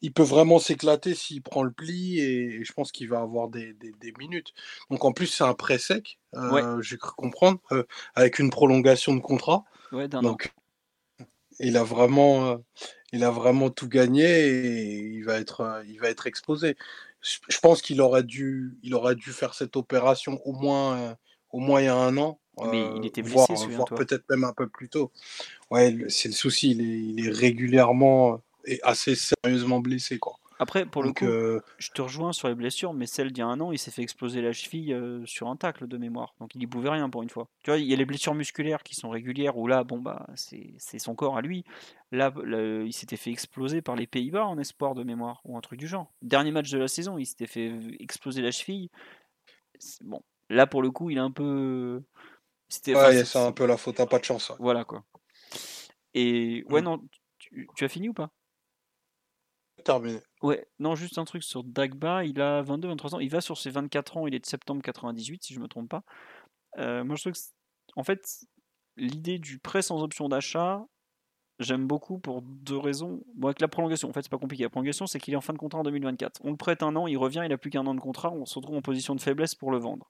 il 0.00 0.12
peut 0.12 0.22
vraiment 0.22 0.58
s'éclater 0.58 1.14
s'il 1.14 1.42
prend 1.42 1.62
le 1.62 1.70
pli 1.70 2.18
et, 2.20 2.64
je 2.64 2.72
pense 2.72 2.90
qu'il 2.90 3.08
va 3.08 3.20
avoir 3.20 3.48
des, 3.48 3.76
minutes. 4.18 4.52
Donc 4.90 5.04
en 5.04 5.12
plus, 5.12 5.26
c'est 5.26 5.44
un 5.44 5.54
prêt 5.54 5.78
sec, 5.78 6.18
euh, 6.34 6.80
j'ai 6.80 6.96
cru 6.96 7.12
comprendre, 7.16 7.60
euh, 7.72 7.84
avec 8.14 8.38
une 8.38 8.50
prolongation 8.50 9.14
de 9.14 9.20
contrat. 9.20 9.64
Donc 9.92 10.52
il 11.58 11.76
a 11.76 11.84
vraiment, 11.84 12.58
il 13.12 13.24
a 13.24 13.30
vraiment 13.30 13.70
tout 13.70 13.88
gagné 13.88 14.24
et 14.24 14.98
il 15.00 15.24
va 15.24 15.38
être, 15.38 15.82
il 15.86 16.00
va 16.00 16.08
être 16.08 16.26
exposé. 16.26 16.76
Je 17.20 17.58
pense 17.58 17.82
qu'il 17.82 18.00
aurait 18.00 18.22
dû, 18.22 18.78
il 18.82 18.94
aurait 18.94 19.16
dû 19.16 19.32
faire 19.32 19.52
cette 19.52 19.76
opération 19.76 20.40
au 20.46 20.52
moins, 20.52 21.16
au 21.50 21.58
moins 21.58 21.82
il 21.82 21.84
y 21.84 21.88
a 21.88 21.96
un 21.96 22.16
an. 22.16 22.40
Mais 22.70 22.84
il 22.96 23.06
était 23.06 23.22
blessé, 23.22 23.54
voire, 23.68 23.86
peut-être 23.86 24.24
même 24.30 24.44
un 24.44 24.52
peu 24.52 24.68
plus 24.68 24.88
tôt. 24.88 25.10
Ouais, 25.70 25.96
c'est 26.08 26.28
le 26.28 26.34
souci. 26.34 26.70
il 26.70 27.26
est 27.26 27.30
régulièrement 27.30 28.40
est 28.64 28.80
assez 28.82 29.14
sérieusement 29.14 29.80
blessé. 29.80 30.18
Quoi. 30.18 30.36
Après, 30.58 30.84
pour 30.84 31.02
le 31.02 31.12
coup, 31.12 31.24
euh, 31.24 31.60
je 31.78 31.90
te 31.90 32.02
rejoins 32.02 32.32
sur 32.32 32.48
les 32.48 32.54
blessures, 32.54 32.92
mais 32.92 33.06
celle 33.06 33.32
d'il 33.32 33.40
y 33.40 33.42
a 33.42 33.46
un 33.46 33.60
an, 33.60 33.72
il 33.72 33.78
s'est 33.78 33.90
fait 33.90 34.02
exploser 34.02 34.42
la 34.42 34.52
cheville 34.52 34.92
euh, 34.92 35.24
sur 35.24 35.48
un 35.48 35.56
tacle 35.56 35.88
de 35.88 35.96
mémoire. 35.96 36.34
Donc 36.38 36.54
il 36.54 36.58
n'y 36.58 36.66
pouvait 36.66 36.90
rien 36.90 37.08
pour 37.08 37.22
une 37.22 37.30
fois. 37.30 37.48
Tu 37.62 37.70
vois, 37.70 37.78
il 37.78 37.86
y 37.86 37.94
a 37.94 37.96
les 37.96 38.04
blessures 38.04 38.34
musculaires 38.34 38.82
qui 38.82 38.94
sont 38.94 39.08
régulières, 39.08 39.56
où 39.56 39.66
là, 39.66 39.84
bon, 39.84 39.98
bah, 39.98 40.26
c'est 40.34 40.98
son 40.98 41.14
corps 41.14 41.38
à 41.38 41.40
lui. 41.40 41.64
Là, 42.12 42.32
il 42.84 42.92
s'était 42.92 43.16
fait 43.16 43.30
exploser 43.30 43.80
par 43.80 43.96
les 43.96 44.06
Pays-Bas 44.06 44.44
en 44.44 44.58
espoir 44.58 44.94
de 44.94 45.02
mémoire, 45.02 45.40
ou 45.44 45.56
un 45.56 45.60
truc 45.60 45.78
du 45.78 45.88
genre. 45.88 46.12
Dernier 46.20 46.50
match 46.50 46.70
de 46.70 46.78
la 46.78 46.88
saison, 46.88 47.16
il 47.16 47.24
s'était 47.24 47.46
fait 47.46 47.72
exploser 47.98 48.42
la 48.42 48.50
cheville. 48.50 48.90
Bon, 50.02 50.20
là, 50.50 50.66
pour 50.66 50.82
le 50.82 50.90
coup, 50.90 51.08
il 51.08 51.16
est 51.16 51.20
un 51.20 51.30
peu. 51.30 52.02
Ouais, 52.88 53.24
c'est 53.24 53.38
un 53.38 53.52
peu 53.52 53.66
la 53.66 53.76
faute 53.76 54.00
à 54.00 54.06
pas 54.06 54.18
de 54.18 54.24
chance. 54.24 54.52
Voilà, 54.58 54.84
quoi. 54.84 55.04
Et 56.14 56.64
ouais, 56.68 56.80
mm. 56.80 56.84
non, 56.84 57.02
tu 57.38 57.84
as 57.84 57.88
fini 57.88 58.08
ou 58.08 58.14
pas? 58.14 58.30
Terminé. 59.82 60.20
Ouais, 60.42 60.66
non, 60.78 60.94
juste 60.94 61.18
un 61.18 61.24
truc 61.24 61.42
sur 61.42 61.64
Dagba, 61.64 62.24
il 62.24 62.40
a 62.40 62.62
22, 62.62 62.88
23 62.88 63.14
ans, 63.14 63.20
il 63.20 63.30
va 63.30 63.40
sur 63.40 63.58
ses 63.58 63.70
24 63.70 64.16
ans, 64.16 64.26
il 64.26 64.34
est 64.34 64.38
de 64.38 64.46
septembre 64.46 64.82
98, 64.82 65.42
si 65.42 65.54
je 65.54 65.60
me 65.60 65.68
trompe 65.68 65.88
pas. 65.88 66.02
Euh, 66.78 67.04
moi, 67.04 67.16
je 67.16 67.22
trouve 67.22 67.32
que, 67.32 67.38
en 67.96 68.04
fait, 68.04 68.40
l'idée 68.96 69.38
du 69.38 69.58
prêt 69.58 69.82
sans 69.82 70.02
option 70.02 70.28
d'achat, 70.28 70.84
j'aime 71.58 71.86
beaucoup 71.86 72.18
pour 72.18 72.42
deux 72.42 72.78
raisons. 72.78 73.22
Bon, 73.34 73.48
avec 73.48 73.60
la 73.60 73.68
prolongation, 73.68 74.08
en 74.08 74.12
fait, 74.12 74.22
c'est 74.22 74.30
pas 74.30 74.38
compliqué. 74.38 74.64
La 74.64 74.70
prolongation, 74.70 75.06
c'est 75.06 75.18
qu'il 75.18 75.34
est 75.34 75.36
en 75.36 75.42
fin 75.42 75.52
de 75.52 75.58
contrat 75.58 75.80
en 75.80 75.84
2024. 75.84 76.40
On 76.44 76.50
le 76.50 76.56
prête 76.56 76.82
un 76.82 76.96
an, 76.96 77.06
il 77.06 77.16
revient, 77.16 77.42
il 77.44 77.52
a 77.52 77.58
plus 77.58 77.70
qu'un 77.70 77.86
an 77.86 77.94
de 77.94 78.00
contrat, 78.00 78.30
on 78.30 78.46
se 78.46 78.54
retrouve 78.54 78.76
en 78.76 78.82
position 78.82 79.14
de 79.14 79.20
faiblesse 79.20 79.54
pour 79.54 79.70
le 79.70 79.78
vendre. 79.78 80.08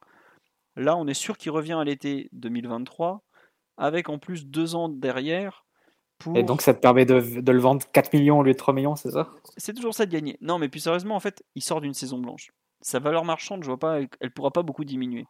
Là, 0.76 0.96
on 0.96 1.06
est 1.06 1.14
sûr 1.14 1.36
qu'il 1.36 1.50
revient 1.50 1.74
à 1.74 1.84
l'été 1.84 2.28
2023, 2.32 3.22
avec 3.76 4.08
en 4.08 4.18
plus 4.18 4.46
deux 4.46 4.74
ans 4.74 4.88
derrière 4.88 5.64
et 6.34 6.42
donc 6.42 6.60
ça 6.60 6.74
te 6.74 6.80
permet 6.80 7.04
de, 7.04 7.14
le 7.14 7.58
vendre 7.58 7.84
4 7.92 8.12
millions 8.12 8.38
au 8.38 8.42
lieu 8.42 8.52
de 8.52 8.58
3 8.58 8.74
millions, 8.74 8.96
c'est 8.96 9.10
ça? 9.10 9.30
C'est 9.56 9.74
toujours 9.74 9.94
ça 9.94 10.06
de 10.06 10.12
gagner. 10.12 10.36
Non, 10.40 10.58
mais 10.58 10.68
plus 10.68 10.80
sérieusement, 10.80 11.16
en 11.16 11.20
fait, 11.20 11.42
il 11.54 11.62
sort 11.62 11.80
d'une 11.80 11.94
saison 11.94 12.18
blanche. 12.18 12.50
Sa 12.82 12.98
valeur 12.98 13.24
marchande, 13.24 13.62
je 13.62 13.68
vois 13.68 13.78
pas, 13.78 14.00
elle 14.20 14.30
pourra 14.30 14.50
pas 14.50 14.62
beaucoup 14.62 14.84
diminuer. 14.84 15.26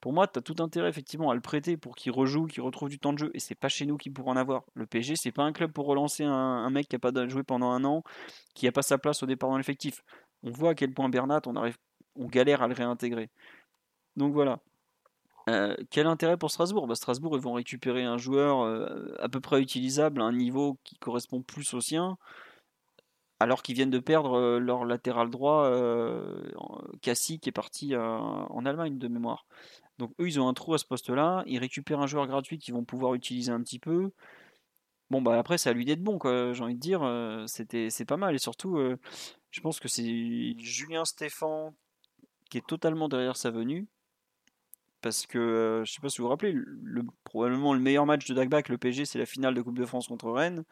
Pour 0.00 0.12
moi, 0.12 0.26
tu 0.26 0.38
as 0.38 0.42
tout 0.42 0.56
intérêt 0.58 0.88
effectivement 0.88 1.30
à 1.30 1.34
le 1.34 1.40
prêter 1.40 1.78
pour 1.78 1.96
qu'il 1.96 2.12
rejoue, 2.12 2.46
qu'il 2.46 2.62
retrouve 2.62 2.90
du 2.90 2.98
temps 2.98 3.14
de 3.14 3.18
jeu. 3.18 3.30
Et 3.32 3.38
c'est 3.38 3.54
pas 3.54 3.68
chez 3.68 3.86
nous 3.86 3.96
qu'il 3.96 4.12
pourra 4.12 4.32
en 4.32 4.36
avoir. 4.36 4.64
Le 4.74 4.86
PSG, 4.86 5.16
c'est 5.16 5.32
pas 5.32 5.44
un 5.44 5.52
club 5.52 5.72
pour 5.72 5.86
relancer 5.86 6.24
un, 6.24 6.68
mec 6.70 6.88
qui 6.88 6.96
a 6.96 6.98
pas 6.98 7.10
joué 7.26 7.42
pendant 7.42 7.70
un 7.70 7.84
an, 7.84 8.02
qui 8.54 8.68
a 8.68 8.72
pas 8.72 8.82
sa 8.82 8.98
place 8.98 9.22
au 9.22 9.26
départ 9.26 9.48
dans 9.48 9.56
l'effectif. 9.56 10.02
On 10.42 10.50
voit 10.50 10.70
à 10.70 10.74
quel 10.74 10.92
point 10.92 11.08
Bernat, 11.08 11.40
on, 11.46 11.56
arrive, 11.56 11.78
on 12.16 12.26
galère 12.26 12.62
à 12.62 12.68
le 12.68 12.74
réintégrer. 12.74 13.30
Donc 14.16 14.34
voilà. 14.34 14.60
Euh, 15.48 15.76
quel 15.90 16.06
intérêt 16.06 16.36
pour 16.36 16.50
Strasbourg? 16.50 16.86
Bah, 16.86 16.94
Strasbourg, 16.94 17.36
ils 17.36 17.42
vont 17.42 17.52
récupérer 17.52 18.04
un 18.04 18.16
joueur 18.16 18.62
euh, 18.62 19.14
à 19.18 19.28
peu 19.28 19.40
près 19.40 19.60
utilisable 19.60 20.22
un 20.22 20.32
niveau 20.32 20.78
qui 20.84 20.96
correspond 20.96 21.42
plus 21.42 21.74
au 21.74 21.80
sien, 21.80 22.16
alors 23.40 23.62
qu'ils 23.62 23.74
viennent 23.74 23.90
de 23.90 23.98
perdre 23.98 24.38
euh, 24.38 24.58
leur 24.58 24.86
latéral 24.86 25.28
droit, 25.28 25.70
Cassie, 27.02 27.40
qui 27.40 27.50
est 27.50 27.52
parti 27.52 27.94
en 27.96 28.64
Allemagne 28.64 28.98
de 28.98 29.08
mémoire. 29.08 29.46
Donc 29.98 30.12
eux, 30.20 30.26
ils 30.26 30.40
ont 30.40 30.48
un 30.48 30.54
trou 30.54 30.74
à 30.74 30.78
ce 30.78 30.86
poste-là, 30.86 31.44
ils 31.46 31.58
récupèrent 31.58 32.00
un 32.00 32.06
joueur 32.06 32.26
gratuit 32.26 32.58
qu'ils 32.58 32.74
vont 32.74 32.84
pouvoir 32.84 33.14
utiliser 33.14 33.52
un 33.52 33.60
petit 33.60 33.78
peu. 33.78 34.10
Bon, 35.10 35.20
bah 35.20 35.38
après, 35.38 35.58
c'est 35.58 35.68
à 35.68 35.72
lui 35.74 35.84
d'être 35.84 36.02
bon. 36.02 36.18
J'ai 36.22 36.62
envie 36.62 36.74
de 36.74 36.80
dire, 36.80 37.02
c'était, 37.46 37.90
c'est 37.90 38.06
pas 38.06 38.16
mal. 38.16 38.34
Et 38.34 38.38
surtout, 38.38 38.78
je 39.50 39.60
pense 39.60 39.78
que 39.78 39.88
c'est 39.88 40.58
Julien 40.58 41.04
Stéphan 41.04 41.74
qui 42.50 42.58
est 42.58 42.66
totalement 42.66 43.08
derrière 43.08 43.36
sa 43.36 43.50
venue 43.50 43.86
parce 45.04 45.26
que 45.26 45.38
euh, 45.38 45.84
je 45.84 45.92
sais 45.92 46.00
pas 46.00 46.08
si 46.08 46.18
vous 46.18 46.24
vous 46.24 46.30
rappelez, 46.30 46.52
le, 46.52 47.02
probablement 47.24 47.74
le 47.74 47.80
meilleur 47.80 48.06
match 48.06 48.26
de 48.26 48.32
Dagba 48.32 48.62
le 48.66 48.78
PSG, 48.78 49.04
c'est 49.04 49.18
la 49.18 49.26
finale 49.26 49.54
de 49.54 49.60
Coupe 49.60 49.78
de 49.78 49.84
France 49.84 50.08
contre 50.08 50.30
Rennes. 50.30 50.64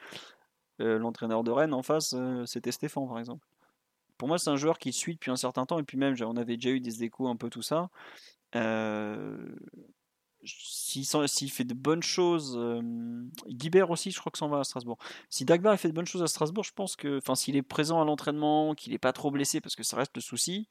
l'entraîneur 0.79 1.45
de 1.45 1.51
Rennes 1.51 1.75
en 1.75 1.83
face, 1.83 2.17
c'était 2.47 2.73
Stéphane 2.73 3.07
par 3.07 3.19
exemple. 3.19 3.47
Pour 4.17 4.29
moi, 4.29 4.39
c'est 4.39 4.49
un 4.49 4.57
joueur 4.57 4.79
qui 4.79 4.93
suit 4.93 5.15
depuis 5.15 5.31
un 5.31 5.37
certain 5.37 5.67
temps, 5.67 5.79
et 5.79 5.83
puis 5.83 5.99
même, 5.99 6.15
on 6.23 6.37
avait 6.37 6.57
déjà 6.57 6.71
eu 6.71 6.81
des 6.81 7.05
échos 7.05 7.29
un 7.29 7.37
peu 7.37 7.51
tout 7.51 7.61
ça. 7.61 7.91
S'il 10.45 11.51
fait 11.51 11.65
de 11.65 11.75
bonnes 11.75 12.03
choses, 12.03 12.59
Guibert 13.49 13.91
aussi, 13.91 14.13
je 14.13 14.19
crois 14.19 14.33
que 14.33 14.39
s'en 14.39 14.49
va 14.49 14.61
à 14.61 14.65
Strasbourg. 14.65 14.97
Si 15.29 15.45
Dagba 15.45 15.77
fait 15.77 15.89
de 15.89 15.93
bonnes 15.93 16.07
choses 16.07 16.23
à 16.23 16.27
Strasbourg, 16.27 16.65
je 16.65 16.73
pense 16.73 16.97
que, 16.97 17.19
enfin, 17.19 17.35
s'il 17.35 17.55
est 17.57 17.63
présent 17.63 18.01
à 18.01 18.05
l'entraînement, 18.07 18.75
qu'il 18.75 18.93
n'est 18.93 18.99
pas 18.99 19.13
trop 19.13 19.31
blessé, 19.31 19.61
parce 19.61 19.77
que 19.77 19.83
ça 19.83 19.99
reste 19.99 20.17
le 20.17 20.23
souci, 20.23 20.69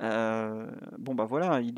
bon 0.00 1.14
bah 1.14 1.24
voilà, 1.24 1.60
il, 1.60 1.74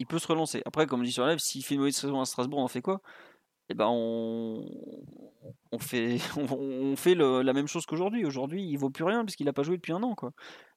il 0.00 0.06
peut 0.06 0.18
se 0.18 0.26
relancer. 0.26 0.62
Après, 0.64 0.86
comme 0.86 1.00
je 1.00 1.06
dis 1.06 1.12
sur 1.12 1.24
la 1.24 1.32
live, 1.32 1.40
s'il 1.40 1.64
fait 1.64 1.74
une 1.74 1.80
mauvaise 1.80 1.96
saison 1.96 2.20
à 2.20 2.24
Strasbourg, 2.24 2.60
on 2.60 2.68
fait 2.68 2.82
quoi? 2.82 3.02
Eh 3.68 3.74
ben, 3.74 3.86
on, 3.88 4.66
on 5.72 5.78
fait, 5.78 6.18
on, 6.36 6.96
fait 6.96 7.14
la 7.14 7.52
même 7.52 7.68
chose 7.68 7.86
qu'aujourd'hui. 7.86 8.24
Aujourd'hui, 8.24 8.64
il 8.64 8.76
vaut 8.76 8.90
plus 8.90 9.04
rien 9.04 9.24
puisqu'il 9.24 9.44
n'a 9.44 9.52
pas 9.52 9.62
joué 9.62 9.76
depuis 9.76 9.92
un 9.92 10.02
an, 10.02 10.14
quoi. 10.14 10.32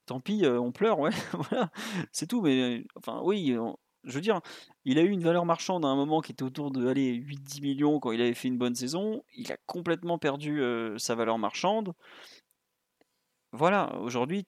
Tant 0.05 0.19
pis, 0.19 0.45
euh, 0.45 0.59
on 0.59 0.71
pleure, 0.71 0.99
ouais, 0.99 1.11
voilà, 1.33 1.71
c'est 2.11 2.27
tout. 2.27 2.41
Mais 2.41 2.83
enfin, 2.95 3.21
oui, 3.23 3.55
je 4.03 4.11
veux 4.11 4.21
dire, 4.21 4.41
il 4.85 4.99
a 4.99 5.01
eu 5.01 5.09
une 5.09 5.23
valeur 5.23 5.45
marchande 5.45 5.85
à 5.85 5.87
un 5.87 5.95
moment 5.95 6.21
qui 6.21 6.33
était 6.33 6.43
autour 6.43 6.71
de 6.71 6.93
8-10 6.93 7.61
millions 7.61 7.99
quand 7.99 8.11
il 8.11 8.21
avait 8.21 8.33
fait 8.33 8.49
une 8.49 8.57
bonne 8.57 8.75
saison. 8.75 9.23
Il 9.35 9.51
a 9.51 9.57
complètement 9.65 10.17
perdu 10.17 10.61
euh, 10.61 10.97
sa 10.97 11.15
valeur 11.15 11.37
marchande. 11.39 11.93
Voilà, 13.53 13.95
aujourd'hui, 13.99 14.45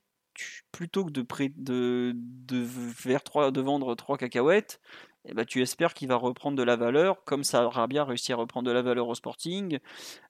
plutôt 0.71 1.05
que 1.05 1.11
de, 1.11 1.25
de, 1.57 2.13
de, 2.15 2.65
faire 2.65 3.23
3, 3.23 3.51
de 3.51 3.61
vendre 3.61 3.95
3 3.95 4.17
cacahuètes, 4.17 4.79
eh 5.27 5.33
ben, 5.33 5.45
tu 5.45 5.61
espères 5.61 5.93
qu'il 5.93 6.07
va 6.07 6.15
reprendre 6.15 6.57
de 6.57 6.63
la 6.63 6.75
valeur, 6.75 7.23
comme 7.23 7.43
Sarabia 7.43 8.01
a 8.01 8.05
réussi 8.05 8.31
à 8.31 8.35
reprendre 8.35 8.67
de 8.67 8.71
la 8.71 8.81
valeur 8.81 9.07
au 9.07 9.15
Sporting, 9.15 9.79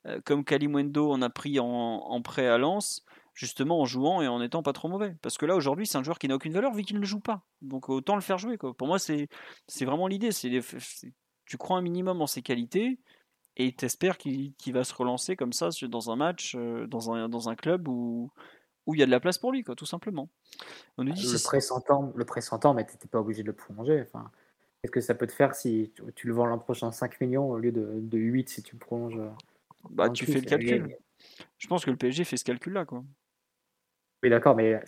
euh, 0.06 0.22
comme 0.24 0.46
Kalimwendo 0.46 1.12
en 1.12 1.22
a 1.22 1.30
pris 1.30 1.60
en, 1.60 1.66
en, 1.66 2.22
prêt 2.22 2.48
à 2.48 2.58
Lens, 2.58 3.06
justement 3.34 3.82
en 3.82 3.86
jouant 3.86 4.22
et 4.22 4.28
en 4.28 4.42
étant 4.42 4.64
pas 4.64 4.74
trop 4.74 4.88
mauvais. 4.88 5.16
Parce 5.22 5.38
que 5.38 5.46
là, 5.46 5.56
aujourd'hui, 5.56 5.86
c'est 5.86 5.98
un 5.98 6.04
joueur 6.04 6.18
qui 6.18 6.28
n'a 6.28 6.36
aucune 6.36 6.54
valeur 6.54 6.74
vu 6.74 6.84
qu'il 6.84 7.00
ne 7.00 7.06
joue 7.06 7.20
pas. 7.20 7.42
Donc 7.62 7.90
autant 7.90 8.16
le 8.16 8.22
faire 8.22 8.38
jouer. 8.38 8.58
Quoi. 8.58 8.74
Pour 8.74 8.88
moi, 8.88 8.98
c'est 9.00 9.28
vraiment 9.82 10.08
l'idée. 10.08 10.30
Tu 11.46 11.58
crois 11.58 11.78
un 11.78 11.82
minimum 11.82 12.22
en 12.22 12.28
ses 12.28 12.42
qualités 12.42 13.00
et 13.58 13.74
tu 13.74 13.86
espères 13.86 14.18
qu'il 14.18 14.54
va 14.74 14.84
se 14.84 14.94
relancer 14.94 15.36
comme 15.36 15.54
ça 15.54 15.70
dans 15.84 16.12
un 16.12 16.16
match, 16.16 16.56
euh, 16.56 16.88
dans 16.88 17.14
un, 17.14 17.30
dans 17.30 17.50
un 17.50 17.56
club 17.56 17.88
où, 17.88 18.32
où 18.86 18.94
il 18.94 19.00
y 19.00 19.04
a 19.04 19.06
de 19.06 19.12
la 19.12 19.20
place 19.20 19.38
pour 19.38 19.52
lui, 19.52 19.64
quoi, 19.64 19.76
tout 19.76 19.86
simplement. 19.86 20.30
On 20.98 21.04
nous 21.04 21.14
dit 21.14 21.32
le 21.32 21.44
pressentant, 21.44 22.14
le 22.16 22.26
pressentant, 22.26 22.74
mais 22.74 22.86
tu 22.86 22.94
n'étais 22.94 23.08
pas 23.08 23.20
obligé 23.20 23.42
de 23.42 23.48
le 23.48 23.54
prolonger. 23.54 24.02
Enfin, 24.02 24.32
Qu'est-ce 24.86 24.92
que 24.92 25.02
ça 25.02 25.16
peut 25.16 25.26
te 25.26 25.32
faire 25.32 25.56
si 25.56 25.92
tu, 26.16 26.28
le 26.28 26.34
vends 26.34 26.46
l'an 26.46 26.60
prochain 26.60 26.92
5 26.92 27.20
millions 27.20 27.50
au 27.50 27.58
lieu 27.58 27.72
de, 27.72 28.02
de 28.02 28.18
8 28.20 28.50
si 28.50 28.62
tu 28.62 28.76
prolonges 28.76 29.20
Bah, 29.90 30.12
tu 30.12 30.28
fais 30.28 30.40
le 30.40 30.42
calcul. 30.42 30.96
Je 31.58 31.68
pense 31.68 31.84
que 31.86 31.90
le 31.90 31.98
PSG 31.98 32.24
fait 32.24 32.38
ce 32.38 32.44
calcul-là, 32.44 32.86
quoi. 32.86 33.04
Oui, 34.22 34.30
d'accord, 34.30 34.56
mais 34.56 34.80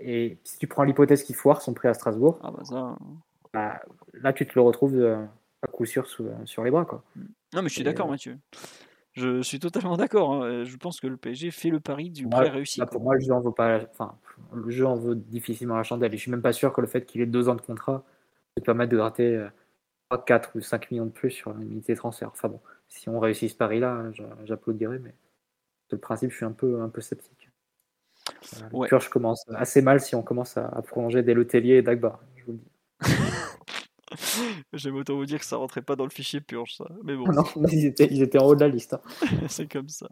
et 0.00 0.38
si 0.42 0.58
tu 0.58 0.66
prends 0.66 0.82
l'hypothèse 0.82 1.22
qu'il 1.22 1.36
foire 1.36 1.62
son 1.62 1.74
prêt 1.74 1.88
à 1.88 1.94
Strasbourg, 1.94 2.40
ah 2.42 2.50
bah 2.50 2.64
ça... 2.64 2.98
Bah, 3.52 3.80
là 4.14 4.32
tu 4.32 4.46
te 4.46 4.52
le 4.56 4.62
retrouves 4.62 4.96
euh, 4.96 5.24
à 5.62 5.68
coup 5.68 5.86
sûr 5.86 6.08
sur 6.08 6.64
les 6.64 6.70
bras. 6.72 6.84
Quoi. 6.84 7.04
Non, 7.52 7.62
mais 7.62 7.68
je 7.68 7.74
suis 7.74 7.84
d'accord, 7.84 8.08
euh, 8.08 8.10
Mathieu. 8.10 8.38
Je 9.16 9.40
suis 9.40 9.58
totalement 9.58 9.96
d'accord. 9.96 10.34
Hein. 10.34 10.64
Je 10.64 10.76
pense 10.76 11.00
que 11.00 11.06
le 11.06 11.16
PSG 11.16 11.50
fait 11.50 11.70
le 11.70 11.80
pari 11.80 12.10
du 12.10 12.28
prêt 12.28 12.50
réussi. 12.50 12.80
pour 12.90 13.02
moi, 13.02 13.14
le 13.14 13.20
jeu 13.20 13.32
en 13.32 13.40
vaut 13.40 13.52
pas. 13.52 13.80
Enfin, 13.90 14.14
le 14.52 14.70
jeu 14.70 14.86
en 14.86 14.94
vaut 14.94 15.14
difficilement 15.14 15.76
la 15.76 15.84
chandelle. 15.84 16.12
Et 16.12 16.16
je 16.18 16.22
suis 16.22 16.30
même 16.30 16.42
pas 16.42 16.52
sûr 16.52 16.72
que 16.72 16.82
le 16.82 16.86
fait 16.86 17.06
qu'il 17.06 17.22
ait 17.22 17.26
deux 17.26 17.48
ans 17.48 17.54
de 17.54 17.62
contrat 17.62 18.04
peut 18.54 18.62
permettre 18.62 18.92
de 18.92 18.98
gratter 18.98 19.46
3, 20.10 20.18
euh, 20.18 20.22
4 20.22 20.50
ou 20.56 20.60
5 20.60 20.90
millions 20.90 21.06
de 21.06 21.10
plus 21.10 21.30
sur 21.30 21.50
une 21.52 21.62
unité 21.62 21.94
de 21.94 21.98
transfert. 21.98 22.28
Enfin 22.28 22.48
bon, 22.48 22.60
si 22.88 23.08
on 23.08 23.18
réussit 23.18 23.50
ce 23.50 23.56
pari-là, 23.56 24.04
j'applaudirais, 24.44 24.98
mais 24.98 25.14
le 25.90 25.98
principe, 25.98 26.30
je 26.30 26.36
suis 26.36 26.44
un 26.44 26.52
peu, 26.52 26.82
un 26.82 26.90
peu 26.90 27.00
sceptique. 27.00 27.50
Voilà, 28.70 28.98
je 28.98 29.08
commence 29.08 29.44
assez 29.54 29.80
mal 29.80 30.00
si 30.00 30.14
on 30.14 30.22
commence 30.22 30.56
à, 30.56 30.82
prolonger 30.82 31.22
des 31.22 31.32
Letellier 31.32 31.76
et 31.76 31.82
Dagba, 31.82 32.20
je 32.36 32.44
vous 32.44 32.52
le 32.52 32.58
dis. 32.58 32.70
J'aime 34.72 34.96
autant 34.96 35.14
vous 35.14 35.26
dire 35.26 35.38
que 35.38 35.44
ça 35.44 35.56
rentrait 35.56 35.82
pas 35.82 35.96
dans 35.96 36.04
le 36.04 36.10
fichier 36.10 36.40
purge, 36.40 36.74
ça. 36.76 36.86
Mais 37.04 37.16
bon. 37.16 37.24
Non, 37.36 37.44
ils 37.70 37.86
étaient, 37.86 38.08
ils 38.10 38.22
étaient 38.22 38.38
en 38.38 38.46
haut 38.46 38.54
de 38.54 38.60
la 38.60 38.68
liste. 38.68 38.94
Hein. 38.94 39.00
c'est 39.48 39.70
comme 39.70 39.88
ça. 39.88 40.08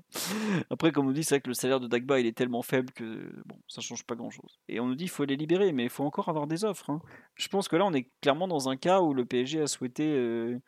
Après, 0.70 0.92
comme 0.92 1.08
on 1.08 1.12
dit, 1.12 1.24
c'est 1.24 1.36
vrai 1.36 1.40
que 1.40 1.48
le 1.48 1.54
salaire 1.54 1.80
de 1.80 1.86
Dagba, 1.86 2.20
il 2.20 2.26
est 2.26 2.36
tellement 2.36 2.62
faible 2.62 2.92
que 2.92 3.32
bon, 3.46 3.56
ça 3.68 3.80
change 3.80 4.04
pas 4.04 4.14
grand 4.14 4.30
chose. 4.30 4.58
Et 4.68 4.80
on 4.80 4.86
nous 4.86 4.94
dit 4.94 5.04
qu'il 5.04 5.10
faut 5.10 5.24
les 5.24 5.36
libérer, 5.36 5.72
mais 5.72 5.84
il 5.84 5.90
faut 5.90 6.04
encore 6.04 6.28
avoir 6.28 6.46
des 6.46 6.64
offres. 6.64 6.90
Hein. 6.90 7.00
Je 7.34 7.48
pense 7.48 7.68
que 7.68 7.76
là, 7.76 7.84
on 7.84 7.92
est 7.92 8.10
clairement 8.20 8.48
dans 8.48 8.68
un 8.68 8.76
cas 8.76 9.00
où 9.00 9.14
le 9.14 9.24
PSG 9.24 9.62
a 9.62 9.66
souhaité 9.66 10.06
euh, 10.06 10.58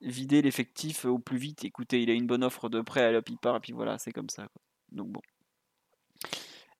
vider 0.00 0.42
l'effectif 0.42 1.04
au 1.04 1.18
plus 1.18 1.38
vite. 1.38 1.64
Écoutez, 1.64 2.02
il 2.02 2.10
a 2.10 2.14
une 2.14 2.26
bonne 2.26 2.44
offre 2.44 2.68
de 2.68 2.80
prêt, 2.80 3.14
à 3.14 3.20
il 3.26 3.38
part, 3.38 3.56
et 3.56 3.60
puis 3.60 3.72
voilà, 3.72 3.98
c'est 3.98 4.12
comme 4.12 4.30
ça. 4.30 4.48
Donc 4.92 5.08
bon. 5.08 5.20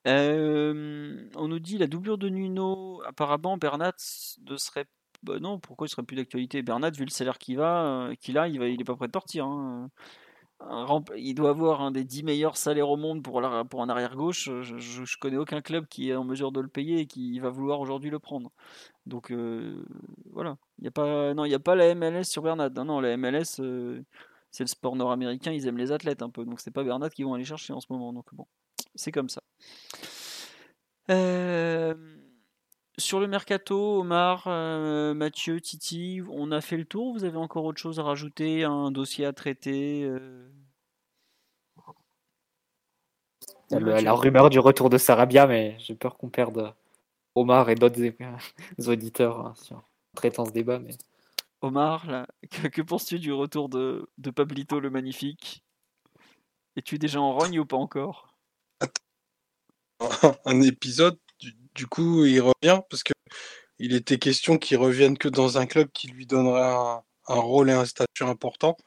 Euh, 0.07 1.29
on 1.35 1.47
nous 1.47 1.59
dit 1.59 1.77
la 1.77 1.87
doublure 1.87 2.17
de 2.17 2.29
Nuno. 2.29 3.01
Apparemment, 3.05 3.57
Bernat 3.57 3.93
ne 4.49 4.57
serait 4.57 4.87
bah 5.23 5.39
non, 5.39 5.59
pourquoi 5.59 5.87
il 5.87 5.89
serait 5.89 6.03
plus 6.03 6.15
d'actualité? 6.15 6.61
Bernat, 6.61 6.91
vu 6.91 7.05
le 7.05 7.11
salaire 7.11 7.37
qu'il 7.37 7.57
va, 7.57 8.07
euh, 8.09 8.15
qu'il 8.15 8.37
a, 8.37 8.47
il 8.47 8.59
va, 8.59 8.67
il 8.67 8.81
est 8.81 8.83
pas 8.83 8.95
prêt 8.95 9.07
de 9.07 9.11
partir. 9.11 9.45
Hein. 9.45 9.89
il 11.15 11.35
doit 11.35 11.51
avoir 11.51 11.81
un 11.81 11.91
des 11.91 12.03
10 12.03 12.23
meilleurs 12.23 12.57
salaires 12.57 12.89
au 12.89 12.97
monde 12.97 13.23
pour, 13.23 13.41
pour 13.69 13.81
un 13.83 13.89
arrière 13.89 14.15
gauche. 14.15 14.49
Je, 14.61 14.77
je, 14.77 15.17
connais 15.19 15.37
aucun 15.37 15.61
club 15.61 15.87
qui 15.87 16.09
est 16.09 16.15
en 16.15 16.23
mesure 16.23 16.51
de 16.51 16.59
le 16.59 16.67
payer 16.67 17.01
et 17.01 17.05
qui 17.07 17.39
va 17.39 17.49
vouloir 17.49 17.79
aujourd'hui 17.79 18.09
le 18.09 18.19
prendre. 18.19 18.51
Donc 19.05 19.31
euh, 19.31 19.83
voilà, 20.31 20.57
il 20.79 20.85
y 20.85 20.87
a 20.87 20.91
pas, 20.91 21.31
a 21.31 21.59
pas 21.59 21.75
la 21.75 21.93
MLS 21.95 22.25
sur 22.25 22.41
Bernat. 22.43 22.69
Non, 22.69 22.85
non, 22.85 22.99
la 22.99 23.17
MLS, 23.17 23.59
euh, 23.59 24.03
c'est 24.51 24.63
le 24.63 24.69
sport 24.69 24.95
nord-américain, 24.95 25.51
ils 25.51 25.67
aiment 25.67 25.77
les 25.77 25.91
athlètes 25.91 26.21
un 26.21 26.29
peu, 26.29 26.45
donc 26.45 26.59
c'est 26.59 26.71
pas 26.71 26.83
Bernat 26.83 27.09
qu'ils 27.09 27.25
vont 27.25 27.33
aller 27.33 27.45
chercher 27.45 27.73
en 27.73 27.79
ce 27.79 27.87
moment. 27.89 28.13
Donc 28.13 28.33
bon, 28.33 28.47
c'est 28.95 29.11
comme 29.11 29.29
ça. 29.29 29.41
Euh, 31.09 31.95
sur 33.01 33.19
le 33.19 33.27
mercato, 33.27 33.99
Omar, 33.99 34.43
euh, 34.47 35.13
Mathieu, 35.13 35.59
Titi, 35.59 36.21
on 36.31 36.51
a 36.51 36.61
fait 36.61 36.77
le 36.77 36.85
tour. 36.85 37.13
Vous 37.13 37.25
avez 37.25 37.37
encore 37.37 37.65
autre 37.65 37.81
chose 37.81 37.99
à 37.99 38.03
rajouter, 38.03 38.63
un 38.63 38.91
dossier 38.91 39.25
à 39.25 39.33
traiter 39.33 40.03
euh? 40.05 40.49
la, 43.71 44.13
rumeur 44.13 44.49
du 44.49 44.59
retour 44.59 44.89
de 44.89 44.97
Sarabia, 44.97 45.47
mais 45.47 45.75
j'ai 45.79 45.95
peur 45.95 46.17
qu'on 46.17 46.29
perde 46.29 46.73
Omar 47.35 47.69
et 47.69 47.75
d'autres 47.75 47.99
auditeurs 48.87 49.39
hein, 49.39 49.53
sur 49.61 49.83
traitant 50.15 50.45
ce 50.45 50.51
débat. 50.51 50.79
Mais... 50.79 50.91
Omar, 51.61 52.25
que, 52.49 52.81
penses-tu 52.81 53.19
du 53.19 53.33
retour 53.33 53.69
de, 53.69 54.09
de 54.17 54.31
Pablito 54.31 54.79
le 54.79 54.89
Magnifique? 54.89 55.63
Es-tu 56.75 56.97
déjà 56.97 57.19
en 57.19 57.33
rogne 57.33 57.59
ou 57.59 57.65
pas 57.65 57.77
encore? 57.77 58.33
Un 60.45 60.61
épisode 60.61 61.17
du 61.75 61.87
coup, 61.87 62.25
il 62.25 62.41
revient 62.41 62.81
parce 62.89 63.03
que 63.03 63.13
il 63.79 63.95
était 63.95 64.19
question 64.19 64.57
qu'il 64.57 64.77
revienne 64.77 65.17
que 65.17 65.27
dans 65.27 65.57
un 65.57 65.65
club 65.65 65.89
qui 65.91 66.07
lui 66.07 66.27
donnerait 66.27 66.61
un, 66.61 67.01
rôle 67.27 67.69
et 67.69 67.73
un 67.73 67.85
statut 67.85 68.23
important, 68.23 68.77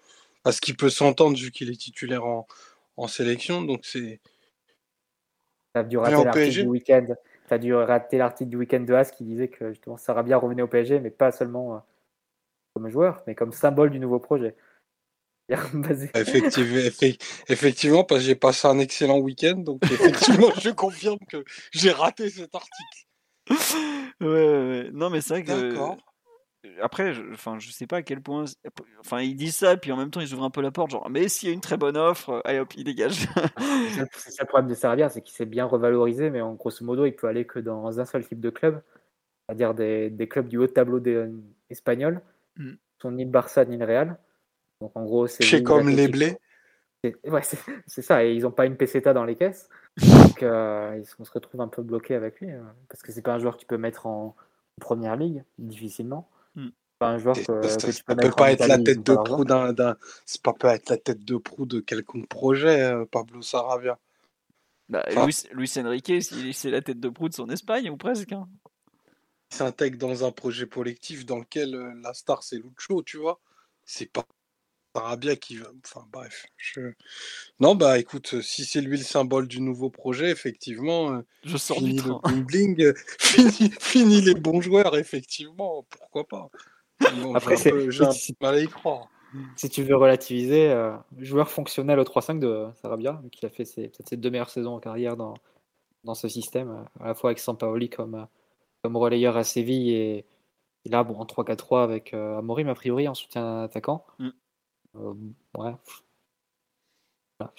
parce 0.44 0.60
qu'il 0.60 0.76
peut 0.76 0.90
s'entendre 0.90 1.36
vu 1.36 1.50
qu'il 1.50 1.70
est 1.70 1.80
titulaire 1.80 2.24
en, 2.24 3.08
sélection. 3.08 3.62
Donc 3.62 3.84
c'est. 3.84 4.20
T'as 5.72 5.82
dû 5.82 5.98
rater 5.98 6.24
l'article 6.24 6.50
du 6.50 6.66
week-end. 6.66 7.06
T'as 7.48 7.58
dû 7.58 7.74
rater 7.74 8.18
l'article 8.18 8.50
du 8.50 8.56
week-end 8.56 8.80
de 8.80 8.94
As 8.94 9.10
qui 9.10 9.24
disait 9.24 9.48
que 9.48 9.70
justement 9.70 9.96
Sarabia 9.96 10.38
revenait 10.38 10.62
au 10.62 10.68
PSG, 10.68 11.00
mais 11.00 11.10
pas 11.10 11.32
seulement 11.32 11.74
euh, 11.74 11.78
comme 12.74 12.88
joueur, 12.88 13.22
mais 13.26 13.34
comme 13.34 13.52
symbole 13.52 13.90
du 13.90 13.98
nouveau 13.98 14.20
projet. 14.20 14.54
Effectivement, 16.14 16.78
effectivement, 17.48 18.04
parce 18.04 18.22
que 18.22 18.26
j'ai 18.26 18.34
passé 18.34 18.66
un 18.66 18.78
excellent 18.78 19.18
week-end, 19.18 19.56
donc 19.56 19.82
effectivement, 19.84 20.50
je 20.58 20.70
confirme 20.70 21.18
que 21.28 21.44
j'ai 21.72 21.90
raté 21.90 22.30
cet 22.30 22.54
article. 22.54 23.04
Ouais, 24.20 24.28
ouais, 24.28 24.90
Non, 24.92 25.10
mais 25.10 25.20
c'est 25.20 25.42
vrai 25.42 25.44
que. 25.44 25.76
Après, 26.80 27.12
je, 27.12 27.22
enfin, 27.32 27.58
je 27.58 27.70
sais 27.70 27.86
pas 27.86 27.98
à 27.98 28.02
quel 28.02 28.22
point. 28.22 28.46
Enfin, 28.98 29.20
il 29.20 29.36
dit 29.36 29.52
ça, 29.52 29.76
puis 29.76 29.92
en 29.92 29.98
même 29.98 30.10
temps, 30.10 30.20
il 30.20 30.32
ouvre 30.32 30.44
un 30.44 30.50
peu 30.50 30.62
la 30.62 30.70
porte, 30.70 30.92
genre, 30.92 31.10
mais 31.10 31.28
s'il 31.28 31.50
y 31.50 31.52
a 31.52 31.54
une 31.54 31.60
très 31.60 31.76
bonne 31.76 31.98
offre, 31.98 32.40
allez 32.46 32.58
hop, 32.58 32.72
il 32.74 32.84
dégage. 32.84 33.26
c'est 34.12 34.30
ça 34.30 34.42
le 34.42 34.46
problème 34.46 34.70
de 34.70 34.74
Sarabia, 34.74 35.10
c'est 35.10 35.20
qu'il 35.20 35.34
s'est 35.34 35.44
bien 35.44 35.66
revalorisé, 35.66 36.30
mais 36.30 36.40
en 36.40 36.54
grosso 36.54 36.82
modo, 36.82 37.04
il 37.04 37.12
peut 37.12 37.26
aller 37.26 37.44
que 37.44 37.58
dans 37.58 38.00
un 38.00 38.04
seul 38.06 38.26
type 38.26 38.40
de 38.40 38.48
club, 38.48 38.80
c'est-à-dire 39.46 39.74
des, 39.74 40.08
des, 40.08 40.26
clubs 40.26 40.48
du 40.48 40.56
haut 40.56 40.66
tableau 40.66 41.00
des, 41.00 41.26
espagnol, 41.68 42.22
mm. 42.56 42.72
sont 43.02 43.12
ni 43.12 43.24
le 43.24 43.30
Barça 43.30 43.66
ni 43.66 43.76
le 43.76 43.84
Real. 43.84 44.18
Donc 44.80 44.92
en 44.94 45.04
gros, 45.04 45.26
c'est. 45.26 45.62
comme 45.62 45.88
les 45.88 46.08
blés. 46.08 46.36
Ouais, 47.24 47.42
c'est 47.86 48.02
ça. 48.02 48.24
Et 48.24 48.34
ils 48.34 48.42
n'ont 48.42 48.50
pas 48.50 48.66
une 48.66 48.76
peseta 48.76 49.12
dans 49.12 49.24
les 49.24 49.36
caisses. 49.36 49.68
Donc 49.96 50.42
euh, 50.42 51.02
on 51.18 51.24
se 51.24 51.32
retrouve 51.32 51.60
un 51.60 51.68
peu 51.68 51.82
bloqué 51.82 52.14
avec 52.14 52.40
lui. 52.40 52.50
Euh, 52.50 52.62
parce 52.88 53.02
que 53.02 53.12
c'est 53.12 53.22
pas 53.22 53.34
un 53.34 53.38
joueur 53.38 53.56
que 53.56 53.60
tu 53.60 53.66
peux 53.66 53.76
mettre 53.76 54.06
en, 54.06 54.34
première 54.80 55.16
ligue, 55.16 55.44
difficilement. 55.58 56.28
Hmm. 56.54 56.68
Pas 56.98 57.08
un 57.08 57.18
joueur 57.18 57.36
que, 57.36 57.92
tu 57.92 58.04
peux 58.04 58.16
peut 58.16 58.30
pas 58.30 58.52
être 58.52 58.66
la 58.66 58.78
tête 58.78 59.02
de 59.02 59.14
proue 59.14 59.44
d'un. 59.44 59.96
C'est 60.24 60.42
pas 60.42 60.52
peut 60.52 60.68
être 60.68 60.90
la 60.90 60.96
tête 60.96 61.24
de 61.24 61.36
proue 61.36 61.66
de 61.66 61.80
quelconque 61.80 62.28
projet, 62.28 62.82
euh, 62.82 63.04
Pablo 63.04 63.42
Sarabia. 63.42 63.98
Bah, 64.88 65.04
Luis, 65.24 65.44
Luis, 65.52 65.72
Enrique, 65.78 66.12
c'est 66.52 66.70
la 66.70 66.82
tête 66.82 67.00
de 67.00 67.08
proue 67.08 67.28
de 67.28 67.34
son 67.34 67.48
Espagne, 67.48 67.90
ou 67.90 67.96
presque. 67.96 68.32
Hein. 68.32 68.48
Il 69.50 69.56
s'intègre 69.56 69.98
dans 69.98 70.24
un 70.24 70.30
projet 70.30 70.66
collectif 70.66 71.24
dans 71.24 71.38
lequel 71.38 71.70
la 72.02 72.12
star 72.12 72.42
c'est 72.42 72.56
Lucho, 72.56 73.02
tu 73.02 73.16
vois. 73.16 73.40
C'est 73.84 74.10
pas 74.10 74.24
Sarabia 74.94 75.34
qui 75.36 75.56
va. 75.56 75.66
Enfin 75.84 76.06
bref. 76.12 76.46
Non, 77.58 77.74
bah 77.74 77.98
écoute, 77.98 78.40
si 78.42 78.64
c'est 78.64 78.80
lui 78.80 78.96
le 78.96 79.02
symbole 79.02 79.48
du 79.48 79.60
nouveau 79.60 79.90
projet, 79.90 80.30
effectivement. 80.30 81.12
Euh, 81.12 81.22
je 81.44 81.56
sors 81.56 81.82
du 81.82 81.96
train. 81.96 82.20
bling 82.46 82.76
bling, 82.76 82.92
fini, 83.80 84.20
les 84.20 84.34
bons 84.34 84.60
joueurs, 84.60 84.96
effectivement. 84.96 85.84
Pourquoi 85.90 86.26
pas 86.28 86.48
Après, 87.34 87.56
c'est 87.56 87.72
mal 88.40 88.54
à 88.54 88.60
y 88.60 88.68
croire. 88.68 89.08
Si 89.56 89.68
tu 89.68 89.82
veux 89.82 89.96
relativiser, 89.96 90.70
euh, 90.70 90.96
joueur 91.18 91.50
fonctionnel 91.50 91.98
au 91.98 92.04
3-5 92.04 92.38
de 92.38 92.68
Sarabia, 92.80 93.20
qui 93.32 93.44
a 93.44 93.50
fait 93.50 93.64
ses, 93.64 93.88
peut-être 93.88 94.08
ses 94.08 94.16
deux 94.16 94.30
meilleures 94.30 94.50
saisons 94.50 94.76
en 94.76 94.78
carrière 94.78 95.16
dans, 95.16 95.34
dans 96.04 96.14
ce 96.14 96.28
système, 96.28 96.70
euh, 96.70 97.04
à 97.04 97.08
la 97.08 97.14
fois 97.14 97.30
avec 97.30 97.40
Sampaoli 97.40 97.90
comme, 97.90 98.28
comme 98.84 98.96
relayeur 98.96 99.36
à 99.36 99.42
Séville 99.42 99.90
et, 99.90 100.24
là, 100.84 101.02
bon, 101.02 101.16
en 101.16 101.24
3-4-3 101.24 101.82
avec 101.82 102.14
Amorim, 102.14 102.68
a 102.68 102.76
priori, 102.76 103.08
en 103.08 103.14
soutien 103.14 103.64
attaquant. 103.64 104.06
Mm. 104.20 104.30
Euh, 104.96 105.14
ouais. 105.56 105.74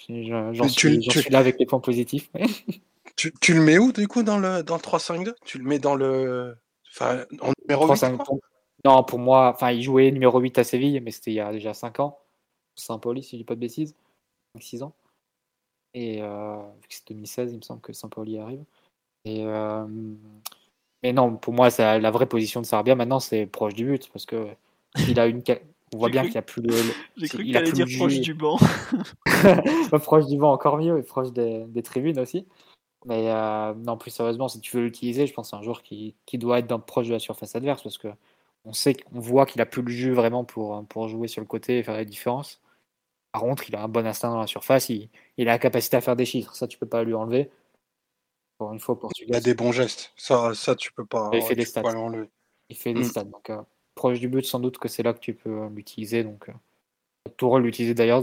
J'en 0.08 0.68
suis, 0.68 0.98
là 1.30 1.38
avec 1.38 1.58
les 1.58 1.66
points 1.66 1.80
positifs. 1.80 2.30
tu, 3.16 3.32
tu, 3.40 3.54
le 3.54 3.60
mets 3.60 3.78
où 3.78 3.92
du 3.92 4.08
coup 4.08 4.22
dans 4.22 4.38
le, 4.38 4.62
dans 4.62 4.76
le 4.76 4.80
3-5-2 4.80 5.34
Tu 5.44 5.58
le 5.58 5.64
mets 5.64 5.78
dans 5.78 5.94
le. 5.94 6.56
Enfin, 6.92 7.24
en 7.40 7.52
numéro 7.62 7.92
8 7.92 8.04
Non, 8.84 9.04
pour 9.04 9.18
moi, 9.18 9.52
enfin, 9.54 9.70
il 9.70 9.82
jouait 9.82 10.10
numéro 10.10 10.40
8 10.40 10.58
à 10.58 10.64
Séville, 10.64 11.00
mais 11.00 11.10
c'était 11.10 11.32
il 11.32 11.34
y 11.34 11.40
a 11.40 11.52
déjà 11.52 11.74
5 11.74 12.00
ans. 12.00 12.18
Saint-Pauli, 12.74 13.22
si 13.22 13.32
je 13.32 13.36
dis 13.36 13.44
pas 13.44 13.54
de 13.54 13.60
bêtises. 13.60 13.94
6 14.58 14.82
ans. 14.82 14.94
Et 15.94 16.22
euh, 16.22 16.56
vu 16.80 16.88
que 16.88 16.94
c'est 16.94 17.08
2016, 17.08 17.52
il 17.52 17.56
me 17.58 17.62
semble 17.62 17.80
que 17.80 17.92
Saint-Pauli 17.92 18.38
arrive. 18.38 18.64
Et, 19.24 19.44
euh, 19.44 19.86
mais 21.02 21.12
non, 21.12 21.36
pour 21.36 21.52
moi, 21.52 21.68
la 21.78 22.10
vraie 22.10 22.26
position 22.26 22.60
de 22.60 22.66
Sarbia 22.66 22.94
maintenant, 22.94 23.20
c'est 23.20 23.46
proche 23.46 23.74
du 23.74 23.84
but 23.84 24.10
parce 24.12 24.26
que 24.26 24.48
il 25.08 25.20
a 25.20 25.26
une, 25.26 25.42
on 25.94 25.98
voit 25.98 26.08
bien 26.08 26.22
qu'il 26.22 26.32
n'y 26.32 26.38
a 26.38 26.42
plus 26.42 26.62
le. 26.62 26.70
J'ai 27.16 27.28
cru 27.28 27.44
qu'il 27.44 27.56
allait 27.56 27.72
dire 27.72 27.86
proche 27.96 28.20
du 28.20 28.34
banc. 28.34 28.58
proche 30.02 30.26
du 30.26 30.36
banc, 30.36 30.52
encore 30.52 30.78
mieux, 30.78 30.98
et 30.98 31.02
proche 31.02 31.32
des, 31.32 31.82
tribunes 31.82 32.18
aussi. 32.18 32.46
Mais 33.04 33.30
euh, 33.30 33.72
non, 33.74 33.96
plus 33.96 34.10
sérieusement, 34.10 34.48
si 34.48 34.60
tu 34.60 34.76
veux 34.76 34.82
l'utiliser, 34.82 35.26
je 35.26 35.32
pense 35.32 35.46
que 35.46 35.50
c'est 35.50 35.56
un 35.56 35.62
joueur 35.62 35.82
qui, 35.82 36.16
qui 36.26 36.38
doit 36.38 36.58
être 36.58 36.66
dans, 36.66 36.80
proche 36.80 37.06
de 37.06 37.12
la 37.12 37.20
surface 37.20 37.54
adverse 37.54 37.82
parce 37.82 37.98
que 37.98 38.08
on 38.64 38.72
sait 38.72 38.94
qu'on 38.94 39.20
voit 39.20 39.46
qu'il 39.46 39.60
a 39.60 39.66
plus 39.66 39.82
le 39.82 39.90
jus 39.90 40.12
vraiment 40.12 40.44
pour, 40.44 40.84
pour 40.88 41.06
jouer 41.06 41.28
sur 41.28 41.40
le 41.40 41.46
côté 41.46 41.78
et 41.78 41.82
faire 41.84 41.94
la 41.94 42.04
différence. 42.04 42.60
Par 43.30 43.42
contre, 43.42 43.68
il 43.68 43.76
a 43.76 43.82
un 43.84 43.88
bon 43.88 44.04
instinct 44.06 44.30
dans 44.30 44.40
la 44.40 44.48
surface, 44.48 44.88
il, 44.88 45.08
il 45.36 45.48
a 45.48 45.52
la 45.52 45.58
capacité 45.60 45.96
à 45.96 46.00
faire 46.00 46.16
des 46.16 46.24
chiffres, 46.24 46.54
ça 46.56 46.66
tu 46.66 46.78
peux 46.78 46.88
pas 46.88 47.04
lui 47.04 47.14
enlever. 47.14 47.50
Pour 48.58 48.72
une 48.72 48.80
fois, 48.80 48.98
Il 49.20 49.34
a 49.36 49.40
des 49.40 49.54
bons 49.54 49.70
gestes, 49.70 50.12
ça, 50.16 50.52
ça 50.54 50.74
tu 50.74 50.90
peux 50.92 51.04
pas. 51.04 51.30
Il 51.32 51.42
fait 51.42 51.54
des 51.54 51.66
stats. 51.66 51.82
Il 52.68 52.76
fait 52.76 52.94
des 52.94 53.04
stats, 53.04 53.24
donc 53.24 53.50
euh, 53.50 53.60
proche 53.96 54.20
du 54.20 54.28
but, 54.28 54.46
sans 54.46 54.60
doute 54.60 54.78
que 54.78 54.86
c'est 54.86 55.02
là 55.02 55.12
que 55.12 55.18
tu 55.18 55.34
peux 55.34 55.66
l'utiliser. 55.74 56.22
Donc, 56.22 56.48
euh, 56.48 56.52
Tourelle 57.36 57.64
l'utiliser 57.64 57.94
d'ailleurs 57.94 58.22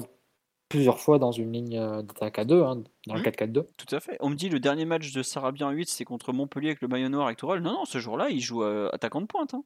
plusieurs 0.69 0.99
fois 0.99 1.19
dans 1.19 1.33
une 1.33 1.51
ligne 1.51 1.77
euh, 1.77 2.01
d'attaque 2.01 2.39
à 2.39 2.45
2, 2.45 2.63
hein, 2.63 2.83
dans 3.07 3.15
le 3.15 3.21
4-4-2. 3.21 3.59
Mmh. 3.59 3.65
Tout 3.77 3.95
à 3.95 3.99
fait. 3.99 4.17
On 4.21 4.29
me 4.29 4.35
dit 4.35 4.47
le 4.47 4.61
dernier 4.61 4.85
match 4.85 5.11
de 5.11 5.21
Sarabia 5.21 5.67
en 5.67 5.71
8, 5.71 5.89
c'est 5.89 6.05
contre 6.05 6.31
Montpellier 6.31 6.69
avec 6.69 6.81
le 6.81 6.87
maillot 6.87 7.09
noir 7.09 7.25
avec 7.25 7.37
Tourelle. 7.37 7.61
Non, 7.61 7.73
non, 7.73 7.85
ce 7.85 7.99
jour-là, 7.99 8.29
il 8.29 8.39
joue 8.39 8.63
euh, 8.63 8.89
attaquant 8.93 9.19
de 9.19 9.25
pointe. 9.25 9.53
Hein. 9.53 9.63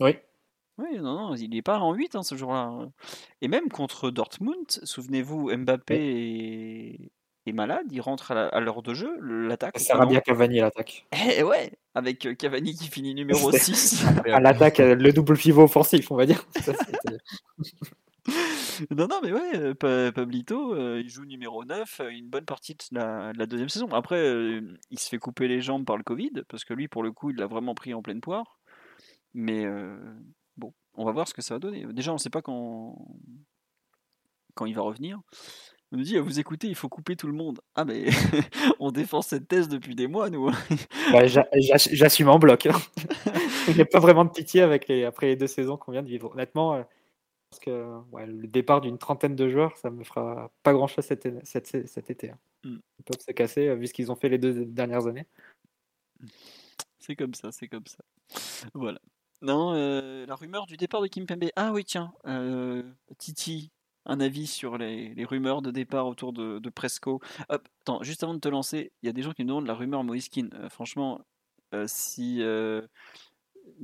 Oui. 0.00 0.16
Oui, 0.78 0.96
non, 0.96 1.14
non, 1.14 1.34
il 1.34 1.50
n'est 1.50 1.62
pas 1.62 1.80
en 1.80 1.92
8 1.92 2.14
hein, 2.14 2.22
ce 2.22 2.36
jour-là. 2.36 2.88
Et 3.42 3.48
même 3.48 3.68
contre 3.68 4.10
Dortmund, 4.10 4.66
souvenez-vous, 4.84 5.54
Mbappé 5.56 7.10
malade, 7.52 7.86
il 7.90 8.00
rentre 8.00 8.32
à 8.32 8.60
l'heure 8.60 8.82
de 8.82 8.94
jeu, 8.94 9.18
l'attaque. 9.20 9.78
Sarabia 9.78 10.20
Cavani 10.20 10.60
à 10.60 10.64
l'attaque. 10.64 11.06
Eh 11.38 11.42
ouais, 11.42 11.72
avec 11.94 12.26
euh, 12.26 12.34
Cavani 12.34 12.74
qui 12.74 12.88
finit 12.88 13.14
numéro 13.14 13.52
6. 13.52 14.04
à 14.26 14.40
l'attaque, 14.40 14.80
euh, 14.80 14.94
le 14.94 15.12
double 15.12 15.36
pivot 15.36 15.64
offensif, 15.64 16.10
on 16.10 16.16
va 16.16 16.26
dire. 16.26 16.46
non, 18.90 19.06
non, 19.08 19.20
mais 19.22 19.32
ouais, 19.32 19.74
euh, 19.84 20.12
Pablito, 20.12 20.76
il 20.96 21.08
joue 21.08 21.24
numéro 21.24 21.64
9 21.64 22.02
une 22.10 22.28
bonne 22.28 22.44
partie 22.44 22.74
de 22.74 22.98
la, 22.98 23.46
deuxième 23.46 23.68
saison. 23.68 23.88
Après, 23.88 24.60
il 24.90 24.98
se 24.98 25.08
fait 25.08 25.18
couper 25.18 25.48
les 25.48 25.60
jambes 25.60 25.84
par 25.84 25.96
le 25.96 26.04
Covid, 26.04 26.42
parce 26.48 26.64
que 26.64 26.74
lui, 26.74 26.88
pour 26.88 27.02
le 27.02 27.12
coup, 27.12 27.30
il 27.30 27.36
l'a 27.36 27.46
vraiment 27.46 27.74
pris 27.74 27.94
en 27.94 28.02
pleine 28.02 28.20
poire. 28.20 28.58
Mais 29.34 29.66
bon, 30.56 30.72
on 30.94 31.04
va 31.04 31.12
voir 31.12 31.28
ce 31.28 31.34
que 31.34 31.42
ça 31.42 31.54
va 31.54 31.58
donner. 31.58 31.86
Déjà, 31.92 32.12
on 32.12 32.14
ne 32.14 32.20
sait 32.20 32.30
pas 32.30 32.42
quand, 32.42 32.96
quand 34.54 34.66
il 34.66 34.74
va 34.74 34.82
revenir. 34.82 35.20
On 35.90 35.96
nous 35.96 36.04
dit, 36.04 36.18
à 36.18 36.20
vous 36.20 36.38
écouter, 36.38 36.66
il 36.66 36.74
faut 36.74 36.90
couper 36.90 37.16
tout 37.16 37.26
le 37.26 37.32
monde. 37.32 37.60
Ah, 37.74 37.84
mais 37.86 38.04
on 38.78 38.90
défend 38.90 39.22
cette 39.22 39.48
thèse 39.48 39.68
depuis 39.68 39.94
des 39.94 40.06
mois, 40.06 40.28
nous. 40.28 40.50
Bah, 41.12 41.26
j'assume 41.26 42.28
en 42.28 42.38
bloc. 42.38 42.66
Hein. 42.66 42.78
Il 43.68 43.74
n'y 43.74 43.80
a 43.80 43.86
pas 43.86 44.00
vraiment 44.00 44.26
de 44.26 44.30
pitié 44.30 44.60
avec 44.60 44.86
les, 44.88 45.04
après 45.04 45.28
les 45.28 45.36
deux 45.36 45.46
saisons 45.46 45.78
qu'on 45.78 45.92
vient 45.92 46.02
de 46.02 46.08
vivre. 46.08 46.30
Honnêtement, 46.32 46.74
euh, 46.74 46.82
parce 47.48 47.60
que 47.60 48.00
le 48.26 48.46
départ 48.46 48.82
d'une 48.82 48.98
trentaine 48.98 49.34
de 49.34 49.48
joueurs, 49.48 49.78
ça 49.78 49.88
me 49.88 50.04
fera 50.04 50.50
pas 50.62 50.74
grand-chose 50.74 51.06
cet, 51.06 51.24
été. 51.24 52.30
Hein. 52.30 52.38
Mm. 52.64 52.76
Ils 52.98 53.04
peuvent 53.04 53.24
se 53.26 53.32
casser, 53.32 53.68
euh, 53.68 53.74
vu 53.74 53.86
ce 53.86 53.94
qu'ils 53.94 54.12
ont 54.12 54.16
fait 54.16 54.28
les 54.28 54.38
deux 54.38 54.66
dernières 54.66 55.06
années. 55.06 55.26
C'est 56.98 57.16
comme 57.16 57.32
ça, 57.32 57.50
c'est 57.50 57.68
comme 57.68 57.86
ça. 57.86 58.04
Voilà. 58.74 59.00
Non, 59.40 59.72
euh, 59.74 60.26
la 60.26 60.34
rumeur 60.34 60.66
du 60.66 60.76
départ 60.76 61.00
de 61.00 61.06
Kim 61.06 61.24
Pembe. 61.24 61.48
Ah 61.56 61.72
oui, 61.72 61.84
tiens, 61.84 62.12
Titi, 63.16 63.70
un 64.08 64.20
avis 64.20 64.46
sur 64.46 64.78
les, 64.78 65.24
rumeurs 65.24 65.62
de 65.62 65.70
départ 65.70 66.06
autour 66.06 66.32
de, 66.32 66.70
Presco. 66.70 67.20
Hop, 67.48 67.68
attends, 67.82 68.02
juste 68.02 68.24
avant 68.24 68.34
de 68.34 68.40
te 68.40 68.48
lancer, 68.48 68.92
il 69.02 69.06
y 69.06 69.08
a 69.08 69.12
des 69.12 69.22
gens 69.22 69.32
qui 69.32 69.44
me 69.44 69.48
demandent 69.48 69.66
la 69.66 69.74
rumeur 69.74 70.02
Moiskin. 70.02 70.48
Euh, 70.54 70.68
franchement, 70.68 71.20
euh, 71.74 71.84
si. 71.86 72.42
Euh, 72.42 72.82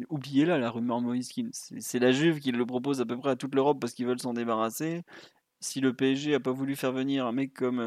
oubliez-la, 0.08 0.58
la 0.58 0.70
rumeur 0.70 1.00
Moiskin. 1.00 1.48
C'est 1.52 1.98
la 1.98 2.12
Juve 2.12 2.40
qui 2.40 2.52
le 2.52 2.66
propose 2.66 3.00
à 3.00 3.06
peu 3.06 3.18
près 3.18 3.30
à 3.30 3.36
toute 3.36 3.54
l'Europe 3.54 3.78
parce 3.80 3.92
qu'ils 3.92 4.06
veulent 4.06 4.20
s'en 4.20 4.34
débarrasser. 4.34 5.02
Si 5.60 5.80
le 5.80 5.94
PSG 5.94 6.34
a 6.34 6.40
pas 6.40 6.52
voulu 6.52 6.76
faire 6.76 6.92
venir 6.92 7.26
un 7.26 7.32
mec 7.32 7.54
comme 7.54 7.78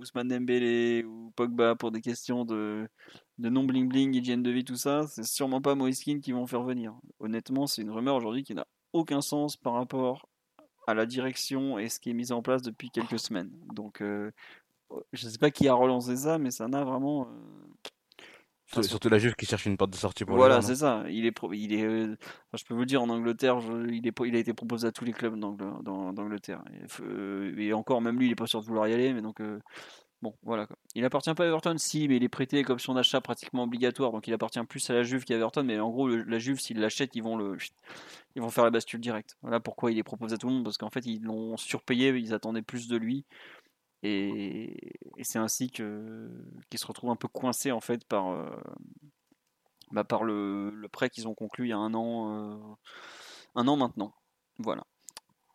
Ousmane 0.00 0.28
Dembélé 0.28 1.04
ou 1.04 1.32
Pogba 1.36 1.74
pour 1.74 1.90
des 1.90 2.00
questions 2.02 2.44
de, 2.44 2.88
de 3.38 3.48
non 3.48 3.64
bling 3.64 3.88
bling, 3.88 4.14
hygiène 4.14 4.42
de 4.42 4.50
vie, 4.50 4.64
tout 4.64 4.76
ça, 4.76 5.06
c'est 5.06 5.24
sûrement 5.24 5.62
pas 5.62 5.74
Moiskin 5.74 6.20
qui 6.20 6.32
vont 6.32 6.46
faire 6.46 6.62
venir. 6.62 6.94
Honnêtement, 7.18 7.66
c'est 7.66 7.82
une 7.82 7.90
rumeur 7.90 8.16
aujourd'hui 8.16 8.42
qui 8.44 8.54
n'a 8.54 8.66
aucun 8.92 9.20
sens 9.20 9.56
par 9.56 9.74
rapport 9.74 10.28
à 10.88 10.94
la 10.94 11.04
direction 11.04 11.78
et 11.78 11.90
ce 11.90 12.00
qui 12.00 12.08
est 12.08 12.14
mis 12.14 12.32
en 12.32 12.40
place 12.40 12.62
depuis 12.62 12.88
quelques 12.88 13.18
semaines. 13.18 13.50
Donc, 13.74 14.00
euh, 14.00 14.30
je 15.12 15.26
ne 15.26 15.30
sais 15.30 15.36
pas 15.36 15.50
qui 15.50 15.68
a 15.68 15.74
relancé 15.74 16.16
ça, 16.16 16.38
mais 16.38 16.50
ça 16.50 16.66
n'a 16.66 16.82
vraiment. 16.82 17.28
Euh, 18.74 18.82
surtout 18.82 19.10
la 19.10 19.18
Juve 19.18 19.34
qui 19.34 19.44
cherche 19.44 19.66
une 19.66 19.76
porte 19.76 19.90
de 19.90 19.96
sortie 19.96 20.24
pour 20.24 20.36
Voilà, 20.36 20.62
c'est 20.62 20.76
ça. 20.76 21.04
Il 21.10 21.26
est, 21.26 21.38
il 21.52 21.74
est, 21.74 21.84
euh, 21.84 22.16
je 22.54 22.64
peux 22.64 22.72
vous 22.72 22.80
le 22.80 22.86
dire, 22.86 23.02
en 23.02 23.10
Angleterre, 23.10 23.60
il, 23.90 24.06
est, 24.06 24.18
il 24.24 24.34
a 24.34 24.38
été 24.38 24.54
proposé 24.54 24.86
à 24.86 24.92
tous 24.92 25.04
les 25.04 25.12
clubs 25.12 25.38
d'Angleterre. 25.38 26.62
Et, 26.72 27.66
et, 27.66 27.72
encore, 27.74 28.00
même 28.00 28.18
lui, 28.18 28.28
il 28.28 28.32
est 28.32 28.34
pas 28.34 28.46
sûr 28.46 28.62
de 28.62 28.66
vouloir 28.66 28.88
y 28.88 28.94
aller, 28.94 29.12
mais 29.12 29.20
donc 29.20 29.42
Bon, 30.20 30.34
voilà. 30.42 30.66
Il 30.94 31.04
appartient 31.04 31.32
pas 31.32 31.44
à 31.44 31.46
Everton, 31.46 31.76
si, 31.78 32.08
mais 32.08 32.16
il 32.16 32.24
est 32.24 32.28
prêté 32.28 32.64
comme 32.64 32.80
son 32.80 32.96
achat 32.96 33.20
pratiquement 33.20 33.62
obligatoire, 33.62 34.10
donc 34.10 34.26
il 34.26 34.34
appartient 34.34 34.62
plus 34.64 34.90
à 34.90 34.94
la 34.94 35.04
Juve 35.04 35.24
qu'à 35.24 35.36
Everton. 35.36 35.62
Mais 35.62 35.78
en 35.78 35.90
gros, 35.90 36.08
la 36.08 36.38
Juve, 36.38 36.58
s'il 36.58 36.80
l'achète, 36.80 37.14
ils 37.14 37.22
vont 37.22 37.36
le, 37.36 37.56
ils 38.34 38.42
vont 38.42 38.50
faire 38.50 38.64
la 38.64 38.70
bascule 38.70 39.00
directe. 39.00 39.36
Voilà 39.42 39.60
pourquoi 39.60 39.92
il 39.92 39.98
est 39.98 40.02
proposé 40.02 40.34
à 40.34 40.38
tout 40.38 40.48
le 40.48 40.54
monde, 40.54 40.64
parce 40.64 40.76
qu'en 40.76 40.90
fait, 40.90 41.06
ils 41.06 41.22
l'ont 41.22 41.56
surpayé, 41.56 42.08
ils 42.10 42.34
attendaient 42.34 42.62
plus 42.62 42.88
de 42.88 42.96
lui, 42.96 43.24
et, 44.02 44.92
c'est 45.22 45.38
ainsi 45.38 45.70
que 45.70 46.30
qu'il 46.70 46.78
se 46.78 46.86
retrouve 46.86 47.10
un 47.10 47.16
peu 47.16 47.28
coincé 47.28 47.72
en 47.72 47.80
fait 47.80 48.04
par, 48.04 48.28
euh, 48.28 48.48
bah, 49.90 50.06
le, 50.22 50.86
prêt 50.92 51.10
qu'ils 51.10 51.26
ont 51.28 51.34
conclu 51.34 51.66
il 51.66 51.70
y 51.70 51.72
a 51.72 51.78
un 51.78 51.94
an, 51.94 52.32
euh, 52.32 52.74
un 53.54 53.68
an 53.68 53.76
maintenant. 53.76 54.14
Voilà. 54.58 54.84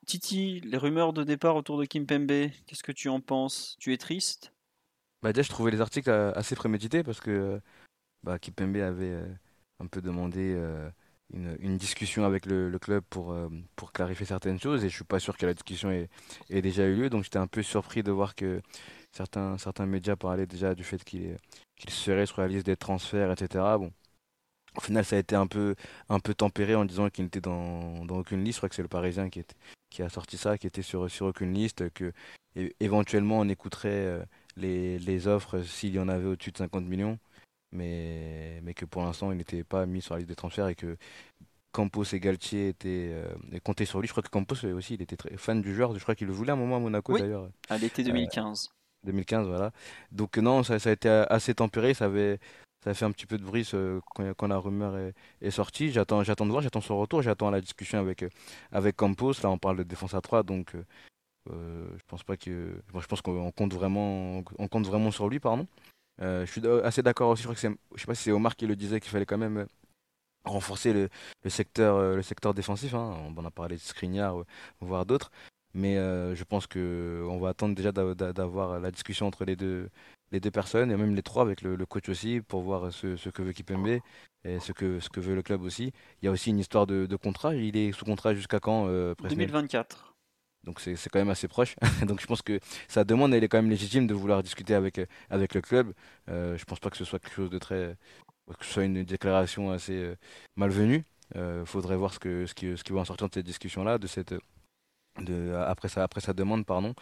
Titi, 0.06 0.60
les 0.62 0.78
rumeurs 0.78 1.14
de 1.14 1.24
départ 1.24 1.56
autour 1.56 1.78
de 1.78 1.86
Kim 1.86 2.06
Pembe, 2.06 2.50
qu'est-ce 2.68 2.84
que 2.84 2.92
tu 2.92 3.08
en 3.10 3.22
penses? 3.22 3.78
Tu 3.80 3.94
es 3.94 3.98
triste? 3.98 4.53
Bah 5.24 5.32
déjà, 5.32 5.44
je 5.44 5.50
trouvais 5.50 5.72
les 5.72 5.82
articles 5.82 6.10
euh, 6.10 6.34
assez 6.36 6.56
prémédités 6.56 7.02
parce 7.02 7.22
que 7.22 7.32
euh, 7.32 7.60
bah, 8.24 8.40
Kipembe 8.40 8.76
avait 8.78 9.12
euh, 9.12 9.34
un 9.80 9.88
peu 9.88 10.02
demandé 10.02 10.58
une, 11.34 11.78
discussion 11.78 12.26
avec 12.26 12.46
le, 12.46 12.78
club 12.80 13.04
pour, 13.10 13.36
pour 13.76 13.92
clarifier 13.94 14.26
certaines 14.26 14.60
choses 14.60 14.84
et 14.86 14.90
je 14.90 14.96
suis 14.96 15.04
pas 15.06 15.20
sûr 15.20 15.38
que 15.38 15.46
la 15.46 15.54
discussion 15.54 15.92
ait, 15.92 16.10
déjà 16.62 16.86
eu 16.86 16.96
lieu. 16.96 17.10
Donc 17.10 17.24
j'étais 17.24 17.40
un 17.40 17.48
peu 17.48 17.64
surpris 17.64 18.04
de 18.04 18.12
voir 18.12 18.36
que 18.36 18.62
certains, 19.12 19.58
certains 19.58 19.86
médias 19.86 20.16
parlaient 20.16 20.46
déjà 20.48 20.76
du 20.76 20.84
fait 20.84 21.04
qu'il 21.04 21.38
qu'il 21.78 21.90
serait 21.90 22.26
sur 22.28 22.42
la 22.42 22.48
liste 22.48 22.66
des 22.66 22.78
transferts, 22.78 23.32
etc. 23.32 23.78
Bon, 23.80 23.92
au 24.78 24.82
final, 24.82 25.06
ça 25.06 25.16
a 25.16 25.20
été 25.20 25.36
un 25.36 25.48
peu, 25.48 25.76
un 26.10 26.20
peu 26.20 26.34
tempéré 26.34 26.76
en 26.76 26.86
disant 26.86 27.10
qu'il 27.10 27.26
n'était 27.26 27.42
dans, 27.42 28.06
dans 28.06 28.18
aucune 28.20 28.44
liste. 28.44 28.58
Je 28.58 28.60
crois 28.60 28.70
que 28.70 28.76
c'est 28.76 28.82
le 28.84 28.88
Parisien 28.88 29.30
qui, 29.30 29.44
qui 29.90 30.04
a 30.04 30.10
sorti 30.10 30.38
ça, 30.38 30.58
qui 30.58 30.68
était 30.68 30.82
sur, 30.84 31.10
sur 31.10 31.28
aucune 31.28 31.54
liste, 31.54 31.90
que 31.92 32.14
éventuellement 32.80 33.40
on 33.40 33.50
écouterait 33.50 34.24
les, 34.58 35.00
les 35.00 35.28
offres 35.28 35.62
s'il 35.62 35.94
y 35.94 36.00
en 36.00 36.08
avait 36.08 36.28
au-dessus 36.28 36.52
de 36.52 36.58
50 36.58 36.86
millions, 36.86 37.18
mais, 37.72 38.60
mais 38.64 38.74
que 38.74 38.86
pour 38.86 39.04
l'instant 39.04 39.32
il 39.32 39.38
n'était 39.38 39.64
pas 39.64 39.86
mis 39.86 40.02
sur 40.02 40.14
la 40.14 40.20
liste 40.20 40.30
des 40.30 40.36
transferts 40.36 40.68
et 40.68 40.76
que 40.76 40.98
Campos 41.74 42.04
et 42.14 42.20
Galtier 42.20 42.70
étaient 42.70 43.10
euh, 43.12 43.60
comptaient 43.64 43.86
sur 43.86 44.00
lui. 44.00 44.08
Je 44.08 44.14
crois 44.14 44.24
que 44.24 44.30
Campos 44.30 44.64
aussi, 44.64 44.94
il 44.94 45.02
était 45.02 45.18
très 45.18 45.36
fan 45.38 45.62
du 45.62 45.74
joueur. 45.74 45.94
Je 45.98 46.04
crois 46.04 46.16
qu'il 46.16 46.28
le 46.28 46.34
voulait 46.34 46.52
à 46.52 46.54
un 46.54 46.58
moment 46.58 46.78
à 46.78 46.80
Monaco 46.80 47.18
d'ailleurs. 47.18 47.50
À 47.68 47.78
l'été 47.78 48.04
2015. 48.04 48.70
2015, 49.06 49.48
voilà. 49.48 49.72
Donc 50.12 50.38
non, 50.38 50.64
ça, 50.64 50.80
ça, 50.80 50.92
a 50.92 50.94
été 50.94 51.10
assez 51.10 51.56
tempéré. 51.56 51.96
Ça 51.96 52.06
avait, 52.06 52.40
ça 52.84 52.94
fait 52.94 53.06
un 53.06 53.12
petit 53.12 53.26
peu 53.26 53.38
de 53.38 53.44
bruit 53.44 53.70
quand, 54.38 54.48
la 54.48 54.58
rumeur 54.58 54.96
est, 55.42 55.52
sortie. 55.52 55.92
J'attends, 55.92 56.24
j'attends 56.24 56.46
de 56.46 56.52
voir, 56.52 56.62
j'attends 56.62 56.80
son 56.80 56.98
retour, 57.00 57.22
j'attends 57.24 57.50
la 57.50 57.60
discussion 57.60 58.00
avec, 58.00 58.24
avec 58.72 58.96
Campos. 58.96 59.34
Là, 59.42 59.50
on 59.50 59.58
parle 59.58 59.78
de 59.78 59.84
défense 59.84 60.14
à 60.14 60.22
3, 60.22 60.44
donc 60.44 60.76
je 61.50 62.04
pense 62.08 62.24
pas 62.24 62.38
que. 62.38 62.74
je 62.94 63.08
pense 63.08 63.22
qu'on 63.22 63.52
compte 63.52 63.74
vraiment, 63.74 64.44
on 64.58 64.68
compte 64.68 64.86
vraiment 64.86 65.12
sur 65.12 65.30
lui, 65.30 65.40
pardon. 65.40 65.68
je 66.20 66.46
suis 66.46 66.66
assez 66.84 67.02
d'accord 67.02 67.30
aussi. 67.30 67.44
Je 67.44 67.48
crois 67.48 67.56
que 67.56 67.78
je 67.96 68.00
sais 68.00 68.08
pas 68.08 68.16
si 68.16 68.24
c'est 68.24 68.32
Omar 68.32 68.56
qui 68.56 68.68
le 68.68 68.76
disait 68.76 69.00
qu'il 69.00 69.12
fallait 69.12 69.26
quand 69.26 69.38
même 69.38 69.68
renforcer 70.46 70.94
le, 70.94 71.10
secteur, 71.50 72.16
le 72.16 72.22
secteur 72.22 72.54
défensif. 72.54 72.94
Hein. 72.94 73.16
On 73.28 73.40
en 73.40 73.46
a 73.46 73.52
parlé 73.52 73.76
de 73.76 73.82
Skriniar, 73.82 74.36
voire 74.82 75.06
d'autres. 75.06 75.32
Mais 75.74 75.96
je 75.96 76.44
pense 76.44 76.68
qu'on 76.68 77.40
va 77.40 77.50
attendre 77.50 77.76
déjà 77.76 77.92
d'avoir 77.92 78.80
la 78.80 78.92
discussion 78.92 79.28
entre 79.28 79.46
les 79.46 79.56
deux, 79.56 79.90
les 80.32 80.40
deux 80.40 80.52
personnes, 80.52 80.92
et 80.92 80.98
même 80.98 81.16
les 81.16 81.24
trois 81.24 81.44
avec 81.44 81.62
le, 81.62 81.86
coach 81.86 82.10
aussi, 82.10 82.42
pour 82.42 82.62
voir 82.62 82.92
ce, 82.92 83.30
que 83.30 83.42
veut 83.42 83.54
Kipembe 83.54 84.00
et 84.46 84.60
ce 84.60 84.72
que, 84.72 85.00
ce 85.00 85.10
que 85.10 85.20
veut 85.20 85.36
le 85.36 85.42
club 85.42 85.62
aussi. 85.62 85.94
Il 86.22 86.26
y 86.26 86.28
a 86.28 86.32
aussi 86.32 86.50
une 86.50 86.60
histoire 86.60 86.86
de, 86.86 87.06
de 87.06 87.16
contrat. 87.16 87.56
Il 87.56 87.78
est 87.78 87.92
sous 87.92 88.06
contrat 88.06 88.34
jusqu'à 88.34 88.60
quand 88.60 88.88
2024. 89.16 90.13
Donc 90.64 90.80
c'est 90.80 90.96
quand 91.10 91.20
même 91.20 91.30
assez 91.30 91.48
proche. 91.48 91.76
Donc 92.08 92.22
je 92.22 92.26
pense 92.26 92.42
que 92.42 92.60
sa 92.88 93.04
demande, 93.04 93.34
elle 93.34 93.44
est 93.44 93.48
quand 93.48 93.58
même 93.58 93.70
légitime 93.70 94.08
de 94.08 94.14
vouloir 94.14 94.44
discuter 94.44 94.76
avec, 94.76 95.00
avec 95.30 95.54
le 95.54 95.62
club. 95.62 95.94
Euh, 96.30 96.58
je 96.58 96.66
pense 96.66 96.80
pas 96.80 96.90
que 96.90 96.98
ce 96.98 97.06
soit 97.06 97.20
quelque 97.20 97.36
chose 97.36 97.50
de 97.50 97.60
très... 97.60 97.96
que 98.48 98.66
ce 98.66 98.74
soit 98.74 98.84
une 98.84 99.04
déclaration 99.04 99.72
assez 99.72 100.14
malvenue. 100.56 101.04
Il 101.36 101.64
faudrait 101.66 101.98
voir 101.98 102.14
ce, 102.14 102.20
que, 102.20 102.46
ce, 102.46 102.54
qui, 102.54 102.78
ce 102.78 102.84
qui 102.84 102.94
va 102.94 103.00
en 103.00 103.06
sortir 103.06 103.28
de 103.28 103.34
cette 103.34 103.46
discussion-là, 103.46 103.98
de 103.98 104.08
cette 104.08 104.36
de, 105.20 105.54
après, 105.68 105.90
sa, 105.90 106.04
après 106.04 106.22
sa 106.22 106.34
demande, 106.34 106.66
pardon, 106.66 106.94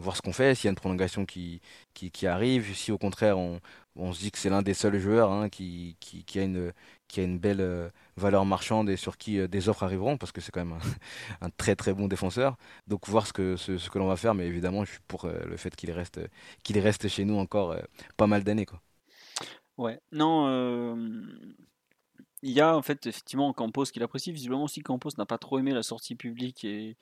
voir 0.00 0.16
ce 0.16 0.22
qu'on 0.22 0.32
fait, 0.32 0.54
s'il 0.54 0.66
y 0.66 0.68
a 0.68 0.70
une 0.70 0.76
prolongation 0.76 1.26
qui, 1.26 1.60
qui, 1.94 2.26
arrive, 2.26 2.74
si 2.74 2.90
au 2.92 2.98
contraire 2.98 3.38
on, 3.38 3.60
on 3.96 4.12
se 4.12 4.20
dit 4.20 4.30
que 4.30 4.38
c'est 4.38 4.50
l'un 4.50 4.62
des 4.62 4.74
seuls 4.74 4.98
joueurs 4.98 5.30
hein, 5.30 5.48
qui, 5.48 5.96
qui, 6.00 6.38
a 6.38 6.42
une, 6.42 6.72
qui 7.08 7.20
a 7.20 7.24
une 7.24 7.38
belle 7.38 7.60
euh, 7.60 7.88
valeur 8.16 8.44
marchande 8.44 8.88
et 8.88 8.96
sur 8.96 9.18
qui 9.18 9.38
euh, 9.38 9.48
des 9.48 9.68
offres 9.68 9.82
arriveront, 9.82 10.16
parce 10.16 10.32
que 10.32 10.40
c'est 10.40 10.52
quand 10.52 10.64
même 10.64 10.78
un, 11.40 11.50
très 11.56 11.76
très 11.76 11.92
bon 11.92 12.08
défenseur. 12.08 12.56
Donc 12.86 13.08
voir 13.08 13.26
ce 13.26 13.32
que, 13.32 13.56
ce 13.56 13.90
que 13.90 13.98
l'on 13.98 14.06
va 14.06 14.16
faire, 14.16 14.34
mais 14.34 14.46
évidemment 14.46 14.84
je 14.84 14.92
suis 14.92 15.00
pour 15.06 15.26
euh, 15.26 15.38
le 15.46 15.56
fait 15.56 15.74
qu'il 15.76 15.90
reste, 15.90 16.20
qu'il 16.62 16.78
reste 16.78 17.08
chez 17.08 17.24
nous 17.24 17.36
encore 17.36 17.76
pas 18.16 18.26
mal 18.26 18.42
d'années. 18.42 18.66
Quoi. 18.66 18.80
Ouais, 19.76 20.00
non, 20.12 20.96
il 22.42 22.52
y 22.52 22.60
a 22.60 22.76
en 22.76 22.82
fait 22.82 23.06
effectivement 23.06 23.52
Campos 23.52 23.84
qui 23.84 23.98
l'apprécie, 23.98 24.32
visiblement 24.32 24.64
aussi 24.64 24.80
Campos 24.80 25.10
n'a 25.18 25.26
pas 25.26 25.38
trop 25.38 25.58
aimé 25.58 25.72
la 25.72 25.82
sortie 25.82 26.14
publique 26.14 26.64
et 26.64 26.96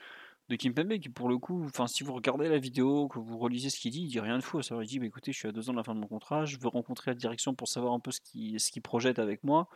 de 0.49 0.57
Kimpembe 0.57 0.99
qui 0.99 1.09
pour 1.09 1.29
le 1.29 1.39
coup, 1.39 1.65
enfin 1.65 1.87
si 1.87 2.05
vous 2.05 2.15
regardez 2.15 2.49
la 2.49 2.59
vidéo, 2.59 3.09
que 3.09 3.19
vous 3.19 3.39
relisez 3.39 3.71
ce 3.71 3.79
qu'il 3.79 3.93
dit, 3.93 4.03
il 4.03 4.09
dit 4.09 4.21
rien 4.21 4.39
de 4.39 4.43
faux. 4.43 4.63
Ça 4.63 4.77
il 4.81 4.87
dit 4.87 4.99
bah, 4.99 5.07
écoutez, 5.07 5.33
je 5.33 5.39
suis 5.39 5.49
à 5.49 5.53
deux 5.53 5.69
ans 5.69 5.73
de 5.73 5.79
la 5.79 5.85
fin 5.85 5.95
de 5.95 6.01
mon 6.01 6.07
contrat, 6.07 6.45
je 6.45 6.57
veux 6.59 6.69
rencontrer 6.69 7.11
la 7.11 7.15
direction 7.15 7.55
pour 7.55 7.69
savoir 7.69 7.93
un 7.93 8.01
peu 8.01 8.11
ce 8.11 8.21
qu'il 8.21 8.59
ce 8.59 8.81
projette 8.81 9.19
avec 9.19 9.45
moi. 9.45 9.69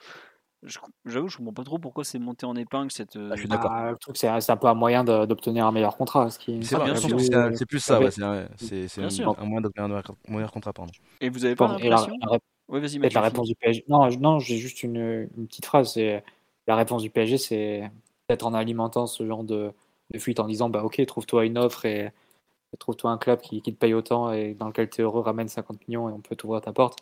J'avoue, 1.04 1.26
je 1.28 1.38
comprends 1.38 1.52
pas 1.52 1.64
trop 1.64 1.78
pourquoi 1.78 2.04
c'est 2.04 2.20
monté 2.20 2.46
en 2.46 2.54
épingle 2.54 2.92
cette. 2.92 3.16
Ah, 3.16 3.34
je 3.34 3.40
suis 3.40 3.48
d'accord. 3.48 3.70
Bah, 3.70 3.90
le 3.90 3.96
truc, 3.96 4.16
c'est 4.16 4.28
un 4.28 4.56
peu 4.56 4.68
un 4.68 4.74
moyen 4.74 5.02
d'obtenir 5.02 5.66
un 5.66 5.72
meilleur 5.72 5.96
contrat. 5.96 6.30
C'est 6.30 6.56
plus 7.66 7.80
ça, 7.80 7.98
c'est 8.10 8.22
un, 8.22 9.44
moyen 9.44 9.60
d'obtenir 9.60 9.86
un 9.86 9.88
meilleur 10.28 10.52
contrat. 10.52 10.72
Pardon. 10.72 10.92
Et 11.20 11.30
vous 11.30 11.44
avez 11.44 11.56
pas 11.56 11.66
l'impression 11.66 12.16
la, 12.20 12.38
oui, 12.68 12.80
vas-y, 12.80 12.98
la 12.98 13.20
réponse 13.20 13.48
du 13.48 13.56
PSG. 13.56 13.84
Non, 13.88 14.08
non 14.20 14.38
j'ai 14.38 14.56
juste 14.56 14.84
une, 14.84 15.28
une, 15.36 15.48
petite 15.48 15.66
phrase. 15.66 15.94
C'est 15.94 16.22
la 16.68 16.76
réponse 16.76 17.02
du 17.02 17.10
PSG, 17.10 17.38
c'est 17.38 17.90
peut-être 18.28 18.46
en 18.46 18.54
alimentant 18.54 19.08
ce 19.08 19.26
genre 19.26 19.42
de, 19.42 19.72
de 20.12 20.18
fuite 20.18 20.40
en 20.40 20.46
disant 20.46 20.68
bah 20.68 20.84
ok 20.84 21.04
trouve-toi 21.06 21.44
une 21.46 21.58
offre 21.58 21.84
et, 21.84 22.12
trouve-toi 22.78 23.10
un 23.10 23.18
club 23.18 23.40
qui, 23.40 23.60
qui, 23.60 23.72
te 23.74 23.78
paye 23.78 23.92
autant 23.92 24.32
et 24.32 24.54
dans 24.54 24.66
lequel 24.66 24.88
tu 24.88 25.02
es 25.02 25.04
heureux 25.04 25.20
ramène 25.20 25.48
50 25.48 25.86
millions 25.88 26.08
et 26.08 26.12
on 26.12 26.20
peut 26.20 26.36
t'ouvrir 26.36 26.62
ta 26.62 26.72
porte 26.72 27.00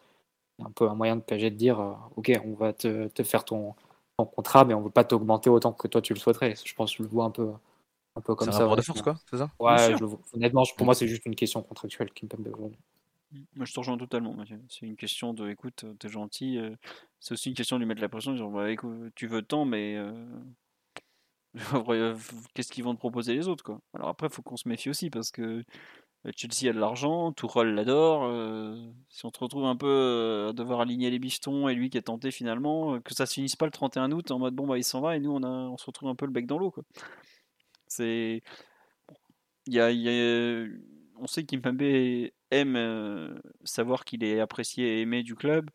c'est 0.59 0.67
un 0.67 0.71
peu 0.71 0.89
un 0.89 0.95
moyen 0.95 1.17
de 1.17 1.21
PSG 1.21 1.51
de 1.51 1.57
dire 1.57 1.81
euh, 1.81 1.93
ok 2.17 2.33
on 2.45 2.55
va 2.55 2.73
te, 2.73 3.07
te 3.09 3.23
faire 3.23 3.45
ton, 3.45 3.75
ton, 4.17 4.25
contrat 4.25 4.65
mais 4.65 4.75
on 4.75 4.81
veut 4.81 4.91
pas 4.91 5.05
t'augmenter 5.05 5.49
autant 5.49 5.73
que 5.73 5.87
toi 5.87 6.03
tu 6.03 6.13
le 6.13 6.19
souhaiterais 6.19 6.55
je 6.65 6.75
pense 6.75 6.91
que 6.93 6.99
je 6.99 7.03
le 7.05 7.09
vois 7.09 7.25
un 7.25 7.31
peu 7.31 7.53
un 8.17 8.21
peu 8.21 8.35
comme 8.35 8.51
ça 8.51 8.65
un 8.65 8.75
de 8.75 8.83
force 8.83 9.03
quoi 9.03 9.15
c'est 9.31 9.39
ça? 9.39 9.51
Ouais 9.61 9.95
honnêtement 10.35 10.65
pour 10.77 10.87
moi 10.87 10.95
c'est 10.95 11.07
juste 11.07 11.25
une 11.27 11.37
question 11.37 11.63
contractuelle 11.63 12.11
qui 12.13 12.25
me 12.25 12.31
permet 12.31 12.49
aujourd'hui 12.49 12.79
moi, 13.55 13.65
je 13.65 13.73
te 13.73 13.79
rejoins 13.79 13.97
totalement. 13.97 14.37
C'est 14.69 14.87
une 14.87 14.97
question 14.97 15.33
de, 15.33 15.49
écoute, 15.51 15.85
t'es 15.99 16.09
gentil. 16.09 16.59
Euh, 16.59 16.75
c'est 17.21 17.33
aussi 17.33 17.51
une 17.51 17.55
question 17.55 17.77
de 17.77 17.81
lui 17.81 17.89
mettre 17.89 18.01
la 18.01 18.09
pression. 18.09 18.35
Dire, 18.35 18.49
bah, 18.49 18.71
écoute, 18.71 19.13
tu 19.15 19.27
veux 19.27 19.43
tant, 19.43 19.65
mais 19.65 19.97
euh, 19.97 20.13
Qu'est-ce 22.55 22.71
qu'ils 22.71 22.85
vont 22.85 22.95
te 22.95 22.99
proposer 22.99 23.35
les 23.35 23.49
autres 23.49 23.65
quoi? 23.65 23.81
Alors 23.95 24.09
après, 24.09 24.29
il 24.29 24.33
faut 24.33 24.43
qu'on 24.43 24.57
se 24.57 24.69
méfie 24.69 24.91
aussi 24.91 25.11
parce 25.11 25.31
que 25.31 25.65
bah, 26.25 26.31
Chelsea 26.37 26.71
a 26.71 26.73
de 26.73 26.79
l'argent, 26.79 27.33
Tourelle 27.33 27.75
l'adore. 27.75 28.25
Euh, 28.25 28.77
si 29.09 29.25
on 29.25 29.31
se 29.35 29.39
retrouve 29.41 29.65
un 29.65 29.77
peu 29.77 29.87
euh, 29.89 30.51
à 30.51 30.53
devoir 30.53 30.81
aligner 30.81 31.11
les 31.11 31.19
bistons 31.19 31.69
et 31.69 31.75
lui 31.75 31.91
qui 31.91 31.99
est 31.99 32.03
tenté 32.03 32.31
finalement, 32.31 32.95
euh, 32.95 33.01
que 33.01 33.15
ça 33.15 33.27
se 33.27 33.35
finisse 33.35 33.57
pas 33.57 33.65
le 33.67 33.73
31 33.73 34.13
août 34.13 34.31
en 34.31 34.39
mode 34.39 34.55
bon 34.55 34.67
bah 34.67 34.79
il 34.79 34.85
s'en 34.85 35.01
va 35.01 35.17
et 35.17 35.21
nous 35.21 35.33
on, 35.33 35.43
a, 35.43 35.49
on 35.49 35.77
se 35.79 35.87
retrouve 35.87 36.09
un 36.09 36.15
peu 36.15 36.27
le 36.27 36.33
bec 36.33 36.47
dans 36.47 36.59
l'eau 36.59 36.71
quoi. 36.71 36.85
C'est 37.87 38.43
il 39.67 39.75
y 39.75 39.81
a, 39.81 39.89
on 41.17 41.27
sait 41.27 41.45
qu'Impembe 41.45 41.83
aime 42.51 43.41
savoir 43.65 44.05
qu'il 44.05 44.25
est 44.25 44.41
apprécié 44.41 44.99
et 44.99 45.01
aimé 45.03 45.23
du 45.23 45.35
club 45.37 45.71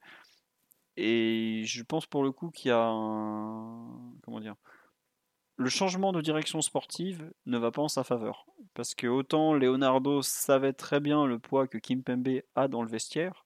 et 0.97 1.63
je 1.65 1.83
pense 1.83 2.05
pour 2.05 2.23
le 2.23 2.31
coup 2.31 2.51
qu'il 2.51 2.69
y 2.69 2.71
a 2.71 2.79
un, 2.79 4.13
comment 4.23 4.39
dire 4.39 4.55
le 5.57 5.69
changement 5.69 6.11
de 6.11 6.21
direction 6.21 6.61
sportive 6.61 7.31
ne 7.45 7.57
va 7.57 7.71
pas 7.71 7.81
en 7.81 7.87
sa 7.87 8.03
faveur. 8.03 8.45
Parce 8.73 8.93
que 8.93 9.07
autant 9.07 9.53
Leonardo 9.53 10.21
savait 10.21 10.73
très 10.73 10.99
bien 10.99 11.25
le 11.25 11.39
poids 11.39 11.67
que 11.67 11.77
Kim 11.77 12.03
Pembe 12.03 12.41
a 12.55 12.67
dans 12.67 12.83
le 12.83 12.89
vestiaire, 12.89 13.45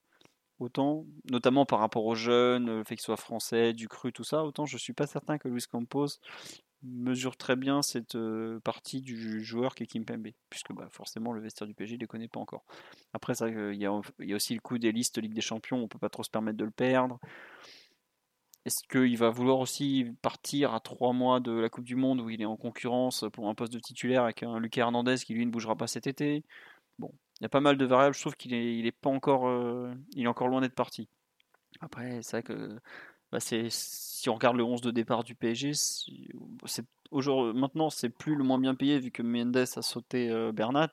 autant, 0.60 1.06
notamment 1.30 1.66
par 1.66 1.80
rapport 1.80 2.06
aux 2.06 2.16
jeunes, 2.16 2.66
le 2.66 2.84
fait 2.84 2.96
qu'il 2.96 3.04
soit 3.04 3.18
français, 3.18 3.74
du 3.74 3.88
cru, 3.88 4.12
tout 4.12 4.24
ça, 4.24 4.44
autant 4.44 4.66
je 4.66 4.78
suis 4.78 4.94
pas 4.94 5.08
certain 5.08 5.38
que 5.38 5.48
Luis 5.48 5.66
Campos 5.70 6.08
mesure 6.82 7.36
très 7.36 7.56
bien 7.56 7.82
cette 7.82 8.16
euh, 8.16 8.60
partie 8.62 9.02
du 9.02 9.44
joueur 9.44 9.76
qui 9.76 9.84
est 9.84 9.88
Kim 9.88 10.06
Pembe, 10.06 10.30
puisque 10.50 10.72
bah, 10.74 10.88
forcément 10.90 11.34
le 11.34 11.42
vestiaire 11.42 11.68
du 11.68 11.74
PSG 11.74 11.96
ne 11.96 12.00
les 12.00 12.08
connaît 12.08 12.28
pas 12.30 12.40
encore. 12.40 12.64
Après, 13.14 13.34
il 13.34 13.76
y, 13.76 13.82
y, 13.82 13.86
a 14.34 14.36
aussi 14.36 14.54
le 14.54 14.62
coup 14.62 14.78
des 14.78 14.92
listes 14.92 15.18
Ligue 15.18 15.34
des 15.34 15.42
Champions, 15.42 15.78
on 15.78 15.88
peut 15.88 16.00
pas 16.00 16.10
trop 16.10 16.24
se 16.24 16.30
permettre 16.30 16.58
de 16.58 16.66
le 16.66 16.72
perdre. 16.72 17.20
Est-ce 18.70 18.84
qu'il 18.88 19.18
va 19.18 19.32
vouloir 19.32 19.58
aussi 19.58 20.06
partir 20.22 20.76
à 20.76 20.80
trois 20.80 21.12
mois 21.12 21.40
de 21.40 21.52
la 21.52 21.70
Coupe 21.70 21.86
du 21.86 21.96
Monde 21.96 22.22
où 22.22 22.30
il 22.30 22.40
est 22.40 22.46
en 22.46 22.56
concurrence 22.56 23.26
pour 23.34 23.50
un 23.50 23.56
poste 23.56 23.74
de 23.74 23.80
titulaire 23.80 24.22
avec 24.26 24.44
un 24.44 24.60
Lucas 24.60 24.82
Hernandez 24.82 25.16
qui 25.16 25.34
lui 25.34 25.44
ne 25.44 25.50
bougera 25.50 25.76
pas 25.76 25.88
cet 25.88 26.06
été? 26.06 26.44
Bon, 27.00 27.12
il 27.40 27.46
y 27.46 27.46
a 27.48 27.50
pas 27.50 27.62
mal 27.62 27.78
de 27.78 27.86
variables. 27.88 28.14
Je 28.14 28.22
trouve 28.22 28.36
qu'il 28.36 28.54
est, 28.54 28.92
pas 28.92 29.10
encore, 29.10 29.48
euh, 29.48 29.92
il 30.14 30.26
est 30.26 30.28
encore 30.28 30.50
loin 30.50 30.62
d'être 30.62 30.76
parti. 30.76 31.10
Après, 31.82 32.22
c'est 32.22 32.38
vrai 32.38 32.44
que 32.44 32.80
bah, 33.32 33.40
si 33.40 34.30
on 34.30 34.36
regarde 34.36 34.56
le 34.56 34.64
11 34.64 34.82
de 34.82 34.92
départ 34.92 35.24
du 35.24 35.34
PSG, 35.34 35.72
c'est, 35.74 36.86
maintenant 37.56 37.90
c'est 37.90 38.10
plus 38.10 38.36
le 38.36 38.44
moins 38.44 38.60
bien 38.60 38.76
payé 38.76 39.00
vu 39.00 39.10
que 39.10 39.24
Mendes 39.24 39.58
a 39.58 39.82
sauté 39.82 40.30
euh, 40.30 40.52
Bernat. 40.52 40.92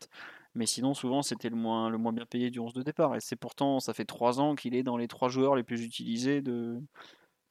Mais 0.54 0.64
sinon, 0.64 0.94
souvent, 0.94 1.20
c'était 1.20 1.50
le 1.50 1.56
moins, 1.56 1.90
le 1.90 1.98
moins 1.98 2.14
bien 2.14 2.24
payé 2.24 2.48
du 2.48 2.58
11 2.58 2.72
de 2.72 2.82
départ. 2.82 3.14
Et 3.16 3.20
c'est 3.20 3.36
pourtant, 3.36 3.80
ça 3.80 3.92
fait 3.92 4.06
trois 4.06 4.40
ans 4.40 4.54
qu'il 4.54 4.74
est 4.74 4.82
dans 4.82 4.96
les 4.96 5.08
trois 5.08 5.28
joueurs 5.28 5.56
les 5.56 5.62
plus 5.62 5.84
utilisés 5.84 6.40
de, 6.40 6.80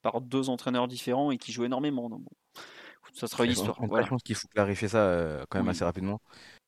par 0.06 0.22
deux 0.22 0.52
entraîneurs 0.52 0.88
différents 0.88 1.32
et 1.32 1.40
qui 1.40 1.52
jouent 1.52 1.66
énormément. 1.66 2.12
Donc, 2.12 2.22
ça 3.16 3.26
sera 3.26 3.44
une 3.44 3.54
histoire. 3.54 3.76
Je 3.82 4.08
pense 4.08 4.22
qu'il 4.22 4.36
faut 4.36 4.48
clarifier 4.48 4.88
ça 4.88 5.00
euh, 5.00 5.44
quand 5.50 5.58
même 5.58 5.68
assez 5.68 5.84
rapidement. 5.84 6.22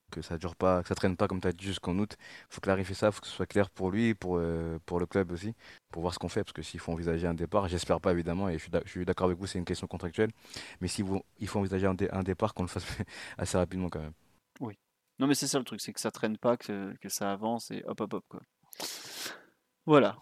Que 0.10 0.24
ça 0.24 0.40
dure 0.40 0.56
pas, 0.56 0.82
que 0.82 0.88
ça 0.88 0.96
traîne 0.96 1.16
pas 1.16 1.28
comme 1.28 1.40
tu 1.40 1.48
as 1.48 1.52
dit 1.52 1.66
jusqu'en 1.66 1.96
août. 2.00 2.16
Il 2.20 2.56
faut 2.56 2.62
clarifier 2.62 2.96
ça, 2.96 3.08
il 3.08 3.12
faut 3.12 3.22
que 3.22 3.28
ce 3.28 3.34
soit 3.34 3.46
clair 3.46 3.70
pour 3.70 3.92
lui, 3.92 4.16
pour, 4.16 4.38
euh, 4.38 4.80
pour 4.88 5.00
le 5.00 5.06
club 5.06 5.32
aussi, 5.32 5.54
pour 5.92 6.02
voir 6.02 6.16
ce 6.16 6.20
qu'on 6.20 6.30
fait. 6.30 6.44
Parce 6.44 6.54
que 6.54 6.64
s'il 6.64 6.80
faut 6.80 6.92
envisager 6.94 7.28
un 7.28 7.36
départ, 7.36 7.68
j'espère 7.68 8.02
pas 8.02 8.12
évidemment, 8.12 8.50
et 8.50 8.58
je 8.58 8.90
suis 8.90 9.06
d'accord 9.06 9.28
avec 9.28 9.38
vous, 9.38 9.46
c'est 9.46 9.60
une 9.60 9.66
question 9.66 9.86
contractuelle. 9.86 10.32
Mais 10.82 10.88
s'il 10.88 11.06
il 11.38 11.48
faut 11.48 11.60
envisager 11.60 11.86
un, 11.86 12.24
départ, 12.24 12.56
qu'on 12.56 12.64
le 12.64 12.70
fasse 12.70 12.88
assez 13.38 13.56
rapidement 13.56 13.90
quand 13.90 14.00
même. 14.00 14.14
Oui. 14.62 14.74
Non, 15.20 15.28
mais 15.28 15.36
c'est 15.36 15.48
ça 15.48 15.60
le 15.60 15.66
truc, 15.66 15.82
c'est 15.82 15.94
que 15.94 16.00
ça 16.00 16.10
traîne 16.10 16.40
pas, 16.40 16.58
que, 16.58 16.96
que 17.02 17.10
ça 17.10 17.32
avance 17.32 17.70
et 17.70 17.84
hop 17.86 18.02
hop 18.02 18.14
hop 18.14 18.26
quoi. 18.30 18.42
Voilà. 19.86 20.18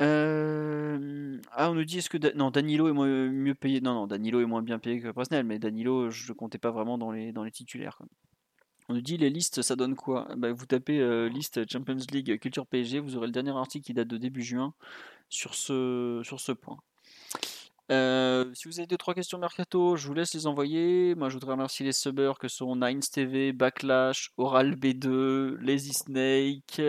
Euh, 0.00 1.38
ah, 1.52 1.70
on 1.70 1.74
nous 1.74 1.84
dit 1.84 1.98
est-ce 1.98 2.10
que 2.10 2.34
non 2.36 2.50
Danilo 2.50 2.88
est 2.88 2.92
mieux 2.92 3.54
payé 3.54 3.80
Non, 3.80 3.94
non, 3.94 4.06
Danilo 4.06 4.40
est 4.40 4.46
moins 4.46 4.62
bien 4.62 4.78
payé 4.78 5.00
que 5.00 5.10
Presnel, 5.10 5.44
mais 5.44 5.58
Danilo, 5.58 6.10
je 6.10 6.28
ne 6.28 6.36
comptais 6.36 6.58
pas 6.58 6.70
vraiment 6.70 6.98
dans 6.98 7.12
les, 7.12 7.32
dans 7.32 7.44
les 7.44 7.50
titulaires. 7.50 7.98
On 8.88 8.94
nous 8.94 9.00
dit 9.00 9.16
les 9.16 9.30
listes, 9.30 9.62
ça 9.62 9.76
donne 9.76 9.94
quoi? 9.94 10.28
Bah, 10.36 10.52
Vous 10.52 10.66
tapez 10.66 11.00
euh, 11.00 11.28
liste 11.28 11.70
Champions 11.70 11.98
League 12.10 12.38
Culture 12.38 12.66
PSG, 12.66 12.98
vous 12.98 13.16
aurez 13.16 13.26
le 13.26 13.32
dernier 13.32 13.50
article 13.50 13.86
qui 13.86 13.94
date 13.94 14.08
de 14.08 14.16
début 14.16 14.42
juin 14.42 14.74
sur 15.28 15.54
ce, 15.54 16.20
sur 16.24 16.40
ce 16.40 16.52
point. 16.52 16.78
Euh, 17.92 18.50
si 18.54 18.68
vous 18.68 18.78
avez 18.78 18.86
deux 18.86 18.96
trois 18.96 19.12
questions 19.12 19.38
mercato, 19.38 19.96
je 19.96 20.06
vous 20.06 20.14
laisse 20.14 20.32
les 20.32 20.46
envoyer. 20.46 21.14
Moi, 21.14 21.28
je 21.28 21.34
voudrais 21.34 21.52
remercier 21.52 21.84
les 21.84 21.92
subbers 21.92 22.38
que 22.38 22.48
sont 22.48 22.74
Nines 22.74 23.00
TV, 23.00 23.52
Backlash, 23.52 24.30
Oral 24.38 24.76
B2, 24.76 25.58
Lazy 25.60 25.92
Snake, 25.92 26.80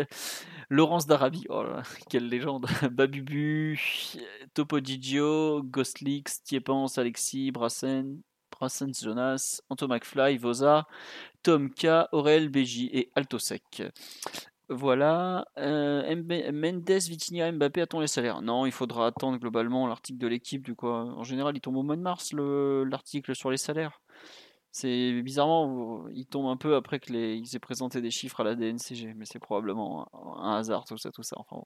Laurence 0.69 1.05
d'Arabie, 1.05 1.45
oh 1.49 1.65
quelle 2.09 2.29
légende, 2.29 2.67
Babubu, 2.91 3.77
Topo 4.53 4.79
Gigio, 4.79 5.61
Ghostlix, 5.63 6.41
Tiepans, 6.41 6.97
Alexis, 6.97 7.51
Brassen, 7.51 8.21
Brassens 8.51 9.03
Jonas, 9.03 9.61
Anto 9.69 9.87
McFly, 9.89 10.37
Vosa, 10.37 10.85
Tom 11.41 11.69
K, 11.69 12.07
Aurel 12.13 12.47
BJ 12.47 12.89
et 12.93 13.11
Altosec. 13.15 13.83
Voilà. 14.69 15.45
Euh, 15.57 16.51
Mendes, 16.51 16.89
Vitinha, 16.89 17.51
Mbappé, 17.51 17.81
attend 17.81 17.99
les 17.99 18.07
salaires 18.07 18.41
Non, 18.41 18.65
il 18.65 18.71
faudra 18.71 19.07
attendre 19.07 19.37
globalement 19.37 19.87
l'article 19.87 20.19
de 20.19 20.27
l'équipe. 20.27 20.63
Du 20.63 20.75
quoi. 20.75 21.03
En 21.03 21.23
général, 21.23 21.55
il 21.55 21.61
tombe 21.61 21.77
au 21.77 21.83
mois 21.83 21.95
de 21.95 22.01
mars, 22.01 22.33
l'article 22.33 23.35
sur 23.35 23.51
les 23.51 23.57
salaires. 23.57 24.01
C'est 24.75 25.21
bizarrement, 25.21 26.07
il 26.09 26.25
tombe 26.25 26.47
un 26.47 26.57
peu 26.57 26.75
après 26.75 26.99
que 26.99 27.13
les, 27.13 27.43
aient 27.55 27.59
présenté 27.59 28.01
des 28.01 28.09
chiffres 28.09 28.39
à 28.39 28.43
la 28.43 28.55
DNCG, 28.55 29.13
mais 29.15 29.25
c'est 29.25 29.37
probablement 29.37 30.07
un, 30.41 30.55
hasard, 30.55 30.85
tout 30.85 30.97
ça, 30.97 31.11
tout 31.11 31.21
ça. 31.21 31.35
Enfin, 31.37 31.61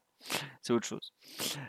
c'est 0.61 0.73
autre 0.73 0.85
chose. 0.85 1.13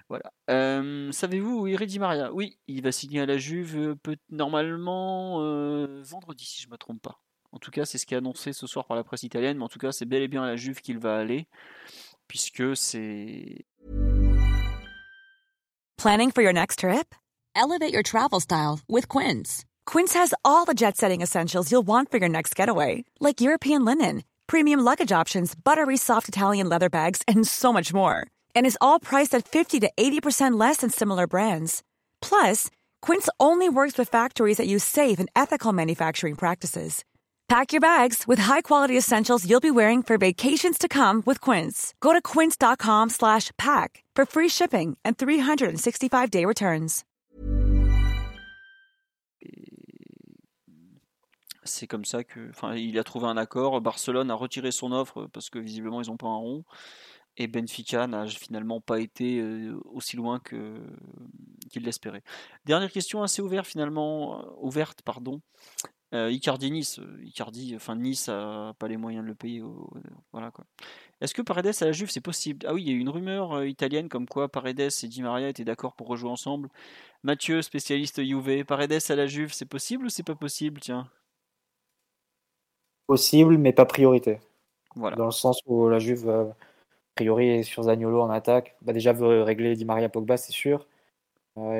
Voilà. 0.08 0.32
Euh, 0.50 1.12
savez-vous 1.12 1.68
où 1.68 1.98
Maria? 2.00 2.32
Oui, 2.34 2.58
il 2.66 2.82
va 2.82 2.90
signer 2.90 3.20
à 3.20 3.26
la 3.26 3.38
Juve 3.38 3.94
peut, 4.02 4.16
normalement 4.30 5.40
euh, 5.40 6.02
vendredi, 6.02 6.44
si 6.44 6.60
je 6.60 6.66
ne 6.66 6.72
me 6.72 6.76
trompe 6.76 7.00
pas. 7.00 7.20
En 7.58 7.60
tout 7.60 7.72
cas, 7.72 7.84
c'est 7.84 7.98
ce 7.98 8.06
qui 8.06 8.14
est 8.14 8.18
annoncé 8.18 8.52
ce 8.52 8.68
soir 8.68 8.84
par 8.84 8.96
la 8.96 9.02
presse 9.02 9.24
italienne, 9.24 9.58
mais 9.58 9.64
en 9.64 9.68
tout 9.68 9.80
cas, 9.80 9.90
c'est 9.90 10.04
bel 10.04 10.22
et 10.22 10.28
bien 10.28 10.44
à 10.44 10.46
la 10.46 10.54
Juve 10.54 10.80
qu'il 10.80 10.96
va 10.96 11.16
aller, 11.16 11.48
puisque 12.28 12.76
c'est. 12.76 13.66
Planning 15.96 16.30
for 16.30 16.42
your 16.42 16.52
next 16.52 16.78
trip? 16.78 17.16
Elevate 17.56 17.92
your 17.92 18.04
travel 18.04 18.38
style 18.38 18.78
with 18.88 19.08
Quince. 19.08 19.64
Quince 19.86 20.14
has 20.14 20.32
all 20.44 20.66
the 20.66 20.72
jet 20.72 20.96
setting 20.96 21.20
essentials 21.20 21.72
you'll 21.72 21.84
want 21.84 22.12
for 22.12 22.18
your 22.18 22.28
next 22.28 22.54
getaway, 22.54 23.04
like 23.18 23.40
European 23.40 23.84
linen, 23.84 24.22
premium 24.46 24.78
luggage 24.78 25.10
options, 25.10 25.56
buttery 25.56 25.96
soft 25.96 26.28
Italian 26.28 26.68
leather 26.68 26.88
bags, 26.88 27.22
and 27.26 27.44
so 27.44 27.72
much 27.72 27.92
more. 27.92 28.24
And 28.54 28.66
is 28.66 28.78
all 28.80 29.00
priced 29.00 29.34
at 29.34 29.48
50 29.48 29.80
to 29.80 29.90
80% 29.98 30.56
less 30.56 30.76
than 30.76 30.90
similar 30.90 31.26
brands. 31.26 31.82
Plus, 32.22 32.70
Quince 33.02 33.28
only 33.40 33.68
works 33.68 33.98
with 33.98 34.08
factories 34.08 34.58
that 34.58 34.68
use 34.68 34.84
safe 34.84 35.18
and 35.18 35.28
ethical 35.34 35.72
manufacturing 35.72 36.36
practices. 36.36 37.04
Pack 37.48 37.72
your 37.72 37.80
bags 37.80 38.24
with 38.26 38.40
high-quality 38.40 38.96
essentials 38.96 39.48
you'll 39.48 39.58
be 39.58 39.70
wearing 39.70 40.02
for 40.02 40.18
vacations 40.18 40.76
to 40.76 40.86
come 40.86 41.22
with 41.24 41.40
Quince. 41.40 41.94
Go 42.02 42.12
to 42.12 42.20
quince.com/pack 42.20 44.04
for 44.14 44.26
free 44.26 44.48
shipping 44.50 44.98
and 45.02 45.14
365-day 45.16 46.44
returns. 46.44 47.04
C'est 51.64 51.86
comme 51.86 52.04
ça 52.04 52.24
que, 52.24 52.48
enfin, 52.50 52.74
il 52.74 52.98
a 52.98 53.04
trouvé 53.04 53.26
un 53.26 53.36
accord. 53.36 53.80
Barcelone 53.80 54.30
a 54.30 54.34
retiré 54.34 54.70
son 54.70 54.92
offre 54.92 55.26
parce 55.32 55.50
que 55.50 55.58
visiblement 55.58 56.02
ils 56.02 56.08
n'ont 56.08 56.16
pas 56.16 56.28
un 56.28 56.36
rond. 56.36 56.64
Et 57.38 57.46
Benfica 57.46 58.06
n'a 58.06 58.26
finalement 58.26 58.80
pas 58.80 58.98
été 59.00 59.40
euh, 59.40 59.78
aussi 59.84 60.16
loin 60.16 60.40
que 60.40 60.74
qu'il 61.70 61.84
l'espérait. 61.84 62.22
Dernière 62.64 62.90
question 62.90 63.22
assez 63.22 63.40
ouverte 63.40 63.66
finalement, 63.66 64.40
euh, 64.40 64.42
ouverte 64.60 65.02
pardon. 65.02 65.40
Euh, 66.14 66.30
Icardi 66.30 66.70
Nice, 66.70 67.00
euh, 67.00 67.22
Icardi, 67.22 67.76
enfin 67.76 67.94
Nice 67.94 68.30
a 68.30 68.74
pas 68.78 68.88
les 68.88 68.96
moyens 68.96 69.22
de 69.24 69.28
le 69.28 69.34
payer. 69.34 69.62
voilà 70.32 70.50
quoi. 70.50 70.64
Est-ce 71.20 71.34
que 71.34 71.42
Paredes 71.42 71.70
à 71.80 71.84
la 71.84 71.92
Juve 71.92 72.10
c'est 72.10 72.22
possible? 72.22 72.64
Ah 72.66 72.72
oui, 72.72 72.82
il 72.82 72.88
y 72.88 72.92
a 72.92 72.94
eu 72.94 72.98
une 72.98 73.10
rumeur 73.10 73.52
euh, 73.52 73.68
italienne 73.68 74.08
comme 74.08 74.26
quoi 74.26 74.48
Paredes 74.48 74.80
et 74.80 75.06
Di 75.06 75.22
Maria 75.22 75.50
étaient 75.50 75.64
d'accord 75.64 75.94
pour 75.94 76.06
rejouer 76.06 76.30
ensemble. 76.30 76.70
Mathieu, 77.22 77.60
spécialiste 77.60 78.24
Juve, 78.24 78.64
Paredes 78.64 79.02
à 79.10 79.16
la 79.16 79.26
Juve, 79.26 79.52
c'est 79.52 79.66
possible 79.66 80.06
ou 80.06 80.08
c'est 80.08 80.22
pas 80.22 80.34
possible? 80.34 80.80
Tiens. 80.80 81.10
Possible, 83.06 83.58
mais 83.58 83.74
pas 83.74 83.84
priorité. 83.84 84.38
Voilà. 84.96 85.16
Dans 85.16 85.26
le 85.26 85.30
sens 85.30 85.60
où 85.66 85.90
la 85.90 85.98
Juve, 85.98 86.30
a 86.30 86.54
priori, 87.16 87.64
sur 87.64 87.82
Zagnolo 87.82 88.22
en 88.22 88.30
attaque, 88.30 88.76
bah 88.80 88.94
déjà 88.94 89.12
veut 89.12 89.42
régler 89.42 89.76
Di 89.76 89.84
Maria 89.84 90.08
Pogba, 90.08 90.38
c'est 90.38 90.52
sûr. 90.52 90.86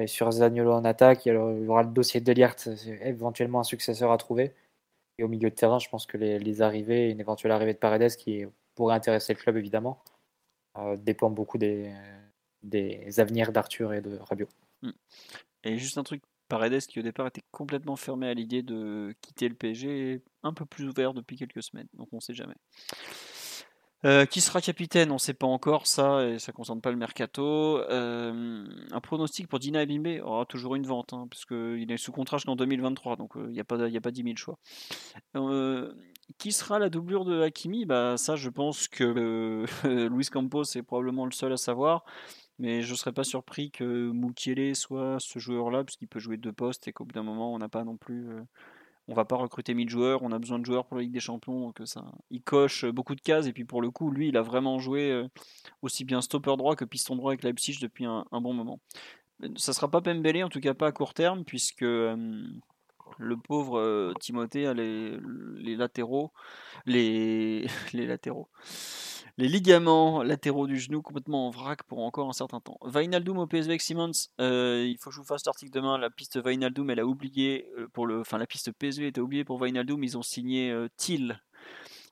Et 0.00 0.06
sur 0.06 0.30
Zaniolo 0.30 0.72
en 0.72 0.84
attaque, 0.84 1.26
il 1.26 1.34
y 1.34 1.36
aura 1.36 1.82
le 1.82 1.90
dossier 1.90 2.20
de 2.20 2.32
Liert, 2.32 2.56
éventuellement 3.02 3.60
un 3.60 3.64
successeur 3.64 4.12
à 4.12 4.18
trouver. 4.18 4.55
Et 5.18 5.24
au 5.24 5.28
milieu 5.28 5.50
de 5.50 5.55
terrain, 5.55 5.78
je 5.78 5.88
pense 5.88 6.06
que 6.06 6.16
les, 6.16 6.62
arrivées, 6.62 7.10
une 7.10 7.20
éventuelle 7.20 7.52
arrivée 7.52 7.74
de 7.74 7.78
Paredes 7.78 8.16
qui 8.16 8.44
pourrait 8.74 8.94
intéresser 8.94 9.34
le 9.34 9.38
club 9.38 9.56
évidemment, 9.56 10.02
euh, 10.78 10.96
dépend 10.96 11.30
beaucoup 11.30 11.59
des, 11.59 11.92
des 12.62 13.18
avenirs 13.20 13.52
d'Arthur 13.52 13.92
et 13.92 14.00
de 14.00 14.16
Rabiot. 14.18 14.48
Hmm. 14.82 14.92
Et 15.64 15.76
juste 15.78 15.98
un 15.98 16.05
truc, 16.05 16.22
Paredes 16.48 16.86
qui 16.86 16.98
au 16.98 17.02
départ 17.02 17.26
était 17.26 17.42
complètement 17.50 17.96
fermé 17.96 18.28
à 18.28 18.34
l'idée 18.34 18.62
de 18.62 19.14
quitter 19.20 19.48
le 19.48 19.55
PSG, 19.55 20.22
un 20.42 20.55
peu 20.55 20.64
plus 20.64 20.88
ouvert 20.88 21.12
depuis 21.12 21.36
quelques 21.36 21.62
semaines, 21.62 21.88
donc 21.94 22.09
on 22.12 22.16
ne 22.16 22.20
sait 22.20 22.34
jamais. 22.34 22.55
Euh, 24.04 24.26
qui 24.26 24.40
sera 24.40 24.60
capitaine 24.60 25.10
On 25.10 25.14
ne 25.14 25.18
sait 25.18 25.34
pas 25.34 25.46
encore 25.46 25.88
ça, 25.88 26.24
et 26.24 26.38
ça 26.38 26.52
ne 26.52 26.54
concerne 26.54 26.80
pas 26.80 26.90
le 26.90 26.96
mercato. 26.96 27.78
Euh, 27.78 28.64
un 28.92 29.00
pronostic 29.00 29.48
pour 29.48 29.58
Dina 29.58 29.80
Abimbe 29.80 30.20
aura 30.22 30.46
toujours 30.46 30.76
une 30.76 30.86
vente, 30.86 31.12
hein, 31.12 31.26
parce 31.28 31.44
qu'il 31.44 31.90
est 31.90 31.96
sous 31.96 32.12
contrat 32.12 32.38
jusqu'en 32.38 32.54
2023, 32.54 33.16
donc 33.16 33.32
il 33.34 33.50
n'y 33.50 33.60
a, 33.60 33.64
pas, 33.64 33.82
a 33.82 34.00
pas 34.00 34.10
10 34.10 34.22
000 34.22 34.36
choix. 34.36 34.58
Euh, 35.34 35.92
qui 36.38 36.52
sera 36.52 36.78
la 36.78 36.90
doublure 36.90 37.24
de 37.24 37.42
Hakimi? 37.42 37.86
Bah, 37.86 38.16
Ça, 38.16 38.36
je 38.36 38.50
pense 38.50 38.86
que 38.86 39.64
Luis 40.08 40.26
Campos 40.26 40.64
est 40.76 40.82
probablement 40.82 41.24
le 41.24 41.32
seul 41.32 41.52
à 41.52 41.56
savoir. 41.56 42.04
Mais 42.60 42.82
je 42.82 42.90
ne 42.90 42.96
serais 42.96 43.12
pas 43.12 43.22
surpris 43.22 43.70
que 43.70 44.10
Mukiele 44.10 44.74
soit 44.74 45.18
ce 45.20 45.38
joueur-là, 45.38 45.84
puisqu'il 45.84 46.08
peut 46.08 46.18
jouer 46.18 46.36
deux 46.36 46.52
postes 46.52 46.88
et 46.88 46.92
qu'au 46.92 47.04
bout 47.04 47.12
d'un 47.12 47.22
moment, 47.22 47.54
on 47.54 47.58
n'a 47.58 47.68
pas 47.68 47.84
non 47.84 47.96
plus 47.96 48.26
on 49.09 49.14
va 49.14 49.24
pas 49.24 49.36
recruter 49.36 49.72
1000 49.74 49.89
joueurs, 49.89 50.22
on 50.22 50.32
a 50.32 50.39
besoin 50.39 50.59
de 50.59 50.66
joueurs 50.66 50.86
pour 50.86 50.97
la 50.97 51.02
Ligue 51.02 51.12
des 51.12 51.20
Champions, 51.20 51.60
donc 51.60 51.80
ça, 51.86 52.05
il 52.30 52.43
coche 52.43 52.85
beaucoup 52.85 53.14
de 53.14 53.20
cases, 53.22 53.47
et 53.47 53.52
puis 53.52 53.64
pour 53.64 53.80
le 53.80 53.90
coup, 53.90 54.10
lui, 54.10 54.28
il 54.28 54.36
a 54.36 54.43
vraiment 54.43 54.78
joué 54.78 55.10
euh, 55.10 55.26
aussi 55.80 56.05
bien 56.05 56.20
stopper 56.20 56.55
droit 56.59 56.76
que 56.76 56.85
piston 56.85 57.16
droit 57.16 57.32
avec 57.32 57.43
Leipzig 57.43 57.78
depuis 57.80 58.05
un, 58.05 58.24
bon 58.30 58.52
moment. 58.52 58.80
Ça 59.56 59.72
sera 59.72 59.90
pas 59.90 60.02
Pembele, 60.02 60.44
en 60.44 60.51
tout 60.51 60.60
cas 60.60 60.74
pas 60.74 60.89
à 60.89 60.93
court 60.93 61.14
terme, 61.14 61.44
puisque 61.44 61.82
euh, 61.82 62.44
le 63.16 63.36
pauvre 63.39 63.78
euh, 63.78 64.12
Timothée 64.20 64.66
a 64.66 64.74
les, 64.74 65.18
les 65.56 65.74
latéraux, 65.74 66.32
les, 66.85 67.66
les 67.94 68.06
latéraux, 68.06 68.48
les 69.39 69.47
ligaments 69.47 70.24
latéraux 70.24 70.66
du 70.66 70.78
genou 70.78 71.01
complètement 71.01 71.47
en 71.47 71.51
vrac 71.51 71.85
pour 71.85 72.01
encore 72.01 72.28
un 72.28 72.32
certain 72.32 72.59
temps. 72.59 72.77
Vainaldum 72.82 73.39
au 73.39 73.47
PSV 73.47 73.70
avec 73.70 73.81
Simmons, 73.81 74.10
euh, 74.40 74.85
il 74.86 74.98
faut 74.98 75.10
que 75.10 75.15
je 75.15 75.20
vous 75.20 75.27
fasse 75.27 75.47
l'article 75.47 75.70
demain. 75.70 75.97
La 75.97 76.10
piste 76.10 76.39
Vainaldum, 76.39 76.90
elle 76.90 76.98
a 76.98 77.06
oublié 77.06 77.70
euh, 77.78 77.86
pour 77.93 78.09
le, 78.09 78.19
enfin 78.19 78.36
la 78.36 78.48
piste 78.48 78.73
PSV 78.73 79.06
était 79.06 79.20
oubliée 79.20 79.44
pour 79.44 79.59
Vainaldum. 79.59 80.02
Ils 80.02 80.19
ont 80.19 80.23
signé 80.23 80.73
euh, 80.73 80.89
Thiel, 80.97 81.40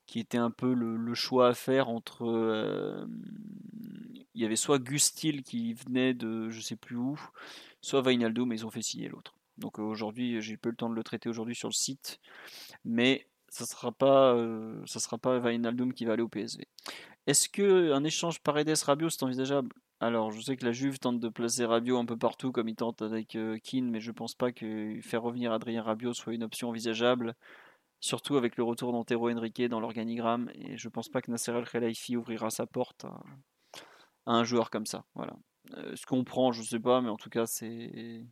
qui 0.06 0.20
était 0.20 0.38
un 0.38 0.52
peu 0.52 0.72
le, 0.72 1.14
choix 1.14 1.48
à 1.48 1.54
faire 1.54 1.88
entre. 1.88 3.08
il 4.34 4.40
y 4.40 4.44
avait 4.44 4.54
soit 4.54 4.78
Gus 4.78 5.12
Thiel 5.12 5.42
qui 5.42 5.74
venait 5.74 6.14
de 6.14 6.48
je 6.50 6.60
sais 6.60 6.76
plus 6.76 6.96
où, 6.96 7.20
soit 7.80 8.02
Vainaldum, 8.02 8.48
mais 8.48 8.60
ils 8.60 8.66
ont 8.66 8.70
fait 8.70 8.82
signer 8.82 9.08
l'autre. 9.08 9.34
Donc 9.58 9.80
aujourd'hui, 9.80 10.40
j'ai 10.42 10.56
peu 10.56 10.68
le 10.68 10.76
temps 10.76 10.90
de 10.90 10.94
le 10.94 11.02
traiter 11.02 11.28
aujourd'hui 11.28 11.56
sur 11.56 11.68
le 11.68 11.74
site, 11.74 12.20
mais 12.84 13.26
ça 13.48 13.66
sera 13.66 13.90
pas, 13.90 14.36
sera 14.84 15.18
pas 15.18 15.40
Vainaldum 15.40 15.92
qui 15.92 16.04
va 16.04 16.12
aller 16.12 16.22
au 16.22 16.28
PSV. 16.28 16.68
Est-ce 17.26 17.48
qu'un 17.48 18.04
échange 18.04 18.40
Paredes-Rabiot 18.40 19.10
c'est 19.10 19.22
envisageable? 19.24 19.72
Alors, 19.98 20.30
je 20.30 20.40
sais 20.42 20.56
que 20.56 20.64
la 20.64 20.72
Juve 20.72 20.98
tente 20.98 21.20
de 21.20 21.28
placer 21.28 21.64
Rabiot 21.64 21.96
un 21.98 22.04
peu 22.04 22.18
partout 22.18 22.52
comme 22.52 22.68
il 22.68 22.76
tente 22.76 23.00
avec 23.00 23.34
euh, 23.34 23.58
Keane, 23.58 23.90
mais 23.90 24.00
je 24.00 24.12
pense 24.12 24.34
pas 24.34 24.52
que 24.52 25.00
faire 25.00 25.22
revenir 25.22 25.52
Adrien 25.52 25.82
Rabiot 25.82 26.12
soit 26.12 26.34
une 26.34 26.44
option 26.44 26.68
envisageable, 26.68 27.34
surtout 28.00 28.36
avec 28.36 28.56
le 28.58 28.64
retour 28.64 28.92
d'Antero 28.92 29.30
Henrique 29.30 29.62
dans 29.68 29.80
l'organigramme, 29.80 30.50
et 30.54 30.76
je 30.76 30.88
pense 30.88 31.08
pas 31.08 31.22
que 31.22 31.30
Nasser 31.30 31.52
El 31.52 31.66
Khelaifi 31.66 32.16
ouvrira 32.16 32.50
sa 32.50 32.66
porte 32.66 33.06
à, 33.06 33.22
un 34.26 34.44
joueur 34.44 34.70
comme 34.70 34.86
ça. 34.86 35.04
Voilà. 35.14 35.34
Euh, 35.74 35.96
ce 35.96 36.06
qu'on 36.06 36.24
prend, 36.24 36.52
je 36.52 36.62
sais 36.62 36.80
pas, 36.80 37.00
mais 37.00 37.08
en 37.08 37.16
tout 37.16 37.30
cas, 37.30 37.46
c'est 37.46 38.24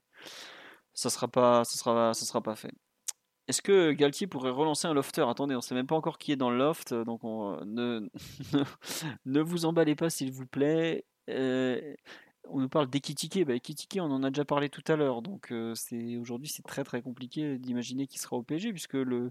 ça 0.92 1.10
sera 1.10 1.64
sera 1.64 2.42
pas 2.42 2.56
fait. 2.56 2.74
Est-ce 3.46 3.60
que 3.60 3.92
Galtier 3.92 4.26
pourrait 4.26 4.50
relancer 4.50 4.88
un 4.88 4.94
lofter? 4.94 5.28
Attendez, 5.28 5.54
on 5.54 5.58
ne 5.58 5.62
sait 5.62 5.74
même 5.74 5.86
pas 5.86 5.96
encore 5.96 6.18
qui 6.18 6.32
est 6.32 6.36
dans 6.36 6.50
le 6.50 6.56
loft, 6.56 6.94
donc 6.94 7.22
ne, 7.24 8.08
ne 9.26 9.40
vous 9.40 9.66
emballez 9.66 9.94
pas 9.94 10.08
s'il 10.08 10.32
vous 10.32 10.46
plaît. 10.46 11.04
Euh, 11.28 11.94
on 12.48 12.60
nous 12.60 12.68
parle 12.68 12.88
d'Ekitike. 12.88 13.44
Bah, 13.44 13.54
Ekitike, 13.54 13.98
on 14.00 14.10
en 14.10 14.22
a 14.22 14.30
déjà 14.30 14.44
parlé 14.44 14.68
tout 14.68 14.84
à 14.88 14.96
l'heure, 14.96 15.22
donc 15.22 15.52
euh, 15.52 15.74
c'est 15.74 16.16
aujourd'hui 16.16 16.48
c'est 16.48 16.62
très 16.62 16.84
très 16.84 17.02
compliqué 17.02 17.58
d'imaginer 17.58 18.06
qu'il 18.06 18.20
sera 18.20 18.36
au 18.36 18.42
PSG, 18.42 18.72
puisque 18.72 18.94
le, 18.94 19.30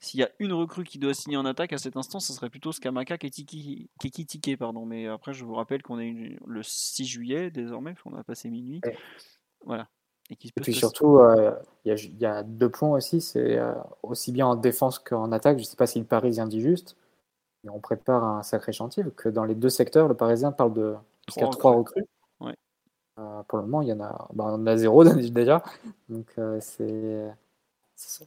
s'il 0.00 0.20
y 0.20 0.22
a 0.22 0.30
une 0.38 0.52
recrue 0.52 0.84
qui 0.84 0.98
doit 0.98 1.12
signer 1.12 1.36
en 1.36 1.44
attaque 1.44 1.72
à 1.74 1.78
cet 1.78 1.96
instant, 1.96 2.20
ce 2.20 2.32
serait 2.32 2.50
plutôt 2.50 2.72
Skamaka 2.72 3.18
Kekitike. 3.18 4.56
Pardon. 4.58 4.86
Mais 4.86 5.06
après, 5.06 5.34
je 5.34 5.44
vous 5.44 5.54
rappelle 5.54 5.82
qu'on 5.82 5.98
est 5.98 6.38
le 6.46 6.62
6 6.62 7.04
juillet 7.04 7.50
désormais, 7.50 7.94
on 8.06 8.14
a 8.14 8.24
passé 8.24 8.48
minuit. 8.48 8.80
Voilà. 9.64 9.88
Et, 10.30 10.36
puis 10.62 10.74
surtout, 10.74 11.18
euh, 11.18 11.52
il 11.84 12.20
y, 12.20 12.24
a 12.24 12.42
deux 12.44 12.68
points 12.68 12.90
aussi, 12.90 13.20
c'est 13.20 13.58
euh, 13.58 13.74
aussi 14.04 14.30
bien 14.30 14.46
en 14.46 14.54
défense 14.54 15.00
qu'en 15.00 15.32
attaque. 15.32 15.58
Je 15.58 15.64
ne 15.64 15.66
sais 15.66 15.76
pas 15.76 15.88
si 15.88 15.98
le 15.98 16.04
Parisien 16.04 16.46
dit 16.46 16.60
juste, 16.60 16.96
mais 17.64 17.70
on 17.70 17.80
prépare 17.80 18.22
un 18.22 18.42
sacré 18.44 18.72
chantier, 18.72 19.02
que 19.16 19.28
dans 19.28 19.44
les 19.44 19.56
deux 19.56 19.68
secteurs, 19.68 20.06
le 20.06 20.14
Parisien 20.14 20.52
parle 20.52 20.72
de 20.74 20.94
jusqu'à 21.26 21.48
trois 21.48 21.72
recrues. 21.72 22.06
Euh, 23.18 23.42
pour 23.48 23.58
le 23.58 23.64
moment, 23.64 23.82
il 23.82 23.88
y 23.88 23.92
en 23.92 24.00
a, 24.00 24.28
bah, 24.32 24.44
on 24.46 24.66
a 24.66 24.76
zéro 24.76 25.04
déjà. 25.04 25.62
Donc 26.08 26.32
c'est, 26.60 27.28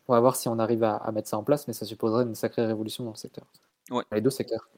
on 0.07 0.13
va 0.13 0.19
voir 0.19 0.35
si 0.35 0.49
on 0.49 0.59
arrive 0.59 0.83
à, 0.83 1.09
mettre 1.13 1.29
ça 1.29 1.37
en 1.37 1.43
place, 1.43 1.67
mais 1.67 1.73
ça 1.73 1.85
supposerait 1.85 2.23
une 2.23 2.35
sacrée 2.35 2.65
révolution 2.65 3.05
dans 3.05 3.11
le 3.11 3.15
secteur. 3.15 3.45
Ouais. 3.89 4.03
les 4.11 4.21
deux 4.21 4.29
secteurs. 4.29 4.69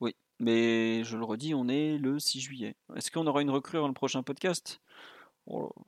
Oui, 0.00 0.14
mais 0.38 1.04
je 1.04 1.16
le 1.16 1.24
redis, 1.24 1.54
on 1.54 1.68
est 1.68 1.98
le 1.98 2.18
6 2.18 2.40
juillet. 2.40 2.76
Est-ce 2.96 3.10
qu'on 3.10 3.26
aura 3.26 3.42
une 3.42 3.50
recrue 3.50 3.78
dans 3.78 3.88
le 3.88 3.94
prochain 3.94 4.22
podcast? 4.22 4.80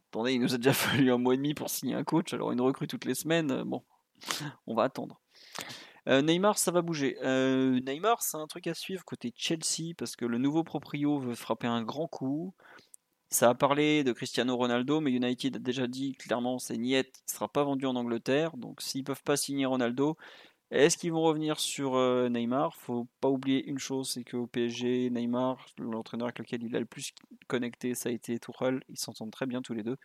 Attendez, 0.08 0.34
il 0.34 0.40
nous 0.40 0.54
a 0.54 0.56
déjà 0.56 0.72
fallu 0.72 1.12
un 1.12 1.18
mois 1.18 1.34
et 1.34 1.36
demi 1.36 1.54
pour 1.54 1.70
signer 1.70 1.94
un 1.94 2.04
coach, 2.04 2.32
alors 2.32 2.52
une 2.52 2.60
recrue 2.60 2.86
toutes 2.86 3.04
les 3.04 3.14
semaines, 3.14 3.50
euh, 3.50 3.64
bon, 3.64 3.82
on 4.66 4.74
va 4.74 4.84
attendre. 4.84 5.20
Euh, 6.08 6.20
Neymar, 6.20 6.58
ça 6.58 6.72
va 6.72 6.82
bouger. 6.82 7.16
Euh, 7.22 7.80
Neymar, 7.80 8.22
c'est 8.22 8.36
un 8.36 8.46
truc 8.46 8.66
à 8.66 8.74
suivre 8.74 9.04
côté 9.04 9.32
Chelsea 9.36 9.94
parce 9.96 10.16
que 10.16 10.24
le 10.24 10.38
nouveau 10.38 10.64
proprio 10.64 11.18
veut 11.18 11.36
frapper 11.36 11.68
un 11.68 11.82
grand 11.82 12.08
coup. 12.08 12.54
Ça 13.30 13.48
a 13.50 13.54
parlé 13.54 14.04
de 14.04 14.12
Cristiano 14.12 14.56
Ronaldo, 14.56 15.00
mais 15.00 15.10
United 15.12 15.56
a 15.56 15.58
déjà 15.58 15.86
dit 15.86 16.14
clairement 16.16 16.58
c'est 16.58 16.76
niet, 16.76 17.06
il 17.06 17.22
ne 17.28 17.32
sera 17.32 17.48
pas 17.48 17.62
vendu 17.62 17.86
en 17.86 17.96
Angleterre. 17.96 18.56
Donc 18.56 18.82
s'ils 18.82 19.04
peuvent 19.04 19.22
pas 19.22 19.36
signer 19.36 19.64
Ronaldo, 19.64 20.18
est-ce 20.72 20.96
qu'ils 20.96 21.12
vont 21.12 21.22
revenir 21.22 21.60
sur 21.60 21.96
euh, 21.96 22.28
Neymar? 22.28 22.74
Faut 22.76 23.06
pas 23.20 23.28
oublier 23.28 23.64
une 23.66 23.78
chose, 23.78 24.10
c'est 24.10 24.24
qu'au 24.24 24.46
PSG, 24.46 25.10
Neymar, 25.10 25.66
l'entraîneur 25.78 26.26
avec 26.26 26.38
lequel 26.38 26.62
il 26.62 26.74
a 26.74 26.80
le 26.80 26.86
plus 26.86 27.12
connecté, 27.46 27.94
ça 27.94 28.08
a 28.08 28.12
été 28.12 28.38
Tuchel. 28.38 28.82
Ils 28.88 28.98
s'entendent 28.98 29.30
très 29.30 29.44
bien 29.44 29.60
tous 29.60 29.74
les 29.74 29.82
deux, 29.82 29.98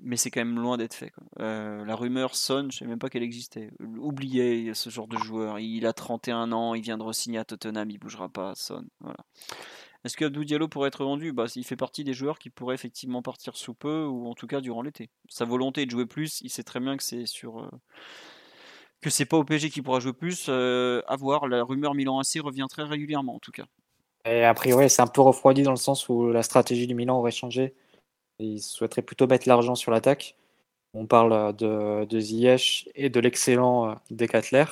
mais 0.00 0.16
c'est 0.16 0.30
quand 0.30 0.40
même 0.40 0.60
loin 0.60 0.76
d'être 0.76 0.94
fait. 0.94 1.12
Euh, 1.40 1.84
la 1.84 1.96
rumeur 1.96 2.36
sonne, 2.36 2.70
je 2.70 2.76
ne 2.76 2.78
sais 2.78 2.86
même 2.86 3.00
pas 3.00 3.10
qu'elle 3.10 3.24
existait. 3.24 3.70
Oubliez 3.80 4.72
ce 4.74 4.88
genre 4.88 5.08
de 5.08 5.18
joueur. 5.18 5.58
Il 5.58 5.84
a 5.84 5.92
31 5.92 6.52
ans, 6.52 6.74
il 6.74 6.82
vient 6.82 6.96
de 6.96 7.02
re-signer 7.02 7.38
à 7.38 7.44
Tottenham, 7.44 7.90
il 7.90 7.98
bougera 7.98 8.28
pas. 8.28 8.54
Sonne, 8.54 8.88
voilà. 9.00 9.18
Est-ce 10.04 10.18
que 10.18 10.26
Abdou 10.26 10.44
Diallo 10.44 10.68
pourrait 10.68 10.88
être 10.88 11.02
vendu 11.02 11.32
bah, 11.32 11.46
Il 11.56 11.64
fait 11.64 11.76
partie 11.76 12.04
des 12.04 12.12
joueurs 12.12 12.38
qui 12.38 12.50
pourraient 12.50 12.74
effectivement 12.74 13.22
partir 13.22 13.56
sous 13.56 13.74
peu, 13.74 14.04
ou 14.04 14.28
en 14.28 14.34
tout 14.34 14.46
cas 14.46 14.60
durant 14.60 14.82
l'été. 14.82 15.10
Sa 15.28 15.46
volonté 15.46 15.86
de 15.86 15.90
jouer 15.90 16.04
plus, 16.04 16.42
il 16.42 16.50
sait 16.50 16.62
très 16.62 16.78
bien 16.78 16.96
que 16.96 17.02
c'est 17.02 17.26
sur. 17.26 17.60
Euh, 17.60 17.70
que 19.04 19.10
c'est 19.10 19.24
pas 19.24 19.36
au 19.36 19.44
PSG 19.44 19.70
qui 19.70 19.82
pourra 19.82 20.00
jouer 20.00 20.12
plus. 20.12 20.46
Euh, 20.48 21.02
à 21.06 21.16
voir, 21.16 21.46
la 21.46 21.62
rumeur 21.62 21.94
Milan 21.94 22.18
AC 22.18 22.40
revient 22.42 22.66
très 22.68 22.82
régulièrement 22.82 23.36
en 23.36 23.38
tout 23.38 23.52
cas. 23.52 23.66
Et 24.24 24.44
a 24.44 24.54
priori, 24.54 24.88
c'est 24.88 25.02
un 25.02 25.06
peu 25.06 25.20
refroidi 25.20 25.62
dans 25.62 25.70
le 25.70 25.76
sens 25.76 26.08
où 26.08 26.32
la 26.32 26.42
stratégie 26.42 26.86
du 26.86 26.94
Milan 26.94 27.18
aurait 27.18 27.30
changé. 27.30 27.74
Ils 28.38 28.60
souhaiteraient 28.60 29.02
plutôt 29.02 29.26
mettre 29.26 29.46
l'argent 29.46 29.74
sur 29.74 29.92
l'attaque. 29.92 30.36
On 30.94 31.06
parle 31.06 31.54
de, 31.56 32.04
de 32.04 32.20
Ziyech 32.20 32.88
et 32.94 33.10
de 33.10 33.20
l'excellent 33.20 33.90
euh, 33.90 33.94
Decathlon. 34.10 34.66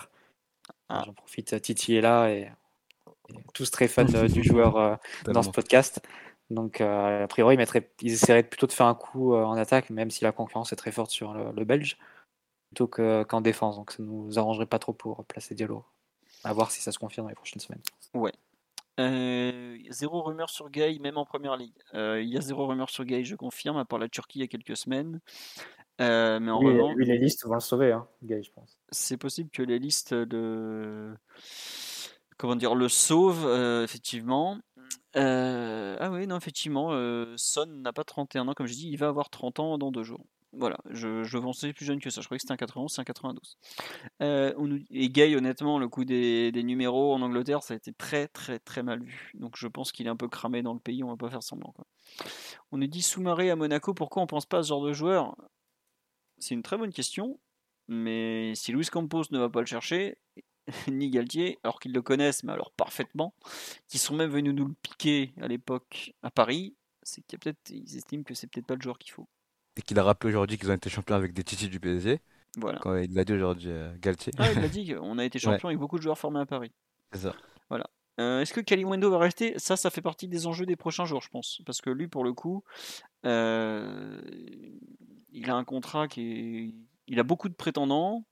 Ah. 0.88 1.02
J'en 1.04 1.12
profite, 1.12 1.60
Titi 1.60 1.96
est 1.96 2.00
là 2.00 2.28
et 2.30 2.50
tous 3.54 3.70
très 3.70 3.88
fans 3.88 4.06
euh, 4.14 4.28
du 4.28 4.42
joueur 4.42 4.76
euh, 4.76 4.94
dans 5.26 5.42
ce 5.42 5.50
podcast. 5.50 6.00
Donc, 6.50 6.80
euh, 6.80 7.24
a 7.24 7.26
priori, 7.28 7.56
ils, 8.02 8.12
essaieraient 8.12 8.42
plutôt 8.42 8.66
de 8.66 8.72
faire 8.72 8.86
un 8.86 8.94
coup 8.94 9.34
en 9.34 9.56
attaque, 9.56 9.88
même 9.88 10.10
si 10.10 10.22
la 10.22 10.32
concurrence 10.32 10.72
est 10.72 10.76
très 10.76 10.92
forte 10.92 11.10
sur 11.10 11.32
le, 11.32 11.64
Belge, 11.64 11.96
plutôt 12.72 12.88
qu'en 12.88 13.40
défense. 13.40 13.76
Donc, 13.76 13.92
ça 13.92 14.02
nous 14.02 14.38
arrangerait 14.38 14.66
pas 14.66 14.78
trop 14.78 14.92
pour 14.92 15.24
placer 15.26 15.54
Diallo. 15.54 15.84
À 16.44 16.52
voir 16.52 16.70
si 16.70 16.80
ça 16.80 16.90
se 16.90 16.98
confirme 16.98 17.26
dans 17.26 17.30
les 17.30 17.34
prochaines 17.34 17.60
semaines. 17.60 17.82
Ouais. 18.14 18.32
zéro 19.90 20.22
rumeur 20.22 20.50
sur 20.50 20.70
Gay, 20.70 20.98
même 21.00 21.16
en 21.16 21.24
première 21.24 21.56
ligue. 21.56 21.76
Il 21.94 22.28
y 22.28 22.36
a 22.36 22.40
zéro 22.40 22.66
rumeur 22.66 22.90
sur 22.90 23.04
Gay, 23.04 23.24
je 23.24 23.36
confirme, 23.36 23.76
à 23.76 23.84
part 23.84 23.98
la 23.98 24.08
Turquie 24.08 24.40
il 24.40 24.42
y 24.42 24.44
a 24.44 24.48
quelques 24.48 24.76
semaines. 24.76 25.20
mais 25.98 26.50
en 26.50 26.58
revanche, 26.58 26.96
les 26.98 27.18
listes 27.18 27.46
vont 27.46 27.54
le 27.54 27.60
sauver, 27.60 27.92
hein, 27.92 28.06
Gay, 28.22 28.42
je 28.42 28.50
pense. 28.50 28.78
C'est 28.90 29.16
possible 29.16 29.50
que 29.50 29.62
les 29.62 29.78
listes 29.78 30.14
de 30.14 31.14
comment 32.42 32.56
dire, 32.56 32.74
le 32.74 32.88
sauve, 32.88 33.46
euh, 33.46 33.84
effectivement. 33.84 34.58
Euh, 35.14 35.96
ah 36.00 36.10
oui, 36.10 36.26
non, 36.26 36.36
effectivement, 36.36 36.88
euh, 36.90 37.34
Son 37.36 37.66
n'a 37.66 37.92
pas 37.92 38.02
31 38.02 38.48
ans, 38.48 38.54
comme 38.54 38.66
je 38.66 38.72
dis, 38.72 38.90
il 38.90 38.96
va 38.96 39.06
avoir 39.06 39.30
30 39.30 39.60
ans 39.60 39.78
dans 39.78 39.92
deux 39.92 40.02
jours. 40.02 40.26
Voilà, 40.54 40.76
je, 40.90 41.24
je 41.24 41.38
pensais 41.38 41.72
plus 41.72 41.86
jeune 41.86 41.98
que 41.98 42.10
ça, 42.10 42.20
je 42.20 42.26
croyais 42.26 42.38
que 42.38 42.42
c'était 42.42 42.52
un 42.52 42.56
91, 42.58 42.92
c'est 42.92 43.00
un 43.00 43.04
92. 43.04 43.56
et 44.90 45.08
Gay, 45.08 45.34
honnêtement, 45.34 45.78
le 45.78 45.88
coup 45.88 46.04
des, 46.04 46.52
numéros 46.62 47.14
en 47.14 47.22
Angleterre, 47.22 47.62
ça 47.62 47.72
a 47.72 47.76
été 47.76 47.92
très 47.94 48.28
très 48.28 48.58
très 48.58 48.82
mal 48.82 49.02
vu. 49.02 49.30
Donc 49.34 49.56
je 49.56 49.66
pense 49.66 49.92
qu'il 49.92 50.06
est 50.06 50.10
un 50.10 50.16
peu 50.16 50.28
cramé 50.28 50.62
dans 50.62 50.74
le 50.74 50.80
pays, 50.80 51.02
on 51.02 51.08
va 51.08 51.16
pas 51.16 51.30
faire 51.30 51.42
semblant. 51.42 51.74
On 52.70 52.76
nous 52.76 52.86
dit 52.86 53.02
Soumaré 53.02 53.50
à 53.50 53.56
Monaco, 53.56 53.94
pourquoi 53.94 54.22
on 54.22 54.26
pense 54.26 54.44
pas 54.44 54.58
à 54.58 54.62
ce 54.62 54.68
genre 54.68 54.84
de 54.84 54.92
joueur? 54.92 55.34
C'est 56.38 56.54
une 56.54 56.62
très 56.62 56.76
bonne 56.76 56.92
question, 56.92 57.40
mais 57.88 58.54
si 58.54 58.72
Luis 58.72 58.86
Campos 58.86 59.24
ne 59.30 59.38
va 59.38 59.48
pas 59.48 59.60
le 59.60 59.66
chercher, 59.66 60.18
ni 60.88 61.10
Galtier, 61.10 61.58
alors 61.62 61.80
qu'ils 61.80 61.92
le 61.92 62.02
connaissent, 62.02 62.44
mais 62.44 62.52
alors 62.52 62.72
parfaitement, 62.72 63.34
qui 63.88 63.98
sont 63.98 64.14
même 64.14 64.30
venus 64.30 64.54
nous 64.54 64.66
le 64.66 64.74
piquer 64.82 65.32
à 65.40 65.48
l'époque 65.48 66.12
à 66.22 66.30
Paris, 66.30 66.76
c'est 67.02 67.22
qu'ils 67.22 67.96
estiment 67.96 68.22
que 68.22 68.34
c'est 68.34 68.48
peut-être 68.48 68.66
pas 68.66 68.76
le 68.76 68.82
joueur 68.82 68.98
qu'il 68.98 69.12
faut. 69.12 69.28
Et 69.76 69.82
qu'il 69.82 69.98
a 69.98 70.02
rappelé 70.02 70.30
aujourd'hui 70.30 70.58
qu'ils 70.58 70.70
ont 70.70 70.74
été 70.74 70.90
champions 70.90 71.16
avec 71.16 71.32
des 71.32 71.44
titis 71.44 71.68
du 71.68 71.80
PSG. 71.80 72.20
Voilà. 72.56 72.78
Quand 72.80 72.96
il 72.96 73.14
l'a 73.14 73.24
dit 73.24 73.32
aujourd'hui, 73.32 73.70
euh, 73.70 73.94
Galtier. 73.98 74.32
Ah, 74.38 74.52
il 74.52 74.60
l'a 74.60 74.68
dit 74.68 74.94
qu'on 74.94 75.18
a 75.18 75.24
été 75.24 75.38
champion 75.38 75.68
avec 75.68 75.78
beaucoup 75.78 75.96
de 75.96 76.02
joueurs 76.02 76.18
formés 76.18 76.40
à 76.40 76.46
Paris. 76.46 76.72
C'est 77.12 77.20
ça. 77.20 77.34
Voilà. 77.68 77.88
Euh, 78.20 78.40
est-ce 78.40 78.52
que 78.52 78.60
Kalimundo 78.60 79.10
va 79.10 79.18
rester? 79.18 79.54
Ça, 79.58 79.76
ça 79.76 79.88
fait 79.88 80.02
partie 80.02 80.28
des 80.28 80.46
enjeux 80.46 80.66
des 80.66 80.76
prochains 80.76 81.06
jours, 81.06 81.22
je 81.22 81.30
pense. 81.30 81.62
Parce 81.64 81.80
que 81.80 81.88
lui, 81.88 82.08
pour 82.08 82.24
le 82.24 82.34
coup, 82.34 82.62
euh, 83.24 84.20
il 85.30 85.50
a 85.50 85.54
un 85.54 85.64
contrat 85.64 86.08
qui 86.08 86.20
est. 86.20 86.74
Il 87.08 87.18
a 87.18 87.22
beaucoup 87.22 87.48
de 87.48 87.54
prétendants. 87.54 88.26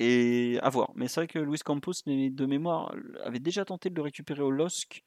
Et 0.00 0.60
à 0.62 0.70
voir. 0.70 0.92
Mais 0.94 1.08
c'est 1.08 1.20
vrai 1.20 1.26
que 1.26 1.40
Luis 1.40 1.58
Campos, 1.58 1.92
de 2.06 2.46
mémoire, 2.46 2.94
avait 3.24 3.40
déjà 3.40 3.64
tenté 3.64 3.90
de 3.90 3.96
le 3.96 4.02
récupérer 4.02 4.42
au 4.42 4.50
LOSC 4.52 5.02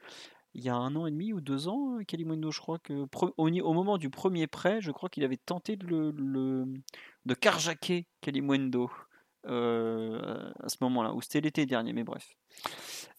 il 0.53 0.63
y 0.63 0.69
a 0.69 0.75
un 0.75 0.95
an 0.95 1.05
et 1.05 1.11
demi 1.11 1.33
ou 1.33 1.41
deux 1.41 1.67
ans, 1.67 1.97
Kalimundo, 2.07 2.51
je 2.51 2.59
crois 2.59 2.79
que 2.79 3.05
au, 3.37 3.73
moment 3.73 3.97
du 3.97 4.09
premier 4.09 4.47
prêt, 4.47 4.81
je 4.81 4.91
crois 4.91 5.09
qu'il 5.09 5.23
avait 5.23 5.37
tenté 5.37 5.75
de, 5.75 5.87
le, 5.87 6.65
de 7.25 7.33
carjacker 7.33 8.05
Kalimundo 8.21 8.91
euh, 9.47 10.51
à 10.61 10.69
ce 10.69 10.77
moment-là, 10.81 11.13
ou 11.13 11.21
c'était 11.21 11.41
l'été 11.41 11.65
dernier, 11.65 11.93
mais 11.93 12.03
bref. 12.03 12.35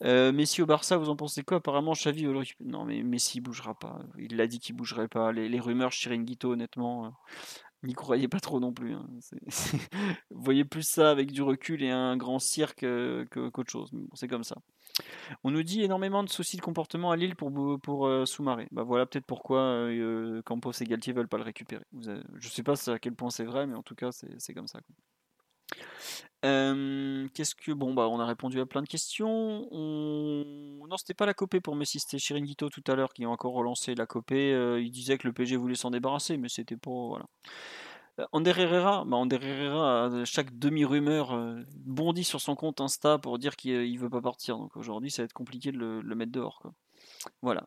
Euh, 0.04 0.30
Messi 0.32 0.62
au 0.62 0.66
Barça, 0.66 0.96
vous 0.96 1.09
en 1.09 1.16
pensez 1.16 1.42
quoi? 1.42 1.59
Apparemment, 1.59 1.92
Xavi. 1.92 2.26
Non, 2.60 2.84
mais 2.84 3.02
Messi 3.02 3.40
bougera 3.40 3.74
pas. 3.74 4.00
Il 4.18 4.36
l'a 4.36 4.46
dit 4.46 4.60
qu'il 4.60 4.76
bougerait 4.76 5.09
pas. 5.09 5.32
Les, 5.32 5.48
les 5.48 5.60
rumeurs 5.60 5.90
Chiringuito, 5.90 6.52
honnêtement, 6.52 7.12
n'y 7.82 7.94
croyez 7.94 8.28
pas 8.28 8.40
trop 8.40 8.60
non 8.60 8.72
plus. 8.72 8.94
Hein. 8.94 9.06
Vous 10.30 10.42
voyez 10.42 10.64
plus 10.64 10.86
ça 10.86 11.10
avec 11.10 11.32
du 11.32 11.42
recul 11.42 11.82
et 11.82 11.90
un 11.90 12.16
grand 12.16 12.38
cirque 12.38 12.84
euh, 12.84 13.24
qu'autre 13.26 13.70
chose. 13.70 13.90
c'est 14.14 14.28
comme 14.28 14.44
ça. 14.44 14.56
On 15.44 15.51
nous 15.51 15.62
dit 15.62 15.82
énormément 15.82 16.23
de 16.23 16.28
soucis 16.28 16.56
de 16.56 16.62
comportement 16.62 17.10
à 17.10 17.16
Lille 17.16 17.36
pour, 17.36 17.52
pour 17.81 18.06
euh, 18.06 18.27
Soumaré. 18.27 18.69
Bah 18.73 18.82
voilà 18.82 19.06
peut-être 19.06 19.27
pourquoi 19.27 19.60
euh, 19.60 20.43
Campos 20.43 20.73
et 20.81 20.85
Galtier 20.85 21.12
veulent 21.12 21.28
pas 21.28 21.39
le 21.39 21.44
récupérer. 21.44 21.85
je 22.01 22.10
ne 22.10 22.51
sais 22.51 22.62
pas 22.62 22.74
à 22.90 22.98
quel 22.98 23.14
point 23.14 23.31
c'est 23.31 23.44
vrai, 23.44 23.66
mais 23.66 23.74
en 23.74 23.82
tout 23.82 23.94
cas 23.94 24.10
c'est 24.12 24.55
comme 24.55 24.69
ça. 24.69 24.81
Qu'est-ce 26.43 27.55
que 27.55 27.73
bon 27.73 27.94
bah 27.94 28.09
on 28.09 28.19
a 28.20 28.27
répondu 28.27 28.60
à 28.60 28.66
plein 28.66 28.82
de 28.82 28.89
questions. 28.89 29.69
On... 29.70 30.86
Non 30.89 30.97
c'était 30.97 31.14
pas 31.14 31.27
la 31.27 31.35
copée 31.35 31.60
pour 31.60 31.77
Messi, 31.77 32.01
c'était 32.01 32.19
Chiringuito 32.19 32.69
tout 32.69 32.85
à 32.89 32.94
l'heure 32.94 33.12
qui 33.14 33.24
a 33.24 33.31
encore 33.31 33.55
relancé 33.55 33.94
la 33.94 34.06
copée. 34.06 34.51
il 34.81 34.90
disait 34.90 35.19
que 35.19 35.27
le 35.27 35.32
PG 35.32 35.56
voulait 35.56 35.74
s'en 35.77 35.90
débarrasser, 35.90 36.36
mais 36.36 36.48
c'était 36.48 36.77
pas 36.77 36.90
voilà. 36.90 37.27
Ander 38.32 38.52
Herrera, 38.56 39.05
bah 39.06 39.22
Herrera, 39.30 40.24
chaque 40.24 40.59
demi-rumeur 40.59 41.56
bondit 41.76 42.24
sur 42.24 42.40
son 42.40 42.55
compte 42.55 42.80
Insta 42.80 43.18
pour 43.18 43.39
dire 43.39 43.56
qu'il 43.56 43.98
veut 43.98 44.10
pas 44.10 44.20
partir. 44.20 44.59
Donc 44.59 44.76
aujourd'hui, 44.76 45.10
ça 45.10 45.22
va 45.22 45.24
être 45.24 45.32
compliqué 45.32 45.72
de 45.72 45.78
le, 45.78 46.14
mettre 46.14 46.32
dehors. 46.32 46.62
Voilà. 47.40 47.66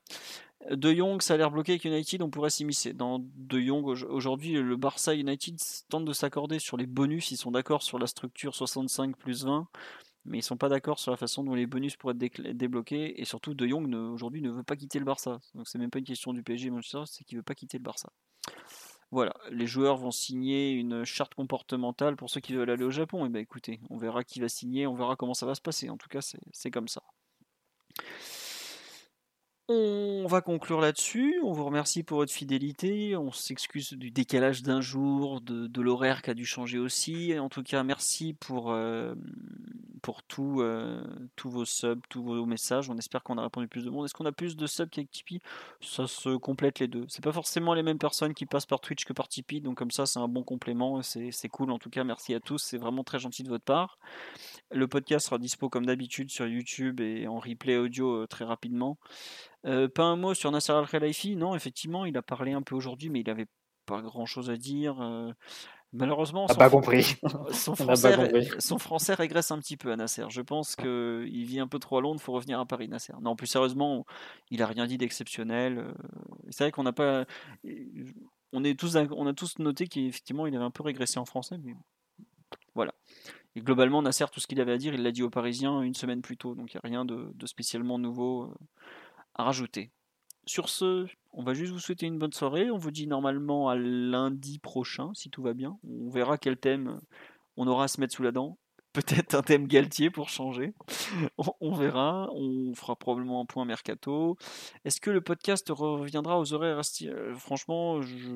De 0.70 0.94
Jong, 0.94 1.22
ça 1.22 1.34
a 1.34 1.38
l'air 1.38 1.52
bloqué 1.52 1.74
avec 1.74 1.86
United, 1.86 2.22
on 2.22 2.30
pourrait 2.30 2.50
s'immiscer. 2.50 2.94
Dans 2.94 3.20
De 3.20 3.60
Jong, 3.60 3.86
aujourd'hui, 3.86 4.54
le 4.54 4.76
Barça 4.76 5.16
United 5.16 5.58
tente 5.90 6.06
de 6.06 6.14
s'accorder 6.14 6.60
sur 6.60 6.78
les 6.78 6.86
bonus. 6.88 7.32
Ils 7.32 7.38
sont 7.38 7.52
d'accord 7.52 7.82
sur 7.82 7.98
la 7.98 8.08
structure 8.08 8.54
65 8.56 9.18
plus 9.18 9.46
20, 9.46 9.68
mais 10.26 10.40
ils 10.40 10.44
sont 10.44 10.58
pas 10.58 10.70
d'accord 10.70 11.00
sur 11.00 11.12
la 11.12 11.18
façon 11.18 11.44
dont 11.44 11.56
les 11.56 11.68
bonus 11.68 11.96
pourraient 11.96 12.16
être 12.20 12.42
débloqués. 12.42 13.20
Et 13.20 13.26
surtout, 13.26 13.56
De 13.56 13.68
Jong 13.68 13.92
aujourd'hui 13.96 14.42
ne 14.42 14.52
veut 14.52 14.64
pas 14.64 14.76
quitter 14.76 15.00
le 15.00 15.06
Barça. 15.06 15.40
Donc 15.56 15.68
c'est 15.68 15.80
même 15.80 15.90
pas 15.90 16.00
une 16.00 16.06
question 16.06 16.34
du 16.34 16.44
PSG, 16.44 16.70
c'est 17.06 17.24
qu'il 17.24 17.38
veut 17.38 17.44
pas 17.44 17.56
quitter 17.56 17.80
le 17.80 17.84
Barça. 17.84 18.10
Voilà, 19.12 19.34
les 19.50 19.68
joueurs 19.68 19.98
vont 19.98 20.12
signer 20.12 20.72
une 20.72 21.06
charte 21.06 21.36
comportementale 21.36 22.16
pour 22.16 22.30
ceux 22.30 22.42
qui 22.42 22.54
veulent 22.54 22.70
aller 22.70 22.84
au 22.84 22.92
Japon. 22.92 23.24
Et 23.24 23.28
eh 23.28 23.32
ben 23.32 23.40
écoutez, 23.40 23.80
on 23.90 23.98
verra 23.98 24.24
qui 24.24 24.40
va 24.40 24.50
signer, 24.50 24.88
on 24.88 24.96
verra 24.96 25.16
comment 25.16 25.34
ça 25.34 25.46
va 25.46 25.56
se 25.56 25.62
passer. 25.62 25.90
En 25.90 25.98
tout 25.98 26.10
cas, 26.10 26.22
c'est 26.22 26.72
comme 26.72 26.88
ça. 26.88 27.04
On 29.68 30.28
va 30.28 30.42
conclure 30.42 30.80
là-dessus. 30.80 31.40
On 31.44 31.52
vous 31.52 31.66
remercie 31.66 32.04
pour 32.04 32.20
votre 32.20 32.32
fidélité. 32.32 33.16
On 33.16 33.32
s'excuse 33.32 33.94
du 33.94 34.12
décalage 34.12 34.62
d'un 34.62 34.80
jour, 34.80 35.42
de, 35.42 35.82
l'horaire 35.82 36.22
qui 36.22 36.30
a 36.30 36.36
dû 36.36 36.46
changer 36.46 36.78
aussi. 36.78 37.38
En 37.40 37.50
tout 37.50 37.64
cas, 37.64 37.82
merci 37.84 38.34
pour, 38.34 38.72
euh, 38.72 39.16
tout, 40.28 40.62
euh, 40.62 41.04
tous 41.36 41.50
vos 41.50 41.66
subs, 41.66 42.00
tous 42.10 42.22
vos 42.24 42.46
messages. 42.46 42.92
On 42.92 42.98
espère 42.98 43.24
qu'on 43.24 43.40
a 43.40 43.42
répondu 43.42 43.68
plus 43.68 43.86
de 43.86 43.90
monde. 43.90 44.06
Est-ce 44.06 44.14
qu'on 44.14 44.28
a 44.28 44.32
plus 44.32 44.56
de 44.56 44.68
subs 44.68 44.88
qu'avec 44.88 45.10
Tipeee? 45.10 45.42
Ça 45.82 46.06
se 46.06 46.38
complète 46.38 46.78
les 46.78 46.88
deux. 46.88 47.06
C'est 47.08 47.24
pas 47.24 47.34
forcément 47.34 47.74
les 47.74 47.82
mêmes 47.82 47.98
personnes 47.98 48.36
qui 48.36 48.46
passent 48.46 48.68
par 48.68 48.82
Twitch 48.82 49.04
que 49.04 49.14
par 49.14 49.28
Tipeee. 49.28 49.62
Donc, 49.62 49.78
comme 49.78 49.92
ça, 49.92 50.06
c'est 50.06 50.20
un 50.20 50.28
bon 50.28 50.44
complément. 50.44 51.02
C'est 51.02 51.50
cool. 51.50 51.72
En 51.72 51.80
tout 51.80 51.90
cas, 51.90 52.04
merci 52.04 52.36
à 52.36 52.40
tous. 52.40 52.60
C'est 52.60 52.78
vraiment 52.78 53.04
très 53.04 53.18
gentil 53.18 53.42
de 53.42 53.50
votre 53.50 53.66
part. 53.66 53.98
Le 54.72 54.88
podcast 54.88 55.26
sera 55.26 55.40
dispo 55.40 55.70
comme 55.70 55.88
d'habitude 55.88 56.30
sur 56.30 56.46
YouTube 56.46 57.00
et 57.00 57.28
en 57.28 57.40
replay 57.40 57.78
audio 57.78 58.24
euh, 58.24 58.28
très 58.28 58.46
rapidement. 58.46 58.98
Euh, 59.66 59.88
pas 59.88 60.04
un 60.04 60.16
mot 60.16 60.34
sur 60.34 60.52
Nasser 60.52 60.74
Al-Khelaifi, 60.74 61.36
non, 61.36 61.56
effectivement, 61.56 62.06
il 62.06 62.16
a 62.18 62.22
parlé 62.22 62.54
un 62.54 62.62
peu 62.62 62.76
aujourd'hui, 62.76 63.10
mais 63.10 63.22
il 63.22 63.28
n'avait 63.28 63.48
pas 63.86 64.02
grand-chose 64.02 64.50
à 64.50 64.58
dire. 64.58 65.02
Euh, 65.02 65.32
malheureusement, 65.92 66.48
son, 66.48 66.56
pas 66.56 66.70
compris. 66.70 67.16
Son, 67.52 67.76
français, 67.76 68.16
son 68.60 68.78
français 68.78 69.14
régresse 69.14 69.52
un 69.52 69.60
petit 69.60 69.78
peu 69.78 69.92
à 69.92 69.96
Nasser. 69.96 70.26
Je 70.30 70.42
pense 70.42 70.76
qu'il 70.76 71.46
vit 71.46 71.60
un 71.60 71.68
peu 71.68 71.80
trop 71.80 71.98
à 71.98 72.02
Londres, 72.02 72.20
il 72.22 72.24
faut 72.24 72.34
revenir 72.34 72.60
à 72.60 72.66
Paris, 72.66 72.88
Nasser. 72.88 73.14
Non, 73.22 73.36
plus 73.36 73.48
sérieusement, 73.48 74.06
il 74.52 74.62
a 74.62 74.68
rien 74.68 74.86
dit 74.86 74.98
d'exceptionnel. 74.98 75.80
Euh, 75.80 75.94
c'est 76.50 76.66
vrai 76.66 76.72
qu'on 76.72 76.84
n'a 76.84 76.94
pas... 76.94 77.26
On, 78.54 78.64
est 78.64 78.80
tous, 78.80 78.96
on 78.96 79.28
a 79.28 79.34
tous 79.34 79.58
noté 79.60 79.88
qu'effectivement, 79.88 80.48
il 80.48 80.56
avait 80.56 80.66
un 80.66 80.72
peu 80.72 80.84
régressé 80.84 81.18
en 81.18 81.26
français, 81.26 81.58
mais 81.64 81.74
voilà. 82.74 82.94
globalement, 83.58 84.02
Nasser, 84.02 84.26
tout 84.32 84.40
ce 84.40 84.48
qu'il 84.48 84.62
avait 84.62 84.74
à 84.74 84.78
dire, 84.78 84.94
il 84.94 85.02
l'a 85.02 85.12
dit 85.12 85.24
aux 85.24 85.30
Parisiens 85.30 85.82
une 85.82 85.96
semaine 85.96 86.22
plus 86.22 86.38
tôt, 86.38 86.56
donc 86.56 86.74
il 86.74 86.78
n'y 86.78 86.82
a 86.84 86.88
rien 86.88 87.06
de, 87.06 87.34
spécialement 87.46 87.98
nouveau 87.98 88.54
rajouter. 89.44 89.92
Sur 90.46 90.70
ce, 90.70 91.08
on 91.34 91.44
va 91.44 91.54
juste 91.54 91.74
vous 91.74 91.80
souhaiter 91.80 92.06
une 92.06 92.20
bonne 92.20 92.34
soirée. 92.34 92.70
On 92.70 92.78
vous 92.78 92.92
dit 92.92 93.08
normalement 93.08 93.70
à 93.70 93.76
lundi 93.76 94.60
prochain, 94.60 95.12
si 95.14 95.30
tout 95.30 95.42
va 95.42 95.54
bien. 95.54 95.78
On 95.84 96.10
verra 96.10 96.38
quel 96.38 96.58
thème 96.58 97.00
on 97.58 97.68
aura 97.68 97.86
à 97.86 97.88
se 97.88 98.00
mettre 98.00 98.16
sous 98.16 98.24
la 98.24 98.32
dent. 98.32 98.58
Peut-être 98.94 99.36
un 99.36 99.42
thème 99.42 99.68
Galtier 99.68 100.10
pour 100.10 100.30
changer. 100.30 100.74
on, 101.38 101.74
verra. 101.74 102.30
On 102.34 102.74
fera 102.74 102.96
probablement 102.96 103.42
un 103.42 103.46
point 103.46 103.66
mercato. 103.66 104.38
Est-ce 104.86 105.02
que 105.02 105.12
le 105.12 105.20
podcast 105.20 105.68
reviendra 105.70 106.40
aux 106.40 106.54
horaires 106.54 106.80
euh, 107.02 107.36
Franchement, 107.36 108.02
je 108.02 108.36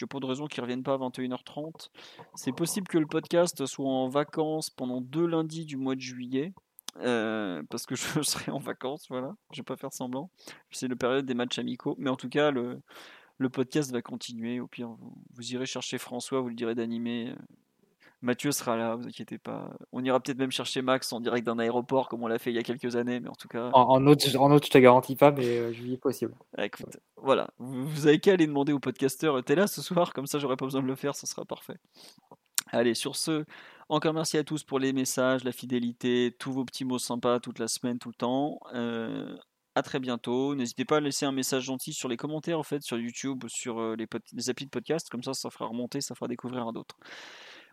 n'ai 0.00 0.06
pas 0.08 0.20
de 0.20 0.26
raison 0.26 0.46
qu'il 0.46 0.60
ne 0.60 0.66
revienne 0.66 0.82
pas 0.84 0.94
à 0.94 0.98
21h30. 0.98 1.88
C'est 2.36 2.52
possible 2.52 2.86
que 2.86 2.98
le 2.98 3.06
podcast 3.06 3.66
soit 3.66 3.88
en 3.88 4.08
vacances 4.08 4.70
pendant 4.70 5.00
deux 5.00 5.26
lundis 5.26 5.64
du 5.64 5.76
mois 5.76 5.96
de 5.96 6.00
juillet. 6.00 6.52
Euh, 7.00 7.62
parce 7.70 7.86
que 7.86 7.94
je 7.96 8.22
serai 8.22 8.50
en 8.50 8.58
vacances, 8.58 9.06
voilà, 9.08 9.34
je 9.52 9.58
vais 9.60 9.64
pas 9.64 9.76
faire 9.76 9.92
semblant. 9.92 10.30
C'est 10.70 10.88
le 10.88 10.96
période 10.96 11.26
des 11.26 11.34
matchs 11.34 11.58
amicaux, 11.58 11.94
mais 11.98 12.10
en 12.10 12.16
tout 12.16 12.28
cas, 12.28 12.50
le, 12.50 12.80
le 13.38 13.48
podcast 13.48 13.92
va 13.92 14.02
continuer. 14.02 14.60
Au 14.60 14.66
pire, 14.66 14.88
vous, 15.34 15.52
irez 15.52 15.66
chercher 15.66 15.98
François, 15.98 16.40
vous 16.40 16.48
le 16.48 16.54
direz 16.54 16.74
d'animer. 16.74 17.34
Mathieu 18.20 18.50
sera 18.50 18.76
là, 18.76 18.96
vous 18.96 19.06
inquiétez 19.06 19.38
pas. 19.38 19.70
On 19.92 20.02
ira 20.02 20.18
peut-être 20.18 20.38
même 20.38 20.50
chercher 20.50 20.82
Max 20.82 21.12
en 21.12 21.20
direct 21.20 21.46
d'un 21.46 21.60
aéroport, 21.60 22.08
comme 22.08 22.24
on 22.24 22.26
l'a 22.26 22.40
fait 22.40 22.50
il 22.50 22.56
y 22.56 22.58
a 22.58 22.64
quelques 22.64 22.96
années, 22.96 23.20
mais 23.20 23.28
en 23.28 23.36
tout 23.36 23.46
cas. 23.46 23.70
En, 23.72 24.04
autre, 24.08 24.36
en 24.36 24.50
autre, 24.50 24.66
je 24.66 24.72
te 24.72 24.78
garantis 24.78 25.14
pas, 25.14 25.30
mais 25.30 25.46
euh, 25.46 25.72
je 25.72 25.82
vis 25.84 25.98
possible. 25.98 26.34
Écoute, 26.58 26.98
voilà, 27.16 27.50
vous, 27.58 27.86
vous 27.86 28.06
avez 28.08 28.18
qu'à 28.18 28.32
aller 28.32 28.48
demander 28.48 28.72
au 28.72 28.80
podcasteur, 28.80 29.44
t'es 29.44 29.54
là 29.54 29.68
ce 29.68 29.82
soir, 29.82 30.12
comme 30.12 30.26
ça 30.26 30.40
j'aurai 30.40 30.56
pas 30.56 30.64
besoin 30.64 30.82
de 30.82 30.88
le 30.88 30.96
faire, 30.96 31.14
ce 31.14 31.28
sera 31.28 31.44
parfait. 31.44 31.76
Allez, 32.72 32.94
sur 32.94 33.14
ce, 33.14 33.44
encore 33.88 34.14
merci 34.14 34.36
à 34.36 34.44
tous 34.44 34.64
pour 34.64 34.78
les 34.78 34.92
messages, 34.92 35.44
la 35.44 35.52
fidélité, 35.52 36.34
tous 36.38 36.52
vos 36.52 36.64
petits 36.64 36.84
mots 36.84 36.98
sympas 36.98 37.40
toute 37.40 37.58
la 37.58 37.68
semaine, 37.68 37.98
tout 37.98 38.10
le 38.10 38.14
temps. 38.14 38.60
Euh, 38.74 39.36
à 39.74 39.82
très 39.82 40.00
bientôt. 40.00 40.54
N'hésitez 40.54 40.84
pas 40.84 40.96
à 40.96 41.00
laisser 41.00 41.24
un 41.24 41.32
message 41.32 41.64
gentil 41.64 41.92
sur 41.92 42.08
les 42.08 42.16
commentaires 42.16 42.58
en 42.58 42.64
fait 42.64 42.82
sur 42.82 42.98
YouTube, 42.98 43.44
sur 43.48 43.78
euh, 43.78 43.96
les, 43.96 44.06
les 44.32 44.50
applis 44.50 44.66
de 44.66 44.70
podcast, 44.70 45.08
comme 45.08 45.22
ça 45.22 45.34
ça 45.34 45.50
fera 45.50 45.66
remonter, 45.66 46.00
ça 46.00 46.14
fera 46.14 46.28
découvrir 46.28 46.68
à 46.68 46.72
d'autres. 46.72 46.96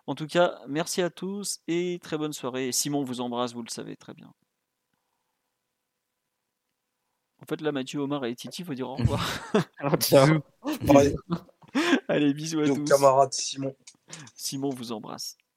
En 0.07 0.15
tout 0.15 0.27
cas, 0.27 0.59
merci 0.67 1.01
à 1.01 1.09
tous 1.09 1.59
et 1.67 1.99
très 2.01 2.17
bonne 2.17 2.33
soirée. 2.33 2.71
Simon 2.71 3.03
vous 3.03 3.21
embrasse, 3.21 3.53
vous 3.53 3.63
le 3.63 3.69
savez 3.69 3.95
très 3.95 4.13
bien. 4.13 4.31
En 7.41 7.45
fait, 7.45 7.61
là, 7.61 7.71
Mathieu, 7.71 7.99
Omar 7.99 8.25
et 8.25 8.35
Titi, 8.35 8.61
il 8.61 8.65
faut 8.65 8.73
dire 8.73 8.89
au 8.89 8.95
revoir. 8.95 9.21
Allez, 12.07 12.33
bisous 12.33 12.61
à 12.61 12.65
tous. 12.65 12.83
camarade 12.85 13.33
Simon. 13.33 13.75
Simon 14.35 14.69
vous 14.69 14.91
embrasse. 14.91 15.37